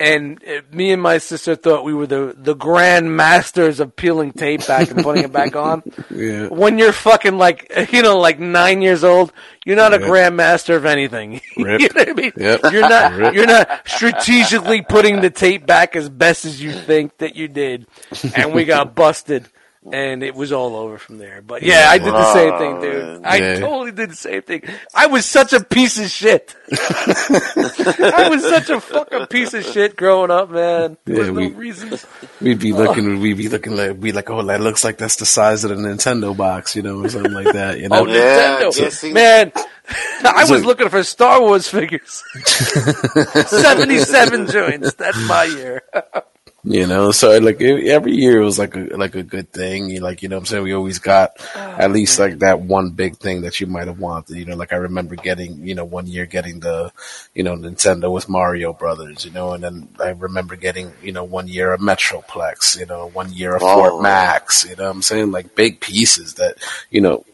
And 0.00 0.40
uh, 0.46 0.60
me 0.70 0.92
and 0.92 1.02
my 1.02 1.18
sister 1.18 1.56
thought 1.56 1.82
we 1.84 1.92
were 1.92 2.06
the 2.06 2.32
the 2.38 2.54
grand 2.54 3.16
masters 3.16 3.80
of 3.80 3.96
peeling 3.96 4.30
tape 4.32 4.64
back 4.64 4.90
and 4.92 5.02
putting 5.02 5.24
it 5.24 5.32
back 5.32 5.56
on. 5.56 5.82
Yeah. 6.10 6.48
When 6.48 6.78
you're 6.78 6.92
fucking 6.92 7.36
like 7.36 7.70
you 7.92 8.02
know 8.02 8.18
like 8.18 8.38
nine 8.40 8.80
years 8.80 9.02
old, 9.04 9.32
you're 9.64 9.76
not 9.76 9.92
a 9.94 10.00
Yeah. 10.00 10.06
grand 10.06 10.36
master 10.36 10.76
of 10.76 10.84
anything. 10.86 11.40
You 11.56 11.64
know 11.64 11.78
what 11.78 12.08
I 12.08 12.12
mean? 12.12 12.32
Yep. 12.36 12.60
You're 12.72 12.88
not 12.88 13.12
Rip. 13.14 13.34
you're 13.34 13.46
not 13.46 13.82
strategically 13.86 14.82
putting 14.82 15.20
the 15.20 15.30
tape 15.30 15.66
back 15.66 15.96
as 15.96 16.08
best 16.08 16.44
as 16.44 16.62
you 16.62 16.72
think 16.72 17.18
that 17.18 17.34
you 17.36 17.48
did, 17.48 17.86
and 18.36 18.54
we 18.54 18.64
got 18.64 18.94
busted. 18.94 19.48
And 19.92 20.22
it 20.22 20.34
was 20.34 20.52
all 20.52 20.76
over 20.76 20.98
from 20.98 21.18
there. 21.18 21.40
But 21.42 21.62
yeah, 21.62 21.86
I 21.88 21.98
did 21.98 22.12
the 22.12 22.32
same 22.32 22.58
thing, 22.58 22.80
dude. 22.80 23.24
I 23.24 23.36
Yeah. 23.36 23.58
totally 23.60 23.92
did 23.92 24.10
the 24.10 24.16
same 24.16 24.42
thing. 24.42 24.62
I 24.94 25.06
was 25.06 25.24
such 25.24 25.52
a 25.52 25.60
piece 25.62 25.98
of 25.98 26.10
shit. 26.10 26.54
I 26.72 28.28
was 28.30 28.42
such 28.42 28.70
a 28.70 28.80
fucking 28.80 29.26
piece 29.26 29.54
of 29.54 29.64
shit 29.64 29.96
growing 29.96 30.30
up, 30.30 30.50
man. 30.50 30.96
For 31.06 31.12
Yeah, 31.12 31.22
no 31.26 31.32
we- 31.32 31.48
reason. 31.48 31.98
We'd 32.40 32.58
be 32.58 32.72
uh. 32.72 32.76
looking, 32.76 33.20
we'd 33.20 33.36
be 33.36 33.48
looking 33.48 33.76
like, 33.76 33.98
be 34.00 34.12
like, 34.12 34.28
oh, 34.30 34.42
that 34.42 34.60
looks 34.60 34.84
like 34.84 34.98
that's 34.98 35.16
the 35.16 35.26
size 35.26 35.64
of 35.64 35.70
the 35.70 35.76
Nintendo 35.76 36.36
box, 36.36 36.76
you 36.76 36.82
know, 36.82 37.04
or 37.04 37.08
something 37.08 37.32
like 37.32 37.52
that, 37.52 37.78
you 37.78 37.88
oh, 37.90 38.04
know? 38.04 38.10
Oh, 38.10 38.70
Nintendo. 38.70 38.76
just 38.76 39.04
Man, 39.04 39.52
I 40.22 40.44
was 40.48 40.64
looking 40.64 40.88
for 40.90 41.02
Star 41.02 41.40
Wars 41.40 41.68
figures. 41.68 42.22
77 43.46 44.46
joints. 44.48 44.94
That's 44.94 45.18
my 45.26 45.44
year. 45.44 45.82
You 46.70 46.86
know, 46.86 47.12
so 47.12 47.38
like 47.38 47.62
every 47.62 48.12
year 48.12 48.42
it 48.42 48.44
was 48.44 48.58
like 48.58 48.76
a 48.76 48.80
like 48.94 49.14
a 49.14 49.22
good 49.22 49.50
thing. 49.50 49.88
You 49.88 50.00
like 50.00 50.22
you 50.22 50.28
know 50.28 50.36
what 50.36 50.40
I'm 50.40 50.46
saying 50.46 50.64
we 50.64 50.74
always 50.74 50.98
got 50.98 51.30
oh, 51.56 51.60
at 51.78 51.90
least 51.90 52.18
like 52.18 52.40
that 52.40 52.60
one 52.60 52.90
big 52.90 53.16
thing 53.16 53.40
that 53.40 53.58
you 53.58 53.66
might 53.66 53.86
have 53.86 53.98
wanted. 53.98 54.36
You 54.36 54.44
know, 54.44 54.54
like 54.54 54.74
I 54.74 54.76
remember 54.76 55.16
getting 55.16 55.66
you 55.66 55.74
know 55.74 55.86
one 55.86 56.06
year 56.06 56.26
getting 56.26 56.60
the 56.60 56.92
you 57.34 57.42
know 57.42 57.56
Nintendo 57.56 58.12
with 58.12 58.28
Mario 58.28 58.74
Brothers. 58.74 59.24
You 59.24 59.30
know, 59.30 59.54
and 59.54 59.64
then 59.64 59.88
I 59.98 60.10
remember 60.10 60.56
getting 60.56 60.92
you 61.02 61.12
know 61.12 61.24
one 61.24 61.48
year 61.48 61.72
a 61.72 61.78
Metroplex. 61.78 62.78
You 62.78 62.84
know, 62.84 63.06
one 63.08 63.32
year 63.32 63.54
a 63.54 63.58
Oh. 63.62 63.74
Fort 63.90 64.02
Max. 64.02 64.66
You 64.68 64.76
know 64.76 64.84
what 64.84 64.90
I'm 64.96 65.02
saying? 65.02 65.30
Like 65.30 65.54
big 65.54 65.80
pieces 65.80 66.34
that 66.34 66.56
you 66.90 67.00
know 67.00 67.24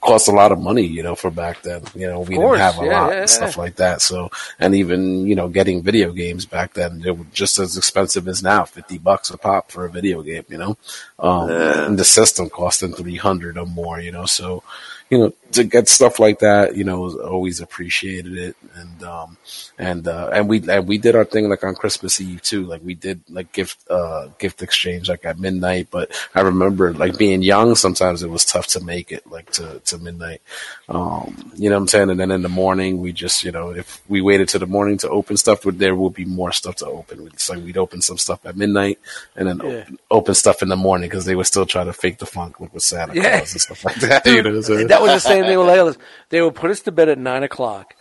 cost 0.00 0.28
a 0.28 0.32
lot 0.32 0.52
of 0.52 0.60
money, 0.60 0.86
you 0.86 1.02
know, 1.02 1.14
for 1.14 1.30
back 1.30 1.62
then. 1.62 1.82
You 1.94 2.06
know, 2.06 2.20
we 2.20 2.36
course, 2.36 2.58
didn't 2.58 2.74
have 2.74 2.82
a 2.82 2.86
yeah, 2.86 3.00
lot 3.00 3.12
yeah, 3.12 3.20
and 3.20 3.30
stuff 3.30 3.56
yeah. 3.56 3.62
like 3.62 3.76
that. 3.76 4.02
So, 4.02 4.30
and 4.58 4.74
even, 4.74 5.26
you 5.26 5.34
know, 5.34 5.48
getting 5.48 5.82
video 5.82 6.12
games 6.12 6.46
back 6.46 6.74
then, 6.74 7.00
they 7.00 7.10
were 7.10 7.26
just 7.32 7.58
as 7.58 7.76
expensive 7.76 8.28
as 8.28 8.42
now, 8.42 8.64
50 8.64 8.98
bucks 8.98 9.30
a 9.30 9.38
pop 9.38 9.70
for 9.70 9.84
a 9.84 9.90
video 9.90 10.22
game, 10.22 10.44
you 10.48 10.58
know? 10.58 10.76
Um, 11.18 11.50
and 11.50 11.98
the 11.98 12.04
system 12.04 12.50
costing 12.50 12.92
300 12.92 13.58
or 13.58 13.66
more, 13.66 14.00
you 14.00 14.12
know? 14.12 14.26
So, 14.26 14.62
you 15.10 15.18
know, 15.18 15.32
to 15.52 15.64
get 15.64 15.88
stuff 15.88 16.20
like 16.20 16.38
that, 16.40 16.76
you 16.76 16.84
know, 16.84 17.10
always 17.20 17.60
appreciated 17.60 18.36
it. 18.36 18.56
And, 18.74 19.02
um, 19.02 19.36
and, 19.80 20.06
uh, 20.06 20.28
and 20.32 20.46
we, 20.46 20.62
and 20.68 20.86
we 20.86 20.98
did 20.98 21.16
our 21.16 21.24
thing 21.24 21.48
like 21.48 21.64
on 21.64 21.74
Christmas 21.74 22.20
Eve 22.20 22.42
too. 22.42 22.66
Like 22.66 22.82
we 22.84 22.94
did 22.94 23.22
like 23.30 23.50
gift, 23.52 23.78
uh, 23.90 24.28
gift 24.38 24.62
exchange 24.62 25.08
like 25.08 25.24
at 25.24 25.38
midnight. 25.38 25.88
But 25.90 26.12
I 26.34 26.42
remember 26.42 26.92
like 26.92 27.16
being 27.16 27.40
young, 27.42 27.74
sometimes 27.74 28.22
it 28.22 28.28
was 28.28 28.44
tough 28.44 28.66
to 28.68 28.80
make 28.84 29.10
it 29.10 29.26
like 29.26 29.50
to, 29.52 29.80
to 29.86 29.96
midnight. 29.98 30.42
Um, 30.88 31.50
you 31.56 31.70
know 31.70 31.76
what 31.76 31.82
I'm 31.82 31.88
saying? 31.88 32.10
And 32.10 32.20
then 32.20 32.30
in 32.30 32.42
the 32.42 32.48
morning, 32.50 33.00
we 33.00 33.12
just, 33.12 33.42
you 33.42 33.52
know, 33.52 33.70
if 33.70 34.02
we 34.06 34.20
waited 34.20 34.48
to 34.50 34.58
the 34.58 34.66
morning 34.66 34.98
to 34.98 35.08
open 35.08 35.38
stuff, 35.38 35.62
there 35.62 35.94
would 35.94 36.12
be 36.14 36.26
more 36.26 36.52
stuff 36.52 36.76
to 36.76 36.86
open. 36.86 37.26
It's 37.32 37.48
like 37.48 37.64
we'd 37.64 37.78
open 37.78 38.02
some 38.02 38.18
stuff 38.18 38.44
at 38.44 38.56
midnight 38.58 38.98
and 39.34 39.48
then 39.48 39.60
Yeah. 39.60 39.66
open, 39.80 39.98
open 40.10 40.34
stuff 40.34 40.60
in 40.62 40.68
the 40.68 40.76
morning 40.76 41.08
because 41.08 41.24
they 41.24 41.34
would 41.34 41.46
still 41.46 41.64
try 41.64 41.84
to 41.84 41.92
fake 41.94 42.18
the 42.18 42.26
funk 42.26 42.60
with, 42.60 42.74
with 42.74 42.82
Santa 42.82 43.14
Yeah. 43.14 43.38
Claus 43.38 43.52
and 43.52 43.60
stuff 43.62 43.84
like 43.86 43.96
that. 43.96 44.26
you 44.26 44.42
know 44.42 44.60
that 44.60 45.00
was 45.00 45.10
the 45.12 45.20
same 45.20 45.44
thing 45.44 45.58
with 45.58 45.68
Layla's. 45.68 45.96
They 46.28 46.42
would 46.42 46.54
put 46.54 46.70
us 46.70 46.80
to 46.80 46.92
bed 46.92 47.08
at 47.08 47.18
9 47.18 47.42
o'clock. 47.44 47.94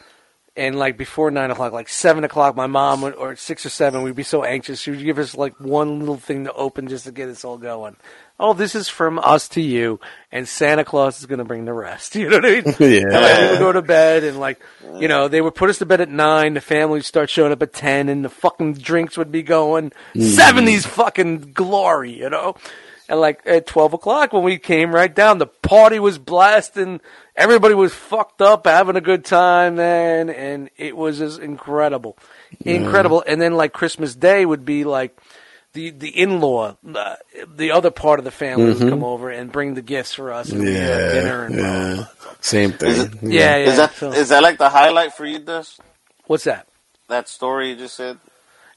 And 0.57 0.77
like 0.77 0.97
before 0.97 1.31
nine 1.31 1.51
o'clock, 1.51 1.71
like 1.71 1.89
seven 1.89 2.23
o'clock, 2.23 2.55
my 2.55 2.67
mom 2.67 3.01
would, 3.01 3.15
or 3.15 3.35
six 3.35 3.65
or 3.65 3.69
seven, 3.69 4.01
we'd 4.03 4.15
be 4.15 4.23
so 4.23 4.43
anxious. 4.43 4.79
She 4.81 4.91
would 4.91 5.03
give 5.03 5.19
us 5.19 5.35
like 5.35 5.59
one 5.59 5.99
little 5.99 6.17
thing 6.17 6.45
to 6.45 6.53
open 6.53 6.87
just 6.87 7.05
to 7.05 7.11
get 7.11 7.29
us 7.29 7.45
all 7.45 7.57
going. 7.57 7.95
Oh, 8.41 8.53
this 8.53 8.73
is 8.73 8.87
from 8.87 9.19
us 9.19 9.49
to 9.49 9.61
you, 9.61 9.99
and 10.31 10.47
Santa 10.47 10.85
Claus 10.85 11.19
is 11.19 11.25
going 11.25 11.39
to 11.39 11.45
bring 11.45 11.65
the 11.65 11.73
rest. 11.73 12.15
You 12.19 12.29
know 12.29 12.37
what 12.37 12.45
I 12.45 12.61
mean? 12.61 12.75
Yeah. 12.79 13.01
And, 13.01 13.11
like, 13.11 13.41
we 13.41 13.47
would 13.49 13.59
go 13.59 13.71
to 13.73 13.81
bed, 13.81 14.23
and 14.23 14.39
like, 14.39 14.61
you 14.97 15.07
know, 15.07 15.27
they 15.27 15.41
would 15.41 15.55
put 15.55 15.69
us 15.69 15.79
to 15.79 15.85
bed 15.85 16.01
at 16.01 16.09
nine. 16.09 16.53
The 16.53 16.61
family 16.61 16.99
would 16.99 17.05
start 17.05 17.29
showing 17.29 17.51
up 17.51 17.61
at 17.61 17.73
ten, 17.73 18.09
and 18.09 18.23
the 18.23 18.29
fucking 18.29 18.73
drinks 18.75 19.17
would 19.17 19.31
be 19.31 19.43
going. 19.43 19.91
Mm. 20.15 20.23
Seventies 20.23 20.85
fucking 20.85 21.51
glory, 21.53 22.17
you 22.17 22.29
know. 22.29 22.55
And 23.09 23.19
like 23.19 23.41
at 23.45 23.65
twelve 23.65 23.93
o'clock 23.93 24.33
when 24.33 24.43
we 24.43 24.59
came 24.59 24.93
right 24.93 25.13
down, 25.13 25.39
the 25.39 25.47
party 25.47 25.97
was 25.97 26.19
blasting. 26.19 27.01
Everybody 27.35 27.73
was 27.73 27.91
fucked 27.91 28.39
up, 28.39 28.67
having 28.67 28.95
a 28.95 29.01
good 29.01 29.25
time, 29.25 29.77
man, 29.77 30.29
and 30.29 30.69
it 30.77 30.95
was 30.95 31.17
just 31.17 31.39
incredible, 31.39 32.17
incredible. 32.63 33.23
And 33.25 33.41
then 33.41 33.55
like 33.55 33.73
Christmas 33.73 34.13
Day 34.13 34.45
would 34.45 34.63
be 34.63 34.83
like 34.83 35.19
the 35.73 35.89
the 35.89 36.09
in 36.09 36.39
law, 36.39 36.77
the, 36.83 37.17
the 37.47 37.71
other 37.71 37.89
part 37.89 38.19
of 38.19 38.25
the 38.25 38.31
family 38.31 38.65
would 38.65 38.77
mm-hmm. 38.77 38.89
come 38.89 39.03
over 39.03 39.31
and 39.31 39.51
bring 39.51 39.73
the 39.73 39.81
gifts 39.81 40.13
for 40.13 40.31
us, 40.31 40.51
and 40.51 40.61
we'd 40.61 40.73
Yeah, 40.73 41.11
dinner 41.11 41.45
and 41.45 41.55
yeah. 41.55 42.05
Same 42.41 42.73
thing. 42.73 42.89
Is 42.91 42.99
it- 42.99 43.13
yeah, 43.23 43.55
yeah. 43.57 43.69
Is 43.69 43.77
that 43.77 43.93
so- 43.95 44.11
is 44.11 44.29
that 44.29 44.43
like 44.43 44.59
the 44.59 44.69
highlight 44.69 45.13
for 45.15 45.25
you, 45.25 45.39
Dust? 45.39 45.79
what's 46.27 46.43
that? 46.43 46.67
That 47.07 47.27
story 47.27 47.71
you 47.71 47.75
just 47.75 47.95
said? 47.95 48.19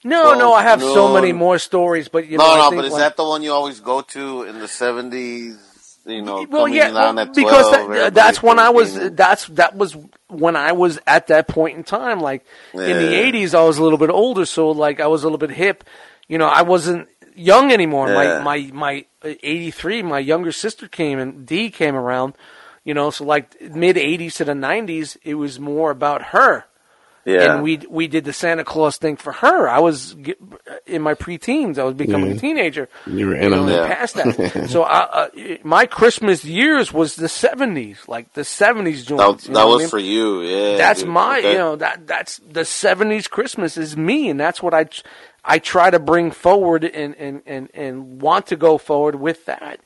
No, 0.05 0.23
Well, 0.25 0.39
no, 0.39 0.53
I 0.53 0.63
have 0.63 0.81
so 0.81 1.13
many 1.13 1.33
more 1.33 1.59
stories, 1.59 2.09
but 2.09 2.27
you 2.27 2.39
know, 2.39 2.45
no, 2.45 2.53
I 2.53 2.71
no, 2.71 2.77
but 2.77 2.85
is 2.87 2.93
like- 2.93 3.01
that 3.01 3.17
the 3.17 3.25
one 3.25 3.43
you 3.43 3.53
always 3.53 3.81
go 3.81 4.01
to 4.01 4.43
in 4.43 4.59
the 4.59 4.69
seventies? 4.69 5.59
You 6.05 6.23
know, 6.23 6.45
well, 6.51 6.63
coming 6.65 6.75
yeah, 6.75 6.91
down 6.91 7.15
well, 7.15 7.27
because 7.27 7.69
12, 7.69 7.91
that, 7.91 8.15
that's 8.15 8.43
when 8.43 8.59
I 8.59 8.71
was. 8.71 9.13
That's 9.13 9.47
that 9.49 9.77
was 9.77 9.97
when 10.27 10.57
I 10.57 10.73
was 10.73 10.99
at 11.07 11.29
that 11.29 11.47
point 11.47 11.77
in 11.77 11.85
time. 11.85 12.19
Like 12.19 12.45
in 12.75 12.81
the 12.81 13.15
'80s, 13.15 13.55
I 13.55 13.63
was 13.63 13.79
a 13.79 13.85
little 13.85 13.99
bit 13.99 14.11
older, 14.11 14.45
so 14.45 14.73
like 14.73 14.99
I 14.99 15.07
was 15.07 15.23
a 15.23 15.27
little 15.27 15.39
bit 15.39 15.51
hip. 15.51 15.85
You 16.27 16.39
know, 16.39 16.49
I 16.49 16.63
wasn't 16.63 17.09
young 17.37 17.71
anymore. 17.71 18.09
Yeah. 18.09 18.43
My 18.43 18.59
my 18.59 18.71
my 18.73 19.05
'83, 19.23 20.03
my 20.03 20.19
younger 20.19 20.51
sister 20.51 20.89
came 20.89 21.21
and 21.21 21.47
D 21.47 21.71
came 21.71 21.95
around. 21.95 22.35
You 22.83 22.95
know, 22.95 23.11
so 23.11 23.25
like 23.25 23.61
mid 23.61 23.95
'80s 23.95 24.35
to 24.39 24.45
the 24.45 24.55
'90s, 24.55 25.17
it 25.23 25.35
was 25.35 25.61
more 25.61 25.93
about 25.93 26.23
her. 26.27 26.65
Yeah. 27.25 27.55
And 27.55 27.63
we 27.63 27.77
we 27.89 28.09
did 28.09 28.25
the 28.25 28.33
Santa 28.33 28.65
Claus 28.65 28.97
thing 28.97 29.17
for 29.17 29.33
her. 29.33 29.69
I 29.69 29.79
was 29.79 30.17
in 30.87 31.03
my 31.03 31.15
preteens. 31.15 31.79
I 31.79 31.85
was 31.85 31.95
becoming 31.95 32.33
a 32.33 32.37
teenager. 32.37 32.89
You 33.07 33.29
were 33.29 33.37
in 33.37 33.53
on 33.53 33.67
know, 33.67 33.73
it. 33.73 33.77
Yeah. 33.77 33.95
past 33.95 34.15
that. 34.17 34.67
so 34.71 34.83
I, 34.83 34.99
uh, 35.03 35.29
my 35.63 35.87
Christmas 35.87 36.45
years 36.45 36.93
was 36.93 37.15
the 37.15 37.29
seventies, 37.29 38.01
like 38.09 38.33
the 38.33 38.45
seventies 38.45 39.05
that, 39.07 39.17
joints. 39.17 39.47
you 39.47 39.55
that 39.55 39.61
know 39.61 39.69
was 39.69 39.77
I 39.77 39.79
mean? 39.85 39.89
for 39.91 39.99
you, 40.01 40.43
yeah. 40.43 40.77
That's 40.79 41.01
dude. 41.03 41.11
my, 41.11 41.39
Okay. 41.39 41.53
you 41.53 41.59
know, 41.59 41.77
that 41.77 42.07
that's 42.09 42.39
the 42.39 42.65
seventies 42.65 43.29
Christmas 43.29 43.77
is 43.77 43.97
me, 43.97 44.29
and 44.29 44.41
that's 44.41 44.61
what 44.61 44.75
I 44.75 44.87
I 45.45 45.61
try 45.61 45.91
to 45.91 46.01
bring 46.01 46.33
forward 46.33 46.83
and 46.85 47.15
and 47.17 47.43
and 47.47 47.69
and 47.73 48.21
want 48.21 48.49
to 48.49 48.57
go 48.57 48.79
forward 48.79 49.15
with 49.15 49.45
that. 49.47 49.79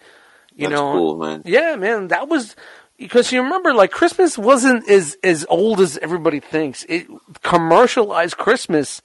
You 0.54 0.70
That's 0.70 0.80
know, 0.80 0.92
cool, 0.92 1.16
man. 1.18 1.42
Yeah, 1.44 1.76
man, 1.76 2.08
that 2.08 2.28
was 2.28 2.56
because 2.98 3.32
you 3.32 3.42
remember, 3.42 3.72
like 3.74 3.90
Christmas 3.90 4.38
wasn't 4.38 4.88
as 4.88 5.16
as 5.22 5.46
old 5.48 5.80
as 5.80 5.98
everybody 5.98 6.40
thinks. 6.40 6.84
It 6.88 7.06
commercialized 7.42 8.36
Christmas 8.36 9.02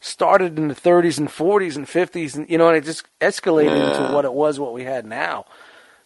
started 0.00 0.58
in 0.58 0.68
the 0.68 0.74
30s 0.74 1.18
and 1.18 1.28
40s 1.28 1.76
and 1.76 1.86
50s, 1.86 2.34
and 2.36 2.48
you 2.48 2.58
know, 2.58 2.68
and 2.68 2.76
it 2.76 2.84
just 2.84 3.04
escalated 3.20 3.76
Yeah. 3.76 4.00
into 4.00 4.14
what 4.14 4.24
it 4.24 4.32
was, 4.32 4.58
what 4.58 4.72
we 4.72 4.84
had 4.84 5.04
now. 5.04 5.44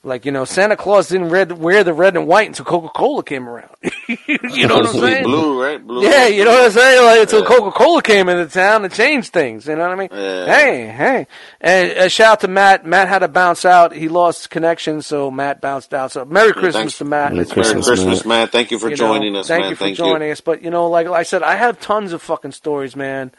Like 0.07 0.27
you 0.27 0.33
know, 0.33 0.45
Santa 0.45 0.77
Claus 0.77 1.09
didn't 1.09 1.31
red, 1.31 1.53
wear 1.53 1.83
the 1.83 1.95
red 1.95 2.15
and 2.15 2.27
white 2.27 2.47
until 2.47 2.67
Coca 2.67 2.91
Cola 2.91 3.23
came 3.25 3.49
around. 3.49 3.71
you 4.07 4.67
know 4.69 4.77
what 4.77 4.87
I'm 4.89 4.93
saying? 5.01 5.25
blue, 5.25 5.63
right? 5.63 5.85
Blue. 5.85 6.03
Yeah, 6.03 6.27
you 6.27 6.45
know 6.45 6.51
what 6.53 6.65
I'm 6.67 6.71
saying? 6.73 7.05
Like 7.05 7.21
until 7.23 7.41
Yeah. 7.41 7.47
Coca 7.47 7.71
Cola 7.71 8.03
came 8.03 8.29
into 8.29 8.47
town 8.53 8.85
and 8.85 8.93
changed 8.93 9.33
things. 9.33 9.67
You 9.67 9.77
know 9.77 9.83
what 9.89 9.93
I 9.93 9.95
mean? 9.97 10.09
Yeah. 10.13 10.45
Hey, 10.47 10.87
hey. 10.89 11.27
And 11.61 11.91
uh, 11.99 12.09
shout 12.09 12.33
out 12.33 12.41
to 12.41 12.49
Matt. 12.49 12.85
Matt 12.85 13.09
had 13.09 13.21
to 13.21 13.29
bounce 13.29 13.65
out. 13.65 13.95
He 13.95 14.09
lost 14.09 14.51
connection, 14.51 15.01
so 15.01 15.31
Matt 15.31 15.63
bounced 15.63 15.95
out. 15.95 16.13
So 16.13 16.27
Merry 16.27 16.53
Christmas 16.53 16.75
thanks. 16.75 16.99
to 16.99 17.05
Matt. 17.07 17.33
Merry 17.33 17.43
It's 17.47 17.57
Merry 17.57 17.83
Christmas, 17.83 18.25
Matt. 18.25 18.27
man. 18.27 18.49
Thank 18.49 18.71
you 18.73 18.79
for 18.79 18.87
you 18.91 18.97
know, 18.97 18.97
joining 18.97 19.37
us, 19.37 19.49
thank 19.49 19.63
man. 19.63 19.71
you 19.71 19.77
for 19.77 19.85
thank 19.85 19.97
joining 19.97 20.31
us. 20.31 20.43
But 20.43 20.63
you 20.63 20.71
know, 20.71 20.89
like 20.91 21.07
I 21.07 21.23
said, 21.23 21.43
I 21.43 21.55
have 21.55 21.81
tons 21.81 22.13
of 22.13 22.21
fucking 22.21 22.53
stories, 22.53 22.95
man. 22.95 23.33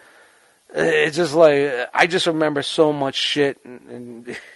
Uh, 0.76 0.82
It's 0.82 1.16
just 1.16 1.36
like 1.36 1.72
I 1.94 2.08
just 2.08 2.26
remember 2.26 2.64
so 2.64 2.92
much 2.92 3.14
shit, 3.16 3.60
and, 3.64 3.82
and 3.88 4.38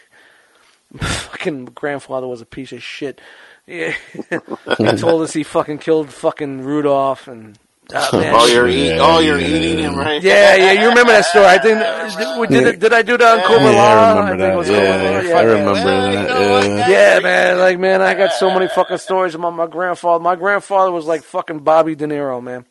fucking 0.98 1.66
grandfather 1.66 2.28
was 2.28 2.42
a 2.42 2.46
piece 2.46 2.72
of 2.72 2.82
shit. 2.84 3.22
Yeah. 3.68 3.94
he 4.78 4.86
told 4.98 5.22
us 5.22 5.34
he 5.34 5.44
fucking 5.44 5.78
killed 5.80 6.10
fucking 6.12 6.62
Rudolph, 6.62 7.28
and 7.28 7.58
Oh, 7.92 8.10
man. 8.20 8.36
Oh, 8.36 8.46
you're 8.46 8.68
eating. 8.68 8.98
Yeah, 8.98 9.00
Oh, 9.02 9.20
you're 9.20 9.40
yeah. 9.40 9.48
eating 9.48 9.80
him, 9.80 9.96
right? 9.96 10.22
Yeah, 10.22 10.56
yeah, 10.56 10.72
you 10.74 10.90
remember 10.90 11.12
that 11.12 11.26
story? 11.26 11.46
I 11.46 11.58
think 11.58 11.80
uh, 11.80 12.46
did, 12.46 12.64
did, 12.64 12.80
did 12.82 12.94
I 12.94 13.02
do 13.02 13.18
that 13.18 13.40
on 13.40 13.46
Cobra 13.48 13.72
Yeah, 13.72 13.80
I 13.82 14.12
Law? 14.14 14.20
remember 14.20 14.44
think 14.44 14.54
it 14.54 14.58
was 14.58 14.68
that. 14.68 15.02
Cobra 15.16 15.28
Yeah, 15.30 15.36
I 15.38 15.42
remember 15.42 15.72
Well, 15.74 16.62
that. 16.62 16.90
Yeah. 16.90 17.16
Yeah, 17.16 17.20
man. 17.22 17.58
Like, 17.58 17.80
man, 17.80 18.02
I 18.04 18.14
got 18.14 18.34
so 18.34 18.52
many 18.54 18.68
fucking 18.68 19.00
stories 19.00 19.34
about 19.34 19.56
my 19.56 19.66
grandfather. 19.66 20.24
My 20.24 20.36
grandfather 20.36 20.92
was 20.92 21.06
like 21.08 21.24
fucking 21.24 21.60
Bobby 21.62 21.96
De 21.96 22.06
Niro, 22.06 22.44
man. 22.44 22.66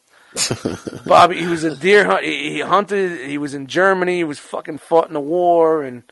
Bobby, 1.04 1.38
he 1.40 1.46
was 1.48 1.64
a 1.64 1.74
deer 1.74 2.04
hunt. 2.04 2.24
He, 2.24 2.52
he 2.52 2.60
hunted. 2.60 3.28
He 3.28 3.38
was 3.38 3.54
in 3.54 3.66
Germany. 3.66 4.18
He 4.18 4.24
was 4.24 4.38
fucking 4.38 4.78
fought 4.78 5.08
in 5.08 5.14
the 5.14 5.20
war, 5.20 5.82
and 5.82 6.04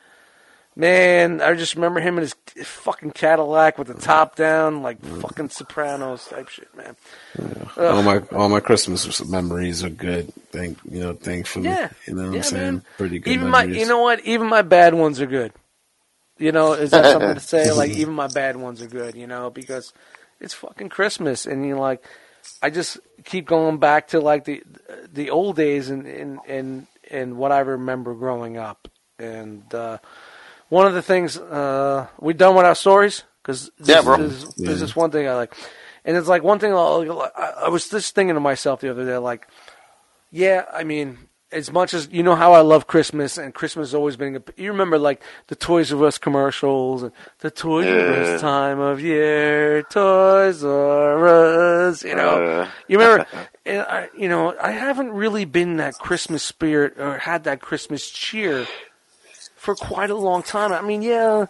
man, 0.76 1.40
I 1.40 1.54
just 1.54 1.74
remember 1.74 2.00
him 2.00 2.18
in 2.18 2.22
his 2.22 2.34
fucking 2.62 3.12
Cadillac 3.12 3.78
with 3.78 3.88
the 3.88 3.94
top 3.94 4.36
down, 4.36 4.82
like 4.82 5.02
fucking 5.02 5.48
Sopranos 5.48 6.26
type 6.28 6.48
shit, 6.48 6.68
man. 6.76 6.94
All 7.76 8.02
my 8.02 8.18
all 8.32 8.48
my 8.48 8.60
Christmas 8.60 9.24
memories 9.28 9.82
are 9.82 9.90
good. 9.90 10.32
Thank 10.52 10.78
you 10.88 11.00
know, 11.00 11.12
thankfully. 11.14 11.70
Yeah, 11.70 11.90
You 12.06 12.14
know 12.14 12.26
what 12.26 12.32
yeah, 12.32 12.38
I'm 12.38 12.42
saying? 12.44 12.62
man. 12.74 12.82
Pretty 12.98 13.18
good 13.18 13.30
Even 13.32 13.48
my, 13.50 13.64
you 13.64 13.86
know 13.86 14.00
what? 14.02 14.20
Even 14.24 14.46
my 14.46 14.62
bad 14.62 14.94
ones 14.94 15.20
are 15.20 15.26
good. 15.26 15.52
You 16.38 16.52
know, 16.52 16.74
is 16.74 16.90
that 16.90 17.06
something 17.12 17.34
to 17.34 17.40
say? 17.40 17.72
Like, 17.72 17.90
even 17.96 18.14
my 18.14 18.28
bad 18.28 18.56
ones 18.56 18.82
are 18.82 18.86
good. 18.86 19.14
You 19.16 19.26
know, 19.26 19.50
because 19.50 19.92
it's 20.40 20.54
fucking 20.54 20.90
Christmas, 20.90 21.46
and 21.46 21.64
you 21.66 21.74
know, 21.74 21.80
like, 21.80 22.04
I 22.62 22.68
just 22.70 22.98
keep 23.24 23.46
going 23.46 23.78
back 23.78 24.08
to 24.08 24.20
like 24.20 24.44
the 24.44 24.62
the 25.12 25.30
old 25.30 25.56
days 25.56 25.88
and 25.88 26.06
and 26.06 26.38
and 26.46 26.86
and 27.10 27.36
what 27.38 27.52
I 27.52 27.60
remember 27.60 28.14
growing 28.14 28.58
up. 28.58 28.88
And 29.18 29.62
uh, 29.74 29.96
one 30.68 30.86
of 30.86 30.94
the 30.94 31.02
things 31.02 31.36
uh, 31.36 32.06
we 32.20 32.34
done 32.34 32.54
with 32.54 32.66
our 32.66 32.74
stories 32.74 33.24
because 33.42 33.70
Yeah, 33.84 34.02
bro. 34.02 34.16
There's, 34.18 34.44
there's 34.56 34.80
Yeah. 34.80 34.86
this 34.86 34.96
one 34.96 35.10
thing 35.10 35.28
I 35.28 35.34
like, 35.34 35.54
and 36.04 36.16
it's 36.16 36.28
like 36.28 36.42
one 36.42 36.58
thing 36.58 36.72
I'll, 36.72 37.30
I, 37.36 37.52
I 37.66 37.68
was 37.68 37.88
just 37.88 38.14
thinking 38.14 38.34
to 38.34 38.40
myself 38.40 38.80
the 38.80 38.90
other 38.90 39.04
day, 39.04 39.16
like, 39.18 39.46
yeah, 40.30 40.64
I 40.72 40.84
mean, 40.84 41.18
as 41.52 41.70
much 41.72 41.94
as 41.94 42.08
you 42.10 42.22
know 42.24 42.34
how 42.34 42.52
I 42.52 42.60
love 42.60 42.86
Christmas, 42.88 43.38
and 43.38 43.54
Christmas 43.54 43.88
has 43.88 43.94
always 43.94 44.16
been. 44.16 44.42
You 44.56 44.72
remember 44.72 44.98
like 44.98 45.22
the 45.46 45.54
Toys 45.54 45.92
R 45.92 46.04
Us 46.04 46.18
commercials 46.18 47.04
and 47.04 47.12
the 47.38 47.50
Toys 47.50 47.86
R 47.86 47.92
Yeah. 47.96 48.34
Us 48.34 48.40
time 48.40 48.80
of 48.80 49.00
year, 49.00 49.82
Toys 49.84 50.64
R 50.64 51.28
Us. 51.28 52.02
You 52.02 52.16
know, 52.16 52.42
Uh. 52.42 52.70
you 52.88 52.98
remember. 52.98 53.26
And 53.66 53.80
I, 53.80 54.08
you 54.16 54.28
know, 54.28 54.54
I 54.62 54.70
haven't 54.70 55.10
really 55.10 55.44
been 55.44 55.78
that 55.78 55.98
Christmas 55.98 56.44
spirit 56.44 57.00
or 57.00 57.18
had 57.18 57.42
that 57.44 57.60
Christmas 57.60 58.08
cheer 58.08 58.64
for 59.66 59.74
quite 59.74 60.10
a 60.10 60.16
long 60.16 60.44
time. 60.44 60.72
I 60.72 60.80
mean, 60.80 61.02
yeah, 61.02 61.46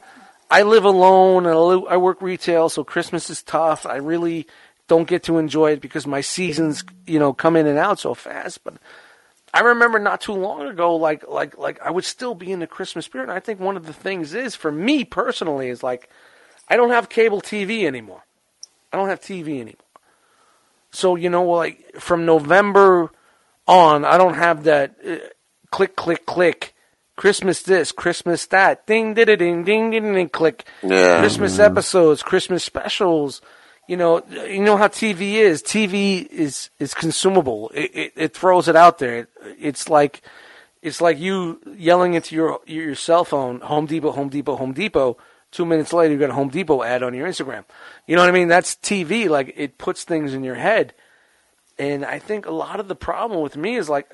I 0.51 0.63
live 0.63 0.87
alone 0.87 1.45
and 1.45 1.87
I 1.87 1.99
work 1.99 2.23
retail, 2.23 2.71
so 2.71 2.83
Christmas 2.83 3.29
is 3.29 3.43
tough. 3.43 3.85
I 3.85 3.97
really 3.97 4.47
don't 4.89 5.07
get 5.07 5.25
to 5.25 5.37
enjoy 5.37 5.73
it 5.73 5.83
because 5.83 6.07
my 6.07 6.23
seasons, 6.23 6.83
you 7.07 7.19
know, 7.19 7.35
come 7.35 7.57
in 7.57 7.67
and 7.67 7.79
out 7.79 7.99
so 7.99 8.15
fast. 8.15 8.65
But 8.65 8.79
I 9.53 9.61
remember 9.61 9.99
not 9.99 10.23
too 10.23 10.33
long 10.33 10.67
ago, 10.67 10.97
like 10.97 11.29
like 11.29 11.59
like 11.59 11.79
I 11.83 11.91
would 11.91 12.05
still 12.05 12.35
be 12.35 12.51
in 12.51 12.61
the 12.61 12.67
Christmas 12.67 13.05
spirit. 13.05 13.25
And 13.25 13.33
I 13.33 13.41
think 13.41 13.61
one 13.61 13.77
of 13.77 13.85
the 13.85 13.93
things 13.93 14.33
is 14.33 14.57
for 14.57 14.73
me 14.73 15.05
personally 15.05 15.69
is 15.69 15.83
like 15.83 16.09
I 16.71 16.77
don't 16.77 16.91
have 16.91 17.11
cable 17.11 17.43
TV 17.43 17.85
anymore. 17.85 18.25
I 18.95 18.97
don't 18.97 19.11
have 19.11 19.21
TV 19.21 19.61
anymore. 19.61 19.75
So 20.91 21.17
you 21.17 21.29
know, 21.29 21.45
like 21.45 21.97
from 22.01 22.25
November 22.25 23.11
on, 23.69 24.07
I 24.07 24.17
don't 24.17 24.37
have 24.37 24.65
that 24.65 24.97
uh, 25.07 25.17
click 25.71 25.97
click 25.97 26.25
click. 26.25 26.73
Christmas 27.17 27.63
this, 27.63 27.93
Christmas 27.93 28.47
that, 28.47 28.87
ding 28.87 29.15
ding 29.15 29.27
ding 29.27 29.65
ding 29.65 29.91
ding 29.91 30.13
ding 30.13 30.29
click. 30.29 30.65
Yeah. 30.83 31.19
Christmas 31.21 31.55
mm-hmm. 31.55 31.63
episodes, 31.63 32.23
Christmas 32.23 32.63
specials. 32.63 33.41
You 33.89 33.97
know, 33.97 34.23
you 34.29 34.63
know 34.63 34.77
how 34.77 34.89
TV 34.89 35.35
is. 35.35 35.63
TV 35.63 36.27
is 36.27 36.71
is 36.79 36.93
consumable. 36.93 37.71
It, 37.75 37.91
it, 37.95 38.13
it 38.17 38.35
throws 38.35 38.69
it 38.69 38.77
out 38.77 38.99
there. 38.99 39.21
It, 39.21 39.29
it's 39.59 39.89
like 39.89 40.23
it's 40.83 41.01
like 41.01 41.19
you 41.19 41.61
yelling 41.77 42.15
into 42.15 42.35
your 42.35 42.61
your 42.67 42.95
cell 42.95 43.25
phone, 43.25 43.61
Home 43.61 43.87
Depot, 43.87 44.13
Home 44.13 44.29
Depot, 44.29 44.57
Home 44.57 44.73
Depot. 44.73 45.17
Two 45.53 45.65
minutes 45.65 45.93
later, 45.93 46.13
you 46.13 46.21
got 46.21 46.31
a 46.31 46.35
Home 46.35 46.49
Depot 46.49 46.83
ad 46.83 47.03
on 47.03 47.15
your 47.15 47.27
Instagram. 47.27 47.65
You 48.07 48.17
know 48.17 48.23
what 48.23 48.29
I 48.29 48.33
mean? 48.33 48.49
That's 48.49 48.75
TV. 48.75 49.29
Like 49.29 49.55
it 49.57 49.79
puts 49.79 50.05
things 50.05 50.35
in 50.35 50.45
your 50.45 50.57
head. 50.57 50.93
And 51.79 52.05
I 52.05 52.19
think 52.19 52.47
a 52.47 52.51
lot 52.51 52.81
of 52.81 52.89
the 52.89 52.97
problem 52.97 53.41
with 53.41 53.57
me 53.57 53.77
is 53.77 53.89
like 53.89 54.11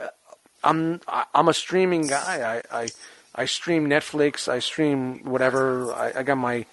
I'm 0.63 1.01
I- 1.09 1.27
I'm 1.35 1.49
a 1.49 1.55
streaming 1.55 2.07
guy. 2.07 2.63
I 2.73 2.83
I, 2.83 2.89
I 3.35 3.45
stream 3.47 3.89
Netflix. 3.89 4.49
I 4.49 4.59
stream 4.61 5.25
whatever. 5.25 5.93
I, 5.93 6.13
I 6.21 6.23
got 6.23 6.39
my 6.39 6.67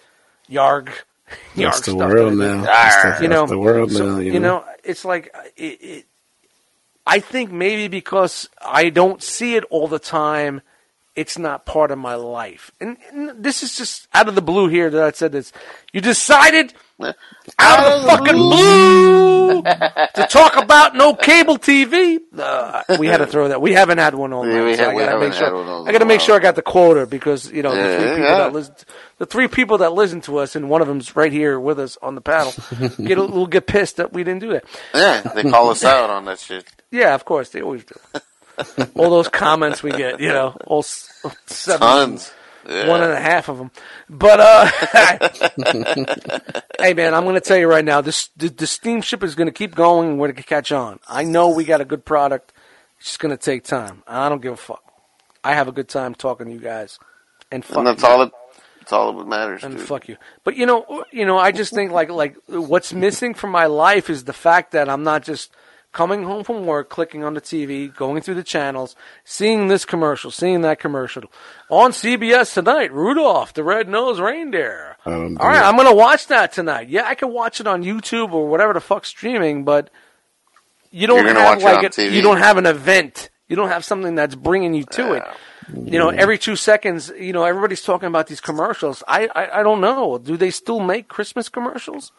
Yarg. 0.50 0.90
Yarg 0.90 1.56
That's 1.56 1.82
the 1.82 1.92
stuff 1.92 2.10
world 2.12 2.36
now. 2.36 2.62
That's 2.64 3.20
the, 3.20 3.24
You 3.24 3.30
know, 3.30 3.46
the 3.48 3.60
world 3.60 3.92
so, 3.92 4.06
now. 4.06 4.20
You, 4.20 4.34
you 4.34 4.40
know, 4.40 4.66
it's 4.84 5.06
like 5.06 5.34
it, 5.56 5.82
it. 5.82 6.06
I 7.06 7.20
think 7.20 7.52
maybe 7.52 7.88
because 7.88 8.50
I 8.62 8.90
don't 8.90 9.22
see 9.24 9.56
it 9.56 9.64
all 9.70 9.88
the 9.88 10.00
time, 10.00 10.62
it's 11.20 11.38
not 11.38 11.66
part 11.66 11.92
of 11.92 11.98
my 11.98 12.16
life. 12.16 12.72
And, 12.80 12.98
and 13.12 13.44
this 13.44 13.62
is 13.64 13.76
just 13.78 14.08
out 14.14 14.30
of 14.30 14.36
the 14.36 14.42
blue 14.42 14.68
here 14.70 14.90
that 14.90 15.04
I 15.04 15.12
said 15.12 15.32
this. 15.34 15.52
You 15.92 16.00
decided 16.02 16.74
out 17.02 17.84
of 17.84 18.02
the 18.04 18.08
fucking 18.10 18.36
blue 18.36 19.62
to 19.64 20.28
talk 20.30 20.56
about 20.56 20.96
no 20.96 21.14
cable 21.16 21.58
TV. 21.58 22.20
Uh, 22.38 22.84
we 23.00 23.08
had 23.08 23.18
to 23.18 23.26
throw 23.28 23.50
that. 23.50 23.62
We 23.62 23.74
haven't 23.74 23.98
had 23.98 24.16
one 24.16 24.32
all 24.34 24.48
Yeah, 24.48 24.60
night. 24.60 24.66
we 24.66 24.76
so 24.76 24.84
have- 24.84 24.92
I 24.92 24.94
we 24.96 25.00
gotta 25.02 25.12
haven't 25.12 25.30
make 25.30 25.34
had 25.40 25.48
sure. 25.48 25.56
one 25.58 25.68
all 25.68 25.90
I 25.90 25.92
gotta 25.92 26.06
make 26.06 26.22
sure 26.22 26.36
I 26.36 26.40
got 26.40 26.56
the 26.56 26.62
quota 26.62 27.06
because 27.06 27.52
you 27.52 27.64
know 27.64 27.72
the 27.76 27.78
Yeah, 27.82 27.98
three 27.98 28.10
people 28.10 28.24
yeah. 28.24 28.38
that 28.38 28.54
listen, 28.54 28.76
the 29.18 29.26
three 29.26 29.48
people 29.48 29.78
that 29.80 29.94
listen 29.94 30.22
to 30.22 30.38
us, 30.38 30.56
and 30.56 30.70
one 30.70 30.82
of 30.82 30.88
them's 30.88 31.16
right 31.16 31.32
here 31.32 31.60
with 31.60 31.80
us 31.80 31.98
on 32.02 32.16
the 32.16 32.22
panel. 32.22 32.54
get 33.04 33.18
a, 33.18 33.26
will 33.26 33.48
get 33.48 33.66
pissed 33.68 33.98
that 33.98 34.14
we 34.14 34.24
didn't 34.24 34.42
do 34.42 34.52
that. 34.52 34.64
Yeah, 34.94 35.22
they 35.36 35.44
call 35.44 35.70
us 35.70 35.84
out 35.84 36.10
on 36.10 36.26
that 36.26 36.40
shit. 36.40 36.66
Yeah, 36.92 37.14
of 37.16 37.26
course 37.26 37.50
they 37.50 37.62
always 37.62 37.84
do. 37.84 37.96
all 38.96 39.10
those 39.10 39.28
comments 39.28 39.82
we 39.84 39.92
get, 39.92 40.20
you 40.20 40.30
know, 40.30 40.56
all 40.66 40.84
seven, 40.84 41.80
Tons. 41.80 42.32
Yeah. 42.68 42.88
one 42.88 43.02
and 43.02 43.12
a 43.14 43.20
half 43.20 43.48
of 43.50 43.58
them. 43.58 43.72
But 44.10 44.40
uh, 44.40 44.70
hey 46.80 46.94
man, 46.94 47.14
I'm 47.14 47.24
going 47.24 47.36
to 47.36 47.42
tell 47.42 47.58
you 47.58 47.68
right 47.68 47.86
now, 47.86 48.02
this 48.02 48.30
the, 48.38 48.50
the 48.50 48.68
steamship 48.68 49.24
is 49.24 49.36
going 49.36 49.48
to 49.48 49.52
keep 49.54 49.76
going. 49.76 50.10
and 50.10 50.20
We're 50.20 50.28
going 50.28 50.36
to 50.38 50.44
catch 50.44 50.72
on. 50.72 51.00
I 51.08 51.24
know 51.24 51.50
we 51.50 51.64
got 51.64 51.82
a 51.82 51.86
good 51.86 52.06
product. 52.06 52.54
It's 53.00 53.08
just 53.08 53.20
going 53.20 53.36
to 53.36 53.42
take 53.44 53.64
time. 53.64 54.04
I 54.08 54.30
don't 54.30 54.42
give 54.42 54.54
a 54.54 54.58
fuck. 54.58 54.84
I 55.44 55.54
have 55.54 55.68
a 55.68 55.72
good 55.72 55.88
time 55.88 56.14
talking 56.16 56.48
to 56.48 56.52
you 56.54 56.60
guys, 56.60 57.00
and 57.52 57.64
fuck 57.64 57.78
And 57.78 57.88
that's 57.88 58.04
you. 58.04 58.10
all 58.10 58.22
it. 58.24 58.32
That's 58.80 58.92
all 58.94 59.14
that 59.18 59.28
matters, 59.28 59.64
and 59.64 59.78
dude. 59.78 59.88
fuck 59.88 60.08
you. 60.10 60.18
But 60.44 60.56
you 60.58 60.66
know, 60.66 61.06
you 61.12 61.26
know, 61.26 61.38
I 61.38 61.52
just 61.52 61.74
think 61.74 61.92
like 61.92 62.10
like 62.10 62.36
what's 62.48 62.92
missing 62.94 63.34
from 63.34 63.52
my 63.52 63.68
life 63.68 64.10
is 64.10 64.26
the 64.26 64.34
fact 64.34 64.72
that 64.74 64.90
I'm 64.90 65.04
not 65.04 65.24
just 65.24 65.52
coming 65.92 66.24
home 66.24 66.44
from 66.44 66.66
work, 66.66 66.90
clicking 66.90 67.24
on 67.24 67.34
the 67.34 67.42
TV, 67.42 67.94
going 67.94 68.22
through 68.22 68.36
the 68.36 68.44
channels, 68.44 68.96
seeing 69.24 69.68
this 69.68 69.86
commercial, 69.86 70.32
seeing 70.32 70.62
that 70.62 70.80
commercial 70.80 71.24
on 71.70 71.92
CBS 71.92 72.54
tonight. 72.54 72.92
Rudolph 72.94 73.54
the 73.54 73.64
Red-Nosed 73.64 74.20
Reindeer. 74.20 74.98
I 75.06 75.12
All 75.14 75.20
right, 75.20 75.58
it. 75.58 75.64
I'm 75.64 75.76
gonna 75.76 75.96
watch 75.96 76.28
that 76.28 76.52
tonight. 76.52 76.90
Yeah, 76.90 77.06
I 77.06 77.16
can 77.16 77.32
watch 77.32 77.60
it 77.60 77.68
on 77.68 77.84
YouTube 77.84 78.34
or 78.34 78.48
whatever 78.48 78.74
the 78.74 78.82
fuck 78.82 79.06
streaming, 79.06 79.64
but 79.64 79.90
you 80.92 81.08
don't 81.08 81.26
You're 81.26 81.34
have 81.34 81.44
watch 81.44 81.62
it 81.62 81.66
like 81.66 82.00
on 82.00 82.06
a, 82.06 82.16
you 82.16 82.22
don't 82.22 82.38
have 82.38 82.58
an 82.58 82.66
event. 82.66 83.30
You 83.48 83.56
don't 83.56 83.70
have 83.70 83.84
something 83.84 84.16
that's 84.16 84.36
bringing 84.36 84.74
you 84.74 84.84
to 84.92 85.14
it. 85.14 85.24
You 85.74 86.00
know, 86.00 86.10
every 86.10 86.38
two 86.38 86.56
seconds, 86.56 87.12
you 87.18 87.34
know, 87.34 87.44
everybody's 87.44 87.84
talking 87.84 88.08
about 88.08 88.28
these 88.28 88.42
commercials. 88.42 89.04
I, 89.08 89.28
I, 89.36 89.60
I 89.60 89.64
don't 89.64 89.82
know. 89.82 90.18
Do 90.18 90.36
they 90.36 90.50
still 90.50 90.80
make 90.80 91.08
Christmas 91.08 91.48
commercials? 91.50 92.12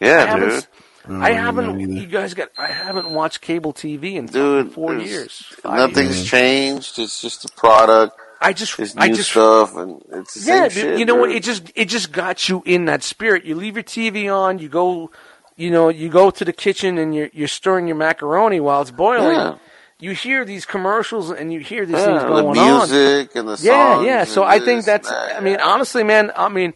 Yeah, 0.00 0.38
dude. 0.38 0.66
S- 1.06 1.10
I 1.10 1.30
don't 1.30 1.38
haven't. 1.44 1.80
You 1.80 2.06
guys 2.06 2.34
got. 2.34 2.50
I 2.58 2.66
haven't 2.66 3.10
watched 3.10 3.40
cable 3.40 3.72
TV 3.72 4.14
in 4.14 4.26
Dude, 4.26 4.72
four 4.72 4.94
years. 4.96 5.52
Nothing's 5.64 6.16
years. 6.16 6.24
changed. 6.24 6.98
It's 6.98 7.20
just 7.20 7.44
a 7.44 7.48
product. 7.54 8.16
I 8.40 8.52
just. 8.52 8.78
It's 8.78 8.96
I 8.96 9.08
just. 9.08 9.30
stuff, 9.30 9.76
and 9.76 10.02
it's 10.12 10.34
the 10.34 10.52
Yeah, 10.52 10.68
same 10.68 10.70
shit. 10.70 10.98
you 10.98 11.04
know 11.04 11.14
what? 11.14 11.30
It 11.30 11.42
just 11.42 11.70
it 11.74 11.86
just 11.86 12.12
got 12.12 12.48
you 12.48 12.62
in 12.66 12.84
that 12.86 13.02
spirit. 13.02 13.44
You 13.44 13.54
leave 13.54 13.76
your 13.76 13.84
TV 13.84 14.34
on. 14.34 14.58
You 14.58 14.68
go, 14.68 15.10
you 15.56 15.70
know, 15.70 15.88
you 15.88 16.08
go 16.08 16.30
to 16.30 16.44
the 16.44 16.52
kitchen 16.52 16.98
and 16.98 17.14
you're 17.14 17.30
you're 17.32 17.48
stirring 17.48 17.86
your 17.86 17.96
macaroni 17.96 18.60
while 18.60 18.82
it's 18.82 18.90
boiling. 18.90 19.36
Yeah. 19.36 19.54
You 20.00 20.10
hear 20.10 20.44
these 20.44 20.66
commercials 20.66 21.30
and 21.30 21.52
you 21.52 21.60
hear 21.60 21.86
these 21.86 21.96
Yeah, 21.96 22.06
things 22.06 22.22
the 22.22 22.28
going 22.28 22.46
on. 22.58 22.88
The 22.88 22.94
music 22.96 23.36
and 23.36 23.48
the 23.48 23.56
Yeah, 23.62 23.94
songs 23.94 24.06
yeah. 24.06 24.24
So 24.24 24.42
I 24.42 24.58
think 24.58 24.84
that's. 24.84 25.08
that, 25.08 25.36
I 25.36 25.40
mean, 25.40 25.54
yeah. 25.54 25.66
honestly, 25.66 26.02
man. 26.02 26.32
I 26.36 26.48
mean, 26.48 26.74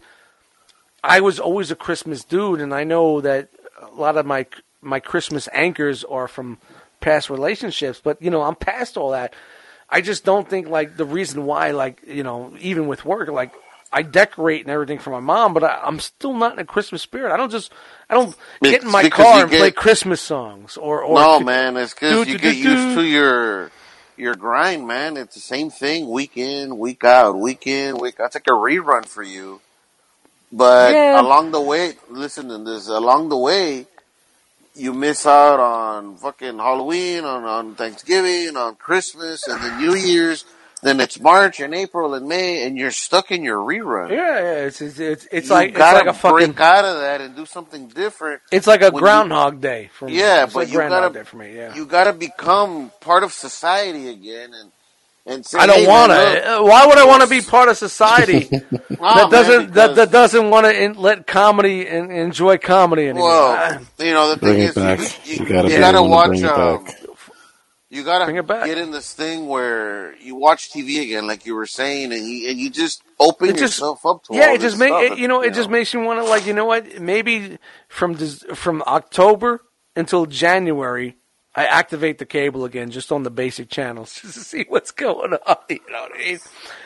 I 1.03 1.21
was 1.21 1.39
always 1.39 1.71
a 1.71 1.77
Christmas 1.77 2.25
dude, 2.25 2.61
and 2.61 2.73
I 2.73 2.85
know 2.85 3.21
that 3.21 3.49
a 3.99 4.01
lot 4.01 4.17
of 4.17 4.25
my 4.27 4.47
my 4.81 5.01
Christmas 5.01 5.49
anchors 5.53 6.05
are 6.05 6.29
from 6.29 6.59
past 7.01 7.29
relationships. 7.31 8.01
But 8.03 8.23
you 8.23 8.31
know, 8.31 8.43
I'm 8.43 8.55
past 8.55 8.97
all 8.97 9.11
that. 9.11 9.35
I 9.91 10.01
just 10.01 10.25
don't 10.25 10.49
think 10.49 10.69
like 10.69 10.97
the 10.97 11.05
reason 11.05 11.45
why, 11.45 11.73
like 11.73 12.03
you 12.07 12.23
know, 12.23 12.55
even 12.61 12.87
with 12.87 13.05
work, 13.05 13.29
like 13.29 13.53
I 13.93 14.03
decorate 14.03 14.63
and 14.63 14.71
everything 14.71 14.99
for 14.99 15.11
my 15.11 15.21
mom, 15.21 15.55
but 15.55 15.65
I, 15.65 15.81
I'm 15.83 15.99
still 15.99 16.35
not 16.35 16.53
in 16.53 16.59
a 16.59 16.65
Christmas 16.65 17.03
spirit. 17.03 17.33
I 17.33 17.37
don't 17.37 17.51
just. 17.51 17.73
I 18.11 18.15
don't 18.15 18.37
Be- 18.63 18.71
get 18.71 18.83
in 18.83 18.91
my 18.91 19.09
car 19.09 19.43
and 19.43 19.51
get- 19.51 19.59
play 19.61 19.71
Christmas 19.71 20.21
songs 20.21 20.77
or 20.77 21.03
or 21.03 21.19
no, 21.19 21.41
man, 21.41 21.77
it's 21.77 21.95
because 21.95 22.27
you 22.29 22.39
get 22.39 22.57
used 22.57 22.97
to 22.99 23.03
your 23.03 23.71
your 24.17 24.35
grind, 24.35 24.87
man. 24.87 25.17
It's 25.17 25.35
the 25.35 25.41
same 25.41 25.71
thing, 25.71 26.09
week 26.11 26.37
in, 26.37 26.77
week 26.79 27.05
out, 27.05 27.39
week 27.39 27.67
in, 27.67 27.99
week. 27.99 28.19
out. 28.21 28.27
It's 28.27 28.37
like 28.37 28.47
a 28.47 28.51
rerun 28.51 29.07
for 29.07 29.23
you. 29.23 29.61
But 30.53 30.93
Yeah. 30.93 31.21
along 31.21 31.51
the 31.53 31.61
way, 31.61 31.95
listen 32.09 32.49
to 32.49 32.59
this. 32.59 32.89
Along 32.89 33.29
the 33.29 33.37
way, 33.37 33.87
you 34.75 34.93
miss 34.95 35.27
out 35.27 35.61
on 35.61 36.17
fucking 36.17 36.59
Halloween, 36.59 37.25
on, 37.25 37.45
on 37.45 37.75
Thanksgiving, 37.75 38.57
on 38.57 38.77
Christmas, 38.77 39.47
and 39.47 39.61
then 39.63 39.79
New 39.81 39.95
Year's. 39.95 40.45
Then 40.81 41.01
it's 41.01 41.19
March 41.19 41.59
and 41.59 41.75
April 41.75 42.15
and 42.15 42.29
May, 42.29 42.65
and 42.65 42.79
you're 42.79 42.93
stuck 42.93 43.33
in 43.33 43.43
your 43.43 43.59
rerun. 43.59 44.11
Yeah, 44.11 44.39
yeah. 44.39 44.53
It's 44.67 44.81
it's 44.81 45.01
it's, 45.01 45.27
it's 45.33 45.51
like 45.51 45.71
it's 45.71 45.77
gotta 45.79 45.99
like 45.99 46.07
a 46.07 46.13
fucking 46.13 46.53
break 46.53 46.61
out 46.61 46.85
of 46.85 47.01
that 47.01 47.21
and 47.21 47.35
do 47.35 47.47
something 47.47 47.89
different. 47.89 48.43
it's 48.53 48.69
like 48.69 48.83
a 48.83 48.85
when 48.85 48.95
you- 48.95 49.01
Groundhog 49.01 49.61
Day 49.61 49.91
for 49.93 50.05
me. 50.07 50.17
Yeah, 50.17 50.47
but 50.47 50.55
like 50.55 50.69
you 50.69 50.75
Groundhog 50.75 51.15
gotta 51.15 51.25
for 51.25 51.37
me. 51.37 51.57
Yeah. 51.57 51.75
you 51.75 51.85
got 51.85 52.05
to 52.05 52.13
become 52.13 52.93
part 53.01 53.25
of 53.25 53.33
society 53.33 54.09
again, 54.09 54.55
and 54.55 54.71
and 55.29 55.45
say, 55.47 55.59
I 55.59 55.67
don't 55.67 55.81
hey, 55.81 55.87
want 55.87 56.11
to. 56.13 56.63
Why 56.65 56.87
would 56.87 56.99
I 56.99 57.05
want 57.07 57.23
to 57.23 57.29
be 57.29 57.41
part 57.43 57.69
of 57.69 57.77
society 57.77 58.49
nah, 58.51 58.59
that 58.61 58.81
man, 58.91 59.31
doesn't 59.31 59.73
that, 59.75 59.95
that 59.97 60.11
doesn't 60.11 60.51
want 60.51 60.67
to 60.67 60.95
let 61.01 61.27
comedy 61.27 61.87
and 61.87 62.11
enjoy 62.11 62.59
comedy 62.59 63.09
anymore? 63.09 63.29
Well, 63.29 63.81
you 63.99 64.13
know 64.13 64.31
the 64.31 64.37
Bring 64.39 64.55
thing 64.55 64.63
it 64.63 64.69
is, 64.71 64.75
back. 64.75 65.27
you, 65.27 65.35
You 65.35 65.41
you, 65.45 65.49
gotta 65.49 65.71
you 65.71 65.79
gotta 65.79 66.03
watch. 66.03 66.29
bring 66.29 66.45
it 66.45 66.51
Um, 66.51 66.87
you 67.91 68.05
gotta 68.05 68.25
Bring 68.27 68.37
it 68.37 68.47
back. 68.47 68.67
get 68.67 68.77
in 68.79 68.91
this 68.91 69.15
thing 69.15 69.47
where 69.49 70.15
you 70.17 70.35
watch 70.37 70.71
TV 70.73 71.03
again, 71.03 71.27
like 71.27 71.47
you 71.47 71.55
were 71.55 71.65
saying, 71.67 72.13
and 72.13 72.27
you 72.27 72.51
and 72.51 72.59
you 72.59 72.69
just 72.71 73.03
open 73.19 73.49
It 73.49 73.53
just- 73.57 73.79
yourself 73.79 74.05
up 74.07 74.25
to 74.25 74.35
yeah, 74.35 74.49
all 74.49 74.55
it 74.55 74.61
just 74.61 74.79
this 74.79 74.81
make 74.81 74.89
stuff, 75.09 75.19
it, 75.19 75.19
you 75.19 75.27
know 75.29 75.41
it 75.43 75.55
just 75.55 75.71
makes 75.71 75.95
you 75.95 76.01
want 76.01 76.21
to 76.23 76.29
like 76.29 76.47
you 76.47 76.53
know 76.53 76.67
what 76.67 77.01
maybe 77.01 77.59
from 77.89 78.15
from 78.17 78.83
October 78.87 79.61
until 79.97 80.27
January 80.27 81.17
I 81.59 81.65
activate 81.65 82.19
the 82.19 82.25
cable 82.25 82.65
again 82.65 82.93
just 82.93 83.11
on 83.11 83.25
the 83.25 83.33
basic 83.33 83.69
channels 83.69 84.15
just 84.23 84.35
to 84.35 84.41
see 84.41 84.65
what's 84.69 84.93
going 84.93 85.33
on. 85.33 85.57
You 85.69 85.81
know 85.91 86.03
what 86.03 86.13
I 86.15 86.19
mean? 86.19 86.39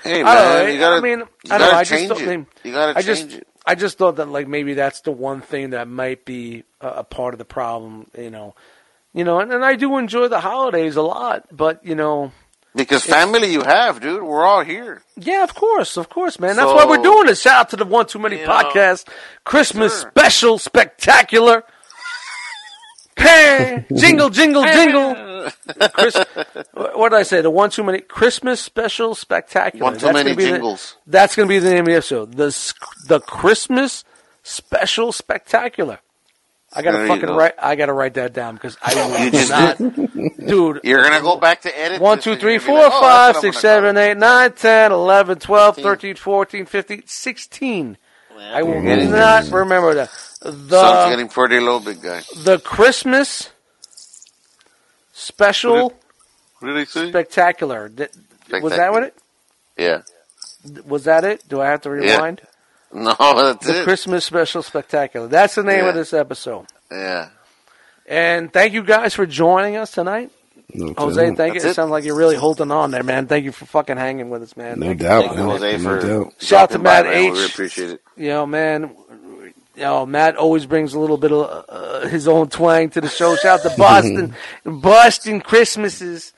Hey 0.02 0.22
man, 0.22 0.34
know. 0.34 0.66
you 0.66 0.78
gotta, 0.78 0.96
I 0.96 1.00
mean, 1.00 1.22
I 1.50 1.58
don't 1.58 1.70
know. 1.70 1.76
I 1.76 1.84
just 1.84 2.08
don't 2.08 2.22
it. 2.22 2.24
think 2.24 2.48
you 2.64 2.72
gotta 2.72 2.98
I 2.98 3.02
just 3.02 3.32
it. 3.34 3.48
I 3.66 3.74
just 3.74 3.98
thought 3.98 4.16
that 4.16 4.30
like 4.30 4.48
maybe 4.48 4.72
that's 4.72 5.02
the 5.02 5.12
one 5.12 5.42
thing 5.42 5.70
that 5.70 5.88
might 5.88 6.24
be 6.24 6.64
a, 6.80 6.88
a 6.88 7.04
part 7.04 7.34
of 7.34 7.38
the 7.38 7.44
problem. 7.44 8.06
You 8.16 8.30
know, 8.30 8.54
you 9.12 9.24
know, 9.24 9.40
and, 9.40 9.52
and 9.52 9.62
I 9.62 9.76
do 9.76 9.98
enjoy 9.98 10.28
the 10.28 10.40
holidays 10.40 10.96
a 10.96 11.02
lot, 11.02 11.48
but 11.52 11.84
you 11.84 11.94
know. 11.94 12.32
Because 12.74 13.04
family 13.04 13.52
you 13.52 13.60
have, 13.60 14.00
dude. 14.00 14.22
We're 14.22 14.42
all 14.42 14.64
here. 14.64 15.02
Yeah, 15.18 15.44
of 15.44 15.54
course, 15.54 15.98
of 15.98 16.08
course, 16.08 16.40
man. 16.40 16.56
That's 16.56 16.72
why 16.72 16.86
we're 16.86 17.02
doing 17.02 17.26
this. 17.26 17.42
Shout 17.42 17.60
out 17.60 17.68
to 17.70 17.76
the 17.76 17.84
One 17.84 18.06
Too 18.06 18.18
Many 18.18 18.38
You 18.38 18.46
know, 18.46 18.52
podcast 18.52 19.06
Christmas 19.44 20.00
sure. 20.00 20.10
special 20.10 20.56
spectacular. 20.56 21.64
Hey, 23.22 23.84
jingle, 23.94 24.30
jingle, 24.30 24.62
jingle. 24.64 25.50
Chris, 25.92 26.16
what 26.72 27.10
did 27.10 27.18
I 27.18 27.22
say? 27.22 27.40
The 27.40 27.50
One 27.50 27.70
Too 27.70 27.82
Many 27.84 28.00
Christmas 28.00 28.60
special 28.60 29.14
spectacular. 29.14 29.84
One 29.84 29.94
too 29.94 30.06
That's 30.06 30.14
many 30.14 30.30
gonna 30.30 30.36
be 30.36 30.44
the- 30.44 30.50
jingles. 30.50 30.96
that's 31.06 31.36
going 31.36 31.48
to 31.48 31.52
be 31.52 31.58
the 31.58 31.70
name 31.70 31.80
of 31.80 31.86
the 31.86 31.94
episode. 31.94 32.32
The 32.34 32.74
the 33.08 33.20
Christmas 33.20 34.04
special 34.42 35.12
spectacular. 35.12 35.98
I 36.74 36.80
gotta 36.82 37.02
you 37.02 37.06
fucking 37.08 37.26
go. 37.26 37.36
write. 37.36 37.52
I 37.58 37.76
got 37.76 37.86
to 37.86 37.92
write 37.92 38.14
that 38.14 38.32
down 38.32 38.54
because 38.54 38.78
I 38.82 38.92
You 38.92 39.24
will 39.24 39.30
just 39.30 39.50
not, 39.50 39.78
dude. 40.46 40.80
You're 40.84 41.02
gonna 41.02 41.20
go 41.20 41.36
back 41.36 41.60
to 41.62 41.78
edit. 41.78 42.00
One, 42.00 42.18
two, 42.18 42.34
three, 42.36 42.58
four, 42.58 42.76
be 42.78 42.82
like, 42.84 42.92
oh, 42.94 43.00
five, 43.00 43.34
that's 43.34 43.36
what 43.42 43.44
I'm 43.48 43.52
six, 43.52 43.58
seven, 43.60 43.94
call 43.96 44.02
eight, 44.04 44.16
nine, 44.16 44.52
10, 44.52 44.92
11, 44.92 45.38
12, 45.38 45.74
15. 45.76 45.84
13, 45.84 46.14
14, 46.16 46.66
15, 46.66 47.02
16. 47.06 47.98
I 48.42 48.62
will 48.62 48.82
getting 48.82 49.10
not 49.10 49.44
remember 49.50 49.94
that. 49.94 50.10
The 50.42 51.06
getting 51.10 51.28
pretty 51.28 51.60
low, 51.60 51.78
big 51.80 52.02
guy. 52.02 52.22
the 52.44 52.58
Christmas 52.58 53.50
special 55.12 55.92
What 56.58 56.68
did 56.68 56.78
he 56.78 56.84
say? 56.84 57.08
spectacular. 57.08 57.88
Th- 57.88 58.10
Was 58.62 58.74
that 58.76 58.92
what 58.92 59.04
it? 59.04 59.16
Yeah. 59.76 60.02
Was 60.86 61.04
that 61.04 61.24
it? 61.24 61.42
Do 61.48 61.60
I 61.60 61.66
have 61.68 61.82
to 61.82 61.90
Yeah. 61.90 62.14
rewind? 62.16 62.42
No, 62.94 63.14
that's 63.18 63.66
The 63.66 63.80
it. 63.80 63.84
Christmas 63.84 64.22
special 64.22 64.62
spectacular. 64.62 65.26
That's 65.26 65.54
the 65.54 65.62
name 65.62 65.86
of 65.86 65.94
this 65.94 66.12
episode. 66.12 66.66
yeah. 66.90 67.30
And 68.06 68.52
thank 68.52 68.74
you 68.74 68.82
guys 68.82 69.14
for 69.14 69.24
joining 69.24 69.76
us 69.76 69.92
tonight. 69.92 70.30
No 70.74 70.94
Jose, 70.96 71.26
doubt. 71.28 71.36
thank 71.36 71.54
you. 71.54 71.60
It 71.60 71.66
it. 71.66 71.74
sounds 71.74 71.90
like 71.90 72.04
you're 72.04 72.16
really 72.16 72.36
holding 72.36 72.70
on 72.70 72.90
there, 72.90 73.02
man. 73.02 73.26
Thank 73.26 73.44
you 73.44 73.52
for 73.52 73.66
fucking 73.66 73.96
hanging 73.96 74.30
with 74.30 74.42
us, 74.42 74.56
man. 74.56 74.80
No 74.80 74.86
Thank 74.86 75.00
you. 75.02 75.06
doubt, 75.08 75.24
Thank 75.24 75.36
you, 75.36 75.38
man. 75.38 75.48
Jose, 75.50 75.76
No 75.76 75.78
for 75.82 76.00
doubt. 76.06 76.32
Shout 76.40 76.60
out 76.62 76.70
to 76.70 76.78
dropping 76.78 76.82
by, 76.82 77.02
Matt 77.02 77.04
man. 77.06 77.14
H. 77.14 77.32
We 77.34 77.44
appreciate 77.46 77.90
it. 77.90 78.02
You 78.16 78.28
know, 78.28 78.46
man. 78.46 78.96
You 79.74 79.82
know, 79.82 80.04
Matt 80.06 80.36
always 80.36 80.66
brings 80.66 80.92
a 80.94 80.98
little 81.00 81.16
bit 81.16 81.32
of 81.32 81.64
uh, 81.68 82.06
his 82.08 82.28
own 82.28 82.48
twang 82.48 82.90
to 82.90 83.00
the 83.00 83.08
show. 83.08 83.36
Shout 83.36 83.64
out 83.64 83.70
to 83.70 83.76
Boston, 83.78 84.34
Boston 84.64 85.40
Christmases. 85.40 86.32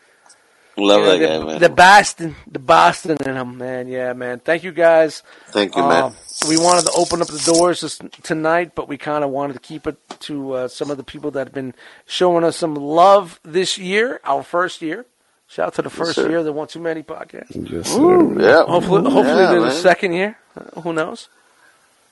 Love 0.77 1.01
You 1.01 1.07
know, 1.07 1.13
that 1.13 1.19
the, 1.19 1.27
guy, 1.27 1.45
man. 1.53 1.61
The 1.61 1.69
Boston, 1.69 2.37
the 2.51 2.59
Boston 2.59 3.17
in 3.27 3.37
him, 3.37 3.59
man. 3.59 3.89
Yeah, 3.89 4.13
man. 4.13 4.41
Thank 4.41 4.65
you 4.65 4.73
guys. 4.73 5.23
Thank 5.49 5.75
you, 5.77 5.83
Uh, 5.83 5.89
man. 5.89 6.13
We 6.49 6.57
wanted 6.59 6.85
to 6.87 6.93
open 6.97 7.21
up 7.23 7.29
the 7.29 7.43
doors 7.53 7.81
this, 7.81 7.99
tonight, 8.23 8.75
but 8.75 8.89
we 8.89 8.97
kind 8.99 9.25
of 9.25 9.31
wanted 9.31 9.55
to 9.55 9.59
keep 9.61 9.87
it 9.87 9.97
to 10.21 10.53
uh, 10.53 10.69
some 10.69 10.91
of 10.91 10.97
the 10.97 11.05
people 11.05 11.31
that 11.33 11.47
have 11.47 11.55
been 11.55 11.75
showing 12.07 12.45
us 12.45 12.57
some 12.57 12.75
love 12.75 13.41
this 13.43 13.79
year, 13.79 14.21
our 14.25 14.43
first 14.43 14.83
year. 14.83 15.07
Shout 15.47 15.69
out 15.69 15.75
to 15.75 15.83
the 15.83 15.91
first 15.91 16.15
sir. 16.17 16.29
year 16.29 16.39
of 16.39 16.45
the 16.45 16.53
One 16.53 16.67
Too 16.69 16.81
Many 16.81 17.03
podcast. 17.03 17.51
Yes. 17.71 17.91
Yeah. 17.93 18.65
Hopefully, 18.65 19.03
hopefully 19.11 19.43
Yeah, 19.43 19.51
there's 19.53 19.75
a 19.77 19.81
second 19.81 20.13
year. 20.15 20.39
Uh, 20.57 20.81
who 20.81 20.93
knows? 20.93 21.29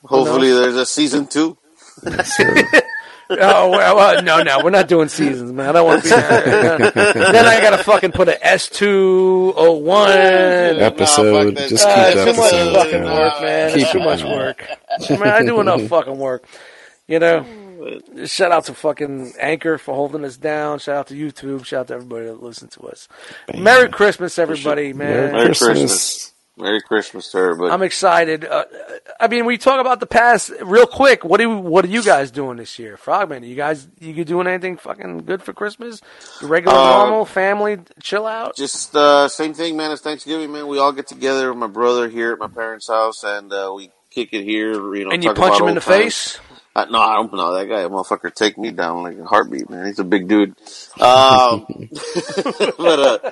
Hopefully, 0.04 0.50
there's 0.52 0.76
a 0.76 0.86
season 0.86 1.26
two. 1.26 1.56
Yes. 2.04 2.40
Oh 3.30 3.70
well, 3.70 3.96
well, 3.96 4.22
no, 4.22 4.42
no, 4.42 4.60
we're 4.62 4.70
not 4.70 4.88
doing 4.88 5.08
seasons, 5.08 5.52
man. 5.52 5.70
I 5.70 5.72
don't 5.72 5.86
want 5.86 6.02
to 6.02 6.08
be 6.08 6.14
there. 6.14 6.90
then 7.32 7.46
I 7.46 7.60
gotta 7.62 7.82
fucking 7.82 8.12
put 8.12 8.28
an 8.28 8.36
S 8.42 8.68
two 8.68 9.54
O 9.56 9.72
one. 9.72 10.10
Episode. 10.10 11.46
fuck 11.46 11.54
that. 11.54 11.68
Just 11.68 11.86
Uh, 11.86 12.04
keep 12.06 12.14
too 12.14 12.20
episode. 12.20 12.72
much 12.72 12.74
fucking 12.84 13.04
yeah. 13.04 13.14
work, 13.14 13.42
man. 13.42 13.74
Keep 13.74 13.88
too 13.88 13.98
it 13.98 14.04
much 14.04 14.22
moving. 14.22 14.36
work. 14.38 14.66
I 15.08 15.12
mean, 15.12 15.22
I 15.22 15.42
do 15.44 15.60
enough 15.60 15.82
fucking 15.88 16.18
work. 16.18 16.44
You 17.08 17.18
know. 17.20 17.46
Shout 18.26 18.52
out 18.52 18.66
to 18.66 18.74
fucking 18.74 19.32
Anchor 19.40 19.76
for 19.76 19.92
holding 19.92 20.24
us 20.24 20.36
down. 20.36 20.78
Shout 20.78 20.96
out 20.96 21.06
to 21.08 21.14
YouTube. 21.14 21.64
Shout 21.64 21.80
out 21.80 21.88
to 21.88 21.94
everybody 21.94 22.26
that 22.26 22.40
listens 22.40 22.74
to 22.76 22.82
us. 22.82 23.08
Merry 23.58 23.88
Christmas, 23.88 24.38
everybody, 24.38 24.92
man. 24.92 25.32
Merry 25.32 25.46
Christmas. 25.46 26.32
Merry 26.56 26.82
Christmas 26.82 27.30
to 27.32 27.38
everybody. 27.38 27.70
I'm 27.72 27.82
excited. 27.82 28.44
Uh, 28.44 28.64
I 29.18 29.26
mean, 29.28 29.46
we 29.46 29.56
talk 29.56 29.80
about 29.80 30.00
the 30.00 30.06
past 30.06 30.50
real 30.60 30.86
quick. 30.86 31.24
What 31.24 31.38
do 31.38 31.48
you, 31.48 31.56
what 31.56 31.84
are 31.84 31.88
you 31.88 32.02
guys 32.02 32.30
doing 32.30 32.58
this 32.58 32.78
year, 32.78 32.98
Frogman? 32.98 33.42
You 33.42 33.54
guys, 33.54 33.88
you 34.00 34.24
doing 34.24 34.46
anything 34.46 34.76
fucking 34.76 35.18
good 35.24 35.42
for 35.42 35.54
Christmas? 35.54 36.02
Regular, 36.42 36.76
Uh, 36.76 36.96
normal, 36.98 37.24
family, 37.24 37.78
chill 38.02 38.26
out. 38.26 38.54
Just 38.54 38.94
uh, 38.94 39.28
same 39.28 39.54
thing, 39.54 39.78
man. 39.78 39.92
It's 39.92 40.02
Thanksgiving, 40.02 40.52
man. 40.52 40.66
We 40.66 40.78
all 40.78 40.92
get 40.92 41.06
together 41.06 41.48
with 41.48 41.58
my 41.58 41.68
brother 41.68 42.08
here 42.08 42.32
at 42.32 42.38
my 42.38 42.48
parents' 42.48 42.88
house, 42.88 43.24
and 43.24 43.50
uh, 43.50 43.72
we 43.74 43.90
kick 44.10 44.28
it 44.32 44.44
here. 44.44 44.72
You 44.94 45.04
know, 45.06 45.10
and 45.10 45.24
you 45.24 45.32
punch 45.32 45.58
him 45.58 45.68
in 45.68 45.74
the 45.74 45.80
face. 45.80 46.38
Uh, 46.74 46.86
no, 46.90 47.00
I 47.00 47.14
don't 47.16 47.32
know 47.34 47.54
that 47.54 47.66
guy. 47.66 47.82
Motherfucker, 47.84 48.34
take 48.34 48.56
me 48.56 48.70
down 48.70 49.02
like 49.02 49.18
a 49.18 49.24
heartbeat, 49.24 49.68
man. 49.68 49.86
He's 49.86 49.98
a 49.98 50.04
big 50.04 50.28
dude. 50.28 50.54
Um, 51.00 51.66
but 52.78 53.24
uh, 53.24 53.30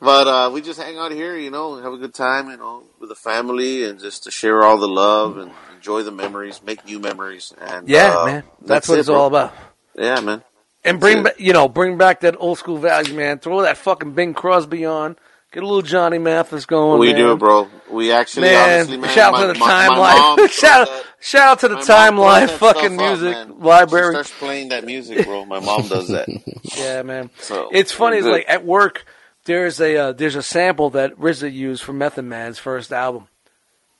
but 0.00 0.26
uh, 0.28 0.50
we 0.52 0.60
just 0.60 0.80
hang 0.80 0.96
out 0.98 1.12
here, 1.12 1.36
you 1.36 1.50
know, 1.50 1.76
have 1.76 1.92
a 1.92 1.98
good 1.98 2.14
time, 2.14 2.48
you 2.50 2.56
know, 2.56 2.82
with 3.00 3.08
the 3.08 3.14
family, 3.14 3.84
and 3.84 3.98
just 4.00 4.24
to 4.24 4.30
share 4.30 4.62
all 4.62 4.78
the 4.78 4.88
love 4.88 5.38
and 5.38 5.50
enjoy 5.76 6.02
the 6.02 6.10
memories, 6.12 6.60
make 6.64 6.84
new 6.84 6.98
memories, 6.98 7.52
and 7.60 7.88
Yeah, 7.88 8.16
uh, 8.18 8.26
man. 8.26 8.42
That's, 8.62 8.88
what 8.88 8.96
it, 8.96 9.00
it's 9.00 9.08
bro. 9.08 9.16
all 9.20 9.26
about. 9.26 9.54
Yeah, 9.96 10.20
man. 10.20 10.42
And 10.84 11.00
bring 11.00 11.22
That's 11.22 11.36
back, 11.36 11.44
you 11.44 11.52
know, 11.52 11.68
bring 11.68 11.98
back 11.98 12.20
that 12.20 12.36
old 12.38 12.58
school 12.58 12.78
value, 12.78 13.14
man. 13.14 13.38
Throw 13.40 13.62
that 13.62 13.76
fucking 13.76 14.12
Bing 14.12 14.34
Crosby 14.34 14.84
on. 14.84 15.16
Get 15.50 15.62
a 15.62 15.66
little 15.66 15.82
Johnny 15.82 16.18
Mathis 16.18 16.66
going. 16.66 17.00
we 17.00 17.08
man. 17.14 17.16
do, 17.16 17.36
bro. 17.36 17.68
We 17.90 18.12
actually, 18.12 18.48
Man, 18.48 18.70
honestly, 18.80 18.96
man. 18.98 19.10
shout 19.10 19.32
out 19.34 19.40
to 19.40 19.46
the 19.54 19.58
my, 19.58 19.66
Time 19.66 19.90
my 19.98 20.34
Life. 20.36 20.52
shout, 20.52 20.88
that- 20.88 21.04
shout 21.20 21.48
out 21.48 21.58
to 21.60 21.68
the 21.68 21.74
my 21.76 21.80
mom 21.80 21.86
Time 21.86 22.18
Life 22.18 22.50
fucking 22.58 22.94
stuff 22.94 23.00
up, 23.00 23.20
music 23.20 23.48
library. 23.58 24.06
She 24.14 24.24
starts 24.24 24.38
playing 24.38 24.68
that 24.68 24.84
music, 24.84 25.24
bro. 25.24 25.46
My 25.46 25.58
mom 25.60 25.88
does 25.88 26.08
that. 26.08 26.28
Yeah, 26.76 27.02
man. 27.02 27.30
So 27.40 27.70
it's 27.72 27.92
funny. 27.92 28.18
It's 28.18 28.26
like 28.26 28.44
at 28.46 28.64
work, 28.64 29.04
there's 29.48 29.80
a 29.80 29.96
uh, 29.96 30.12
there's 30.12 30.36
a 30.36 30.42
sample 30.42 30.90
that 30.90 31.16
RZA 31.16 31.50
used 31.50 31.82
for 31.82 31.94
Method 31.94 32.26
Man's 32.26 32.58
first 32.58 32.92
album, 32.92 33.28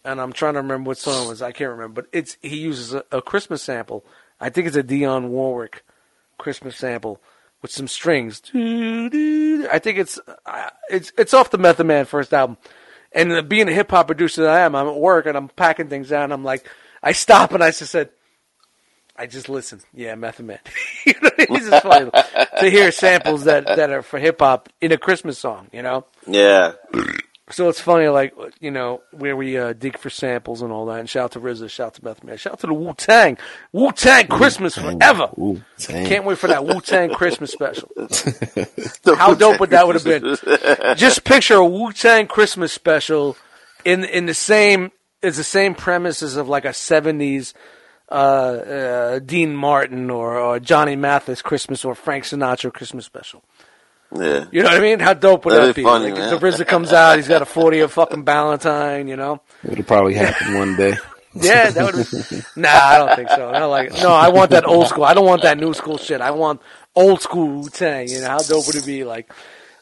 and 0.04 0.20
I'm 0.20 0.32
trying 0.32 0.52
to 0.54 0.60
remember 0.60 0.88
what 0.88 0.98
song 0.98 1.24
it 1.24 1.28
was. 1.28 1.40
I 1.40 1.52
can't 1.52 1.70
remember, 1.70 2.02
but 2.02 2.10
it's 2.12 2.36
he 2.42 2.58
uses 2.58 2.92
a, 2.92 3.02
a 3.10 3.22
Christmas 3.22 3.62
sample. 3.62 4.04
I 4.38 4.50
think 4.50 4.66
it's 4.66 4.76
a 4.76 4.82
Dionne 4.82 5.28
Warwick 5.28 5.84
Christmas 6.36 6.76
sample 6.76 7.20
with 7.62 7.70
some 7.70 7.88
strings. 7.88 8.42
I 8.54 9.80
think 9.82 9.98
it's 9.98 10.20
uh, 10.44 10.70
it's 10.90 11.12
it's 11.16 11.32
off 11.32 11.50
the 11.50 11.58
Method 11.58 11.86
Man 11.86 12.04
first 12.04 12.34
album. 12.34 12.58
And 13.10 13.32
uh, 13.32 13.40
being 13.40 13.70
a 13.70 13.72
hip 13.72 13.90
hop 13.90 14.06
producer 14.06 14.42
that 14.42 14.54
I 14.54 14.60
am, 14.60 14.74
I'm 14.74 14.86
at 14.86 14.96
work 14.96 15.24
and 15.24 15.34
I'm 15.34 15.48
packing 15.48 15.88
things 15.88 16.10
down. 16.10 16.30
I'm 16.30 16.44
like, 16.44 16.68
I 17.02 17.12
stop 17.12 17.52
and 17.52 17.64
I 17.64 17.70
just 17.70 17.90
said, 17.90 18.10
I 19.18 19.26
just 19.26 19.48
listen. 19.48 19.80
Yeah, 19.92 20.14
Method 20.14 20.46
Man. 20.46 20.60
you 21.04 21.14
know, 21.20 21.30
it's 21.36 21.68
just 21.68 21.82
funny 21.82 22.10
to 22.60 22.70
hear 22.70 22.92
samples 22.92 23.44
that, 23.44 23.66
that 23.66 23.90
are 23.90 24.02
for 24.02 24.18
hip 24.20 24.38
hop 24.38 24.68
in 24.80 24.92
a 24.92 24.96
Christmas 24.96 25.38
song, 25.38 25.68
you 25.72 25.82
know? 25.82 26.06
Yeah. 26.26 26.74
So 27.50 27.68
it's 27.68 27.80
funny, 27.80 28.06
like, 28.08 28.34
you 28.60 28.70
know, 28.70 29.00
where 29.10 29.34
we 29.34 29.58
uh, 29.58 29.72
dig 29.72 29.98
for 29.98 30.08
samples 30.08 30.62
and 30.62 30.70
all 30.70 30.86
that. 30.86 31.00
And 31.00 31.10
shout 31.10 31.24
out 31.24 31.32
to 31.32 31.40
RZA, 31.40 31.68
shout 31.68 31.86
out 31.88 31.94
to 31.94 32.04
Method 32.04 32.24
Man, 32.24 32.36
shout 32.36 32.52
out 32.52 32.60
to 32.60 32.68
the 32.68 32.74
Wu 32.74 32.94
Tang. 32.94 33.38
Wu 33.72 33.90
Tang 33.90 34.28
Christmas 34.28 34.76
forever. 34.76 35.30
Dang. 35.78 36.06
Can't 36.06 36.24
wait 36.24 36.38
for 36.38 36.46
that 36.46 36.64
Wu 36.64 36.80
Tang 36.80 37.10
Christmas 37.10 37.50
special. 37.50 37.90
How 39.16 39.34
dope 39.34 39.58
would 39.58 39.70
that 39.70 39.86
would 39.86 39.96
have 39.96 40.04
been? 40.04 40.36
Just 40.96 41.24
picture 41.24 41.56
a 41.56 41.66
Wu 41.66 41.92
Tang 41.92 42.28
Christmas 42.28 42.72
special 42.72 43.36
in 43.84 44.04
in 44.04 44.26
the 44.26 44.34
same 44.34 44.92
it's 45.22 45.36
the 45.36 45.44
same 45.44 45.74
premises 45.74 46.36
of 46.36 46.48
like 46.48 46.64
a 46.64 46.72
seventies 46.72 47.54
uh, 48.10 48.14
uh, 48.14 49.18
Dean 49.20 49.54
Martin 49.54 50.10
or, 50.10 50.38
or 50.38 50.58
Johnny 50.60 50.96
Mathis 50.96 51.42
Christmas 51.42 51.84
or 51.84 51.94
Frank 51.94 52.24
Sinatra 52.24 52.72
Christmas 52.72 53.04
special. 53.04 53.42
Yeah. 54.14 54.46
You 54.50 54.62
know 54.62 54.70
what 54.70 54.78
I 54.78 54.80
mean? 54.80 55.00
How 55.00 55.12
dope 55.12 55.44
would 55.44 55.52
That'd 55.52 55.68
that 55.70 55.74
be 55.76 55.82
be? 55.82 55.84
funny, 55.84 56.06
like, 56.06 56.14
man. 56.14 56.30
the 56.30 56.36
RZA 56.38 56.66
comes 56.66 56.92
out, 56.94 57.16
he's 57.16 57.28
got 57.28 57.42
a 57.42 57.46
40 57.46 57.80
of 57.80 57.92
fucking 57.92 58.24
Valentine, 58.24 59.06
you 59.06 59.16
know? 59.16 59.42
It'll 59.70 59.84
probably 59.84 60.14
happen 60.14 60.54
one 60.58 60.76
day. 60.76 60.94
Yeah, 61.34 61.70
that 61.70 61.84
would. 61.94 62.30
Be 62.30 62.60
Nah, 62.60 62.68
I 62.70 62.98
don't 62.98 63.14
think 63.14 63.28
so. 63.28 63.50
I 63.50 63.58
don't 63.60 63.70
like. 63.70 63.92
No, 64.02 64.10
I 64.10 64.28
want 64.30 64.50
that 64.50 64.64
old 64.66 64.88
school. 64.88 65.04
I 65.04 65.12
don't 65.14 65.26
want 65.26 65.42
that 65.42 65.58
new 65.58 65.72
school 65.74 65.98
shit. 65.98 66.20
I 66.22 66.30
want 66.32 66.60
old 66.96 67.20
school 67.20 67.46
Wu 67.60 67.68
Tang. 67.68 68.08
You 68.08 68.22
know 68.22 68.28
how 68.28 68.38
dope 68.38 68.66
would 68.66 68.74
it 68.76 68.86
be? 68.86 69.04
Like, 69.04 69.30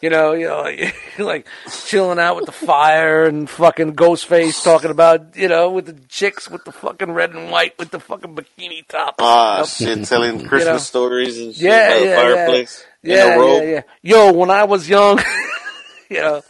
you 0.02 0.10
know, 0.10 0.33
you 0.33 0.47
know, 0.47 0.70
like 1.25 1.47
chilling 1.86 2.18
out 2.18 2.36
with 2.36 2.47
the 2.47 2.52
fire 2.52 3.25
and 3.25 3.49
fucking 3.49 3.94
Ghostface 3.97 4.62
talking 4.62 4.91
about, 4.91 5.36
you 5.36 5.49
know, 5.49 5.70
with 5.70 5.86
the 5.86 5.94
chicks 6.08 6.50
with 6.50 6.65
the 6.65 6.73
fucking 6.73 7.12
red 7.12 7.31
and 7.31 7.50
white 7.50 7.78
with 7.78 7.91
the 7.91 8.00
fucking 8.00 8.34
bikini 8.36 8.86
top. 8.86 9.16
Ah, 9.18 9.57
You 9.78 9.86
know? 9.86 9.94
shit, 9.94 10.05
telling 10.07 10.44
Christmas 10.47 10.66
know? 10.66 10.78
stories 10.78 11.39
and 11.39 11.55
shit 11.55 11.65
Yeah, 11.65 11.89
by 11.94 11.99
the 12.00 12.05
yeah, 12.07 12.16
fireplace. 12.16 12.86
yeah, 13.02 13.26
yeah, 13.26 13.36
yeah, 13.36 13.62
yeah. 13.62 13.83
Yo, 14.02 14.33
when 14.33 14.50
I 14.50 14.65
was 14.65 14.89
young, 14.89 15.18
you 16.10 16.20
know, 16.20 16.42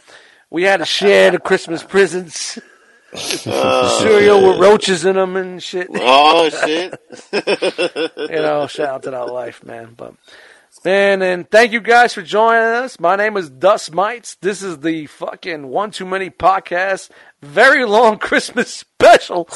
we 0.49 0.63
had 0.63 0.77
to 0.77 0.85
share 0.85 1.31
the 1.31 1.39
Christmas 1.39 1.83
presents. 1.83 2.59
Oh, 3.45 3.99
cereal 4.01 4.45
with 4.49 4.59
roaches 4.59 5.05
in 5.05 5.15
them 5.15 5.37
and 5.37 5.63
shit. 5.63 5.87
Oh 5.93 6.49
shit! 6.49 6.93
you 7.31 8.35
know, 8.35 8.67
shout 8.67 8.87
out 8.89 9.03
to 9.03 9.11
that 9.11 9.31
life, 9.31 9.63
man. 9.63 9.93
But 9.95 10.13
man, 10.83 11.21
and 11.21 11.49
thank 11.49 11.71
you 11.71 11.81
guys 11.81 12.13
for 12.13 12.21
joining 12.21 12.61
us. 12.61 12.99
My 12.99 13.15
name 13.15 13.37
is 13.37 13.49
Dust 13.49 13.93
Mites. 13.93 14.35
This 14.35 14.61
is 14.61 14.79
the 14.79 15.05
fucking 15.07 15.67
One 15.67 15.91
Too 15.91 16.05
Many 16.05 16.29
podcast. 16.29 17.09
Very 17.41 17.85
long 17.85 18.17
Christmas 18.19 18.73
special. 18.73 19.49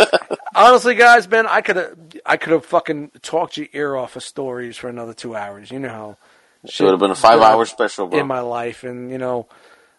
Honestly, 0.54 0.94
guys, 0.94 1.28
man, 1.28 1.46
I 1.46 1.60
could 1.60 1.76
have, 1.76 1.96
I 2.24 2.36
could 2.36 2.52
have 2.52 2.64
fucking 2.66 3.12
talked 3.22 3.56
your 3.56 3.68
ear 3.72 3.96
off 3.96 4.16
of 4.16 4.22
stories 4.22 4.76
for 4.76 4.88
another 4.88 5.14
two 5.14 5.34
hours. 5.36 5.70
You 5.70 5.78
know 5.78 5.88
how 5.88 6.16
It 6.64 6.80
would 6.80 6.90
have 6.90 7.00
been 7.00 7.10
a 7.10 7.14
five-hour 7.16 7.64
special, 7.66 8.06
bro. 8.06 8.18
in 8.20 8.26
my 8.26 8.40
life, 8.40 8.84
and 8.84 9.10
you 9.10 9.18
know, 9.18 9.48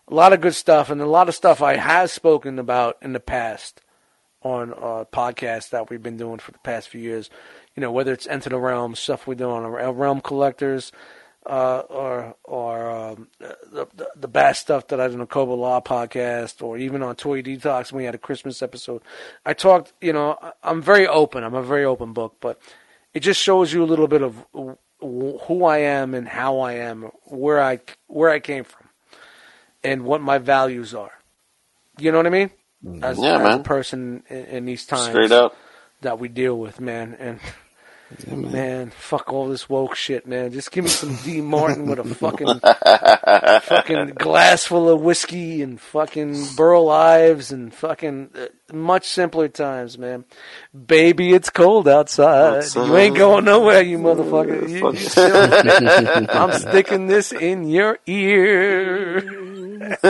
a 0.08 0.14
lot 0.14 0.33
of 0.33 0.41
good 0.41 0.56
stuff, 0.56 0.90
and 0.90 1.01
a 1.01 1.06
lot 1.06 1.30
of 1.30 1.35
stuff 1.35 1.61
I 1.61 1.75
have 1.75 2.09
spoken 2.11 2.59
about 2.59 2.98
in 3.01 3.14
the 3.14 3.19
past 3.19 3.82
on 4.43 4.74
uh, 4.74 5.06
podcasts 5.14 5.69
that 5.69 5.90
we've 5.90 6.01
been 6.01 6.17
doing 6.17 6.40
for 6.40 6.51
the 6.51 6.58
past 6.59 6.90
few 6.90 7.01
years. 7.01 7.30
You 7.75 7.82
know, 7.82 7.91
whether 7.91 8.11
it's 8.11 8.27
Enter 8.27 8.50
the 8.50 8.59
Realm 8.59 8.95
stuff 8.95 9.27
we 9.27 9.35
do 9.35 9.50
on 9.50 9.64
our 9.64 9.93
Realm 9.93 10.22
Collectors, 10.22 10.91
uh, 11.45 11.80
or 11.90 12.35
or 12.43 12.91
um, 12.91 13.27
the, 13.40 13.88
the 13.93 14.08
the 14.16 14.27
bad 14.27 14.53
stuff 14.53 14.88
that 14.88 15.00
I 15.00 15.08
did 15.08 15.14
on 15.14 15.19
the 15.19 15.25
Cobra 15.25 15.56
Law 15.56 15.82
podcast, 15.82 16.61
or 16.61 16.77
even 16.77 17.01
on 17.01 17.16
Toy 17.16 17.41
Detox 17.41 17.91
when 17.91 18.00
we 18.00 18.06
had 18.06 18.16
a 18.16 18.19
Christmas 18.19 18.61
episode. 18.61 19.01
I 19.45 19.53
talked. 19.53 19.93
You 20.01 20.14
know, 20.14 20.38
I'm 20.64 20.82
very 20.82 21.08
open. 21.08 21.43
I'm 21.43 21.56
a 21.56 21.64
very 21.64 21.85
open 21.85 22.14
book, 22.14 22.38
but 22.41 22.61
it 23.14 23.22
just 23.22 23.41
shows 23.41 23.74
you 23.74 23.83
a 23.83 23.85
little 23.85 24.08
bit 24.08 24.22
of 24.22 24.45
who 25.00 25.66
I 25.66 25.80
am 25.80 26.14
and 26.14 26.27
how 26.27 26.59
I 26.59 26.74
am, 26.74 27.03
where 27.25 27.61
I 27.61 27.80
where 28.08 28.30
I 28.30 28.40
came 28.40 28.64
from, 28.64 28.90
and 29.83 30.03
what 30.03 30.22
my 30.22 30.38
values 30.38 30.93
are. 30.93 31.11
You 31.98 32.11
know 32.11 32.17
what 32.17 32.27
I 32.27 32.32
mean? 32.32 32.51
As, 33.01 33.19
Yeah, 33.19 33.48
as 33.48 33.59
a 33.59 33.64
person 33.64 34.24
in, 34.30 34.45
in 34.45 34.66
these 34.66 34.85
times 34.85 35.09
Straight 35.09 35.32
up. 35.32 35.56
That 36.01 36.19
we 36.19 36.27
deal 36.27 36.57
with, 36.57 36.80
man. 36.80 37.15
And 37.19 37.39
man. 38.51 38.89
fuck 38.89 39.31
all 39.31 39.47
this 39.47 39.69
woke 39.69 39.95
shit, 39.95 40.27
man. 40.27 40.51
Just 40.51 40.71
give 40.71 40.83
me 40.83 40.89
some 40.89 41.15
D 41.23 41.39
Martin 41.41 41.85
with 41.88 41.99
a 41.99 42.03
fucking 42.15 42.59
fucking 43.61 44.15
glass 44.15 44.65
full 44.65 44.89
of 44.89 44.99
whiskey 45.01 45.61
and 45.61 45.80
fucking 45.80 46.47
Burl 46.57 46.89
Ives 46.89 47.51
and 47.53 47.73
fucking 47.73 48.31
uh, 48.38 48.47
much 48.75 49.07
simpler 49.07 49.47
times, 49.47 49.97
man. 49.97 50.25
Baby, 50.88 51.33
it's 51.33 51.49
cold 51.49 51.88
outside. 51.88 52.65
You 52.75 52.97
ain't 52.97 53.15
going 53.15 53.45
nowhere, 53.45 53.81
you 53.81 53.97
motherfucker. 53.97 54.61
You- 54.69 54.91
you 54.91 54.97
still- 54.97 56.27
I'm 56.30 56.51
sticking 56.59 57.07
this 57.07 57.31
in 57.31 57.63
your 57.69 57.97
ear. 58.07 59.97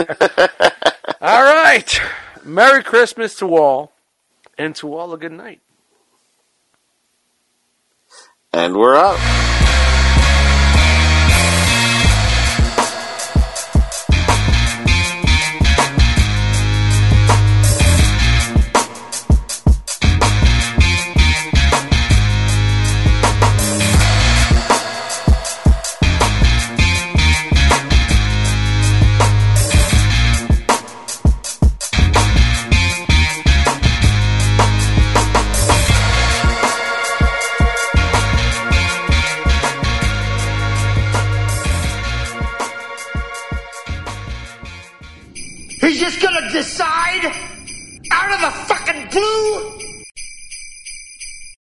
all 1.20 1.42
right. 1.44 2.00
Merry 2.44 2.82
Christmas 2.82 3.36
to 3.36 3.56
all, 3.56 3.92
and 4.58 4.74
to 4.76 4.92
all 4.94 5.12
a 5.12 5.18
good 5.18 5.32
night. 5.32 5.60
And 8.54 8.76
we're 8.76 8.94
out. 8.94 9.61